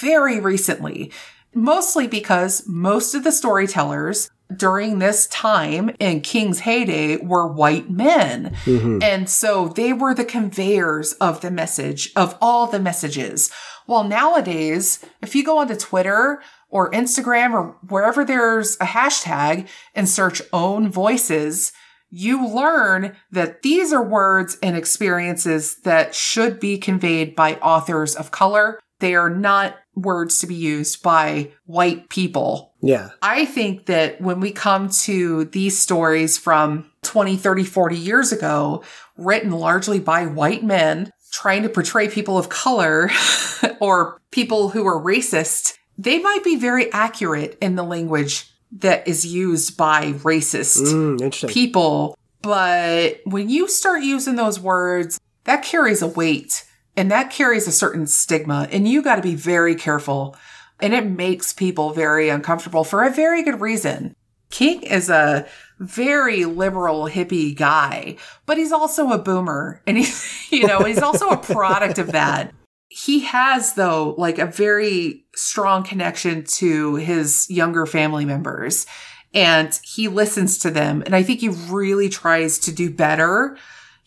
very 0.00 0.40
recently, 0.40 1.12
mostly 1.54 2.06
because 2.06 2.64
most 2.66 3.14
of 3.14 3.24
the 3.24 3.32
storytellers 3.32 4.30
during 4.56 4.98
this 4.98 5.26
time 5.28 5.90
in 5.98 6.20
King's 6.20 6.60
heyday 6.60 7.16
were 7.18 7.46
white 7.46 7.90
men. 7.90 8.56
Mm-hmm. 8.64 9.02
And 9.02 9.28
so 9.28 9.68
they 9.68 9.92
were 9.92 10.14
the 10.14 10.24
conveyors 10.24 11.12
of 11.14 11.40
the 11.40 11.50
message, 11.50 12.12
of 12.16 12.36
all 12.40 12.66
the 12.66 12.80
messages. 12.80 13.50
While 13.86 14.04
nowadays, 14.04 15.04
if 15.20 15.34
you 15.34 15.44
go 15.44 15.58
onto 15.58 15.74
Twitter 15.76 16.42
or 16.68 16.90
Instagram 16.92 17.52
or 17.52 17.76
wherever 17.88 18.24
there's 18.24 18.76
a 18.76 18.86
hashtag 18.86 19.68
and 19.94 20.08
search 20.08 20.40
own 20.52 20.90
voices, 20.90 21.72
you 22.10 22.46
learn 22.46 23.16
that 23.30 23.62
these 23.62 23.92
are 23.92 24.02
words 24.02 24.58
and 24.62 24.76
experiences 24.76 25.76
that 25.82 26.14
should 26.14 26.60
be 26.60 26.78
conveyed 26.78 27.34
by 27.34 27.54
authors 27.56 28.16
of 28.16 28.30
color. 28.30 28.80
They 28.98 29.14
are 29.14 29.30
not 29.30 29.76
words 29.94 30.38
to 30.40 30.46
be 30.46 30.54
used 30.54 31.02
by 31.02 31.50
white 31.66 32.08
people. 32.08 32.74
yeah. 32.80 33.10
I 33.22 33.44
think 33.44 33.86
that 33.86 34.20
when 34.20 34.40
we 34.40 34.52
come 34.52 34.88
to 35.04 35.44
these 35.46 35.78
stories 35.78 36.38
from 36.38 36.90
20, 37.02 37.36
30, 37.36 37.64
40 37.64 37.96
years 37.96 38.32
ago, 38.32 38.82
written 39.16 39.50
largely 39.50 39.98
by 39.98 40.26
white 40.26 40.62
men 40.64 41.10
trying 41.32 41.62
to 41.62 41.68
portray 41.68 42.08
people 42.08 42.38
of 42.38 42.48
color 42.48 43.10
or 43.80 44.20
people 44.30 44.70
who 44.70 44.86
are 44.86 45.00
racist, 45.02 45.74
they 45.98 46.18
might 46.18 46.42
be 46.44 46.56
very 46.56 46.90
accurate 46.92 47.58
in 47.60 47.74
the 47.76 47.82
language 47.84 48.50
that 48.72 49.06
is 49.06 49.26
used 49.26 49.76
by 49.76 50.12
racist 50.22 50.92
Mm, 50.92 51.20
interesting. 51.20 51.50
people. 51.50 52.16
But 52.42 53.20
when 53.24 53.48
you 53.50 53.68
start 53.68 54.02
using 54.02 54.36
those 54.36 54.58
words, 54.60 55.20
that 55.44 55.62
carries 55.64 56.00
a 56.02 56.06
weight 56.06 56.64
and 56.96 57.10
that 57.10 57.30
carries 57.30 57.66
a 57.66 57.72
certain 57.72 58.06
stigma. 58.06 58.68
And 58.70 58.86
you 58.86 59.02
got 59.02 59.16
to 59.16 59.22
be 59.22 59.34
very 59.34 59.74
careful. 59.74 60.36
And 60.80 60.94
it 60.94 61.06
makes 61.06 61.52
people 61.52 61.92
very 61.92 62.28
uncomfortable 62.28 62.84
for 62.84 63.04
a 63.04 63.10
very 63.10 63.42
good 63.42 63.60
reason. 63.60 64.14
King 64.50 64.82
is 64.82 65.08
a 65.08 65.46
very 65.78 66.44
liberal 66.44 67.04
hippie 67.04 67.56
guy, 67.56 68.16
but 68.46 68.58
he's 68.58 68.72
also 68.72 69.10
a 69.10 69.18
boomer 69.18 69.80
and 69.86 69.96
he's, 69.96 70.46
you 70.50 70.66
know, 70.66 70.80
he's 70.80 71.02
also 71.02 71.28
a 71.28 71.36
product 71.36 71.98
of 71.98 72.12
that. 72.12 72.52
He 72.88 73.20
has 73.20 73.74
though, 73.74 74.14
like 74.18 74.38
a 74.38 74.46
very 74.46 75.24
strong 75.36 75.84
connection 75.84 76.44
to 76.44 76.96
his 76.96 77.48
younger 77.48 77.86
family 77.86 78.24
members 78.24 78.86
and 79.32 79.78
he 79.84 80.08
listens 80.08 80.58
to 80.58 80.70
them. 80.70 81.02
And 81.06 81.14
I 81.14 81.22
think 81.22 81.40
he 81.40 81.48
really 81.48 82.08
tries 82.08 82.58
to 82.60 82.72
do 82.72 82.90
better. 82.90 83.56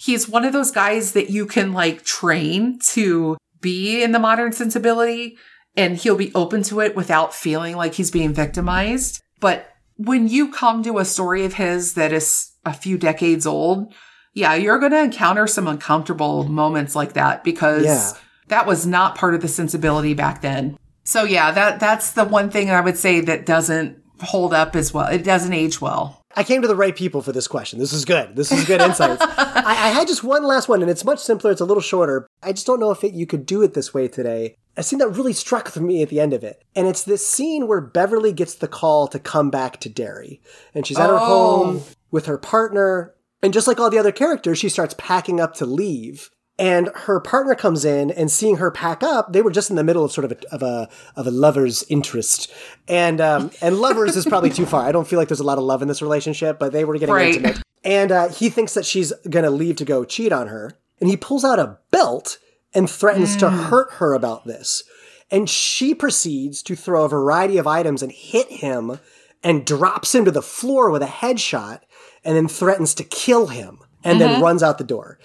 He's 0.03 0.27
one 0.27 0.43
of 0.43 0.51
those 0.51 0.69
guys 0.71 1.13
that 1.13 1.29
you 1.29 1.45
can 1.45 1.71
like 1.71 2.03
train 2.03 2.77
to 2.91 3.37
be 3.61 4.03
in 4.03 4.11
the 4.11 4.19
modern 4.19 4.51
sensibility 4.51 5.37
and 5.77 5.95
he'll 5.95 6.17
be 6.17 6.33
open 6.35 6.61
to 6.63 6.81
it 6.81 6.93
without 6.93 7.33
feeling 7.33 7.77
like 7.77 7.93
he's 7.93 8.11
being 8.11 8.33
victimized. 8.33 9.21
But 9.39 9.69
when 9.95 10.27
you 10.27 10.51
come 10.51 10.83
to 10.83 10.97
a 10.99 11.05
story 11.05 11.45
of 11.45 11.53
his 11.53 11.93
that 11.93 12.11
is 12.11 12.51
a 12.65 12.73
few 12.73 12.97
decades 12.97 13.47
old, 13.47 13.93
yeah, 14.33 14.55
you're 14.55 14.79
going 14.79 14.91
to 14.91 15.01
encounter 15.03 15.47
some 15.47 15.69
uncomfortable 15.69 16.43
moments 16.43 16.95
like 16.97 17.13
that 17.13 17.45
because 17.45 17.85
Yeah. 17.85 18.11
that 18.49 18.67
was 18.67 18.85
not 18.85 19.15
part 19.15 19.35
of 19.35 19.41
the 19.41 19.47
sensibility 19.47 20.13
back 20.13 20.41
then. 20.41 20.77
So 21.05 21.23
yeah, 21.23 21.51
that 21.51 21.79
that's 21.79 22.11
the 22.11 22.25
one 22.25 22.49
thing 22.49 22.69
I 22.69 22.81
would 22.81 22.97
say 22.97 23.21
that 23.21 23.45
doesn't 23.45 23.97
hold 24.21 24.53
up 24.53 24.75
as 24.75 24.93
well. 24.93 25.07
It 25.07 25.23
doesn't 25.23 25.53
age 25.53 25.79
well. 25.79 26.22
I 26.35 26.43
came 26.43 26.61
to 26.63 26.67
the 26.67 26.75
right 26.75 26.95
people 26.95 27.21
for 27.21 27.31
this 27.31 27.47
question. 27.47 27.79
This 27.79 27.93
is 27.93 28.05
good. 28.05 28.35
This 28.35 28.51
is 28.51 28.65
good 28.65 28.81
insights. 28.81 29.21
I, 29.37 29.63
I 29.67 29.89
had 29.89 30.07
just 30.07 30.23
one 30.23 30.43
last 30.43 30.67
one, 30.67 30.81
and 30.81 30.89
it's 30.89 31.05
much 31.05 31.19
simpler. 31.19 31.51
It's 31.51 31.61
a 31.61 31.65
little 31.65 31.81
shorter. 31.81 32.27
I 32.41 32.53
just 32.53 32.65
don't 32.65 32.79
know 32.79 32.91
if 32.91 33.03
it, 33.03 33.13
you 33.13 33.25
could 33.27 33.45
do 33.45 33.61
it 33.61 33.73
this 33.73 33.93
way 33.93 34.07
today. 34.07 34.55
A 34.75 34.81
scene 34.83 34.99
that 34.99 35.09
really 35.09 35.33
struck 35.33 35.65
with 35.65 35.79
me 35.83 36.01
at 36.01 36.09
the 36.09 36.19
end 36.19 36.33
of 36.33 36.43
it. 36.43 36.63
And 36.75 36.87
it's 36.87 37.03
this 37.03 37.25
scene 37.27 37.67
where 37.67 37.81
Beverly 37.81 38.33
gets 38.33 38.55
the 38.55 38.67
call 38.67 39.07
to 39.09 39.19
come 39.19 39.51
back 39.51 39.79
to 39.81 39.89
Derry. 39.89 40.41
And 40.73 40.87
she's 40.87 40.97
at 40.97 41.09
her 41.09 41.17
Oh. 41.19 41.63
home 41.65 41.81
with 42.09 42.25
her 42.25 42.39
partner. 42.39 43.13
And 43.43 43.53
just 43.53 43.67
like 43.67 43.79
all 43.79 43.89
the 43.91 43.99
other 43.99 44.11
characters, 44.11 44.57
she 44.57 44.69
starts 44.69 44.95
packing 44.97 45.39
up 45.39 45.53
to 45.55 45.65
leave. 45.67 46.29
And 46.59 46.89
her 46.93 47.19
partner 47.19 47.55
comes 47.55 47.83
in 47.83 48.11
and 48.11 48.29
seeing 48.29 48.57
her 48.57 48.69
pack 48.69 49.01
up, 49.01 49.33
they 49.33 49.41
were 49.41 49.49
just 49.49 49.71
in 49.71 49.75
the 49.75 49.83
middle 49.83 50.05
of 50.05 50.11
sort 50.11 50.25
of 50.25 50.33
a, 50.33 50.37
of 50.53 50.61
a, 50.61 50.89
of 51.15 51.25
a 51.25 51.31
lover's 51.31 51.83
interest. 51.89 52.51
And, 52.87 53.19
um, 53.19 53.49
and 53.59 53.79
lovers 53.79 54.15
is 54.15 54.25
probably 54.25 54.51
too 54.51 54.67
far. 54.67 54.85
I 54.85 54.91
don't 54.91 55.07
feel 55.07 55.17
like 55.17 55.29
there's 55.29 55.39
a 55.39 55.43
lot 55.45 55.57
of 55.57 55.63
love 55.63 55.81
in 55.81 55.87
this 55.87 56.01
relationship, 56.01 56.59
but 56.59 56.71
they 56.71 56.85
were 56.85 56.93
getting 56.99 57.15
Right. 57.15 57.35
intimate. 57.35 57.61
And 57.83 58.11
uh, 58.11 58.27
he 58.29 58.49
thinks 58.49 58.75
that 58.75 58.85
she's 58.85 59.11
going 59.29 59.43
to 59.45 59.49
leave 59.49 59.77
to 59.77 59.85
go 59.85 60.05
cheat 60.05 60.31
on 60.31 60.47
her. 60.47 60.77
And 61.01 61.09
he 61.09 61.17
pulls 61.17 61.43
out 61.43 61.57
a 61.59 61.79
belt 61.91 62.37
and 62.73 62.89
threatens 62.89 63.35
to 63.37 63.49
hurt 63.49 63.93
her 63.93 64.13
about 64.13 64.45
this. 64.45 64.83
And 65.31 65.49
she 65.49 65.95
proceeds 65.95 66.61
to 66.63 66.75
throw 66.75 67.03
a 67.05 67.09
variety 67.09 67.57
of 67.57 67.65
items 67.65 68.03
and 68.03 68.11
hit 68.11 68.49
him 68.51 68.99
and 69.43 69.65
drops 69.65 70.13
him 70.13 70.23
to 70.25 70.31
the 70.31 70.41
floor 70.43 70.91
with 70.91 71.01
a 71.01 71.07
headshot 71.07 71.79
and 72.23 72.37
then 72.37 72.47
threatens 72.47 72.93
to 72.95 73.03
kill 73.03 73.47
him 73.47 73.79
and 74.03 74.21
then 74.21 74.41
runs 74.41 74.61
out 74.61 74.77
the 74.77 74.83
door. 74.83 75.17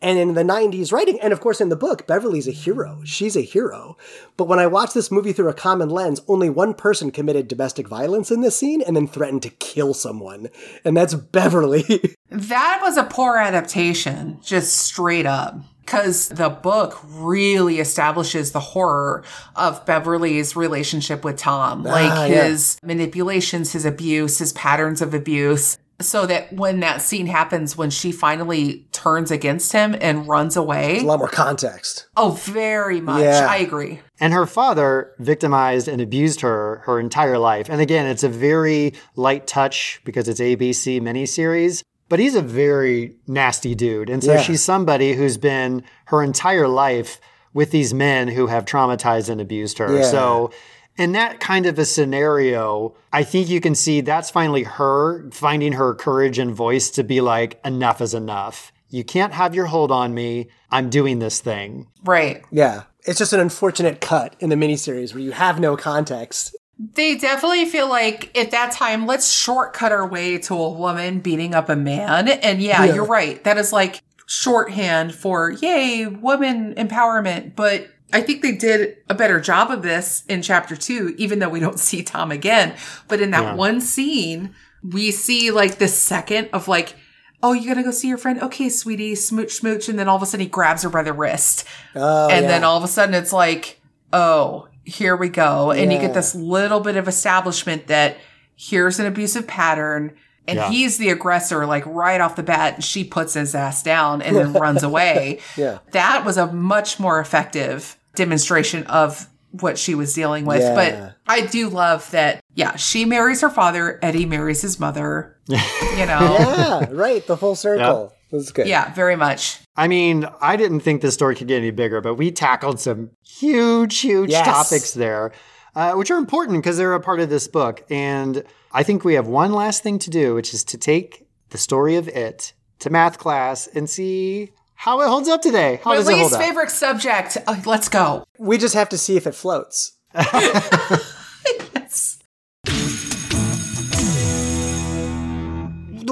And 0.00 0.18
in 0.18 0.34
the 0.34 0.42
90s 0.44 0.92
writing, 0.92 1.18
and 1.20 1.32
of 1.32 1.40
course 1.40 1.60
in 1.60 1.70
the 1.70 1.76
book, 1.76 2.06
Beverly's 2.06 2.46
a 2.46 2.52
hero. 2.52 3.00
She's 3.04 3.36
a 3.36 3.40
hero. 3.40 3.96
But 4.36 4.46
when 4.46 4.60
I 4.60 4.66
watch 4.68 4.92
this 4.94 5.10
movie 5.10 5.32
through 5.32 5.48
a 5.48 5.54
common 5.54 5.88
lens, 5.88 6.20
only 6.28 6.48
one 6.48 6.72
person 6.74 7.10
committed 7.10 7.48
domestic 7.48 7.88
violence 7.88 8.30
in 8.30 8.40
this 8.40 8.56
scene 8.56 8.80
and 8.80 8.94
then 8.94 9.08
threatened 9.08 9.42
to 9.42 9.50
kill 9.50 9.94
someone. 9.94 10.48
And 10.84 10.96
that's 10.96 11.14
Beverly. 11.14 12.14
That 12.30 12.80
was 12.82 12.98
a 12.98 13.04
poor 13.04 13.38
adaptation, 13.38 14.38
just 14.42 14.74
straight 14.76 15.24
up. 15.24 15.56
Because 15.80 16.28
the 16.28 16.50
book 16.50 17.00
really 17.06 17.80
establishes 17.80 18.52
the 18.52 18.60
horror 18.60 19.24
of 19.56 19.86
Beverly's 19.86 20.54
relationship 20.54 21.24
with 21.24 21.38
Tom, 21.38 21.82
like 21.84 22.12
Ah, 22.12 22.24
yeah. 22.26 22.44
his 22.48 22.78
manipulations, 22.82 23.72
his 23.72 23.86
abuse, 23.86 24.36
his 24.38 24.52
patterns 24.52 25.00
of 25.00 25.14
abuse. 25.14 25.78
So 26.00 26.26
that 26.26 26.52
when 26.52 26.78
that 26.80 27.02
scene 27.02 27.26
happens, 27.26 27.76
when 27.76 27.90
she 27.90 28.12
finally 28.12 28.86
turns 28.92 29.32
against 29.32 29.72
him 29.72 29.96
and 30.00 30.28
runs 30.28 30.56
away, 30.56 30.98
a 30.98 31.02
lot 31.02 31.18
more 31.18 31.28
context. 31.28 32.06
oh, 32.16 32.30
very 32.30 33.00
much. 33.00 33.22
Yeah. 33.22 33.48
I 33.50 33.56
agree. 33.56 33.98
And 34.20 34.32
her 34.32 34.46
father 34.46 35.12
victimized 35.18 35.88
and 35.88 36.00
abused 36.00 36.40
her 36.42 36.82
her 36.86 37.00
entire 37.00 37.36
life. 37.38 37.68
And 37.68 37.80
again, 37.80 38.06
it's 38.06 38.22
a 38.22 38.28
very 38.28 38.94
light 39.16 39.48
touch 39.48 40.00
because 40.04 40.28
it's 40.28 40.40
ABC 40.40 41.00
miniseries. 41.00 41.82
But 42.08 42.20
he's 42.20 42.36
a 42.36 42.42
very 42.42 43.16
nasty 43.26 43.74
dude. 43.74 44.08
And 44.08 44.22
so 44.22 44.34
Yeah. 44.34 44.40
she's 44.42 44.62
somebody 44.62 45.14
who's 45.14 45.36
been 45.36 45.82
her 46.06 46.22
entire 46.22 46.68
life 46.68 47.20
with 47.52 47.70
these 47.72 47.92
men 47.92 48.28
who 48.28 48.46
have 48.46 48.64
traumatized 48.64 49.28
and 49.28 49.40
abused 49.40 49.78
her. 49.78 49.94
Yeah. 49.98 50.02
So, 50.10 50.50
in 50.98 51.12
that 51.12 51.40
kind 51.40 51.64
of 51.66 51.78
a 51.78 51.84
scenario, 51.84 52.94
I 53.12 53.22
think 53.22 53.48
you 53.48 53.60
can 53.60 53.74
see 53.74 54.00
that's 54.00 54.30
finally 54.30 54.64
her 54.64 55.30
finding 55.30 55.72
her 55.72 55.94
courage 55.94 56.38
and 56.38 56.54
voice 56.54 56.90
to 56.90 57.04
be 57.04 57.20
like, 57.20 57.60
enough 57.64 58.00
is 58.00 58.14
enough. 58.14 58.72
You 58.90 59.04
can't 59.04 59.32
have 59.32 59.54
your 59.54 59.66
hold 59.66 59.92
on 59.92 60.12
me. 60.14 60.48
I'm 60.70 60.90
doing 60.90 61.18
this 61.18 61.40
thing. 61.40 61.86
Right. 62.04 62.42
Yeah. 62.50 62.84
It's 63.06 63.18
just 63.18 63.32
an 63.32 63.40
unfortunate 63.40 64.00
cut 64.00 64.34
in 64.40 64.50
the 64.50 64.56
miniseries 64.56 65.14
where 65.14 65.22
you 65.22 65.30
have 65.32 65.60
no 65.60 65.76
context. 65.76 66.56
They 66.78 67.16
definitely 67.16 67.64
feel 67.66 67.88
like 67.88 68.36
at 68.36 68.50
that 68.52 68.72
time, 68.72 69.06
let's 69.06 69.32
shortcut 69.32 69.92
our 69.92 70.06
way 70.06 70.38
to 70.38 70.54
a 70.54 70.70
woman 70.70 71.20
beating 71.20 71.54
up 71.54 71.68
a 71.68 71.76
man. 71.76 72.28
And 72.28 72.60
yeah, 72.62 72.84
Yeah. 72.84 72.94
you're 72.94 73.04
right. 73.06 73.42
That 73.44 73.58
is 73.58 73.72
like 73.72 74.00
shorthand 74.26 75.14
for 75.14 75.50
yay, 75.50 76.06
woman 76.06 76.74
empowerment. 76.74 77.56
But 77.56 77.88
I 78.12 78.20
think 78.22 78.42
they 78.42 78.52
did 78.52 78.96
a 79.08 79.14
better 79.14 79.40
job 79.40 79.70
of 79.70 79.82
this 79.82 80.24
in 80.28 80.40
chapter 80.42 80.76
two, 80.76 81.14
even 81.18 81.38
though 81.38 81.48
we 81.48 81.60
don't 81.60 81.78
see 81.88 82.02
Tom 82.02 82.30
again. 82.30 82.74
But 83.08 83.20
in 83.20 83.30
that 83.32 83.42
Yeah. 83.42 83.54
one 83.54 83.80
scene, 83.80 84.54
we 84.82 85.10
see 85.10 85.50
like 85.50 85.78
the 85.78 85.88
second 85.88 86.48
of 86.52 86.68
like, 86.68 86.94
oh, 87.42 87.52
you 87.52 87.68
gotta 87.68 87.82
go 87.82 87.90
see 87.90 88.08
your 88.08 88.18
friend? 88.18 88.42
Okay, 88.42 88.68
sweetie, 88.68 89.14
smooch, 89.14 89.52
smooch. 89.52 89.88
And 89.88 89.98
then 89.98 90.08
all 90.08 90.16
of 90.16 90.22
a 90.22 90.26
sudden 90.26 90.40
he 90.44 90.48
grabs 90.50 90.82
her 90.82 90.88
by 90.90 91.02
the 91.02 91.12
wrist. 91.12 91.64
Oh, 91.94 92.28
and 92.30 92.44
yeah. 92.44 92.48
then 92.48 92.64
all 92.64 92.76
of 92.78 92.82
a 92.84 92.88
sudden 92.88 93.14
it's 93.14 93.32
like, 93.32 93.80
oh, 94.12 94.68
here 94.84 95.14
we 95.16 95.28
go. 95.28 95.70
And 95.70 95.92
you 95.92 95.98
get 95.98 96.14
this 96.14 96.34
little 96.34 96.80
bit 96.80 96.96
of 96.96 97.08
establishment 97.08 97.88
that 97.88 98.16
here's 98.56 98.98
an 98.98 99.06
abusive 99.06 99.46
pattern. 99.46 100.16
And 100.48 100.56
Yeah. 100.56 100.70
he's 100.70 100.96
the 100.96 101.10
aggressor, 101.10 101.66
like 101.66 101.84
right 101.84 102.22
off 102.22 102.34
the 102.34 102.42
bat, 102.42 102.76
and 102.76 102.82
she 102.84 103.04
puts 103.04 103.34
his 103.34 103.54
ass 103.54 103.82
down 103.82 104.22
and 104.22 104.34
then 104.34 104.54
runs 104.54 104.82
away. 104.82 105.40
Yeah. 105.58 105.80
That 105.92 106.24
was 106.24 106.38
a 106.38 106.46
much 106.50 106.98
more 106.98 107.20
effective 107.20 107.97
demonstration 108.18 108.84
of 108.86 109.28
what 109.52 109.78
she 109.78 109.94
was 109.94 110.12
dealing 110.12 110.44
with. 110.44 110.60
Yeah. 110.60 110.74
But 110.74 111.14
I 111.26 111.46
do 111.46 111.70
love 111.70 112.10
that, 112.10 112.40
yeah, 112.54 112.76
she 112.76 113.06
marries 113.06 113.40
her 113.40 113.48
father, 113.48 113.98
Eddie 114.02 114.26
marries 114.26 114.60
his 114.60 114.78
mother. 114.78 115.38
you 115.48 115.56
know? 116.04 116.36
yeah, 116.38 116.86
right. 116.90 117.26
The 117.26 117.36
full 117.38 117.54
circle. 117.54 118.12
That's 118.30 118.52
good. 118.52 118.66
yeah, 118.66 118.92
very 118.92 119.16
much. 119.16 119.60
I 119.74 119.88
mean, 119.88 120.26
I 120.42 120.56
didn't 120.56 120.80
think 120.80 121.00
this 121.00 121.14
story 121.14 121.34
could 121.34 121.48
get 121.48 121.56
any 121.56 121.70
bigger, 121.70 122.02
but 122.02 122.16
we 122.16 122.30
tackled 122.30 122.78
some 122.78 123.10
huge, 123.26 124.00
huge 124.00 124.30
Yes. 124.30 124.44
topics 124.46 124.92
there, 124.92 125.32
uh, 125.74 125.92
which 125.94 126.10
are 126.10 126.18
important 126.18 126.58
because 126.58 126.76
they're 126.76 126.92
a 126.92 127.00
part 127.00 127.20
of 127.20 127.30
this 127.30 127.48
book. 127.48 127.84
And 127.88 128.42
I 128.70 128.82
think 128.82 129.02
we 129.02 129.14
have 129.14 129.28
one 129.28 129.52
last 129.52 129.82
thing 129.82 129.98
to 130.00 130.10
do, 130.10 130.34
which 130.34 130.52
is 130.52 130.62
to 130.64 130.76
take 130.76 131.26
the 131.48 131.56
story 131.58 131.96
of 131.96 132.06
it 132.08 132.52
to 132.80 132.90
math 132.90 133.16
class 133.18 133.66
and 133.68 133.88
see 133.88 134.52
how 134.78 135.00
it 135.00 135.08
holds 135.08 135.28
up 135.28 135.42
today. 135.42 135.80
How 135.82 135.90
My 135.90 135.96
does 135.96 136.08
it 136.08 136.16
hold 136.16 136.30
least 136.30 136.40
favorite 136.40 136.70
subject. 136.70 137.36
Uh, 137.48 137.60
let's 137.66 137.88
go. 137.88 138.24
We 138.38 138.58
just 138.58 138.74
have 138.74 138.88
to 138.90 138.98
see 138.98 139.16
if 139.16 139.26
it 139.26 139.34
floats. 139.34 139.98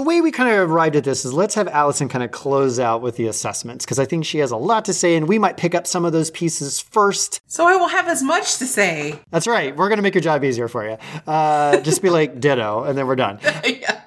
way 0.07 0.21
we 0.21 0.31
kind 0.31 0.49
of 0.49 0.71
arrived 0.71 0.97
at 0.97 1.05
this 1.05 1.25
is 1.25 1.33
let's 1.33 1.55
have 1.55 1.69
Allison 1.69 2.09
kind 2.09 2.25
of 2.25 2.31
close 2.31 2.79
out 2.79 3.03
with 3.03 3.17
the 3.17 3.27
assessments 3.27 3.85
because 3.85 3.99
I 3.99 4.05
think 4.05 4.25
she 4.25 4.39
has 4.39 4.51
a 4.51 4.57
lot 4.57 4.85
to 4.87 4.93
say 4.95 5.17
and 5.17 5.29
we 5.29 5.39
might 5.39 5.57
pick 5.57 5.75
up 5.75 5.87
some 5.87 6.05
of 6.05 6.13
those 6.13 6.31
pieces 6.31 6.81
first. 6.81 7.41
So 7.47 7.67
I 7.67 7.77
will 7.77 7.89
have 7.89 8.09
as 8.09 8.23
much 8.23 8.59
to 8.59 8.67
say. 8.67 9.19
That's 9.31 9.47
right. 9.47 9.77
We're 9.77 9.89
going 9.89 9.99
to 9.99 10.03
make 10.03 10.15
your 10.15 10.23
job 10.23 10.45
easier 10.45 10.69
for 10.69 10.89
you. 10.89 10.97
Uh, 11.27 11.81
just 11.81 12.01
be 12.01 12.11
like 12.11 12.41
ditto 12.41 12.85
and 12.85 12.97
then 12.97 13.07
we're 13.07 13.17
done. 13.17 13.39
yeah. 13.65 14.03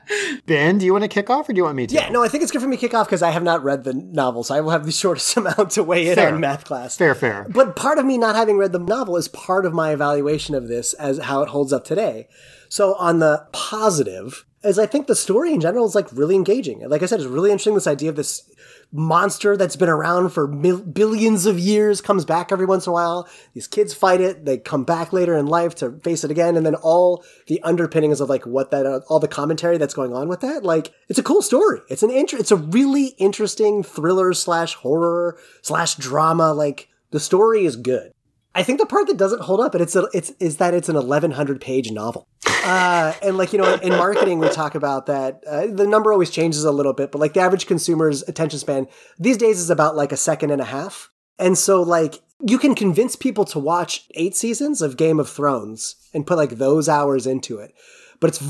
Ben, 0.46 0.80
do 0.80 0.86
you 0.86 0.92
want 0.92 1.04
to 1.04 1.08
kick 1.08 1.30
off 1.30 1.48
or 1.48 1.54
do 1.54 1.58
you 1.58 1.64
want 1.64 1.76
me 1.76 1.86
to? 1.86 1.94
Yeah, 1.94 2.10
no, 2.10 2.24
I 2.24 2.28
think 2.28 2.42
it's 2.42 2.52
good 2.52 2.62
for 2.62 2.68
me 2.68 2.78
to 2.78 2.80
kick 2.80 2.96
off 2.96 3.06
because 3.06 3.22
I 3.22 3.30
have 3.30 3.44
not 3.44 3.64
read 3.64 3.84
the 3.84 3.94
novel, 3.94 4.44
so 4.44 4.56
I 4.56 4.62
will 4.62 4.72
have 4.72 4.86
the 4.86 4.92
shortest 5.04 5.38
amount 5.38 5.72
to 5.72 5.84
weigh 5.84 6.08
in 6.10 6.16
Fair. 6.16 6.34
on 6.34 6.40
math 6.40 6.66
class. 6.66 6.98
Fair, 6.98 7.14
fair. 7.14 7.46
But 7.50 7.76
part 7.76 8.00
of 8.00 8.06
me 8.06 8.18
not 8.18 8.36
having 8.36 8.58
read 8.58 8.72
the 8.72 8.80
novel 8.80 9.18
is 9.18 9.28
part 9.28 9.66
of 9.66 9.74
my 9.74 9.92
evaluation 9.92 10.56
of 10.56 10.68
this 10.68 10.94
as 10.94 11.20
how 11.20 11.44
it 11.44 11.50
holds 11.50 11.72
up 11.72 11.86
today. 11.86 12.28
So 12.70 12.96
on 12.96 13.20
the 13.20 13.48
positive, 13.52 14.46
is 14.64 14.78
I 14.78 14.86
think 14.86 15.08
the 15.08 15.16
story 15.16 15.54
in 15.54 15.62
general 15.62 15.86
is 15.86 15.96
like 15.96 16.12
really 16.12 16.36
engaging. 16.36 16.88
Like 16.88 17.02
I 17.02 17.06
said, 17.06 17.20
it's 17.20 17.30
really 17.30 17.52
interesting. 17.52 17.76
This 17.76 17.88
idea 17.88 18.10
of 18.10 18.16
this 18.16 18.50
monster 18.92 19.56
that's 19.56 19.76
been 19.76 19.90
around 19.90 20.30
for 20.30 20.48
mil- 20.48 20.82
billions 20.82 21.46
of 21.46 21.60
years 21.60 22.02
comes 22.02 22.26
back 22.26 22.52
every 22.52 22.66
once 22.66 22.86
in 22.86 22.90
a 22.90 22.94
while. 22.94 23.28
These 23.54 23.68
kids 23.68 23.94
fight 23.94 24.20
it. 24.20 24.46
They 24.46 24.58
come 24.58 24.84
back 24.84 25.14
later 25.14 25.38
in 25.38 25.46
life 25.46 25.76
to 25.76 26.00
face 26.04 26.24
it 26.24 26.32
again. 26.32 26.58
And 26.58 26.66
then 26.66 26.76
all 26.76 27.24
the 27.48 27.62
underpinnings 27.64 28.20
of 28.20 28.30
like 28.30 28.46
what 28.46 28.72
that, 28.72 28.86
uh, 28.86 29.02
all 29.08 29.20
the 29.20 29.28
commentary 29.28 29.78
that's 29.78 29.94
going 29.94 30.14
on 30.14 30.28
with 30.28 30.42
that. 30.42 30.64
Like 30.64 30.94
it's 31.08 31.20
a 31.20 31.24
cool 31.24 31.42
story. 31.42 31.80
It's 31.90 32.04
an 32.04 32.12
inter- 32.12 32.38
it's 32.38 32.52
a 32.52 32.58
really 32.58 33.16
interesting 33.18 33.84
thriller 33.84 34.34
slash 34.34 34.74
horror 34.74 35.38
slash 35.62 35.96
drama. 35.96 36.54
Like 36.54 36.90
the 37.12 37.20
story 37.20 37.66
is 37.66 37.76
good. 37.76 38.12
I 38.56 38.64
think 38.64 38.80
the 38.80 38.86
part 38.86 39.08
that 39.08 39.18
doesn't 39.18 39.44
hold 39.44 39.60
up, 39.60 39.74
and 39.76 39.82
it's 39.82 39.96
a, 39.96 40.08
it's 40.14 40.32
is 40.40 40.58
that 40.58 40.74
it's 40.74 40.90
an 40.90 40.96
1100 40.96 41.62
page 41.62 41.92
novel. 41.92 42.28
Uh, 42.64 43.14
and 43.22 43.38
like 43.38 43.54
you 43.54 43.60
know, 43.60 43.76
in 43.76 43.92
marketing, 43.92 44.40
we 44.40 44.50
talk 44.50 44.76
about 44.76 45.06
that. 45.06 45.44
Uh, 45.48 45.68
the 45.68 45.88
number 45.88 46.12
always 46.12 46.30
changes 46.30 46.64
a 46.64 46.72
little 46.72 46.94
bit, 46.94 47.12
but 47.12 47.20
like 47.20 47.34
the 47.34 47.40
average 47.40 47.68
consumer's 47.68 48.22
attention 48.24 48.60
span 48.60 48.88
these 49.18 49.38
days 49.38 49.60
is 49.60 49.70
about 49.70 49.96
like 49.96 50.12
a 50.12 50.18
second 50.18 50.52
and 50.52 50.62
a 50.62 50.66
half. 50.66 51.10
And 51.38 51.58
so 51.58 51.82
like 51.82 52.22
you 52.46 52.58
can 52.58 52.76
convince 52.76 53.16
people 53.16 53.46
to 53.46 53.60
watch 53.60 54.08
eight 54.16 54.36
seasons 54.36 54.82
of 54.82 54.98
Game 54.98 55.20
of 55.20 55.30
Thrones 55.30 55.96
and 56.14 56.28
put 56.28 56.38
like 56.38 56.52
those 56.52 56.90
hours 56.90 57.28
into 57.28 57.60
it. 57.60 57.74
But 58.20 58.30
it's 58.32 58.44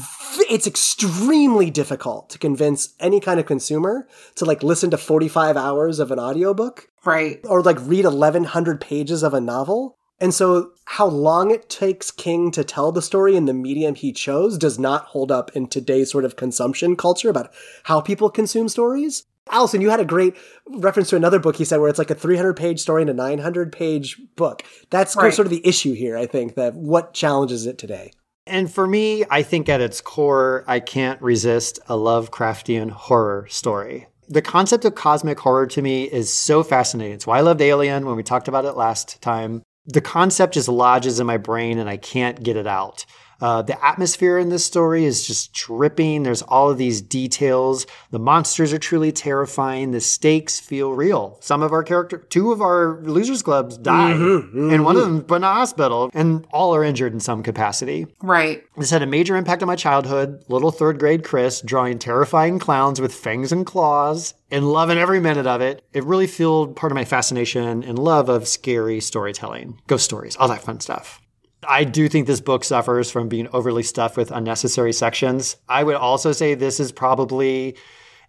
it's 0.49 0.67
extremely 0.67 1.69
difficult 1.69 2.29
to 2.31 2.39
convince 2.39 2.93
any 2.99 3.19
kind 3.19 3.39
of 3.39 3.45
consumer 3.45 4.07
to 4.35 4.45
like 4.45 4.63
listen 4.63 4.89
to 4.91 4.97
45 4.97 5.55
hours 5.57 5.99
of 5.99 6.11
an 6.11 6.19
audiobook 6.19 6.87
Right. 7.05 7.39
or 7.47 7.61
like 7.61 7.77
read 7.81 8.05
1100 8.05 8.81
pages 8.81 9.21
of 9.23 9.33
a 9.33 9.41
novel. 9.41 9.95
And 10.19 10.33
so 10.33 10.71
how 10.85 11.05
long 11.07 11.51
it 11.51 11.69
takes 11.69 12.11
King 12.11 12.51
to 12.51 12.63
tell 12.63 12.91
the 12.91 13.01
story 13.01 13.35
in 13.35 13.45
the 13.45 13.53
medium 13.53 13.95
he 13.95 14.11
chose 14.11 14.57
does 14.57 14.77
not 14.79 15.05
hold 15.05 15.31
up 15.31 15.51
in 15.55 15.67
today's 15.67 16.11
sort 16.11 16.25
of 16.25 16.35
consumption 16.35 16.95
culture 16.95 17.29
about 17.29 17.51
how 17.83 18.01
people 18.01 18.29
consume 18.29 18.67
stories. 18.69 19.25
Allison, 19.51 19.81
you 19.81 19.89
had 19.89 19.99
a 20.01 20.05
great 20.05 20.35
reference 20.67 21.09
to 21.09 21.15
another 21.15 21.39
book 21.39 21.55
he 21.55 21.65
said 21.65 21.79
where 21.79 21.89
it's 21.89 21.97
like 21.99 22.11
a 22.11 22.15
300 22.15 22.55
page 22.55 22.79
story 22.81 23.01
and 23.01 23.09
a 23.09 23.13
900 23.13 23.71
page 23.71 24.19
book. 24.35 24.63
That's 24.89 25.15
Right. 25.15 25.33
sort 25.33 25.45
of 25.47 25.51
the 25.51 25.65
issue 25.65 25.93
here, 25.93 26.17
I 26.17 26.25
think, 26.25 26.55
that 26.55 26.75
what 26.75 27.13
challenges 27.13 27.65
it 27.65 27.77
today. 27.77 28.11
And 28.49 28.71
for 28.71 28.88
me, 28.88 29.23
I 29.30 29.43
think 29.43 29.69
at 29.69 29.80
its 29.80 30.01
core, 30.01 30.63
I 30.67 30.80
can't 30.80 31.21
resist 31.21 31.80
a 31.88 31.93
Lovecraftian 31.93 32.89
horror 32.89 33.45
story. 33.47 34.07
The 34.27 34.41
concept 34.41 34.85
of 34.85 34.95
cosmic 34.95 35.39
horror 35.39 35.67
to 35.67 35.81
me 35.81 36.03
is 36.03 36.34
so 36.34 36.63
fascinating. 36.63 37.13
It's 37.13 37.27
why 37.27 37.38
I 37.38 37.41
loved 37.41 37.61
Alien 37.61 38.05
when 38.05 38.15
we 38.15 38.23
talked 38.23 38.47
about 38.47 38.65
it 38.65 38.73
last 38.73 39.21
time. 39.21 39.61
The 39.85 40.01
concept 40.01 40.55
just 40.55 40.67
lodges 40.67 41.19
in 41.19 41.27
my 41.27 41.38
brain 41.38 41.77
and 41.77 41.89
I 41.89 41.97
can't 41.97 42.43
get 42.43 42.57
it 42.57 42.67
out. 42.67 43.05
Uh, 43.41 43.61
the 43.61 43.86
atmosphere 43.86 44.38
in 44.38 44.49
this 44.49 44.66
story 44.66 45.06
is 45.06 45.26
just 45.26 45.53
tripping. 45.53 46.24
There's 46.24 46.41
all 46.41 46.70
of 46.70 46.78
these 46.78 47.02
details. 47.02 47.86
The 48.11 48.20
monsters 48.20 48.74
are 48.74 48.80
truly 48.80 49.11
terrifying. 49.11 49.91
The 49.91 50.02
stakes 50.02 50.60
feel 50.60 50.91
real. 50.94 51.38
Some 51.41 51.61
of 51.61 51.72
our 51.72 51.84
character, 51.84 52.18
two 52.18 52.52
of 52.52 52.61
our 52.61 52.99
losers 53.02 53.41
clubs 53.41 53.78
died, 53.78 54.16
and 54.18 54.84
one 54.84 54.95
of 54.95 55.02
them 55.03 55.22
put 55.24 55.38
in 55.38 55.44
a 55.44 55.53
hospital, 55.53 56.10
and 56.14 56.45
all 56.52 56.76
are 56.76 56.84
injured 56.84 57.14
in 57.14 57.20
some 57.20 57.44
capacity. 57.44 58.07
Right. 58.22 58.64
This 58.78 58.90
had 58.90 59.02
a 59.02 59.07
major 59.07 59.36
impact 59.36 59.61
on 59.61 59.68
my 59.68 59.76
childhood. 59.76 60.44
Little 60.48 60.72
third 60.72 60.99
grade 60.99 61.24
Chris 61.24 61.61
drawing 61.61 61.99
terrifying 61.99 62.60
clowns 62.60 62.99
with 62.99 63.14
fangs 63.14 63.52
and 63.52 63.66
claws 63.66 64.34
and 64.52 64.72
loving 64.72 64.98
every 64.98 65.20
minute 65.20 65.48
of 65.48 65.61
it. 65.61 65.84
It 65.94 66.03
really 66.03 66.28
fueled 66.28 66.76
part 66.76 66.91
of 66.91 66.95
my 66.95 67.06
fascination 67.06 67.84
and 67.84 67.99
love 67.99 68.30
of 68.30 68.48
scary 68.48 68.99
storytelling, 68.99 69.80
ghost 69.88 70.06
stories, 70.06 70.36
all 70.36 70.48
that 70.48 70.64
fun 70.64 70.80
stuff. 70.80 71.22
I 71.68 71.84
do 71.84 72.07
think 72.07 72.27
this 72.27 72.41
book 72.41 72.64
suffers 72.64 73.11
from 73.11 73.27
being 73.27 73.48
overly 73.52 73.84
stuffed 73.84 74.18
with 74.18 74.31
unnecessary 74.31 74.94
sections. 74.94 75.57
I 75.68 75.84
would 75.84 75.95
also 75.95 76.31
say 76.31 76.56
this 76.56 76.80
is 76.80 76.91
probably 76.91 77.76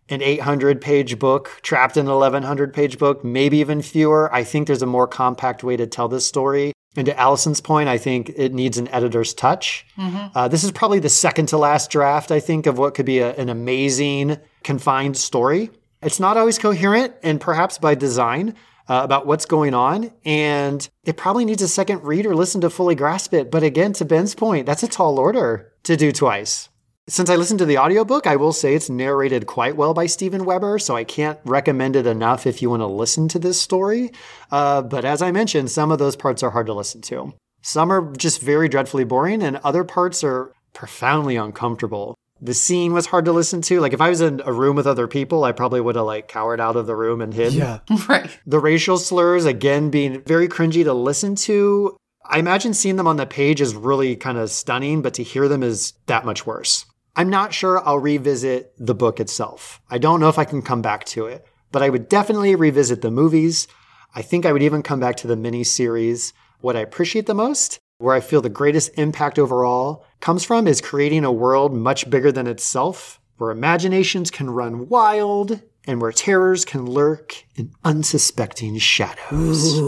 an 0.09 0.23
800 0.23 0.81
page 0.81 1.19
book 1.19 1.61
trapped 1.63 1.97
in 1.97 2.07
an 2.07 2.13
1100 2.13 2.75
page 2.75 2.99
book, 2.99 3.25
maybe 3.25 3.59
even 3.59 3.81
fewer. 3.83 4.33
I 4.35 4.43
think 4.43 4.67
there's 4.67 4.83
a 4.83 4.87
more 4.87 5.07
compact 5.07 5.63
way 5.63 5.77
to 5.77 5.87
tell 5.87 6.09
this 6.09 6.27
story. 6.27 6.73
And 6.97 7.07
to 7.07 7.17
Allison's 7.17 7.61
point, 7.61 7.89
I 7.89 7.99
think 7.99 8.33
it 8.35 8.53
needs 8.53 8.77
an 8.77 8.89
editor's 8.89 9.33
touch. 9.33 9.87
Uh, 10.35 10.49
this 10.49 10.65
is 10.65 10.73
probably 10.73 10.99
the 10.99 11.09
second 11.09 11.47
to 11.47 11.57
last 11.57 11.89
draft, 11.91 12.33
I 12.33 12.41
think, 12.41 12.67
of 12.67 12.79
what 12.79 12.95
could 12.95 13.07
be 13.07 13.21
a, 13.21 13.33
an 13.37 13.49
amazing 13.49 14.39
confined 14.65 15.17
story. 15.17 15.71
It's 16.03 16.19
not 16.19 16.37
always 16.37 16.59
coherent, 16.59 17.15
and 17.23 17.41
perhaps 17.41 17.79
by 17.79 17.95
design, 17.95 18.57
uh, 18.91 19.03
about 19.05 19.25
what's 19.25 19.47
going 19.47 19.73
on. 19.73 20.11
And 20.25 20.87
it 21.05 21.17
probably 21.17 21.45
needs 21.45 21.63
a 21.63 21.69
second 21.69 22.03
read 22.03 22.27
or 22.27 22.35
listen 22.35 22.61
to 22.63 22.69
fully 22.69 22.97
grasp 22.97 23.33
it. 23.33 23.51
But 23.51 23.63
again, 23.63 23.93
to 23.95 24.05
Ben's 24.05 24.35
point, 24.35 24.67
that's 24.67 24.83
a 24.83 24.89
tall 24.89 25.19
order 25.19 25.73
to 25.85 25.97
do 25.97 26.11
twice. 26.11 26.69
Since 27.09 27.31
I 27.31 27.37
listened 27.37 27.59
to 27.61 27.65
the 27.65 27.79
audiobook, 27.79 28.27
I 28.27 28.37
will 28.37 28.53
say 28.53 28.75
it's 28.75 28.91
narrated 28.91 29.47
quite 29.47 29.77
well 29.77 29.95
by 29.95 30.07
Steven 30.07 30.45
Weber, 30.45 30.79
so 30.79 30.95
I 30.95 31.05
can't 31.05 31.39
recommend 31.45 31.97
it 31.97 32.07
enough 32.07 32.47
if 32.47 32.61
you 32.61 32.71
want 32.71 32.81
to 32.81 32.87
listen 32.87 33.27
to 33.29 33.39
this 33.39 33.61
story. 33.61 34.11
Uh, 34.51 34.83
but 34.83 35.05
as 35.05 35.23
I 35.23 35.33
mentioned, 35.33 35.71
some 35.71 35.91
of 35.91 35.99
those 35.99 36.15
parts 36.17 36.43
are 36.43 36.51
hard 36.51 36.67
to 36.67 36.75
listen 36.75 37.01
to. 37.03 37.33
Some 37.63 37.93
are 37.93 38.13
just 38.17 38.41
very 38.41 38.69
dreadfully 38.69 39.05
boring, 39.05 39.43
and 39.43 39.57
other 39.59 39.85
parts 39.85 40.23
are 40.23 40.53
profoundly 40.73 41.37
uncomfortable. 41.37 42.17
The 42.41 42.55
scene 42.55 42.93
was 42.93 43.07
hard 43.07 43.25
to 43.27 43.33
listen 43.33 43.61
to. 43.63 43.81
Like 43.81 43.93
if 43.93 44.01
I 44.01 44.09
was 44.09 44.21
in 44.21 44.41
a 44.45 44.53
room 44.53 44.77
with 44.77 44.87
other 44.87 45.07
people, 45.07 45.45
I 45.45 45.53
probably 45.53 45.81
would 45.81 45.97
have 45.97 46.07
like 46.07 46.29
cowered 46.29 46.61
out 46.61 46.77
of 46.77 46.87
the 46.87 46.97
room 46.97 47.21
and 47.21 47.35
hid. 47.35 47.53
Yeah. 47.53 47.81
Right. 48.09 48.31
The 48.47 48.59
racial 48.59 48.99
slurs, 48.99 49.45
again, 49.45 49.91
being 49.91 50.23
very 50.23 50.49
cringy 50.49 50.83
to 50.85 50.95
listen 50.95 51.35
to. 51.37 51.97
I 52.25 52.39
imagine 52.39 52.75
seeing 52.75 52.97
them 52.97 53.07
on 53.07 53.17
the 53.17 53.27
page 53.27 53.61
is 53.61 53.75
really 53.75 54.17
kind 54.17 54.39
of 54.39 54.51
stunning, 54.51 55.03
but 55.03 55.15
to 55.15 55.23
hear 55.23 55.49
them 55.49 55.63
is 55.63 55.93
that 56.07 56.25
much 56.25 56.47
worse. 56.47 56.87
I'm 57.17 57.29
not 57.29 57.53
sure 57.53 57.87
I'll 57.87 57.99
revisit 57.99 58.73
the 58.79 58.95
book 58.95 59.21
itself. 59.21 59.81
I 59.91 59.99
don't 59.99 60.21
know 60.21 60.29
if 60.29 60.39
I 60.39 60.45
can 60.45 60.63
come 60.63 60.81
back 60.81 61.05
to 61.07 61.27
it, 61.27 61.47
but 61.73 61.83
I 61.83 61.89
would 61.89 62.09
definitely 62.09 62.55
revisit 62.55 63.03
the 63.03 63.11
movies. 63.11 63.69
I 64.15 64.23
think 64.23 64.47
I 64.47 64.53
would 64.53 64.63
even 64.63 64.83
come 64.83 65.01
back 65.01 65.17
to 65.17 65.27
the 65.27 65.37
miniseries. 65.37 66.33
What 66.61 66.77
I 66.77 66.81
appreciate 66.81 67.27
the 67.27 67.35
most, 67.35 67.79
where 68.01 68.15
I 68.15 68.21
feel 68.21 68.41
the 68.41 68.49
greatest 68.49 68.93
impact 68.99 69.39
overall, 69.39 70.07
comes 70.21 70.43
from 70.43 70.67
is 70.67 70.81
creating 70.81 71.25
a 71.25 71.31
world 71.31 71.75
much 71.75 72.09
bigger 72.09 72.33
than 72.33 72.47
itself, 72.47 73.21
where 73.37 73.51
imaginations 73.51 74.31
can 74.31 74.49
run 74.49 74.89
wild 74.89 75.61
and 75.87 76.01
where 76.01 76.11
terrors 76.11 76.65
can 76.65 76.87
lurk 76.87 77.45
in 77.57 77.73
unsuspecting 77.85 78.79
shadows. 78.79 79.79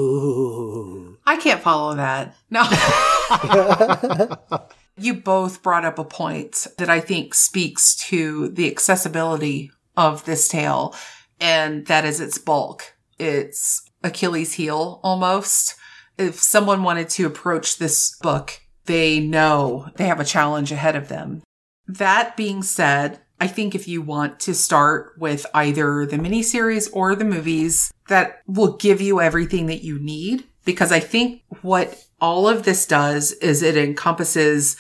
I 1.25 1.37
can't 1.37 1.63
follow 1.63 1.95
that. 1.95 2.37
No. 2.51 2.63
you 4.99 5.15
both 5.15 5.63
brought 5.63 5.87
up 5.87 5.99
a 5.99 6.05
point 6.05 6.67
that 6.77 6.91
I 6.91 7.01
think 7.01 7.33
speaks 7.35 7.97
to 8.09 8.49
the 8.49 8.71
accessibility 8.71 9.71
of 9.97 10.27
this 10.27 10.49
tale, 10.49 10.95
and 11.41 11.87
that 11.87 12.05
is 12.05 12.21
its 12.21 12.37
bulk. 12.37 12.95
It's 13.19 13.83
Achilles' 14.03 14.55
heel 14.55 15.01
almost. 15.03 15.77
If 16.23 16.41
someone 16.41 16.85
wanted 16.85 17.09
to 17.11 17.27
approach 17.27 17.79
this 17.79 18.17
book, 18.23 18.61
they 18.85 19.19
know 19.19 19.89
they 19.97 20.07
have 20.07 20.21
a 20.21 20.25
challenge 20.25 20.71
ahead 20.71 20.95
of 20.95 21.09
them. 21.09 21.43
That 21.89 22.37
being 22.37 22.63
said, 22.63 23.21
I 23.41 23.49
think 23.49 23.75
if 23.75 23.89
you 23.89 24.03
want 24.03 24.39
to 24.41 24.55
start 24.55 25.15
with 25.19 25.47
either 25.53 26.07
the 26.07 26.19
miniseries 26.19 26.89
or 26.93 27.17
the 27.17 27.25
movies, 27.25 27.93
that 28.09 28.41
will 28.47 28.77
give 28.77 29.01
you 29.01 29.21
everything 29.21 29.67
that 29.67 29.83
you 29.83 29.99
need. 29.99 30.45
Because 30.65 30.93
I 30.93 31.01
think 31.01 31.43
what 31.63 32.05
all 32.21 32.49
of 32.49 32.63
this 32.63 32.87
does 32.87 33.33
is 33.33 33.63
it 33.63 33.77
encompasses 33.77 34.77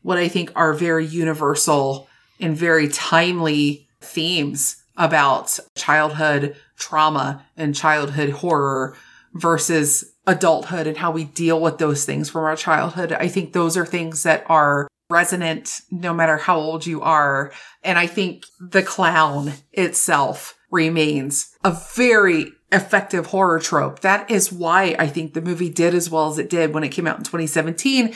what 0.00 0.16
I 0.16 0.28
think 0.28 0.50
are 0.56 0.72
very 0.72 1.04
universal 1.04 2.08
and 2.40 2.56
very 2.56 2.88
timely 2.88 3.86
themes 4.00 4.82
about 4.96 5.58
childhood 5.74 6.56
trauma 6.78 7.44
and 7.54 7.74
childhood 7.74 8.30
horror 8.30 8.96
versus 9.34 10.15
adulthood 10.26 10.86
and 10.86 10.96
how 10.96 11.10
we 11.10 11.24
deal 11.24 11.60
with 11.60 11.78
those 11.78 12.04
things 12.04 12.28
from 12.28 12.44
our 12.44 12.56
childhood. 12.56 13.12
I 13.12 13.28
think 13.28 13.52
those 13.52 13.76
are 13.76 13.86
things 13.86 14.22
that 14.24 14.44
are 14.48 14.88
resonant 15.08 15.80
no 15.90 16.12
matter 16.12 16.36
how 16.36 16.58
old 16.58 16.86
you 16.86 17.00
are. 17.00 17.52
And 17.82 17.98
I 17.98 18.06
think 18.06 18.44
the 18.60 18.82
clown 18.82 19.52
itself 19.72 20.58
remains 20.70 21.54
a 21.64 21.70
very 21.94 22.52
effective 22.72 23.26
horror 23.26 23.60
trope. 23.60 24.00
That 24.00 24.30
is 24.30 24.52
why 24.52 24.96
I 24.98 25.06
think 25.06 25.34
the 25.34 25.40
movie 25.40 25.70
did 25.70 25.94
as 25.94 26.10
well 26.10 26.28
as 26.30 26.38
it 26.38 26.50
did 26.50 26.74
when 26.74 26.82
it 26.82 26.88
came 26.88 27.06
out 27.06 27.18
in 27.18 27.24
2017. 27.24 28.12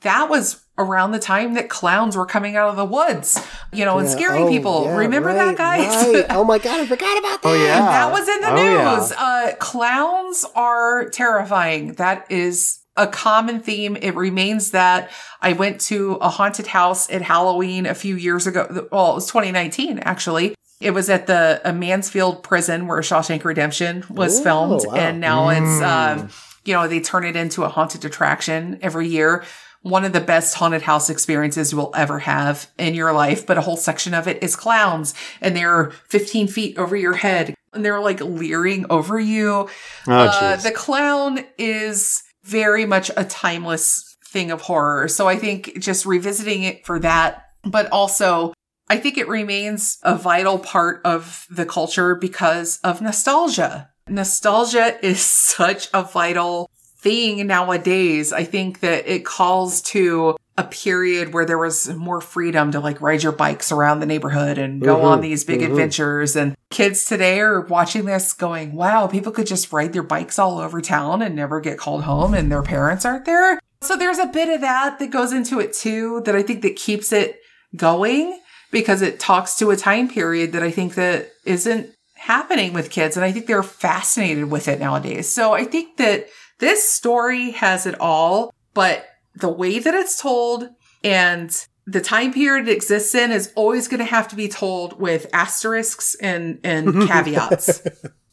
That 0.00 0.28
was 0.28 0.63
around 0.76 1.12
the 1.12 1.18
time 1.20 1.54
that 1.54 1.68
clowns 1.68 2.16
were 2.16 2.26
coming 2.26 2.56
out 2.56 2.68
of 2.68 2.76
the 2.76 2.84
woods, 2.84 3.40
you 3.72 3.84
know, 3.84 3.98
and 3.98 4.08
scaring 4.08 4.44
Oh, 4.44 4.48
people. 4.48 4.84
yeah, 4.84 4.96
Remember 4.96 5.32
that, 5.32 5.56
guys? 5.56 5.86
right. 6.12 6.26
Oh 6.30 6.42
my 6.44 6.58
god, 6.58 6.80
I 6.80 6.86
forgot 6.94 7.16
about 7.18 7.42
that. 7.42 7.48
Oh, 7.48 7.54
yeah. 7.54 7.78
That 7.80 8.12
was 8.12 8.28
in 8.28 8.40
the 8.40 8.50
Oh, 8.50 8.56
yeah. 8.56 8.96
news. 8.98 9.12
Uh, 9.12 9.52
clowns 9.60 10.44
are 10.56 11.08
terrifying. 11.10 11.92
That 11.94 12.26
is 12.30 12.80
a 12.96 13.06
common 13.06 13.60
theme. 13.60 13.96
It 13.96 14.14
remains 14.16 14.70
that. 14.72 15.10
I 15.40 15.52
went 15.52 15.80
to 15.82 16.14
a 16.14 16.28
haunted 16.28 16.68
house 16.68 17.10
at 17.10 17.22
Halloween 17.22 17.86
a 17.86 17.94
few 17.94 18.16
years 18.16 18.46
ago. 18.46 18.88
Well, 18.90 19.12
it 19.12 19.14
was 19.14 19.26
2019, 19.26 19.98
actually. 20.00 20.54
It 20.80 20.90
was 20.90 21.08
at 21.08 21.26
the 21.26 21.60
uh, 21.64 21.72
Mansfield 21.72 22.42
prison 22.42 22.86
where 22.88 23.00
Shawshank 23.00 23.44
Redemption 23.44 24.04
was 24.10 24.40
Ooh, 24.40 24.42
filmed. 24.44 24.82
wow. 24.86 24.94
And 24.94 25.20
now 25.20 25.48
it's, 25.50 25.80
um, 25.82 26.28
you 26.64 26.74
know, 26.74 26.88
they 26.88 27.00
turn 27.00 27.24
it 27.24 27.36
into 27.36 27.62
a 27.64 27.68
haunted 27.68 28.04
attraction 28.04 28.78
every 28.82 29.08
year. 29.08 29.44
One 29.84 30.06
of 30.06 30.14
the 30.14 30.20
best 30.20 30.54
haunted 30.54 30.80
house 30.80 31.10
experiences 31.10 31.70
you 31.70 31.76
will 31.78 31.92
ever 31.94 32.20
have 32.20 32.70
in 32.78 32.94
your 32.94 33.12
life, 33.12 33.46
but 33.46 33.58
a 33.58 33.60
whole 33.60 33.76
section 33.76 34.14
of 34.14 34.26
it 34.26 34.42
is 34.42 34.56
clowns 34.56 35.12
and 35.42 35.54
they're 35.54 35.90
15 36.08 36.48
feet 36.48 36.78
over 36.78 36.96
your 36.96 37.12
head 37.12 37.54
and 37.74 37.84
they're 37.84 38.00
like 38.00 38.22
leering 38.22 38.86
over 38.88 39.20
you. 39.20 39.68
Oh, 40.08 40.12
Uh, 40.12 40.56
the 40.56 40.70
clown 40.70 41.40
is 41.58 42.22
very 42.44 42.86
much 42.86 43.10
a 43.14 43.24
timeless 43.24 44.16
thing 44.26 44.50
of 44.50 44.62
horror. 44.62 45.06
So 45.06 45.28
I 45.28 45.36
think 45.36 45.78
just 45.78 46.06
revisiting 46.06 46.62
it 46.62 46.86
for 46.86 46.98
that, 47.00 47.42
but 47.62 47.86
also 47.92 48.54
I 48.88 48.96
think 48.96 49.18
it 49.18 49.28
remains 49.28 49.98
a 50.02 50.16
vital 50.16 50.58
part 50.58 51.02
of 51.04 51.46
the 51.50 51.66
culture 51.66 52.14
because 52.14 52.80
of 52.82 53.02
nostalgia. 53.02 53.90
Nostalgia 54.08 54.98
is 55.04 55.20
such 55.56 55.88
a 55.92 56.02
vital 56.02 56.70
thing 57.04 57.46
nowadays. 57.46 58.32
I 58.32 58.44
think 58.44 58.80
that 58.80 59.06
it 59.06 59.24
calls 59.24 59.82
to 59.82 60.36
a 60.56 60.64
period 60.64 61.34
where 61.34 61.44
there 61.44 61.58
was 61.58 61.92
more 61.94 62.20
freedom 62.20 62.72
to 62.72 62.80
like 62.80 63.00
ride 63.00 63.22
your 63.22 63.32
bikes 63.32 63.70
around 63.70 64.00
the 64.00 64.06
neighborhood 64.06 64.56
and 64.56 64.80
go 64.80 65.02
on 65.02 65.18
mm-hmm. 65.18 65.22
these 65.22 65.44
big 65.44 65.60
mm-hmm. 65.60 65.72
adventures. 65.72 66.34
And 66.34 66.56
kids 66.70 67.04
today 67.04 67.40
are 67.40 67.60
watching 67.60 68.06
this 68.06 68.32
going, 68.32 68.72
wow, 68.72 69.06
people 69.06 69.32
could 69.32 69.46
just 69.46 69.72
ride 69.72 69.92
their 69.92 70.02
bikes 70.02 70.38
all 70.38 70.58
over 70.58 70.80
town 70.80 71.22
and 71.22 71.36
never 71.36 71.60
get 71.60 71.76
called 71.76 72.04
home 72.04 72.34
and 72.34 72.50
their 72.50 72.62
parents 72.62 73.04
aren't 73.04 73.26
there. 73.26 73.60
So 73.82 73.96
there's 73.96 74.18
a 74.18 74.26
bit 74.26 74.48
of 74.48 74.62
that 74.62 74.98
that 74.98 75.10
goes 75.10 75.32
into 75.32 75.60
it 75.60 75.74
too, 75.74 76.22
that 76.24 76.34
I 76.34 76.42
think 76.42 76.62
that 76.62 76.76
keeps 76.76 77.12
it 77.12 77.38
going 77.76 78.40
because 78.70 79.02
it 79.02 79.20
talks 79.20 79.56
to 79.58 79.70
a 79.70 79.76
time 79.76 80.08
period 80.08 80.52
that 80.52 80.62
I 80.62 80.70
think 80.70 80.94
that 80.94 81.28
isn't 81.44 81.90
happening 82.14 82.72
with 82.72 82.90
kids. 82.90 83.16
And 83.16 83.24
I 83.24 83.32
think 83.32 83.46
they're 83.46 83.62
fascinated 83.62 84.50
with 84.50 84.68
it 84.68 84.80
nowadays. 84.80 85.28
So 85.28 85.52
I 85.52 85.64
think 85.64 85.98
that 85.98 86.28
this 86.64 86.88
story 86.88 87.50
has 87.50 87.84
it 87.84 87.94
all, 88.00 88.52
but 88.72 89.04
the 89.34 89.50
way 89.50 89.78
that 89.78 89.92
it's 89.92 90.20
told 90.20 90.70
and 91.02 91.66
the 91.86 92.00
time 92.00 92.32
period 92.32 92.66
it 92.66 92.72
exists 92.72 93.14
in 93.14 93.30
is 93.30 93.52
always 93.54 93.86
going 93.86 93.98
to 93.98 94.06
have 94.06 94.26
to 94.28 94.36
be 94.36 94.48
told 94.48 94.98
with 94.98 95.26
asterisks 95.34 96.14
and, 96.14 96.58
and 96.64 97.06
caveats. 97.08 97.82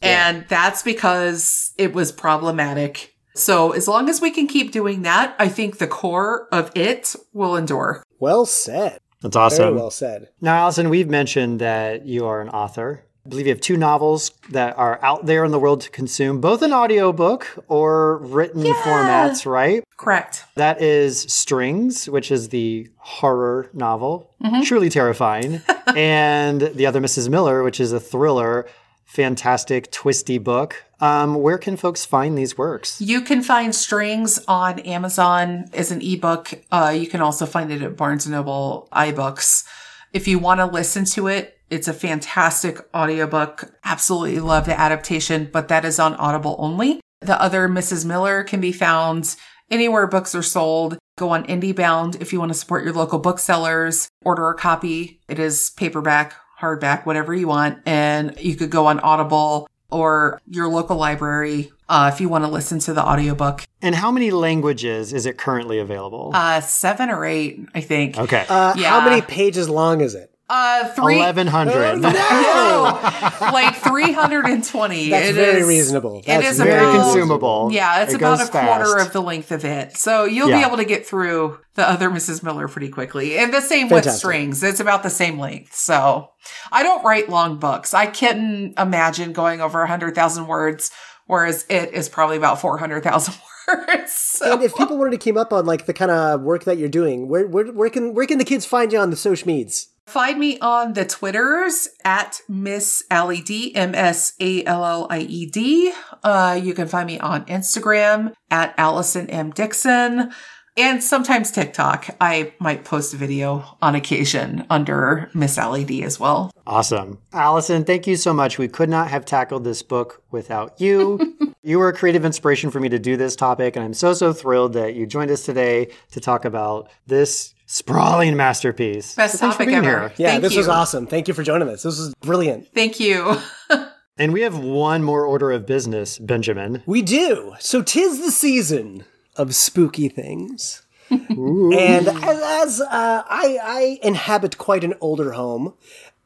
And 0.00 0.46
that's 0.48 0.82
because 0.82 1.74
it 1.76 1.92
was 1.92 2.10
problematic. 2.10 3.14
So 3.34 3.72
as 3.72 3.86
long 3.86 4.08
as 4.08 4.22
we 4.22 4.30
can 4.30 4.46
keep 4.46 4.72
doing 4.72 5.02
that, 5.02 5.36
I 5.38 5.48
think 5.48 5.76
the 5.76 5.86
core 5.86 6.48
of 6.50 6.72
it 6.74 7.14
will 7.34 7.56
endure. 7.56 8.02
Well 8.18 8.46
said. 8.46 8.98
That's 9.20 9.36
Very 9.36 9.46
awesome. 9.46 9.74
well 9.76 9.90
said. 9.90 10.28
Now, 10.40 10.56
Allison, 10.56 10.88
we've 10.88 11.08
mentioned 11.08 11.60
that 11.60 12.06
you 12.06 12.24
are 12.24 12.40
an 12.40 12.48
author. 12.48 13.04
I 13.24 13.28
believe 13.28 13.46
you 13.46 13.52
have 13.52 13.60
two 13.60 13.76
novels 13.76 14.32
that 14.50 14.76
are 14.76 14.98
out 15.00 15.26
there 15.26 15.44
in 15.44 15.52
the 15.52 15.58
world 15.58 15.82
to 15.82 15.90
consume, 15.90 16.40
both 16.40 16.60
in 16.62 16.72
audiobook 16.72 17.46
or 17.68 18.18
written 18.18 18.64
formats, 18.64 19.46
right? 19.46 19.84
Correct. 19.96 20.44
That 20.56 20.82
is 20.82 21.20
Strings, 21.32 22.08
which 22.08 22.32
is 22.32 22.48
the 22.48 22.88
horror 22.98 23.70
novel, 23.72 24.28
Mm-hmm. 24.42 24.62
truly 24.62 24.88
terrifying, 24.88 25.62
and 25.96 26.60
the 26.62 26.84
other 26.86 27.00
Mrs. 27.00 27.28
Miller, 27.28 27.62
which 27.62 27.78
is 27.78 27.92
a 27.92 28.00
thriller, 28.00 28.66
fantastic, 29.04 29.92
twisty 29.92 30.38
book. 30.38 30.82
Um, 31.00 31.36
where 31.36 31.58
can 31.58 31.76
folks 31.76 32.04
find 32.04 32.36
these 32.36 32.58
works? 32.58 33.00
You 33.00 33.20
can 33.20 33.40
find 33.42 33.72
Strings 33.72 34.42
on 34.48 34.80
Amazon 34.80 35.66
as 35.72 35.92
an 35.92 36.00
ebook. 36.02 36.54
Uh, 36.72 36.92
you 36.96 37.06
can 37.06 37.20
also 37.20 37.46
find 37.46 37.70
it 37.70 37.82
at 37.82 37.96
Barnes 37.96 38.26
& 38.26 38.28
Noble 38.28 38.88
iBooks. 38.92 39.64
If 40.12 40.26
you 40.26 40.40
want 40.40 40.58
to 40.58 40.66
listen 40.66 41.04
to 41.06 41.28
it, 41.28 41.56
it's 41.72 41.88
a 41.88 41.92
fantastic 41.94 42.78
audiobook. 42.94 43.72
Absolutely 43.82 44.40
love 44.40 44.66
the 44.66 44.78
adaptation, 44.78 45.48
but 45.50 45.68
that 45.68 45.84
is 45.86 45.98
on 45.98 46.14
Audible 46.16 46.54
only. 46.58 47.00
The 47.20 47.40
other 47.40 47.66
Mrs. 47.68 48.04
Miller 48.04 48.44
can 48.44 48.60
be 48.60 48.72
found 48.72 49.36
anywhere 49.70 50.06
books 50.06 50.34
are 50.34 50.42
sold. 50.42 50.98
Go 51.16 51.30
on 51.30 51.44
IndieBound 51.46 52.20
if 52.20 52.32
you 52.32 52.38
want 52.38 52.50
to 52.52 52.58
support 52.58 52.84
your 52.84 52.92
local 52.92 53.18
booksellers. 53.18 54.08
Order 54.24 54.50
a 54.50 54.54
copy. 54.54 55.20
It 55.28 55.38
is 55.38 55.70
paperback, 55.70 56.34
hardback, 56.60 57.06
whatever 57.06 57.32
you 57.34 57.48
want. 57.48 57.78
And 57.86 58.38
you 58.38 58.54
could 58.54 58.70
go 58.70 58.86
on 58.86 59.00
Audible 59.00 59.66
or 59.90 60.40
your 60.46 60.68
local 60.68 60.96
library 60.96 61.70
uh, 61.88 62.10
if 62.12 62.20
you 62.20 62.28
want 62.28 62.44
to 62.44 62.48
listen 62.50 62.78
to 62.80 62.92
the 62.92 63.02
audiobook. 63.02 63.62
And 63.80 63.94
how 63.94 64.10
many 64.10 64.30
languages 64.30 65.12
is 65.12 65.26
it 65.26 65.38
currently 65.38 65.78
available? 65.78 66.32
Uh, 66.34 66.60
seven 66.60 67.08
or 67.10 67.24
eight, 67.24 67.60
I 67.74 67.80
think. 67.80 68.18
okay. 68.18 68.44
Uh, 68.48 68.74
Yeah. 68.76 68.90
How 68.90 69.08
many 69.08 69.22
pages 69.22 69.68
long 69.68 70.00
is 70.00 70.14
it? 70.14 70.31
Uh, 70.54 70.88
three. 70.94 71.16
1100. 71.16 72.00
No, 72.00 72.08
like 73.52 73.74
320. 73.76 75.08
That's 75.08 75.28
It 75.30 75.32
very 75.34 75.60
is- 75.62 75.66
reasonable. 75.68 76.18
It 76.18 76.26
That's 76.26 76.50
is 76.50 76.58
Very 76.58 76.84
about, 76.90 77.04
consumable. 77.04 77.70
Yeah, 77.72 78.02
it's 78.02 78.12
It 78.12 78.16
about 78.16 78.38
goes 78.38 78.48
a 78.48 78.52
quarter 78.52 78.84
fast. 78.98 79.06
of 79.06 79.12
the 79.14 79.22
length 79.22 79.50
of 79.50 79.64
it. 79.64 79.96
So 79.96 80.24
you'll 80.24 80.48
be 80.48 80.62
able 80.62 80.76
to 80.76 80.84
get 80.84 81.06
through 81.06 81.58
the 81.74 81.88
other 81.88 82.10
Mrs. 82.10 82.42
Miller 82.42 82.68
pretty 82.68 82.90
quickly. 82.90 83.38
And 83.38 83.52
the 83.54 83.62
same 83.62 83.88
with 83.88 84.08
strings. 84.10 84.62
It's 84.62 84.78
about 84.80 85.02
the 85.02 85.08
same 85.10 85.38
length. 85.38 85.74
So 85.74 86.28
I 86.70 86.82
don't 86.82 87.02
write 87.02 87.30
long 87.30 87.58
books. 87.58 87.94
I 87.94 88.06
couldn't 88.06 88.78
imagine 88.78 89.32
going 89.32 89.62
over 89.62 89.78
100,000 89.80 90.46
words, 90.46 90.90
whereas 91.26 91.64
it 91.70 91.94
is 91.94 92.10
probably 92.10 92.36
about 92.36 92.60
400,000 92.60 93.34
words. 93.68 94.12
So. 94.12 94.52
And 94.52 94.62
if 94.62 94.74
people 94.76 94.98
wanted 94.98 95.12
to 95.12 95.18
keep 95.18 95.36
up 95.38 95.52
on 95.52 95.64
like 95.64 95.86
the 95.86 95.94
kind 95.94 96.10
of 96.10 96.42
work 96.42 96.64
that 96.64 96.76
you're 96.76 96.88
doing, 96.90 97.28
where 97.28 97.46
where 97.46 97.66
where 97.72 97.88
can 97.88 98.12
where 98.14 98.26
can 98.26 98.36
the 98.36 98.44
kids 98.44 98.66
find 98.66 98.92
you 98.92 98.98
on 98.98 99.08
the 99.10 99.16
social 99.16 99.48
meds? 99.48 99.86
Find 100.06 100.38
me 100.38 100.58
on 100.58 100.94
the 100.94 101.04
Twitters 101.04 101.88
at 102.04 102.40
Miss 102.48 103.02
Allie 103.10 103.40
D, 103.40 103.74
M 103.74 103.94
S 103.94 104.34
A 104.40 104.64
L 104.64 104.84
L 104.84 105.06
I 105.08 105.20
E 105.20 105.46
D. 105.46 105.92
Uh, 106.22 106.60
you 106.62 106.74
can 106.74 106.88
find 106.88 107.06
me 107.06 107.18
on 107.18 107.44
Instagram 107.46 108.32
at 108.50 108.74
Allison 108.76 109.30
M. 109.30 109.50
Dickson. 109.50 110.32
And 110.76 111.04
sometimes 111.04 111.50
TikTok. 111.50 112.16
I 112.20 112.54
might 112.58 112.84
post 112.84 113.12
a 113.12 113.18
video 113.18 113.76
on 113.82 113.94
occasion 113.94 114.64
under 114.70 115.30
Miss 115.34 115.58
Allie 115.58 115.84
D 115.84 116.02
as 116.02 116.18
well. 116.18 116.50
Awesome. 116.66 117.18
Allison, 117.32 117.84
thank 117.84 118.06
you 118.06 118.16
so 118.16 118.32
much. 118.32 118.58
We 118.58 118.68
could 118.68 118.88
not 118.88 119.08
have 119.08 119.26
tackled 119.26 119.64
this 119.64 119.82
book 119.82 120.22
without 120.30 120.80
you. 120.80 121.54
you 121.62 121.78
were 121.78 121.88
a 121.88 121.92
creative 121.92 122.24
inspiration 122.24 122.70
for 122.70 122.80
me 122.80 122.88
to 122.88 122.98
do 122.98 123.18
this 123.18 123.36
topic, 123.36 123.76
and 123.76 123.84
I'm 123.84 123.94
so, 123.94 124.14
so 124.14 124.32
thrilled 124.32 124.72
that 124.72 124.94
you 124.94 125.06
joined 125.06 125.30
us 125.30 125.44
today 125.44 125.88
to 126.12 126.20
talk 126.20 126.46
about 126.46 126.90
this 127.06 127.51
sprawling 127.72 128.36
masterpiece. 128.36 129.14
Best 129.14 129.32
So 129.32 129.38
thanks 129.38 129.56
for 129.56 129.62
topic 129.64 129.68
being 129.68 129.78
ever. 129.78 130.08
here. 130.08 130.12
Yeah, 130.18 130.30
Thank 130.32 130.42
this 130.42 130.56
was 130.56 130.68
awesome. 130.68 131.06
Thank 131.06 131.26
you 131.26 131.34
for 131.34 131.42
joining 131.42 131.68
us. 131.68 131.82
This 131.82 131.98
was 131.98 132.14
brilliant. 132.20 132.68
Thank 132.74 133.00
you. 133.00 133.36
And 134.18 134.34
we 134.34 134.42
have 134.42 134.58
one 134.58 135.02
more 135.02 135.24
order 135.24 135.50
of 135.50 135.64
business, 135.64 136.18
Benjamin. 136.18 136.82
We 136.84 137.00
do. 137.00 137.54
So 137.58 137.80
tis 137.80 138.20
the 138.22 138.30
season 138.30 139.04
of 139.36 139.54
spooky 139.54 140.10
things. 140.10 140.82
and 141.10 142.08
as, 142.08 142.40
as 142.42 142.80
uh, 142.82 143.22
I, 143.26 143.58
I 143.62 143.98
inhabit 144.02 144.58
quite 144.58 144.84
an 144.84 144.92
older 145.00 145.32
home, 145.32 145.72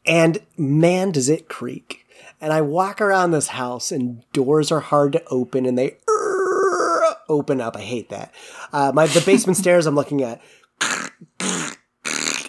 and 0.05 0.41
man, 0.59 1.13
does 1.13 1.29
it 1.29 1.49
creak. 1.49 2.05
And 2.41 2.53
I 2.53 2.61
walk 2.61 3.01
around 3.01 3.31
this 3.31 3.49
house, 3.49 3.93
and 3.93 4.29
doors 4.33 4.73
are 4.73 4.81
hard 4.81 5.13
to 5.13 5.25
open, 5.29 5.65
and 5.65 5.79
they 5.79 5.97
"Urgh" 6.09 7.15
open 7.29 7.61
up. 7.61 7.77
I 7.77 7.83
hate 7.83 8.09
that. 8.09 8.35
Uh, 8.73 8.91
my 8.93 9.07
the 9.07 9.21
basement 9.21 9.57
stairs 9.59 9.87
I'm 9.87 9.95
looking 9.95 10.23
at. 10.23 10.43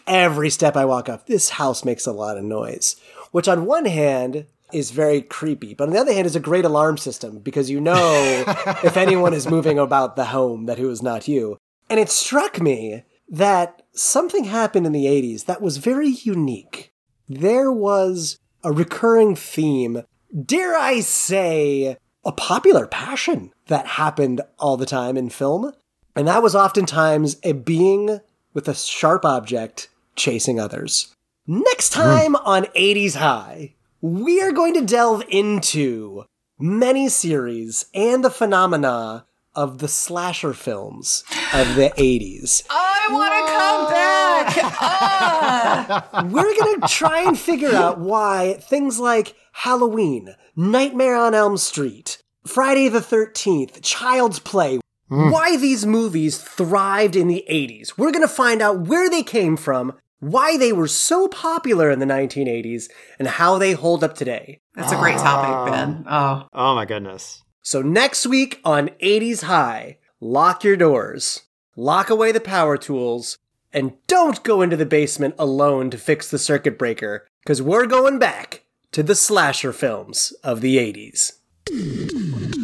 Every 0.07 0.49
step 0.49 0.77
I 0.77 0.85
walk 0.85 1.09
up, 1.09 1.27
this 1.27 1.49
house 1.49 1.83
makes 1.83 2.05
a 2.05 2.13
lot 2.13 2.37
of 2.37 2.43
noise. 2.43 2.95
Which, 3.31 3.47
on 3.47 3.65
one 3.65 3.85
hand, 3.85 4.45
is 4.71 4.91
very 4.91 5.21
creepy, 5.21 5.73
but 5.73 5.87
on 5.87 5.93
the 5.93 5.99
other 5.99 6.13
hand, 6.13 6.25
is 6.25 6.35
a 6.35 6.41
great 6.41 6.65
alarm 6.65 6.97
system 6.97 7.39
because 7.39 7.69
you 7.69 7.79
know 7.79 8.43
if 8.83 8.97
anyone 8.97 9.33
is 9.33 9.49
moving 9.49 9.79
about 9.79 10.15
the 10.15 10.25
home 10.25 10.65
that 10.65 10.77
who 10.77 10.89
is 10.89 11.01
not 11.01 11.27
you. 11.27 11.57
And 11.89 11.99
it 11.99 12.09
struck 12.09 12.61
me 12.61 13.03
that 13.29 13.81
something 13.93 14.45
happened 14.45 14.85
in 14.85 14.91
the 14.91 15.05
80s 15.05 15.45
that 15.45 15.61
was 15.61 15.77
very 15.77 16.09
unique. 16.09 16.91
There 17.27 17.71
was 17.71 18.39
a 18.63 18.71
recurring 18.71 19.35
theme, 19.35 20.03
dare 20.45 20.77
I 20.77 21.01
say, 21.01 21.97
a 22.25 22.31
popular 22.31 22.87
passion 22.87 23.51
that 23.67 23.87
happened 23.87 24.41
all 24.59 24.77
the 24.77 24.85
time 24.85 25.17
in 25.17 25.29
film. 25.29 25.73
And 26.17 26.27
that 26.27 26.41
was 26.41 26.55
oftentimes 26.55 27.37
a 27.43 27.51
being 27.53 28.19
with 28.53 28.67
a 28.67 28.73
sharp 28.73 29.23
object 29.23 29.87
chasing 30.15 30.59
others. 30.59 31.13
Next 31.45 31.91
time 31.91 32.35
on 32.37 32.63
80s 32.75 33.15
High, 33.17 33.75
we 34.01 34.41
are 34.41 34.51
going 34.51 34.73
to 34.73 34.81
delve 34.81 35.23
into 35.29 36.25
many 36.57 37.07
series 37.07 37.85
and 37.93 38.25
the 38.25 38.31
phenomena 38.31 39.25
of 39.55 39.77
the 39.77 39.87
slasher 39.87 40.53
films 40.53 41.23
of 41.53 41.75
the 41.75 41.91
80s. 41.97 42.63
I 42.69 43.07
want 43.11 43.33
to 43.33 43.53
come 43.53 43.93
back. 43.93 44.73
Ah. 44.89 46.27
We're 46.31 46.55
going 46.55 46.81
to 46.81 46.87
try 46.87 47.21
and 47.21 47.37
figure 47.37 47.73
out 47.73 47.99
why 47.99 48.57
things 48.61 48.99
like 48.99 49.35
Halloween, 49.51 50.35
Nightmare 50.55 51.15
on 51.15 51.33
Elm 51.33 51.57
Street, 51.57 52.17
Friday 52.45 52.87
the 52.89 52.99
13th, 52.99 53.81
Child's 53.81 54.39
Play, 54.39 54.79
Hmm. 55.09 55.31
why 55.31 55.55
these 55.55 55.85
movies 55.85 56.37
thrived 56.37 57.15
in 57.15 57.27
the 57.27 57.45
80s. 57.49 57.97
We're 57.97 58.11
going 58.11 58.27
to 58.27 58.27
find 58.27 58.61
out 58.61 58.81
where 58.87 59.09
they 59.09 59.23
came 59.23 59.55
from, 59.55 59.93
why 60.19 60.57
they 60.57 60.73
were 60.73 60.87
so 60.87 61.29
popular 61.29 61.89
in 61.89 61.99
the 61.99 62.05
1980s, 62.05 62.89
and 63.17 63.27
how 63.27 63.57
they 63.57 63.71
hold 63.71 64.03
up 64.03 64.15
today. 64.15 64.59
That's 64.75 64.91
a 64.91 64.97
great 64.97 65.17
topic, 65.17 65.49
ah. 65.49 65.65
Ben. 65.69 66.05
Oh, 66.09 66.47
Oh 66.53 66.75
my 66.75 66.83
goodness. 66.85 67.41
So 67.61 67.81
next 67.81 68.25
week 68.25 68.59
on 68.65 68.89
80s 69.01 69.43
High, 69.43 69.97
lock 70.19 70.63
your 70.65 70.75
doors, 70.75 71.43
lock 71.77 72.09
away 72.09 72.33
the 72.33 72.41
power 72.41 72.77
tools, 72.77 73.37
and 73.71 73.93
don't 74.07 74.43
go 74.43 74.61
into 74.61 74.75
the 74.75 74.85
basement 74.85 75.35
alone 75.39 75.89
to 75.91 75.97
fix 75.97 76.29
the 76.29 76.39
circuit 76.39 76.77
breaker, 76.77 77.27
because 77.43 77.61
we're 77.61 77.85
going 77.85 78.19
back 78.19 78.63
to 78.91 79.03
the 79.03 79.15
slasher 79.15 79.71
films 79.71 80.33
of 80.43 80.59
the 80.61 80.77
80s. 80.77 82.56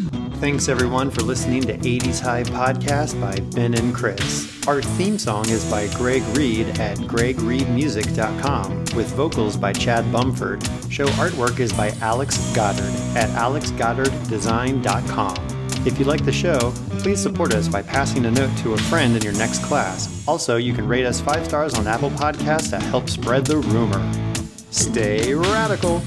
Thanks 0.44 0.68
everyone 0.68 1.08
for 1.10 1.22
listening 1.22 1.62
to 1.62 1.72
80s 1.78 2.20
High 2.20 2.42
Podcast 2.42 3.18
by 3.18 3.34
Ben 3.56 3.72
and 3.72 3.94
Chris. 3.94 4.62
Our 4.68 4.82
theme 4.82 5.18
song 5.18 5.48
is 5.48 5.64
by 5.70 5.88
Greg 5.94 6.22
Reed 6.36 6.78
at 6.78 6.98
gregreedmusic.com 6.98 8.84
with 8.94 9.10
vocals 9.14 9.56
by 9.56 9.72
Chad 9.72 10.04
Bumford. 10.12 10.62
Show 10.92 11.06
artwork 11.06 11.60
is 11.60 11.72
by 11.72 11.92
Alex 12.02 12.36
Goddard 12.54 12.92
at 13.16 13.30
alexgoddarddesign.com. 13.30 15.36
If 15.86 15.98
you 15.98 16.04
like 16.04 16.26
the 16.26 16.32
show, 16.32 16.74
please 16.98 17.22
support 17.22 17.54
us 17.54 17.66
by 17.66 17.80
passing 17.80 18.26
a 18.26 18.30
note 18.30 18.54
to 18.58 18.74
a 18.74 18.78
friend 18.78 19.16
in 19.16 19.22
your 19.22 19.32
next 19.32 19.64
class. 19.64 20.28
Also, 20.28 20.58
you 20.58 20.74
can 20.74 20.86
rate 20.86 21.06
us 21.06 21.22
5 21.22 21.46
stars 21.46 21.72
on 21.72 21.86
Apple 21.86 22.10
Podcasts 22.10 22.68
to 22.68 22.78
help 22.84 23.08
spread 23.08 23.46
the 23.46 23.56
rumor. 23.56 24.12
Stay 24.70 25.32
radical. 25.32 26.02